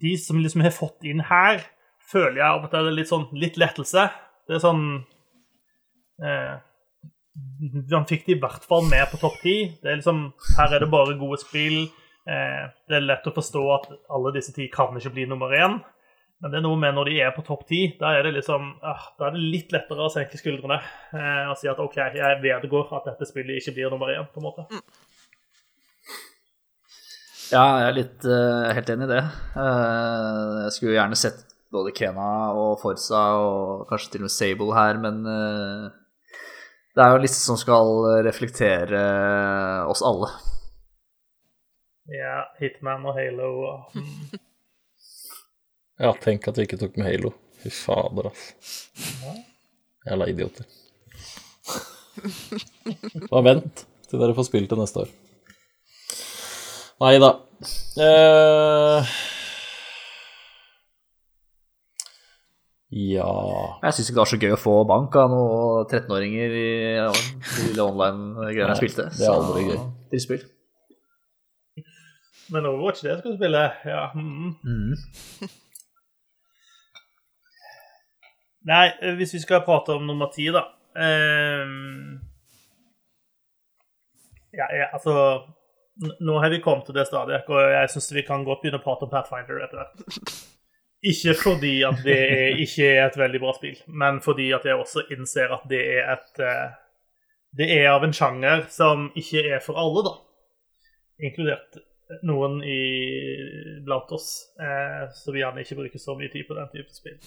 de 0.00 0.12
som 0.20 0.38
liksom 0.40 0.62
har 0.64 0.72
fått 0.76 1.08
inn 1.08 1.24
her, 1.28 1.64
føler 2.04 2.38
jeg 2.40 2.46
av 2.46 2.62
og 2.64 2.70
til 2.72 2.92
litt 2.94 3.10
sånn 3.10 3.26
litt 3.36 3.58
lettelse. 3.60 4.06
Det 4.46 4.56
er 4.56 4.62
sånn 4.62 4.84
eh, 6.22 6.54
Man 7.90 8.06
fikk 8.08 8.26
de 8.28 8.36
i 8.36 8.40
hvert 8.40 8.64
fall 8.68 8.86
med 8.86 9.08
på 9.10 9.18
topp 9.20 9.40
ti. 9.42 9.56
Det 9.82 9.98
liksom, 9.98 10.28
her 10.58 10.76
er 10.76 10.84
det 10.84 10.92
bare 10.92 11.18
gode 11.18 11.40
spill. 11.42 11.88
Eh, 12.24 12.62
det 12.88 12.96
er 12.96 13.04
lett 13.04 13.26
å 13.28 13.34
forstå 13.36 13.62
at 13.74 13.90
alle 14.16 14.32
disse 14.36 14.54
ti 14.56 14.70
kan 14.72 14.96
ikke 14.96 15.12
bli 15.12 15.26
nummer 15.28 15.52
én. 15.52 15.76
Men 16.42 16.52
det 16.52 16.58
er 16.58 16.64
noe 16.66 16.76
med 16.80 16.96
når 16.96 17.08
de 17.08 17.18
er 17.24 17.32
på 17.36 17.44
topp 17.46 17.62
ti, 17.68 17.80
da 18.00 18.10
er 18.16 18.26
det 18.26 18.34
liksom, 18.38 18.66
ah, 18.84 19.04
da 19.20 19.28
er 19.28 19.36
det 19.36 19.44
litt 19.54 19.72
lettere 19.72 20.04
å 20.04 20.12
senke 20.12 20.36
skuldrene 20.36 20.76
eh, 20.76 21.44
og 21.48 21.56
si 21.56 21.70
at 21.70 21.80
OK, 21.80 21.96
jeg 22.18 22.40
vedgår 22.42 22.90
at 22.98 23.06
dette 23.12 23.28
spillet 23.28 23.60
ikke 23.60 23.76
blir 23.76 23.94
nummer 23.94 24.12
én, 24.12 24.26
på 24.32 24.42
en 24.42 24.48
måte. 24.50 24.66
Ja, 27.52 27.64
jeg 27.78 27.86
er 27.86 27.96
litt 27.96 28.24
uh, 28.26 28.72
helt 28.74 28.88
enig 28.90 29.06
i 29.06 29.12
det. 29.12 29.22
Uh, 29.54 30.64
jeg 30.64 30.72
skulle 30.74 30.96
gjerne 30.96 31.18
sett 31.20 31.44
både 31.74 31.92
Kena 31.94 32.28
og 32.56 32.80
Forza 32.80 33.20
og 33.38 33.84
kanskje 33.90 34.14
til 34.14 34.24
og 34.24 34.26
med 34.26 34.34
Sable 34.34 34.74
her, 34.74 34.98
men 35.00 35.20
uh, 35.28 35.92
det 36.96 37.04
er 37.04 37.12
jo 37.12 37.20
en 37.20 37.24
liste 37.24 37.42
som 37.44 37.60
skal 37.60 38.24
reflektere 38.26 39.04
oss 39.92 40.02
alle. 40.04 40.32
Ja, 42.12 42.42
Hitman 42.60 43.06
og 43.08 43.16
Halo 43.16 43.48
og 43.64 43.96
Ja, 46.02 46.10
tenk 46.20 46.48
at 46.50 46.58
vi 46.58 46.64
ikke 46.66 46.76
tok 46.80 46.96
med 46.98 47.06
Halo. 47.06 47.30
Fy 47.62 47.70
fader, 47.72 48.26
ass. 48.28 48.88
Jævla 50.04 50.26
idioter. 50.28 50.66
Bare 53.30 53.44
vent 53.46 53.84
til 54.10 54.20
dere 54.20 54.34
får 54.36 54.48
spilt 54.50 54.72
det 54.74 54.78
neste 54.80 55.04
år. 55.04 55.12
Nei 57.04 57.14
da. 57.22 57.30
Eh... 58.04 59.14
Ja 62.94 63.30
Jeg 63.82 63.94
syns 63.96 64.10
ikke 64.10 64.14
det 64.14 64.20
var 64.20 64.28
så 64.30 64.38
gøy 64.38 64.52
å 64.54 64.58
få 64.60 64.74
bank 64.86 65.16
av 65.18 65.32
noen 65.32 65.88
13-åringer 65.88 66.52
i 66.60 66.68
ja, 67.00 67.08
de 67.74 67.82
online-greiene 67.82 68.76
jeg 68.76 68.82
spilte. 68.84 69.08
det 69.16 69.24
er 69.26 69.32
aldri 69.34 69.64
gøy. 69.72 69.80
Drittspill. 70.12 70.44
Men 72.52 72.66
Overwatch, 72.66 73.02
det 73.02 73.18
skal 73.18 73.30
du 73.32 73.36
spille. 73.36 73.72
Ja. 73.84 74.10
Mm. 74.14 74.96
Nei, 78.64 78.86
eh, 79.02 79.14
hvis 79.18 79.34
vi 79.34 79.42
skal 79.42 79.64
prate 79.64 79.92
om 79.96 80.06
nummer 80.08 80.30
ti, 80.32 80.46
da 80.52 80.62
um, 80.94 82.20
ja, 84.54 84.68
ja, 84.72 84.86
altså 84.92 85.42
Nå 86.20 86.38
har 86.42 86.50
vi 86.50 86.62
kommet 86.62 86.88
til 86.88 86.96
det 86.96 87.06
stadiet, 87.06 87.46
og 87.46 87.70
jeg 87.70 87.90
syns 87.92 88.14
vi 88.16 88.24
kan 88.26 88.42
godt 88.46 88.64
begynne 88.64 88.80
å 88.80 88.82
prate 88.82 89.06
om 89.06 89.12
Pathfinder 89.12 89.60
etter 89.62 89.78
hvert. 89.78 90.32
Ikke 91.10 91.34
fordi 91.38 91.74
at 91.86 92.00
det 92.02 92.16
er, 92.16 92.56
ikke 92.64 92.86
er 92.88 93.02
et 93.04 93.18
veldig 93.20 93.40
bra 93.42 93.52
spill, 93.54 93.76
men 94.00 94.22
fordi 94.24 94.48
at 94.56 94.64
jeg 94.64 94.80
også 94.80 95.04
innser 95.12 95.52
at 95.52 95.66
det 95.68 95.82
er 95.98 96.08
et 96.14 96.40
eh, 96.40 96.70
Det 97.54 97.68
er 97.70 97.90
av 97.92 98.02
en 98.02 98.16
sjanger 98.16 98.64
som 98.72 99.10
ikke 99.14 99.44
er 99.54 99.60
for 99.62 99.78
alle, 99.78 100.00
da. 100.08 100.14
Inkludert 101.28 101.76
noen 102.22 102.60
i, 102.62 102.80
blant 103.84 104.12
oss 104.14 104.28
eh, 104.60 105.10
som 105.16 105.36
gjerne 105.36 105.64
ikke 105.64 105.78
bruker 105.82 106.02
så 106.02 106.16
mye 106.18 106.30
tid 106.32 106.46
på 106.48 106.56
den 106.58 106.70
type 106.72 106.94
spill. 106.94 107.18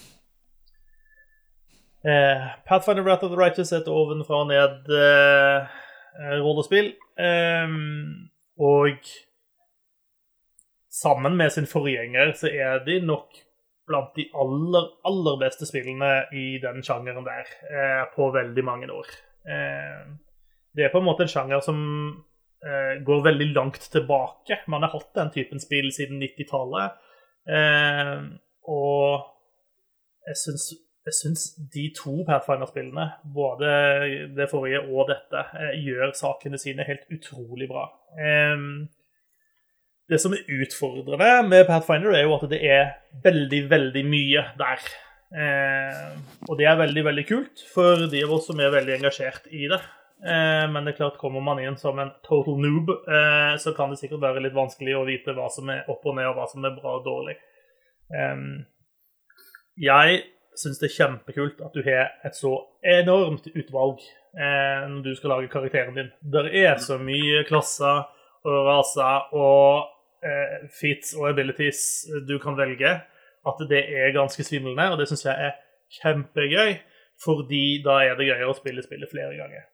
Eh, 2.07 2.48
Pathfinder 2.67 3.03
Wrath 3.03 3.25
of 3.25 3.33
the 3.33 3.40
Righteous 3.40 3.74
er 3.74 3.83
et 3.83 3.91
ovenfra 3.91 4.43
og 4.45 4.51
ned 4.51 4.91
eh, 4.95 5.80
eh, 6.22 6.38
rollespill. 6.43 6.93
Eh, 7.19 7.74
og 8.57 9.11
sammen 11.01 11.35
med 11.38 11.53
sin 11.53 11.67
forgjenger 11.69 12.33
så 12.38 12.49
er 12.49 12.85
de 12.85 13.01
nok 13.06 13.43
blant 13.88 14.16
de 14.16 14.27
aller, 14.35 14.88
aller 15.07 15.40
beste 15.41 15.67
spillene 15.67 16.27
i 16.35 16.57
den 16.64 16.83
sjangeren 16.83 17.27
der 17.27 17.51
eh, 17.72 18.03
på 18.16 18.32
veldig 18.35 18.64
mange 18.66 18.90
år. 18.91 19.11
Eh, 19.48 20.07
det 20.75 20.85
er 20.85 20.91
på 20.93 20.99
en 21.01 21.07
måte 21.07 21.25
en 21.25 21.32
sjanger 21.32 21.64
som 21.64 21.77
eh, 22.66 22.98
går 23.06 23.24
veldig 23.26 23.48
langt 23.56 23.90
tilbake. 23.92 24.61
Man 24.68 24.86
har 24.86 24.94
hatt 24.95 25.14
den 25.18 25.32
typen 25.34 25.61
spill 25.64 25.90
siden 25.94 26.22
90-tallet. 26.24 27.00
Eh, 27.48 28.27
og 28.68 29.26
jeg 30.27 30.40
syns, 30.44 30.68
jeg 31.08 31.16
syns 31.22 31.48
de 31.74 31.88
to 31.95 32.19
Pathfinder-spillene, 32.27 33.08
både 33.36 33.74
det 34.36 34.50
forrige 34.52 34.84
og 34.86 35.10
dette, 35.11 35.45
eh, 35.60 35.80
gjør 35.86 36.14
sakene 36.18 36.60
sine 36.61 36.88
helt 36.88 37.08
utrolig 37.14 37.69
bra. 37.72 37.88
Det 40.08 40.22
som 40.24 40.32
er 40.32 40.45
utfordrende 40.61 41.34
med 41.50 41.66
Pathfinder, 41.68 42.16
er 42.16 42.24
jo 42.24 42.38
at 42.38 42.48
det 42.52 42.61
er 42.64 42.94
veldig, 43.24 43.66
veldig 43.69 44.03
mye 44.08 44.45
der. 44.60 44.88
Eh, 45.36 46.14
og 46.48 46.56
det 46.60 46.68
er 46.69 46.80
veldig, 46.80 47.03
veldig 47.10 47.26
kult 47.27 47.64
for 47.74 48.08
de 48.08 48.22
av 48.24 48.32
oss 48.38 48.45
som 48.48 48.60
er 48.64 48.72
veldig 48.72 48.95
engasjert 49.02 49.50
i 49.52 49.66
det. 49.72 49.82
Eh, 50.25 50.71
men 50.71 50.85
det 50.85 50.95
er 50.95 50.97
klart, 50.97 51.19
kommer 51.21 51.43
man 51.45 51.59
inn 51.61 51.77
som 51.77 51.99
en 52.01 52.09
total 52.25 52.57
noob, 52.61 52.89
eh, 52.89 53.53
så 53.61 53.73
kan 53.77 53.91
det 53.93 53.99
sikkert 53.99 54.23
være 54.23 54.41
litt 54.41 54.55
vanskelig 54.57 54.95
å 54.97 55.05
vite 55.05 55.35
hva 55.37 55.45
som 55.53 55.69
er 55.69 55.85
opp 55.93 56.07
og 56.09 56.17
ned, 56.17 56.25
og 56.31 56.39
hva 56.39 56.47
som 56.49 56.65
er 56.65 56.73
bra 56.77 56.95
og 56.97 57.05
dårlig. 57.05 57.37
Jeg 59.77 60.21
syns 60.57 60.79
det 60.79 60.87
er 60.87 60.95
kjempekult 60.95 61.59
at 61.61 61.75
du 61.75 61.83
har 61.85 62.15
et 62.25 62.37
så 62.37 62.53
enormt 62.81 63.49
utvalg 63.51 63.99
eh, 64.01 64.87
når 64.89 65.03
du 65.05 65.11
skal 65.19 65.35
lage 65.35 65.51
karakteren 65.53 65.99
din. 65.99 66.09
Det 66.21 66.47
er 66.63 66.81
så 66.81 66.97
mye 66.97 67.43
klasser 67.49 68.07
og 68.47 68.57
raser 68.71 69.37
og 69.37 69.93
fits 70.73 71.13
og 71.13 71.27
abilities 71.29 71.81
du 72.25 72.39
kan 72.41 72.57
velge, 72.57 72.89
at 73.47 73.59
det 73.69 73.83
er 73.85 74.15
ganske 74.15 74.43
svimlende, 74.43 74.89
og 74.91 74.97
det 74.97 75.05
syns 75.11 75.27
jeg 75.27 75.51
er 75.51 75.59
kjempegøy, 75.99 76.79
fordi 77.21 77.65
da 77.85 78.01
er 78.01 78.17
det 78.17 78.31
gøyere 78.31 78.49
å 78.49 78.57
spille 78.57 78.83
spillet 78.83 79.13
flere 79.13 79.37
ganger. 79.37 79.67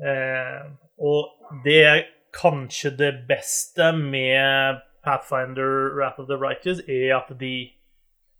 Eh, 0.00 0.70
og 0.98 1.60
det 1.64 1.80
er 1.84 2.06
kanskje 2.34 2.92
det 2.96 3.12
beste 3.28 3.92
med 3.96 4.80
Pathfinder 5.04 5.94
Wrath 5.96 6.20
of 6.20 6.26
the 6.26 6.36
Righteous, 6.36 6.80
er 6.88 7.16
at 7.16 7.32
de 7.40 7.54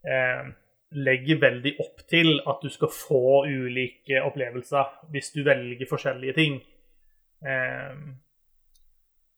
eh, 0.05 0.43
legger 0.91 1.39
veldig 1.41 1.75
opp 1.79 2.03
til 2.09 2.41
at 2.47 2.59
du 2.63 2.69
skal 2.69 2.91
få 2.93 3.45
ulike 3.47 4.23
opplevelser 4.23 5.07
hvis 5.11 5.31
du 5.35 5.43
velger 5.47 5.89
forskjellige 5.89 6.33
ting. 6.37 6.59
Eh, 7.45 7.95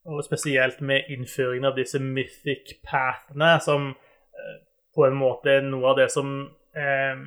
og 0.06 0.24
spesielt 0.26 0.82
med 0.82 1.08
innføringen 1.10 1.70
av 1.70 1.78
disse 1.80 2.00
mythic 2.00 2.76
pathene, 2.84 3.56
som 3.64 3.94
eh, 3.94 4.58
på 4.96 5.08
en 5.08 5.16
måte 5.16 5.58
er 5.58 5.68
noe 5.68 5.94
av 5.94 6.02
det 6.02 6.10
som 6.12 6.34
eh, 6.76 7.24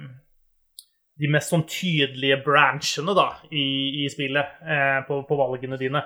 De 1.17 1.31
mest 1.33 1.53
sånn 1.53 1.65
tydelige 1.71 2.43
branchene 2.45 3.15
da, 3.17 3.31
i, 3.49 4.05
i 4.05 4.09
spillet 4.13 4.61
eh, 4.67 4.99
på, 5.09 5.23
på 5.29 5.39
valgene 5.39 5.79
dine. 5.81 6.03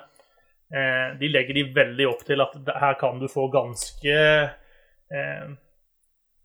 eh, 0.70 1.16
de 1.18 1.32
legger 1.32 1.58
de 1.58 1.66
veldig 1.74 2.06
opp 2.06 2.22
til 2.28 2.44
at 2.44 2.54
her 2.78 2.94
kan 3.00 3.18
du 3.18 3.26
få 3.28 3.48
ganske 3.50 4.20
eh, 5.10 5.50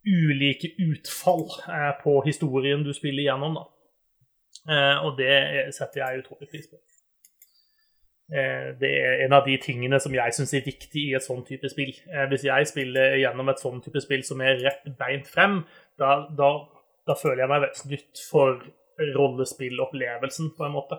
ulike 0.05 0.71
utfall 0.81 1.45
eh, 1.69 1.93
på 2.03 2.21
historien 2.25 2.83
du 2.83 2.93
spiller 2.93 3.23
gjennom. 3.29 3.57
da. 3.59 3.65
Eh, 4.73 5.05
og 5.05 5.17
det 5.19 5.73
setter 5.75 6.01
jeg 6.01 6.23
utrolig 6.23 6.49
pris 6.51 6.67
på. 6.69 6.79
Eh, 8.33 8.69
det 8.81 8.91
er 8.97 9.25
en 9.25 9.33
av 9.37 9.45
de 9.45 9.57
tingene 9.61 9.99
som 10.01 10.13
jeg 10.13 10.33
syns 10.33 10.53
er 10.57 10.65
viktig 10.65 11.09
i 11.09 11.15
et 11.17 11.25
sånn 11.25 11.45
type 11.45 11.69
spill. 11.69 11.93
Hvis 12.31 12.47
jeg 12.47 12.69
spiller 12.69 13.19
gjennom 13.21 13.49
et 13.53 13.61
sånn 13.61 13.81
type 13.85 14.01
spill 14.01 14.25
som 14.25 14.41
er 14.41 14.61
rett 14.63 14.87
beint 14.97 15.29
frem, 15.29 15.61
da, 16.01 16.23
da, 16.37 16.51
da 17.07 17.13
føler 17.13 17.43
jeg 17.43 17.49
meg 17.51 17.65
snytt 17.77 18.21
for 18.29 18.61
rollespillopplevelsen, 19.15 20.53
på 20.57 20.65
en 20.65 20.71
måte. 20.73 20.97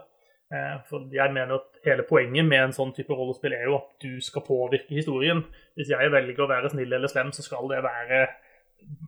Eh, 0.53 0.77
For 0.89 1.09
jeg 1.11 1.33
mener 1.35 1.55
at 1.57 1.81
hele 1.85 2.05
poenget 2.07 2.45
med 2.47 2.61
en 2.69 2.75
sånn 2.77 2.93
type 2.95 3.11
rollespill 3.17 3.53
er 3.57 3.65
jo 3.67 3.77
at 3.81 3.89
du 4.05 4.21
skal 4.23 4.45
påvirke 4.47 4.95
historien. 4.95 5.41
Hvis 5.75 5.91
jeg 5.91 6.13
velger 6.13 6.45
å 6.45 6.49
være 6.51 6.71
snill 6.71 6.93
eller 6.93 7.09
slem, 7.11 7.33
så 7.35 7.43
skal 7.43 7.67
det 7.73 7.81
være 7.83 8.21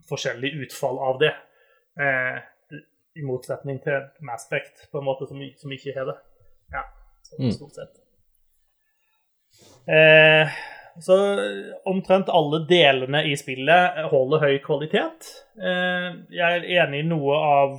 forskjellig 0.09 0.55
utfall 0.65 0.99
av 0.99 1.20
det. 1.23 1.35
Eh, 2.01 2.41
I 3.18 3.23
motsetning 3.27 3.78
til 3.83 4.09
Mass 4.27 4.47
Effect, 4.47 4.89
på 4.93 4.99
en 4.99 5.05
måte, 5.07 5.27
som, 5.31 5.39
som 5.59 5.73
ikke 5.75 5.94
har 5.97 6.07
det. 6.12 6.18
Ja, 6.75 6.83
Mm. 7.39 7.51
stort 7.52 7.75
sett. 7.77 7.97
Eh, 9.89 10.49
så 11.01 11.17
omtrent 11.89 12.28
alle 12.28 12.62
delene 12.68 13.23
i 13.28 13.36
spillet 13.39 14.02
holder 14.12 14.43
høy 14.44 14.57
kvalitet. 14.65 15.31
Eh, 15.60 16.09
jeg 16.35 16.59
er 16.62 16.67
enig 16.83 17.05
i 17.05 17.09
noe 17.09 17.36
av, 17.36 17.77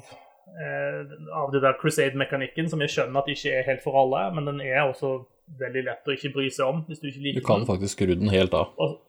eh, 0.54 1.02
av 1.36 1.52
det 1.54 1.62
der 1.66 1.78
Crusade-mekanikken, 1.82 2.70
som 2.70 2.82
jeg 2.84 2.94
skjønner 2.96 3.24
at 3.24 3.32
ikke 3.34 3.54
er 3.60 3.68
helt 3.68 3.84
for 3.84 4.00
alle, 4.00 4.30
men 4.36 4.50
den 4.52 4.64
er 4.66 4.86
også 4.86 5.20
veldig 5.60 5.86
lett 5.88 6.10
å 6.10 6.16
ikke 6.16 6.34
bry 6.34 6.50
seg 6.54 6.68
om 6.70 6.82
hvis 6.88 7.02
du 7.02 7.10
ikke 7.10 7.36
Du 7.40 7.46
kan 7.46 7.64
den. 7.64 7.70
faktisk 7.70 7.98
skru 7.98 8.14
den 8.14 8.30
helt 8.30 8.54
av. 8.54 8.74
Og, 8.78 9.00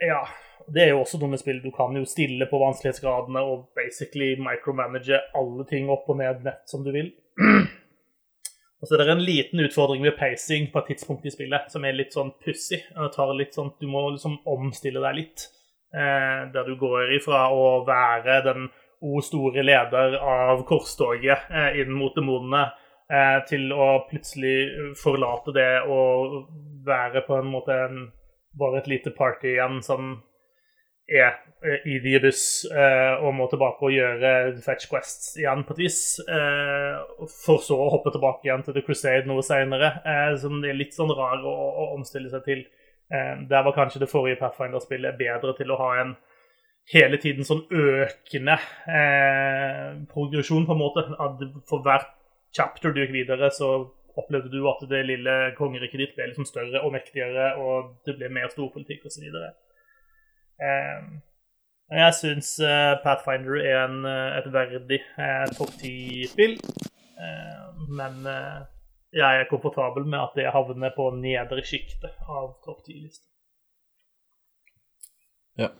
ja, 0.00 0.22
det 0.72 0.84
er 0.84 0.92
jo 0.94 1.02
også 1.02 1.20
noe 1.20 1.32
med 1.32 1.40
spill. 1.42 1.60
Du 1.62 1.70
kan 1.74 1.96
jo 1.96 2.04
stille 2.08 2.46
på 2.50 2.60
vanskelighetsgradene 2.60 3.40
og 3.44 3.68
basically 3.76 4.36
micromanage 4.40 5.20
alle 5.36 5.64
ting 5.68 5.90
opp 5.90 6.08
og 6.08 6.20
ned 6.20 6.44
nett 6.44 6.64
som 6.66 6.84
du 6.84 6.92
vil. 6.92 7.12
Og 8.78 8.86
så 8.86 8.94
er 8.94 9.02
det 9.02 9.14
en 9.16 9.24
liten 9.26 9.60
utfordring 9.64 10.04
ved 10.04 10.16
pacing 10.18 10.68
på 10.72 10.82
et 10.82 10.92
tidspunkt 10.92 11.26
i 11.26 11.32
spillet 11.34 11.70
som 11.72 11.84
er 11.84 11.96
litt 11.98 12.14
sånn 12.14 12.30
pussig. 12.44 12.84
Sånn, 12.94 13.72
Du 13.80 13.88
må 13.90 14.04
liksom 14.10 14.38
omstille 14.46 15.02
deg 15.02 15.16
litt. 15.16 15.48
Eh, 15.94 16.52
der 16.52 16.64
du 16.68 16.76
går 16.76 17.14
ifra 17.16 17.48
å 17.48 17.82
være 17.86 18.42
den 18.44 18.68
o 19.00 19.22
store 19.24 19.62
leder 19.64 20.18
av 20.20 20.62
korstoget 20.68 21.48
eh, 21.50 21.80
inn 21.80 21.94
mot 21.96 22.14
demonene, 22.14 22.66
eh, 23.08 23.38
til 23.48 23.72
å 23.72 24.04
plutselig 24.10 24.94
forlate 25.00 25.54
det 25.56 25.70
og 25.88 26.42
være 26.84 27.22
på 27.26 27.38
en 27.38 27.50
måte 27.54 27.72
en, 27.86 28.02
bare 28.58 28.82
et 28.82 28.90
lite 28.90 29.14
party 29.16 29.54
igjen 29.54 29.80
som 29.86 30.18
er 31.08 31.30
eh, 31.64 31.86
i 31.88 31.98
The 32.04 32.14
Abyss 32.18 32.42
eh, 32.68 33.24
og 33.24 33.34
må 33.38 33.48
tilbake 33.50 33.88
og 33.88 33.94
gjøre 33.94 34.32
fetch 34.64 34.88
quests 34.90 35.36
igjen 35.40 35.64
på 35.66 35.76
et 35.76 35.82
vis. 35.86 36.00
Eh, 36.28 37.26
for 37.40 37.64
så 37.64 37.78
å 37.80 37.90
hoppe 37.94 38.12
tilbake 38.14 38.48
igjen 38.48 38.64
til 38.66 38.76
The 38.76 38.84
Crusade 38.86 39.28
noe 39.28 39.44
senere, 39.46 39.94
som 40.42 40.60
det 40.62 40.72
er 40.72 40.80
litt 40.80 40.96
sånn 40.96 41.14
rar 41.16 41.44
å, 41.44 41.54
å 41.54 41.90
omstille 41.96 42.30
seg 42.32 42.44
til. 42.46 42.66
Der 43.08 43.62
var 43.64 43.72
kanskje 43.72 44.02
det 44.02 44.10
forrige 44.10 44.36
Pathfinder-spillet 44.36 45.16
bedre 45.16 45.54
til 45.56 45.70
å 45.72 45.78
ha 45.80 45.92
en 46.02 46.10
hele 46.92 47.20
tiden 47.20 47.46
sånn 47.46 47.64
økende 47.68 48.56
eh, 48.88 49.94
progresjon, 50.12 50.66
på 50.68 50.74
en 50.74 50.82
måte. 50.82 51.04
At 51.20 51.42
for 51.68 51.84
hvert 51.84 52.10
chapter 52.56 52.94
du 52.94 53.02
gikk 53.02 53.14
videre, 53.16 53.50
så 53.54 53.72
opplevde 54.18 54.50
du 54.50 54.62
at 54.70 54.82
det 54.90 55.04
lille 55.06 55.36
kongeriket 55.58 56.02
ditt 56.02 56.14
ble 56.16 56.30
liksom 56.30 56.48
større 56.48 56.82
og 56.82 56.94
mektigere, 56.96 57.52
og 57.60 57.94
det 58.08 58.16
ble 58.18 58.30
mer 58.34 58.50
storpolitikk 58.52 59.06
osv. 59.08 59.28
Eh, 60.58 61.02
jeg 61.98 62.14
syns 62.18 62.50
eh, 62.60 62.94
Pathfinder 63.04 63.60
er 63.62 63.78
en, 63.86 64.02
eh, 64.04 64.38
et 64.40 64.48
verdig 64.52 64.98
eh, 65.00 65.46
topp 65.56 65.70
ti-spill, 65.80 66.58
eh, 67.24 67.68
men 67.88 68.26
jeg 69.16 69.40
er 69.40 69.48
komfortabel 69.48 70.04
med 70.04 70.20
at 70.20 70.34
det 70.36 70.50
havner 70.52 70.92
på 70.96 71.08
nedre 71.16 71.64
sjiktet 71.64 72.12
av 72.28 72.50
topp 72.66 72.82
ti-listen. 72.84 73.24
Ja. 75.58 75.70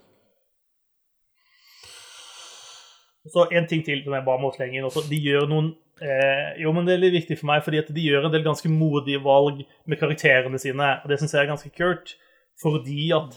Så 3.29 3.45
en 3.53 3.69
ting 3.69 3.85
til 3.85 4.01
som 4.05 4.17
jeg 4.17 4.25
bare 4.25 4.41
må 4.41 4.51
slenge 4.55 4.79
inn 4.79 4.87
også. 4.89 5.05
De 5.11 5.19
gjør 5.21 5.45
noen 5.51 5.69
eh, 6.01 6.57
Jo, 6.63 6.73
men 6.73 6.87
det 6.89 6.95
er 6.95 7.03
litt 7.03 7.19
viktig 7.19 7.37
for 7.43 7.51
meg, 7.51 7.61
fordi 7.67 7.83
at 7.83 7.91
de 7.93 8.07
gjør 8.07 8.27
en 8.27 8.33
del 8.33 8.47
ganske 8.47 8.71
modige 8.73 9.21
valg 9.23 9.61
med 9.85 10.01
karakterene 10.01 10.61
sine. 10.63 10.95
Og 11.03 11.13
det 11.13 11.21
syns 11.21 11.37
jeg 11.37 11.45
er 11.45 11.53
ganske 11.53 11.75
kult, 11.77 12.15
fordi 12.63 13.11
at 13.19 13.37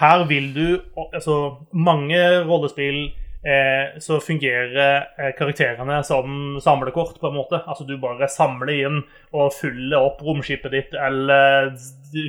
her 0.00 0.24
vil 0.28 0.52
du 0.54 0.66
Altså, 1.14 1.56
mange 1.72 2.20
rollespill 2.46 3.10
eh, 3.46 3.98
så 4.00 4.20
fungerer 4.22 5.06
eh, 5.18 5.32
karakterene 5.38 6.02
som 6.04 6.58
samlekort, 6.60 7.20
på 7.20 7.28
en 7.28 7.38
måte. 7.38 7.62
Altså 7.66 7.84
du 7.88 7.96
bare 8.00 8.28
samler 8.28 8.74
inn 8.86 8.98
og 9.32 9.54
fyller 9.56 10.00
opp 10.00 10.22
romskipet 10.22 10.72
ditt 10.72 10.94
eller 10.94 11.72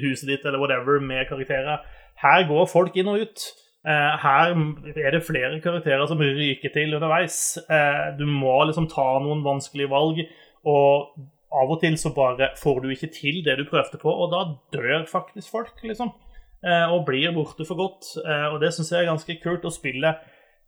huset 0.03 0.29
ditt 0.29 0.45
eller 0.45 0.61
whatever 0.61 0.99
med 0.99 1.27
karakterer. 1.29 1.83
Her 2.21 2.47
går 2.47 2.69
folk 2.69 2.97
inn 2.97 3.09
og 3.11 3.25
ut. 3.25 3.51
Eh, 3.81 4.15
her 4.21 4.53
er 4.93 5.15
det 5.15 5.25
flere 5.25 5.59
karakterer 5.61 6.05
som 6.07 6.21
ryker 6.21 6.69
til 6.73 6.93
underveis. 6.95 7.57
Eh, 7.65 8.17
du 8.17 8.27
må 8.29 8.59
liksom 8.69 8.89
ta 8.91 9.07
noen 9.23 9.41
vanskelige 9.45 9.89
valg, 9.89 10.21
og 10.69 11.15
av 11.51 11.71
og 11.73 11.81
til 11.81 11.97
så 11.99 12.13
bare 12.15 12.51
får 12.61 12.83
du 12.83 12.91
ikke 12.93 13.09
til 13.15 13.41
det 13.45 13.57
du 13.57 13.65
prøvde 13.67 13.97
på, 14.01 14.11
og 14.11 14.29
da 14.31 14.43
dør 14.75 15.07
faktisk 15.09 15.49
folk, 15.51 15.73
liksom. 15.83 16.13
Eh, 16.61 16.91
og 16.93 17.07
blir 17.07 17.33
borte 17.33 17.65
for 17.65 17.79
godt. 17.79 18.11
Eh, 18.21 18.47
og 18.53 18.59
det 18.61 18.73
syns 18.75 18.91
jeg 18.93 19.03
er 19.03 19.09
ganske 19.09 19.37
kult. 19.41 19.65
Å 19.65 19.73
spille 19.73 20.13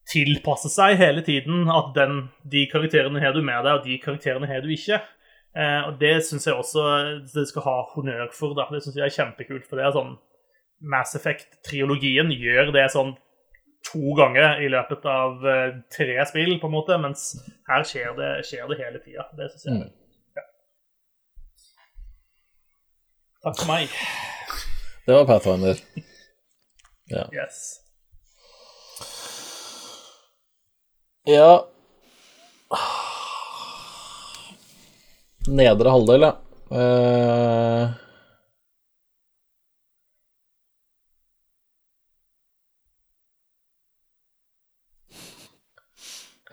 tilpasse 0.09 0.72
seg 0.73 0.97
hele 0.99 1.23
tiden 1.23 1.69
at 1.72 1.93
den, 1.95 2.25
de 2.49 2.65
karakterene 2.72 3.22
har 3.23 3.35
du 3.35 3.43
med 3.45 3.61
deg, 3.63 3.77
og 3.77 3.85
de 3.85 3.99
karakterene 4.03 4.49
har 4.49 4.65
du 4.65 4.72
ikke. 4.73 4.99
Eh, 5.53 5.81
og 5.88 5.99
det 6.01 6.15
syns 6.25 6.47
jeg 6.49 6.57
også 6.57 6.85
det 7.30 7.45
skal 7.51 7.67
ha 7.67 7.75
honnør 7.93 8.31
for. 8.33 8.57
Da. 8.57 8.67
Det 8.73 8.81
syns 8.85 8.97
jeg 8.97 9.05
er 9.05 9.17
kjempekult. 9.19 9.67
For 9.69 9.80
det 9.80 9.88
er 9.88 9.97
sånn 9.97 10.15
Mass 10.93 11.13
Effect-triologien 11.15 12.33
gjør 12.33 12.73
det 12.75 12.89
sånn 12.91 13.13
to 13.83 14.15
ganger 14.17 14.63
i 14.63 14.69
løpet 14.72 15.05
av 15.07 15.45
eh, 15.47 15.80
tre 15.93 16.17
spill, 16.27 16.57
på 16.59 16.69
en 16.69 16.75
måte, 16.75 16.97
mens 17.03 17.33
her 17.69 17.85
skjer 17.88 18.15
det, 18.17 18.31
skjer 18.47 18.69
det 18.72 18.80
hele 18.81 19.03
tida. 19.03 19.27
Det 19.38 19.51
syns 19.53 19.67
jeg. 19.69 19.81
Mm. 19.81 20.38
Ja. 20.39 20.47
Takk 23.45 23.59
for 23.61 23.75
meg. 23.75 23.99
Det 25.06 25.14
var 25.14 25.25
Pathfinder. 25.25 25.80
Ja. 27.06 27.30
Yes. 27.33 27.80
ja. 31.23 31.67
Nedre 35.48 35.90
halvdel, 35.90 36.22
ja. 36.22 36.32
Uh... 36.72 37.90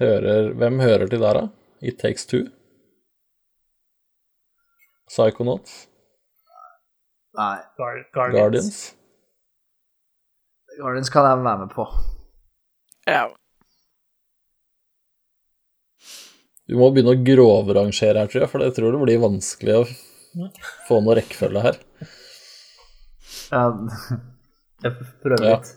hører 0.00 0.50
Hvem 0.58 0.80
hører 0.80 1.06
til 1.06 1.20
der, 1.22 1.38
da? 1.38 1.46
It 1.80 1.98
Takes 2.02 2.26
Two? 2.26 2.48
Psychonauts? 5.06 5.89
Nei, 7.40 7.58
Guar 7.78 8.00
Guardians. 8.12 8.36
Guardians? 8.40 8.78
Guardians 10.80 11.10
kan 11.12 11.24
jeg 11.28 11.42
være 11.44 11.58
med 11.64 11.70
på. 11.72 11.86
Ja. 13.08 13.22
Du 16.70 16.76
må 16.78 16.90
begynne 16.94 17.16
å 17.16 17.22
grovrangere 17.26 18.20
her, 18.22 18.28
tror 18.30 18.44
jeg, 18.44 18.50
for 18.52 18.62
jeg 18.62 18.74
tror 18.76 18.94
det 18.94 19.00
blir 19.02 19.22
vanskelig 19.24 19.78
å 19.80 19.86
få 20.86 21.00
noe 21.02 21.16
rekkefølge 21.18 21.64
her. 21.64 21.80
Ja, 23.50 23.64
jeg 24.84 24.92
prøver 25.24 25.48
Ja. 25.48 25.56
litt. 25.58 25.76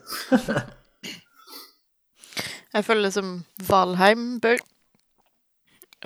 Jeg 2.73 2.85
føler 2.87 3.03
det 3.05 3.11
som 3.13 3.27
Valheim 3.67 4.39
bør 4.41 4.57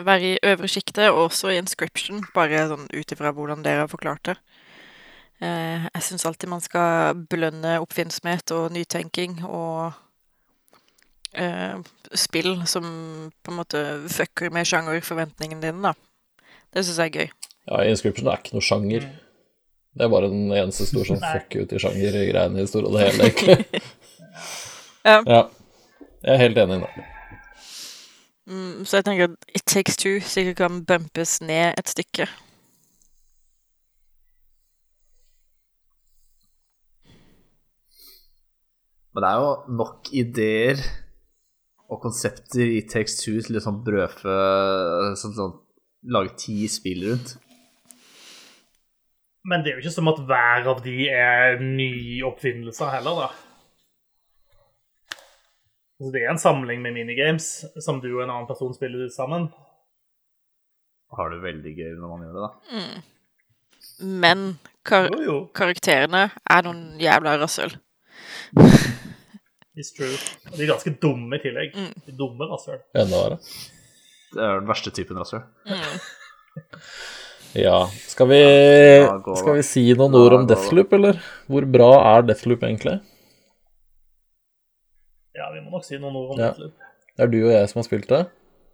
være 0.03 0.33
i 0.33 0.39
øvre 0.49 0.67
sjiktet, 0.67 1.05
og 1.13 1.29
også 1.29 1.53
i 1.53 1.59
Inscription, 1.61 2.25
bare 2.35 2.65
sånn 2.67 2.89
ut 2.91 3.13
ifra 3.15 3.31
hvordan 3.31 3.63
dere 3.63 3.85
har 3.85 3.87
forklart 3.87 4.23
det. 4.27 4.35
Eh, 5.37 5.85
jeg 5.85 6.03
syns 6.03 6.25
alltid 6.25 6.49
man 6.49 6.63
skal 6.63 7.17
belønne 7.29 7.77
oppfinnsomhet 7.83 8.51
og 8.55 8.71
nytenking 8.73 9.43
og 9.45 9.91
eh, 11.37 11.77
spill 12.17 12.63
som 12.69 12.87
på 13.43 13.53
en 13.53 13.59
måte 13.59 13.83
fucker 14.09 14.49
med 14.53 14.65
sjangerforventningene 14.69 15.61
dine, 15.61 15.91
da. 15.91 15.93
Det 16.73 16.85
syns 16.85 16.97
jeg 17.03 17.11
er 17.11 17.21
gøy. 17.21 17.51
Ja, 17.67 17.83
Inscription 17.85 18.31
er 18.31 18.41
ikke 18.41 18.57
noe 18.57 18.65
sjanger. 18.65 19.05
Det 19.97 20.05
er 20.05 20.13
bare 20.13 20.31
den 20.31 20.49
eneste 20.53 20.87
store 20.89 21.11
sånn 21.11 21.21
fuck 21.33 21.53
ut 21.57 21.73
i 21.73 21.83
sjanger-greiene 21.83 22.63
i 22.63 22.69
store 22.69 22.89
og 22.89 22.97
det 22.97 23.05
hele, 23.07 23.29
egentlig. 23.29 23.83
Ja. 25.07 25.21
ja. 25.23 25.43
Jeg 26.19 26.33
er 26.33 26.41
helt 26.41 26.57
enig 26.59 26.75
i 26.75 26.79
det. 26.81 27.03
Mm, 28.47 28.81
så 28.83 28.97
jeg 28.97 29.05
tenker 29.07 29.29
at 29.29 29.45
It 29.55 29.63
Takes 29.63 29.95
Two 30.01 30.17
sikkert 30.19 30.57
kan 30.59 30.81
bumpes 30.83 31.37
ned 31.39 31.77
et 31.79 31.87
stykke. 31.87 32.27
Men 39.17 39.23
det 39.25 39.29
er 39.33 39.39
jo 39.41 39.77
nok 39.79 40.09
ideer 40.13 40.81
og 41.89 42.03
konsepter 42.03 42.61
i 42.69 42.83
Takes 42.85 43.15
Two 43.17 43.39
til 43.41 43.55
liksom 43.57 43.79
brødfø 43.81 44.35
sånn, 45.17 45.33
sånn, 45.33 45.55
Lage 46.13 46.35
ti 46.37 46.67
spill 46.69 47.01
rundt. 47.07 47.31
Men 49.49 49.63
det 49.65 49.71
er 49.71 49.79
jo 49.79 49.81
ikke 49.81 49.95
som 49.95 50.11
at 50.11 50.19
hver 50.29 50.69
av 50.69 50.83
de 50.85 51.07
er 51.09 51.57
nyoppfinnelser 51.63 52.91
heller, 52.93 53.23
da. 53.23 53.31
Altså, 55.97 56.11
det 56.13 56.21
er 56.21 56.29
en 56.35 56.43
samling 56.43 56.85
med 56.85 56.93
minigames 56.99 57.49
som 57.81 57.97
du 58.03 58.11
og 58.11 58.21
en 58.27 58.35
annen 58.35 58.45
person 58.51 58.77
spiller 58.77 59.09
sammen. 59.09 59.49
Har 61.17 61.33
det 61.33 61.41
veldig 61.41 61.73
gøy 61.73 61.97
når 61.97 62.13
man 62.13 62.27
gjør 62.27 62.37
det, 62.37 62.45
da. 62.45 64.13
Men 64.21 64.45
kar 64.85 65.09
Jo, 65.09 65.23
jo. 65.25 65.41
karakterene 65.57 66.27
er 66.29 66.69
noen 66.69 67.01
jævla 67.01 67.39
rasshøl. 67.41 67.79
It's 69.77 69.91
true. 69.93 70.09
De 70.55 70.63
er 70.65 70.71
ganske 70.71 70.93
dumme 71.03 71.37
i 71.37 71.41
tillegg. 71.43 71.75
De 71.77 72.11
er 72.13 72.17
dumme 72.17 72.47
rasshøl. 72.49 72.79
Enda 72.97 73.19
verre. 73.23 73.37
Det 74.33 74.41
er 74.43 74.59
den 74.59 74.69
verste 74.71 74.93
typen 74.97 75.19
rasshøl. 75.21 75.43
Ja. 77.57 77.77
Skal 78.11 78.27
vi, 78.29 78.37
skal 79.39 79.55
vi 79.55 79.61
si 79.65 79.83
noen 79.97 80.13
ord 80.19 80.33
om. 80.35 80.43
Deathloop, 80.49 80.91
eller? 80.93 81.17
Hvor 81.49 81.65
bra 81.73 81.87
er 82.11 82.25
Deathloop 82.27 82.65
egentlig? 82.67 82.97
Ja, 85.37 85.47
vi 85.53 85.61
må 85.63 85.71
nok 85.77 85.85
si 85.87 85.97
noen 86.01 86.17
ord 86.19 86.33
om 86.35 86.41
Ja. 86.43 86.51
det. 86.57 86.71
Det 87.17 87.23
er 87.25 87.31
du 87.31 87.37
og 87.47 87.53
jeg 87.55 87.69
som 87.71 87.79
har 87.79 87.87
spilt 87.87 88.09
det. 88.11 88.19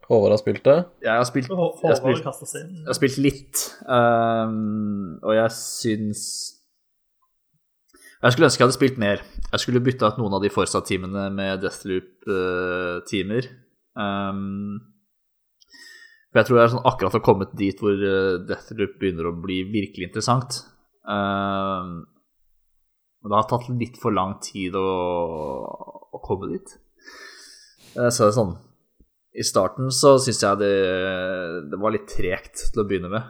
Håvard 0.09 0.33
har 0.35 0.41
spilt 0.41 0.63
det. 0.67 0.77
Jeg 1.05 1.13
har 1.15 1.23
spilt, 1.29 1.47
jeg 1.47 1.57
har 1.57 1.95
spilt, 2.01 2.25
jeg 2.25 2.87
har 2.89 2.97
spilt 2.97 3.17
litt, 3.23 3.61
Um, 3.87 5.19
og 5.23 5.31
jeg 5.37 5.51
syns 5.55 6.23
Jeg 8.23 8.31
skulle 8.31 8.47
ønske 8.47 8.61
jeg 8.61 8.67
hadde 8.69 8.77
spilt 8.77 8.99
mer. 9.01 9.21
Jeg 9.51 9.59
skulle 9.59 9.83
bytta 9.83 10.13
ut 10.13 10.19
noen 10.21 10.37
av 10.37 10.43
de 10.43 10.51
Forsa-timene 10.53 11.25
med 11.35 11.59
Deathloop-timer. 11.59 13.49
Ehm, 13.99 14.77
for 16.31 16.39
jeg 16.39 16.47
tror 16.47 16.57
jeg 16.57 16.63
er 16.63 16.71
sånn 16.71 16.87
akkurat 16.87 17.17
har 17.17 17.23
kommet 17.25 17.51
dit 17.59 17.83
hvor 17.83 17.91
eh, 17.91 18.37
Deathloop 18.47 18.95
begynner 19.01 19.27
å 19.27 19.35
bli 19.43 19.59
virkelig 19.73 20.07
interessant. 20.07 20.61
Ehm, 21.03 21.91
men 23.19 23.33
det 23.33 23.37
har 23.41 23.49
tatt 23.51 23.67
litt 23.75 23.99
for 23.99 24.15
lang 24.15 24.37
tid 24.43 24.79
å, 24.79 24.87
komme 26.23 26.47
dit. 26.53 26.71
Så 27.91 28.07
Så 28.07 28.23
er 28.23 28.29
det 28.29 28.35
sånn 28.37 28.53
I 29.35 29.43
starten 29.43 29.89
så 29.91 30.13
syns 30.23 30.39
jeg 30.39 30.59
det, 30.61 30.75
det 31.67 31.79
var 31.81 31.91
litt 31.91 32.07
tregt 32.07 32.69
til 32.71 32.79
å 32.85 32.87
begynne 32.87 33.11
med. 33.11 33.27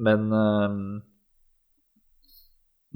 Men 0.00 0.32
ehm, 0.32 0.80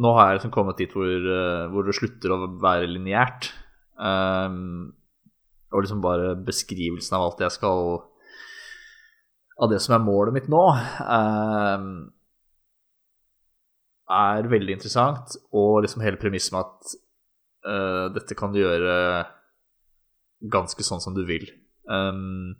nå 0.00 0.12
har 0.16 0.30
jeg 0.30 0.38
liksom 0.38 0.54
kommet 0.54 0.78
dit 0.80 0.94
hvor, 0.94 1.10
eh, 1.10 1.66
hvor 1.72 1.84
det 1.84 1.96
slutter 1.98 2.32
å 2.32 2.40
være 2.62 2.88
lineært. 2.88 3.50
Um, 3.96 4.94
og 5.72 5.84
liksom 5.84 6.00
bare 6.04 6.32
beskrivelsen 6.46 7.16
av 7.16 7.26
alt 7.26 7.42
jeg 7.44 7.54
skal 7.54 8.00
Av 9.62 9.68
det 9.70 9.78
som 9.84 9.92
er 9.94 10.02
målet 10.02 10.34
mitt 10.34 10.48
nå, 10.50 10.62
um, 10.72 11.90
er 14.10 14.48
veldig 14.50 14.78
interessant. 14.78 15.36
Og 15.54 15.84
liksom 15.84 16.02
hele 16.02 16.18
premisset 16.18 16.56
med 16.56 16.64
at 16.64 16.94
uh, 17.68 18.06
dette 18.16 18.34
kan 18.34 18.50
du 18.50 18.58
gjøre 18.62 18.96
ganske 20.50 20.82
sånn 20.82 21.04
som 21.04 21.14
du 21.14 21.22
vil. 21.28 21.46
Um, 21.86 22.56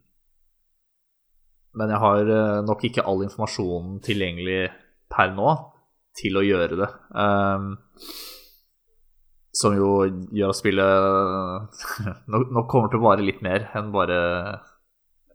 men 1.72 1.88
jeg 1.88 2.02
har 2.02 2.28
eh, 2.28 2.62
nok 2.68 2.82
ikke 2.84 3.04
all 3.08 3.22
informasjonen 3.24 3.96
tilgjengelig 4.04 4.66
per 5.12 5.32
nå 5.32 5.54
til 6.18 6.36
å 6.38 6.44
gjøre 6.44 6.76
det. 6.82 6.90
Um, 7.14 7.72
som 9.52 9.74
jo 9.76 9.88
gjør 10.32 10.52
at 10.54 10.58
spillet 10.58 11.80
nok, 12.32 12.52
nok 12.56 12.68
kommer 12.72 12.92
til 12.92 13.00
å 13.02 13.06
vare 13.06 13.24
litt 13.26 13.42
mer 13.44 13.66
enn 13.76 13.90
bare, 13.94 14.20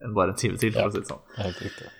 enn 0.02 0.14
bare 0.16 0.34
en 0.34 0.40
time 0.40 0.58
til, 0.58 0.72
for 0.74 0.88
å 0.90 0.94
si 0.94 1.02
det 1.04 1.10
sånn. 1.12 1.22
Helt 1.38 1.60
riktig. 1.66 1.92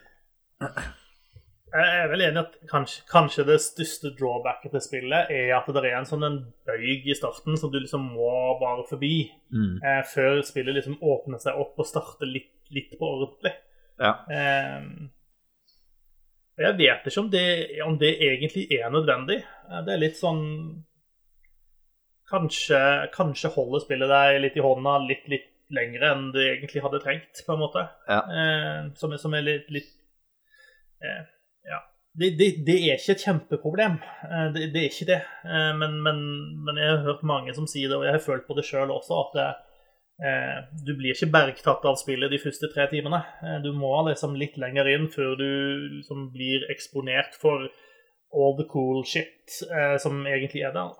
Jeg 1.69 1.89
er 2.01 2.09
vel 2.09 2.23
enig 2.25 2.41
i 2.41 2.43
at 2.47 2.55
kanskje, 2.71 3.03
kanskje 3.11 3.45
det 3.45 3.59
største 3.61 4.11
drawbacket 4.17 4.73
til 4.73 4.81
spillet 4.83 5.29
er 5.35 5.51
at 5.59 5.67
det 5.77 5.83
er 5.85 5.99
en 5.99 6.09
sånn 6.09 6.25
en 6.27 6.39
bøyg 6.67 7.05
i 7.13 7.17
starten 7.19 7.59
som 7.61 7.71
du 7.71 7.77
liksom 7.83 8.07
må 8.15 8.31
bare 8.63 8.87
forbi 8.89 9.29
Mm. 9.53 9.79
eh, 9.81 10.01
før 10.05 10.43
spillet 10.45 10.75
liksom 10.77 10.99
åpner 11.01 11.39
seg 11.41 11.57
opp 11.61 11.79
og 11.81 11.87
starter 11.89 12.29
litt, 12.29 12.51
litt 12.75 12.91
på 12.99 13.07
ordentlig. 13.15 13.53
Ja. 14.01 14.11
Eh, 14.29 14.83
jeg 16.59 16.77
vet 16.79 17.07
ikke 17.07 17.23
om 17.23 17.31
det, 17.31 17.47
om 17.87 17.97
det 18.01 18.13
egentlig 18.25 18.67
er 18.75 18.91
nødvendig. 18.91 19.43
Det 19.87 19.95
er 19.95 20.01
litt 20.03 20.19
sånn 20.19 20.45
Kanskje, 22.29 22.79
kanskje 23.15 23.49
holder 23.55 23.81
spillet 23.81 24.11
deg 24.11 24.35
litt 24.43 24.57
i 24.59 24.61
hånda 24.61 24.99
litt, 25.07 25.23
litt 25.33 25.47
lengre 25.73 26.11
enn 26.13 26.27
det 26.35 26.43
egentlig 26.59 26.83
hadde 26.85 27.01
trengt, 27.01 27.41
på 27.47 27.55
en 27.55 27.63
måte. 27.63 27.85
Ja. 28.09 28.19
Eh, 28.29 28.81
som, 29.01 29.15
som 29.21 29.37
er 29.37 29.47
litt, 29.47 29.71
litt 29.73 29.89
eh, 31.05 31.23
Ja. 31.69 31.79
Det, 32.19 32.35
det, 32.37 32.51
det 32.67 32.77
er 32.83 32.99
ikke 32.99 33.15
et 33.15 33.25
kjempeproblem. 33.25 33.97
Eh, 34.29 34.45
det, 34.53 34.69
det 34.75 34.83
er 34.83 34.93
ikke 34.93 35.09
det. 35.09 35.19
Eh, 35.49 35.73
men, 35.81 35.97
men, 36.05 36.21
men 36.67 36.81
jeg 36.83 36.91
har 36.91 37.05
hørt 37.07 37.25
mange 37.33 37.57
som 37.57 37.69
sier 37.71 37.89
det, 37.89 37.97
og 37.97 38.05
jeg 38.05 38.17
har 38.19 38.25
følt 38.25 38.45
på 38.49 38.59
det 38.59 38.67
sjøl 38.69 38.93
også, 38.93 39.23
at 39.23 39.39
det, 39.39 39.49
du 40.19 40.97
blir 40.99 41.15
ikke 41.15 41.31
bergtatt 41.31 41.85
av 41.87 41.99
spillet 42.01 42.33
de 42.33 42.41
første 42.43 42.67
tre 42.73 42.89
timene. 42.91 43.21
Eh, 43.43 43.59
du 43.63 43.71
må 43.77 43.93
liksom 44.09 44.35
litt 44.39 44.57
lenger 44.59 44.91
inn 44.91 45.07
før 45.13 45.37
du 45.39 45.51
liksom 46.01 46.29
blir 46.35 46.67
eksponert 46.73 47.39
for 47.39 47.69
all 48.35 48.57
the 48.59 48.67
cool 48.73 49.05
shit 49.07 49.61
eh, 49.71 49.95
som 50.03 50.25
egentlig 50.27 50.65
er 50.67 50.75
der. 50.75 50.97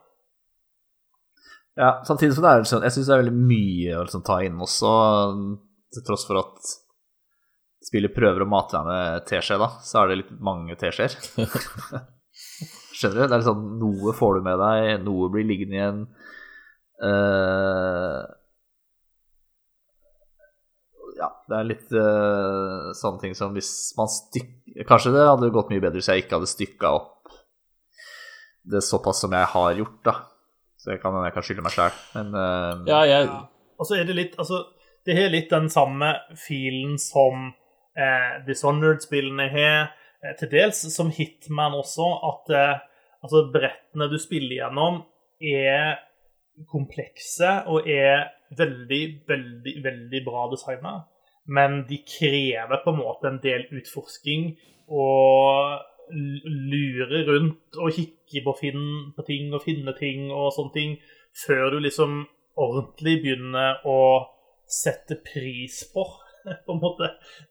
Ja, 1.79 1.91
samtidig 2.07 2.35
som 2.35 2.43
det 2.43 2.53
er 2.53 2.65
sånn 2.67 2.83
Jeg 2.83 2.95
syns 2.97 3.07
det 3.07 3.15
er 3.15 3.21
veldig 3.21 3.49
mye 3.51 3.99
å 3.99 4.05
liksom 4.07 4.23
ta 4.27 4.41
inn 4.43 4.63
også, 4.65 4.93
til 5.95 6.07
tross 6.07 6.25
for 6.27 6.41
at 6.41 6.73
spillet 7.89 8.15
prøver 8.15 8.43
å 8.43 8.49
mate 8.51 8.75
deg 8.75 8.89
med 8.89 9.29
teskje, 9.29 9.59
da, 9.61 9.69
så 9.87 10.01
er 10.01 10.11
det 10.11 10.23
litt 10.23 10.33
mange 10.45 10.75
teskjeer. 10.79 11.15
Skjønner 12.99 13.15
du? 13.15 13.21
Det 13.21 13.29
er 13.29 13.37
litt 13.37 13.47
sånn 13.47 13.69
Noe 13.79 14.15
får 14.19 14.39
du 14.39 14.49
med 14.49 14.59
deg, 14.63 14.91
noe 15.07 15.31
blir 15.33 15.47
liggende 15.47 15.79
igjen. 15.79 16.03
Eh, 17.07 18.21
ja, 21.19 21.29
det 21.51 21.59
er 21.59 21.69
litt 21.69 21.93
uh, 21.93 22.95
sånne 22.97 23.23
ting 23.23 23.37
som 23.39 23.55
hvis 23.57 23.73
man 23.99 24.11
stykker 24.13 24.87
Kanskje 24.89 25.11
det 25.15 25.25
hadde 25.27 25.49
gått 25.51 25.73
mye 25.73 25.83
bedre 25.83 25.99
hvis 25.99 26.11
jeg 26.13 26.23
ikke 26.23 26.39
hadde 26.39 26.51
stykka 26.51 26.91
opp 26.95 27.33
det 28.69 28.83
såpass 28.85 29.23
som 29.25 29.33
jeg 29.33 29.49
har 29.49 29.79
gjort, 29.79 30.01
da. 30.05 30.13
Så 30.79 30.93
jeg 30.93 31.01
kan, 31.03 31.17
jeg 31.25 31.33
kan 31.35 31.45
skylde 31.47 31.65
meg 31.65 31.75
sjæl, 31.75 31.95
men 32.15 32.35
uh, 32.37 32.85
Ja, 32.87 33.01
jeg 33.09 33.31
Og 33.81 33.89
så 33.89 33.97
er 33.99 34.05
det 34.07 34.19
litt 34.19 34.37
Altså, 34.39 34.61
det 35.09 35.17
har 35.17 35.33
litt 35.33 35.49
den 35.51 35.71
samme 35.73 36.13
filen 36.37 36.99
som 37.01 37.49
eh, 37.97 38.35
Dishonored-spillene 38.47 39.47
har, 39.53 39.79
eh, 40.23 40.35
til 40.39 40.51
dels 40.53 40.83
som 40.93 41.09
Hitman 41.15 41.77
også, 41.79 42.09
at 42.29 42.53
eh, 42.53 42.83
altså, 43.25 43.47
brettene 43.55 44.11
du 44.13 44.19
spiller 44.21 44.59
gjennom, 44.59 45.01
er 45.41 45.97
komplekse 46.69 47.55
og 47.71 47.89
er 47.89 48.27
veldig, 48.57 49.03
veldig, 49.29 49.75
veldig 49.85 50.23
bra 50.27 50.49
designa. 50.53 50.95
Men 51.49 51.83
de 51.89 52.01
krever 52.05 52.83
på 52.85 52.93
en 52.93 53.01
måte 53.01 53.31
en 53.31 53.41
del 53.43 53.67
utforsking 53.81 54.51
og 54.89 55.79
lure 56.13 57.23
rundt 57.29 57.77
og 57.77 57.93
kikke 57.97 58.43
på, 58.45 58.55
finn, 58.61 58.89
på 59.17 59.25
ting 59.29 59.53
og 59.53 59.65
finne 59.65 59.93
ting 59.97 60.29
og 60.33 60.53
sånne 60.57 60.75
ting, 60.77 60.97
før 61.47 61.75
du 61.75 61.83
liksom 61.85 62.23
ordentlig 62.59 63.19
begynner 63.23 63.85
å 63.89 64.01
sette 64.69 65.19
pris 65.25 65.83
på 65.93 66.05
på 66.65 66.75
en 66.75 66.81
måte, 66.81 67.11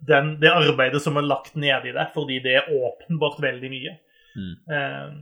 den, 0.10 0.36
det 0.42 0.50
arbeidet 0.54 1.02
som 1.04 1.18
er 1.20 1.26
lagt 1.26 1.58
ned 1.60 1.86
i 1.90 1.94
det, 1.94 2.08
fordi 2.16 2.40
det 2.46 2.56
er 2.62 2.70
åpenbart 2.74 3.42
veldig 3.44 3.74
mye. 3.74 3.98
Mm. 4.38 4.54
Uh, 4.70 5.18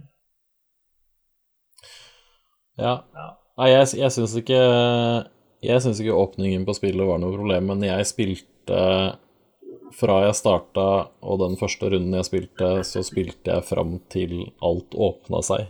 Ja. 2.78 2.95
Ja. 3.16 3.30
Nei, 3.56 3.70
jeg, 3.72 3.88
jeg 4.02 4.12
syns 4.12 4.36
ikke 4.36 4.60
Jeg 5.66 5.84
syns 5.84 6.02
ikke 6.02 6.18
åpningen 6.18 6.66
på 6.68 6.76
spillet 6.77 7.08
var 7.08 7.22
noe 7.22 7.35
problem, 7.35 7.72
men 7.74 7.85
jeg 7.88 8.10
spilte 8.10 8.82
Fra 9.95 10.18
jeg 10.26 10.35
starta 10.35 10.85
og 11.24 11.40
den 11.40 11.56
første 11.60 11.90
runden 11.94 12.18
jeg 12.18 12.27
spilte, 12.27 12.69
så 12.84 13.03
spilte 13.06 13.53
jeg 13.53 13.68
fram 13.68 13.98
til 14.11 14.42
alt 14.66 14.98
åpna 14.98 15.42
seg. 15.45 15.69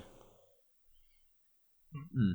mm. 1.93 2.33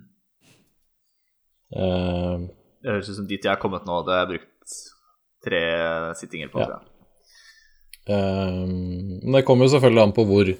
Uh, 1.70 2.48
det 2.82 2.90
høres 2.90 3.10
ut 3.10 3.18
som 3.20 3.26
dit 3.30 3.44
jeg 3.44 3.52
er 3.52 3.60
kommet 3.62 3.84
nå. 3.86 4.00
Det 4.06 4.14
har 4.14 4.24
jeg 4.24 4.30
brukt 4.32 4.78
tre 5.44 5.60
sittinger 6.18 6.50
på. 6.52 6.62
Ja. 6.62 6.80
Uh, 8.10 8.66
men 8.66 9.36
det 9.38 9.44
kommer 9.48 9.66
jo 9.66 9.74
selvfølgelig 9.74 10.04
an 10.04 10.14
på 10.16 10.26
hvor 10.28 10.50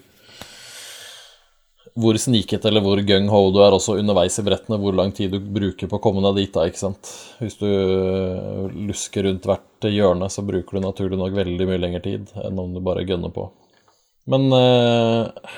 hvor 1.99 2.19
sniket 2.21 2.65
eller 2.69 2.83
hvor 2.85 3.01
gung-ho 3.07 3.41
du 3.55 3.61
er 3.65 3.75
også 3.75 3.97
underveis 3.99 4.39
i 4.39 4.45
brettene, 4.47 4.79
hvor 4.81 4.95
lang 4.97 5.11
tid 5.17 5.33
du 5.35 5.41
bruker 5.43 5.91
på 5.91 5.99
å 5.99 6.03
komme 6.03 6.23
deg 6.29 6.39
dit, 6.39 6.53
da, 6.55 6.67
ikke 6.69 6.83
sant. 6.83 7.11
Hvis 7.41 7.59
du 7.61 7.67
øh, 7.67 8.69
lusker 8.91 9.27
rundt 9.27 9.49
hvert 9.49 9.89
hjørne, 9.91 10.29
så 10.31 10.45
bruker 10.47 10.79
du 10.79 10.85
naturlig 10.85 11.19
nok 11.21 11.35
veldig 11.39 11.67
mye 11.69 11.83
lengre 11.83 12.05
tid 12.05 12.31
enn 12.45 12.63
om 12.63 12.77
du 12.77 12.83
bare 12.85 13.07
gønner 13.09 13.35
på. 13.35 13.49
Men 14.31 14.47
eh, 14.55 15.51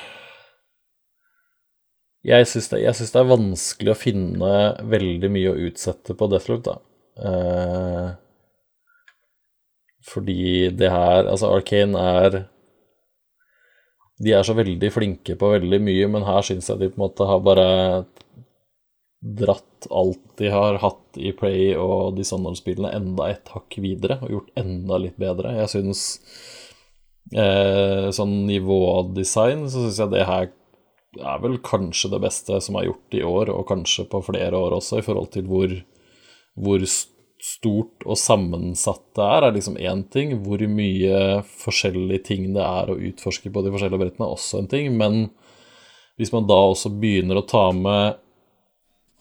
Jeg 2.32 2.46
syns 2.48 2.70
det, 2.70 2.80
det 2.86 3.18
er 3.18 3.30
vanskelig 3.32 3.92
å 3.92 3.98
finne 3.98 4.56
veldig 4.88 5.30
mye 5.34 5.52
å 5.52 5.60
utsette 5.68 6.14
på 6.16 6.28
Deathloop, 6.30 6.64
da. 6.68 6.78
Eh, 7.28 8.10
fordi 10.02 10.70
det 10.74 10.88
her 10.90 11.28
Altså, 11.28 11.50
Arcane 11.52 11.98
er 11.98 12.38
De 14.22 14.34
er 14.36 14.44
så 14.46 14.54
veldig 14.54 14.90
flinke 14.94 15.36
på 15.38 15.52
veldig 15.56 15.80
mye, 15.82 16.08
men 16.10 16.26
her 16.26 16.44
syns 16.46 16.70
jeg 16.70 16.80
de 16.80 16.90
på 16.92 17.00
en 17.00 17.04
måte 17.06 17.26
har 17.26 17.42
bare 17.42 17.68
dratt 19.22 19.86
alt 19.90 20.22
de 20.38 20.50
har 20.50 20.80
hatt 20.82 21.18
i 21.18 21.30
Play 21.36 21.72
og 21.78 22.16
Dishonored-spillene, 22.18 22.90
enda 22.96 23.28
et 23.30 23.52
hakk 23.54 23.78
videre 23.82 24.18
og 24.22 24.34
gjort 24.34 24.58
enda 24.58 24.98
litt 24.98 25.18
bedre. 25.20 25.54
Jeg 25.60 25.70
syns 25.76 26.02
eh, 27.34 28.10
sånn 28.14 28.34
nivådesign, 28.48 29.68
så 29.70 29.86
syns 29.86 30.00
jeg 30.02 30.14
det 30.14 30.26
her 30.26 30.50
er 31.20 31.42
vel 31.42 31.58
kanskje 31.62 32.10
det 32.14 32.22
beste 32.24 32.58
som 32.64 32.78
er 32.78 32.88
gjort 32.88 33.18
i 33.18 33.22
år, 33.26 33.52
og 33.54 33.68
kanskje 33.68 34.08
på 34.10 34.22
flere 34.26 34.58
år 34.58 34.78
også, 34.78 34.98
i 34.98 35.06
forhold 35.06 35.30
til 35.34 35.46
hvor, 35.50 35.74
hvor 36.58 36.86
stort 37.42 38.04
og 38.06 38.18
sammensatt 38.18 39.02
det 39.18 39.26
er, 39.26 39.46
er 39.46 39.54
liksom 39.56 39.78
én 39.80 40.04
ting. 40.14 40.36
Hvor 40.44 40.62
mye 40.70 41.42
forskjellige 41.64 42.26
ting 42.30 42.50
det 42.54 42.62
er 42.62 42.92
å 42.92 42.98
utforske 43.10 43.50
på 43.52 43.64
de 43.64 43.72
forskjellige 43.74 44.04
brettene, 44.04 44.28
er 44.28 44.36
også 44.36 44.62
en 44.62 44.70
ting. 44.70 44.92
Men 44.98 45.24
hvis 46.20 46.32
man 46.34 46.46
da 46.46 46.60
også 46.70 46.92
begynner 47.02 47.40
å 47.40 47.46
ta 47.48 47.68
med 47.74 48.20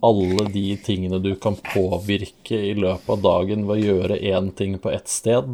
alle 0.02 0.48
de 0.50 0.66
tingene 0.82 1.22
du 1.22 1.34
kan 1.38 1.58
påvirke 1.62 2.58
i 2.58 2.74
løpet 2.78 3.10
av 3.14 3.22
dagen 3.22 3.68
ved 3.68 3.78
å 3.78 3.92
gjøre 3.92 4.22
én 4.32 4.50
ting 4.58 4.80
på 4.82 4.90
ett 4.94 5.10
sted, 5.10 5.50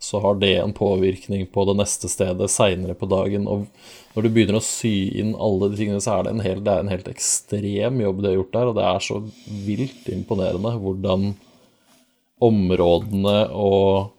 så 0.00 0.20
har 0.24 0.38
det 0.40 0.54
en 0.56 0.72
påvirkning 0.72 1.44
på 1.52 1.64
det 1.68 1.74
neste 1.76 2.08
stedet 2.08 2.48
seinere 2.48 2.96
på 2.96 3.08
dagen. 3.08 3.44
Og 3.44 3.66
når 4.14 4.24
du 4.24 4.30
begynner 4.32 4.56
å 4.56 4.64
sy 4.64 5.10
inn 5.20 5.34
alle 5.36 5.68
de 5.68 5.76
tingene, 5.76 6.00
så 6.00 6.16
er 6.16 6.24
det 6.24 6.32
en 6.32 6.44
helt, 6.44 6.64
det 6.64 6.76
en 6.80 6.92
helt 6.92 7.10
ekstrem 7.12 8.00
jobb 8.00 8.22
de 8.22 8.30
har 8.30 8.38
gjort 8.38 8.56
der, 8.56 8.70
og 8.70 8.78
det 8.80 8.86
er 8.88 9.04
så 9.04 9.20
vilt 9.66 10.08
imponerende 10.08 10.72
hvordan 10.80 11.34
områdene 12.40 13.38
og 13.52 14.10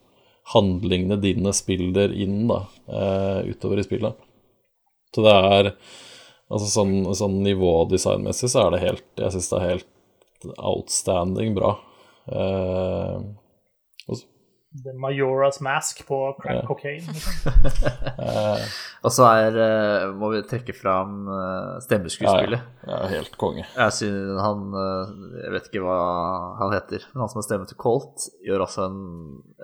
handlingene 0.53 1.17
dine 1.21 1.53
spiller 1.55 2.13
inn 2.13 2.45
da, 2.49 2.63
eh, 2.87 3.51
utover 3.53 3.81
i 3.81 3.85
spillet. 3.87 4.29
Så 5.15 5.25
det 5.25 5.35
er 5.57 5.73
Altså 6.51 6.67
sånn, 6.67 6.95
sånn 7.15 7.37
nivådesignmessig 7.45 8.49
så 8.51 8.65
er 8.65 8.73
det 8.73 8.79
helt 8.81 9.21
Jeg 9.21 9.31
syns 9.31 9.45
det 9.47 9.59
er 9.61 9.69
helt 9.69 10.57
outstanding 10.57 11.53
bra. 11.55 11.69
Eh, 12.27 13.21
The 14.71 14.93
Majora's 14.95 15.57
Mask 15.59 15.99
på 16.07 16.17
crack 16.39 16.65
cocaine. 16.67 17.03
Eh, 18.21 18.63
Og 19.01 19.09
så 19.11 19.25
er, 19.33 19.55
eh, 19.57 20.03
må 20.13 20.29
vi 20.31 20.43
trekke 20.45 20.75
fram 20.77 21.25
eh, 21.33 21.79
stemmeskuespillet. 21.83 22.61
ja, 22.85 22.91
ja, 23.01 23.07
helt 23.15 23.33
konge. 23.41 23.63
Jeg 23.73 23.95
synes 23.97 24.39
han 24.45 24.61
Jeg 25.41 25.51
vet 25.55 25.67
ikke 25.71 25.81
hva 25.83 25.97
han 26.59 26.75
heter, 26.75 27.03
men 27.11 27.23
han 27.23 27.31
som 27.33 27.41
har 27.41 27.47
stemme 27.47 27.67
til 27.71 27.79
Colt, 27.81 28.27
gjør 28.45 28.63
altså 28.67 28.85
en, 28.85 28.99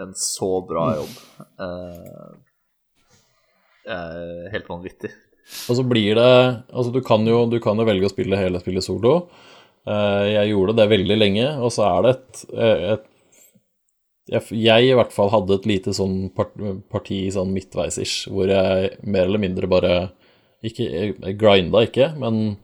en 0.01 0.11
så 0.17 0.49
bra 0.67 0.87
jobb. 0.97 1.15
Eh, 1.67 2.31
eh, 3.93 4.47
helt 4.55 4.71
vanvittig. 4.71 5.13
Og 5.69 5.77
så 5.79 5.85
blir 5.87 6.17
det 6.17 6.31
Altså, 6.73 6.91
du 6.91 6.99
kan 7.05 7.23
jo, 7.29 7.45
du 7.47 7.59
kan 7.63 7.77
jo 7.79 7.85
velge 7.87 8.09
å 8.09 8.11
spille 8.11 8.39
hele 8.41 8.59
spillet 8.63 8.83
solo. 8.83 9.13
Eh, 9.87 10.25
jeg 10.33 10.51
gjorde 10.55 10.75
det 10.81 10.89
veldig 10.91 11.17
lenge, 11.21 11.45
og 11.61 11.71
så 11.77 11.85
er 11.93 12.01
det 12.09 12.15
et, 12.17 12.41
et 12.97 13.05
jeg, 14.27 14.83
i 14.83 14.93
hvert 14.97 15.13
fall 15.15 15.31
hadde 15.31 15.55
et 15.55 15.67
lite 15.69 15.93
sånn 15.95 16.27
part, 16.35 16.53
parti 16.91 17.21
sånn 17.31 17.53
midtveis-ish, 17.55 18.27
hvor 18.31 18.51
jeg 18.51 18.93
mer 19.07 19.27
eller 19.27 19.43
mindre 19.43 19.69
bare 19.71 19.93
ikke, 20.65 20.87
Jeg 20.89 21.37
grinda 21.37 21.83
ikke, 21.85 22.09
men 22.17 22.57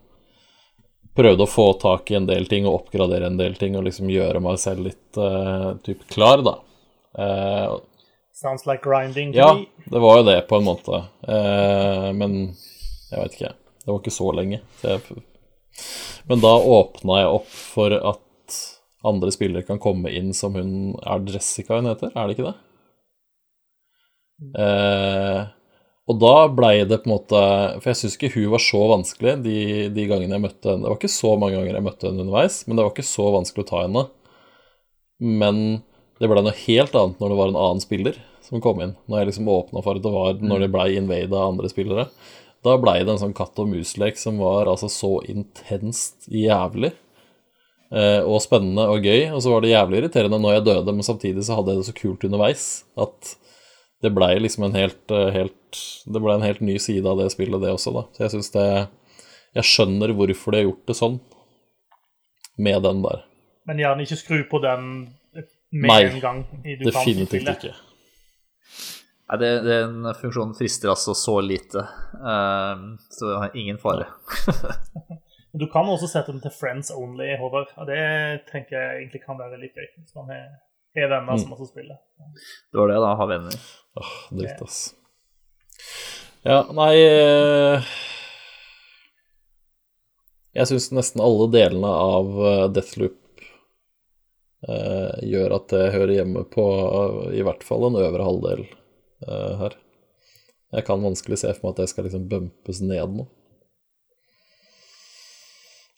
prøvde 1.15 1.45
å 1.45 1.49
få 1.49 1.67
tak 1.81 2.09
i 2.11 2.17
en 2.17 2.25
del 2.25 2.47
ting 2.49 2.65
og 2.65 2.79
oppgradere 2.81 3.29
en 3.29 3.37
del 3.37 3.55
ting 3.59 3.77
og 3.77 3.85
liksom 3.85 4.09
gjøre 4.09 4.41
meg 4.43 4.57
selv 4.61 4.87
litt 4.87 5.19
uh, 5.21 5.75
typ 5.85 6.01
klar, 6.09 6.41
da. 6.45 6.55
Uh, 7.13 7.77
Sounds 8.33 8.65
like 8.65 8.81
grinding 8.83 9.31
to 9.31 9.37
ja, 9.37 9.51
me. 9.53 9.67
det 9.85 10.01
var 10.01 10.19
jo 10.19 10.25
det 10.31 10.39
på 10.49 10.57
en 10.57 10.65
måte. 10.65 11.03
Uh, 11.21 12.09
men 12.17 12.39
jeg 13.11 13.19
veit 13.19 13.37
ikke. 13.37 13.53
Det 13.83 13.91
var 13.91 14.01
ikke 14.01 14.15
så 14.17 14.31
lenge. 14.33 14.59
Så 14.81 14.95
jeg, 14.95 15.23
men 16.29 16.41
da 16.41 16.53
åpna 16.57 17.21
jeg 17.21 17.33
opp 17.37 17.49
for 17.53 17.93
at 17.93 18.21
andre 19.03 19.33
spillere 19.35 19.67
kan 19.67 19.81
komme 19.81 20.11
inn 20.15 20.31
som 20.35 20.55
hun 20.55 20.93
Er 21.03 21.25
Jessica 21.27 21.79
hun 21.79 21.89
heter? 21.91 22.13
Er 22.15 22.27
det 22.27 22.37
ikke 22.37 22.51
det? 22.51 22.55
Eh, 24.59 25.43
og 26.09 26.19
da 26.19 26.33
blei 26.51 26.73
det 26.83 26.99
på 27.03 27.07
en 27.07 27.13
måte 27.13 27.39
For 27.79 27.91
jeg 27.91 27.99
syns 28.01 28.17
ikke 28.17 28.33
hun 28.35 28.51
var 28.51 28.63
så 28.63 28.81
vanskelig 28.91 29.37
de, 29.45 29.57
de 29.93 30.07
gangene 30.09 30.35
jeg 30.35 30.45
møtte 30.47 30.71
henne. 30.71 30.83
Det 30.83 30.91
var 30.91 30.99
ikke 30.99 31.15
så 31.15 31.33
mange 31.39 31.57
ganger 31.59 31.79
jeg 31.79 31.87
møtte 31.87 32.09
henne 32.09 32.25
underveis, 32.25 32.59
men 32.67 32.75
det 32.75 32.85
var 32.85 32.93
ikke 32.95 33.07
så 33.07 33.29
vanskelig 33.37 33.65
å 33.65 33.69
ta 33.69 33.81
henne. 33.85 34.05
Men 35.23 35.59
det 36.19 36.29
ble 36.31 36.43
noe 36.43 36.61
helt 36.65 36.95
annet 36.99 37.21
når 37.21 37.31
det 37.31 37.39
var 37.39 37.51
en 37.51 37.61
annen 37.65 37.83
spiller 37.83 38.19
som 38.43 38.63
kom 38.63 38.81
inn. 38.83 38.97
Når 39.07 39.21
jeg 39.21 39.31
liksom 39.31 39.51
åpna 39.53 39.83
for 39.85 39.99
at 39.99 40.05
det 40.05 40.13
var 40.13 40.43
når 40.43 40.65
det 40.65 40.73
blei 40.73 40.89
invada 40.97 41.39
av 41.39 41.53
andre 41.53 41.71
spillere. 41.71 42.07
Da 42.63 42.75
blei 42.79 42.99
det 43.03 43.11
en 43.11 43.19
sånn 43.19 43.35
katt 43.35 43.59
og 43.59 43.71
mus-lek 43.71 44.19
som 44.19 44.39
var 44.39 44.69
altså 44.71 44.89
så 44.91 45.17
intenst 45.31 46.29
jævlig. 46.31 46.93
Eh, 47.93 48.25
og 48.25 48.41
spennende 48.41 48.87
og 48.89 49.05
gøy. 49.05 49.27
Og 49.35 49.41
så 49.45 49.51
var 49.53 49.61
det 49.61 49.73
jævlig 49.73 50.01
irriterende 50.01 50.39
når 50.41 50.57
jeg 50.57 50.65
døde, 50.69 50.95
men 50.95 51.05
samtidig 51.05 51.45
så 51.45 51.59
hadde 51.59 51.73
jeg 51.73 51.81
det 51.81 51.89
så 51.89 51.97
kult 51.99 52.25
underveis 52.25 52.67
at 52.97 53.33
det 54.03 54.11
blei 54.15 54.33
liksom 54.41 54.65
en 54.67 54.75
helt, 54.75 55.03
eh, 55.13 55.29
helt 55.31 55.59
Det 56.05 56.21
blei 56.21 56.35
en 56.35 56.45
helt 56.45 56.61
ny 56.61 56.77
side 56.77 57.05
av 57.09 57.17
det 57.17 57.31
spillet, 57.33 57.61
det 57.61 57.71
også, 57.73 57.93
da. 57.95 58.03
Så 58.13 58.25
jeg 58.25 58.33
syns 58.33 58.51
det 58.53 58.65
Jeg 59.53 59.69
skjønner 59.69 60.13
hvorfor 60.17 60.51
de 60.51 60.59
har 60.59 60.67
gjort 60.67 60.87
det 60.89 60.97
sånn 60.97 61.19
med 62.57 62.83
den 62.85 63.01
der. 63.01 63.23
Men 63.65 63.79
gjerne 63.81 64.05
ikke 64.05 64.17
skru 64.17 64.43
på 64.49 64.59
den 64.61 64.83
med 65.71 65.89
Nei, 65.89 66.01
en 66.05 66.19
gang. 66.21 66.43
Nei, 66.61 66.75
Definitivt 66.81 67.49
ikke. 67.49 67.73
Nei, 69.29 69.37
det, 69.41 69.51
den 69.65 70.09
funksjonen 70.19 70.53
frister 70.57 70.91
altså 70.93 71.15
så 71.17 71.39
lite, 71.41 71.85
uh, 72.21 72.97
så 73.09 73.29
det 73.29 73.39
har 73.41 73.57
ingen 73.57 73.79
fare. 73.81 74.09
Du 75.53 75.67
kan 75.69 75.85
også 75.85 76.07
sette 76.09 76.33
den 76.33 76.41
til 76.41 76.53
friends 76.55 76.89
only, 76.91 77.35
Håvard. 77.37 77.69
Og 77.77 77.85
det 77.89 77.99
tenker 78.49 78.73
jeg 78.79 79.03
egentlig 79.03 79.21
kan 79.25 79.37
være 79.37 79.59
litt 79.61 79.75
gøy. 79.77 79.89
Hvis 79.99 80.15
man 80.17 80.31
har 80.33 80.45
har 80.95 81.09
venner 81.09 81.33
Mm. 81.33 81.39
som 81.41 81.53
også 81.55 81.67
spiller. 81.71 81.97
Det 82.71 82.77
var 82.77 82.87
det, 82.91 82.97
da, 83.01 83.15
ha 83.17 83.25
venner. 83.25 83.55
Åh, 83.97 84.11
dritt, 84.37 84.61
ass. 84.61 84.95
Ja, 86.45 86.59
nei 86.75 86.93
eh, 87.01 87.81
Jeg 90.53 90.67
syns 90.69 90.91
nesten 90.93 91.21
alle 91.23 91.47
delene 91.53 91.89
av 91.89 92.29
eh, 92.45 92.65
Deathloop 92.75 93.41
eh, 94.67 95.15
gjør 95.25 95.55
at 95.57 95.67
det 95.73 95.85
hører 95.95 96.13
hjemme 96.19 96.43
på 96.53 96.65
i 97.33 97.41
hvert 97.45 97.63
fall 97.65 97.87
en 97.87 97.97
øvre 97.97 98.27
halvdel 98.27 98.61
eh, 98.67 99.53
her. 99.63 99.77
Jeg 100.77 100.85
kan 100.85 101.01
vanskelig 101.05 101.39
se 101.41 101.53
for 101.55 101.65
meg 101.67 101.73
at 101.73 101.81
det 101.83 101.89
skal 101.89 102.05
liksom 102.07 102.27
bumpes 102.29 102.81
ned 102.85 103.17
nå. 103.17 103.25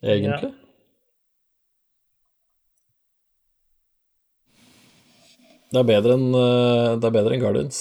Egentlig. 0.01 0.53
Det 5.71 5.79
er 5.81 5.87
bedre 5.87 6.13
enn 6.15 6.35
eh, 6.37 6.99
Det 6.99 7.07
er 7.09 7.15
bedre 7.15 7.33
enn 7.35 7.41
Guardians. 7.41 7.79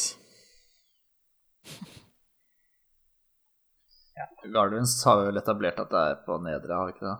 Guardians 4.54 5.04
har 5.06 5.16
vi 5.20 5.26
vel 5.28 5.42
etablert 5.42 5.78
at 5.82 5.90
det 5.92 6.00
er 6.10 6.14
på 6.26 6.32
nedre, 6.42 6.74
har 6.74 6.84
vi 6.88 6.92
ikke 6.96 7.10
det? 7.10 7.18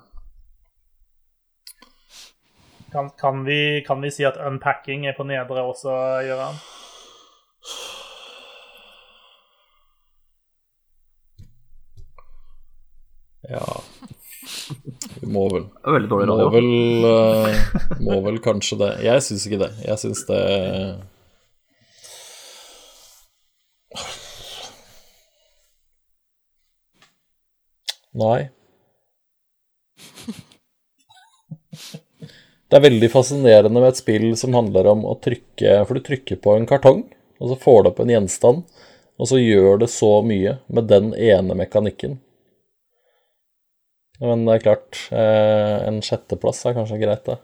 Kan, 2.95 3.07
kan, 3.19 3.45
vi, 3.47 3.61
kan 3.87 3.99
vi 4.03 4.11
si 4.15 4.25
at 4.27 4.39
unpacking 4.39 5.07
er 5.11 5.15
på 5.19 5.25
nedre 5.27 5.61
også, 5.67 5.91
Gøran? 6.27 6.57
Ja 13.51 13.65
må 15.31 15.47
vel 15.53 15.65
veldig 15.85 16.11
dårlig 16.11 16.29
Må 16.31 16.49
vel, 16.53 16.71
uh, 17.05 17.99
må 18.05 18.21
vel 18.27 18.39
kanskje 18.45 18.81
det. 18.81 18.93
Jeg 19.07 19.25
syns 19.27 19.47
ikke 19.49 19.63
det. 19.65 19.73
Jeg 19.85 20.01
syns 20.03 20.25
det 20.29 20.43
Nei. 28.15 28.47
Det 32.71 32.79
er 32.79 32.85
veldig 32.87 33.11
fascinerende 33.11 33.81
med 33.81 33.91
et 33.91 33.99
spill 33.99 34.29
som 34.39 34.55
handler 34.55 34.87
om 34.91 35.03
å 35.07 35.17
trykke 35.23 35.81
For 35.87 35.99
du 35.99 36.07
trykker 36.07 36.39
på 36.43 36.55
en 36.55 36.69
kartong, 36.71 37.05
og 37.43 37.51
så 37.51 37.59
får 37.61 37.83
du 37.83 37.91
opp 37.91 38.01
en 38.03 38.13
gjenstand, 38.15 38.63
og 39.19 39.31
så 39.31 39.39
gjør 39.39 39.83
det 39.83 39.91
så 39.95 40.17
mye 40.27 40.57
med 40.67 40.89
den 40.91 41.13
ene 41.15 41.55
mekanikken. 41.59 42.21
Men 44.23 44.45
det 44.47 44.55
er 44.55 44.65
klart, 44.69 44.99
eh, 45.11 45.77
en 45.89 46.01
sjetteplass 46.05 46.63
er 46.67 46.77
kanskje 46.77 47.01
greit, 47.03 47.25
det. 47.27 47.39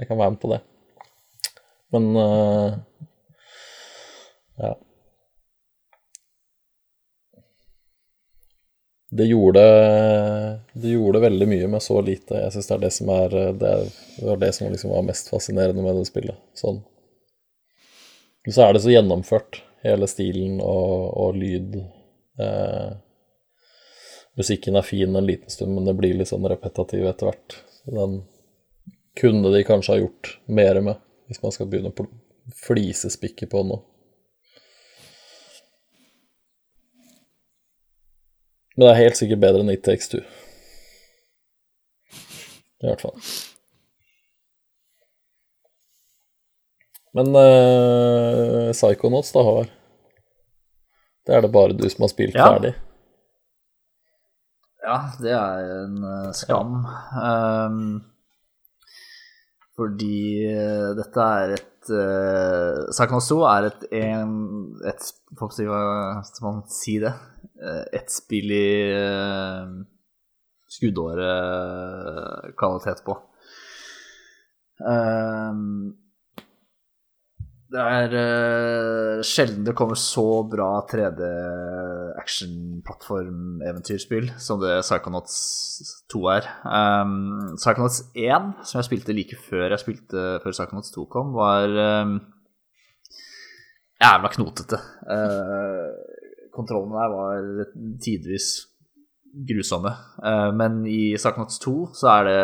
Jeg 0.00 0.08
kan 0.08 0.18
være 0.18 0.34
med 0.34 0.40
på 0.42 0.50
det. 0.50 0.60
Men 1.94 2.08
eh, 2.16 2.78
ja. 4.60 4.74
det 9.10 9.26
gjorde, 9.26 9.62
det 10.72 10.92
gjorde 10.94 11.22
veldig 11.24 11.48
mye 11.50 11.68
med 11.72 11.82
så 11.82 11.98
lite. 12.00 12.44
Jeg 12.44 12.54
syns 12.54 12.68
det 12.68 12.76
er 12.76 12.84
det 12.84 12.92
som 12.94 13.10
er 13.14 13.34
det, 13.58 13.72
det 14.18 14.26
var 14.28 14.38
det 14.42 14.52
som 14.54 14.70
liksom 14.70 14.94
var 14.94 15.06
mest 15.06 15.30
fascinerende 15.32 15.82
med 15.82 15.98
det 15.98 16.06
spillet. 16.06 16.38
Sånn. 16.58 16.82
Så 18.48 18.64
er 18.64 18.74
det 18.74 18.82
så 18.84 18.92
gjennomført, 18.94 19.60
hele 19.84 20.06
stilen 20.10 20.60
og, 20.62 21.10
og 21.18 21.38
lyd. 21.38 21.80
Eh, 22.40 22.90
musikken 24.40 24.78
er 24.78 24.86
fin 24.86 25.16
en 25.16 25.28
liten 25.28 25.52
stund, 25.52 25.74
men 25.76 25.86
det 25.88 25.96
blir 25.98 26.16
litt 26.16 26.30
sånn 26.32 26.48
repetativ 26.48 27.04
etter 27.08 27.30
hvert. 27.30 27.60
Den 27.90 28.22
kunne 29.20 29.52
de 29.52 29.62
kanskje 29.66 29.94
ha 29.94 30.00
gjort 30.00 30.34
mer 30.48 30.80
med, 30.84 31.00
hvis 31.28 31.42
man 31.44 31.54
skal 31.54 31.68
begynne 31.70 31.92
å 31.92 32.08
flisespikke 32.64 33.48
på 33.50 33.64
noe. 33.68 33.84
Men 38.76 38.86
det 38.86 38.92
er 38.94 39.02
helt 39.02 39.18
sikkert 39.18 39.42
bedre 39.42 39.64
enn 39.64 39.72
It 39.74 39.84
Takes 39.84 40.08
Two. 40.08 40.22
I 42.80 42.88
hvert 42.88 43.02
fall. 43.04 43.18
Men 47.12 47.34
uh, 47.34 48.70
Psychonauts, 48.72 49.34
da, 49.34 49.42
Håvard? 49.44 49.74
Det 51.26 51.34
er 51.36 51.44
det 51.44 51.50
bare 51.52 51.76
du 51.76 51.84
som 51.90 52.06
har 52.06 52.12
spilt 52.14 52.38
ja. 52.38 52.46
ferdig? 52.54 52.72
Ja, 54.84 54.98
det 55.20 55.32
er 55.36 55.84
en 55.84 56.04
uh, 56.04 56.32
skam. 56.36 56.86
Ja. 57.14 57.66
Um, 57.66 58.02
fordi 59.76 60.46
uh, 60.48 60.96
dette 60.98 61.20
er 61.20 61.48
et 61.56 61.90
uh, 61.92 62.88
Psychonauts 62.92 63.28
2 63.32 63.38
er 63.48 63.62
et, 63.70 63.80
en, 64.02 64.32
et 64.88 65.02
Hva 65.38 65.46
skal 65.54 66.44
man 66.46 66.58
si 66.72 66.94
det? 67.00 67.14
Eh, 67.60 67.84
ett 67.92 68.08
spill 68.08 68.48
i 68.56 68.88
uh, 68.96 69.68
skuddårekvalitet 70.72 73.04
på. 73.04 73.12
Um, 74.80 75.92
det 77.70 77.78
er 77.78 78.10
uh, 78.18 79.20
sjelden 79.26 79.64
det 79.66 79.74
kommer 79.78 79.98
så 79.98 80.42
bra 80.50 80.86
3D 80.90 81.20
action-plattform-eventyrspill 82.18 84.30
som 84.42 84.60
det 84.62 84.82
Psychonauts 84.82 85.34
2 86.10 86.20
er. 86.32 86.44
Um, 86.66 87.54
Psychonauts 87.54 88.00
1, 88.18 88.66
som 88.66 88.78
jeg 88.80 88.88
spilte 88.88 89.14
like 89.14 89.36
før 89.46 89.68
jeg 89.68 89.82
spilte 89.84 90.18
før 90.42 90.52
Psychonauts 90.56 90.90
2 90.96 91.04
kom, 91.14 91.30
var 91.38 91.68
um, 92.02 92.12
jævla 94.02 94.28
knotete. 94.34 94.78
Uh, 95.06 95.94
kontrollene 96.50 96.98
der 96.98 97.10
var 97.14 97.70
tidvis 98.02 98.66
grusomme. 99.46 99.94
Uh, 100.18 100.50
men 100.58 100.82
i 100.90 101.14
Psychonauts 101.14 101.62
2 101.62 101.94
så 102.02 102.10
er 102.18 102.22
det 102.32 102.42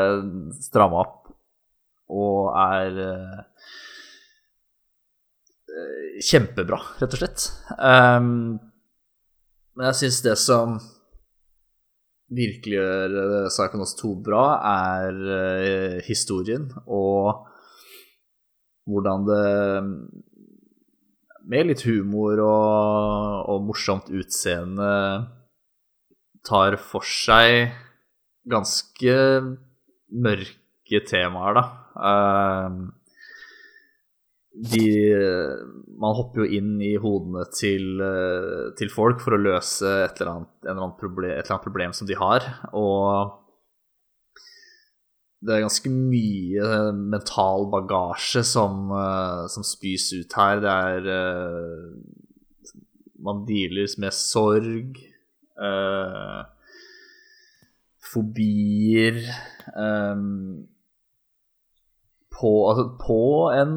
stramma 0.70 1.02
opp 1.02 1.26
og 2.12 2.52
er 2.54 2.98
eh, 3.02 3.55
kjempebra, 6.24 6.78
rett 7.00 7.16
og 7.16 7.20
slett. 7.20 7.48
Um, 7.76 8.56
men 9.76 9.88
jeg 9.90 10.00
syns 10.00 10.22
det 10.24 10.36
som 10.40 10.78
virkelig 12.36 12.78
gjør 12.78 13.16
Psychonauts 13.52 13.94
2 14.00 14.14
bra, 14.26 14.44
er 14.66 16.00
historien 16.06 16.70
og 16.86 17.44
hvordan 18.86 19.26
det 19.28 19.44
med 21.46 21.68
litt 21.70 21.84
humor 21.86 22.40
og, 22.42 23.50
og 23.52 23.66
morsomt 23.68 24.10
utseende 24.10 24.90
tar 26.46 26.78
for 26.82 27.06
seg 27.06 27.72
ganske 28.46 29.16
mørke 30.26 31.02
temaer, 31.06 31.58
da. 31.58 31.64
Uh, 31.96 32.74
de 34.56 34.86
Man 36.00 36.14
hopper 36.16 36.44
jo 36.44 36.58
inn 36.58 36.76
i 36.84 36.94
hodene 37.00 37.44
til, 37.52 38.00
uh, 38.00 38.72
til 38.76 38.90
folk 38.92 39.20
for 39.24 39.36
å 39.36 39.40
løse 39.40 39.88
et 40.04 40.20
eller, 40.20 40.32
annet, 40.32 40.52
eller 40.64 40.82
annet 40.82 41.00
problem, 41.00 41.32
et 41.32 41.42
eller 41.44 41.54
annet 41.56 41.66
problem 41.66 41.94
som 41.96 42.08
de 42.08 42.16
har, 42.20 42.46
og 42.76 43.42
det 45.46 45.54
er 45.54 45.64
ganske 45.66 45.92
mye 45.92 46.68
mental 46.96 47.66
bagasje 47.72 48.42
som, 48.48 48.90
uh, 48.92 49.44
som 49.52 49.64
spys 49.64 50.08
ut 50.16 50.36
her. 50.40 50.60
Det 50.64 50.72
er 50.72 51.02
Man 53.26 53.44
dealer 53.48 53.88
med 54.00 54.12
sorg, 54.16 54.98
uh, 55.60 56.44
fobier 58.12 59.20
um, 59.76 60.66
på, 62.32 62.52
altså, 62.70 62.84
på 63.00 63.22
en 63.56 63.74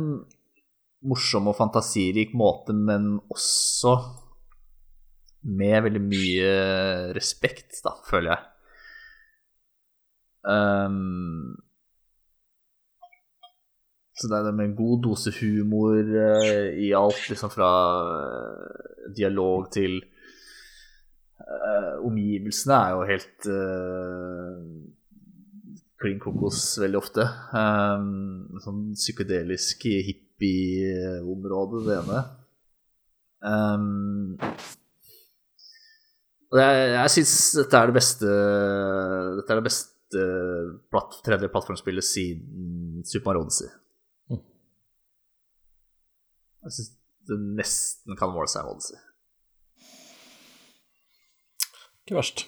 morsom 1.08 1.48
og 1.52 1.58
fantasirik 1.58 2.34
måte, 2.38 2.76
men 2.76 3.18
også 3.32 3.96
med 5.48 5.86
veldig 5.86 6.02
mye 6.04 6.54
respekt, 7.16 7.80
da, 7.86 7.94
føler 8.08 8.34
jeg. 8.34 8.46
Um, 10.50 11.56
så 14.20 14.28
det 14.28 14.38
er 14.38 14.48
det 14.50 14.56
med 14.58 14.70
en 14.70 14.78
god 14.78 15.04
dose 15.06 15.32
humor 15.40 16.00
uh, 16.04 16.70
i 16.76 16.92
alt, 16.96 17.22
liksom 17.32 17.52
fra 17.54 17.72
uh, 18.04 19.12
dialog 19.16 19.70
til 19.72 20.00
uh, 21.40 22.00
Omgivelsene 22.08 22.76
er 22.76 22.96
jo 22.96 23.10
helt 23.10 23.50
klin 26.00 26.20
kokos 26.24 26.64
veldig 26.80 27.00
ofte. 27.00 27.26
Um, 27.56 28.60
sånn 28.64 28.84
psykedelisk 28.96 29.88
hippie-område, 30.40 31.84
det 31.88 31.98
ene. 32.00 32.20
Um, 33.40 34.38
og 36.50 36.58
jeg, 36.60 36.88
jeg 36.96 37.12
syns 37.14 37.34
dette 37.56 37.80
er 37.80 37.88
det 37.88 37.96
beste 37.96 38.32
Dette 39.38 39.54
er 39.54 39.60
det 39.62 39.68
beste 39.70 40.24
platt, 40.92 41.20
tredje 41.24 41.48
plattformspillet 41.54 42.04
siden 42.04 43.04
Super 43.08 43.30
Mario 43.30 43.46
Odyssey. 43.46 43.70
Mm. 44.32 44.42
Jeg 46.66 46.76
syns 46.78 46.92
det 47.30 47.38
nesten 47.60 48.18
kan 48.18 48.34
måle 48.34 48.50
seg 48.50 48.66
med 48.66 48.74
Odyssey. 48.74 48.98
Ikke 52.04 52.18
verst. 52.18 52.48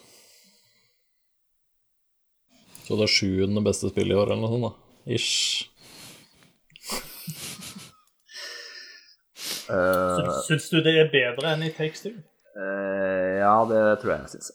Så 2.81 2.97
det 2.97 3.05
er 3.05 3.13
sjuende 3.13 3.61
beste 3.63 3.91
spillet 3.93 4.15
i 4.15 4.17
år, 4.17 4.33
eller 4.33 4.41
noe 4.41 4.51
sånt, 4.51 4.65
da? 4.65 5.13
Ish. 5.13 5.70
Uh, 9.71 10.31
syns 10.47 10.69
du 10.69 10.81
det 10.83 10.95
er 10.99 11.11
bedre 11.13 11.53
enn 11.55 11.63
i 11.67 11.71
Takes 11.75 12.03
Two? 12.05 12.15
Uh, 12.55 13.39
ja, 13.39 13.53
det 13.69 13.83
tror 14.01 14.13
jeg 14.15 14.25
jeg 14.25 14.33
syns. 14.35 14.51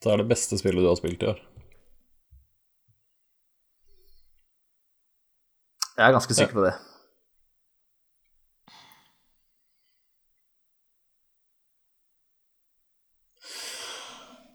Det 0.00 0.12
er 0.12 0.16
det 0.22 0.30
beste 0.30 0.56
spillet 0.58 0.80
du 0.80 0.88
har 0.88 0.96
spilt 0.96 1.22
i 1.22 1.28
år. 1.28 1.40
Jeg 5.98 6.06
er 6.08 6.12
ganske 6.16 6.34
sikker 6.34 6.54
på 6.56 6.64
det. 6.64 6.72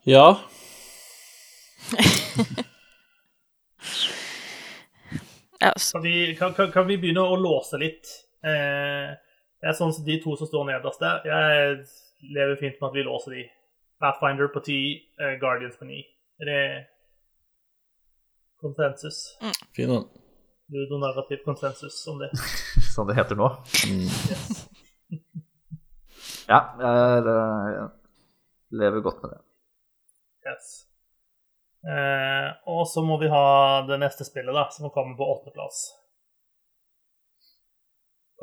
Ja. 0.05 0.37
kan, 5.73 6.01
vi, 6.03 6.35
kan, 6.39 6.53
kan, 6.53 6.87
vi, 6.87 6.97
begynne 7.01 7.23
å 7.25 7.37
låse 7.39 7.79
litt? 7.81 8.09
Eh, 8.45 9.13
det 9.61 9.71
er 9.71 9.77
sånn 9.77 9.93
som 9.95 10.05
De 10.05 10.17
to 10.21 10.35
som 10.37 10.49
står 10.49 10.67
nederst 10.69 11.01
der, 11.01 11.23
jeg 11.25 12.33
lever 12.35 12.59
fint 12.59 12.77
med 12.81 12.89
at 12.89 12.97
vi 12.97 13.05
låser 13.05 13.37
de. 13.37 13.45
Pathfinder 14.01 14.51
på 14.51 14.59
10, 14.59 14.75
uh, 15.21 15.25
eh, 15.25 15.33
Guardians 15.39 15.77
på 15.79 15.87
9. 15.87 16.01
Er 16.43 16.49
det 16.49 16.61
konsensus? 18.61 19.37
Mm. 19.41 19.53
Fin 19.77 19.93
den. 19.93 20.07
Ludonarrativ 20.73 21.43
konsensus 21.45 22.07
om 22.11 22.19
det. 22.19 22.31
Som 22.95 23.07
det 23.07 23.15
heter 23.15 23.39
nå? 23.39 23.49
Mm. 23.87 24.03
Yes. 24.03 24.65
ja, 26.51 26.59
jeg, 26.81 27.25
jeg, 27.25 27.89
lever 28.81 29.05
godt 29.05 29.23
med 29.23 29.35
det. 29.35 29.41
Yes. 30.45 30.84
Eh, 31.85 32.47
og 32.71 32.87
så 32.89 33.03
må 33.05 33.19
vi 33.21 33.29
ha 33.29 33.45
det 33.85 33.99
neste 34.01 34.25
spillet, 34.25 34.55
da, 34.55 34.65
som 34.73 34.89
kommer 34.93 35.17
på 35.17 35.27
åttendeplass. 35.35 35.85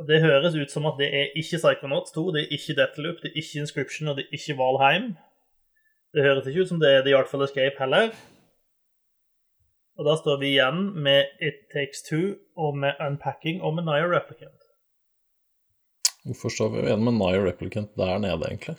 Det 0.09 0.23
høres 0.23 0.55
ut 0.57 0.73
som 0.73 0.87
at 0.89 0.97
det 1.01 1.11
er 1.13 1.35
ikke 1.37 1.59
Psychonauts 1.61 2.15
2, 2.15 2.23
det 2.35 2.45
er 2.45 2.55
ikke 2.57 2.77
Deathloop, 2.79 3.19
det 3.23 3.33
er 3.33 3.41
ikke 3.43 3.61
Inscription 3.61 4.09
og 4.09 4.19
det 4.19 4.25
er 4.25 4.39
ikke 4.39 4.57
Valheim. 4.61 5.11
Det 6.15 6.25
høres 6.25 6.47
ikke 6.49 6.65
ut 6.65 6.71
som 6.71 6.81
det 6.81 6.93
er 6.93 7.05
The 7.05 7.17
Artful 7.19 7.45
Escape 7.45 7.77
heller. 7.81 8.15
Og 10.01 10.09
da 10.09 10.17
står 10.17 10.39
vi 10.41 10.55
igjen 10.55 10.81
med 11.05 11.45
It 11.45 11.67
Takes 11.75 12.07
Two 12.07 12.39
og 12.57 12.79
med 12.79 12.97
Unpacking 13.05 13.61
og 13.61 13.77
med 13.77 13.85
Naya 13.89 14.09
Replicant. 14.09 14.57
Hvorfor 16.25 16.55
står 16.55 16.73
vi 16.73 16.87
igjen 16.87 17.05
med 17.05 17.19
Naya 17.19 17.43
Replicant 17.45 17.93
der 17.99 18.19
nede, 18.23 18.49
egentlig? 18.49 18.79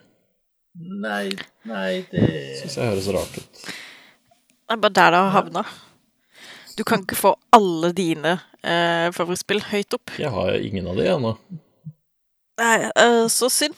Nei, 0.74 1.30
nei, 1.70 2.02
det 2.10 2.28
Syns 2.64 2.80
jeg 2.80 2.90
høres 2.90 3.10
rart 3.14 3.36
ut. 3.38 3.66
Det 4.74 4.78
er 4.80 4.82
bare 4.82 4.94
der 4.98 5.12
det 5.12 5.18
har 5.20 5.30
havna. 5.30 5.62
Du 6.78 6.84
kan 6.84 7.02
ikke 7.04 7.16
få 7.16 7.36
alle 7.54 7.92
dine 7.94 8.32
eh, 8.66 9.12
favorittspill 9.14 9.60
høyt 9.70 9.94
opp. 9.94 10.14
Jeg 10.18 10.32
har 10.34 10.56
ingen 10.58 10.88
av 10.90 10.98
de 10.98 11.04
ennå. 11.12 11.34
Nei, 12.58 12.78
uh, 12.98 13.28
så 13.30 13.52
synd. 13.54 13.76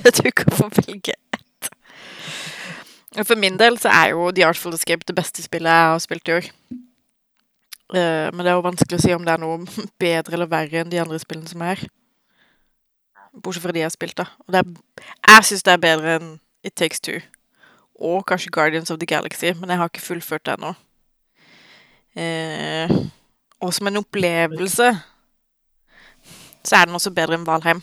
du 0.24 0.30
kan 0.32 0.56
få 0.56 0.70
velge 0.78 1.12
ett. 1.12 1.68
For 3.18 3.36
min 3.36 3.58
del 3.60 3.76
så 3.82 3.92
er 3.92 4.14
jo 4.14 4.30
The 4.32 4.46
Artful 4.48 4.78
Escape 4.78 5.04
det 5.04 5.16
beste 5.18 5.44
spillet 5.44 5.68
jeg 5.68 5.90
har 5.92 6.00
spilt 6.00 6.30
i 6.30 6.36
år. 6.38 6.48
Uh, 7.92 8.32
men 8.32 8.40
det 8.40 8.48
er 8.48 8.56
jo 8.56 8.64
vanskelig 8.64 8.96
å 8.96 9.02
si 9.04 9.12
om 9.12 9.26
det 9.28 9.34
er 9.34 9.42
noe 9.44 9.58
bedre 10.06 10.38
eller 10.38 10.48
verre 10.48 10.80
enn 10.80 10.94
de 10.94 11.02
andre 11.04 11.20
spillene 11.20 11.52
som 11.52 11.66
er 11.66 11.74
her. 11.74 11.84
Bortsett 13.36 13.66
fra 13.66 13.76
de 13.76 13.84
jeg 13.84 13.90
har 13.90 13.92
spilt, 13.92 14.16
da. 14.24 14.30
Og 14.48 14.56
er, 14.56 14.72
jeg 15.34 15.50
syns 15.50 15.68
det 15.68 15.76
er 15.76 15.84
bedre 15.84 16.16
enn 16.16 16.32
It 16.64 16.78
Takes 16.80 17.04
Two. 17.04 17.20
Og 18.00 18.24
kanskje 18.26 18.50
Guardians 18.50 18.90
of 18.90 18.98
the 18.98 19.06
Galaxy, 19.06 19.52
men 19.60 19.70
jeg 19.70 19.78
har 19.78 19.90
ikke 19.90 20.04
fullført 20.04 20.46
det 20.46 20.56
ennå. 20.56 20.74
Eh, 22.16 22.90
og 23.60 23.74
som 23.76 23.86
en 23.86 24.00
opplevelse 24.00 24.90
så 26.64 26.76
er 26.76 26.84
den 26.84 26.94
også 26.94 27.12
bedre 27.16 27.38
enn 27.38 27.46
Valheim. 27.46 27.80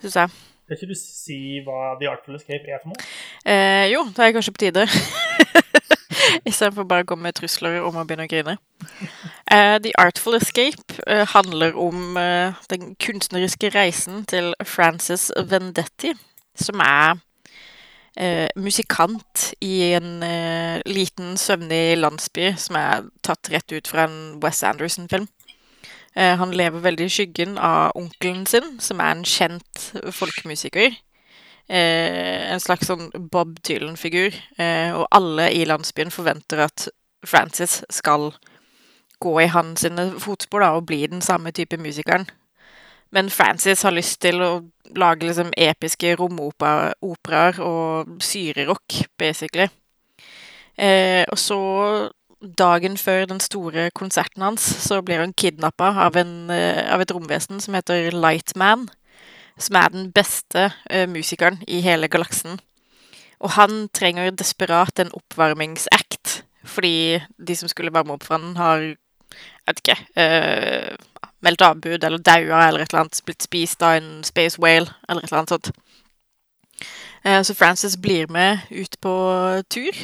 Syns 0.00 0.16
jeg. 0.16 0.30
Kan 0.68 0.78
ikke 0.78 0.92
du 0.92 0.98
si 0.98 1.58
hva 1.66 1.96
The 1.98 2.10
Artful 2.10 2.36
Escape 2.38 2.70
er 2.70 2.78
for 2.82 2.92
noe? 2.92 3.06
Eh, 3.42 3.88
jo, 3.90 4.04
det 4.14 4.26
er 4.26 4.34
kanskje 4.36 4.54
på 4.54 4.62
tide. 4.62 4.86
Istedenfor 6.48 6.86
bare 6.86 7.02
å 7.02 7.08
komme 7.10 7.26
med 7.26 7.36
trusler 7.40 7.80
om 7.82 7.98
å 7.98 8.04
begynne 8.06 8.28
å 8.28 8.30
grine. 8.30 8.54
Eh, 9.50 9.76
The 9.82 9.92
Artful 9.98 10.38
Escape 10.38 11.00
eh, 11.06 11.24
handler 11.32 11.74
om 11.74 12.14
eh, 12.20 12.60
den 12.70 12.94
kunstneriske 13.02 13.72
reisen 13.74 14.22
til 14.30 14.52
Frances 14.62 15.30
Vendetti, 15.50 16.14
som 16.54 16.82
er 16.86 17.18
eh, 18.20 18.48
musikant 18.56 19.50
i 19.64 19.92
en 19.96 20.22
eh, 20.22 20.80
liten, 20.86 21.36
søvnig 21.40 21.98
landsby 21.98 22.52
som 22.60 22.78
er 22.80 23.06
tatt 23.26 23.50
rett 23.52 23.72
ut 23.72 23.88
fra 23.88 24.06
en 24.08 24.18
Wes 24.42 24.62
Anderson-film. 24.66 25.28
Eh, 26.16 26.34
han 26.36 26.52
lever 26.56 26.82
veldig 26.84 27.06
i 27.06 27.14
skyggen 27.14 27.56
av 27.58 27.94
onkelen 27.98 28.44
sin, 28.46 28.76
som 28.82 29.00
er 29.00 29.14
en 29.14 29.24
kjent 29.24 29.84
folkemusiker. 30.12 30.96
Eh, 31.70 32.50
en 32.50 32.62
slags 32.62 32.90
sånn 32.90 33.12
Bob 33.30 33.60
Dylan-figur. 33.66 34.34
Eh, 34.58 34.90
og 34.96 35.06
alle 35.14 35.50
i 35.54 35.64
landsbyen 35.68 36.10
forventer 36.10 36.66
at 36.66 36.88
Francis 37.26 37.80
skal 37.92 38.32
gå 39.20 39.34
i 39.42 39.50
hans 39.52 39.84
fotspor 40.18 40.64
da, 40.64 40.72
og 40.74 40.88
bli 40.88 41.04
den 41.06 41.22
samme 41.22 41.52
type 41.52 41.76
musikeren. 41.78 42.26
Men 43.10 43.30
Francis 43.30 43.82
har 43.82 43.94
lyst 43.94 44.20
til 44.22 44.42
å 44.42 44.50
lage 44.96 45.26
liksom 45.26 45.50
episke 45.58 46.14
romoperaer 46.18 47.60
og 47.64 48.16
syrerock, 48.22 49.02
basically. 49.18 49.68
Eh, 50.78 51.24
og 51.28 51.38
så 51.38 51.60
dagen 52.40 52.96
før 52.96 53.26
den 53.28 53.40
store 53.40 53.90
konserten 53.90 54.42
hans, 54.42 54.62
så 54.62 55.02
blir 55.02 55.20
han 55.20 55.34
kidnappa 55.36 55.92
av, 56.06 56.16
eh, 56.16 56.92
av 56.92 57.00
et 57.00 57.10
romvesen 57.10 57.60
som 57.60 57.74
heter 57.74 58.10
Lightman. 58.12 58.88
Som 59.58 59.76
er 59.76 59.88
den 59.90 60.12
beste 60.12 60.72
eh, 60.88 61.06
musikeren 61.06 61.58
i 61.68 61.80
hele 61.80 62.08
galaksen. 62.08 62.60
Og 63.40 63.50
han 63.50 63.88
trenger 63.92 64.30
desperat 64.30 64.98
en 64.98 65.12
oppvarmingsact, 65.12 66.44
fordi 66.64 67.20
de 67.36 67.56
som 67.56 67.68
skulle 67.68 67.92
varme 67.92 68.12
opp 68.12 68.24
for 68.24 68.38
han, 68.38 68.56
har 68.56 68.80
jeg 68.80 69.76
vet 69.76 69.80
ikke 69.84 69.96
eh, 70.16 70.96
meldt 71.44 71.64
avbud 71.64 72.04
eller 72.04 72.18
daua 72.18 72.66
eller 72.68 72.84
et 72.84 72.92
eller 72.92 73.04
annet, 73.04 73.22
blitt 73.24 73.46
spist 73.46 73.82
av 73.82 73.98
en 73.98 74.10
space 74.26 74.60
whale 74.60 74.90
eller 75.08 75.24
et 75.24 75.30
eller 75.30 75.42
annet 75.42 75.54
sånt. 75.54 75.70
Eh, 77.24 77.42
så 77.42 77.54
Frances 77.54 77.96
blir 78.00 78.28
med 78.32 78.66
ut 78.70 79.00
på 79.00 79.14
tur 79.68 79.96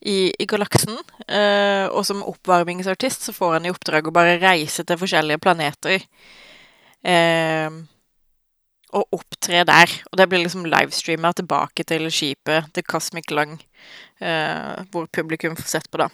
i, 0.00 0.32
i 0.38 0.46
galaksen. 0.46 0.98
Eh, 1.28 1.86
og 1.88 2.04
som 2.06 2.24
oppvarmingsartist 2.26 3.28
så 3.28 3.34
får 3.36 3.58
han 3.58 3.68
i 3.68 3.72
oppdrag 3.72 4.08
å 4.08 4.14
bare 4.14 4.40
reise 4.42 4.84
til 4.84 5.00
forskjellige 5.00 5.42
planeter. 5.42 6.04
Eh, 7.02 7.82
og 8.92 9.16
opptre 9.16 9.62
der. 9.68 9.94
Og 10.10 10.18
det 10.20 10.28
blir 10.28 10.42
liksom 10.42 10.66
livestreama 10.68 11.32
tilbake 11.36 11.86
til 11.88 12.10
skipet 12.12 12.72
The 12.76 12.84
Cosmic 12.84 13.30
Lung, 13.32 13.56
eh, 14.20 14.82
hvor 14.92 15.08
publikum 15.08 15.56
får 15.56 15.70
sett 15.78 15.90
på, 15.90 16.02
da. 16.02 16.10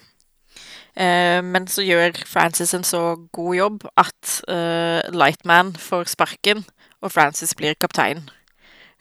Eh, 0.99 1.39
men 1.45 1.67
så 1.71 1.85
gjør 1.85 2.17
Francis 2.27 2.73
en 2.75 2.83
så 2.83 3.03
god 3.35 3.53
jobb 3.55 3.85
at 3.99 4.39
eh, 4.51 5.05
Lightman 5.15 5.71
får 5.79 6.11
sparken, 6.11 6.65
og 6.99 7.13
Francis 7.15 7.55
blir 7.55 7.77
kaptein 7.79 8.25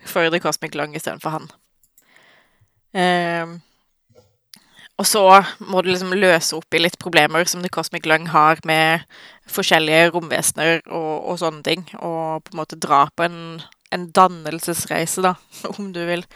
for 0.06 0.30
The 0.30 0.38
Cosmic 0.38 0.76
Long 0.78 0.94
istedenfor 0.94 1.34
han. 1.34 1.48
Eh, 2.94 3.58
og 4.98 5.06
så 5.06 5.24
må 5.62 5.82
du 5.82 5.92
liksom 5.92 6.14
løse 6.18 6.56
opp 6.58 6.74
i 6.74 6.80
litt 6.82 6.98
problemer 7.02 7.46
som 7.50 7.62
The 7.62 7.70
Cosmic 7.70 8.06
Lung 8.06 8.26
har 8.32 8.58
med 8.66 9.04
forskjellige 9.50 10.12
romvesener 10.14 10.80
og, 10.86 11.12
og 11.30 11.38
sånne 11.42 11.62
ting, 11.66 11.84
og 11.98 12.46
på 12.46 12.54
en 12.54 12.60
måte 12.62 12.78
dra 12.78 13.04
på 13.14 13.26
en, 13.26 13.60
en 13.94 14.08
dannelsesreise, 14.14 15.22
da, 15.22 15.36
om 15.76 15.92
du 15.94 16.02
vil, 16.08 16.26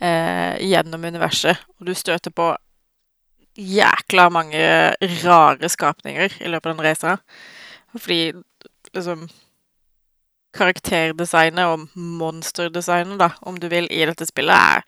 eh, 0.00 0.56
gjennom 0.64 1.04
universet. 1.04 1.60
Og 1.80 1.90
du 1.90 1.94
støter 1.96 2.32
på 2.32 2.54
jækla 3.56 4.28
mange 4.32 4.62
rare 5.24 5.68
skapninger 5.72 6.38
i 6.40 6.52
løpet 6.52 6.70
av 6.70 6.76
den 6.76 6.84
reisa. 6.86 7.16
Fordi 7.96 8.20
liksom 8.94 9.26
Karakterdesignet 10.56 11.68
og 11.68 11.90
monsterdesignet, 11.96 13.18
da, 13.20 13.30
om 13.44 13.58
du 13.60 13.66
vil, 13.68 13.90
i 13.92 14.06
dette 14.08 14.24
spillet 14.24 14.56
er 14.56 14.86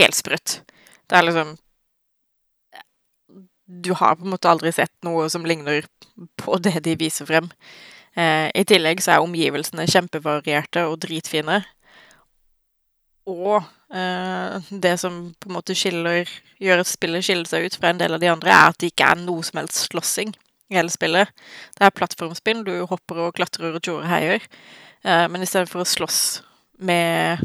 helt 0.00 0.18
sprøtt. 0.18 0.60
Det 1.06 1.14
er 1.18 1.28
liksom 1.28 1.52
du 3.66 3.92
har 3.98 4.14
på 4.16 4.26
en 4.26 4.30
måte 4.30 4.50
aldri 4.50 4.70
sett 4.72 4.92
noe 5.06 5.26
som 5.30 5.46
ligner 5.46 5.86
på 6.38 6.58
det 6.62 6.80
de 6.86 6.94
viser 6.98 7.26
frem. 7.26 7.48
Eh, 8.14 8.48
I 8.54 8.64
tillegg 8.68 9.02
så 9.02 9.16
er 9.16 9.24
omgivelsene 9.24 9.88
kjempevarierte 9.90 10.86
og 10.86 11.00
dritfine. 11.02 11.64
Og 13.26 13.56
eh, 13.90 14.70
det 14.70 14.94
som 15.02 15.18
på 15.40 15.50
en 15.50 15.56
måte 15.56 15.74
skiller, 15.78 16.28
gjør 16.62 16.82
at 16.82 16.90
spillet 16.90 17.26
skiller 17.26 17.48
seg 17.50 17.66
ut 17.66 17.78
fra 17.78 17.90
en 17.90 18.00
del 18.00 18.14
av 18.14 18.22
de 18.22 18.30
andre, 18.30 18.52
er 18.52 18.70
at 18.70 18.78
det 18.80 18.92
ikke 18.92 19.10
er 19.10 19.22
noe 19.24 19.42
som 19.46 19.60
helst 19.60 19.88
slåssing 19.90 20.32
i 20.70 20.78
hele 20.78 20.92
spillet. 20.92 21.30
Det 21.74 21.86
er 21.86 21.94
plattformspill, 21.94 22.64
du 22.66 22.74
hopper 22.90 23.26
og 23.26 23.36
klatrer 23.38 23.74
og 23.74 23.82
tjorer 23.82 24.10
heier. 24.10 24.48
Eh, 25.02 25.26
men 25.30 25.42
istedenfor 25.42 25.82
å 25.82 25.88
slåss 25.88 26.20
med, 26.86 27.42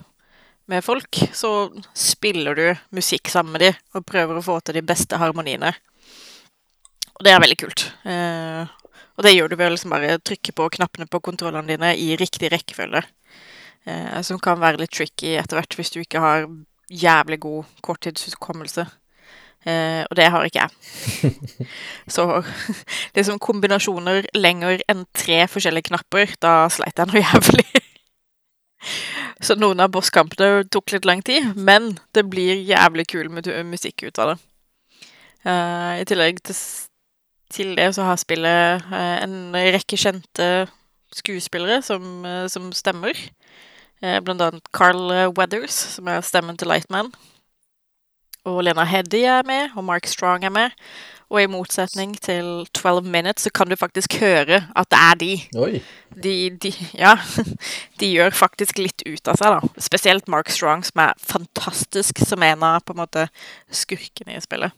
med 0.69 0.85
folk, 0.85 1.23
så 1.33 1.71
spiller 1.97 2.57
du 2.57 2.67
musikk 2.97 3.31
sammen 3.33 3.57
med 3.57 3.65
dem 3.65 3.97
og 3.97 4.05
prøver 4.05 4.37
å 4.37 4.45
få 4.45 4.59
til 4.61 4.77
de 4.77 4.85
beste 4.85 5.17
harmoniene. 5.21 5.73
Og 7.17 7.25
det 7.25 7.33
er 7.33 7.41
veldig 7.41 7.57
kult. 7.61 7.87
Eh, 8.09 8.77
og 9.17 9.25
det 9.25 9.33
gjør 9.35 9.51
du 9.51 9.57
ved 9.57 9.69
å 9.69 9.73
liksom 9.75 9.93
bare 9.93 10.21
trykke 10.25 10.53
på 10.57 10.69
knappene 10.77 11.09
på 11.09 11.21
kontrollene 11.21 11.69
dine 11.69 11.91
i 11.97 12.13
riktig 12.17 12.49
rekkefølge. 12.53 13.03
Eh, 13.89 14.21
som 14.21 14.39
kan 14.41 14.59
være 14.61 14.83
litt 14.83 14.93
tricky 14.93 15.35
etter 15.39 15.57
hvert 15.57 15.77
hvis 15.77 15.93
du 15.93 16.01
ikke 16.03 16.21
har 16.21 16.49
jævlig 16.91 17.39
god 17.41 17.69
korttidshukommelse. 17.85 18.85
Eh, 19.65 20.01
og 20.09 20.17
det 20.17 20.27
har 20.33 20.45
ikke 20.45 20.65
jeg. 20.65 21.31
Så 22.15 22.25
liksom 23.17 23.41
kombinasjoner 23.41 24.27
lenger 24.37 24.83
enn 24.91 25.05
tre 25.17 25.45
forskjellige 25.49 25.89
knapper, 25.89 26.35
da 26.41 26.67
sleit 26.73 26.97
jeg 26.97 27.09
noe 27.09 27.23
jævlig. 27.23 27.67
Så 29.45 29.57
noen 29.57 29.81
av 29.81 29.89
bosskampene 29.93 30.67
tok 30.69 30.93
litt 30.93 31.07
lang 31.09 31.21
tid, 31.25 31.53
men 31.57 31.95
det 32.13 32.27
blir 32.29 32.61
jævlig 32.61 33.07
kul 33.09 33.29
musikk 33.33 34.05
ut 34.05 34.21
av 34.21 34.33
det. 34.33 34.39
Uh, 35.41 35.97
I 35.97 36.05
tillegg 36.05 36.37
til 36.45 36.57
til 37.51 37.75
det 37.77 37.89
så 37.95 38.05
har 38.07 38.19
spillet 38.19 38.85
eh, 38.93 39.17
en 39.23 39.55
rekke 39.55 39.99
kjente 39.99 40.47
skuespillere 41.15 41.81
som, 41.83 42.25
eh, 42.25 42.47
som 42.47 42.71
stemmer. 42.71 43.17
Eh, 44.01 44.19
blant 44.25 44.41
annet 44.41 44.71
Carl 44.73 45.31
Weathers, 45.37 45.75
som 45.97 46.09
er 46.09 46.23
stemmen 46.25 46.57
til 46.57 46.71
Lightman. 46.71 47.11
Og 48.49 48.63
Lena 48.65 48.83
Heddy 48.89 49.21
er 49.29 49.43
med, 49.45 49.69
og 49.77 49.83
Mark 49.85 50.07
Strong 50.09 50.45
er 50.45 50.53
med. 50.53 50.73
Og 51.31 51.43
i 51.43 51.47
motsetning 51.47 52.15
til 52.19 52.65
12 52.73 53.05
Minutes 53.05 53.45
så 53.45 53.51
kan 53.53 53.69
du 53.69 53.75
faktisk 53.79 54.17
høre 54.19 54.63
at 54.75 54.89
det 54.91 54.99
er 54.99 55.15
de. 55.21 55.31
De, 56.23 56.33
de, 56.63 56.71
ja, 56.97 57.13
de 57.99 58.09
gjør 58.11 58.33
faktisk 58.35 58.81
litt 58.81 59.05
ut 59.05 59.29
av 59.31 59.37
seg, 59.39 59.53
da. 59.55 59.71
Spesielt 59.79 60.27
Mark 60.27 60.49
Strong, 60.51 60.83
som 60.89 61.05
er 61.05 61.13
fantastisk 61.21 62.19
som 62.25 62.43
en 62.43 62.65
av 62.65 62.81
på 62.83 62.95
en 62.95 63.03
måte 63.03 63.27
skurkene 63.71 64.35
i 64.35 64.43
spillet. 64.43 64.75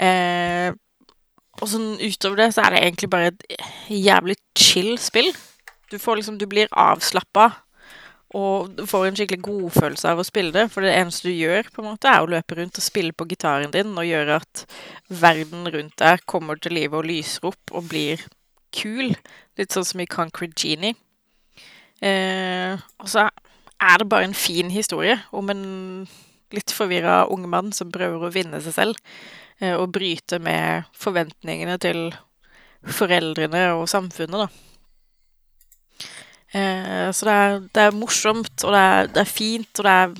Eh, 0.00 0.72
og 1.60 1.68
sånn 1.68 1.92
utover 2.00 2.40
det 2.40 2.52
så 2.56 2.64
er 2.64 2.74
det 2.74 2.84
egentlig 2.86 3.12
bare 3.12 3.30
et 3.34 3.46
jævlig 3.92 4.38
chill 4.58 4.94
spill. 4.98 5.28
Du 5.92 5.98
får 6.00 6.18
liksom 6.18 6.38
Du 6.40 6.46
blir 6.48 6.70
avslappa 6.72 7.50
og 8.36 8.82
får 8.86 9.08
en 9.08 9.16
skikkelig 9.18 9.42
godfølelse 9.42 10.10
av 10.12 10.20
å 10.22 10.26
spille 10.26 10.54
det. 10.54 10.68
For 10.70 10.86
det 10.86 10.92
eneste 10.94 11.28
du 11.28 11.34
gjør, 11.34 11.66
på 11.74 11.82
en 11.82 11.88
måte, 11.90 12.10
er 12.10 12.22
å 12.22 12.30
løpe 12.30 12.60
rundt 12.60 12.78
og 12.78 12.84
spille 12.84 13.14
på 13.16 13.26
gitaren 13.32 13.72
din 13.74 13.90
og 13.96 14.06
gjøre 14.06 14.38
at 14.38 14.64
verden 15.08 15.66
rundt 15.74 15.96
deg 15.98 16.22
kommer 16.30 16.60
til 16.62 16.76
live 16.78 17.00
og 17.00 17.08
lyser 17.10 17.50
opp 17.50 17.74
og 17.74 17.88
blir 17.90 18.22
kul. 18.76 19.10
Litt 19.58 19.74
sånn 19.74 19.88
som 19.88 20.02
i 20.02 20.08
Concrete 20.10 20.54
Genie. 20.54 20.94
Eh, 22.00 22.78
og 23.02 23.10
så 23.10 23.26
er 23.26 23.98
det 24.00 24.08
bare 24.08 24.30
en 24.30 24.36
fin 24.36 24.70
historie 24.72 25.18
om 25.36 25.50
en 25.52 25.64
litt 26.54 26.72
forvirra 26.74 27.24
ung 27.30 27.44
mann 27.50 27.74
som 27.76 27.90
prøver 27.92 28.22
å 28.22 28.32
vinne 28.34 28.62
seg 28.62 28.76
selv. 28.78 29.12
Eh, 29.58 29.74
og 29.74 29.90
bryte 29.98 30.38
med 30.38 30.86
forventningene 30.96 31.76
til 31.82 32.10
foreldrene 32.86 33.72
og 33.74 33.88
samfunnet, 33.90 34.46
da. 34.46 34.69
Eh, 36.50 37.08
så 37.14 37.26
det 37.28 37.34
er, 37.34 37.60
det 37.70 37.82
er, 37.84 37.94
morsomt, 37.94 38.64
og 38.64 38.74
det 38.74 38.82
er, 38.82 39.08
det 39.14 39.22
er, 39.22 39.30
fint, 39.30 39.70
og 39.78 39.86
det 39.86 39.94
er 40.00 40.14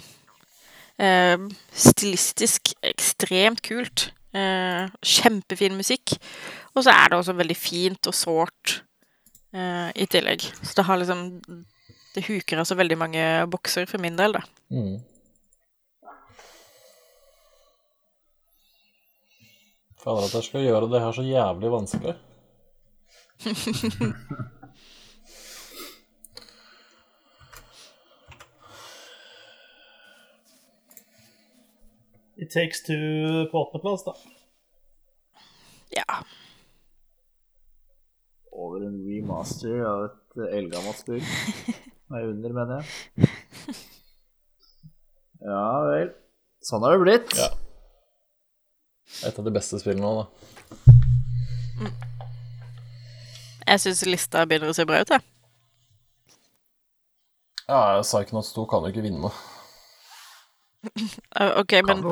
eh, 1.02 1.48
stilistisk 1.74 2.72
ekstremt 2.86 3.62
kult. 3.66 4.10
Eh, 4.30 4.86
kjempefin 5.02 5.74
musikk. 5.74 6.14
Og 6.76 6.84
så 6.86 6.94
er 6.94 7.10
det 7.10 7.18
også 7.18 7.34
veldig 7.34 7.56
fint 7.58 8.06
og 8.06 8.14
sårt 8.14 8.76
eh, 9.54 9.90
i 9.98 10.06
tillegg. 10.06 10.46
Så 10.62 10.76
det 10.78 10.86
har 10.86 11.00
liksom 11.00 11.24
Det 12.10 12.24
huker 12.26 12.58
altså 12.58 12.74
veldig 12.74 12.98
mange 12.98 13.24
bokser 13.46 13.86
for 13.86 14.02
min 14.02 14.16
del, 14.18 14.32
da. 14.34 14.40
Mm. 14.74 14.98
Fader, 20.00 20.24
at 20.24 20.34
jeg 20.34 20.46
skal 20.48 20.64
gjøre 20.64 20.88
det 20.90 21.00
her 21.04 21.12
så 21.12 21.22
jævlig 21.22 21.70
vanskelig. 21.70 22.16
It 32.40 32.50
Takes 32.50 32.82
Two 32.82 33.46
på 33.52 33.58
åttendeplass, 33.58 34.04
da. 34.04 34.14
Ja. 35.90 36.22
Over 38.52 38.86
en 38.86 38.96
remaster 39.04 39.82
av 39.84 40.04
et 40.06 40.46
eldgammelt 40.48 41.02
spill. 41.02 41.20
Nei, 42.10 42.22
under, 42.24 42.54
mener 42.56 42.80
jeg. 42.80 43.28
Ja 45.44 45.66
vel. 45.88 46.14
Sånn 46.64 46.84
har 46.84 46.96
det 46.96 47.04
blitt. 47.04 47.36
Ja. 47.36 47.50
Et 49.28 49.36
av 49.36 49.44
de 49.44 49.52
beste 49.52 49.80
spillene 49.82 50.04
nå, 50.04 50.24
da. 50.24 50.26
Jeg 53.70 53.84
syns 53.84 54.04
lista 54.08 54.48
begynner 54.48 54.72
å 54.72 54.76
se 54.76 54.88
bra 54.88 55.04
ut, 55.04 55.12
jeg. 55.12 55.22
Ja, 57.68 58.00
noe 58.00 58.42
2 58.48 58.64
kan 58.72 58.88
jo 58.88 58.90
ikke 58.90 59.04
vinne. 59.04 59.30
OK, 61.60 61.72
men 61.86 62.04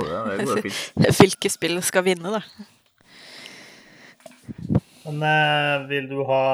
hvilke 1.21 1.51
spill 1.57 1.81
skal 1.83 2.05
vinne, 2.05 2.35
da? 2.37 2.43
Men 5.09 5.23
uh, 5.25 5.89
vil 5.89 6.09
du 6.11 6.21
ha 6.29 6.45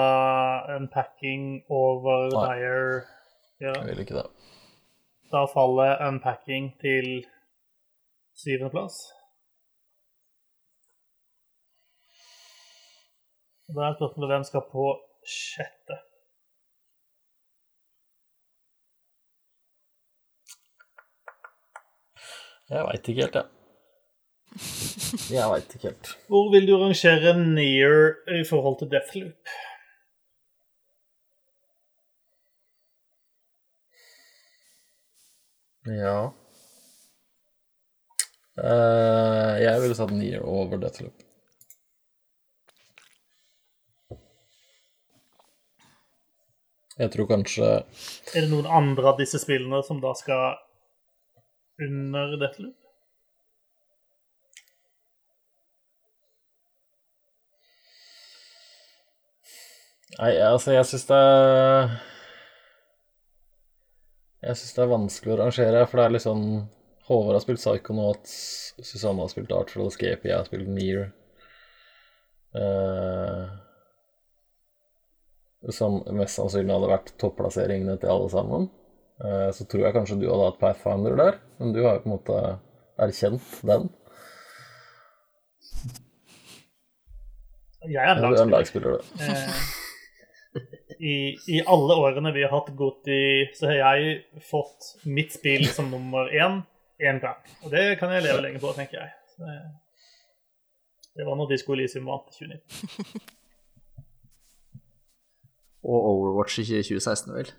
unpacking 0.76 1.64
over 1.68 2.30
Nei. 2.30 2.44
Dire? 2.54 3.02
Ja. 3.60 3.74
Jeg 3.80 3.96
vil 3.96 4.04
ikke 4.06 4.20
det. 4.20 4.26
Da 5.34 5.44
faller 5.50 5.98
unpacking 6.06 6.70
til 6.78 7.24
syvendeplass. 8.38 9.00
Da 13.74 13.88
er 13.88 13.96
spørsmålet 13.98 14.30
hvem 14.30 14.44
skal 14.46 14.66
på 14.70 14.86
sjette. 15.26 15.98
Jeg 22.74 22.86
veit 22.88 23.08
ikke 23.10 23.22
helt, 23.22 23.36
jeg. 23.40 23.50
Jeg 25.34 25.50
veit 25.50 25.76
ikke 25.76 25.88
helt. 25.90 26.10
Hvor 26.30 26.50
vil 26.54 26.66
du 26.66 26.74
rangere 26.80 27.34
Near 27.38 28.16
i 28.34 28.42
forhold 28.48 28.80
til 28.80 28.90
Deathloop? 28.90 29.54
Ja 35.84 36.18
uh, 38.56 39.54
Jeg 39.60 39.80
ville 39.82 39.96
satt 39.98 40.14
Near 40.16 40.46
over 40.48 40.80
Deathloop. 40.80 41.24
Jeg 46.94 47.10
tror 47.10 47.26
kanskje 47.26 47.66
Er 47.66 48.38
det 48.38 48.48
noen 48.48 48.66
andre 48.70 49.12
av 49.12 49.18
disse 49.20 49.40
spillene 49.42 49.82
som 49.86 50.00
da 50.02 50.14
skal 50.16 50.56
under 51.82 52.36
Deathloop? 52.40 52.76
Nei, 60.14 60.34
altså, 60.46 60.70
jeg 60.76 60.86
syns 60.86 61.08
det 61.08 61.16
er 61.18 61.88
Jeg 64.44 64.58
syns 64.60 64.76
det 64.76 64.82
er 64.84 64.92
vanskelig 64.92 65.34
å 65.34 65.40
rangere, 65.40 65.82
for 65.88 65.98
det 65.98 66.04
er 66.04 66.14
litt 66.14 66.26
sånn 66.26 66.46
Håvard 67.08 67.36
har 67.36 67.42
spilt 67.44 67.60
Psychonauts, 67.60 68.34
Susanne 68.80 69.24
har 69.24 69.32
spilt 69.32 69.52
Artful 69.52 69.88
Escape, 69.88 70.24
jeg 70.28 70.36
har 70.36 70.46
spilt 70.48 70.70
Near. 70.72 71.10
Uh, 72.54 73.50
som 75.74 75.98
mest 76.16 76.38
sannsynlig 76.38 76.72
hadde 76.72 76.92
vært 76.92 77.12
topplasseringene 77.20 77.98
til 78.00 78.12
alle 78.14 78.30
sammen. 78.32 78.68
Uh, 79.22 79.50
så 79.54 79.66
tror 79.70 79.86
jeg 79.86 79.94
kanskje 79.94 80.18
du 80.18 80.26
hadde 80.26 80.48
hatt 80.48 80.60
Pathfinder 80.62 81.14
der, 81.18 81.36
men 81.60 81.74
du 81.74 81.84
har 81.84 81.98
jo 81.98 82.02
på 82.02 82.10
en 82.10 82.16
måte 82.16 82.40
erkjent 83.04 83.60
den. 83.66 83.88
Jeg 87.84 88.00
er 88.00 88.16
en 88.16 88.50
lagspiller, 88.50 88.96
du. 88.96 88.98
Eh, 89.20 90.60
i, 90.98 91.14
i, 91.50 91.60
alle 91.66 91.96
årene 92.00 92.32
vi 92.32 92.44
har 92.46 92.52
hatt 92.54 92.70
Goti, 92.78 93.50
så 93.58 93.68
har 93.68 93.76
jeg 93.80 94.44
fått 94.48 94.94
mitt 95.04 95.34
spill 95.34 95.66
som 95.68 95.90
nummer 95.92 96.30
én 96.32 96.62
én 97.02 97.20
gang. 97.20 97.40
Og 97.64 97.70
det 97.74 97.98
kan 98.00 98.12
jeg 98.14 98.24
leve 98.24 98.40
lenge 98.42 98.62
på, 98.62 98.72
tenker 98.76 99.00
jeg. 99.02 99.10
Det, 99.38 99.56
det, 101.18 101.26
var 101.26 101.36
når 101.36 101.50
Disko 101.50 101.74
Elisium 101.74 102.06
vant 102.08 102.30
i 102.30 102.38
2019. 102.38 103.20
Og 105.84 105.98
Overwatch 106.08 106.62
i 106.62 106.64
2016, 106.64 107.34
vel? 107.34 107.50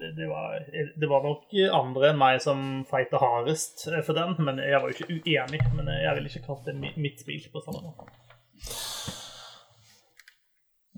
Det, 0.00 0.26
var, 0.28 0.54
det, 0.72 1.08
var, 1.08 1.24
nok 1.26 1.52
andre 1.76 2.10
enn 2.10 2.20
meg 2.20 2.38
som 2.40 2.60
fighta 2.88 3.20
hardest 3.20 3.84
for 4.06 4.16
den, 4.16 4.32
men 4.40 4.62
jeg 4.64 4.80
var 4.80 4.88
jo 4.88 4.96
ikke 4.96 5.18
uenig. 5.20 5.60
Men 5.76 5.92
jeg 5.92 6.16
ville 6.16 6.32
ikke 6.32 6.46
kalt 6.46 6.64
det 6.68 6.76
mitt 6.80 7.20
spill 7.20 7.44
på 7.52 7.62
samme 7.66 7.84
måte. 7.84 8.08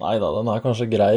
Nei 0.02 0.14
da, 0.22 0.31
den 0.39 0.50
er 0.50 0.62
kanskje 0.64 0.89
grei. 0.90 1.16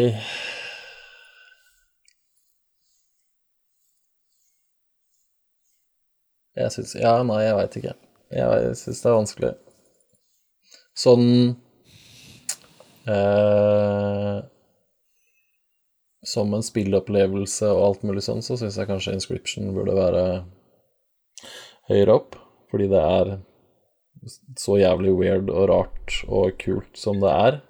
Jeg 6.55 6.72
syns 6.72 6.95
Ja, 6.95 7.19
nei, 7.27 7.41
jeg 7.43 7.55
veit 7.57 7.77
ikke. 7.80 7.95
Jeg 8.35 8.75
syns 8.80 9.01
det 9.03 9.09
er 9.11 9.17
vanskelig. 9.19 9.53
Sånn 10.95 11.25
eh, 13.11 14.38
Som 16.25 16.55
en 16.57 16.65
spillopplevelse 16.65 17.69
og 17.69 17.83
alt 17.85 18.05
mulig 18.07 18.23
sånn, 18.25 18.41
så 18.45 18.57
syns 18.57 18.79
jeg 18.79 18.89
kanskje 18.89 19.13
Inscription 19.13 19.73
burde 19.75 19.93
være 19.97 20.23
høyere 21.91 22.17
opp. 22.17 22.39
Fordi 22.71 22.89
det 22.91 23.01
er 23.01 23.35
så 24.57 24.79
jævlig 24.81 25.13
weird 25.13 25.51
og 25.53 25.69
rart 25.69 26.19
og 26.25 26.57
kult 26.61 26.97
som 26.97 27.21
det 27.21 27.31
er. 27.31 27.61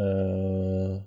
Uh... 0.00 0.98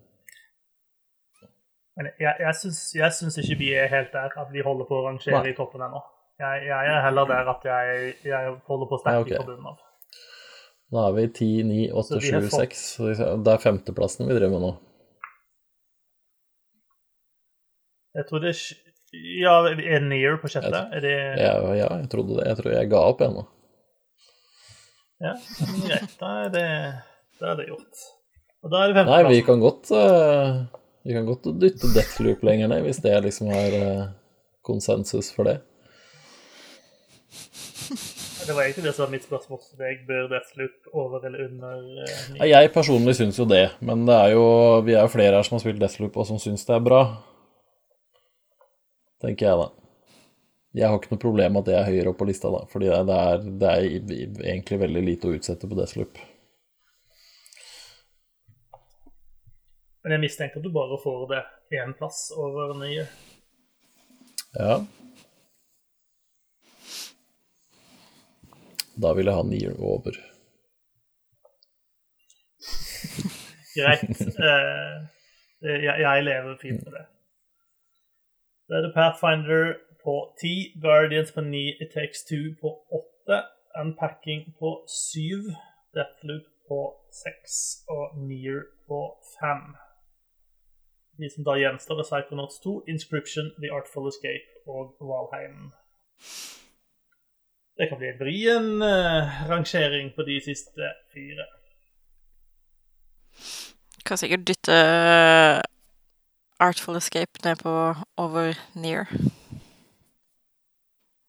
Men 1.93 2.09
jeg, 2.17 2.33
jeg, 2.39 2.53
syns, 2.57 2.79
jeg 2.97 3.13
syns 3.13 3.37
ikke 3.41 3.57
vi 3.59 3.73
er 3.77 3.89
helt 3.91 4.13
der 4.13 4.33
at 4.41 4.49
vi 4.53 4.63
holder 4.65 4.87
på 4.89 4.97
å 4.97 5.07
rangere 5.07 5.45
i 5.49 5.57
toppen 5.57 5.83
ennå. 5.85 6.01
Jeg, 6.41 6.63
jeg, 6.65 6.85
er 6.89 7.03
heller 7.05 7.27
der 7.29 7.49
at 7.51 7.67
jeg, 7.69 8.13
jeg 8.25 8.55
holder 8.69 8.89
på 8.89 8.97
sterkt 9.03 9.27
okay. 9.27 9.37
i 9.37 9.45
bunnen 9.45 9.67
av. 9.69 9.81
Nå 10.93 11.03
er 11.07 11.13
vi 11.17 11.27
10, 11.27 11.51
9, 11.69 11.83
8, 12.01 12.21
7, 12.21 12.49
6. 12.53 12.81
Det 13.45 13.53
er 13.53 13.61
femteplassen 13.61 14.27
vi 14.29 14.35
driver 14.37 14.55
med 14.55 14.65
nå. 14.65 14.71
Jeg 18.13 18.29
tror 18.29 18.43
det 18.43 18.53
er 18.53 18.61
Ja, 19.41 19.55
er 19.69 20.05
Near 20.05 20.39
på 20.41 20.49
sjette? 20.49 20.85
Er 20.93 21.01
det 21.03 21.17
ja, 21.41 21.53
ja, 21.77 21.89
jeg 22.01 22.09
trodde 22.09 22.39
det. 22.39 22.47
Jeg 22.49 22.59
tror 22.59 22.73
jeg 22.73 22.89
ga 22.89 23.01
opp 23.11 23.21
ennå. 23.25 23.43
Ja, 25.23 25.33
greit. 25.85 26.15
Da 26.19 26.31
er 26.43 26.53
det, 26.53 26.69
da 27.39 27.51
er 27.51 27.59
det 27.59 27.67
gjort. 27.69 28.07
Og 28.63 28.71
da 28.71 28.81
er 28.83 28.95
det 28.95 29.03
Nei, 29.07 29.19
vi 29.29 29.43
kan 29.45 29.61
godt 29.61 29.91
uh, 29.91 30.63
Vi 31.03 31.15
kan 31.15 31.27
godt 31.27 31.49
dytte 31.61 31.91
Deathloop 31.95 32.43
lenger 32.47 32.71
ned, 32.71 32.83
hvis 32.87 33.01
det 33.03 33.15
liksom 33.25 33.51
er 33.53 33.77
uh, 33.77 34.03
konsensus 34.65 35.31
for 35.35 35.49
det. 35.49 35.59
Det 38.43 38.51
var 38.51 38.65
egentlig 38.65 38.83
det 38.89 38.91
som 38.95 39.05
var 39.05 39.11
mitt 39.13 39.23
spørsmål 39.23 39.59
til 39.63 39.79
deg. 39.79 40.01
Bør 40.07 40.25
Deathloop 40.31 40.95
over 40.95 41.27
eller 41.27 41.45
under 41.47 41.83
uh, 42.39 42.47
Jeg 42.49 42.71
personlig 42.75 43.15
syns 43.19 43.39
jo 43.39 43.47
det, 43.47 43.67
men 43.79 44.07
det 44.09 44.17
er 44.17 44.33
jo, 44.35 44.47
vi 44.83 44.97
er 44.97 45.05
jo 45.05 45.13
flere 45.13 45.37
her 45.37 45.47
som 45.47 45.59
har 45.59 45.63
spilt 45.63 45.79
Deathloop 45.83 46.17
og 46.19 46.27
som 46.27 46.41
syns 46.41 46.65
det 46.67 46.75
er 46.75 46.83
bra. 46.83 47.03
Tenker 49.23 49.47
jeg, 49.47 49.59
da. 49.61 49.69
Jeg 50.73 50.89
har 50.89 50.97
ikke 50.97 51.13
noe 51.13 51.21
problem 51.21 51.53
med 51.53 51.63
at 51.63 51.69
det 51.69 51.75
er 51.77 51.89
høyere 51.91 52.11
opp 52.11 52.19
på 52.19 52.27
lista, 52.27 52.49
da, 52.51 52.63
fordi 52.69 52.89
det 52.89 53.17
er, 53.23 53.43
det 53.61 53.69
er 53.69 53.83
egentlig 54.51 54.79
veldig 54.81 55.03
lite 55.05 55.29
å 55.29 55.35
utsette 55.37 55.69
på 55.69 55.77
Deathloop. 55.77 56.17
Men 60.03 60.17
jeg 60.17 60.23
mistenker 60.25 60.59
at 60.59 60.65
du 60.65 60.73
bare 60.73 60.97
får 60.99 61.21
det 61.29 61.43
én 61.79 61.93
plass 61.95 62.25
over 62.35 62.73
nye. 62.81 63.05
Ja. 64.57 64.81
Da 68.99 69.13
vil 69.15 69.29
jeg 69.29 69.37
ha 69.37 69.47
nier 69.47 69.79
over. 69.79 70.19
Greit. 73.77 74.21
Eh, 75.63 75.79
jeg, 75.79 75.95
jeg 76.03 76.23
lever 76.27 76.57
fint 76.59 76.83
med 76.83 76.97
det. 76.97 77.07
Da 78.67 78.73
er 78.77 78.83
det 78.85 78.95
Pathfinder 78.97 79.63
på 80.03 80.13
10, 80.41 80.79
Guardians 80.85 81.31
på 81.35 81.41
9, 81.41 81.63
It 81.81 81.89
Takes 81.97 82.19
Two 82.29 82.45
på 82.61 82.69
8, 83.27 83.43
Unpacking 83.81 84.41
på 84.59 84.69
7, 84.87 85.19
Deathloop 85.95 86.45
på 86.67 86.79
6 87.23 87.85
og 87.95 88.03
Near 88.27 88.61
på 88.87 88.99
5. 89.39 89.75
De 91.19 91.27
som 91.33 91.45
da 91.47 91.53
gjenstår, 91.61 91.99
er 91.99 92.07
Psychonauts 92.09 92.59
2, 92.63 92.83
Inscription, 92.93 93.45
The 93.61 93.69
Artful 93.77 94.07
Escape 94.11 94.47
og 94.73 94.83
Valheim. 95.09 95.57
Det 97.77 97.89
kan 97.89 97.97
bli 97.99 98.07
en 98.09 98.19
vrien 98.23 98.69
uh, 98.81 99.49
rangering 99.51 100.07
på 100.15 100.21
de 100.29 100.39
siste 100.49 100.83
fire. 101.13 101.45
Kan 104.05 104.17
sikkert 104.17 104.47
dytte 104.47 104.75
eh, 104.75 105.61
Artful 106.63 106.95
Escape 106.99 107.43
ned 107.43 107.59
på 107.59 107.71
over 108.17 108.53
near. 108.73 109.09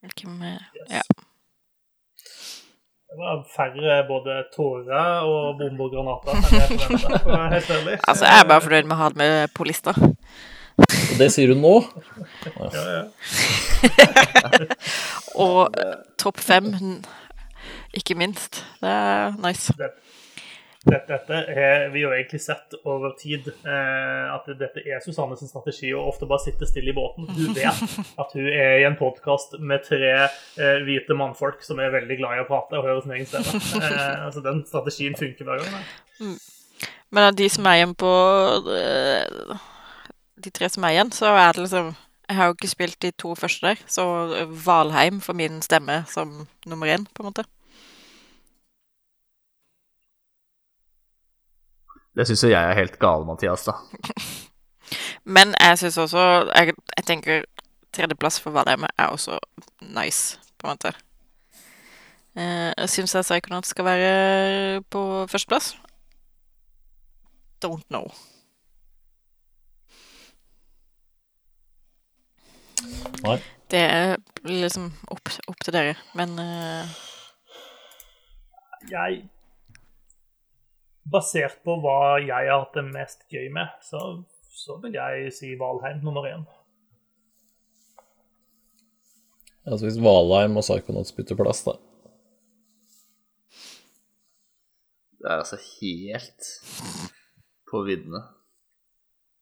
Hvilken 0.05 0.43
Yes. 0.45 0.91
Ja. 0.91 1.03
Det 3.15 3.21
var 3.23 3.45
færre 3.57 3.97
både 4.09 4.37
tårer 4.57 5.21
og 5.23 5.59
bomber 5.59 5.85
og 5.85 5.91
granater 5.95 6.35
enn 6.35 6.47
jeg 6.51 6.79
forventa, 6.81 7.43
helt 7.53 7.71
ærlig. 7.71 7.99
Altså, 8.11 8.25
jeg 8.27 8.41
er 8.41 8.49
bare 8.51 8.65
fornøyd 8.65 8.89
med 8.91 8.97
å 8.97 9.01
ha 9.01 9.09
det 9.13 9.21
med 9.21 9.53
på 9.55 9.67
lista. 9.69 9.95
Og 9.95 11.15
det 11.21 11.29
sier 11.31 11.53
du 11.53 11.59
nå? 11.59 11.75
Ja, 12.75 12.83
ja. 12.97 13.05
Og 15.47 15.79
topp 16.19 16.43
fem, 16.43 16.73
ikke 17.95 18.19
minst. 18.19 18.65
Det 18.83 18.91
er 18.91 19.39
nice. 19.47 19.75
Dette, 20.85 21.07
dette 21.09 21.37
har 21.57 21.87
vi 21.95 22.03
jo 22.03 22.11
egentlig 22.13 22.43
sett 22.45 22.75
over 22.85 23.15
tid, 23.17 23.47
eh, 23.49 24.25
at 24.35 24.49
dette 24.61 24.83
er 24.85 25.01
Susannes 25.01 25.41
strategi 25.49 25.95
å 25.97 26.03
ofte 26.11 26.29
bare 26.29 26.45
sitte 26.45 26.69
stille 26.69 26.93
i 26.93 26.97
båten. 26.97 27.29
Hun 27.33 27.55
vet 27.57 27.81
at 28.21 28.35
hun 28.37 28.49
er 28.51 28.83
i 28.83 28.85
en 28.85 28.99
podkast 28.99 29.57
med 29.65 29.87
tre 29.87 30.13
eh, 30.27 30.83
hvite 30.85 31.17
mannfolk 31.17 31.65
som 31.65 31.81
er 31.81 31.95
veldig 31.95 32.19
glad 32.21 32.37
i 32.37 32.43
å 32.45 32.49
prate 32.51 32.77
og 32.77 32.85
høre 32.85 33.05
sin 33.05 33.17
egen 33.17 33.31
stemme. 33.31 33.63
Eh, 33.85 34.27
altså 34.27 34.43
Den 34.45 34.61
strategien 34.69 35.17
funker 35.17 35.49
hver 35.49 35.65
gang. 35.65 35.89
Mm. 36.21 36.37
Men 37.17 37.31
av 37.31 37.39
de 37.39 37.49
som 37.53 37.67
er 37.71 37.81
igjen 37.81 37.97
på 37.99 38.13
eh, 38.75 39.59
De 40.45 40.53
tre 40.55 40.69
som 40.73 40.85
er 40.85 40.97
igjen, 40.99 41.13
så 41.15 41.33
er 41.33 41.55
det 41.55 41.65
liksom 41.65 41.93
Jeg 42.29 42.39
har 42.39 42.49
jo 42.49 42.57
ikke 42.57 42.73
spilt 42.73 43.01
de 43.05 43.11
to 43.21 43.35
første 43.37 43.73
der, 43.73 43.83
så 43.89 44.05
Valheim 44.69 45.21
får 45.25 45.37
min 45.41 45.61
stemme 45.65 46.03
som 46.09 46.45
nummer 46.69 46.93
én, 46.93 47.09
på 47.13 47.25
en 47.25 47.33
måte. 47.33 47.49
Det 52.15 52.26
syns 52.28 52.44
jo 52.44 52.52
jeg 52.52 52.70
er 52.70 52.78
helt 52.78 52.99
gale, 53.02 53.26
Mathias, 53.26 53.67
da. 53.67 53.75
Men 55.36 55.55
jeg 55.60 55.78
syns 55.81 55.99
også 55.99 56.25
jeg, 56.55 56.75
jeg 56.97 57.07
tenker 57.09 57.44
tredjeplass 57.94 58.41
for 58.43 58.55
Valheim 58.55 58.84
er 58.86 59.07
også 59.07 59.39
nice, 59.81 60.39
på 60.59 60.67
en 60.68 60.76
måte. 60.76 60.93
Eh, 62.36 62.70
jeg 62.76 62.91
syns 62.91 63.15
jeg 63.15 63.26
Psychonaut 63.26 63.67
skal 63.67 63.84
være 63.84 64.83
på 64.91 65.26
førsteplass. 65.31 65.76
Don't 67.65 67.86
know. 67.89 68.10
Nei. 73.25 73.39
Det 73.70 73.81
er 73.81 74.17
liksom 74.44 74.91
opp, 75.09 75.31
opp 75.49 75.62
til 75.65 75.73
dere, 75.73 75.94
men 76.15 76.34
uh... 76.39 76.91
Jeg 78.91 79.23
Basert 81.12 81.58
på 81.66 81.74
hva 81.84 82.16
jeg 82.23 82.33
har 82.49 82.62
hatt 82.65 82.76
det 82.78 82.84
mest 82.89 83.26
gøy 83.33 83.50
med, 83.52 83.68
så, 83.84 84.00
så 84.57 84.78
vil 84.83 84.94
jeg 84.97 85.33
si 85.36 85.50
Valheim 85.60 86.00
nummer 86.07 86.24
én. 86.31 86.44
Altså 89.65 89.86
hvis 89.89 89.99
Valheim 90.05 90.57
og 90.60 90.65
Psychonauts 90.65 91.12
bytter 91.16 91.36
plass, 91.41 91.62
da. 91.66 91.74
Det 95.20 95.31
er 95.33 95.41
altså 95.41 95.57
helt 95.81 96.49
på 97.70 97.81
viddene 97.86 98.20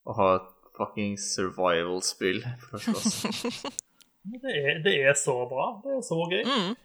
å 0.07 0.15
ha 0.19 0.29
et 0.39 0.51
fucking 0.79 1.17
survival-spill 1.21 2.43
på 2.69 2.79
førsteplass. 2.83 3.79
Det, 4.23 4.53
er- 4.55 4.77
det 4.85 4.93
er 5.11 5.17
så 5.19 5.33
bra. 5.51 5.65
Det 5.83 5.97
er 5.97 6.03
så 6.07 6.15
gøy. 6.31 6.45
mm, 6.47 6.77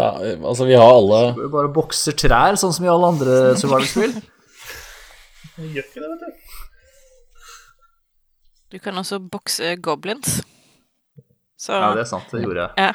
Er, 0.00 0.36
altså, 0.46 0.64
vi 0.68 0.76
har 0.78 0.86
alle 0.86 1.48
bare 1.50 1.72
bokser 1.74 2.14
trær, 2.14 2.54
sånn 2.60 2.74
som 2.76 2.84
i 2.86 2.90
alle 2.92 3.08
andre 3.10 3.38
survival-spill. 3.58 4.12
Gjør 5.60 5.82
ikke 5.82 6.00
det, 6.00 6.10
vet 6.12 6.22
du. 6.22 6.30
Du 8.70 8.78
kan 8.78 8.94
også 9.00 9.18
bokse 9.18 9.74
goblins. 9.82 10.38
Så 11.58 11.74
Ja, 11.74 11.90
det 11.96 12.04
er 12.04 12.08
sant, 12.08 12.30
det 12.30 12.44
gjorde 12.44 12.68
jeg. 12.68 12.72
Ja. 12.78 12.92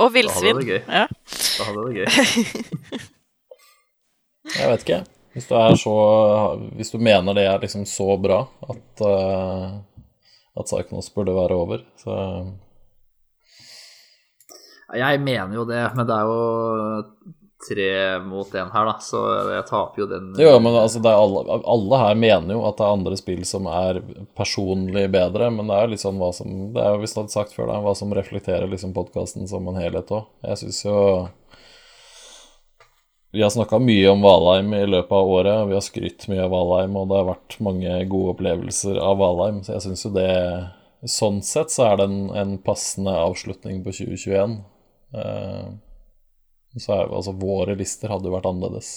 Og 0.00 0.06
Da 0.06 0.12
villsvin. 0.14 0.62
Da 0.86 1.06
hadde 1.66 1.82
det 1.88 1.94
gøy. 1.98 2.06
Jeg 4.58 4.70
vet 4.70 4.84
ikke. 4.86 5.00
Hvis 5.32 5.48
du 5.48 5.54
er 5.56 5.74
så 5.80 5.96
Hvis 6.76 6.90
du 6.92 6.98
mener 7.00 7.36
det 7.36 7.44
er 7.48 7.60
liksom 7.60 7.84
så 7.88 8.16
bra 8.20 8.42
at 8.68 9.04
uh, 9.04 9.80
at 10.52 10.68
Psychonauts 10.68 11.10
burde 11.14 11.32
være 11.32 11.56
over, 11.56 11.78
så 11.96 12.14
Jeg 14.98 15.20
mener 15.24 15.54
jo 15.56 15.64
det, 15.68 15.82
men 15.96 16.08
det 16.08 16.16
er 16.16 16.28
jo 16.28 17.32
tre 17.68 18.20
mot 18.20 18.54
én 18.54 18.70
her, 18.72 18.86
da, 18.86 18.94
så 19.00 19.20
jeg 19.52 19.66
taper 19.68 20.02
jo 20.02 20.06
den. 20.10 20.30
Jo, 20.38 20.54
men 20.62 20.74
altså, 20.76 21.02
alle, 21.08 21.58
alle 21.74 22.00
her 22.00 22.18
mener 22.18 22.56
jo 22.56 22.64
at 22.68 22.78
det 22.78 22.86
er 22.86 22.96
andre 22.96 23.18
spill 23.18 23.44
som 23.48 23.68
er 23.70 24.00
personlig 24.38 25.06
bedre, 25.12 25.50
men 25.54 25.70
det 25.70 25.76
er 25.76 25.86
jo 25.86 25.92
litt 25.94 26.04
sånn 26.04 26.18
hva 26.20 26.32
som 26.34 26.72
Det 26.74 26.82
er 26.82 26.96
jo 26.96 27.04
visst 27.04 27.20
hadde 27.20 27.34
sagt 27.34 27.54
før, 27.56 27.70
da, 27.70 27.78
hva 27.84 27.94
som 27.98 28.12
reflekterer 28.14 28.70
liksom 28.70 28.94
podkasten 28.96 29.48
som 29.50 29.68
en 29.70 29.78
helhet 29.80 30.10
òg. 30.14 30.26
Jeg 30.48 30.64
syns 30.64 30.82
jo 30.86 30.98
Vi 33.32 33.40
har 33.40 33.52
snakka 33.54 33.78
mye 33.80 34.10
om 34.10 34.26
Valheim 34.26 34.74
i 34.76 34.84
løpet 34.84 35.16
av 35.16 35.30
året, 35.38 35.62
og 35.62 35.70
vi 35.70 35.78
har 35.78 35.86
skrytt 35.86 36.28
mye 36.28 36.42
av 36.44 36.52
Valheim, 36.52 36.98
og 37.00 37.08
det 37.08 37.20
har 37.20 37.30
vært 37.30 37.56
mange 37.64 38.02
gode 38.10 38.34
opplevelser 38.34 39.00
av 39.00 39.22
Valheim, 39.22 39.62
så 39.64 39.78
jeg 39.78 39.88
syns 39.88 40.08
jo 40.08 40.14
det 40.18 40.30
Sånn 41.02 41.40
sett 41.42 41.72
så 41.74 41.88
er 41.88 41.96
det 41.98 42.04
en, 42.06 42.18
en 42.38 42.50
passende 42.62 43.10
avslutning 43.10 43.80
på 43.82 43.90
2021. 43.90 44.52
Eh, 45.14 45.68
så 46.80 46.92
er, 46.96 47.10
altså, 47.12 47.34
våre 47.36 47.74
lister 47.76 48.08
hadde 48.12 48.28
jo 48.30 48.34
vært 48.36 48.48
annerledes. 48.48 48.92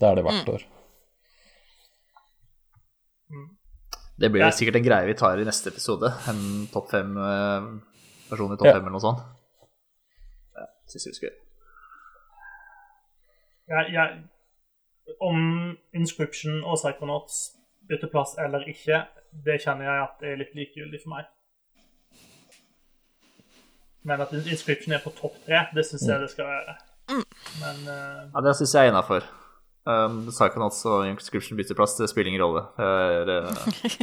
Det 0.00 0.08
er 0.08 0.14
det 0.18 0.24
hvert 0.24 0.48
år. 0.54 0.64
Det 4.18 4.30
blir 4.32 4.40
Ja. 4.40 4.46
jo 4.50 4.56
sikkert 4.56 4.76
en 4.76 4.84
greie 4.86 5.06
vi 5.06 5.14
tar 5.14 5.36
i 5.38 5.44
neste 5.44 5.68
episode. 5.68 6.08
En 6.28 6.66
topp 6.72 6.88
fem 6.90 7.16
eh, 7.16 7.66
person 8.30 8.52
i 8.52 8.56
topp 8.56 8.66
Ja. 8.66 8.72
fem 8.78 8.86
eller 8.86 8.96
noe 8.96 9.04
sånt. 9.04 9.20
Ja, 10.56 10.66
synes 10.88 11.04
jeg 11.04 11.12
vi 11.12 11.16
skal 11.18 11.28
gjøre. 11.28 11.42
Jeg, 13.68 13.92
jeg, 13.92 14.24
om 15.20 15.76
Inscription 15.92 16.64
og 16.64 16.78
Psychonauts 16.78 17.56
bytter 17.88 18.08
plass 18.08 18.36
eller 18.38 18.60
ikke, 18.70 19.06
det 19.44 19.60
kjenner 19.60 19.84
jeg 19.84 20.02
at 20.02 20.20
det 20.20 20.28
er 20.32 20.36
litt 20.40 20.54
likegyldig 20.54 21.02
for 21.02 21.10
meg. 21.16 21.26
Men 24.06 24.22
at 24.22 24.34
Inscription 24.38 24.94
er 24.94 25.02
på 25.02 25.10
topp 25.16 25.34
tre, 25.46 25.64
det 25.74 25.82
syns 25.88 26.06
jeg 26.06 26.22
det 26.22 26.30
skal 26.30 26.46
være. 26.46 26.76
Men 27.62 27.80
uh... 27.90 28.20
Ja, 28.30 28.42
det 28.46 28.54
syns 28.58 28.74
jeg 28.76 28.86
er 28.86 28.92
innafor. 28.92 29.26
Um, 29.86 30.20
Psychonauts 30.30 30.84
og 30.90 31.06
Inscription 31.10 31.58
bytter 31.58 31.78
plass, 31.78 31.96
det 31.98 32.08
spiller 32.10 32.30
ingen 32.30 32.42
rolle. 32.42 32.62
Er 32.78 33.32
uh, 33.46 33.96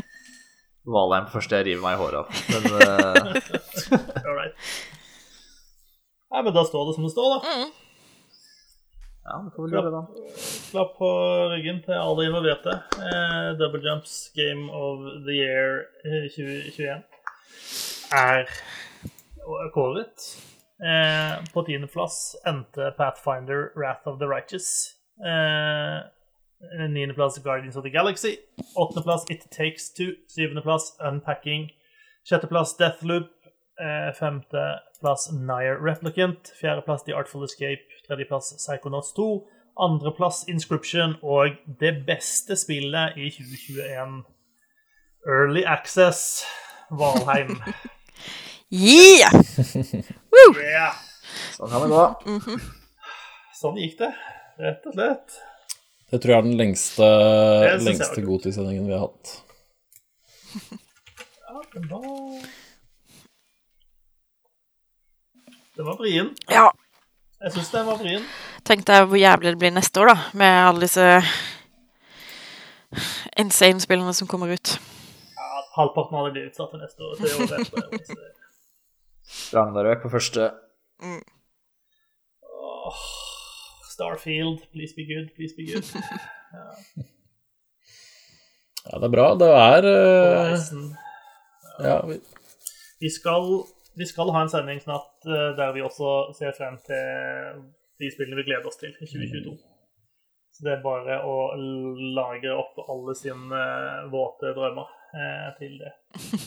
Valheim 0.96 1.30
på 1.30 1.38
første 1.38 1.60
jeg 1.60 1.70
river 1.70 1.86
meg 1.86 1.96
i 1.96 2.02
håret 2.02 2.20
av. 2.20 2.28
Men 2.52 2.68
uh... 2.76 2.84
all 4.28 4.36
right. 4.36 4.68
Nei, 6.34 6.42
men 6.42 6.52
da 6.56 6.66
står 6.68 6.90
det 6.90 6.98
som 6.98 7.08
det 7.08 7.14
står, 7.14 7.34
da. 7.38 7.58
ja, 9.30 9.40
det 9.46 9.56
får 9.56 9.68
vel 9.68 9.76
gjøre 9.78 9.94
da. 9.94 10.04
Klapp 10.74 10.96
på 11.00 11.10
ryggen 11.54 11.84
til 11.86 11.96
alle 11.96 12.28
involverte. 12.28 12.76
Uh, 13.00 13.54
Double 13.60 13.84
Jumps 13.86 14.20
Game 14.36 14.68
of 14.68 15.08
the 15.28 15.40
Year 15.40 15.84
eh, 16.04 16.28
2021 16.34 17.04
er 18.14 18.50
kåret. 19.74 20.26
Eh, 20.84 21.44
på 21.54 21.64
tiendeplass 21.64 22.36
endte 22.46 22.92
Pathfinder 22.98 23.72
Wrath 23.76 24.08
of 24.08 24.20
the 24.20 24.26
Righteous. 24.26 24.94
Eh, 25.26 26.02
Niendeplass 26.90 27.38
Guardians 27.44 27.76
of 27.76 27.84
the 27.84 27.90
Galaxy. 27.90 28.38
Åttendeplass 28.76 29.26
It 29.30 29.52
Takes 29.52 29.94
Two. 29.94 30.16
Syvendeplass 30.28 30.98
Unpacking. 31.00 31.72
Sjetteplass 32.30 32.78
Deathloop. 32.78 33.30
Eh, 33.82 34.14
femteplass 34.14 35.32
Nire 35.32 35.78
Replicant. 35.82 36.54
Fjerdeplass 36.62 37.04
The 37.04 37.14
Artful 37.14 37.44
Escape. 37.44 37.82
Tredjeplass 38.08 38.54
Psychonauts 38.58 39.14
2. 39.14 39.48
Andreplass 39.80 40.48
Inscription 40.48 41.16
og 41.24 41.48
det 41.80 42.04
beste 42.08 42.56
spillet 42.56 43.18
i 43.18 43.30
2021. 43.30 44.24
Early 45.28 45.64
Access 45.66 46.46
Valheim. 46.92 47.58
Yeah! 48.74 49.30
Yeah. 50.58 50.96
Sånn 51.54 51.70
kan 51.70 51.84
det 51.84 51.90
gå. 51.92 52.58
Sånn 53.54 53.78
gikk 53.78 54.00
det, 54.00 54.10
rett 54.58 54.88
og 54.90 54.96
slett. 54.96 55.36
Det 56.10 56.20
tror 56.24 56.34
jeg 56.34 56.40
er 56.40 56.48
den 56.48 56.58
lengste, 56.58 57.10
lengste 57.86 58.18
var 58.18 58.26
Godis-sendingen 58.32 58.90
vi 58.90 58.96
har 58.96 59.04
hatt. 59.06 59.36
Ja, 60.74 61.62
den 61.76 61.88
var 61.92 62.10
Den 65.78 65.88
var 65.92 66.02
vrien. 66.02 66.34
Ja. 66.50 66.68
Jeg 67.46 67.54
syns 67.54 67.72
den 67.78 67.88
var 67.92 68.02
vrien. 68.02 68.26
Tenk 68.66 68.86
deg 68.90 69.06
hvor 69.06 69.22
jævlig 69.22 69.54
det 69.54 69.62
blir 69.62 69.74
neste 69.78 70.02
år, 70.02 70.16
da, 70.16 70.18
med 70.42 70.60
alle 70.66 70.88
disse 70.88 71.08
insane 73.38 73.86
spillene 73.86 74.18
som 74.18 74.30
kommer 74.30 74.54
ut. 74.54 74.78
Ja, 75.38 75.66
halvparten 75.78 76.18
av 76.18 76.30
det 76.30 76.40
blir 76.40 76.50
utsatt 76.50 76.74
til 76.74 76.82
neste 76.82 77.06
år. 77.06 77.22
Det 77.22 77.34
er 77.38 77.62
etter. 77.62 78.32
Ragnarøk 79.54 80.04
på 80.04 80.12
første. 80.14 80.52
Åh, 82.44 83.02
Starfield, 83.94 84.66
please 84.72 84.94
be 84.98 85.08
good, 85.08 85.32
please 85.36 85.56
be 85.58 85.68
good. 85.72 85.88
Ja, 88.84 89.00
det 89.00 89.08
er 89.08 89.14
bra. 89.14 89.28
Det 89.40 89.48
er 89.48 89.86
uh... 89.88 90.58
Ja, 91.80 92.06
vi, 92.06 92.18
Vi 93.00 93.10
skal, 93.10 93.46
vi 93.96 94.06
skal 94.06 94.32
ha 94.36 94.42
en 94.44 94.52
sending 94.52 94.82
snart 94.84 95.28
eh, 95.28 95.54
der 95.58 95.72
vi 95.76 95.82
også 95.82 96.34
ser 96.38 96.52
frem 96.58 96.76
til 96.88 97.64
de 98.00 98.12
spillene 98.12 98.38
vi 98.42 98.46
gleder 98.50 98.68
oss 98.68 98.80
til 98.82 98.92
i 98.92 99.08
2022. 99.08 99.56
Så 100.54 100.68
det 100.68 100.76
er 100.76 100.84
bare 100.84 101.22
å 101.26 101.38
lagre 102.16 102.54
opp 102.60 102.84
alle 102.86 103.16
sine 103.18 103.64
eh, 103.64 104.04
våte 104.14 104.54
drømmer 104.56 104.92
eh, 105.18 105.50
til 105.60 105.76
det. 105.82 105.92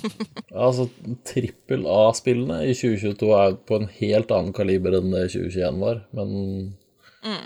altså, 0.67 0.89
trippel 1.27 1.87
A-spillene 1.91 2.63
i 2.67 2.75
2022 2.75 3.31
er 3.39 3.57
på 3.69 3.81
en 3.81 3.89
helt 4.01 4.35
annen 4.35 4.57
kaliber 4.57 4.99
enn 4.99 5.15
det 5.15 5.29
2021 5.35 5.81
var, 5.83 6.03
men 6.17 6.75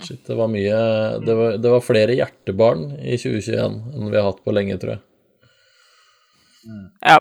shit, 0.05 0.21
det 0.27 0.37
var 0.37 0.51
mye 0.51 0.81
det 1.25 1.35
var, 1.37 1.55
det 1.57 1.71
var 1.73 1.81
flere 1.85 2.13
hjertebarn 2.13 2.91
i 2.99 3.17
2021 3.17 3.79
enn 3.95 4.11
vi 4.11 4.19
har 4.19 4.27
hatt 4.29 4.43
på 4.45 4.53
lenge, 4.53 4.77
tror 4.81 4.97
jeg. 4.97 5.05
Ja. 7.01 7.17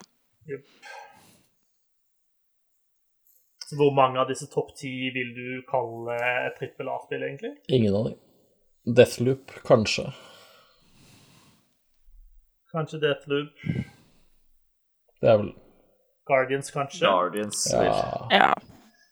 Så 3.70 3.76
hvor 3.78 3.92
mange 3.94 4.18
av 4.18 4.26
disse 4.26 4.48
topp 4.50 4.72
ti 4.74 4.90
vil 5.14 5.30
du 5.36 5.46
kalle 5.68 6.16
trippel 6.56 6.88
A-spill, 6.90 7.22
egentlig? 7.22 7.52
Ingen 7.70 7.94
av 7.94 8.08
dem. 8.08 8.16
Deathloop, 8.98 9.52
kanskje. 9.62 10.08
Kanskje 12.72 13.00
Deathloop, 13.02 13.48
Det 15.20 15.28
er 15.30 15.36
vel 15.40 15.50
Guardians, 16.30 16.70
kanskje? 16.70 17.06
Guardians. 17.06 17.64
Ja. 17.72 18.28
ja. 18.30 18.52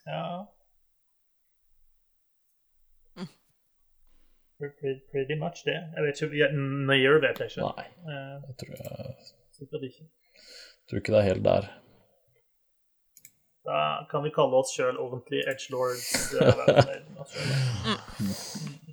Ja. 0.07 0.45
Pretty, 4.59 4.93
pretty 5.13 5.35
much 5.45 5.59
det. 5.65 5.75
Jeg 5.97 6.05
vet 6.07 6.23
ikke, 6.23 6.37
ja, 6.39 6.47
Nøyere 6.91 7.21
vet 7.23 7.39
jeg 7.43 7.51
ikke. 7.51 7.67
Nei, 7.77 7.85
Eh, 8.13 8.37
jeg 8.47 8.55
tror, 8.59 8.73
jeg 8.79 9.15
sikkert 9.59 9.83
ikke. 9.89 10.07
tror 10.89 10.99
ikke 10.99 11.13
det 11.15 11.21
er 11.21 11.29
helt 11.31 11.45
der. 11.45 11.69
Da 13.69 13.79
kan 14.11 14.25
vi 14.25 14.31
kalle 14.39 14.57
oss 14.63 14.73
sjøl 14.75 14.97
ordentlig 15.05 15.41
edgelords. 15.53 16.09
selv. 16.31 17.05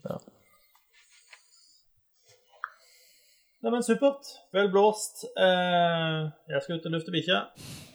Ja. 0.06 0.18
Nei, 3.66 3.72
men 3.74 3.82
supert. 3.82 4.28
Vel 4.54 4.68
blåst. 4.70 5.24
Eh, 5.42 6.18
jeg 6.54 6.62
skal 6.62 6.78
ut 6.78 6.84
og 6.86 6.92
lufte 6.94 7.10
bikkja 7.10 7.38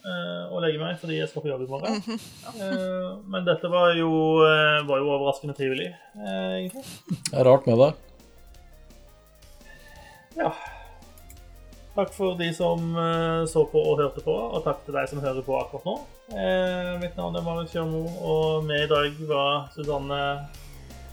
eh, 0.03 0.49
og 0.51 0.57
legge 0.65 0.81
meg 0.81 0.97
fordi 0.99 1.15
jeg 1.21 1.29
skal 1.31 1.45
på 1.45 1.47
jobb 1.47 1.61
i 1.63 1.67
morgen. 1.71 2.01
Eh, 2.51 3.05
men 3.31 3.45
dette 3.47 3.71
var 3.71 3.93
jo, 3.95 4.09
eh, 4.43 4.81
var 4.83 4.99
jo 4.99 5.07
overraskende 5.13 5.55
trivelig, 5.55 5.87
eh, 6.19 6.57
egentlig. 6.57 6.83
Det 7.29 7.39
er 7.39 7.47
rart 7.47 7.69
med 7.71 7.79
det. 7.79 7.87
Ja. 10.41 10.51
Takk 11.95 12.11
for 12.19 12.35
de 12.43 12.49
som 12.57 12.91
eh, 13.05 13.45
så 13.47 13.63
på 13.71 13.85
og 13.93 14.03
hørte 14.03 14.25
på, 14.27 14.35
og 14.35 14.67
takk 14.67 14.83
til 14.83 14.99
deg 14.99 15.07
som 15.07 15.23
hører 15.23 15.47
på 15.47 15.55
akkurat 15.55 15.87
nå. 15.87 15.95
Eh, 16.35 16.91
mitt 16.99 17.15
navn 17.15 17.39
er 17.39 17.47
Marit 17.47 17.71
Kjørmo, 17.71 18.03
og 18.19 18.67
med 18.67 18.89
i 18.89 18.91
dag 18.91 19.23
var 19.31 19.71
Susanne, 19.77 20.19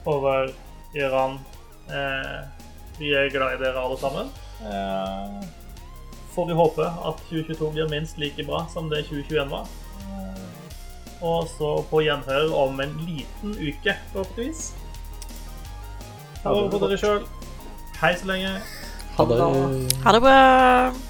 Håvard, 0.02 0.50
Gøran. 0.98 1.38
Eh, 1.94 2.66
vi 2.98 3.14
er 3.14 3.30
glad 3.30 3.54
i 3.54 3.62
dere 3.62 3.86
alle 3.86 4.02
sammen. 4.02 4.34
Eh, 4.60 5.44
får 6.34 6.46
vi 6.46 6.52
håpe 6.52 6.82
at 6.82 7.20
2022 7.30 7.70
blir 7.72 7.88
minst 7.90 8.18
like 8.18 8.44
bra 8.44 8.66
som 8.72 8.90
det 8.90 9.04
2021 9.08 9.50
var. 9.50 9.66
Eh, 10.00 11.22
og 11.22 11.48
så 11.58 11.72
på 11.90 12.02
gjenhør 12.02 12.54
om 12.54 12.80
en 12.80 12.94
liten 13.06 13.54
uke, 13.58 13.96
forhåpentligvis. 14.12 14.72
Ta 16.42 16.54
vare 16.54 16.70
på 16.70 16.82
dere 16.86 16.98
sjøl. 16.98 17.26
Hei 17.98 18.14
så 18.14 18.30
lenge. 18.30 18.56
Ha 19.18 19.24
det. 19.26 19.42
Ha 20.04 20.12
det 20.14 20.22
bra. 20.22 21.07